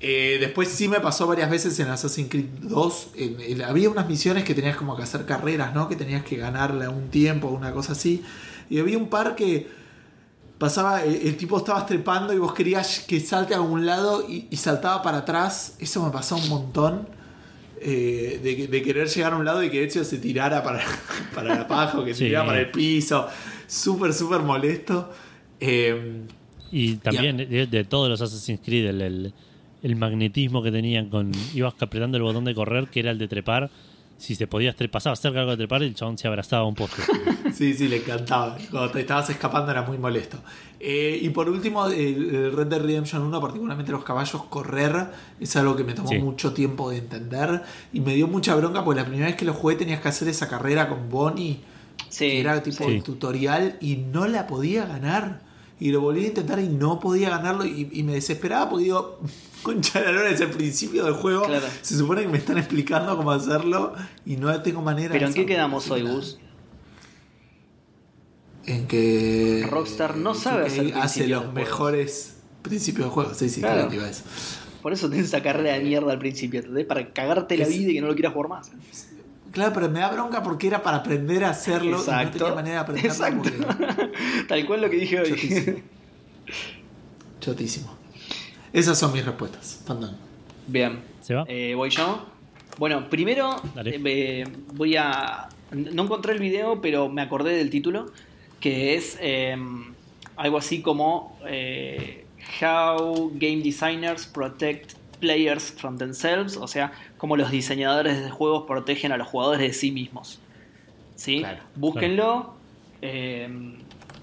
Eh, 0.01 0.37
después 0.39 0.69
sí 0.69 0.87
me 0.87 1.01
pasó 1.01 1.27
varias 1.27 1.49
veces 1.49 1.77
en 1.81 1.89
Assassin's 1.89 2.29
Creed 2.29 2.45
2. 2.61 3.09
en- 3.17 3.37
en- 3.41 3.61
había 3.63 3.89
unas 3.89 4.07
misiones 4.07 4.45
que 4.45 4.55
tenías 4.55 4.77
como 4.77 4.95
que 4.95 5.03
hacer 5.03 5.25
carreras, 5.25 5.73
¿no? 5.75 5.89
Que 5.89 5.97
tenías 5.97 6.23
que 6.23 6.37
ganarle 6.37 6.85
a 6.85 6.89
un 6.89 7.09
tiempo, 7.09 7.49
una 7.49 7.71
cosa 7.73 7.91
así. 7.91 8.23
Y 8.69 8.79
había 8.79 8.97
un 8.97 9.09
par 9.09 9.35
que 9.35 9.67
pasaba, 10.59 11.03
el, 11.03 11.15
el 11.27 11.35
tipo 11.37 11.57
estaba 11.57 11.83
trepando 11.87 12.31
y 12.33 12.37
vos 12.37 12.53
querías 12.53 12.99
que 13.07 13.19
salte 13.19 13.55
a 13.55 13.57
algún 13.57 13.85
lado 13.87 14.23
y, 14.29 14.47
y 14.51 14.57
saltaba 14.57 15.01
para 15.01 15.17
atrás. 15.19 15.75
Eso 15.79 16.05
me 16.05 16.11
pasó 16.11 16.35
un 16.35 16.47
montón. 16.49 17.07
eh, 17.81 18.39
de, 18.43 18.67
de 18.67 18.81
querer 18.83 19.07
llegar 19.07 19.31
a 19.33 19.37
un 19.37 19.45
lado 19.45 19.63
y 19.63 19.69
que 19.69 19.81
Ezio 19.83 20.03
se 20.03 20.17
tirara 20.17 20.61
para, 20.61 20.83
para 21.33 21.55
la 21.55 21.65
paja 21.67 21.97
o 21.97 22.03
que 22.03 22.13
se 22.13 22.19
Sí. 22.19 22.25
tirara 22.25 22.45
para 22.45 22.59
el 22.59 22.71
piso. 22.71 23.25
Súper, 23.67 24.13
súper 24.13 24.41
molesto. 24.41 25.09
Eh, 25.61 26.23
Y 26.71 26.95
también 26.97 27.37
de, 27.37 27.65
de 27.67 27.83
todos 27.85 28.09
los 28.09 28.21
Assassin's 28.21 28.59
Creed, 28.63 28.85
el, 28.87 29.01
el- 29.01 29.33
el 29.81 29.95
magnetismo 29.95 30.61
que 30.61 30.71
tenían 30.73 31.09
con. 31.09 31.31
ibas 31.55 31.73
apretando 31.79 32.17
el 32.17 32.23
botón 32.23 32.43
de 32.43 32.53
correr, 32.53 32.89
que 32.89 32.99
era 32.99 33.11
el 33.11 33.17
de 33.17 33.29
trepar. 33.29 33.71
Si 34.19 34.35
se 34.35 34.45
podía 34.47 34.75
trepar, 34.75 34.91
pasaba 34.91 35.15
cerca 35.15 35.39
algo 35.39 35.51
de 35.51 35.57
trepar, 35.57 35.81
el 35.81 35.95
chabón 35.95 36.17
se 36.17 36.27
abrazaba 36.27 36.65
un 36.65 36.75
poste. 36.75 37.01
Sí, 37.53 37.73
sí, 37.73 37.87
le 37.87 37.97
encantaba. 37.97 38.55
Cuando 38.69 38.91
te 38.91 39.01
estabas 39.01 39.27
escapando 39.31 39.71
era 39.71 39.81
muy 39.81 39.97
molesto. 39.97 40.37
Eh, 40.79 41.19
y 41.21 41.29
por 41.29 41.49
último, 41.49 41.87
el, 41.87 42.35
el 42.35 42.51
Red 42.55 42.67
Dead 42.67 42.79
Redemption 42.81 43.23
1, 43.23 43.41
particularmente 43.41 43.91
los 43.91 44.03
caballos, 44.03 44.43
correr 44.43 45.07
es 45.39 45.55
algo 45.55 45.75
que 45.75 45.83
me 45.83 45.93
tomó 45.93 46.07
Sí. 46.09 46.19
mucho 46.19 46.53
tiempo 46.53 46.91
de 46.91 46.97
entender. 46.97 47.63
Y 47.91 48.01
me 48.01 48.13
dio 48.13 48.27
mucha 48.27 48.53
bronca 48.55 48.85
porque 48.85 49.01
la 49.01 49.05
primera 49.07 49.25
vez 49.27 49.35
que 49.35 49.45
lo 49.45 49.53
jugué 49.53 49.75
tenías 49.75 49.99
que 49.99 50.07
hacer 50.09 50.27
esa 50.27 50.47
carrera 50.47 50.87
con 50.87 51.09
Bonnie, 51.09 51.59
Sí, 52.09 52.29
que 52.29 52.39
era 52.39 52.61
tipo 52.61 52.87
sí. 52.87 53.01
tutorial, 53.01 53.77
y 53.81 53.95
no 53.97 54.27
la 54.27 54.45
podía 54.45 54.85
ganar. 54.85 55.41
Y 55.79 55.91
lo 55.91 56.01
volví 56.01 56.25
a 56.25 56.27
intentar 56.27 56.59
y 56.59 56.67
no 56.67 56.99
podía 56.99 57.29
ganarlo. 57.29 57.65
Y, 57.65 57.89
y 57.91 58.03
me 58.03 58.13
desesperaba 58.13 58.69
porque 58.69 58.85
digo, 58.85 59.19
concha 59.63 60.01
la 60.01 60.11
lora, 60.11 60.29
es 60.29 60.41
el 60.41 60.49
principio 60.49 61.05
del 61.05 61.13
juego. 61.13 61.43
Claro. 61.45 61.65
Se 61.81 61.97
supone 61.97 62.21
que 62.23 62.27
me 62.27 62.37
están 62.37 62.57
explicando 62.57 63.15
cómo 63.15 63.31
hacerlo 63.31 63.93
y 64.25 64.35
no 64.35 64.61
tengo 64.61 64.81
manera 64.81 65.13
Pero 65.13 65.27
¿en 65.27 65.33
qué 65.33 65.45
quedamos 65.45 65.89
hoy, 65.89 66.01
Gus? 66.01 66.37
En 68.65 68.87
que 68.87 69.65
Rockstar 69.69 70.17
no 70.17 70.35
sabe 70.35 70.67
hacer 70.67 70.93
hace 70.97 71.21
principios 71.21 71.29
los 71.29 71.55
de 71.55 71.61
juegos. 71.61 71.69
mejores 71.69 72.35
principios 72.61 73.07
de 73.07 73.11
juego. 73.13 73.33
Sí, 73.33 73.49
sí, 73.49 73.61
Claro. 73.61 73.75
claro. 73.75 73.89
que 73.89 73.95
iba 73.95 74.05
a 74.05 74.09
eso. 74.09 74.23
Por 74.81 74.93
eso 74.93 75.09
tenés 75.09 75.25
esa 75.27 75.41
carrera 75.41 75.73
de 75.73 75.79
mierda 75.81 76.11
al 76.11 76.19
principio, 76.19 76.59
¿entendés? 76.59 76.85
Para 76.85 77.11
cagarte 77.13 77.57
la 77.57 77.65
vida 77.67 77.89
y 77.91 77.95
que 77.95 78.01
no 78.01 78.07
lo 78.07 78.13
quieras 78.13 78.33
jugar 78.33 78.49
más. 78.49 78.71
Claro, 79.51 79.71
pero 79.73 79.89
me 79.89 79.99
da 79.99 80.11
bronca 80.11 80.43
porque 80.43 80.67
era 80.67 80.81
para 80.83 80.97
aprender 80.97 81.43
a 81.43 81.49
hacerlo 81.51 81.89
y 81.89 81.91
no 81.93 81.97
Exacto. 81.99 82.37
tenía 82.37 82.55
manera 82.55 82.75
de 82.75 82.81
aprenderlo 82.81 83.11
Exacto. 83.11 83.49
porque 83.67 84.11
Tal 84.47 84.65
cual 84.65 84.81
lo 84.81 84.89
que 84.89 84.95
dije 84.97 85.19
hoy. 85.19 85.29
chotísimo. 85.29 85.77
Chotísimo. 87.39 87.97
Esas 88.73 88.99
son 88.99 89.13
mis 89.13 89.25
respuestas. 89.25 89.81
Fandango. 89.85 90.17
Bien. 90.67 90.99
¿Se 91.21 91.33
va? 91.33 91.45
Eh, 91.47 91.73
¿Voy 91.75 91.89
yo? 91.89 92.25
Bueno, 92.77 93.09
primero 93.09 93.55
eh, 93.83 93.99
eh, 94.05 94.43
voy 94.73 94.95
a... 94.95 95.49
No 95.71 96.03
encontré 96.03 96.33
el 96.33 96.39
video, 96.39 96.81
pero 96.81 97.09
me 97.09 97.21
acordé 97.21 97.55
del 97.55 97.69
título, 97.69 98.11
que 98.59 98.95
es 98.95 99.17
eh, 99.21 99.55
algo 100.35 100.57
así 100.57 100.81
como 100.81 101.37
eh, 101.45 102.25
How 102.61 103.31
Game 103.35 103.61
Designers 103.61 104.25
Protect 104.27 104.93
Players 105.19 105.71
from 105.77 105.97
Themselves, 105.97 106.57
o 106.57 106.67
sea, 106.67 106.91
cómo 107.17 107.37
los 107.37 107.51
diseñadores 107.51 108.23
de 108.23 108.29
juegos 108.29 108.65
protegen 108.67 109.11
a 109.11 109.17
los 109.17 109.27
jugadores 109.27 109.61
de 109.61 109.73
sí 109.73 109.91
mismos. 109.91 110.39
¿Sí? 111.15 111.39
Claro, 111.39 111.61
Búsquenlo. 111.75 112.53
eh, 113.01 113.43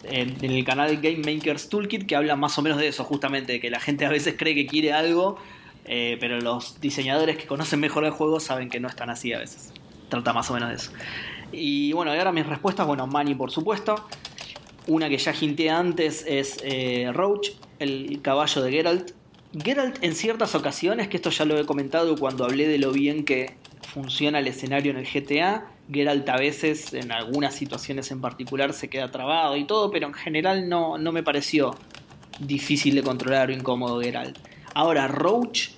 en, 0.05 0.37
en 0.45 0.51
el 0.53 0.65
canal 0.65 0.97
Game 0.99 1.19
Makers 1.19 1.69
Toolkit 1.69 2.07
que 2.07 2.17
habla 2.17 2.37
más 2.37 2.57
o 2.59 2.63
menos 2.63 2.79
de 2.79 2.89
eso, 2.89 3.05
justamente, 3.05 3.55
de 3.55 3.61
que 3.61 3.71
la 3.71 3.81
gente 3.81 4.07
a 4.07 4.09
veces 4.09 4.35
cree 4.39 4.55
que 4.55 4.67
quiere 4.67 4.93
algo, 4.93 5.37
eh, 5.85 6.17
pero 6.21 6.41
los 6.41 6.81
diseñadores 6.81 7.37
que 7.37 7.47
conocen 7.47 7.81
mejor 7.81 8.05
el 8.05 8.11
juego 8.13 8.41
saben 8.41 8.69
que 8.69 8.81
no 8.81 8.89
están 8.89 9.11
así 9.11 9.33
a 9.33 9.39
veces. 9.39 9.73
Trata 10.09 10.33
más 10.33 10.51
o 10.51 10.55
menos 10.55 10.69
de 10.71 10.75
eso. 10.77 10.93
Y 11.53 11.93
bueno, 11.93 12.15
y 12.15 12.19
ahora 12.19 12.33
mis 12.33 12.47
respuestas, 12.47 12.87
bueno, 12.87 13.07
Manny 13.07 13.35
por 13.35 13.51
supuesto. 13.51 14.07
Una 14.87 15.09
que 15.09 15.19
ya 15.19 15.35
hinté 15.41 15.69
antes 15.69 16.25
es 16.29 16.59
eh, 16.63 17.11
Roach, 17.13 17.49
el 17.81 18.21
caballo 18.23 18.63
de 18.63 18.71
Geralt. 18.71 19.11
Geralt 19.63 20.03
en 20.03 20.15
ciertas 20.15 20.55
ocasiones, 20.55 21.09
que 21.09 21.17
esto 21.17 21.31
ya 21.31 21.45
lo 21.45 21.59
he 21.59 21.65
comentado 21.65 22.17
cuando 22.17 22.45
hablé 22.45 22.69
de 22.69 22.79
lo 22.79 22.93
bien 22.93 23.25
que 23.25 23.55
funciona 23.93 24.39
el 24.41 24.47
escenario 24.49 24.91
en 24.91 24.99
el 24.99 25.07
GTA, 25.07 25.67
Geralt 25.91 26.29
a 26.29 26.37
veces 26.37 26.93
en 26.93 27.13
algunas 27.13 27.55
situaciones 27.55 28.11
en 28.11 28.21
particular 28.21 28.73
se 28.73 28.89
queda 28.89 29.11
trabado 29.11 29.57
y 29.57 29.65
todo, 29.65 29.91
pero 29.91 30.09
en 30.09 30.15
general 30.15 30.69
no, 30.69 30.99
no 30.99 31.13
me 31.13 31.23
pareció 31.23 31.75
difícil 32.41 32.95
de 32.97 33.03
controlar 33.03 33.49
o 33.51 33.53
incómodo 33.53 34.01
Geralt. 34.01 34.37
Ahora, 34.75 35.09
Roach, 35.09 35.71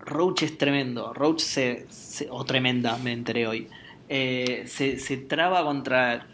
Roach 0.00 0.42
es 0.44 0.56
tremendo. 0.56 1.12
Roach 1.12 1.40
se, 1.40 1.86
se- 1.90 2.28
o 2.30 2.44
tremenda, 2.44 2.96
me 2.98 3.12
enteré 3.12 3.46
hoy. 3.46 3.68
Eh, 4.08 4.62
se, 4.66 4.98
se 4.98 5.18
traba 5.18 5.62
contra. 5.64 6.26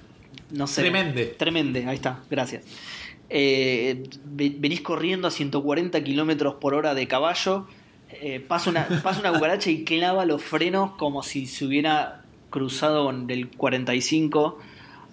No 0.51 0.67
sé. 0.69 0.83
Tremende. 0.83 1.25
Tremende, 1.27 1.87
ahí 1.87 1.97
está, 1.97 2.21
gracias. 2.31 2.63
Eh, 3.31 4.03
ve- 4.25 4.55
venís 4.59 4.81
corriendo 4.83 5.29
a 5.29 5.31
140 5.31 6.03
kilómetros 6.05 6.55
por 6.57 6.75
hora 6.75 6.95
de 6.95 7.09
caballo. 7.09 7.67
eh, 8.11 8.39
pasa, 8.41 8.71
una, 8.71 8.87
pasa 9.03 9.21
una 9.21 9.33
cucaracha 9.33 9.71
y 9.71 9.85
clava 9.85 10.25
los 10.25 10.43
frenos 10.43 10.93
como 10.93 11.23
si 11.23 11.47
se 11.47 11.65
hubiera 11.65 12.23
cruzado 12.51 13.05
con 13.07 13.29
el 13.31 13.49
45 13.49 14.59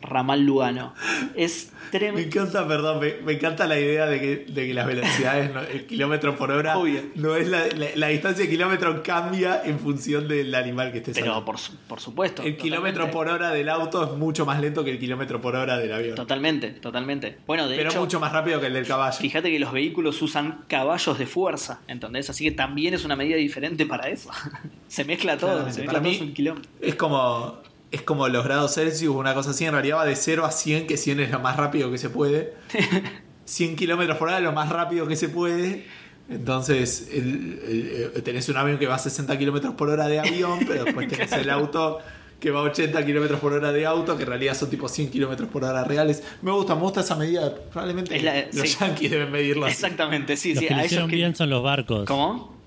ramal 0.02 0.42
Lugano. 0.44 0.94
Es 1.36 1.72
Me 1.86 1.90
tremendo. 2.00 2.22
encanta, 2.22 2.68
perdón, 2.68 3.00
me, 3.00 3.14
me 3.24 3.34
encanta 3.34 3.68
la 3.68 3.80
idea 3.80 4.06
de 4.08 4.20
que, 4.20 4.36
de 4.52 4.68
que 4.68 4.74
las 4.74 4.88
velocidades, 4.88 5.54
no- 5.54 5.62
el 5.62 5.86
kilómetro 5.86 6.36
por 6.38 6.52
hora, 6.52 6.78
Obvio. 6.78 7.02
no 7.16 7.36
es 7.36 7.48
la, 7.48 7.68
la- 7.68 7.88
la 7.96 8.08
distancia 8.08 8.46
de 8.46 8.50
kilómetro 8.50 9.04
cambia 9.04 9.62
en 9.64 9.80
función 9.80 10.28
del 10.28 10.54
animal 10.56 10.92
que 10.92 11.00
estés 11.00 11.18
Pero 11.20 11.44
por, 11.46 11.58
su- 11.58 11.76
por 11.88 12.00
supuesto. 12.00 12.42
El 12.44 12.58
kilómetro 12.58 13.12
por 13.12 13.28
hora 13.28 13.52
del 13.52 13.70
auto 13.70 14.04
es 14.04 14.12
mucho 14.18 14.46
más 14.46 14.60
lento 14.60 14.84
que 14.84 14.92
el 14.92 15.00
kilómetro 15.00 15.40
por 15.42 15.56
hora 15.56 15.78
del 15.78 15.92
avión. 15.94 16.16
Totalmente, 16.16 16.70
totalmente. 16.72 17.38
Bueno, 17.46 17.68
de 17.68 17.76
pero 17.78 17.90
hecho, 17.90 18.00
mucho 18.00 18.20
más 18.20 18.32
rápido 18.32 18.60
que 18.60 18.68
el 18.68 18.74
del 18.74 18.88
caballo. 18.88 19.18
fíjate 19.20 19.52
que 19.52 19.60
los 19.60 19.72
vehículos 19.72 20.22
usan 20.22 20.64
caballos 20.68 21.18
de 21.20 21.26
fuerza, 21.28 21.82
¿entendés? 21.88 22.30
Así 22.30 22.44
que 22.46 22.52
también 22.52 22.94
es 22.94 23.06
una 23.06 23.16
medida 23.16 23.36
diferente 23.38 23.86
para 23.86 24.10
eso. 24.10 24.30
se 24.88 25.06
mezcla 25.06 25.38
todo, 25.38 25.60
se 25.60 25.66
mezcla 25.66 25.86
Para 25.86 26.00
todo, 26.00 26.10
mí- 26.10 26.16
es 26.16 26.22
un 26.22 26.34
quilombo. 26.34 26.62
Es 26.82 26.96
como, 26.96 27.60
es 27.92 28.02
como 28.02 28.28
los 28.30 28.44
grados 28.44 28.74
Celsius, 28.76 29.16
una 29.16 29.34
cosa 29.34 29.52
así. 29.52 29.66
En 29.66 29.74
realidad 29.74 29.98
va 29.98 30.06
de 30.06 30.16
0 30.16 30.46
a 30.46 30.52
100, 30.52 30.88
que 30.88 30.98
100 30.98 31.20
es 31.20 31.32
lo 31.32 31.40
más 31.40 31.58
rápido 31.58 31.92
que 31.92 31.98
se 31.98 32.10
puede. 32.10 32.54
100 33.46 33.76
kilómetros 33.76 34.18
por 34.18 34.30
hora 34.30 34.38
es 34.38 34.44
lo 34.44 34.54
más 34.54 34.70
rápido 34.70 35.08
que 35.08 35.16
se 35.16 35.30
puede. 35.30 35.86
Entonces, 36.30 37.10
el- 37.12 37.60
el- 37.68 38.12
el- 38.16 38.24
tenés 38.24 38.48
un 38.48 38.56
avión 38.58 38.78
que 38.78 38.88
va 38.88 38.96
a 38.96 39.00
60 39.00 39.38
kilómetros 39.38 39.74
por 39.76 39.90
hora 39.90 40.08
de 40.08 40.20
avión, 40.20 40.60
pero 40.66 40.84
después 40.86 41.08
tenés 41.10 41.32
el 41.34 41.50
auto 41.50 42.00
que 42.40 42.50
va 42.50 42.62
a 42.62 42.64
80 42.64 43.06
kilómetros 43.06 43.40
por 43.40 43.54
hora 43.54 43.72
de 43.72 43.86
auto, 43.86 44.16
que 44.18 44.24
en 44.24 44.30
realidad 44.30 44.56
son 44.56 44.70
tipo 44.70 44.88
100 44.88 45.12
kilómetros 45.12 45.50
por 45.50 45.64
hora 45.64 45.84
reales. 45.84 46.24
Me 46.42 46.52
gusta, 46.52 46.74
me 46.76 46.82
gusta 46.82 47.02
esa 47.02 47.16
medida. 47.16 47.54
Probablemente 47.72 48.16
Es 48.16 48.24
la- 48.24 48.46
los 48.54 48.70
sí. 48.70 48.78
yankees 48.80 49.12
deben 49.12 49.32
medirlo 49.32 49.66
así. 49.66 49.74
Exactamente, 49.74 50.38
sí, 50.38 50.54
Los 50.54 50.62
sí. 50.62 50.68
que 50.68 50.74
a 50.74 50.78
lo 50.78 50.82
ellos 50.82 50.92
hicieron 50.92 51.10
que- 51.10 51.16
bien 51.18 51.36
son 51.36 51.50
los 51.50 51.62
barcos. 51.62 52.06
¿Cómo? 52.08 52.61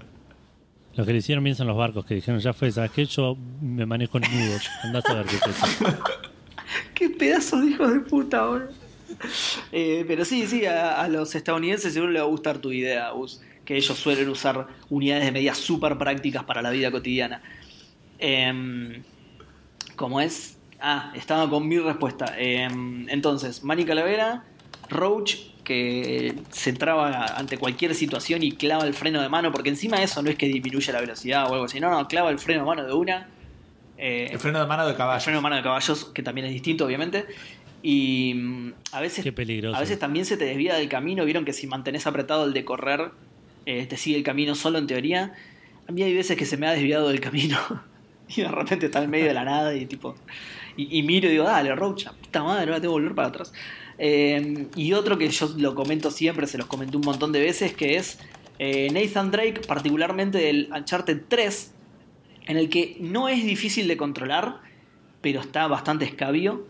Los 0.97 1.07
que 1.07 1.13
lo 1.13 1.19
hicieron 1.19 1.43
bien 1.43 1.57
son 1.57 1.67
los 1.67 1.77
barcos, 1.77 2.05
que 2.07 2.15
dijeron, 2.15 2.41
ya 2.41 2.53
fue, 2.53 2.71
¿sabes 2.71 2.91
qué? 2.93 3.05
Yo 3.05 3.37
me 3.61 3.85
manejo 3.85 4.19
en 4.19 4.25
nudos. 4.31 4.63
Andás 4.83 5.05
a 5.07 5.15
ver 5.15 5.27
qué 5.27 5.37
es 5.37 5.47
eso. 5.47 5.99
Qué 6.95 7.11
pedazo 7.11 7.61
de 7.61 7.71
hijos 7.71 7.93
de 7.93 8.01
puta, 8.01 8.47
boludo. 8.47 8.85
Eh, 9.73 10.05
pero 10.07 10.25
sí, 10.25 10.47
sí, 10.47 10.67
a, 10.67 11.07
los 11.09 11.35
estadounidenses 11.35 11.93
seguro 11.93 12.13
les 12.13 12.23
va 12.23 12.27
a 12.27 12.29
gustar 12.29 12.59
tu 12.59 12.73
idea, 12.73 13.11
Gus, 13.11 13.41
que 13.65 13.77
ellos 13.77 13.97
suelen 13.97 14.29
usar 14.29 14.67
unidades 14.91 15.25
de 15.25 15.33
medida 15.33 15.55
súper 15.55 15.97
prácticas 15.99 16.45
para 16.45 16.63
la 16.63 16.71
vida 16.71 16.91
cotidiana. 16.91 17.43
Em, 18.19 19.03
¿Cómo 19.97 20.21
es? 20.21 20.59
Ah, 20.81 21.13
estaba 21.15 21.49
con 21.49 21.67
mi 21.69 21.79
respuesta. 21.79 22.35
Em, 22.39 23.09
entonces, 23.09 23.63
Manny 23.63 23.85
Calavera, 23.85 24.45
Roach, 24.89 25.54
que 25.65 26.35
se 26.51 26.73
traba 26.73 27.27
ante 27.37 27.59
cualquier 27.59 27.95
situación 27.95 28.43
y 28.43 28.53
clava 28.53 28.85
el 28.87 28.95
freno 28.95 29.21
de 29.23 29.29
mano, 29.29 29.51
porque 29.51 29.71
encima 29.71 30.03
eso 30.03 30.23
no 30.23 30.31
es 30.31 30.37
que 30.37 30.47
disminuya 30.47 30.93
la 30.93 31.01
velocidad 31.01 31.51
o 31.51 31.55
algo 31.55 31.65
así, 31.65 31.81
no, 31.81 31.91
no, 31.91 32.07
clava 32.07 32.31
el 32.31 32.39
freno 32.39 32.61
de 32.61 32.67
mano 32.67 32.85
de 32.87 32.93
una. 32.93 33.29
Eh, 33.97 34.29
El 34.31 34.39
freno 34.39 34.61
de 34.61 34.67
mano 34.67 34.85
de 34.85 34.91
el 34.93 34.97
caballo. 34.97 35.21
freno 35.21 35.39
de 35.39 35.43
mano 35.43 35.57
de 35.57 35.63
caballos, 35.63 36.05
que 36.07 36.23
también 36.23 36.47
es 36.47 36.53
distinto, 36.53 36.85
obviamente. 36.85 37.27
Y 37.83 38.35
mm, 38.35 38.73
a 38.93 39.01
veces, 39.01 39.25
Qué 39.25 39.33
peligroso. 39.33 39.77
a 39.77 39.81
veces 39.81 39.99
también 39.99 40.25
se 40.25 40.37
te 40.37 40.45
desvía 40.45 40.75
del 40.75 40.89
camino. 40.89 41.25
Vieron 41.25 41.45
que 41.45 41.53
si 41.53 41.67
mantenés 41.67 42.07
apretado 42.07 42.45
el 42.45 42.53
de 42.53 42.65
correr, 42.65 43.11
eh, 43.67 43.87
te 43.87 43.97
sigue 43.97 44.17
el 44.17 44.23
camino 44.23 44.55
solo 44.55 44.79
en 44.79 44.87
teoría. 44.87 45.33
A 45.87 45.93
mí 45.93 46.03
hay 46.03 46.15
veces 46.15 46.37
que 46.37 46.47
se 46.47 46.57
me 46.57 46.67
ha 46.67 46.73
desviado 46.73 47.09
del 47.09 47.21
camino 47.21 47.59
y 48.29 48.41
de 48.41 48.49
repente 48.49 48.87
está 48.87 49.03
en 49.03 49.11
medio 49.11 49.27
de 49.27 49.35
la 49.35 49.45
nada 49.45 49.75
y 49.75 49.87
tipo. 49.87 50.15
Y, 50.77 50.99
y 50.99 51.03
miro 51.03 51.29
y 51.29 51.33
digo, 51.33 51.45
dale, 51.45 51.75
Rocha, 51.75 52.13
puta 52.21 52.43
madre, 52.43 52.65
ahora 52.65 52.81
tengo 52.81 52.95
que 52.95 53.01
volver 53.01 53.15
para 53.15 53.29
atrás. 53.29 53.53
Eh, 53.99 54.67
y 54.77 54.93
otro 54.93 55.19
que 55.19 55.29
yo 55.29 55.55
lo 55.57 55.75
comento 55.75 56.11
siempre, 56.11 56.47
se 56.47 56.59
los 56.59 56.67
comenté 56.67 56.97
un 56.97 57.05
montón 57.05 57.33
de 57.33 57.41
veces, 57.41 57.73
que 57.75 57.97
es 57.97 58.19
eh, 58.59 58.89
Nathan 58.93 59.31
Drake, 59.31 59.61
particularmente 59.67 60.39
del 60.39 60.69
Uncharted 60.75 61.23
3, 61.29 61.73
en 62.47 62.57
el 62.57 62.69
que 62.69 62.97
no 63.01 63.29
es 63.29 63.45
difícil 63.45 63.89
de 63.89 63.97
controlar, 63.97 64.61
pero 65.21 65.41
está 65.41 65.67
bastante 65.69 66.05
escabio. 66.05 66.67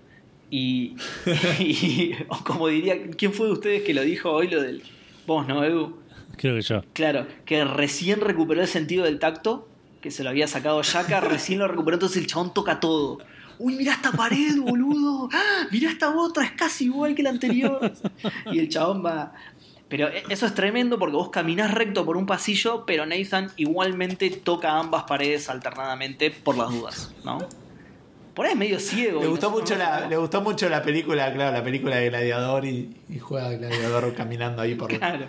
Y, 0.51 0.95
y- 1.59 2.13
o 2.29 2.45
como 2.45 2.69
diría, 2.69 3.11
¿quién 3.17 3.33
fue 3.33 3.47
de 3.47 3.53
ustedes 3.53 3.83
que 3.83 3.95
lo 3.95 4.03
dijo 4.03 4.31
hoy 4.31 4.49
lo 4.49 4.63
del... 4.63 4.83
Vos, 5.27 5.49
¿no, 5.49 5.65
Edu? 5.65 5.97
Creo 6.37 6.55
que 6.57 6.63
yo. 6.63 6.83
Claro, 6.93 7.27
que 7.45 7.65
recién 7.65 8.21
recuperó 8.21 8.61
el 8.61 8.69
sentido 8.69 9.05
del 9.05 9.19
tacto, 9.19 9.69
que 10.01 10.11
se 10.11 10.23
lo 10.23 10.31
había 10.31 10.47
sacado 10.47 10.83
Yaka, 10.83 11.21
recién 11.21 11.59
lo 11.61 11.67
recuperó, 11.69 11.95
entonces 11.97 12.19
el 12.19 12.27
chabón 12.27 12.53
toca 12.53 12.79
todo. 12.81 13.19
Uy, 13.59 13.75
mirá 13.77 13.93
esta 13.95 14.13
pared, 14.13 14.57
boludo, 14.59 15.29
¡Ah! 15.33 15.67
mirá 15.71 15.91
esta 15.91 16.11
otra, 16.15 16.45
es 16.45 16.53
casi 16.53 16.85
igual 16.87 17.15
que 17.15 17.23
la 17.23 17.31
anterior. 17.31 17.93
Y 18.53 18.59
el 18.59 18.69
chabón 18.69 19.05
va... 19.05 19.33
Pero 19.89 20.09
e- 20.09 20.25
eso 20.31 20.47
es 20.47 20.55
tremendo 20.55 20.99
porque 20.99 21.15
vos 21.17 21.29
caminás 21.31 21.73
recto 21.73 22.05
por 22.05 22.17
un 22.17 22.27
pasillo, 22.27 22.85
pero 22.87 23.05
Nathan 23.07 23.51
igualmente 23.57 24.31
toca 24.31 24.79
ambas 24.79 25.05
paredes 25.05 25.49
alternadamente 25.51 26.31
por 26.31 26.57
las 26.57 26.71
dudas, 26.71 27.13
¿no? 27.25 27.39
Por 28.35 28.47
ahí 28.47 28.53
es 28.53 28.59
medio 28.59 28.81
ciego. 28.81 29.21
Le 29.21 29.29
gustó, 29.29 29.49
no 29.51 29.59
mucho 29.59 29.77
la, 29.77 30.09
le 30.09 30.17
gustó 30.17 30.41
mucho 30.41 30.69
la 30.69 30.83
película, 30.83 31.33
claro, 31.33 31.57
la 31.57 31.63
película 31.63 31.97
de 31.97 32.09
Gladiador 32.09 32.65
y, 32.65 32.97
y 33.09 33.21
juega 33.21 33.51
Gladiador 33.53 34.13
caminando 34.15 34.61
ahí 34.63 34.75
por 34.75 34.89
Claro. 34.89 35.27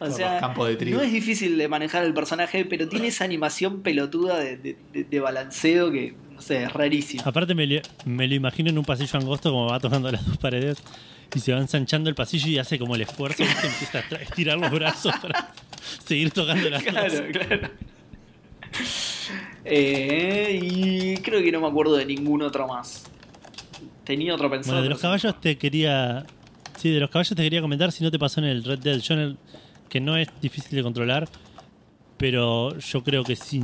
O 0.00 0.06
por 0.06 0.10
sea, 0.12 0.32
los 0.32 0.40
campos 0.40 0.66
de 0.66 0.74
trigo. 0.74 0.96
no 0.98 1.04
es 1.04 1.12
difícil 1.12 1.56
de 1.56 1.68
manejar 1.68 2.02
el 2.04 2.12
personaje, 2.14 2.64
pero 2.64 2.88
tiene 2.88 3.08
esa 3.08 3.22
animación 3.24 3.82
pelotuda 3.82 4.40
de, 4.40 4.56
de- 4.92 5.20
balanceo 5.20 5.92
que, 5.92 6.16
sé, 6.42 6.64
es 6.64 6.72
rarísimo. 6.72 7.22
Aparte 7.24 7.54
me, 7.54 7.66
lo- 7.66 7.80
me 8.04 8.28
lo 8.28 8.34
imagino 8.34 8.68
en 8.70 8.76
un 8.78 8.84
pasillo 8.84 9.18
angosto 9.18 9.50
como 9.50 9.66
va 9.68 9.80
tocando 9.80 10.10
las 10.12 10.26
dos 10.26 10.36
paredes 10.36 10.78
y 11.34 11.38
se 11.40 11.52
va 11.54 11.58
ensanchando 11.60 12.10
el 12.10 12.14
pasillo 12.14 12.48
y 12.48 12.58
hace 12.58 12.78
como 12.78 12.94
el 12.94 13.00
esfuerzo, 13.02 13.42
¿viste? 13.42 13.66
empieza 13.66 13.98
a 13.98 14.22
estirar 14.22 14.58
los 14.58 14.70
brazos 14.70 15.14
para 15.22 15.54
seguir 16.04 16.30
tocando 16.30 16.68
las 16.68 16.82
Claro, 16.82 17.14
dos. 17.14 17.22
claro. 17.32 17.70
Eh, 19.64 20.58
y 20.62 21.16
creo 21.18 21.42
que 21.42 21.52
no 21.52 21.60
me 21.60 21.68
acuerdo 21.68 21.96
de 21.96 22.04
ningún 22.06 22.42
otro 22.42 22.66
más. 22.66 23.04
Tenía 24.04 24.34
otro 24.34 24.50
pensado. 24.50 24.72
Bueno, 24.74 24.82
de 24.82 24.88
los 24.90 25.00
caballos 25.00 25.40
te 25.40 25.56
quería. 25.56 26.24
Sí, 26.76 26.90
de 26.90 26.98
los 27.00 27.10
caballos 27.10 27.36
te 27.36 27.42
quería 27.42 27.60
comentar 27.60 27.92
si 27.92 28.02
no 28.02 28.10
te 28.10 28.18
pasó 28.18 28.40
en 28.40 28.46
el 28.46 28.64
Red 28.64 28.80
Dead. 28.80 28.98
Yo 28.98 29.14
en 29.14 29.20
el- 29.20 29.36
que 29.88 30.00
no 30.00 30.16
es 30.16 30.28
difícil 30.40 30.74
de 30.76 30.82
controlar, 30.82 31.28
pero 32.16 32.76
yo 32.78 33.04
creo 33.04 33.22
que 33.24 33.36
si, 33.36 33.62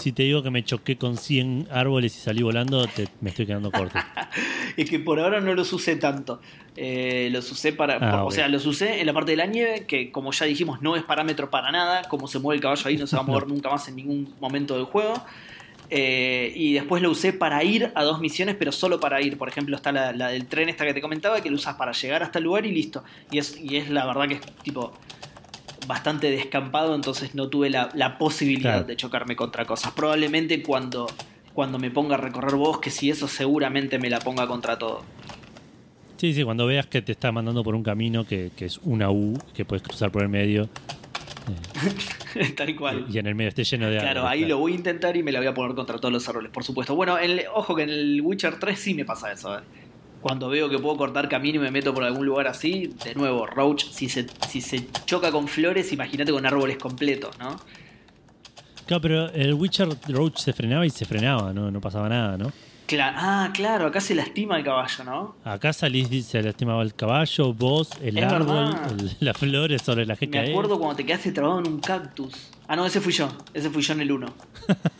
si 0.00 0.12
te 0.12 0.22
digo 0.24 0.42
que 0.42 0.50
me 0.50 0.64
choqué 0.64 0.96
con 0.96 1.16
100 1.16 1.68
árboles 1.70 2.16
y 2.16 2.20
salí 2.20 2.42
volando, 2.42 2.86
te- 2.86 3.08
me 3.20 3.30
estoy 3.30 3.46
quedando 3.46 3.70
corto. 3.70 3.98
Es 4.76 4.88
que 4.88 4.98
por 5.00 5.18
ahora 5.20 5.40
no 5.40 5.52
los 5.54 5.72
usé 5.72 5.96
tanto. 5.96 6.40
Eh, 6.76 7.28
los 7.32 7.50
usé 7.52 7.72
para. 7.72 7.96
Ah, 7.96 8.18
por- 8.22 8.28
O 8.28 8.30
sea, 8.30 8.48
los 8.48 8.64
usé 8.66 9.00
en 9.00 9.06
la 9.06 9.12
parte 9.12 9.32
de 9.32 9.36
la 9.36 9.46
nieve, 9.46 9.84
que 9.86 10.10
como 10.12 10.32
ya 10.32 10.46
dijimos, 10.46 10.80
no 10.80 10.96
es 10.96 11.02
parámetro 11.02 11.50
para 11.50 11.70
nada. 11.72 12.02
Como 12.08 12.28
se 12.28 12.38
mueve 12.38 12.56
el 12.56 12.62
caballo 12.62 12.82
ahí, 12.88 12.96
no 12.96 13.06
se 13.06 13.16
va 13.16 13.22
a 13.22 13.24
mover 13.26 13.46
nunca 13.48 13.68
más 13.68 13.86
en 13.88 13.96
ningún 13.96 14.32
momento 14.40 14.74
del 14.76 14.84
juego. 14.84 15.14
Eh, 15.92 16.52
y 16.54 16.74
después 16.74 17.02
lo 17.02 17.10
usé 17.10 17.32
para 17.32 17.64
ir 17.64 17.90
a 17.96 18.04
dos 18.04 18.20
misiones, 18.20 18.54
pero 18.56 18.70
solo 18.70 19.00
para 19.00 19.20
ir. 19.20 19.36
Por 19.36 19.48
ejemplo, 19.48 19.74
está 19.74 19.90
la, 19.90 20.12
la 20.12 20.28
del 20.28 20.46
tren 20.46 20.68
esta 20.68 20.86
que 20.86 20.94
te 20.94 21.00
comentaba, 21.00 21.40
que 21.40 21.50
lo 21.50 21.56
usas 21.56 21.74
para 21.74 21.90
llegar 21.92 22.22
hasta 22.22 22.38
el 22.38 22.44
lugar 22.44 22.64
y 22.64 22.70
listo. 22.72 23.02
Y 23.32 23.38
es, 23.38 23.58
y 23.60 23.76
es 23.76 23.90
la 23.90 24.06
verdad 24.06 24.28
que 24.28 24.34
es 24.34 24.40
tipo 24.62 24.92
bastante 25.86 26.30
descampado, 26.30 26.94
entonces 26.94 27.34
no 27.34 27.48
tuve 27.48 27.70
la, 27.70 27.88
la 27.94 28.18
posibilidad 28.18 28.72
Claro. 28.74 28.84
de 28.86 28.96
chocarme 28.96 29.36
contra 29.36 29.64
cosas. 29.64 29.92
Probablemente 29.92 30.62
cuando, 30.62 31.06
cuando 31.54 31.78
me 31.78 31.90
ponga 31.90 32.14
a 32.14 32.18
recorrer 32.18 32.54
bosques 32.54 33.02
y 33.02 33.10
eso, 33.10 33.26
seguramente 33.28 33.98
me 33.98 34.08
la 34.10 34.18
ponga 34.20 34.46
contra 34.46 34.78
todo. 34.78 35.02
Sí, 36.16 36.34
sí, 36.34 36.44
cuando 36.44 36.66
veas 36.66 36.86
que 36.86 37.00
te 37.02 37.12
está 37.12 37.32
mandando 37.32 37.64
por 37.64 37.74
un 37.74 37.82
camino 37.82 38.26
que, 38.26 38.50
que 38.56 38.66
es 38.66 38.78
una 38.84 39.10
U, 39.10 39.38
que 39.54 39.64
puedes 39.64 39.82
cruzar 39.82 40.10
por 40.12 40.22
el 40.22 40.28
medio 40.28 40.68
Tal 42.56 42.76
cual. 42.76 43.06
y 43.10 43.18
en 43.18 43.26
el 43.26 43.34
medio 43.34 43.48
esté 43.48 43.64
lleno 43.64 43.86
de 43.88 43.98
Claro, 43.98 44.20
árboles, 44.20 44.30
ahí 44.42 44.48
lo 44.48 44.58
voy 44.58 44.72
a 44.72 44.74
intentar 44.76 45.16
y 45.16 45.22
me 45.22 45.32
la 45.32 45.40
voy 45.40 45.48
a 45.48 45.54
poner 45.54 45.74
contra 45.74 45.96
todos 45.98 46.12
los 46.12 46.28
árboles, 46.28 46.50
por 46.52 46.62
supuesto. 46.62 46.94
Bueno, 46.94 47.18
el- 47.18 47.42
ojo 47.52 47.74
que 47.74 47.82
en 47.82 47.88
el 47.90 48.20
Witcher 48.22 48.58
3 48.58 48.78
sí 48.78 48.94
me 48.94 49.04
pasa 49.04 49.32
eso. 49.32 49.58
¿eh? 49.58 49.62
Cuando 50.20 50.48
veo 50.50 50.68
que 50.68 50.78
puedo 50.78 50.96
cortar 50.96 51.28
camino 51.28 51.56
y 51.56 51.58
me 51.60 51.70
meto 51.70 51.94
por 51.94 52.04
algún 52.04 52.26
lugar 52.26 52.46
así, 52.46 52.92
de 53.04 53.14
nuevo, 53.14 53.46
Roach, 53.46 53.84
si 53.90 54.08
se, 54.08 54.26
si 54.48 54.60
se 54.60 54.86
choca 55.06 55.30
con 55.32 55.48
flores, 55.48 55.92
imagínate 55.92 56.30
con 56.32 56.44
árboles 56.44 56.76
completos, 56.76 57.38
¿no? 57.38 57.56
Claro, 58.86 59.00
pero 59.00 59.30
el 59.30 59.54
Witcher 59.54 59.88
Roach 60.08 60.38
se 60.38 60.52
frenaba 60.52 60.84
y 60.84 60.90
se 60.90 61.04
frenaba, 61.04 61.52
no, 61.52 61.70
no 61.70 61.80
pasaba 61.80 62.08
nada, 62.08 62.36
¿no? 62.36 62.52
Cla- 62.86 63.12
ah, 63.16 63.50
claro, 63.54 63.86
acá 63.86 64.00
se 64.00 64.16
lastima 64.16 64.58
el 64.58 64.64
caballo, 64.64 65.04
¿no? 65.04 65.36
Acá 65.44 65.72
salís, 65.72 66.26
se 66.26 66.42
lastimaba 66.42 66.82
el 66.82 66.92
caballo, 66.94 67.54
vos, 67.54 67.90
el 68.02 68.18
Es 68.18 68.24
árbol, 68.24 68.74
el- 68.98 69.16
las 69.20 69.36
flores 69.38 69.80
sobre 69.80 70.04
las 70.06 70.18
que 70.18 70.26
Me 70.26 70.40
acuerdo 70.40 70.76
cuando 70.78 70.96
te 70.96 71.06
quedaste 71.06 71.30
trabado 71.30 71.60
en 71.60 71.68
un 71.68 71.78
cactus. 71.80 72.34
Ah, 72.66 72.74
no, 72.76 72.84
ese 72.84 73.00
fui 73.00 73.12
yo. 73.12 73.28
Ese 73.54 73.70
fui 73.70 73.82
yo 73.82 73.92
en 73.94 74.00
el 74.00 74.10
1. 74.12 74.26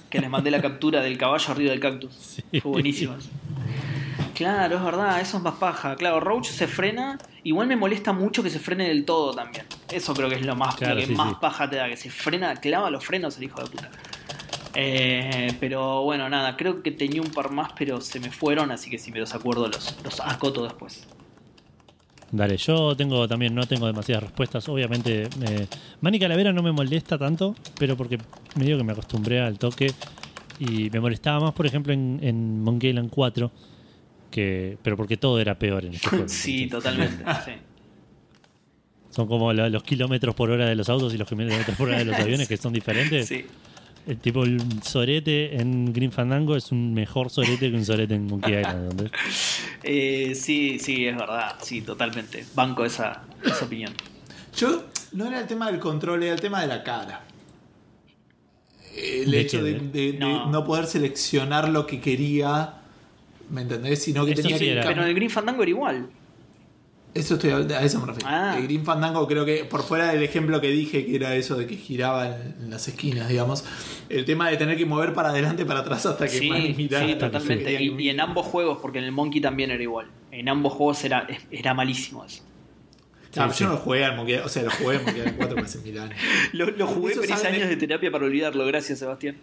que 0.09 0.21
les 0.21 0.31
mandé 0.31 0.51
la 0.53 0.61
captura 0.63 1.01
del 1.03 1.19
caballo 1.19 1.53
arriba 1.53 1.71
del 1.73 1.81
cactus. 1.81 2.15
Sí. 2.53 2.61
Fue 2.61 2.71
buenísimo. 2.71 3.15
Claro, 4.35 4.77
es 4.77 4.85
verdad, 4.85 5.21
eso 5.21 5.37
es 5.39 5.43
más 5.43 5.55
paja. 5.55 5.97
Claro, 5.97 6.21
Roach 6.21 6.47
se 6.47 6.67
frena. 6.67 7.19
Igual 7.45 7.67
me 7.69 7.77
molesta 7.77 8.13
mucho 8.13 8.43
que 8.43 8.51
se 8.51 8.59
frene 8.59 8.89
del 8.89 9.05
todo 9.05 9.33
también. 9.35 9.65
Eso 9.91 10.15
creo 10.15 10.29
que 10.29 10.37
es 10.37 10.47
lo 10.47 10.57
más 10.57 10.77
Claro, 10.77 10.95
lo 10.95 11.01
que 11.01 11.07
sí, 11.07 11.15
más 11.15 11.31
sí. 11.31 11.37
paja 11.41 11.69
te 11.69 11.77
da, 11.77 11.89
que 11.89 11.97
se 11.97 12.11
frena, 12.11 12.55
clava 12.57 12.91
los 12.91 13.05
frenos 13.05 13.37
el 13.39 13.45
hijo 13.45 13.63
de 13.63 13.71
puta. 13.71 13.91
Eh, 14.75 15.57
pero 15.59 16.03
bueno, 16.05 16.29
nada, 16.29 16.57
creo 16.57 16.83
que 16.83 16.91
tenía 16.93 17.21
un 17.21 17.31
par 17.31 17.51
más, 17.51 17.73
pero 17.77 18.01
se 18.01 18.21
me 18.21 18.31
fueron, 18.31 18.71
así 18.71 18.89
que 18.89 18.99
si 18.99 19.11
me 19.11 19.19
los 19.19 19.35
acuerdo 19.35 19.67
los, 19.69 19.97
los 20.05 20.21
acoto 20.21 20.63
después. 20.65 21.07
Dale, 22.33 22.57
yo 22.59 22.97
tengo 22.97 23.27
también, 23.27 23.55
no 23.55 23.67
tengo 23.67 23.87
demasiadas 23.87 24.25
respuestas. 24.25 24.69
Obviamente, 24.69 25.25
eh, 25.43 25.67
Manny 26.01 26.21
Calavera 26.21 26.53
no 26.53 26.63
me 26.63 26.71
molesta 26.71 27.19
tanto, 27.19 27.57
pero 27.79 27.97
porque 27.97 28.19
medio 28.55 28.77
que 28.79 28.85
me 28.85 28.93
acostumbré 28.93 29.41
al 29.41 29.59
toque. 29.59 29.93
Y 30.61 30.91
me 30.91 31.01
molestaba 31.01 31.41
más, 31.41 31.55
por 31.55 31.67
ejemplo, 31.67 31.93
en, 31.93 32.21
en 32.23 32.63
Monkey 32.63 32.91
Island 32.91 33.11
4, 33.11 33.51
que, 34.31 34.79
pero 34.83 34.97
porque 34.97 35.17
todo 35.17 35.39
era 35.41 35.59
peor 35.59 35.85
en 35.85 35.95
este 35.95 36.09
juego. 36.11 36.29
sí, 36.29 36.63
Entonces, 36.65 36.93
totalmente. 36.93 37.25
sí. 37.45 37.53
Son 39.11 39.27
como 39.27 39.53
la- 39.53 39.69
los 39.69 39.83
kilómetros 39.83 40.35
por 40.35 40.51
hora 40.51 40.67
de 40.67 40.77
los 40.77 40.89
autos 40.89 41.13
y 41.15 41.19
los 41.19 41.29
kilómetros 41.29 41.77
por 41.77 41.89
hora 41.89 41.99
de 41.99 42.05
los 42.05 42.17
aviones, 42.21 42.47
que 42.49 42.57
son 42.57 42.73
diferentes. 42.73 43.27
Sí. 43.27 43.45
El 44.07 44.17
tipo, 44.19 44.45
el 44.45 44.59
sorete 44.83 45.61
en 45.61 45.93
Green 45.93 46.11
Fandango 46.11 46.57
es 46.57 46.73
un 46.73 46.95
mejor 46.95 47.29
sorete 47.29 47.71
que 47.71 47.77
un 47.77 47.85
sorete 47.85 48.15
en 48.15 48.27
Monkey 48.27 48.55
Island. 48.59 49.11
Eh, 49.83 50.33
sí, 50.35 50.79
sí, 50.79 51.07
es 51.07 51.15
verdad, 51.17 51.57
sí, 51.61 51.83
totalmente. 51.83 52.45
Banco 52.55 52.85
esa, 52.85 53.25
esa 53.45 53.65
opinión. 53.67 53.93
Yo, 54.57 54.85
no 55.13 55.27
era 55.27 55.41
el 55.41 55.47
tema 55.47 55.71
del 55.71 55.79
control, 55.81 56.23
era 56.23 56.33
el 56.35 56.41
tema 56.41 56.63
de 56.63 56.69
la 56.69 56.83
cara. 56.83 57.25
El 58.97 59.31
¿De 59.31 59.41
hecho 59.41 59.63
de, 59.63 59.75
de- 59.75 60.13
de 60.13 60.19
No. 60.19 60.47
no. 60.51 60.65
poder 60.65 60.87
seleccionar 60.87 61.69
lo 61.69 61.87
que 61.87 62.01
quería, 62.01 62.80
¿me 63.51 63.63
entendés? 63.63 64.03
Sino 64.03 64.25
que 64.25 64.33
Eso 64.33 64.43
tenía 64.43 64.59
sí 64.59 64.65
que 64.65 64.73
era. 64.73 64.83
Pero 64.85 65.03
en 65.03 65.09
el 65.09 65.15
Green 65.15 65.31
Fandango 65.31 65.63
era 65.63 65.71
igual. 65.71 66.11
Eso 67.13 67.35
estoy 67.35 67.51
a 67.51 67.83
eso 67.83 67.99
me 68.01 68.07
refiero. 68.07 68.29
Ah. 68.31 68.55
El 68.57 68.65
Green 68.65 68.85
Fandango 68.85 69.27
creo 69.27 69.45
que, 69.45 69.65
por 69.65 69.83
fuera 69.83 70.13
del 70.13 70.23
ejemplo 70.23 70.61
que 70.61 70.69
dije, 70.71 71.05
que 71.05 71.17
era 71.17 71.35
eso 71.35 71.57
de 71.57 71.67
que 71.67 71.75
giraba 71.77 72.29
en, 72.29 72.55
en 72.63 72.71
las 72.71 72.87
esquinas, 72.87 73.29
digamos, 73.29 73.65
el 74.09 74.25
tema 74.25 74.49
de 74.49 74.57
tener 74.57 74.77
que 74.77 74.87
mover 74.87 75.13
para 75.13 75.31
adelante 75.31 75.63
y 75.63 75.65
para 75.65 75.81
atrás 75.81 76.07
hasta 76.07 76.27
que 76.27 76.31
Sí, 76.31 76.49
sí, 76.77 76.89
lo 76.89 77.07
que 77.07 77.17
totalmente. 77.17 77.83
Y, 77.83 78.09
en 78.09 78.21
ambos 78.21 78.47
juegos, 78.47 78.79
porque 78.81 78.99
en 78.99 79.05
el 79.07 79.13
Monkey 79.13 79.41
también 79.41 79.73
era 79.73 79.83
igual. 79.83 80.07
En 80.31 80.49
ambos 80.49 80.73
juegos 80.75 81.03
era, 81.03 81.27
era 81.51 81.75
malísimo 81.75 82.25
eso. 82.25 82.45
Ah, 83.37 83.49
Sí, 83.51 83.51
yo 83.51 83.53
sí. 83.53 83.65
no 83.65 83.77
jugué 83.77 84.05
al 84.05 84.17
Monkey, 84.17 84.37
o 84.37 84.49
sea, 84.49 84.63
lo 84.63 84.71
jugué 84.71 84.97
en 84.97 85.05
Monkey 85.05 85.21
Island 85.21 85.37
4 85.37 85.63
hace 85.65 85.79
mil 85.79 85.99
años. 85.99 86.17
Lo, 86.53 86.67
lo 86.71 86.87
jugué, 86.87 87.15
de- 87.15 87.33
años 87.33 87.69
de 87.69 87.77
terapia 87.77 88.11
para 88.11 88.25
olvidarlo. 88.25 88.67
Gracias, 88.67 89.01
Sebastián. 89.01 89.37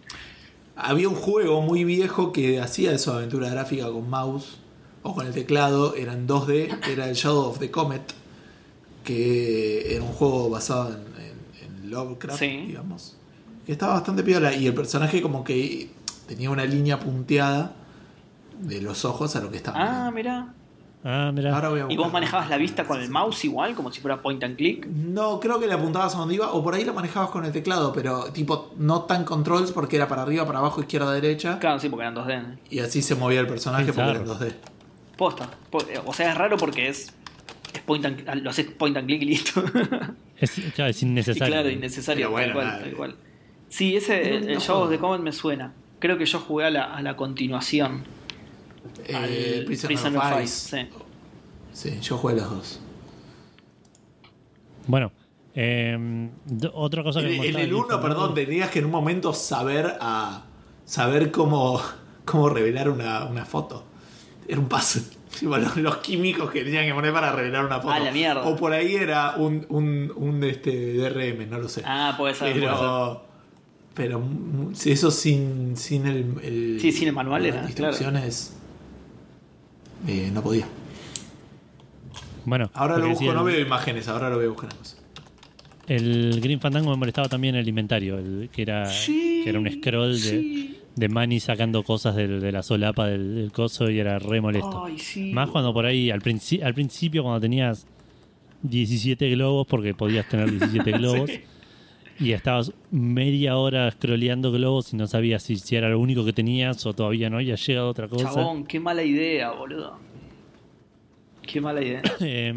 Había 0.77 1.09
un 1.09 1.15
juego 1.15 1.61
muy 1.61 1.83
viejo 1.83 2.31
que 2.31 2.61
hacía 2.61 2.91
eso, 2.91 3.13
aventura 3.13 3.49
gráfica 3.49 3.89
con 3.91 4.09
mouse 4.09 4.57
o 5.03 5.13
con 5.15 5.25
el 5.25 5.33
teclado, 5.33 5.95
era 5.95 6.13
en 6.13 6.27
2D, 6.27 6.79
era 6.91 7.09
el 7.09 7.15
Shadow 7.15 7.45
of 7.49 7.59
the 7.59 7.71
Comet, 7.71 8.13
que 9.03 9.93
era 9.95 10.03
un 10.03 10.11
juego 10.11 10.49
basado 10.49 10.89
en, 10.89 10.95
en- 11.23 11.81
en 11.83 11.89
Lovecraft, 11.89 12.39
Sí. 12.39 12.63
digamos, 12.67 13.15
que 13.65 13.71
estaba 13.71 13.93
bastante 13.93 14.23
piola 14.23 14.53
y 14.55 14.67
el 14.67 14.73
personaje 14.73 15.21
como 15.21 15.43
que 15.43 15.89
tenía 16.27 16.49
una 16.49 16.65
línea 16.65 16.99
punteada 16.99 17.73
de 18.61 18.81
los 18.81 19.05
ojos 19.05 19.35
a 19.35 19.41
lo 19.41 19.49
que 19.49 19.57
estaba. 19.57 20.07
Ah, 20.07 20.11
mirando. 20.11 20.51
Ah, 21.09 21.31
mira. 21.33 21.55
Ahora 21.55 21.69
voy 21.69 21.79
a 21.79 21.85
¿Y 21.89 21.95
vos 21.95 22.11
manejabas 22.11 22.49
la 22.49 22.57
vista 22.57 22.83
con 22.83 22.99
el 23.01 23.09
mouse 23.09 23.45
igual, 23.45 23.75
como 23.75 23.91
si 23.93 24.01
fuera 24.01 24.21
point 24.21 24.43
and 24.43 24.57
click? 24.57 24.85
No, 24.87 25.39
creo 25.39 25.57
que 25.57 25.65
le 25.67 25.73
apuntabas 25.73 26.13
a 26.15 26.17
donde 26.17 26.35
iba, 26.35 26.51
o 26.51 26.61
por 26.61 26.73
ahí 26.73 26.83
lo 26.83 26.93
manejabas 26.93 27.29
con 27.29 27.45
el 27.45 27.53
teclado, 27.53 27.93
pero 27.93 28.25
tipo 28.33 28.73
no 28.77 29.03
tan 29.03 29.23
controls 29.23 29.71
porque 29.71 29.95
era 29.95 30.09
para 30.09 30.23
arriba, 30.23 30.45
para 30.45 30.59
abajo, 30.59 30.81
izquierda, 30.81 31.13
derecha, 31.13 31.59
Claro, 31.59 31.79
sí, 31.79 31.87
porque 31.87 32.03
eran 32.03 32.15
2D. 32.15 32.41
¿no? 32.41 32.57
y 32.69 32.79
así 32.79 33.01
se 33.01 33.15
movía 33.15 33.39
el 33.39 33.47
personaje 33.47 33.85
porque 33.85 34.01
era 34.01 34.19
en 34.19 34.23
Bizarro. 34.25 34.45
2D. 34.45 34.53
Posta. 35.17 35.49
Po- 35.71 35.79
O 36.05 36.13
sea, 36.13 36.31
es 36.31 36.37
raro 36.37 36.57
porque 36.57 36.89
es, 36.89 37.13
es 37.73 37.79
point 37.81 38.05
and, 38.05 38.43
lo 38.43 38.49
haces 38.49 38.65
point 38.67 38.97
and 38.97 39.07
click 39.07 39.21
y 39.21 39.25
listo. 39.25 39.63
Es, 40.39 40.51
claro, 40.75 40.91
es 40.91 41.01
y 41.01 41.05
innecesario. 41.07 41.51
claro, 41.51 41.69
innecesario, 41.71 42.27
Pero 42.27 42.31
bueno, 42.31 42.53
tal 42.53 42.53
cual, 42.63 42.79
tal 42.81 42.89
eh. 42.89 42.93
cual. 42.95 43.15
Sí, 43.69 43.95
ese, 43.97 44.37
un 44.37 44.49
el, 44.49 44.57
of 44.57 44.65
juego. 44.67 44.89
the 44.89 44.97
Comet 44.99 45.21
me 45.21 45.31
suena. 45.31 45.73
Creo 45.97 46.17
que 46.19 46.25
yo 46.27 46.39
jugué 46.39 46.65
a 46.65 46.69
la, 46.69 46.83
a 46.93 47.01
la 47.01 47.15
continuación. 47.15 48.03
Eh, 49.07 49.15
al 49.15 49.73
of 49.73 50.15
of 50.17 50.33
Ice. 50.43 50.43
Ice, 50.43 50.77
sí. 50.77 50.89
Sí, 51.73 51.99
yo 52.01 52.17
jugué 52.17 52.35
los 52.35 52.49
dos. 52.49 52.79
Bueno, 54.87 55.11
eh, 55.53 56.29
d- 56.45 56.69
otra 56.73 57.03
cosa 57.03 57.21
que 57.21 57.35
En, 57.35 57.43
el 57.43 57.53
Green 57.53 57.73
1, 57.73 58.01
perdón, 58.01 58.33
tenías 58.33 58.69
que 58.69 58.79
en 58.79 58.85
un 58.85 58.91
momento 58.91 59.33
saber 59.33 59.97
a 59.99 60.45
saber 60.85 61.31
cómo, 61.31 61.81
cómo 62.25 62.49
revelar 62.49 62.89
una, 62.89 63.25
una 63.25 63.45
foto. 63.45 63.83
Era 64.47 64.59
un 64.59 64.67
paso. 64.69 64.99
Los, 65.41 65.77
los 65.77 65.97
químicos 65.97 66.49
que 66.49 66.63
tenían 66.63 66.87
que 66.87 66.93
poner 66.95 67.13
para 67.13 67.31
revelar 67.31 67.63
una 67.65 67.79
foto. 67.79 67.93
Ah, 67.93 67.99
la 67.99 68.11
mierda. 68.11 68.41
O 68.47 68.55
por 68.55 68.71
ahí 68.73 68.95
era 68.95 69.35
un, 69.37 69.65
un, 69.69 70.11
un 70.15 70.43
este, 70.43 70.93
DRM, 70.93 71.47
no 71.47 71.59
lo 71.59 71.69
sé. 71.69 71.83
Ah, 71.85 72.15
puede 72.17 72.33
ser. 72.33 72.53
puede 72.53 72.61
ser. 72.65 72.69
Pero, 72.79 73.23
Pero 73.93 74.19
mm, 74.19 74.71
eso 74.85 75.11
sin, 75.11 75.75
sin 75.77 76.07
el, 76.07 76.33
el- 76.41 76.77
Sí, 76.81 76.91
sin 76.91 77.09
el 77.09 77.13
manual 77.13 77.43
las 77.43 77.53
era, 77.55 77.65
instrucciones, 77.65 78.55
eh, 80.07 80.29
no 80.33 80.41
podía. 80.43 80.65
Bueno, 82.45 82.69
Ahora 82.73 82.97
lo 82.97 83.09
busco, 83.09 83.33
no 83.33 83.43
veo 83.43 83.59
imágenes, 83.59 84.07
ahora 84.07 84.29
lo 84.29 84.37
voy 84.37 84.45
a 84.45 84.49
buscar. 84.49 84.69
El 85.87 86.39
Green 86.41 86.59
Fandango 86.59 86.91
me 86.91 86.97
molestaba 86.97 87.29
también 87.29 87.55
el 87.55 87.67
inventario, 87.67 88.17
el, 88.17 88.49
que, 88.51 88.61
era, 88.61 88.85
Sí, 88.87 89.41
que 89.43 89.49
era 89.49 89.59
un 89.59 89.69
scroll 89.71 90.13
de, 90.13 90.17
sí. 90.19 90.77
de 90.95 91.09
Manny 91.09 91.39
sacando 91.39 91.83
cosas 91.83 92.15
del- 92.15 92.41
de 92.41 92.51
la 92.51 92.61
solapa 92.63 93.07
del, 93.07 93.35
del 93.35 93.51
coso 93.51 93.89
y 93.89 93.99
era 93.99 94.19
re 94.19 94.41
molesto. 94.41 94.83
Ay, 94.85 94.97
sí. 94.99 95.31
Más 95.33 95.49
cuando 95.49 95.73
por 95.73 95.85
ahí, 95.85 96.09
al, 96.11 96.21
princi- 96.21 96.61
al 96.61 96.73
principio, 96.73 97.23
cuando 97.23 97.39
tenías 97.39 97.85
17 98.63 99.29
globos, 99.31 99.65
porque 99.67 99.93
podías 99.93 100.27
tener 100.27 100.49
17 100.51 100.91
globos, 100.97 101.29
Sí. 101.29 101.41
Y 102.19 102.31
estabas 102.31 102.71
media 102.91 103.57
hora 103.57 103.89
scrolleando 103.91 104.51
globos 104.51 104.93
y 104.93 104.97
no 104.97 105.07
sabías 105.07 105.43
si, 105.43 105.57
si 105.57 105.75
era 105.75 105.89
lo 105.89 105.99
único 105.99 106.25
que 106.25 106.33
tenías 106.33 106.85
o 106.85 106.93
todavía 106.93 107.29
no 107.29 107.37
había 107.37 107.55
llegado 107.55 107.89
otra 107.89 108.07
cosa. 108.07 108.33
Chabón, 108.33 108.65
qué 108.65 108.79
mala 108.79 109.03
idea, 109.03 109.51
boludo. 109.51 109.97
Qué 111.45 111.61
mala 111.61 111.81
idea. 111.81 112.01
Eh, 112.21 112.53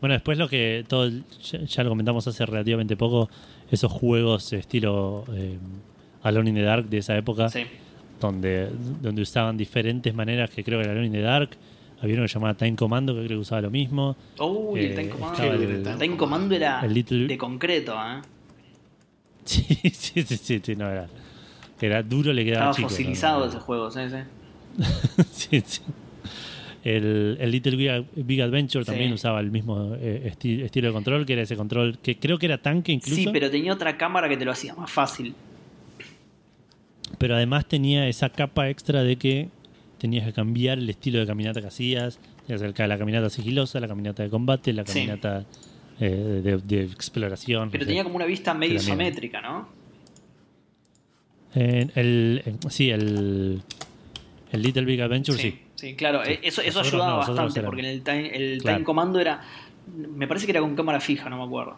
bueno, 0.00 0.12
después 0.12 0.36
lo 0.38 0.46
que 0.48 0.84
todo 0.86 1.08
ya, 1.08 1.60
ya 1.64 1.82
lo 1.82 1.88
comentamos 1.88 2.26
hace 2.28 2.44
relativamente 2.44 2.96
poco, 2.96 3.30
esos 3.70 3.90
juegos 3.90 4.52
estilo 4.52 5.24
eh, 5.34 5.56
Alone 6.22 6.50
in 6.50 6.56
the 6.56 6.62
Dark 6.62 6.88
de 6.88 6.98
esa 6.98 7.16
época, 7.16 7.48
Sí. 7.48 7.62
donde, 8.20 8.68
donde 9.00 9.22
usaban 9.22 9.56
diferentes 9.56 10.14
maneras, 10.14 10.50
que 10.50 10.62
creo 10.62 10.78
que 10.78 10.84
era 10.84 10.92
Alone 10.92 11.06
in 11.06 11.12
the 11.12 11.22
Dark, 11.22 11.50
había 12.02 12.14
uno 12.14 12.24
que 12.24 12.28
se 12.28 12.34
llamaba 12.34 12.54
Time 12.54 12.76
Commando, 12.76 13.14
que 13.14 13.20
creo 13.24 13.38
que 13.38 13.40
usaba 13.42 13.62
lo 13.62 13.70
mismo. 13.70 14.16
Uy, 14.38 14.80
el 14.80 14.86
Eh, 14.86 14.94
Time 14.96 15.08
Commando. 15.08 15.42
el- 15.44 15.62
El 15.88 15.98
Time 15.98 16.16
Commando 16.18 16.54
era 16.54 16.80
el 16.84 16.92
Little- 16.92 17.26
de 17.26 17.38
concreto, 17.38 17.94
¿eh? 17.94 18.20
Sí, 19.46 19.64
sí, 19.92 20.22
sí, 20.22 20.60
sí, 20.62 20.76
no, 20.76 20.90
era, 20.90 21.06
era 21.80 22.02
duro, 22.02 22.32
le 22.32 22.44
quedaba 22.44 22.70
Estaba 22.70 22.76
chico. 22.76 22.88
fosilizado 22.88 23.40
No, 23.40 23.46
ese 23.46 23.58
juego, 23.60 23.90
sí, 23.90 24.00
sí. 25.64 25.82
El, 26.84 27.36
el 27.40 27.50
Little 27.50 27.74
Big, 27.76 27.90
Big 28.24 28.40
Adventure 28.42 28.84
Sí. 28.84 28.90
también 28.92 29.12
usaba 29.12 29.40
el 29.40 29.50
mismo 29.50 29.96
eh, 29.98 30.32
esti- 30.32 30.62
estilo 30.62 30.86
de 30.88 30.92
control, 30.94 31.26
que 31.26 31.32
era 31.32 31.42
ese 31.42 31.56
control 31.56 31.98
que 31.98 32.16
creo 32.16 32.38
que 32.38 32.46
era 32.46 32.58
tanque 32.58 32.92
incluso. 32.92 33.16
Sí, 33.16 33.28
pero 33.32 33.50
tenía 33.50 33.72
otra 33.72 33.96
cámara 33.96 34.28
que 34.28 34.36
te 34.36 34.44
lo 34.44 34.52
hacía 34.52 34.72
más 34.74 34.88
fácil. 34.90 35.34
Pero 37.18 37.34
además 37.34 37.66
tenía 37.66 38.06
esa 38.08 38.28
capa 38.28 38.68
extra 38.68 39.02
de 39.02 39.16
que 39.16 39.48
tenías 39.98 40.26
que 40.26 40.32
cambiar 40.32 40.78
el 40.78 40.88
estilo 40.88 41.18
de 41.18 41.26
caminata 41.26 41.60
que 41.60 41.66
hacías. 41.68 42.20
Tenías 42.46 42.62
el- 42.62 42.88
la 42.88 42.98
caminata 42.98 43.30
sigilosa, 43.30 43.80
la 43.80 43.88
caminata 43.88 44.22
de 44.22 44.30
combate, 44.30 44.72
la 44.72 44.86
Sí. 44.86 45.08
Eh, 46.00 46.40
de, 46.44 46.58
de 46.58 46.82
exploración. 46.84 47.70
Pero 47.70 47.86
tenía 47.86 48.02
como 48.04 48.16
una 48.16 48.26
vista 48.26 48.52
medio 48.54 48.76
isométrica, 48.76 49.40
¿no? 49.40 49.68
Eh, 51.54 51.88
el, 51.94 52.42
eh, 52.44 52.54
sí, 52.68 52.90
el, 52.90 53.62
el 54.52 54.62
Little 54.62 54.84
Big 54.84 55.00
Adventure, 55.00 55.38
sí. 55.38 55.58
Sí, 55.74 55.94
claro. 55.94 56.22
eh, 56.24 56.40
Eso, 56.42 56.60
eso 56.62 56.78
Nosotros 56.80 56.86
ayudaba 56.92 57.10
no, 57.12 57.18
bastante, 57.18 57.58
eran- 57.60 57.66
porque 57.70 57.80
en 57.80 57.86
el 57.86 58.02
time, 58.02 58.28
el 58.34 58.60
Claro. 58.62 58.76
time 58.78 58.84
Commando 58.84 59.20
era. 59.20 59.42
Me 59.96 60.26
parece 60.26 60.46
que 60.46 60.52
era 60.52 60.60
con 60.60 60.74
cámara 60.74 61.00
fija, 61.00 61.28
no 61.30 61.38
me 61.38 61.44
acuerdo. 61.44 61.76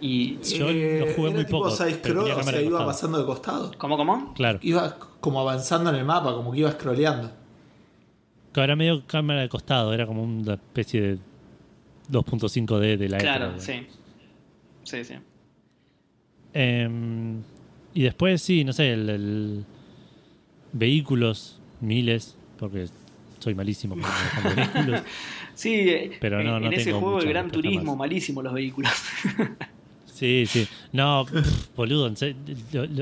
Y. 0.00 0.38
Yo 0.42 0.66
lo 0.66 0.72
jugué 0.72 0.96
era 0.98 1.04
muy 1.36 1.44
tipo 1.44 1.58
poco, 1.62 1.70
scroll, 1.70 2.18
o 2.30 2.42
sea, 2.42 2.60
iba 2.60 2.70
costado. 2.70 2.86
pasando 2.86 3.18
de 3.18 3.24
costado. 3.26 3.72
¿Cómo, 3.78 3.96
cómo? 3.96 4.34
Claro. 4.34 4.58
Iba 4.62 4.98
como 5.20 5.40
avanzando 5.40 5.90
en 5.90 5.96
el 5.96 6.04
mapa, 6.04 6.34
como 6.34 6.52
que 6.52 6.60
iba 6.60 6.70
scrolleando. 6.72 7.32
Que 8.52 8.60
ahora 8.60 8.76
medio 8.76 9.04
cámara 9.06 9.40
de 9.40 9.48
costado, 9.48 9.92
era 9.94 10.06
como 10.06 10.22
una 10.22 10.54
especie 10.54 11.00
de 11.00 11.18
2.5D 12.10 12.96
de 12.96 13.08
la 13.08 13.18
Claro, 13.18 13.46
época. 13.46 13.60
sí. 13.60 13.86
Sí, 14.84 15.04
sí. 15.04 15.14
Em, 16.52 17.42
y 17.94 18.02
después, 18.02 18.40
sí, 18.42 18.64
no 18.64 18.72
sé, 18.72 18.92
el, 18.92 19.08
el- 19.10 19.64
vehículos, 20.72 21.60
miles, 21.80 22.36
porque 22.58 22.86
soy 23.38 23.54
malísimo 23.54 23.96
con 23.96 24.04
vehículos. 24.56 25.02
Sí, 25.54 26.10
Pero 26.20 26.42
no, 26.42 26.56
en 26.58 26.64
no 26.64 26.70
ese 26.70 26.86
tengo 26.86 27.00
juego 27.00 27.20
el 27.20 27.28
Gran 27.28 27.50
Turismo, 27.50 27.92
más. 27.92 27.96
malísimo 28.08 28.42
los 28.42 28.52
vehículos. 28.52 28.92
Sí, 30.14 30.44
sí. 30.46 30.68
No, 30.92 31.26
pff, 31.28 31.74
boludo, 31.74 32.08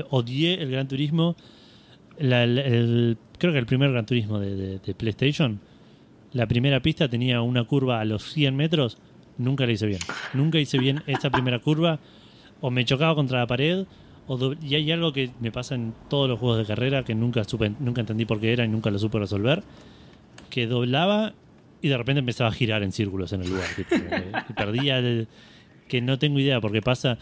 odié 0.09 0.55
el 0.55 0.71
Gran 0.71 0.87
Turismo. 0.87 1.35
La- 2.17 2.43
el- 2.43 2.57
el- 2.57 3.17
creo 3.37 3.53
que 3.53 3.59
el 3.59 3.67
primer 3.67 3.91
Gran 3.91 4.07
Turismo 4.07 4.39
de, 4.39 4.55
de- 4.55 4.79
de 4.79 4.93
PlayStation, 4.95 5.59
la 6.33 6.47
primera 6.47 6.81
pista 6.81 7.07
tenía 7.07 7.41
una 7.41 7.63
curva 7.63 7.99
a 7.99 8.05
los 8.05 8.23
100 8.33 8.55
metros. 8.55 8.97
Nunca 9.37 9.65
la 9.65 9.71
hice 9.71 9.85
bien. 9.85 9.99
Nunca 10.33 10.59
hice 10.59 10.77
bien 10.77 11.03
esa 11.07 11.29
primera 11.29 11.59
curva. 11.59 11.99
O 12.61 12.69
me 12.71 12.85
chocaba 12.85 13.15
contra 13.15 13.39
la 13.39 13.47
pared. 13.47 13.85
O 14.27 14.37
do- 14.37 14.55
y 14.61 14.75
hay 14.75 14.91
algo 14.91 15.11
que 15.13 15.31
me 15.41 15.51
pasa 15.51 15.75
en 15.75 15.93
todos 16.09 16.29
los 16.29 16.39
juegos 16.39 16.57
de 16.59 16.65
carrera 16.65 17.03
que 17.03 17.13
nunca 17.13 17.43
supe, 17.43 17.71
nunca 17.79 18.01
entendí 18.01 18.25
por 18.25 18.39
qué 18.39 18.53
era 18.53 18.63
y 18.65 18.67
nunca 18.69 18.89
lo 18.89 18.97
supe 18.99 19.19
resolver. 19.19 19.63
Que 20.49 20.65
doblaba 20.67 21.33
y 21.81 21.89
de 21.89 21.97
repente 21.97 22.19
empezaba 22.19 22.49
a 22.49 22.53
girar 22.53 22.83
en 22.83 22.91
círculos 22.93 23.33
en 23.33 23.41
el 23.41 23.49
lugar. 23.49 23.67
tipo, 23.75 23.95
y 24.49 24.53
perdía 24.53 24.99
el, 24.99 25.27
que 25.89 26.01
no 26.01 26.17
tengo 26.19 26.39
idea 26.39 26.61
por 26.61 26.71
qué 26.71 26.81
pasa. 26.81 27.17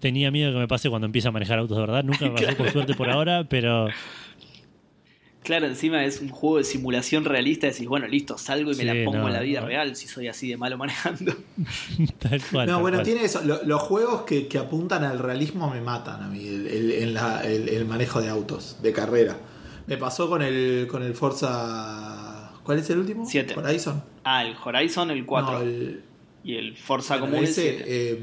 Tenía 0.00 0.32
miedo 0.32 0.52
que 0.52 0.58
me 0.58 0.66
pase 0.66 0.90
cuando 0.90 1.06
empiece 1.06 1.28
a 1.28 1.30
manejar 1.30 1.60
autos 1.60 1.76
de 1.76 1.80
verdad. 1.82 2.02
Nunca 2.02 2.24
me 2.24 2.32
pasó 2.32 2.56
por 2.56 2.70
suerte 2.70 2.94
por 2.94 3.08
ahora, 3.08 3.44
pero 3.48 3.86
claro, 5.42 5.66
encima 5.66 6.04
es 6.04 6.20
un 6.20 6.28
juego 6.30 6.58
de 6.58 6.64
simulación 6.64 7.24
realista. 7.24 7.66
Decís, 7.66 7.86
bueno, 7.88 8.06
listo, 8.08 8.38
salgo 8.38 8.70
y 8.72 8.74
me 8.76 8.82
Sí, 8.82 8.84
la 8.86 9.04
pongo 9.04 9.18
no, 9.18 9.26
en 9.28 9.32
la 9.34 9.40
vida 9.40 9.60
no. 9.60 9.66
real 9.66 9.96
si 9.96 10.08
soy 10.08 10.28
así 10.28 10.48
de 10.48 10.56
malo 10.56 10.76
manejando. 10.78 11.32
tal 12.18 12.40
cual. 12.50 12.66
No, 12.66 12.74
tal 12.74 12.80
bueno, 12.82 12.96
cual. 12.98 13.04
tiene 13.06 13.24
eso. 13.24 13.42
Lo- 13.44 13.62
los 13.64 13.80
juegos 13.82 14.22
que, 14.22 14.46
que 14.48 14.58
apuntan 14.58 15.04
al 15.04 15.18
realismo 15.18 15.70
me 15.70 15.80
matan 15.80 16.22
a 16.22 16.28
mí, 16.28 16.46
el, 16.46 16.66
el- 16.66 16.90
en 16.92 17.14
la- 17.14 17.42
el- 17.44 17.68
el 17.68 17.84
manejo 17.84 18.20
de 18.20 18.28
autos, 18.28 18.78
de 18.82 18.92
carrera. 18.92 19.36
Me 19.86 19.96
pasó 19.96 20.28
con 20.28 20.42
el, 20.42 20.86
con 20.90 21.02
el 21.02 21.14
Forza. 21.14 22.52
¿Cuál 22.62 22.78
es 22.78 22.88
el 22.90 22.98
último? 22.98 23.26
Siete. 23.26 23.54
Horizon. 23.58 24.02
Ah, 24.24 24.44
el 24.44 24.54
Horizon, 24.62 25.10
el 25.10 25.26
4. 25.26 25.52
No, 25.52 25.60
el, 25.60 26.02
y 26.44 26.54
el 26.56 26.76
Forza 26.76 27.14
bueno, 27.14 27.26
común, 27.32 27.44
el 27.44 27.50
ese, 27.50 27.62
7. 27.78 27.84
eh, 27.88 28.18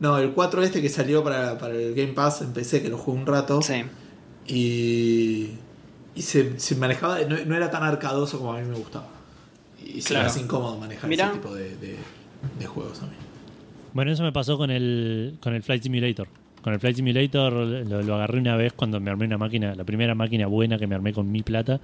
no, 0.00 0.18
el 0.18 0.30
4 0.32 0.62
este 0.62 0.82
que 0.82 0.88
salió 0.88 1.22
para, 1.22 1.56
para 1.58 1.74
el 1.74 1.94
Game 1.94 2.12
Pass, 2.14 2.42
empecé 2.42 2.82
que 2.82 2.88
lo 2.88 2.98
jugué 2.98 3.18
un 3.20 3.26
rato. 3.26 3.62
sí. 3.62 3.84
Y, 4.46 5.50
y 6.20 6.22
se, 6.22 6.60
se 6.60 6.76
manejaba, 6.76 7.18
no, 7.20 7.36
no 7.46 7.56
era 7.56 7.70
tan 7.70 7.82
arcadoso 7.82 8.38
como 8.38 8.52
a 8.52 8.60
mí 8.60 8.68
me 8.68 8.76
gustaba. 8.76 9.08
Y 9.82 10.00
se 10.02 10.08
Claro. 10.10 10.24
me 10.24 10.30
hace 10.30 10.40
incómodo 10.40 10.76
manejar 10.78 11.08
Mirá. 11.08 11.26
ese 11.26 11.34
tipo 11.34 11.54
de, 11.54 11.76
de- 11.76 11.96
de 12.58 12.66
juegos 12.66 13.02
a 13.02 13.06
mí. 13.06 13.12
Bueno, 13.94 14.12
eso 14.12 14.22
me 14.22 14.32
pasó 14.32 14.56
con 14.58 14.70
el, 14.70 15.36
con 15.40 15.54
el 15.54 15.62
Flight 15.62 15.82
Simulator. 15.82 16.28
Con 16.62 16.72
el 16.74 16.78
Flight 16.80 16.96
Simulator 16.96 17.52
lo, 17.52 18.02
lo 18.02 18.14
agarré 18.14 18.38
una 18.38 18.54
vez 18.56 18.72
cuando 18.74 19.00
me 19.00 19.10
armé 19.10 19.24
una 19.26 19.38
máquina, 19.38 19.74
la 19.74 19.84
primera 19.84 20.14
máquina 20.14 20.46
buena 20.46 20.78
que 20.78 20.86
me 20.86 20.94
armé 20.94 21.12
con 21.14 21.30
mi 21.32 21.42
plata. 21.42 21.80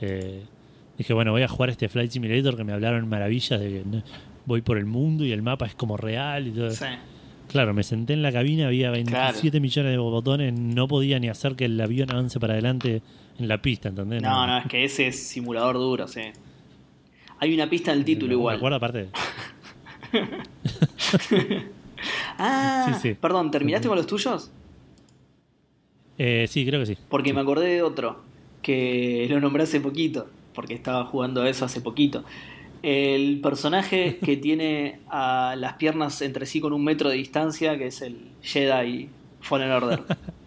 Eh, 0.00 0.42
dije, 0.98 1.12
bueno, 1.14 1.30
voy 1.32 1.42
a 1.42 1.48
jugar 1.48 1.70
este 1.70 1.88
Flight 1.88 2.10
Simulator 2.10 2.56
que 2.56 2.64
me 2.64 2.72
hablaron 2.72 3.08
maravillas 3.08 3.60
de 3.60 3.68
que 3.68 3.82
no, 3.86 4.02
voy 4.46 4.62
por 4.62 4.78
el 4.78 4.86
mundo 4.86 5.24
y 5.24 5.32
el 5.32 5.42
mapa 5.42 5.66
es 5.66 5.74
como 5.74 5.96
real 5.96 6.48
y 6.48 6.50
todo. 6.50 6.70
sí. 6.70 6.84
Claro, 7.48 7.74
me 7.74 7.82
senté 7.82 8.12
en 8.12 8.22
la 8.22 8.30
cabina, 8.30 8.68
había 8.68 8.92
27 8.92 9.58
millones 9.58 9.90
de 9.90 9.98
botones, 9.98 10.52
no 10.56 10.86
podía 10.86 11.18
ni 11.18 11.28
hacer 11.28 11.56
que 11.56 11.64
el 11.64 11.80
avión 11.80 12.08
avance 12.12 12.38
para 12.38 12.52
adelante 12.52 13.02
en 13.40 13.48
la 13.48 13.60
pista, 13.60 13.88
¿entendés? 13.88 14.22
No, 14.22 14.46
no, 14.46 14.58
es 14.58 14.66
que 14.66 14.84
ese 14.84 15.08
es 15.08 15.22
simulador 15.28 15.76
duro, 15.76 16.06
sí. 16.08 16.20
Hay 17.38 17.54
una 17.54 17.68
pista 17.68 17.92
en 17.92 17.98
el 17.98 18.04
título 18.04 18.28
Me 18.28 18.34
igual. 18.34 18.56
acuerdo 18.56 18.76
aparte. 18.76 19.08
Ah, 22.38 22.86
Sí, 22.94 23.08
sí. 23.10 23.14
perdón, 23.20 23.50
¿terminaste 23.50 23.86
con 23.88 23.96
los 23.96 24.06
tuyos? 24.06 24.50
Eh, 26.16 26.46
sí, 26.48 26.64
creo 26.64 26.80
que 26.80 26.86
sí. 26.86 26.96
Porque 27.10 27.34
me 27.34 27.40
acordé 27.42 27.66
de 27.74 27.82
otro 27.82 28.20
que 28.62 29.26
lo 29.28 29.38
nombré 29.40 29.64
hace 29.64 29.80
poquito, 29.80 30.28
porque 30.54 30.72
estaba 30.74 31.04
jugando 31.04 31.42
a 31.42 31.48
eso 31.50 31.64
hace 31.66 31.80
poquito. 31.82 32.24
El 32.82 33.40
personaje 33.42 34.16
que 34.24 34.38
tiene 34.38 35.00
a 35.10 35.54
las 35.58 35.74
piernas 35.74 36.22
entre 36.22 36.46
sí 36.46 36.60
con 36.60 36.72
un 36.72 36.82
metro 36.84 37.10
de 37.10 37.16
distancia, 37.16 37.76
que 37.76 37.88
es 37.88 38.00
el 38.00 38.30
Jedi 38.42 39.10
Fallen 39.40 39.70
Order. 39.70 40.02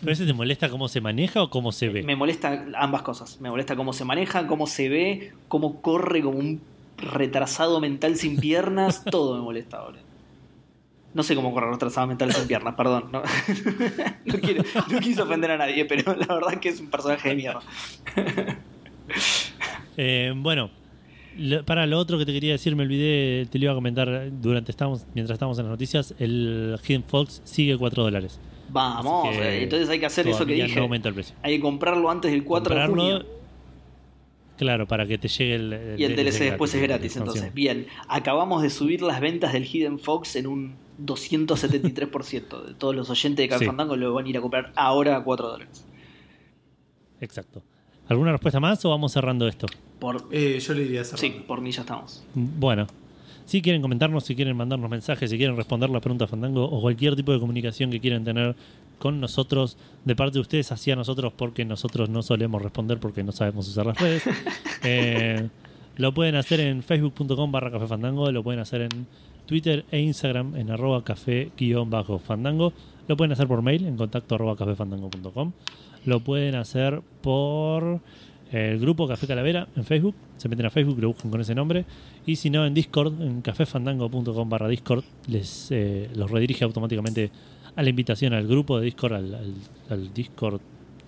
¿Pero 0.00 0.12
ese 0.12 0.26
te 0.26 0.32
molesta 0.32 0.68
cómo 0.68 0.88
se 0.88 1.00
maneja 1.00 1.42
o 1.42 1.50
cómo 1.50 1.72
se 1.72 1.88
ve? 1.88 2.02
Me 2.02 2.16
molesta 2.16 2.64
ambas 2.76 3.02
cosas. 3.02 3.40
Me 3.40 3.50
molesta 3.50 3.74
cómo 3.76 3.92
se 3.92 4.04
maneja, 4.04 4.46
cómo 4.46 4.66
se 4.66 4.88
ve, 4.88 5.32
cómo 5.48 5.80
corre 5.82 6.22
como 6.22 6.38
un 6.38 6.60
retrasado 6.98 7.80
mental 7.80 8.16
sin 8.16 8.36
piernas. 8.38 9.04
Todo 9.10 9.36
me 9.36 9.42
molesta 9.42 9.78
ahora. 9.78 9.98
No 11.14 11.22
sé 11.22 11.34
cómo 11.34 11.52
corre 11.52 11.70
retrasado 11.70 12.06
mental 12.06 12.32
sin 12.32 12.46
piernas, 12.46 12.74
perdón. 12.74 13.04
No, 13.10 13.22
no, 14.24 14.34
quiero- 14.40 14.62
no 14.90 15.00
quise 15.00 15.22
ofender 15.22 15.50
a 15.52 15.56
nadie, 15.58 15.84
pero 15.84 16.14
la 16.14 16.26
verdad 16.34 16.52
es 16.54 16.58
que 16.60 16.68
es 16.68 16.80
un 16.80 16.88
personaje 16.90 17.28
de 17.30 17.34
mierda. 17.34 17.60
Eh, 19.96 20.32
bueno, 20.36 20.70
para 21.66 21.86
lo 21.86 21.98
otro 21.98 22.18
que 22.18 22.26
te 22.26 22.32
quería 22.32 22.52
decir, 22.52 22.76
me 22.76 22.84
olvidé, 22.84 23.46
te 23.50 23.58
lo 23.58 23.64
iba 23.64 23.72
a 23.72 23.74
comentar 23.74 24.30
durante 24.40 24.70
estamos, 24.70 25.04
mientras 25.14 25.34
estábamos 25.34 25.58
en 25.58 25.64
las 25.64 25.70
noticias, 25.72 26.14
el 26.20 26.78
Hidden 26.86 27.02
Fox 27.04 27.40
sigue 27.44 27.76
4 27.76 28.04
dólares. 28.04 28.38
Vamos, 28.70 29.30
que 29.36 29.38
eh, 29.42 29.62
entonces 29.64 29.88
hay 29.88 29.98
que 29.98 30.06
hacer 30.06 30.28
eso 30.28 30.44
que 30.46 30.54
dije. 30.54 30.76
No 30.76 30.82
aumenta 30.82 31.08
el 31.08 31.14
precio. 31.14 31.34
Hay 31.42 31.56
que 31.56 31.60
comprarlo 31.62 32.10
antes 32.10 32.30
del 32.30 32.44
4 32.44 32.74
de 32.74 32.80
Comprarlo, 32.86 33.02
junio. 33.20 33.26
Claro, 34.56 34.86
para 34.88 35.06
que 35.06 35.18
te 35.18 35.28
llegue 35.28 35.54
el, 35.54 35.94
Y 35.98 36.04
el 36.04 36.16
DLC 36.16 36.40
después 36.40 36.74
es 36.74 36.82
gratis. 36.82 37.16
Entonces, 37.16 37.54
bien, 37.54 37.86
acabamos 38.08 38.62
de 38.62 38.70
subir 38.70 39.02
las 39.02 39.20
ventas 39.20 39.52
del 39.52 39.64
Hidden 39.64 39.98
Fox 40.00 40.34
en 40.36 40.46
un 40.48 40.74
273% 41.04 42.62
de 42.66 42.74
todos 42.74 42.94
los 42.94 43.08
oyentes 43.08 43.44
de 43.44 43.48
Café 43.48 43.60
Sí. 43.60 43.66
Fandango 43.66 43.96
lo 43.96 44.12
van 44.14 44.26
a 44.26 44.28
ir 44.28 44.36
a 44.36 44.40
comprar 44.40 44.72
ahora 44.74 45.16
a 45.16 45.22
4 45.22 45.48
dólares. 45.48 45.84
Exacto. 47.20 47.62
¿Alguna 48.08 48.32
respuesta 48.32 48.58
más 48.58 48.84
o 48.84 48.90
vamos 48.90 49.12
cerrando 49.12 49.46
esto? 49.46 49.66
Por, 49.98 50.26
Eh, 50.30 50.58
yo 50.60 50.74
le 50.74 50.82
diría 50.84 51.02
esa. 51.02 51.16
sí, 51.16 51.44
por 51.46 51.60
mí 51.60 51.70
ya 51.70 51.82
estamos. 51.82 52.24
Bueno, 52.34 52.86
si 53.48 53.62
quieren 53.62 53.80
comentarnos, 53.80 54.24
si 54.24 54.36
quieren 54.36 54.54
mandarnos 54.58 54.90
mensajes, 54.90 55.30
si 55.30 55.38
quieren 55.38 55.56
responder 55.56 55.88
la 55.88 56.00
pregunta 56.00 56.26
Fandango 56.26 56.66
o 56.66 56.82
cualquier 56.82 57.16
tipo 57.16 57.32
de 57.32 57.40
comunicación 57.40 57.90
que 57.90 57.98
quieran 57.98 58.22
tener 58.22 58.54
con 58.98 59.22
nosotros, 59.22 59.78
de 60.04 60.14
parte 60.14 60.34
de 60.34 60.40
ustedes 60.40 60.70
hacia 60.70 60.94
nosotros, 60.94 61.32
porque 61.34 61.64
nosotros 61.64 62.10
no 62.10 62.22
solemos 62.22 62.60
responder 62.60 62.98
porque 62.98 63.22
no 63.22 63.32
sabemos 63.32 63.66
usar 63.66 63.86
las 63.86 63.98
redes. 63.98 64.22
Eh, 64.84 65.48
lo 65.96 66.14
pueden 66.14 66.36
hacer 66.36 66.60
en 66.60 66.82
facebook.com 66.84 67.50
barra 67.50 67.70
café 67.70 67.86
fandango, 67.88 68.30
lo 68.30 68.44
pueden 68.44 68.60
hacer 68.60 68.82
en 68.82 69.06
Twitter 69.46 69.84
e 69.90 69.98
Instagram 69.98 70.54
en 70.54 70.70
arroba 70.70 71.02
café 71.02 71.50
guion 71.56 71.90
bajo 71.90 72.18
fandango, 72.18 72.74
lo 73.08 73.16
pueden 73.16 73.32
hacer 73.32 73.48
por 73.48 73.62
mail 73.62 73.86
en 73.86 73.96
contacto 73.96 74.34
arroba 74.36 74.56
cafefandango.com, 74.56 75.52
lo 76.04 76.20
pueden 76.20 76.54
hacer 76.54 77.00
por 77.22 78.00
el 78.52 78.78
grupo 78.78 79.06
Café 79.06 79.26
Calavera 79.26 79.68
en 79.76 79.84
Facebook, 79.84 80.14
se 80.36 80.48
meten 80.48 80.66
a 80.66 80.70
Facebook, 80.70 80.98
lo 81.00 81.08
buscan 81.08 81.30
con 81.30 81.40
ese 81.40 81.54
nombre, 81.54 81.84
y 82.26 82.36
si 82.36 82.50
no 82.50 82.64
en 82.66 82.72
Discord, 82.74 83.20
en 83.20 83.42
cafefandango.com 83.42 84.48
barra 84.48 84.68
Discord, 84.68 85.04
les 85.26 85.68
eh, 85.70 86.08
los 86.14 86.30
redirige 86.30 86.64
automáticamente 86.64 87.30
a 87.76 87.82
la 87.82 87.90
invitación 87.90 88.32
al 88.32 88.46
grupo 88.46 88.78
de 88.78 88.86
Discord, 88.86 89.12
al, 89.14 89.34
al- 89.34 89.54
al 89.90 90.14
Discord 90.14 90.60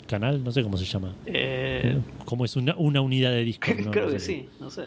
canal, 0.06 0.42
no 0.42 0.50
sé 0.52 0.62
cómo 0.62 0.76
se 0.76 0.84
llama. 0.84 1.14
Eh, 1.26 1.98
Como 2.24 2.44
es 2.44 2.56
una, 2.56 2.74
una 2.76 3.00
unidad 3.00 3.30
de 3.30 3.44
Discord. 3.44 3.80
¿no? 3.86 3.90
creo 3.90 4.06
No 4.06 4.12
que 4.12 4.18
sí, 4.20 4.48
no 4.60 4.68
sé. 4.70 4.84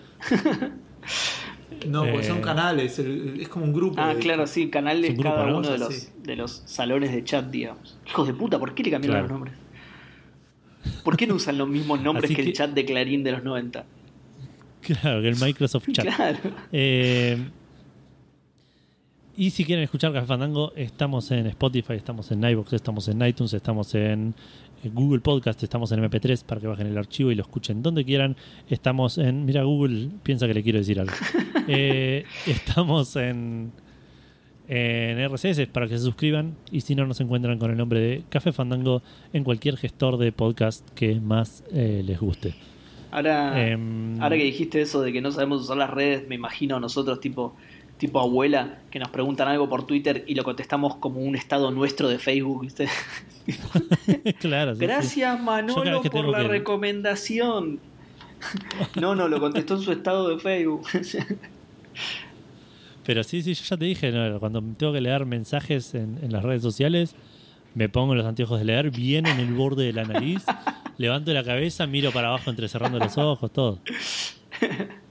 No, 1.87 2.01
porque 2.03 2.19
Eh, 2.19 2.23
son 2.23 2.41
canales, 2.41 2.99
el- 2.99 3.39
es 3.41 3.49
como 3.49 3.65
un 3.65 3.73
grupo. 3.73 3.95
Ah, 3.99 4.13
de- 4.13 4.19
claro, 4.19 4.45
sí, 4.47 4.69
canales 4.69 5.05
Es 5.05 5.09
un 5.11 5.23
grupo, 5.23 5.35
cada 5.35 5.47
¿no? 5.49 5.57
uno 5.57 5.69
de 5.69 5.77
Sí. 5.77 5.83
los, 5.83 6.23
de 6.23 6.35
los 6.35 6.51
salones 6.65 7.11
de 7.11 7.23
chat, 7.23 7.49
digamos. 7.49 7.97
Hijos 8.07 8.27
de 8.27 8.33
puta, 8.33 8.59
¿por 8.59 8.73
qué 8.75 8.83
le 8.83 8.91
cambiaron 8.91 9.13
Claro. 9.15 9.27
los 9.27 9.31
nombres? 9.31 9.62
¿Por 11.03 11.17
qué 11.17 11.27
no 11.27 11.35
usan 11.35 11.57
los 11.57 11.67
mismos 11.67 12.01
nombres 12.01 12.31
que, 12.31 12.41
el 12.41 12.53
chat 12.53 12.71
de 12.71 12.85
Clarín 12.85 13.23
de 13.23 13.31
los 13.31 13.43
90? 13.43 13.85
Claro, 14.81 15.21
que 15.21 15.29
el 15.29 15.37
Microsoft 15.37 15.87
Chat. 15.91 16.05
Claro. 16.05 16.39
Eh, 16.71 17.37
y 19.35 19.49
si 19.49 19.65
quieren 19.65 19.83
escuchar 19.83 20.13
Café 20.13 20.27
Fandango, 20.27 20.73
estamos 20.75 21.31
en 21.31 21.47
Spotify, 21.47 21.93
estamos 21.93 22.31
en 22.31 22.43
iVoox, 22.43 22.73
estamos 22.73 23.07
en 23.07 23.25
iTunes, 23.25 23.53
estamos 23.53 23.95
en 23.95 24.35
Google 24.91 25.21
Podcast, 25.21 25.63
estamos 25.63 25.91
en 25.91 26.03
MP3 26.03 26.43
para 26.43 26.61
que 26.61 26.67
bajen 26.67 26.87
el 26.87 26.97
archivo 26.97 27.31
y 27.31 27.35
lo 27.35 27.43
escuchen 27.43 27.81
donde 27.81 28.03
quieran. 28.03 28.35
Estamos 28.69 29.17
en. 29.17 29.45
Mira, 29.45 29.63
Google 29.63 30.09
piensa 30.21 30.47
que 30.47 30.53
le 30.53 30.63
quiero 30.63 30.79
decir 30.79 30.99
algo. 30.99 31.13
Eh, 31.65 32.25
estamos 32.45 33.15
en. 33.15 33.71
En 34.75 35.19
RCS 35.19 35.67
para 35.67 35.87
que 35.87 35.97
se 35.97 36.03
suscriban 36.03 36.55
y 36.71 36.81
si 36.81 36.95
no 36.95 37.05
nos 37.05 37.19
encuentran 37.21 37.59
con 37.59 37.69
el 37.69 37.77
nombre 37.77 37.99
de 37.99 38.23
Café 38.29 38.51
Fandango 38.51 39.03
en 39.31 39.43
cualquier 39.43 39.77
gestor 39.77 40.17
de 40.17 40.31
podcast 40.31 40.87
que 40.95 41.19
más 41.19 41.63
eh, 41.73 42.01
les 42.03 42.19
guste. 42.19 42.55
Ahora, 43.11 43.67
Em, 43.69 44.19
ahora 44.19 44.35
que 44.37 44.43
dijiste 44.43 44.81
eso 44.81 45.01
de 45.01 45.13
que 45.13 45.21
no 45.21 45.31
sabemos 45.31 45.61
usar 45.61 45.77
las 45.77 45.91
redes, 45.91 46.27
me 46.27 46.33
imagino 46.33 46.77
a 46.77 46.79
nosotros 46.79 47.19
tipo, 47.19 47.55
tipo 47.99 48.19
abuela 48.19 48.79
que 48.89 48.97
nos 48.97 49.09
preguntan 49.09 49.47
algo 49.47 49.69
por 49.69 49.85
Twitter 49.85 50.23
y 50.25 50.33
lo 50.33 50.43
contestamos 50.43 50.95
como 50.95 51.19
un 51.19 51.35
estado 51.35 51.69
nuestro 51.69 52.07
de 52.09 52.17
Facebook, 52.17 52.67
claro, 54.39 54.73
sí, 54.73 54.79
sí. 54.79 54.85
Gracias 54.85 55.31
cada 55.33 55.43
Manolo 55.43 56.01
por 56.01 56.25
la 56.29 56.39
que- 56.41 56.47
recomendación. 56.47 57.79
No, 58.99 59.13
no, 59.13 59.27
lo 59.27 59.39
contestó 59.39 59.75
en 59.75 59.81
su 59.81 59.91
estado 59.91 60.29
de 60.29 60.39
Facebook. 60.39 60.87
Pero 63.05 63.23
sí, 63.23 63.41
sí, 63.41 63.53
yo 63.53 63.63
ya 63.63 63.77
te 63.77 63.85
dije, 63.85 64.11
¿no? 64.11 64.39
cuando 64.39 64.61
tengo 64.77 64.93
que 64.93 65.01
leer 65.01 65.25
mensajes 65.25 65.93
en, 65.93 66.19
en 66.21 66.31
las 66.31 66.43
redes 66.43 66.61
sociales, 66.61 67.15
me 67.75 67.89
pongo 67.89 68.15
los 68.15 68.25
anteojos 68.25 68.59
de 68.59 68.65
leer 68.65 68.91
bien 68.91 69.25
en 69.25 69.39
el 69.39 69.53
borde 69.53 69.85
de 69.85 69.93
la 69.93 70.03
nariz, 70.05 70.43
levanto 70.97 71.33
la 71.33 71.43
cabeza, 71.43 71.87
miro 71.87 72.11
para 72.11 72.29
abajo 72.29 72.49
entrecerrando 72.49 72.99
los 72.99 73.17
ojos, 73.17 73.51
todo. 73.51 73.79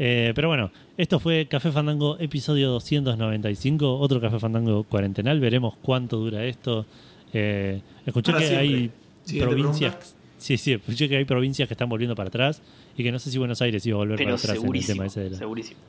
Eh, 0.00 0.30
pero 0.36 0.46
bueno, 0.46 0.70
esto 0.96 1.18
fue 1.18 1.48
Café 1.50 1.72
Fandango 1.72 2.16
episodio 2.20 2.68
295, 2.70 3.98
otro 3.98 4.20
Café 4.20 4.38
Fandango 4.38 4.84
cuarentenal, 4.84 5.40
veremos 5.40 5.74
cuánto 5.82 6.18
dura 6.18 6.44
esto. 6.44 6.86
Eh, 7.32 7.82
escuché 8.06 8.30
Para 8.30 8.44
que 8.44 8.48
siempre. 8.48 8.68
hay 8.68 8.90
Siguiente 9.24 9.54
provincias... 9.56 9.94
pregunta. 9.96 10.18
Sí, 10.38 10.56
sí, 10.56 10.72
escuché 10.74 11.08
que 11.08 11.16
hay 11.16 11.24
provincias 11.24 11.66
que 11.66 11.74
están 11.74 11.88
volviendo 11.88 12.14
para 12.14 12.28
atrás 12.28 12.62
y 12.96 13.02
que 13.02 13.10
no 13.10 13.18
sé 13.18 13.32
si 13.32 13.38
Buenos 13.38 13.60
Aires 13.60 13.84
iba 13.86 13.96
a 13.96 13.98
volver 13.98 14.18
Pero 14.18 14.36
para 14.36 14.36
atrás 14.36 14.64
en 14.64 14.76
el 14.76 14.86
tema 14.86 15.06
ese 15.06 15.20
de 15.20 15.30
la... 15.30 15.38
segurísimo. 15.38 15.80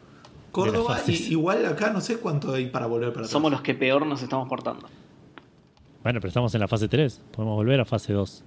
Córdoba, 0.51 0.99
y- 1.07 1.31
igual 1.31 1.65
acá 1.65 1.91
no 1.91 2.01
sé 2.01 2.17
cuánto 2.17 2.53
hay 2.53 2.67
para 2.67 2.87
volver 2.87 3.09
para 3.09 3.21
atrás. 3.21 3.31
Somos 3.31 3.51
los 3.51 3.61
que 3.61 3.73
peor 3.75 4.05
nos 4.05 4.21
estamos 4.23 4.47
portando. 4.49 4.87
Bueno, 6.03 6.19
pero 6.19 6.29
estamos 6.29 6.53
en 6.55 6.61
la 6.61 6.67
fase 6.67 6.87
3. 6.87 7.21
Podemos 7.31 7.55
volver 7.55 7.79
a 7.79 7.85
fase 7.85 8.13
2. 8.13 8.43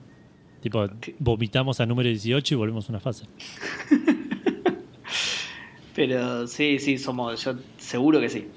Tipo, 0.63 0.87
vomitamos 1.19 1.81
a 1.81 1.87
número 1.87 2.09
18 2.09 2.55
y 2.55 2.57
volvemos 2.57 2.89
a 2.89 2.93
una 2.93 3.01
fase. 3.01 3.27
Pero 5.95 6.47
sí, 6.47 6.79
sí, 6.79 6.97
somos, 6.99 7.45
yo 7.45 7.55
seguro 7.77 8.21
que 8.21 8.31
sí. 8.31 8.49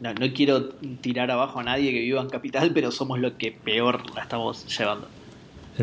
No, 0.00 0.12
no 0.14 0.26
quiero 0.32 0.68
tirar 1.00 1.30
abajo 1.30 1.58
a 1.60 1.64
nadie 1.64 1.90
que 1.92 2.00
viva 2.00 2.20
en 2.20 2.28
capital, 2.28 2.70
pero 2.72 2.90
somos 2.92 3.18
los 3.18 3.32
que 3.32 3.50
peor 3.52 4.02
la 4.14 4.22
estamos 4.22 4.64
llevando. 4.78 5.08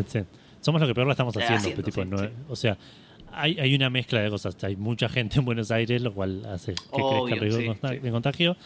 Sí. 0.06 0.20
Somos 0.60 0.80
lo 0.80 0.86
que 0.86 0.94
peor 0.94 1.06
la 1.08 1.12
estamos 1.12 1.36
haciendo. 1.36 1.56
haciendo, 1.58 1.82
tipo, 1.82 2.02
sí, 2.02 2.08
no- 2.08 2.18
sí. 2.18 2.24
O 2.48 2.56
sea, 2.56 2.78
hay, 3.32 3.58
hay 3.58 3.74
una 3.74 3.90
mezcla 3.90 4.20
de 4.20 4.30
cosas. 4.30 4.56
Hay 4.64 4.76
mucha 4.76 5.08
gente 5.08 5.38
en 5.38 5.44
Buenos 5.44 5.70
Aires, 5.70 6.00
lo 6.02 6.12
cual 6.12 6.44
hace 6.46 6.74
que 6.74 6.80
Obvio, 6.92 7.24
crezca 7.24 7.34
el 7.34 7.40
riesgo 7.40 7.58
sí, 7.60 7.96
de 7.96 8.00
sí. 8.02 8.10
contagio. 8.10 8.56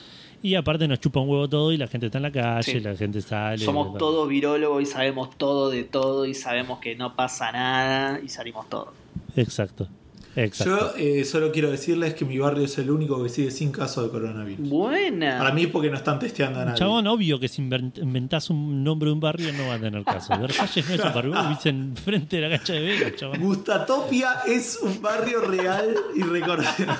Y 0.42 0.54
aparte 0.54 0.86
nos 0.86 1.00
chupa 1.00 1.20
un 1.20 1.28
huevo 1.28 1.48
todo 1.48 1.72
y 1.72 1.76
la 1.76 1.88
gente 1.88 2.06
está 2.06 2.18
en 2.18 2.22
la 2.22 2.30
calle, 2.30 2.72
Sí. 2.72 2.80
la 2.80 2.94
gente 2.94 3.20
sale. 3.22 3.58
Somos 3.64 3.96
todos 3.98 4.28
virólogos 4.28 4.82
y 4.82 4.86
sabemos 4.86 5.36
todo 5.36 5.70
de 5.70 5.84
todo 5.84 6.26
y 6.26 6.34
sabemos 6.34 6.78
que 6.78 6.94
no 6.94 7.16
pasa 7.16 7.50
nada 7.52 8.20
y 8.22 8.28
salimos 8.28 8.68
todos. 8.68 8.88
Exacto. 9.34 9.88
Exacto. 10.36 10.94
Yo 10.98 11.02
eh, 11.02 11.24
solo 11.24 11.50
quiero 11.50 11.70
decirles 11.70 12.12
que 12.14 12.24
mi 12.26 12.38
barrio 12.38 12.64
es 12.66 12.76
el 12.78 12.90
único 12.90 13.22
que 13.22 13.28
sigue 13.30 13.50
sin 13.50 13.72
caso 13.72 14.02
de 14.02 14.10
coronavirus. 14.10 14.68
Buena. 14.68 15.38
Para 15.38 15.52
mí 15.52 15.62
es 15.62 15.68
porque 15.68 15.88
no 15.90 15.96
están 15.96 16.18
testeando 16.18 16.60
a 16.60 16.64
nadie. 16.66 16.78
Chabón, 16.78 17.06
obvio 17.06 17.40
que 17.40 17.48
si 17.48 17.62
invent- 17.62 17.98
inventás 18.02 18.50
un 18.50 18.84
nombre 18.84 19.08
de 19.08 19.14
un 19.14 19.20
barrio 19.20 19.50
no 19.54 19.66
va 19.68 19.74
a 19.74 19.78
tener 19.78 20.04
caso. 20.04 20.38
Versalles 20.38 20.86
no 20.88 20.94
es 20.94 21.00
un 21.04 21.14
barrio, 21.14 21.32
vivís 21.42 21.66
enfrente 21.66 22.36
de 22.36 22.48
la 22.48 22.56
cancha 22.58 22.74
de 22.74 22.80
Vega, 22.80 23.14
chabón. 23.16 23.40
Gustatopia 23.40 24.28
es 24.46 24.78
un 24.82 25.00
barrio 25.00 25.40
real 25.40 25.94
y 26.14 26.22
reconocido. 26.22 26.94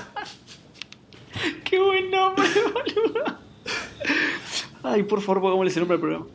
Qué 1.65 1.79
buen 1.79 2.11
nombre, 2.11 2.47
boludo. 2.73 3.37
Ay, 4.83 5.03
por 5.03 5.21
favor, 5.21 5.43
pongámosle 5.43 5.71
ese 5.71 5.81
nombre 5.81 5.97
al 5.97 6.01
programa. 6.01 6.27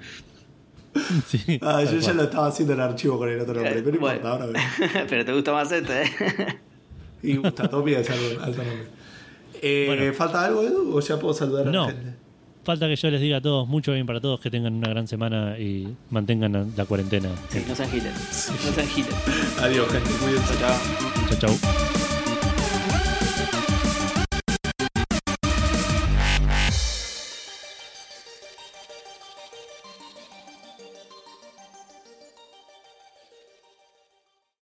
Sí, 1.28 1.58
Ah, 1.62 1.82
yo 1.84 1.98
ya 2.00 2.02
cual. 2.08 2.18
lo 2.18 2.24
estaba 2.24 2.48
haciendo 2.48 2.74
el 2.74 2.82
archivo 2.82 3.18
con 3.18 3.30
el 3.30 3.40
otro 3.40 3.54
nombre, 3.56 3.82
pero 3.82 3.92
no 3.96 4.00
Bueno. 4.02 4.16
importa, 4.18 4.30
ahora 4.32 4.46
veo. 4.48 5.06
Pero 5.10 5.26
te 5.26 5.34
gusta 5.34 5.54
más 5.54 5.72
este, 5.72 6.04
¿eh? 6.04 6.60
Y 7.24 7.36
Gustatopia 7.38 8.00
es 8.00 8.10
algo 8.10 8.42
alto 8.44 8.58
nombre. 8.64 8.88
Eh, 9.62 9.86
Bueno. 9.88 10.14
¿Falta 10.14 10.46
algo, 10.46 10.64
Edu? 10.64 10.96
¿O 10.98 11.00
ya 11.00 11.20
puedo 11.20 11.34
saludar 11.34 11.68
a 11.68 11.72
No. 11.72 11.86
la 11.88 11.92
gente? 11.94 12.14
Falta 12.64 12.88
que 12.88 12.96
yo 12.96 13.10
les 13.10 13.20
diga 13.22 13.38
a 13.38 13.42
todos 13.42 13.68
mucho 13.68 13.92
bien 13.94 14.06
para 14.06 14.22
todos, 14.22 14.40
que 14.40 14.52
tengan 14.52 14.74
una 14.76 14.90
gran 14.90 15.08
semana 15.08 15.58
y 15.58 15.96
mantengan 16.12 16.74
la 16.78 16.86
cuarentena. 16.86 17.30
Sí, 17.50 17.64
no 17.68 17.76
sean 17.76 17.90
giles. 17.90 18.52
No 18.66 18.72
sean 18.74 18.88
giles. 18.88 19.14
Adiós, 19.62 19.88
gente. 19.92 20.10
Cuídense. 20.24 20.54
Chao, 20.60 20.70
chao. 21.40 21.40
Chau, 21.40 21.58
chau. 21.58 22.11